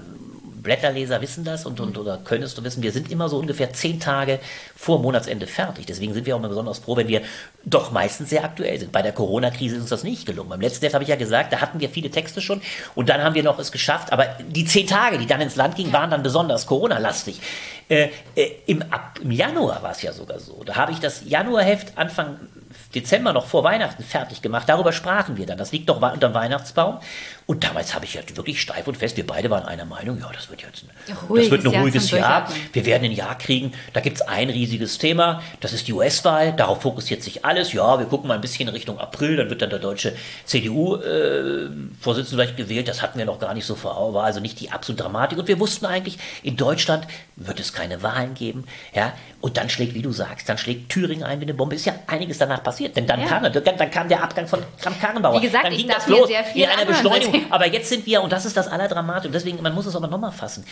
Blätterleser 0.62 1.22
wissen 1.22 1.44
das 1.44 1.66
und, 1.66 1.80
und 1.80 1.98
oder 1.98 2.20
könntest 2.24 2.58
du 2.58 2.64
wissen, 2.64 2.84
wir 2.84 2.92
sind 2.92 3.12
immer 3.12 3.30
so 3.30 3.38
ungefähr 3.38 3.74
zehn 3.74 4.00
Tage 4.00 4.40
vor 4.76 5.00
Monatsende 5.00 5.48
fertig. 5.48 5.86
Deswegen 5.86 6.14
sind 6.14 6.26
wir 6.26 6.36
auch 6.36 6.40
mal 6.40 6.48
besonders 6.48 6.80
froh, 6.80 6.96
wenn 6.98 7.08
wir 7.08 7.22
doch 7.64 7.92
meistens 7.92 8.30
sehr 8.30 8.44
aktuell 8.44 8.80
sind. 8.80 8.92
Bei 8.92 9.02
der 9.02 9.12
Corona-Krise 9.12 9.76
ist 9.76 9.82
uns 9.82 9.90
das 9.90 10.04
nicht 10.04 10.26
gelungen. 10.26 10.50
Beim 10.50 10.62
letzten 10.62 10.82
Test 10.82 10.94
habe 10.94 11.04
ich 11.04 11.10
ja 11.10 11.16
gesagt, 11.16 11.54
da 11.54 11.62
hatten 11.62 11.80
wir 11.80 11.90
viele 11.90 12.12
Texte 12.12 12.42
schon 12.42 12.62
und 12.96 13.10
dann 13.10 13.24
haben 13.24 13.36
wir 13.36 13.44
noch 13.44 13.60
es 13.60 13.72
geschafft. 13.72 14.12
Aber 14.12 14.26
die 14.48 14.66
zehn 14.66 14.88
Tage, 14.88 15.18
die 15.18 15.28
dann 15.28 15.42
ins 15.42 15.56
Land 15.56 15.76
gingen, 15.76 15.94
waren 15.94 16.12
dann 16.12 16.24
besonders 16.24 16.66
Corona-lastig. 16.68 17.42
Äh, 17.90 18.10
äh, 18.36 18.52
im, 18.68 18.84
ab, 18.84 19.20
Im 19.22 19.32
Januar 19.32 19.84
war 19.84 19.92
es 19.92 20.02
ja 20.02 20.14
sogar 20.14 20.40
so. 20.40 20.64
Da 20.64 20.76
habe 20.76 20.92
ich 20.92 21.00
das 21.00 21.24
Januarheft 21.26 21.98
Anfang 21.98 22.38
Dezember 22.96 23.34
noch 23.34 23.46
vor 23.46 23.64
Weihnachten 23.64 24.04
fertig 24.04 24.42
gemacht. 24.42 24.68
Darüber 24.68 24.92
sprachen 24.94 25.38
wir 25.38 25.46
dann. 25.46 25.58
Das 25.58 25.72
liegt 25.72 25.90
doch 25.90 26.02
unter 26.02 26.30
dem 26.30 26.34
Weihnachtsbaum. 26.34 27.00
Und 27.52 27.66
damals 27.66 27.94
habe 27.94 28.06
ich 28.06 28.14
ja 28.14 28.22
wirklich 28.36 28.62
steif 28.62 28.88
und 28.88 28.96
fest, 28.96 29.18
wir 29.18 29.28
beide 29.28 29.50
waren 29.50 29.66
einer 29.66 29.84
Meinung, 29.84 30.18
ja, 30.22 30.32
das 30.34 30.50
wird 30.50 30.62
jetzt 30.62 30.86
ein, 30.86 30.90
ja, 31.06 31.16
das 31.16 31.52
wird 31.52 31.66
ein 31.66 31.82
ruhiges 31.82 32.10
Jahr. 32.10 32.48
Jahr. 32.48 32.50
Wir 32.72 32.86
werden 32.86 33.04
ein 33.04 33.12
Jahr 33.12 33.38
kriegen. 33.38 33.74
Da 33.92 34.00
gibt 34.00 34.16
es 34.16 34.22
ein 34.22 34.50
riesiges 34.50 35.00
Thema. 35.00 35.44
Das 35.60 35.74
ist 35.74 35.90
die 35.90 35.92
US-Wahl. 35.92 36.54
Darauf 36.54 36.82
fokussiert 36.82 37.22
sich 37.22 37.44
alles. 37.44 37.74
Ja, 37.74 38.00
wir 38.00 38.06
gucken 38.06 38.30
mal 38.30 38.36
ein 38.36 38.42
bisschen 38.42 38.70
Richtung 38.70 39.00
April. 39.00 39.36
Dann 39.36 39.50
wird 39.50 39.62
dann 39.62 39.70
der 39.70 39.80
deutsche 39.80 40.16
CDU-Vorsitzende 40.46 42.22
äh, 42.22 42.46
vielleicht 42.46 42.56
gewählt. 42.56 42.88
Das 42.88 43.02
hatten 43.02 43.20
wir 43.20 43.26
noch 43.26 43.38
gar 43.38 43.54
nicht 43.54 43.66
so 43.66 43.76
vor. 43.76 44.14
War 44.14 44.24
also 44.24 44.40
nicht 44.40 44.62
die 44.62 44.72
absolute 44.72 45.04
Dramatik. 45.04 45.38
Und 45.38 45.50
wir 45.50 45.60
wussten 45.60 45.86
eigentlich, 45.86 46.20
in 46.44 46.56
Deutschland 46.56 47.06
wird 47.36 47.60
es 47.60 47.74
keine 47.74 48.02
Wahlen 48.02 48.34
geben. 48.34 48.64
Ja, 48.96 49.12
und 49.42 49.58
dann 49.58 49.70
schlägt, 49.70 49.94
wie 49.94 50.02
du 50.02 50.14
sagst, 50.14 50.48
dann 50.48 50.58
schlägt 50.58 50.88
Thüringen 50.88 51.24
ein 51.24 51.42
wie 51.42 51.46
eine 51.46 51.54
Bombe. 51.54 51.76
Ist 51.76 51.86
ja 51.86 51.96
einiges 52.08 52.38
danach 52.38 52.64
passiert. 52.64 52.96
Denn 52.96 53.08
dann, 53.08 53.20
ja. 53.20 53.28
kam, 53.28 53.44
dann, 53.44 53.62
dann 53.62 53.92
kam 53.92 54.08
der 54.08 54.24
Abgang 54.24 54.48
von 54.48 54.64
Kramp-Karrenbauer. 54.82 55.42
Wie 55.42 55.46
gesagt, 55.46 55.66
dann 55.66 55.76
ging 55.76 55.90
das 55.90 56.08
los 56.08 56.30
sehr 56.30 56.46
viel 56.46 56.64
in 56.64 56.70
einer 56.70 56.86
Beschleunigung. 56.86 57.41
Aber 57.50 57.68
jetzt 57.68 57.90
sind 57.90 58.06
wir, 58.06 58.22
und 58.22 58.32
das 58.32 58.46
ist 58.46 58.58
das 58.58 58.68
Allerdramatische, 58.68 59.32
deswegen, 59.32 59.62
man 59.62 59.74
muss 59.74 59.86
es 59.86 59.96
aber 59.96 60.08
nochmal 60.08 60.32
fassen, 60.32 60.66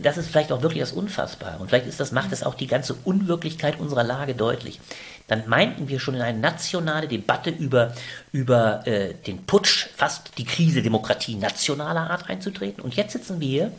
das 0.00 0.16
ist 0.16 0.28
vielleicht 0.28 0.52
auch 0.52 0.62
wirklich 0.62 0.80
das 0.80 0.92
Unfassbare. 0.92 1.58
Und 1.58 1.68
vielleicht 1.68 1.86
ist 1.86 2.00
das, 2.00 2.12
macht 2.12 2.32
es 2.32 2.42
auch 2.42 2.54
die 2.54 2.66
ganze 2.66 2.94
Unwirklichkeit 3.04 3.78
unserer 3.80 4.04
Lage 4.04 4.34
deutlich. 4.34 4.80
Dann 5.28 5.44
meinten 5.46 5.88
wir 5.88 6.00
schon 6.00 6.14
in 6.14 6.22
eine 6.22 6.38
nationale 6.38 7.08
Debatte 7.08 7.50
über, 7.50 7.94
über 8.32 8.86
äh, 8.86 9.14
den 9.14 9.46
Putsch, 9.46 9.88
fast 9.96 10.32
die 10.38 10.44
Krise 10.44 10.82
Demokratie 10.82 11.36
nationaler 11.36 12.10
Art 12.10 12.28
einzutreten. 12.28 12.82
Und 12.82 12.94
jetzt 12.94 13.12
sitzen 13.12 13.40
wir 13.40 13.48
hier, 13.48 13.72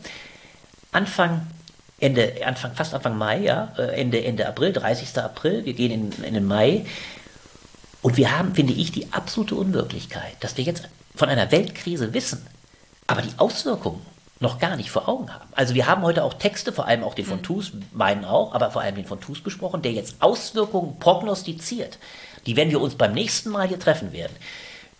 Anfang 0.92 1.46
Ende, 2.00 2.34
Anfang, 2.44 2.74
fast 2.74 2.92
Anfang 2.92 3.16
Mai, 3.16 3.40
ja, 3.40 3.72
äh, 3.78 4.00
Ende, 4.00 4.22
Ende 4.24 4.46
April, 4.46 4.72
30. 4.72 5.16
April, 5.18 5.64
wir 5.64 5.74
gehen 5.74 5.90
in, 5.90 6.24
in 6.24 6.34
den 6.34 6.44
Mai. 6.44 6.86
Und 8.02 8.16
wir 8.16 8.36
haben, 8.36 8.54
finde 8.54 8.74
ich, 8.74 8.92
die 8.92 9.12
absolute 9.12 9.54
Unwirklichkeit, 9.54 10.34
dass 10.40 10.56
wir 10.56 10.64
jetzt 10.64 10.88
von 11.14 11.28
einer 11.28 11.50
Weltkrise 11.50 12.12
wissen, 12.14 12.46
aber 13.06 13.22
die 13.22 13.38
Auswirkungen 13.38 14.04
noch 14.40 14.58
gar 14.58 14.76
nicht 14.76 14.90
vor 14.90 15.08
Augen 15.08 15.32
haben. 15.32 15.48
Also 15.52 15.74
wir 15.74 15.86
haben 15.86 16.02
heute 16.02 16.24
auch 16.24 16.34
Texte, 16.34 16.72
vor 16.72 16.86
allem 16.86 17.04
auch 17.04 17.14
den 17.14 17.24
von 17.24 17.42
Tus, 17.42 17.72
meinen 17.92 18.24
auch, 18.24 18.52
aber 18.52 18.70
vor 18.70 18.82
allem 18.82 18.96
den 18.96 19.06
von 19.06 19.20
Tus 19.20 19.40
besprochen, 19.40 19.82
der 19.82 19.92
jetzt 19.92 20.16
Auswirkungen 20.20 20.98
prognostiziert. 20.98 21.98
Die 22.46 22.56
werden 22.56 22.70
wir 22.70 22.80
uns 22.80 22.96
beim 22.96 23.12
nächsten 23.12 23.50
Mal 23.50 23.68
hier 23.68 23.78
treffen 23.78 24.12
werden 24.12 24.34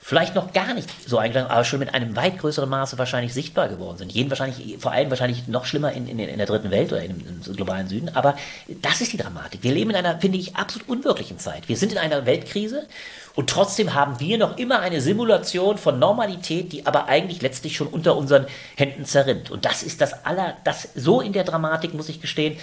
vielleicht 0.07 0.35
noch 0.35 0.53
gar 0.53 0.75
nicht 0.75 0.91
so 1.09 1.17
eingeschlagen, 1.17 1.51
aber 1.51 1.65
schon 1.65 1.79
mit 1.79 1.95
einem 1.95 2.15
weit 2.15 2.39
größeren 2.39 2.69
Maße 2.69 2.99
wahrscheinlich 2.99 3.33
sichtbar 3.33 3.71
geworden 3.71 3.97
sind. 3.97 4.13
Jeden 4.13 4.29
wahrscheinlich, 4.29 4.77
vor 4.79 4.93
allem 4.93 5.09
wahrscheinlich 5.09 5.49
noch 5.49 5.65
schlimmer 5.65 5.93
in, 5.93 6.07
in, 6.07 6.19
in 6.19 6.37
der 6.37 6.47
dritten 6.47 6.71
Welt 6.71 6.93
oder 6.93 7.03
im, 7.03 7.27
im, 7.27 7.57
globalen 7.57 7.89
Süden. 7.89 8.15
Aber 8.15 8.37
das 8.83 9.01
ist 9.01 9.15
die 9.15 9.17
Dramatik. 9.17 9.63
Wir 9.63 9.73
leben 9.73 9.89
in 9.89 9.97
einer, 9.97 10.21
finde 10.21 10.37
ich, 10.37 10.57
absolut 10.57 10.91
unwirklichen 10.91 11.39
Zeit. 11.39 11.71
Wir 11.71 11.79
sind 11.79 11.91
in 11.93 11.97
einer 11.97 12.27
Weltkrise 12.27 12.87
und 13.35 13.51
trotzdem 13.51 13.95
haben 13.95 14.21
wir 14.21 14.39
noch 14.39 14.59
immer 14.59 14.81
eine 14.81 15.01
Simulation 15.01 15.77
von 15.77 15.99
Normalität, 15.99 16.73
die 16.73 16.87
aber 16.87 17.07
eigentlich 17.07 17.43
letztlich 17.43 17.77
schon 17.77 17.89
unter 17.89 18.17
unseren 18.17 18.47
Händen 18.77 19.05
zerrinnt. 19.05 19.51
Und 19.51 19.65
das 19.65 19.83
ist 19.83 20.01
das 20.01 20.25
aller, 20.25 20.57
das 20.63 20.89
so 20.95 21.21
in 21.21 21.33
der 21.33 21.43
Dramatik, 21.43 21.95
muss 21.95 22.09
ich 22.09 22.21
gestehen, 22.21 22.57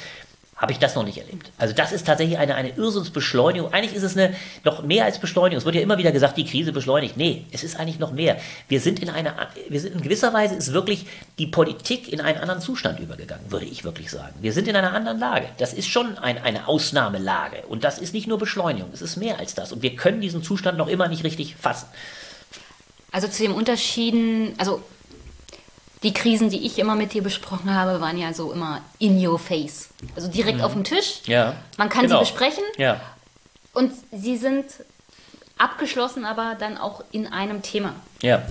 habe 0.62 0.74
ich 0.74 0.78
das 0.78 0.94
noch 0.94 1.04
nicht 1.04 1.18
erlebt. 1.18 1.52
Also 1.58 1.74
das 1.74 1.92
ist 1.92 2.06
tatsächlich 2.06 2.38
eine, 2.38 2.54
eine 2.54 2.70
Irrsinnsbeschleunigung. 2.70 3.74
Eigentlich 3.74 3.96
ist 3.96 4.04
es 4.04 4.16
eine 4.16 4.36
noch 4.64 4.84
mehr 4.84 5.06
als 5.06 5.18
Beschleunigung. 5.18 5.58
Es 5.58 5.66
wird 5.66 5.74
ja 5.74 5.82
immer 5.82 5.98
wieder 5.98 6.12
gesagt, 6.12 6.38
die 6.38 6.46
Krise 6.46 6.72
beschleunigt. 6.72 7.18
Nee, 7.18 7.48
es 7.52 7.64
ist 7.64 7.80
eigentlich 7.80 7.98
noch 7.98 8.12
mehr. 8.12 8.38
Wir 8.68 8.80
sind 8.80 9.00
in 9.00 9.10
einer, 9.10 9.34
wir 9.68 9.80
sind 9.80 9.96
in 9.96 10.02
gewisser 10.02 10.34
Weise 10.34 10.54
ist 10.54 10.72
wirklich 10.72 11.08
die 11.40 11.48
Politik 11.48 12.14
in 12.14 12.22
einen 12.22 12.38
anderen 12.38 12.62
Zustand 12.62 13.00
übergegangen, 13.00 13.52
würde 13.52 13.66
ich 13.66 13.84
wirklich 13.84 14.12
sagen. 14.12 14.36
Wir 14.40 14.54
sind 14.54 14.68
in 14.68 14.76
einer 14.76 14.94
anderen 14.94 15.18
Lage. 15.20 15.48
Das 15.58 15.74
ist 15.74 15.88
schon 15.88 16.20
ein, 16.20 16.38
eine 16.38 16.68
Ausnahmelage. 16.68 17.64
Und 17.68 17.84
das 17.84 17.98
ist 17.98 18.14
nicht 18.14 18.28
nur 18.28 18.38
Beschleunigung, 18.38 18.92
es 18.94 19.02
ist 19.02 19.18
mehr 19.18 19.40
als 19.40 19.56
das. 19.56 19.72
Und 19.72 19.82
wir 19.82 19.96
können 19.96 20.22
diesen 20.22 20.44
Zustand 20.44 20.78
noch 20.78 20.88
immer 20.88 21.08
nicht 21.08 21.24
richtig 21.24 21.56
fassen. 21.56 21.88
Also 23.12 23.28
zu 23.28 23.42
den 23.42 23.52
Unterschieden, 23.52 24.54
also 24.60 24.84
die 26.04 26.14
Krisen, 26.14 26.50
die 26.50 26.66
ich 26.66 26.80
immer 26.80 26.96
mit 26.96 27.14
dir 27.14 27.22
besprochen 27.22 27.74
habe, 27.74 28.02
waren 28.02 28.18
ja 28.18 28.34
so 28.34 28.52
immer 28.52 28.82
in 28.98 29.24
your 29.26 29.38
face. 29.38 29.90
Also 30.16 30.28
direkt 30.30 30.58
mhm. 30.58 30.64
auf 30.64 30.74
dem 30.74 30.84
Tisch. 30.84 31.22
Ja. 31.26 31.56
Man 31.78 31.90
kann 31.90 32.04
genau. 32.04 32.18
sie 32.18 32.32
besprechen. 32.32 32.64
Ja. 32.78 33.00
Und 33.74 33.94
sie 34.12 34.38
sind 34.38 34.66
abgeschlossen, 35.58 36.26
aber 36.26 36.56
dann 36.60 36.78
auch 36.78 37.04
in 37.12 37.28
einem 37.28 37.62
Thema. 37.62 37.94
Ja. 38.22 38.42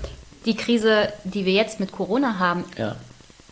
Die 0.45 0.55
Krise, 0.57 1.13
die 1.25 1.45
wir 1.45 1.53
jetzt 1.53 1.81
mit 1.81 1.93
Corona 1.93 2.39
haben, 2.39 2.65
ja. 2.79 2.97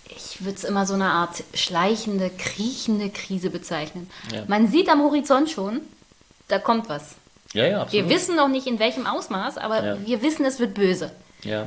ich 0.08 0.44
würde 0.44 0.56
es 0.56 0.64
immer 0.64 0.86
so 0.86 0.94
eine 0.94 1.10
Art 1.10 1.42
schleichende, 1.52 2.30
kriechende 2.30 3.10
Krise 3.10 3.50
bezeichnen. 3.50 4.08
Ja. 4.32 4.44
Man 4.46 4.68
sieht 4.68 4.88
am 4.88 5.02
Horizont 5.02 5.50
schon, 5.50 5.80
da 6.46 6.58
kommt 6.58 6.88
was. 6.88 7.16
Ja, 7.52 7.66
ja, 7.66 7.82
absolut. 7.82 8.08
Wir 8.08 8.14
wissen 8.14 8.36
noch 8.36 8.48
nicht 8.48 8.66
in 8.66 8.78
welchem 8.78 9.06
Ausmaß, 9.06 9.58
aber 9.58 9.84
ja. 9.84 10.06
wir 10.06 10.22
wissen, 10.22 10.44
es 10.44 10.60
wird 10.60 10.74
böse. 10.74 11.10
Ja. 11.42 11.66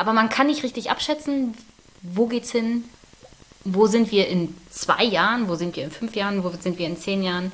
Aber 0.00 0.14
man 0.14 0.30
kann 0.30 0.46
nicht 0.46 0.62
richtig 0.62 0.90
abschätzen, 0.90 1.52
wo 2.00 2.26
geht's 2.26 2.50
hin, 2.50 2.84
wo 3.64 3.86
sind 3.86 4.10
wir 4.10 4.28
in 4.28 4.56
zwei 4.70 5.04
Jahren, 5.04 5.46
wo 5.46 5.56
sind 5.56 5.76
wir 5.76 5.84
in 5.84 5.90
fünf 5.90 6.16
Jahren, 6.16 6.42
wo 6.42 6.48
sind 6.58 6.78
wir 6.78 6.86
in 6.86 6.96
zehn 6.96 7.22
Jahren. 7.22 7.52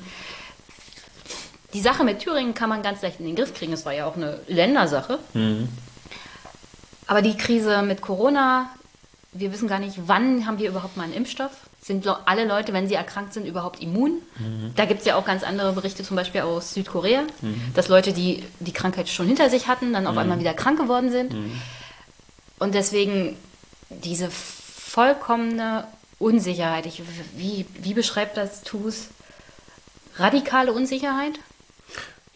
Die 1.73 1.81
Sache 1.81 2.05
mit 2.05 2.19
Thüringen 2.19 2.53
kann 2.53 2.69
man 2.69 2.83
ganz 2.83 3.01
leicht 3.01 3.19
in 3.19 3.25
den 3.25 3.35
Griff 3.35 3.53
kriegen. 3.53 3.73
Es 3.73 3.85
war 3.85 3.91
ja 3.91 4.05
auch 4.05 4.15
eine 4.15 4.39
Ländersache. 4.47 5.19
Mhm. 5.33 5.67
Aber 7.05 7.21
die 7.21 7.35
Krise 7.35 7.81
mit 7.81 8.01
Corona, 8.01 8.69
wir 9.33 9.51
wissen 9.51 9.67
gar 9.67 9.79
nicht, 9.79 10.07
wann 10.07 10.47
haben 10.47 10.57
wir 10.57 10.69
überhaupt 10.69 10.95
mal 10.95 11.03
einen 11.03 11.15
Impfstoff? 11.15 11.51
Sind 11.81 12.07
alle 12.07 12.45
Leute, 12.45 12.71
wenn 12.71 12.87
sie 12.87 12.95
erkrankt 12.95 13.33
sind, 13.33 13.45
überhaupt 13.45 13.81
immun? 13.81 14.21
Mhm. 14.39 14.71
Da 14.77 14.85
gibt 14.85 15.01
es 15.01 15.05
ja 15.05 15.17
auch 15.17 15.25
ganz 15.25 15.43
andere 15.43 15.73
Berichte, 15.73 16.01
zum 16.01 16.15
Beispiel 16.15 16.39
aus 16.41 16.73
Südkorea, 16.73 17.23
mhm. 17.41 17.73
dass 17.73 17.89
Leute, 17.89 18.13
die 18.13 18.45
die 18.61 18.71
Krankheit 18.71 19.09
schon 19.09 19.27
hinter 19.27 19.49
sich 19.49 19.67
hatten, 19.67 19.91
dann 19.91 20.07
auf 20.07 20.13
mhm. 20.13 20.19
einmal 20.19 20.39
wieder 20.39 20.53
krank 20.53 20.79
geworden 20.79 21.11
sind. 21.11 21.33
Und 22.59 22.73
deswegen 22.75 23.37
diese 23.89 24.29
vollkommene 24.29 25.87
Unsicherheit. 26.19 26.85
Ich, 26.85 27.03
wie, 27.35 27.65
wie 27.79 27.93
beschreibt 27.93 28.37
das 28.37 28.63
TUS? 28.63 29.09
Radikale 30.15 30.73
Unsicherheit? 30.73 31.39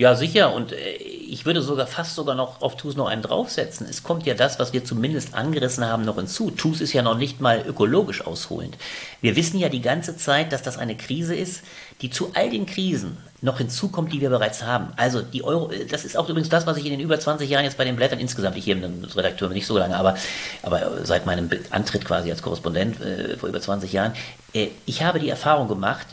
Ja, 0.02 0.16
sicher. 0.16 0.52
Und 0.56 0.72
äh, 0.72 0.94
ich 0.96 1.46
würde 1.46 1.62
sogar 1.62 1.86
fast 1.86 2.16
sogar 2.16 2.34
noch 2.34 2.64
auf 2.64 2.76
TUS 2.76 2.96
noch 2.96 3.06
einen 3.06 3.22
draufsetzen. 3.22 3.86
Es 3.88 4.02
kommt 4.02 4.26
ja 4.26 4.34
das, 4.34 4.58
was 4.58 4.74
wir 4.74 4.84
zumindest 4.84 5.36
angerissen 5.36 5.86
haben, 5.86 6.06
noch 6.06 6.16
hinzu. 6.16 6.50
TUS 6.50 6.82
ist 6.82 6.92
ja 6.94 7.04
noch 7.04 7.20
nicht 7.20 7.40
mal 7.40 7.64
ökologisch 7.68 8.26
ausholend. 8.26 8.80
Wir 9.22 9.36
wissen 9.36 9.60
ja 9.60 9.70
die 9.70 9.84
ganze 9.84 10.18
Zeit, 10.18 10.54
dass 10.54 10.64
das 10.64 10.80
eine 10.80 10.98
Krise 10.98 11.36
ist, 11.36 11.62
die 12.02 12.10
zu 12.10 12.32
all 12.34 12.50
den 12.50 12.66
Krisen 12.66 13.16
noch 13.42 13.60
hinzukommt, 13.60 14.12
die 14.12 14.22
wir 14.22 14.32
bereits 14.32 14.64
haben. 14.64 14.92
Also 14.98 15.22
die 15.22 15.44
Euro, 15.44 15.70
das 15.92 16.04
ist 16.04 16.18
auch 16.18 16.28
übrigens 16.28 16.50
das, 16.50 16.66
was 16.66 16.78
ich 16.78 16.86
in 16.86 16.94
den 16.94 17.00
über 17.00 17.20
20 17.20 17.48
Jahren 17.48 17.66
jetzt 17.66 17.78
bei 17.78 17.86
den 17.86 17.96
Blättern 17.96 18.18
insgesamt, 18.18 18.58
ich 18.58 18.64
hier 18.64 18.82
bin 18.82 19.06
Redakteur 19.06 19.50
nicht 19.50 19.68
so 19.68 19.78
lange, 19.78 19.96
aber, 19.96 20.18
aber 20.64 21.06
seit 21.06 21.28
meinem 21.28 21.48
Antritt 21.70 22.06
quasi 22.06 22.32
als 22.32 22.42
Korrespondent 22.42 23.00
äh, 23.02 23.38
vor 23.38 23.50
über 23.50 23.62
20 23.62 23.94
Jahren, 23.94 24.14
äh, 24.56 24.70
ich 24.88 25.04
habe 25.04 25.20
die 25.20 25.30
Erfahrung 25.30 25.68
gemacht, 25.68 26.08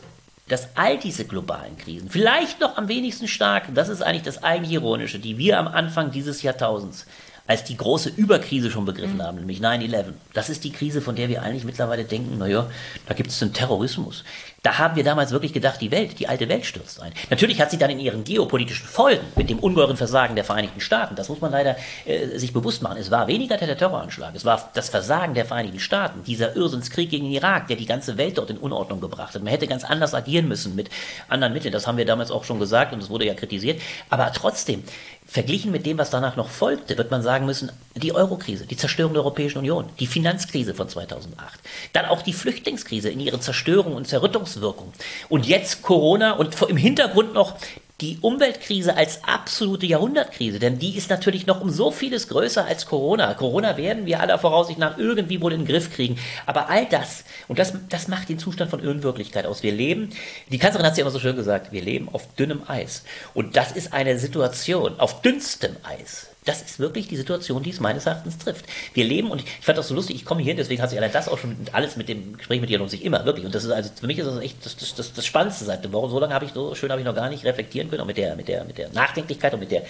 dass 0.48 0.68
all 0.74 0.98
diese 0.98 1.24
globalen 1.24 1.76
Krisen, 1.76 2.10
vielleicht 2.10 2.60
noch 2.60 2.76
am 2.76 2.88
wenigsten 2.88 3.28
stark, 3.28 3.74
das 3.74 3.88
ist 3.88 4.02
eigentlich 4.02 4.22
das 4.22 4.42
eigentlich 4.42 4.72
Ironische, 4.72 5.18
die 5.18 5.38
wir 5.38 5.58
am 5.58 5.68
Anfang 5.68 6.10
dieses 6.10 6.42
Jahrtausends 6.42 7.06
als 7.48 7.64
die 7.64 7.78
große 7.78 8.10
Überkrise 8.10 8.70
schon 8.70 8.84
begriffen 8.84 9.16
mhm. 9.16 9.22
haben, 9.22 9.38
nämlich 9.38 9.60
9-11. 9.60 10.12
Das 10.34 10.50
ist 10.50 10.64
die 10.64 10.70
Krise, 10.70 11.00
von 11.00 11.16
der 11.16 11.30
wir 11.30 11.42
eigentlich 11.42 11.64
mittlerweile 11.64 12.04
denken, 12.04 12.36
naja, 12.36 12.70
da 13.06 13.14
gibt 13.14 13.30
es 13.30 13.42
einen 13.42 13.54
Terrorismus. 13.54 14.22
Da 14.68 14.76
haben 14.76 14.97
wir 14.97 15.02
damals 15.02 15.30
wirklich 15.30 15.55
gedacht, 15.55 15.80
die 15.80 15.90
Welt, 15.90 16.18
die 16.18 16.28
alte 16.28 16.47
Welt 16.47 16.66
stürzt 16.66 17.00
ein. 17.00 17.14
Natürlich 17.30 17.58
hat 17.58 17.70
sie 17.70 17.78
dann 17.78 17.88
in 17.88 17.98
ihren 17.98 18.22
geopolitischen 18.22 18.86
Folgen 18.86 19.24
mit 19.34 19.48
dem 19.48 19.60
ungeheuren 19.60 19.97
Versagen 19.97 20.34
der 20.34 20.44
Vereinigten 20.44 20.82
Staaten, 20.82 21.16
das 21.16 21.30
muss 21.30 21.40
man 21.40 21.52
leider 21.52 21.76
äh, 22.05 22.36
sich 22.36 22.52
bewusst 22.52 22.82
machen, 22.82 22.98
es 22.98 23.10
war 23.10 23.28
weniger 23.28 23.56
der 23.56 23.78
Terroranschlag, 23.78 24.34
es 24.34 24.44
war 24.44 24.68
das 24.74 24.90
Versagen 24.90 25.32
der 25.32 25.47
Vereinigten 25.47 25.80
Staaten, 25.80 26.22
dieser 26.22 26.55
Irrsinnskrieg 26.55 27.08
gegen 27.08 27.24
den 27.24 27.32
Irak, 27.32 27.68
der 27.68 27.76
die 27.76 27.86
ganze 27.86 28.18
Welt 28.18 28.36
dort 28.36 28.50
in 28.50 28.58
Unordnung 28.58 29.00
gebracht 29.00 29.34
hat. 29.34 29.42
Man 29.42 29.50
hätte 29.50 29.66
ganz 29.66 29.84
anders 29.84 30.12
agieren 30.12 30.48
müssen 30.48 30.74
mit 30.74 30.90
anderen 31.30 31.55
Mitteln, 31.55 31.72
das 31.72 31.86
haben 31.86 31.97
wir 31.97 32.05
damals 32.05 32.30
auch 32.30 32.44
schon 32.44 32.58
gesagt 32.58 32.92
und 32.92 33.02
es 33.02 33.08
wurde 33.08 33.24
ja 33.24 33.32
kritisiert. 33.32 33.80
Aber 34.10 34.30
trotzdem, 34.34 34.84
Verglichen 35.30 35.72
mit 35.72 35.84
dem, 35.84 35.98
was 35.98 36.08
danach 36.08 36.36
noch 36.36 36.48
folgte, 36.48 36.97
wird 36.97 37.10
man 37.10 37.22
sagen 37.22 37.44
müssen, 37.44 37.70
die 37.94 38.14
Eurokrise, 38.14 38.66
die 38.66 38.78
Zerstörung 38.78 39.12
der 39.12 39.22
Europäischen 39.22 39.58
Union, 39.58 39.86
die 40.00 40.06
Finanzkrise 40.06 40.72
von 40.74 40.88
2008, 40.88 41.60
dann 41.92 42.06
auch 42.06 42.22
die 42.22 42.32
Flüchtlingskrise 42.32 43.10
in 43.10 43.20
ihre 43.20 43.38
Zerstörung 43.38 43.94
und 43.94 44.08
Zerrüttungswelt 44.08 44.57
Auswirkungen. 44.58 44.92
Und 45.28 45.46
jetzt 45.46 45.82
Corona 45.82 46.32
und 46.32 46.60
im 46.62 46.76
Hintergrund 46.76 47.34
noch 47.34 47.56
die 48.00 48.18
Umweltkrise 48.20 48.96
als 48.96 49.24
absolute 49.24 49.84
Jahrhundertkrise, 49.84 50.60
denn 50.60 50.78
die 50.78 50.96
ist 50.96 51.10
natürlich 51.10 51.48
noch 51.48 51.60
um 51.60 51.68
so 51.68 51.90
vieles 51.90 52.28
größer 52.28 52.64
als 52.64 52.86
Corona. 52.86 53.34
Corona 53.34 53.76
werden 53.76 54.06
wir 54.06 54.20
aller 54.20 54.38
Voraussicht 54.38 54.78
nach 54.78 54.98
irgendwie 54.98 55.40
wohl 55.40 55.52
in 55.52 55.62
den 55.62 55.66
Griff 55.66 55.92
kriegen. 55.92 56.16
Aber 56.46 56.70
all 56.70 56.86
das, 56.86 57.24
und 57.48 57.58
das, 57.58 57.72
das 57.88 58.06
macht 58.06 58.28
den 58.28 58.38
Zustand 58.38 58.70
von 58.70 58.86
Unwirklichkeit 58.86 59.46
aus. 59.46 59.64
Wir 59.64 59.72
leben, 59.72 60.10
die 60.48 60.58
Kanzlerin 60.58 60.86
hat 60.86 60.92
es 60.92 60.98
ja 60.98 61.02
immer 61.02 61.10
so 61.10 61.18
schön 61.18 61.34
gesagt, 61.34 61.72
wir 61.72 61.82
leben 61.82 62.08
auf 62.12 62.32
dünnem 62.36 62.62
Eis. 62.68 63.02
Und 63.34 63.56
das 63.56 63.72
ist 63.72 63.92
eine 63.92 64.16
Situation 64.20 65.00
auf 65.00 65.20
dünnstem 65.20 65.74
Eis 65.82 66.28
das 66.48 66.62
ist 66.62 66.78
wirklich 66.78 67.08
die 67.08 67.16
Situation, 67.16 67.62
die 67.62 67.70
es 67.70 67.80
meines 67.80 68.06
Erachtens 68.06 68.38
trifft. 68.38 68.64
Wir 68.94 69.04
leben, 69.04 69.30
und 69.30 69.42
ich 69.42 69.64
fand 69.64 69.76
das 69.76 69.88
so 69.88 69.94
lustig, 69.94 70.16
ich 70.16 70.24
komme 70.24 70.42
hier, 70.42 70.54
deswegen 70.54 70.80
hat 70.80 70.90
sich 70.90 70.98
allein 70.98 71.12
das 71.12 71.28
auch 71.28 71.38
schon 71.38 71.56
alles 71.72 71.96
mit 71.96 72.08
dem 72.08 72.38
Gespräch 72.38 72.60
mit 72.60 72.70
dir 72.70 72.78
lohnt 72.78 72.90
sich 72.90 73.04
immer, 73.04 73.24
wirklich. 73.26 73.44
Und 73.44 73.54
das 73.54 73.64
ist 73.64 73.70
also, 73.70 73.90
für 73.98 74.06
mich 74.06 74.18
ist 74.18 74.26
das 74.26 74.40
echt 74.40 74.64
das, 74.64 74.76
das, 74.76 74.94
das, 74.94 75.12
das 75.12 75.26
Spannendste 75.26 75.64
seit 75.66 75.84
der 75.84 75.92
Woche. 75.92 76.08
So 76.10 76.18
lange 76.18 76.32
habe 76.32 76.46
ich, 76.46 76.52
so 76.52 76.74
schön 76.74 76.90
habe 76.90 77.00
ich 77.00 77.06
noch 77.06 77.14
gar 77.14 77.28
nicht 77.28 77.44
reflektieren 77.44 77.90
können, 77.90 78.00
auch 78.00 78.06
mit 78.06 78.16
der, 78.16 78.34
mit 78.34 78.48
der, 78.48 78.64
mit 78.64 78.78
der 78.78 78.88
Nachdenklichkeit 78.90 79.52
und 79.52 79.60
mit 79.60 79.70
der 79.70 79.82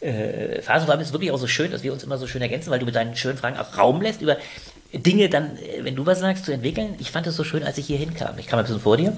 äh, 0.00 0.62
Phase. 0.62 0.86
Vor 0.86 0.92
allem 0.92 1.02
ist 1.02 1.08
es 1.08 1.12
wirklich 1.12 1.30
auch 1.30 1.38
so 1.38 1.46
schön, 1.46 1.70
dass 1.70 1.82
wir 1.82 1.92
uns 1.92 2.02
immer 2.02 2.16
so 2.16 2.26
schön 2.26 2.40
ergänzen, 2.40 2.70
weil 2.70 2.78
du 2.78 2.86
mit 2.86 2.94
deinen 2.94 3.14
schönen 3.14 3.36
Fragen 3.36 3.58
auch 3.58 3.76
Raum 3.76 4.00
lässt, 4.00 4.22
über 4.22 4.38
Dinge 4.92 5.28
dann, 5.28 5.56
äh, 5.58 5.84
wenn 5.84 5.96
du 5.96 6.06
was 6.06 6.20
sagst, 6.20 6.46
zu 6.46 6.52
entwickeln. 6.52 6.94
Ich 6.98 7.10
fand 7.10 7.26
es 7.26 7.36
so 7.36 7.44
schön, 7.44 7.62
als 7.62 7.76
ich 7.76 7.86
hier 7.86 7.98
hinkam. 7.98 8.38
Ich 8.38 8.46
kam 8.46 8.58
ein 8.58 8.64
bisschen 8.64 8.80
vor 8.80 8.96
dir. 8.96 9.16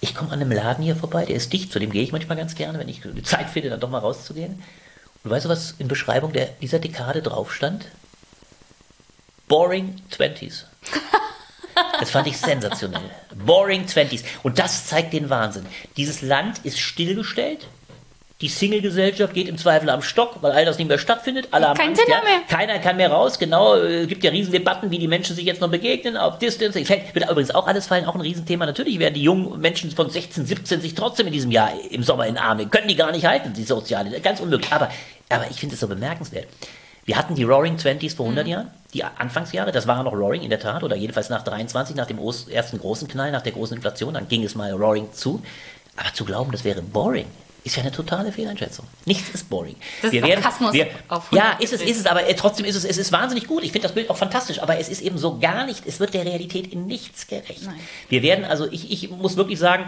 Ich 0.00 0.14
komme 0.14 0.30
an 0.32 0.40
einem 0.40 0.52
Laden 0.52 0.84
hier 0.84 0.96
vorbei, 0.96 1.24
der 1.24 1.36
ist 1.36 1.52
dicht, 1.52 1.72
zu 1.72 1.78
dem 1.78 1.90
gehe 1.90 2.02
ich 2.02 2.12
manchmal 2.12 2.36
ganz 2.36 2.54
gerne, 2.54 2.78
wenn 2.78 2.88
ich 2.88 3.00
Zeit 3.22 3.48
finde, 3.48 3.70
dann 3.70 3.80
doch 3.80 3.88
mal 3.88 3.98
rauszugehen. 3.98 4.62
Und 5.24 5.30
weißt 5.30 5.46
du, 5.46 5.48
was 5.48 5.72
in 5.78 5.88
Beschreibung 5.88 6.32
der, 6.32 6.46
dieser 6.60 6.78
Dekade 6.78 7.22
drauf 7.22 7.52
stand? 7.52 7.86
Boring 9.48 9.96
Twenties. 10.10 10.66
Das 11.98 12.10
fand 12.10 12.26
ich 12.28 12.38
sensationell. 12.38 13.10
Boring 13.34 13.86
Twenties. 13.86 14.24
Und 14.42 14.58
das 14.58 14.86
zeigt 14.86 15.12
den 15.12 15.28
Wahnsinn. 15.30 15.66
Dieses 15.96 16.22
Land 16.22 16.58
ist 16.64 16.78
stillgestellt. 16.78 17.66
Die 18.44 18.50
Single-Gesellschaft 18.50 19.32
geht 19.32 19.48
im 19.48 19.56
Zweifel 19.56 19.88
am 19.88 20.02
Stock, 20.02 20.42
weil 20.42 20.52
all 20.52 20.66
das 20.66 20.76
nicht 20.76 20.88
mehr 20.88 20.98
stattfindet. 20.98 21.48
Alle 21.50 21.66
haben 21.66 21.78
Kein 21.78 21.88
Angst, 21.88 22.02
ja. 22.06 22.22
mehr. 22.22 22.42
Keiner 22.46 22.78
kann 22.78 22.98
mehr 22.98 23.10
raus. 23.10 23.38
Genau, 23.38 23.74
es 23.76 24.06
gibt 24.06 24.22
ja 24.22 24.30
Riesendebatten, 24.30 24.90
wie 24.90 24.98
die 24.98 25.08
Menschen 25.08 25.34
sich 25.34 25.46
jetzt 25.46 25.62
noch 25.62 25.70
begegnen, 25.70 26.18
auf 26.18 26.38
Distance. 26.38 26.84
Fällt, 26.84 27.14
wird 27.14 27.30
übrigens 27.30 27.54
auch 27.54 27.66
alles 27.66 27.86
fallen, 27.86 28.04
auch 28.04 28.14
ein 28.14 28.20
Riesenthema. 28.20 28.66
Natürlich 28.66 28.98
werden 28.98 29.14
die 29.14 29.22
jungen 29.22 29.58
Menschen 29.62 29.90
von 29.92 30.10
16, 30.10 30.44
17 30.44 30.82
sich 30.82 30.94
trotzdem 30.94 31.26
in 31.26 31.32
diesem 31.32 31.52
Jahr 31.52 31.70
im 31.88 32.02
Sommer 32.02 32.26
in 32.26 32.36
Arme, 32.36 32.66
können 32.66 32.86
die 32.86 32.96
gar 32.96 33.12
nicht 33.12 33.24
halten, 33.24 33.54
die 33.54 33.62
soziale, 33.62 34.20
ganz 34.20 34.40
unmöglich. 34.40 34.70
Aber, 34.70 34.90
aber 35.30 35.46
ich 35.50 35.58
finde 35.58 35.72
es 35.76 35.80
so 35.80 35.88
bemerkenswert. 35.88 36.46
Wir 37.06 37.16
hatten 37.16 37.34
die 37.36 37.44
Roaring 37.44 37.78
Twenties 37.78 38.12
vor 38.12 38.26
100 38.26 38.46
Jahren, 38.46 38.70
die 38.92 39.04
Anfangsjahre, 39.04 39.72
das 39.72 39.86
war 39.86 40.02
noch 40.02 40.12
Roaring 40.12 40.42
in 40.42 40.50
der 40.50 40.60
Tat, 40.60 40.82
oder 40.82 40.96
jedenfalls 40.96 41.30
nach 41.30 41.44
23, 41.44 41.96
nach 41.96 42.06
dem 42.06 42.18
ersten 42.50 42.78
großen 42.78 43.08
Knall, 43.08 43.32
nach 43.32 43.40
der 43.40 43.52
großen 43.52 43.74
Inflation, 43.74 44.12
dann 44.12 44.28
ging 44.28 44.44
es 44.44 44.54
mal 44.54 44.70
Roaring 44.70 45.14
zu. 45.14 45.42
Aber 45.96 46.12
zu 46.12 46.26
glauben, 46.26 46.52
das 46.52 46.64
wäre 46.64 46.82
boring, 46.82 47.26
ist 47.64 47.76
ja 47.76 47.82
eine 47.82 47.90
totale 47.90 48.30
Fehleinschätzung. 48.30 48.86
Nichts 49.06 49.30
ist 49.30 49.48
boring. 49.48 49.74
Das 50.02 50.08
ist 50.08 50.12
wir 50.12 50.22
werden, 50.22 50.42
Sarkasmus 50.42 50.74
wir, 50.74 50.88
auf 51.08 51.32
Ja, 51.32 51.52
100 51.52 51.64
ist 51.64 51.72
es, 51.72 51.80
ist 51.82 52.00
es, 52.00 52.06
aber 52.06 52.28
äh, 52.28 52.34
trotzdem 52.34 52.66
ist 52.66 52.76
es, 52.76 52.84
es 52.84 52.98
ist 52.98 53.10
wahnsinnig 53.10 53.46
gut. 53.46 53.64
Ich 53.64 53.72
finde 53.72 53.88
das 53.88 53.94
Bild 53.94 54.10
auch 54.10 54.18
fantastisch, 54.18 54.60
aber 54.60 54.78
es 54.78 54.90
ist 54.90 55.00
eben 55.00 55.16
so 55.16 55.38
gar 55.38 55.64
nicht, 55.64 55.86
es 55.86 55.98
wird 55.98 56.12
der 56.12 56.26
Realität 56.26 56.72
in 56.72 56.86
nichts 56.86 57.26
gerecht. 57.26 57.64
Nein. 57.64 57.80
Wir 58.10 58.22
werden, 58.22 58.44
also 58.44 58.70
ich, 58.70 58.92
ich 58.92 59.10
muss 59.10 59.36
wirklich 59.36 59.58
sagen, 59.58 59.86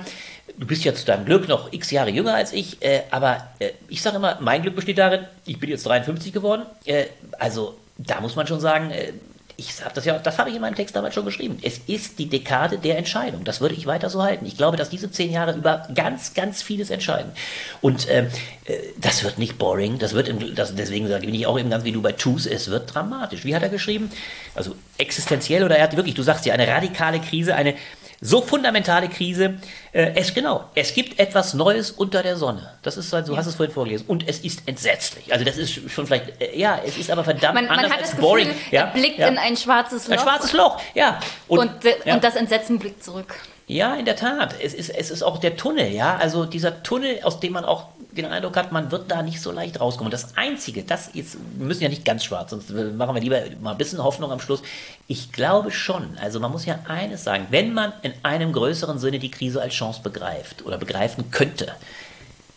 du 0.56 0.66
bist 0.66 0.84
ja 0.84 0.94
zu 0.94 1.04
deinem 1.04 1.26
Glück 1.26 1.48
noch 1.48 1.70
x 1.72 1.90
Jahre 1.90 2.10
jünger 2.10 2.34
als 2.34 2.54
ich, 2.54 2.82
äh, 2.82 3.02
aber 3.10 3.48
äh, 3.58 3.72
ich 3.88 4.00
sage 4.00 4.16
immer, 4.16 4.38
mein 4.40 4.62
Glück 4.62 4.74
besteht 4.74 4.96
darin, 4.96 5.26
ich 5.44 5.60
bin 5.60 5.68
jetzt 5.68 5.84
53 5.84 6.32
geworden, 6.32 6.62
äh, 6.86 7.04
also 7.38 7.76
da 7.98 8.20
muss 8.22 8.36
man 8.36 8.46
schon 8.46 8.60
sagen, 8.60 8.90
äh, 8.90 9.12
ich 9.58 9.82
habe 9.82 9.94
das 9.94 10.04
ja, 10.04 10.18
das 10.18 10.38
habe 10.38 10.50
ich 10.50 10.56
in 10.56 10.60
meinem 10.60 10.74
Text 10.74 10.94
damals 10.94 11.14
schon 11.14 11.24
geschrieben. 11.24 11.58
Es 11.62 11.80
ist 11.86 12.18
die 12.18 12.28
Dekade 12.28 12.78
der 12.78 12.98
Entscheidung. 12.98 13.44
Das 13.44 13.60
würde 13.60 13.74
ich 13.74 13.86
weiter 13.86 14.10
so 14.10 14.22
halten. 14.22 14.44
Ich 14.44 14.56
glaube, 14.56 14.76
dass 14.76 14.90
diese 14.90 15.10
zehn 15.10 15.32
Jahre 15.32 15.56
über 15.56 15.88
ganz, 15.94 16.34
ganz 16.34 16.62
vieles 16.62 16.90
entscheiden. 16.90 17.32
Und 17.80 18.06
ähm, 18.10 18.26
äh, 18.66 18.76
das 18.98 19.24
wird 19.24 19.38
nicht 19.38 19.56
boring. 19.56 19.98
Das 19.98 20.12
wird, 20.12 20.28
im, 20.28 20.54
das, 20.54 20.74
deswegen 20.74 21.08
sage 21.08 21.26
ich 21.26 21.46
auch 21.46 21.58
eben 21.58 21.70
ganz 21.70 21.84
wie 21.84 21.92
du 21.92 22.02
bei 22.02 22.12
Choose, 22.12 22.50
es 22.50 22.70
wird 22.70 22.94
dramatisch. 22.94 23.44
Wie 23.44 23.54
hat 23.54 23.62
er 23.62 23.70
geschrieben? 23.70 24.10
Also 24.54 24.76
existenziell 24.98 25.64
oder 25.64 25.76
er 25.76 25.84
hat 25.84 25.96
wirklich, 25.96 26.14
du 26.14 26.22
sagst 26.22 26.44
ja, 26.44 26.52
eine 26.52 26.68
radikale 26.68 27.18
Krise, 27.20 27.54
eine 27.54 27.74
so 28.20 28.40
fundamentale 28.40 29.08
Krise. 29.08 29.54
Äh, 29.92 30.12
es 30.14 30.32
genau, 30.34 30.64
es 30.74 30.94
gibt 30.94 31.18
etwas 31.18 31.54
Neues 31.54 31.90
unter 31.90 32.22
der 32.22 32.36
Sonne. 32.36 32.72
Das 32.82 32.96
ist, 32.96 33.10
so 33.10 33.36
hast 33.36 33.46
es 33.46 33.54
vorhin 33.54 33.74
vorgelesen. 33.74 34.06
Und 34.06 34.28
es 34.28 34.40
ist 34.40 34.62
entsetzlich. 34.66 35.32
Also 35.32 35.44
das 35.44 35.56
ist 35.56 35.90
schon 35.90 36.06
vielleicht, 36.06 36.40
äh, 36.40 36.58
ja, 36.58 36.80
es 36.84 36.96
ist 36.96 37.10
aber 37.10 37.24
verdammt 37.24 37.54
Man, 37.54 37.66
man 37.66 37.76
anders 37.78 37.92
hat 37.92 38.00
als 38.00 38.10
das 38.12 38.20
boring. 38.20 38.48
Gefühl, 38.48 38.72
ja, 38.72 38.80
er 38.82 38.92
blickt 38.92 39.18
ja. 39.18 39.28
in 39.28 39.38
ein 39.38 39.56
schwarzes 39.56 40.08
Loch. 40.08 40.16
Ein 40.16 40.22
schwarzes 40.22 40.52
Loch, 40.52 40.80
ja. 40.94 41.20
und, 41.48 41.84
de- 41.84 41.94
ja. 42.04 42.14
und 42.14 42.24
das 42.24 42.36
Entsetzen 42.36 42.78
blickt 42.78 43.02
zurück. 43.04 43.34
Ja, 43.68 43.96
in 43.96 44.04
der 44.04 44.14
Tat. 44.14 44.54
Es 44.62 44.74
ist, 44.74 44.90
es 44.90 45.10
ist 45.10 45.22
auch 45.24 45.38
der 45.38 45.56
Tunnel, 45.56 45.88
ja. 45.90 46.16
Also 46.16 46.44
dieser 46.44 46.84
Tunnel, 46.84 47.18
aus 47.24 47.40
dem 47.40 47.52
man 47.52 47.64
auch 47.64 47.88
den 48.16 48.26
Eindruck 48.26 48.56
hat, 48.56 48.72
man 48.72 48.90
wird 48.90 49.10
da 49.10 49.22
nicht 49.22 49.40
so 49.40 49.52
leicht 49.52 49.80
rauskommen. 49.80 50.08
Und 50.08 50.14
das 50.14 50.36
Einzige, 50.36 50.82
das 50.82 51.10
jetzt, 51.12 51.36
wir 51.56 51.66
müssen 51.66 51.82
ja 51.82 51.88
nicht 51.88 52.04
ganz 52.04 52.24
schwarz, 52.24 52.50
sonst 52.50 52.70
machen 52.70 53.14
wir 53.14 53.20
lieber 53.20 53.40
mal 53.60 53.72
ein 53.72 53.78
bisschen 53.78 54.02
Hoffnung 54.02 54.32
am 54.32 54.40
Schluss. 54.40 54.62
Ich 55.06 55.32
glaube 55.32 55.70
schon, 55.70 56.16
also 56.20 56.40
man 56.40 56.50
muss 56.50 56.66
ja 56.66 56.78
eines 56.88 57.24
sagen, 57.24 57.46
wenn 57.50 57.72
man 57.72 57.92
in 58.02 58.12
einem 58.22 58.52
größeren 58.52 58.98
Sinne 58.98 59.18
die 59.18 59.30
Krise 59.30 59.62
als 59.62 59.74
Chance 59.74 60.00
begreift 60.02 60.64
oder 60.64 60.78
begreifen 60.78 61.30
könnte, 61.30 61.72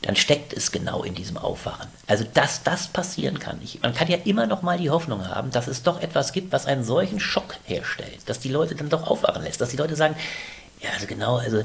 dann 0.02 0.16
steckt 0.16 0.54
es 0.54 0.72
genau 0.72 1.04
in 1.04 1.14
diesem 1.14 1.38
Aufwachen. 1.38 1.88
Also, 2.08 2.24
dass 2.34 2.64
das 2.64 2.88
passieren 2.88 3.40
kann. 3.40 3.60
Ich, 3.62 3.82
man 3.82 3.94
kann 3.94 4.08
ja 4.08 4.18
immer 4.24 4.48
noch 4.48 4.62
mal 4.62 4.78
die 4.78 4.90
Hoffnung 4.90 5.28
haben, 5.28 5.52
dass 5.52 5.68
es 5.68 5.84
doch 5.84 6.02
etwas 6.02 6.32
gibt, 6.32 6.54
was 6.54 6.66
einen 6.68 6.86
solchen 6.86 7.20
Schock 7.20 7.58
herstellt, 7.66 8.20
dass 8.28 8.40
die 8.40 8.50
Leute 8.50 8.76
dann 8.76 8.90
doch 8.90 9.08
aufwachen 9.08 9.44
lässt, 9.44 9.60
dass 9.60 9.70
die 9.70 9.78
Leute 9.78 9.96
sagen, 9.96 10.16
ja, 10.82 10.90
also 10.94 11.06
genau, 11.06 11.38
also 11.38 11.64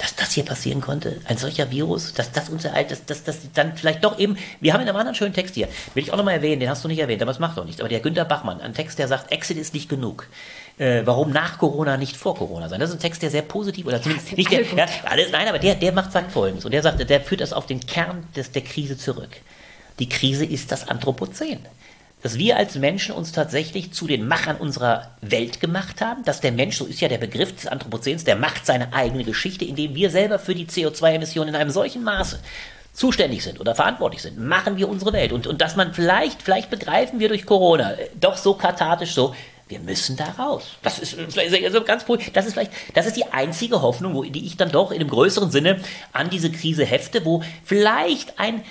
dass 0.00 0.16
das 0.16 0.32
hier 0.32 0.44
passieren 0.44 0.80
konnte, 0.80 1.20
ein 1.26 1.36
solcher 1.36 1.70
Virus, 1.70 2.14
dass 2.14 2.32
das 2.32 2.48
uns 2.48 2.64
ereilt, 2.64 2.90
dass 2.90 3.22
das 3.24 3.38
dann 3.52 3.76
vielleicht 3.76 4.02
doch 4.02 4.18
eben, 4.18 4.38
wir 4.60 4.72
haben 4.72 4.80
in 4.80 4.88
einem 4.88 4.96
anderen 4.96 5.14
schönen 5.14 5.34
Text 5.34 5.54
hier, 5.54 5.68
will 5.92 6.02
ich 6.02 6.10
auch 6.10 6.16
nochmal 6.16 6.34
erwähnen, 6.34 6.58
den 6.58 6.70
hast 6.70 6.82
du 6.82 6.88
nicht 6.88 7.00
erwähnt, 7.00 7.20
aber 7.20 7.30
es 7.30 7.38
macht 7.38 7.58
doch 7.58 7.66
nichts, 7.66 7.80
aber 7.80 7.90
der 7.90 8.00
Günter 8.00 8.24
Bachmann, 8.24 8.62
ein 8.62 8.72
Text, 8.72 8.98
der 8.98 9.08
sagt, 9.08 9.30
Exit 9.30 9.58
ist 9.58 9.74
nicht 9.74 9.90
genug. 9.90 10.26
Äh, 10.78 11.02
warum 11.04 11.30
nach 11.30 11.58
Corona 11.58 11.98
nicht 11.98 12.16
vor 12.16 12.34
Corona 12.34 12.70
sein? 12.70 12.80
Das 12.80 12.88
ist 12.88 12.96
ein 12.96 13.00
Text, 13.00 13.20
der 13.20 13.30
sehr 13.30 13.42
positiv 13.42 13.86
oder 13.86 14.00
zumindest 14.00 14.28
sind 14.28 14.38
nicht 14.38 14.50
der, 14.50 14.62
ja, 14.62 14.86
alles, 15.04 15.30
nein, 15.32 15.46
aber 15.46 15.58
der, 15.58 15.74
der 15.74 15.92
macht 15.92 16.12
sagt 16.12 16.32
folgendes 16.32 16.64
und 16.64 16.72
der 16.72 16.82
sagt, 16.82 17.08
der 17.08 17.20
führt 17.20 17.42
das 17.42 17.52
auf 17.52 17.66
den 17.66 17.80
Kern 17.80 18.24
des, 18.34 18.52
der 18.52 18.62
Krise 18.62 18.96
zurück. 18.96 19.30
Die 19.98 20.08
Krise 20.08 20.46
ist 20.46 20.72
das 20.72 20.88
Anthropozän 20.88 21.60
dass 22.22 22.38
wir 22.38 22.56
als 22.56 22.74
Menschen 22.76 23.14
uns 23.14 23.32
tatsächlich 23.32 23.92
zu 23.92 24.06
den 24.06 24.26
Machern 24.26 24.56
unserer 24.56 25.10
Welt 25.20 25.60
gemacht 25.60 26.00
haben, 26.00 26.24
dass 26.24 26.40
der 26.40 26.52
Mensch, 26.52 26.76
so 26.76 26.86
ist 26.86 27.00
ja 27.00 27.08
der 27.08 27.18
Begriff 27.18 27.54
des 27.54 27.66
Anthropozäns, 27.66 28.24
der 28.24 28.36
macht 28.36 28.66
seine 28.66 28.92
eigene 28.92 29.24
Geschichte, 29.24 29.64
indem 29.64 29.94
wir 29.94 30.10
selber 30.10 30.38
für 30.38 30.54
die 30.54 30.66
CO2-Emissionen 30.66 31.50
in 31.50 31.56
einem 31.56 31.70
solchen 31.70 32.04
Maße 32.04 32.40
zuständig 32.92 33.42
sind 33.42 33.60
oder 33.60 33.74
verantwortlich 33.74 34.22
sind, 34.22 34.38
machen 34.38 34.76
wir 34.76 34.88
unsere 34.88 35.12
Welt. 35.12 35.32
Und, 35.32 35.46
und 35.46 35.60
dass 35.60 35.76
man 35.76 35.94
vielleicht, 35.94 36.42
vielleicht 36.42 36.70
begreifen 36.70 37.20
wir 37.20 37.28
durch 37.28 37.46
Corona 37.46 37.92
äh, 37.92 38.08
doch 38.20 38.36
so 38.36 38.54
kathartisch 38.54 39.12
so, 39.12 39.34
wir 39.68 39.78
müssen 39.78 40.16
da 40.16 40.24
raus. 40.24 40.64
Das 40.82 40.98
ist 40.98 41.16
äh, 41.16 41.26
vielleicht 41.28 41.72
so 41.72 41.82
ganz 41.82 42.04
cool. 42.08 42.18
Das 42.32 42.46
ist 42.46 42.54
vielleicht, 42.54 42.72
das 42.94 43.06
ist 43.06 43.16
die 43.16 43.26
einzige 43.26 43.80
Hoffnung, 43.82 44.14
wo, 44.14 44.24
die 44.24 44.44
ich 44.44 44.56
dann 44.56 44.72
doch 44.72 44.90
in 44.90 45.00
einem 45.00 45.08
größeren 45.08 45.50
Sinne 45.50 45.80
an 46.12 46.28
diese 46.28 46.50
Krise 46.50 46.84
hefte, 46.84 47.24
wo 47.24 47.42
vielleicht 47.64 48.38
ein 48.38 48.62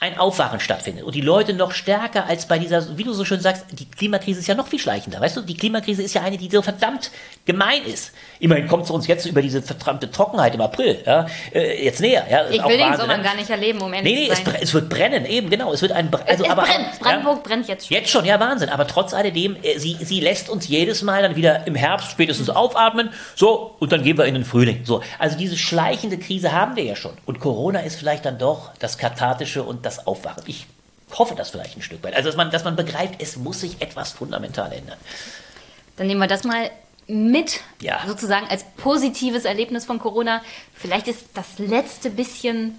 ein 0.00 0.18
Aufwachen 0.18 0.60
stattfindet 0.60 1.04
und 1.04 1.14
die 1.14 1.20
Leute 1.20 1.52
noch 1.52 1.72
stärker 1.72 2.26
als 2.26 2.46
bei 2.46 2.58
dieser, 2.58 2.96
wie 2.96 3.04
du 3.04 3.12
so 3.12 3.24
schön 3.26 3.40
sagst, 3.40 3.66
die 3.72 3.84
Klimakrise 3.88 4.40
ist 4.40 4.46
ja 4.46 4.54
noch 4.54 4.66
viel 4.66 4.78
schleichender, 4.78 5.20
weißt 5.20 5.36
du? 5.36 5.42
Die 5.42 5.56
Klimakrise 5.56 6.02
ist 6.02 6.14
ja 6.14 6.22
eine, 6.22 6.38
die 6.38 6.48
so 6.50 6.62
verdammt 6.62 7.10
gemein 7.44 7.82
ist. 7.84 8.12
Immerhin 8.38 8.66
kommt 8.66 8.84
es 8.84 8.90
uns 8.90 9.06
jetzt 9.06 9.26
über 9.26 9.42
diese 9.42 9.60
vertrammte 9.60 10.10
Trockenheit 10.10 10.54
im 10.54 10.62
April, 10.62 10.98
ja, 11.04 11.26
äh, 11.54 11.84
jetzt 11.84 12.00
näher. 12.00 12.26
Ja, 12.30 12.48
Ich 12.48 12.64
will 12.64 12.78
den 12.78 12.96
Sommer 12.96 13.18
gar 13.18 13.34
nicht 13.36 13.50
erleben, 13.50 13.80
um 13.82 13.90
Nee, 13.90 13.98
ehrlich 13.98 14.14
nee, 14.14 14.26
zu 14.28 14.32
es, 14.32 14.38
sein. 14.38 14.46
bre- 14.54 14.58
es 14.62 14.72
wird 14.74 14.88
brennen, 14.88 15.26
eben, 15.26 15.50
genau. 15.50 15.70
Es 15.72 15.82
wird 15.82 15.92
ein, 15.92 16.08
also, 16.26 16.44
es 16.44 16.50
aber, 16.50 16.62
brennt. 16.62 16.78
ja, 16.86 16.92
Brandenburg 17.00 17.42
brennt 17.42 17.68
jetzt 17.68 17.88
schon. 17.88 17.96
Jetzt 17.96 18.08
schon, 18.10 18.24
ja, 18.24 18.40
Wahnsinn. 18.40 18.70
Aber 18.70 18.86
trotz 18.86 19.12
alledem, 19.12 19.56
äh, 19.62 19.78
sie, 19.78 19.98
sie 20.00 20.20
lässt 20.20 20.48
uns 20.48 20.66
jedes 20.68 21.02
Mal 21.02 21.20
dann 21.22 21.36
wieder 21.36 21.66
im 21.66 21.74
Herbst 21.74 22.10
spätestens 22.10 22.48
aufatmen. 22.48 23.10
So, 23.34 23.76
und 23.78 23.92
dann 23.92 24.02
gehen 24.02 24.16
wir 24.16 24.24
in 24.24 24.32
den 24.34 24.46
Frühling. 24.46 24.80
So, 24.86 25.02
also 25.18 25.36
diese 25.36 25.58
schleichende 25.58 26.16
Krise 26.16 26.52
haben 26.52 26.76
wir 26.76 26.84
ja 26.84 26.96
schon. 26.96 27.12
Und 27.26 27.38
Corona 27.40 27.80
ist 27.80 27.96
vielleicht 27.96 28.24
dann 28.24 28.38
doch 28.38 28.70
das 28.78 28.96
Kathartische 28.96 29.62
und 29.62 29.84
das 29.84 29.89
Aufwachen. 30.06 30.42
Ich 30.46 30.66
hoffe 31.18 31.34
das 31.34 31.50
vielleicht 31.50 31.76
ein 31.76 31.82
Stück 31.82 32.02
weit. 32.04 32.14
Also, 32.14 32.28
dass 32.28 32.36
man, 32.36 32.50
dass 32.50 32.64
man 32.64 32.76
begreift, 32.76 33.20
es 33.20 33.36
muss 33.36 33.60
sich 33.60 33.80
etwas 33.82 34.12
fundamental 34.12 34.72
ändern. 34.72 34.98
Dann 35.96 36.06
nehmen 36.06 36.20
wir 36.20 36.28
das 36.28 36.44
mal 36.44 36.70
mit, 37.06 37.60
Ja. 37.80 38.00
sozusagen 38.06 38.46
als 38.48 38.64
positives 38.76 39.44
Erlebnis 39.44 39.84
von 39.84 39.98
Corona. 39.98 40.42
Vielleicht 40.74 41.08
ist 41.08 41.24
das 41.34 41.58
letzte 41.58 42.10
bisschen 42.10 42.78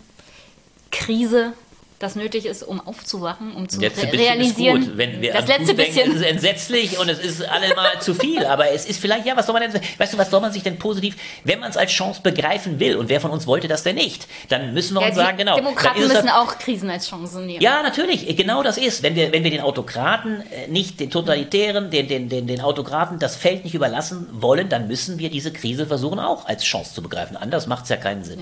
Krise 0.92 1.54
das 2.02 2.16
nötig 2.16 2.46
ist, 2.46 2.64
um 2.64 2.80
aufzuwachen, 2.86 3.54
um 3.56 3.70
zu 3.70 3.80
letzte 3.80 4.04
re 4.04 4.08
bisschen 4.08 4.26
realisieren. 4.28 4.82
Ist 4.82 4.88
gut. 4.90 4.98
Wenn 4.98 5.22
wir 5.22 5.34
das 5.34 5.48
letzte 5.48 5.68
Food 5.68 5.78
denken, 5.78 5.94
bisschen. 5.96 6.12
ist 6.12 6.22
es 6.22 6.28
entsetzlich 6.28 7.00
und 7.00 7.10
es 7.10 7.20
ist 7.20 7.42
allemal 7.48 8.02
zu 8.02 8.14
viel. 8.14 8.46
Aber 8.46 8.72
es 8.72 8.86
ist 8.86 9.00
vielleicht, 9.00 9.26
ja, 9.26 9.38
was 9.38 9.46
soll 9.46 9.54
man 9.60 9.72
denn, 9.72 9.82
weißt 9.98 10.14
du, 10.14 10.18
was 10.18 10.30
soll 10.30 10.42
man 10.42 10.52
sich 10.52 10.64
denn 10.64 10.78
positiv, 10.78 11.16
wenn 11.44 11.60
man 11.60 11.70
es 11.70 11.78
als 11.78 11.92
Chance 11.92 12.22
begreifen 12.22 12.80
will 12.80 12.96
und 12.96 13.10
wer 13.10 13.22
von 13.22 13.32
uns 13.32 13.48
wollte 13.48 13.68
das 13.68 13.84
denn 13.84 13.96
nicht, 13.96 14.28
dann 14.50 14.74
müssen 14.74 14.96
wir 14.96 15.02
Ja, 15.02 15.08
uns 15.08 15.16
sagen, 15.16 15.38
genau. 15.38 15.56
Demokraten 15.56 16.00
müssen 16.00 16.26
das- 16.26 16.34
auch 16.36 16.58
Krisen 16.60 16.90
als 16.90 17.08
Chancen 17.10 17.46
nehmen. 17.46 17.62
Ja, 17.62 17.82
natürlich, 17.84 18.36
genau 18.36 18.64
das 18.64 18.78
ist. 18.78 19.04
Wenn 19.04 19.16
wir, 19.16 19.32
wenn 19.32 19.44
wir 19.44 19.52
den 19.52 19.62
Autokraten 19.62 20.42
äh, 20.52 20.68
nicht, 20.68 21.00
den 21.00 21.12
Totalitären, 21.12 21.90
den, 21.92 22.08
den, 22.08 22.30
den, 22.30 22.48
den 22.48 22.62
Autokraten 22.62 23.20
das 23.20 23.36
Feld 23.36 23.64
nicht 23.64 23.76
überlassen 23.76 24.28
wollen, 24.32 24.70
dann 24.70 24.88
müssen 24.88 25.20
wir 25.20 25.30
diese 25.30 25.52
Krise 25.54 25.86
versuchen 25.86 26.20
auch 26.20 26.46
als 26.48 26.64
Chance 26.64 26.94
zu 26.94 27.02
begreifen. 27.02 27.38
Anders 27.38 27.68
macht 27.68 27.84
es 27.84 27.90
ja 27.90 27.98
keinen 27.98 28.24
Sinn. 28.24 28.42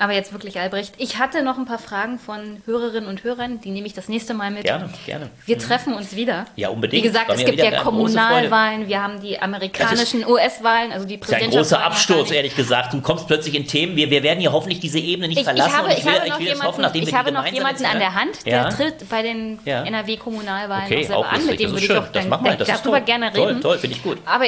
Aber 0.00 0.14
jetzt 0.14 0.32
wirklich, 0.32 0.58
Albrecht, 0.58 0.94
ich 0.96 1.18
hatte 1.18 1.42
noch 1.42 1.58
ein 1.58 1.66
paar 1.66 1.78
Fragen 1.78 2.18
von 2.18 2.62
Hörerinnen 2.64 3.06
und 3.06 3.22
Hörern, 3.22 3.60
die 3.60 3.70
nehme 3.70 3.86
ich 3.86 3.92
das 3.92 4.08
nächste 4.08 4.32
Mal 4.32 4.50
mit. 4.50 4.64
Gerne, 4.64 4.88
gerne. 5.04 5.28
Wir 5.44 5.58
treffen 5.58 5.92
uns 5.92 6.16
wieder. 6.16 6.46
Ja, 6.56 6.70
unbedingt. 6.70 7.04
Wie 7.04 7.06
gesagt, 7.06 7.30
es 7.30 7.44
gibt 7.44 7.58
ja 7.58 7.82
Kommunalwahlen, 7.82 8.88
wir 8.88 9.02
haben 9.02 9.20
die 9.20 9.38
amerikanischen 9.38 10.26
US-Wahlen, 10.26 10.92
also 10.92 11.06
die 11.06 11.20
Das 11.20 11.28
ist 11.28 11.34
ein 11.34 11.50
großer 11.50 11.84
Absturz, 11.84 12.30
ehrlich 12.30 12.56
gesagt. 12.56 12.94
Du 12.94 13.02
kommst 13.02 13.26
plötzlich 13.26 13.54
in 13.54 13.66
Themen. 13.66 13.94
Wir, 13.94 14.10
wir 14.10 14.22
werden 14.22 14.40
hier 14.40 14.52
hoffentlich 14.52 14.80
diese 14.80 14.98
Ebene 14.98 15.28
nicht 15.28 15.36
Ich, 15.36 15.42
ich 15.42 15.44
verlassen. 15.44 15.76
habe, 15.76 15.88
und 15.88 15.98
ich 15.98 16.04
will, 16.06 16.12
habe 16.14 16.24
ich 16.24 16.30
noch 16.32 16.40
jemanden, 16.40 16.64
hoffen, 16.64 16.90
ich 16.94 17.14
habe 17.14 17.32
noch 17.32 17.46
jemanden 17.46 17.84
an 17.84 17.98
der 17.98 18.14
Hand, 18.14 18.46
der 18.46 18.52
ja. 18.56 18.68
tritt 18.70 19.06
bei 19.10 19.20
den 19.20 19.58
Ja. 19.66 19.82
NRW-Kommunalwahlen 19.84 20.86
Okay, 20.86 21.02
selber 21.04 21.28
an, 21.28 21.44
mit 21.44 21.60
dem 21.60 21.72
würde 21.72 21.84
ich 21.84 21.92
auch 21.92 22.08
dann. 22.08 22.56
Das 22.56 22.80
darüber 22.80 23.02
gerne 23.02 23.34
reden. 23.34 23.60
toll, 23.60 23.76
finde 23.76 23.96
ich 23.96 24.02
gut. 24.02 24.16
Aber 24.24 24.46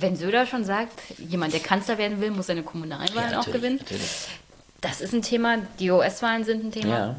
wenn 0.00 0.16
Söder 0.16 0.46
schon 0.46 0.64
sagt, 0.64 1.00
jemand, 1.28 1.52
der 1.52 1.60
Kanzler 1.60 1.98
werden 1.98 2.20
will, 2.20 2.30
muss 2.30 2.46
seine 2.46 2.62
Kommunalwahlen 2.62 3.32
Ja, 3.32 3.40
auch 3.40 3.46
gewinnen, 3.46 3.76
natürlich. 3.80 4.02
Das 4.82 5.00
ist 5.00 5.14
ein 5.14 5.22
Thema, 5.22 5.58
die 5.78 5.90
US-Wahlen 5.90 6.44
sind 6.44 6.64
ein 6.64 6.72
Thema. 6.72 6.88
Ja. 6.88 7.16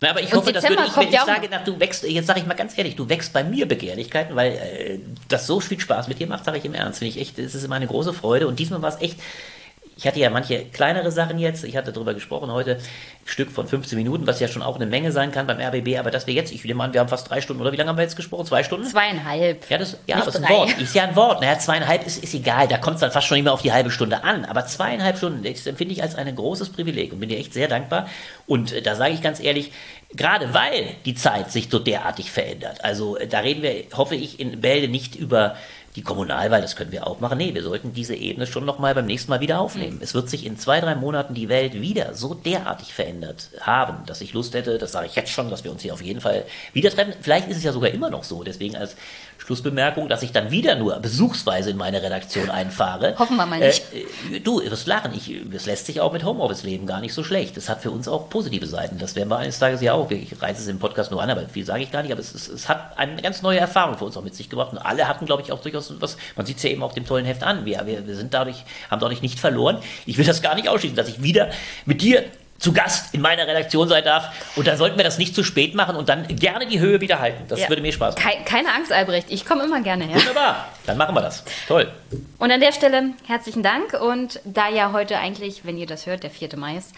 Na, 0.00 0.10
aber 0.10 0.20
ich 0.20 0.32
Und 0.32 0.38
hoffe, 0.38 0.52
Dezember 0.52 0.84
ich, 0.84 0.96
wenn 0.96 1.04
ja 1.04 1.10
ich 1.10 1.20
auch 1.20 1.26
sage, 1.26 1.48
na, 1.50 1.58
du 1.58 1.78
wächst, 1.78 2.02
jetzt 2.02 2.26
sage 2.26 2.40
ich 2.40 2.46
mal 2.46 2.54
ganz 2.54 2.76
ehrlich, 2.76 2.96
du 2.96 3.08
wächst 3.08 3.32
bei 3.32 3.44
mir 3.44 3.66
Begehrlichkeiten, 3.66 4.34
weil 4.34 4.52
äh, 4.52 4.98
das 5.28 5.46
so 5.46 5.60
viel 5.60 5.78
Spaß 5.78 6.08
mit 6.08 6.18
dir 6.18 6.26
macht, 6.26 6.44
sage 6.44 6.58
ich 6.58 6.64
im 6.64 6.74
Ernst. 6.74 6.98
Finde 6.98 7.10
ich 7.14 7.20
echt, 7.20 7.38
es 7.38 7.54
ist 7.54 7.64
immer 7.64 7.76
eine 7.76 7.86
große 7.86 8.12
Freude. 8.12 8.48
Und 8.48 8.58
diesmal 8.58 8.82
war 8.82 8.88
es 8.88 9.00
echt, 9.00 9.20
ich 9.96 10.06
hatte 10.06 10.18
ja 10.18 10.30
manche 10.30 10.64
kleinere 10.64 11.10
Sachen 11.12 11.38
jetzt, 11.38 11.64
ich 11.64 11.76
hatte 11.76 11.92
darüber 11.92 12.14
gesprochen 12.14 12.50
heute, 12.50 12.76
ein 12.76 12.80
Stück 13.26 13.50
von 13.50 13.66
15 13.68 13.96
Minuten, 13.96 14.26
was 14.26 14.40
ja 14.40 14.48
schon 14.48 14.62
auch 14.62 14.76
eine 14.76 14.86
Menge 14.86 15.12
sein 15.12 15.30
kann 15.30 15.46
beim 15.46 15.60
RBB, 15.60 15.98
aber 15.98 16.10
dass 16.10 16.26
wir 16.26 16.34
jetzt, 16.34 16.52
ich 16.52 16.64
nehme 16.64 16.82
an, 16.82 16.92
wir 16.92 17.00
haben 17.00 17.08
fast 17.08 17.30
drei 17.30 17.40
Stunden, 17.40 17.62
oder 17.62 17.72
wie 17.72 17.76
lange 17.76 17.90
haben 17.90 17.96
wir 17.96 18.02
jetzt 18.02 18.16
gesprochen? 18.16 18.44
Zwei 18.46 18.64
Stunden? 18.64 18.86
Zweieinhalb. 18.86 19.70
Ja, 19.70 19.78
das, 19.78 19.96
ja, 20.06 20.16
das 20.16 20.28
ist 20.28 20.36
ein 20.36 20.42
drei. 20.42 20.54
Wort. 20.54 20.80
Ist 20.80 20.94
ja 20.94 21.04
ein 21.04 21.16
Wort. 21.16 21.40
Naja, 21.40 21.58
zweieinhalb 21.58 22.06
ist, 22.06 22.22
ist 22.22 22.34
egal. 22.34 22.66
Da 22.66 22.78
kommt 22.78 22.96
es 22.96 23.00
dann 23.00 23.12
fast 23.12 23.26
schon 23.26 23.36
nicht 23.36 23.44
mehr 23.44 23.52
auf 23.52 23.62
die 23.62 23.72
halbe 23.72 23.90
Stunde 23.90 24.24
an. 24.24 24.44
Aber 24.44 24.66
zweieinhalb 24.66 25.16
Stunden, 25.16 25.42
das 25.42 25.66
empfinde 25.66 25.94
ich 25.94 26.02
als 26.02 26.16
ein 26.16 26.34
großes 26.34 26.70
Privileg 26.70 27.12
und 27.12 27.20
bin 27.20 27.28
dir 27.28 27.38
echt 27.38 27.52
sehr 27.52 27.68
dankbar. 27.68 28.08
Und 28.46 28.72
äh, 28.72 28.82
da 28.82 28.96
sage 28.96 29.14
ich 29.14 29.22
ganz 29.22 29.40
ehrlich, 29.40 29.72
gerade 30.12 30.52
weil 30.54 30.86
die 31.04 31.14
Zeit 31.14 31.52
sich 31.52 31.68
so 31.70 31.78
derartig 31.78 32.30
verändert, 32.30 32.84
also 32.84 33.16
äh, 33.16 33.26
da 33.26 33.40
reden 33.40 33.62
wir, 33.62 33.84
hoffe 33.94 34.16
ich, 34.16 34.40
in 34.40 34.60
Bälde 34.60 34.88
nicht 34.88 35.16
über 35.16 35.56
die 35.96 36.02
Kommunalwahl, 36.02 36.60
das 36.60 36.74
können 36.74 36.90
wir 36.90 37.06
auch 37.06 37.20
machen. 37.20 37.38
Nee, 37.38 37.54
wir 37.54 37.62
sollten 37.62 37.92
diese 37.92 38.16
Ebene 38.16 38.48
schon 38.48 38.64
noch 38.64 38.80
mal 38.80 38.94
beim 38.94 39.06
nächsten 39.06 39.30
Mal 39.30 39.40
wieder 39.40 39.60
aufnehmen. 39.60 40.00
Es 40.02 40.12
wird 40.12 40.28
sich 40.28 40.44
in 40.44 40.58
zwei, 40.58 40.80
drei 40.80 40.96
Monaten 40.96 41.34
die 41.34 41.48
Welt 41.48 41.74
wieder 41.74 42.14
so 42.14 42.34
derartig 42.34 42.92
verändert 42.92 43.50
haben, 43.60 44.04
dass 44.06 44.20
ich 44.20 44.32
Lust 44.32 44.54
hätte, 44.54 44.78
das 44.78 44.90
sage 44.90 45.06
ich 45.06 45.14
jetzt 45.14 45.30
schon, 45.30 45.50
dass 45.50 45.62
wir 45.62 45.70
uns 45.70 45.82
hier 45.82 45.92
auf 45.92 46.02
jeden 46.02 46.20
Fall 46.20 46.44
wieder 46.72 46.90
treffen. 46.90 47.14
Vielleicht 47.20 47.48
ist 47.48 47.58
es 47.58 47.62
ja 47.62 47.72
sogar 47.72 47.90
immer 47.90 48.10
noch 48.10 48.24
so. 48.24 48.42
Deswegen 48.42 48.74
als 48.76 48.96
Schlussbemerkung, 49.38 50.08
dass 50.08 50.22
ich 50.22 50.32
dann 50.32 50.50
wieder 50.50 50.74
nur 50.74 50.98
besuchsweise 51.00 51.70
in 51.70 51.76
meine 51.76 52.02
Redaktion 52.02 52.50
einfahre. 52.50 53.14
Hoffen 53.18 53.36
wir 53.36 53.46
mal 53.46 53.60
nicht. 53.60 53.84
Äh, 54.32 54.40
du, 54.40 54.62
wirst 54.62 54.86
lachen. 54.86 55.12
Ich, 55.14 55.30
es 55.52 55.66
lässt 55.66 55.86
sich 55.86 56.00
auch 56.00 56.12
mit 56.12 56.24
Homeoffice 56.24 56.64
leben 56.64 56.86
gar 56.86 57.00
nicht 57.00 57.14
so 57.14 57.22
schlecht. 57.22 57.56
Das 57.56 57.68
hat 57.68 57.82
für 57.82 57.90
uns 57.90 58.08
auch 58.08 58.30
positive 58.30 58.66
Seiten. 58.66 58.98
Das 58.98 59.14
werden 59.14 59.28
wir 59.28 59.36
eines 59.36 59.58
Tages 59.58 59.80
ja 59.80 59.92
auch. 59.92 60.10
Ich 60.10 60.40
reiße 60.40 60.62
es 60.62 60.68
im 60.68 60.78
Podcast 60.78 61.10
nur 61.10 61.22
an, 61.22 61.30
aber 61.30 61.48
viel 61.48 61.64
sage 61.64 61.82
ich 61.82 61.92
gar 61.92 62.02
nicht. 62.02 62.10
Aber 62.10 62.20
es, 62.20 62.34
es, 62.34 62.48
es 62.48 62.68
hat 62.68 62.98
eine 62.98 63.20
ganz 63.22 63.42
neue 63.42 63.58
Erfahrung 63.60 63.96
für 63.96 64.06
uns 64.06 64.16
auch 64.16 64.22
mit 64.22 64.34
sich 64.34 64.48
gebracht. 64.48 64.72
Und 64.72 64.78
alle 64.78 65.06
hatten, 65.06 65.26
glaube 65.26 65.42
ich, 65.42 65.52
auch 65.52 65.60
durchaus 65.60 65.83
was. 66.00 66.16
Man 66.36 66.46
sieht 66.46 66.58
es 66.58 66.62
ja 66.62 66.70
eben 66.70 66.82
auf 66.82 66.94
dem 66.94 67.06
tollen 67.06 67.24
Heft 67.24 67.42
an. 67.42 67.64
Wir, 67.64 67.84
wir, 67.86 68.06
wir 68.06 68.14
sind 68.16 68.32
dadurch, 68.34 68.64
haben 68.90 69.00
dadurch 69.00 69.22
nicht 69.22 69.38
verloren. 69.38 69.78
Ich 70.06 70.18
will 70.18 70.24
das 70.24 70.42
gar 70.42 70.54
nicht 70.54 70.68
ausschließen, 70.68 70.96
dass 70.96 71.08
ich 71.08 71.22
wieder 71.22 71.50
mit 71.86 72.02
dir 72.02 72.24
zu 72.58 72.72
Gast 72.72 73.12
in 73.12 73.20
meiner 73.20 73.46
Redaktion 73.46 73.88
sein 73.88 74.04
darf. 74.04 74.30
Und 74.56 74.66
dann 74.68 74.78
sollten 74.78 74.96
wir 74.96 75.04
das 75.04 75.18
nicht 75.18 75.34
zu 75.34 75.42
spät 75.42 75.74
machen 75.74 75.96
und 75.96 76.08
dann 76.08 76.26
gerne 76.28 76.66
die 76.66 76.78
Höhe 76.78 77.00
wieder 77.00 77.18
halten. 77.18 77.44
Das 77.48 77.60
Ja. 77.60 77.68
würde 77.68 77.82
mir 77.82 77.92
Spaß 77.92 78.14
machen. 78.14 78.24
Kei- 78.24 78.42
Keine 78.44 78.72
Angst, 78.72 78.92
Albrecht, 78.92 79.26
ich 79.30 79.44
komme 79.44 79.64
immer 79.64 79.82
gerne 79.82 80.04
her. 80.04 80.16
Wunderbar. 80.16 80.68
Dann 80.86 80.96
machen 80.96 81.14
wir 81.14 81.20
das. 81.20 81.42
Toll. 81.66 81.90
Und 82.38 82.50
an 82.50 82.60
der 82.60 82.72
Stelle 82.72 83.10
herzlichen 83.26 83.62
Dank. 83.62 83.92
Und 84.00 84.40
da 84.44 84.68
ja 84.68 84.92
heute 84.92 85.18
eigentlich, 85.18 85.64
wenn 85.66 85.76
ihr 85.76 85.86
das 85.86 86.06
hört, 86.06 86.22
der 86.22 86.30
4. 86.30 86.56
Mai 86.56 86.76
ist, 86.76 86.92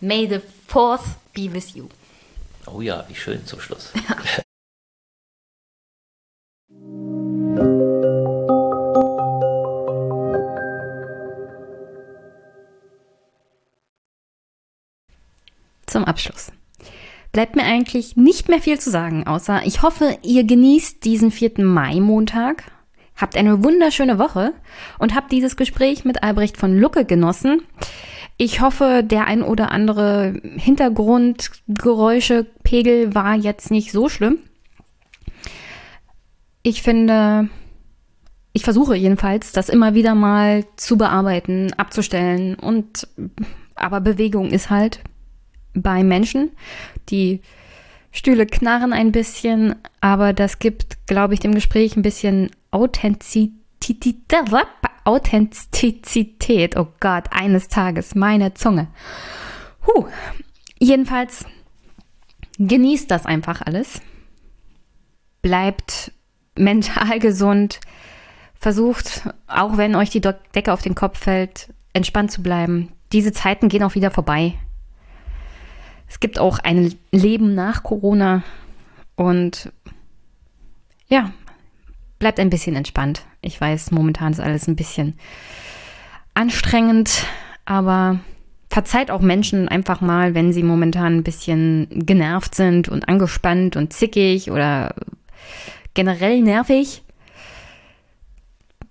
May 0.00 0.26
the 0.28 0.40
4th 0.72 1.00
be 1.34 1.52
with 1.52 1.74
you. 1.74 1.88
Oh 2.66 2.80
ja, 2.80 3.04
wie 3.08 3.14
schön 3.16 3.44
zum 3.44 3.60
Schluss. 3.60 3.90
Zum 15.92 16.04
Abschluss. 16.06 16.50
Bleibt 17.32 17.54
mir 17.54 17.64
eigentlich 17.64 18.16
nicht 18.16 18.48
mehr 18.48 18.62
viel 18.62 18.80
zu 18.80 18.88
sagen, 18.88 19.26
außer 19.26 19.66
ich 19.66 19.82
hoffe, 19.82 20.16
ihr 20.22 20.44
genießt 20.44 21.04
diesen 21.04 21.30
4. 21.30 21.62
Mai-Montag, 21.62 22.64
habt 23.14 23.36
eine 23.36 23.62
wunderschöne 23.62 24.18
Woche 24.18 24.54
und 24.98 25.14
habt 25.14 25.30
dieses 25.32 25.54
Gespräch 25.54 26.06
mit 26.06 26.22
Albrecht 26.22 26.56
von 26.56 26.78
Lucke 26.78 27.04
genossen. 27.04 27.60
Ich 28.38 28.62
hoffe, 28.62 29.02
der 29.04 29.26
ein 29.26 29.42
oder 29.42 29.70
andere 29.70 30.40
Hintergrundgeräuschepegel 30.56 33.14
war 33.14 33.34
jetzt 33.34 33.70
nicht 33.70 33.92
so 33.92 34.08
schlimm. 34.08 34.38
Ich 36.62 36.80
finde, 36.80 37.50
ich 38.54 38.64
versuche 38.64 38.96
jedenfalls, 38.96 39.52
das 39.52 39.68
immer 39.68 39.92
wieder 39.92 40.14
mal 40.14 40.64
zu 40.76 40.96
bearbeiten, 40.96 41.74
abzustellen 41.74 42.54
und 42.54 43.08
aber 43.74 44.00
Bewegung 44.00 44.52
ist 44.52 44.70
halt 44.70 45.00
bei 45.74 46.04
Menschen. 46.04 46.50
Die 47.08 47.40
Stühle 48.10 48.46
knarren 48.46 48.92
ein 48.92 49.12
bisschen, 49.12 49.74
aber 50.00 50.32
das 50.32 50.58
gibt, 50.58 51.06
glaube 51.06 51.34
ich, 51.34 51.40
dem 51.40 51.54
Gespräch 51.54 51.96
ein 51.96 52.02
bisschen 52.02 52.50
Authentizität. 52.70 53.56
Oh 56.76 56.88
Gott, 57.00 57.24
eines 57.30 57.68
Tages, 57.68 58.14
meine 58.14 58.54
Zunge. 58.54 58.88
Huh. 59.86 60.06
Jedenfalls 60.78 61.44
genießt 62.58 63.10
das 63.10 63.24
einfach 63.24 63.62
alles. 63.62 64.00
Bleibt 65.40 66.12
mental 66.56 67.18
gesund. 67.18 67.80
Versucht, 68.54 69.28
auch 69.48 69.76
wenn 69.76 69.96
euch 69.96 70.10
die 70.10 70.20
Decke 70.20 70.72
auf 70.72 70.82
den 70.82 70.94
Kopf 70.94 71.18
fällt, 71.18 71.72
entspannt 71.94 72.30
zu 72.30 72.42
bleiben. 72.42 72.92
Diese 73.12 73.32
Zeiten 73.32 73.68
gehen 73.68 73.82
auch 73.82 73.96
wieder 73.96 74.10
vorbei. 74.10 74.54
Es 76.12 76.20
gibt 76.20 76.38
auch 76.38 76.58
ein 76.58 76.94
Leben 77.10 77.54
nach 77.54 77.82
Corona 77.82 78.42
und 79.16 79.72
ja, 81.08 81.32
bleibt 82.18 82.38
ein 82.38 82.50
bisschen 82.50 82.76
entspannt. 82.76 83.22
Ich 83.40 83.58
weiß, 83.58 83.92
momentan 83.92 84.32
ist 84.32 84.38
alles 84.38 84.68
ein 84.68 84.76
bisschen 84.76 85.14
anstrengend, 86.34 87.24
aber 87.64 88.20
verzeiht 88.68 89.10
auch 89.10 89.22
Menschen 89.22 89.68
einfach 89.68 90.02
mal, 90.02 90.34
wenn 90.34 90.52
sie 90.52 90.62
momentan 90.62 91.16
ein 91.16 91.22
bisschen 91.22 91.88
genervt 91.90 92.54
sind 92.54 92.90
und 92.90 93.08
angespannt 93.08 93.76
und 93.76 93.94
zickig 93.94 94.50
oder 94.50 94.94
generell 95.94 96.42
nervig. 96.42 97.04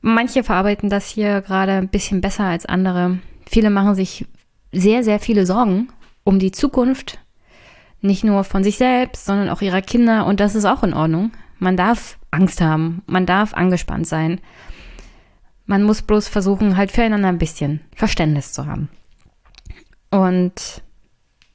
Manche 0.01 0.43
verarbeiten 0.43 0.89
das 0.89 1.07
hier 1.07 1.41
gerade 1.41 1.73
ein 1.73 1.89
bisschen 1.89 2.19
besser 2.19 2.45
als 2.45 2.65
andere. 2.65 3.19
Viele 3.47 3.69
machen 3.69 3.93
sich 3.93 4.25
sehr, 4.71 5.03
sehr 5.03 5.19
viele 5.19 5.45
Sorgen 5.45 5.89
um 6.23 6.39
die 6.39 6.51
Zukunft. 6.51 7.19
Nicht 8.01 8.23
nur 8.23 8.43
von 8.43 8.63
sich 8.63 8.77
selbst, 8.77 9.25
sondern 9.25 9.49
auch 9.49 9.61
ihrer 9.61 9.81
Kinder. 9.81 10.25
Und 10.25 10.39
das 10.39 10.55
ist 10.55 10.65
auch 10.65 10.83
in 10.83 10.93
Ordnung. 10.93 11.31
Man 11.59 11.77
darf 11.77 12.17
Angst 12.31 12.61
haben. 12.61 13.03
Man 13.05 13.25
darf 13.25 13.53
angespannt 13.53 14.07
sein. 14.07 14.41
Man 15.65 15.83
muss 15.83 16.01
bloß 16.01 16.27
versuchen, 16.27 16.77
halt 16.77 16.91
füreinander 16.91 17.29
ein 17.29 17.37
bisschen 17.37 17.81
Verständnis 17.95 18.53
zu 18.53 18.65
haben. 18.65 18.89
Und 20.09 20.81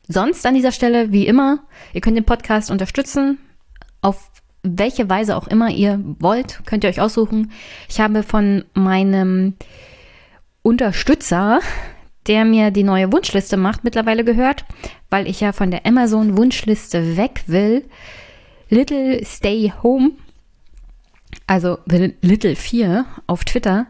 sonst 0.08 0.46
an 0.46 0.54
dieser 0.54 0.72
Stelle, 0.72 1.12
wie 1.12 1.26
immer, 1.26 1.58
ihr 1.92 2.00
könnt 2.00 2.16
den 2.16 2.24
Podcast 2.24 2.70
unterstützen. 2.70 3.38
Auf 4.00 4.30
welche 4.62 5.08
Weise 5.08 5.36
auch 5.36 5.46
immer 5.48 5.70
ihr 5.70 6.00
wollt, 6.18 6.62
könnt 6.66 6.84
ihr 6.84 6.90
euch 6.90 7.00
aussuchen. 7.00 7.52
Ich 7.88 8.00
habe 8.00 8.22
von 8.22 8.64
meinem 8.74 9.54
Unterstützer, 10.62 11.60
der 12.26 12.44
mir 12.44 12.70
die 12.70 12.82
neue 12.82 13.12
Wunschliste 13.12 13.56
macht, 13.56 13.84
mittlerweile 13.84 14.24
gehört, 14.24 14.64
weil 15.10 15.28
ich 15.28 15.40
ja 15.40 15.52
von 15.52 15.70
der 15.70 15.86
Amazon 15.86 16.36
Wunschliste 16.36 17.16
weg 17.16 17.44
will. 17.46 17.84
Little 18.68 19.24
Stay 19.24 19.72
Home, 19.82 20.12
also 21.46 21.78
Little 21.86 22.56
4 22.56 23.04
auf 23.26 23.44
Twitter. 23.44 23.86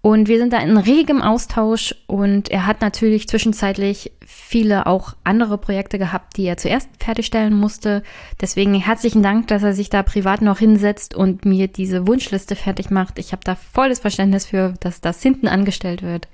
Und 0.00 0.26
wir 0.26 0.38
sind 0.38 0.52
da 0.52 0.58
in 0.58 0.76
regem 0.78 1.22
Austausch 1.22 1.94
und 2.08 2.50
er 2.50 2.66
hat 2.66 2.80
natürlich 2.80 3.28
zwischenzeitlich 3.28 4.10
viele 4.26 4.86
auch 4.86 5.14
andere 5.22 5.58
Projekte 5.58 5.96
gehabt, 5.96 6.36
die 6.36 6.44
er 6.44 6.56
zuerst 6.56 6.88
fertigstellen 6.98 7.54
musste. 7.54 8.02
Deswegen 8.40 8.74
herzlichen 8.74 9.22
Dank, 9.22 9.46
dass 9.46 9.62
er 9.62 9.74
sich 9.74 9.90
da 9.90 10.02
privat 10.02 10.42
noch 10.42 10.58
hinsetzt 10.58 11.14
und 11.14 11.44
mir 11.44 11.68
diese 11.68 12.08
Wunschliste 12.08 12.56
fertig 12.56 12.90
macht. 12.90 13.20
Ich 13.20 13.30
habe 13.30 13.44
da 13.44 13.54
volles 13.54 14.00
Verständnis 14.00 14.46
für, 14.46 14.74
dass 14.80 15.00
das 15.00 15.22
hinten 15.22 15.46
angestellt 15.46 16.02
wird. 16.02 16.26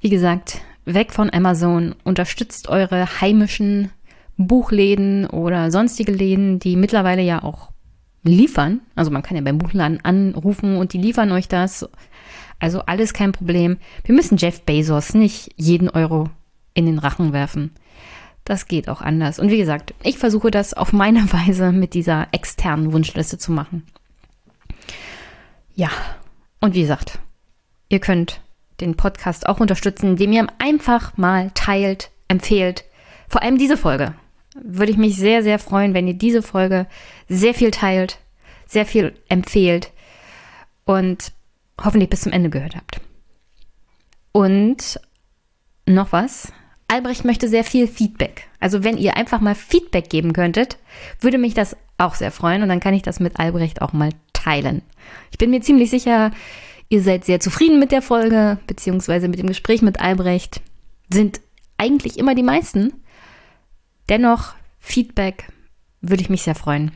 Wie 0.00 0.08
gesagt, 0.10 0.60
weg 0.84 1.12
von 1.12 1.32
Amazon, 1.32 1.94
unterstützt 2.04 2.68
eure 2.68 3.20
heimischen 3.20 3.90
Buchläden 4.36 5.26
oder 5.26 5.70
sonstige 5.70 6.12
Läden, 6.12 6.60
die 6.60 6.76
mittlerweile 6.76 7.22
ja 7.22 7.42
auch 7.42 7.72
liefern. 8.22 8.80
Also 8.94 9.10
man 9.10 9.22
kann 9.22 9.36
ja 9.36 9.42
beim 9.42 9.58
Buchladen 9.58 10.04
anrufen 10.04 10.76
und 10.76 10.92
die 10.92 10.98
liefern 10.98 11.32
euch 11.32 11.48
das. 11.48 11.88
Also 12.60 12.80
alles 12.82 13.12
kein 13.12 13.32
Problem. 13.32 13.78
Wir 14.04 14.14
müssen 14.14 14.38
Jeff 14.38 14.62
Bezos 14.62 15.14
nicht 15.14 15.52
jeden 15.56 15.88
Euro 15.88 16.30
in 16.74 16.86
den 16.86 16.98
Rachen 16.98 17.32
werfen. 17.32 17.72
Das 18.44 18.66
geht 18.66 18.88
auch 18.88 19.02
anders. 19.02 19.38
Und 19.38 19.50
wie 19.50 19.58
gesagt, 19.58 19.94
ich 20.02 20.18
versuche 20.18 20.50
das 20.50 20.74
auf 20.74 20.92
meine 20.92 21.32
Weise 21.32 21.72
mit 21.72 21.94
dieser 21.94 22.28
externen 22.32 22.92
Wunschliste 22.92 23.38
zu 23.38 23.52
machen. 23.52 23.84
Ja, 25.74 25.90
und 26.60 26.74
wie 26.74 26.80
gesagt, 26.80 27.18
ihr 27.88 28.00
könnt 28.00 28.40
den 28.80 28.96
Podcast 28.96 29.48
auch 29.48 29.60
unterstützen, 29.60 30.10
indem 30.10 30.32
ihr 30.32 30.46
einfach 30.58 31.16
mal 31.16 31.50
teilt, 31.54 32.10
empfehlt. 32.28 32.84
Vor 33.28 33.42
allem 33.42 33.58
diese 33.58 33.76
Folge. 33.76 34.14
Würde 34.60 34.90
ich 34.90 34.98
mich 34.98 35.16
sehr, 35.16 35.42
sehr 35.42 35.58
freuen, 35.58 35.94
wenn 35.94 36.08
ihr 36.08 36.14
diese 36.14 36.42
Folge 36.42 36.86
sehr 37.28 37.54
viel 37.54 37.70
teilt, 37.70 38.18
sehr 38.66 38.86
viel 38.86 39.14
empfehlt 39.28 39.92
und 40.84 41.32
hoffentlich 41.82 42.10
bis 42.10 42.22
zum 42.22 42.32
Ende 42.32 42.50
gehört 42.50 42.74
habt. 42.74 43.00
Und 44.32 45.00
noch 45.86 46.12
was. 46.12 46.52
Albrecht 46.88 47.24
möchte 47.24 47.48
sehr 47.48 47.64
viel 47.64 47.86
Feedback. 47.86 48.48
Also 48.60 48.82
wenn 48.82 48.96
ihr 48.96 49.16
einfach 49.16 49.40
mal 49.40 49.54
Feedback 49.54 50.08
geben 50.08 50.32
könntet, 50.32 50.78
würde 51.20 51.38
mich 51.38 51.54
das 51.54 51.76
auch 51.98 52.14
sehr 52.14 52.32
freuen 52.32 52.62
und 52.62 52.68
dann 52.68 52.80
kann 52.80 52.94
ich 52.94 53.02
das 53.02 53.20
mit 53.20 53.38
Albrecht 53.38 53.82
auch 53.82 53.92
mal 53.92 54.10
teilen. 54.32 54.82
Ich 55.30 55.38
bin 55.38 55.50
mir 55.50 55.60
ziemlich 55.60 55.90
sicher, 55.90 56.30
ihr 56.88 57.02
seid 57.02 57.24
sehr 57.24 57.40
zufrieden 57.40 57.78
mit 57.78 57.92
der 57.92 58.02
Folge, 58.02 58.58
beziehungsweise 58.66 59.28
mit 59.28 59.38
dem 59.38 59.46
Gespräch 59.46 59.82
mit 59.82 60.00
Albrecht. 60.00 60.60
Sind 61.12 61.40
eigentlich 61.76 62.18
immer 62.18 62.34
die 62.34 62.42
meisten. 62.42 62.92
Dennoch, 64.08 64.54
Feedback 64.78 65.48
würde 66.00 66.22
ich 66.22 66.30
mich 66.30 66.42
sehr 66.42 66.54
freuen. 66.54 66.92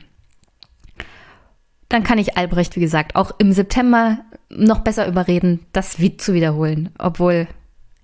Dann 1.89 2.03
kann 2.03 2.17
ich 2.17 2.37
Albrecht, 2.37 2.75
wie 2.75 2.81
gesagt, 2.81 3.15
auch 3.15 3.31
im 3.37 3.51
September 3.51 4.19
noch 4.49 4.79
besser 4.79 5.07
überreden, 5.07 5.65
das 5.73 5.97
zu 6.17 6.33
wiederholen. 6.33 6.89
Obwohl 6.97 7.47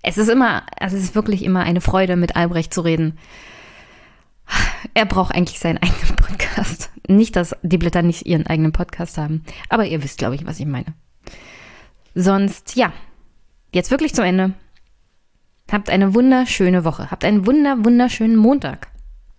es 0.02 0.16
ist 0.16 0.28
immer, 0.28 0.62
also 0.78 0.96
es 0.96 1.02
ist 1.02 1.14
wirklich 1.14 1.42
immer 1.42 1.60
eine 1.60 1.80
Freude, 1.80 2.16
mit 2.16 2.36
Albrecht 2.36 2.72
zu 2.72 2.82
reden. 2.82 3.18
Er 4.94 5.06
braucht 5.06 5.34
eigentlich 5.34 5.58
seinen 5.58 5.78
eigenen 5.78 6.16
Podcast. 6.16 6.90
Nicht, 7.08 7.36
dass 7.36 7.56
die 7.62 7.78
Blätter 7.78 8.02
nicht 8.02 8.26
ihren 8.26 8.46
eigenen 8.46 8.72
Podcast 8.72 9.18
haben. 9.18 9.44
Aber 9.68 9.84
ihr 9.84 10.02
wisst, 10.02 10.18
glaube 10.18 10.36
ich, 10.36 10.46
was 10.46 10.60
ich 10.60 10.66
meine. 10.66 10.94
Sonst, 12.14 12.76
ja, 12.76 12.92
jetzt 13.72 13.90
wirklich 13.90 14.14
zum 14.14 14.24
Ende. 14.24 14.54
Habt 15.70 15.90
eine 15.90 16.14
wunderschöne 16.14 16.84
Woche. 16.84 17.10
Habt 17.10 17.24
einen 17.24 17.46
wunder, 17.46 17.84
wunderschönen 17.84 18.36
Montag. 18.36 18.88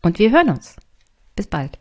Und 0.01 0.19
wir 0.19 0.32
hören 0.32 0.50
uns. 0.50 0.77
Bis 1.35 1.48
bald. 1.48 1.81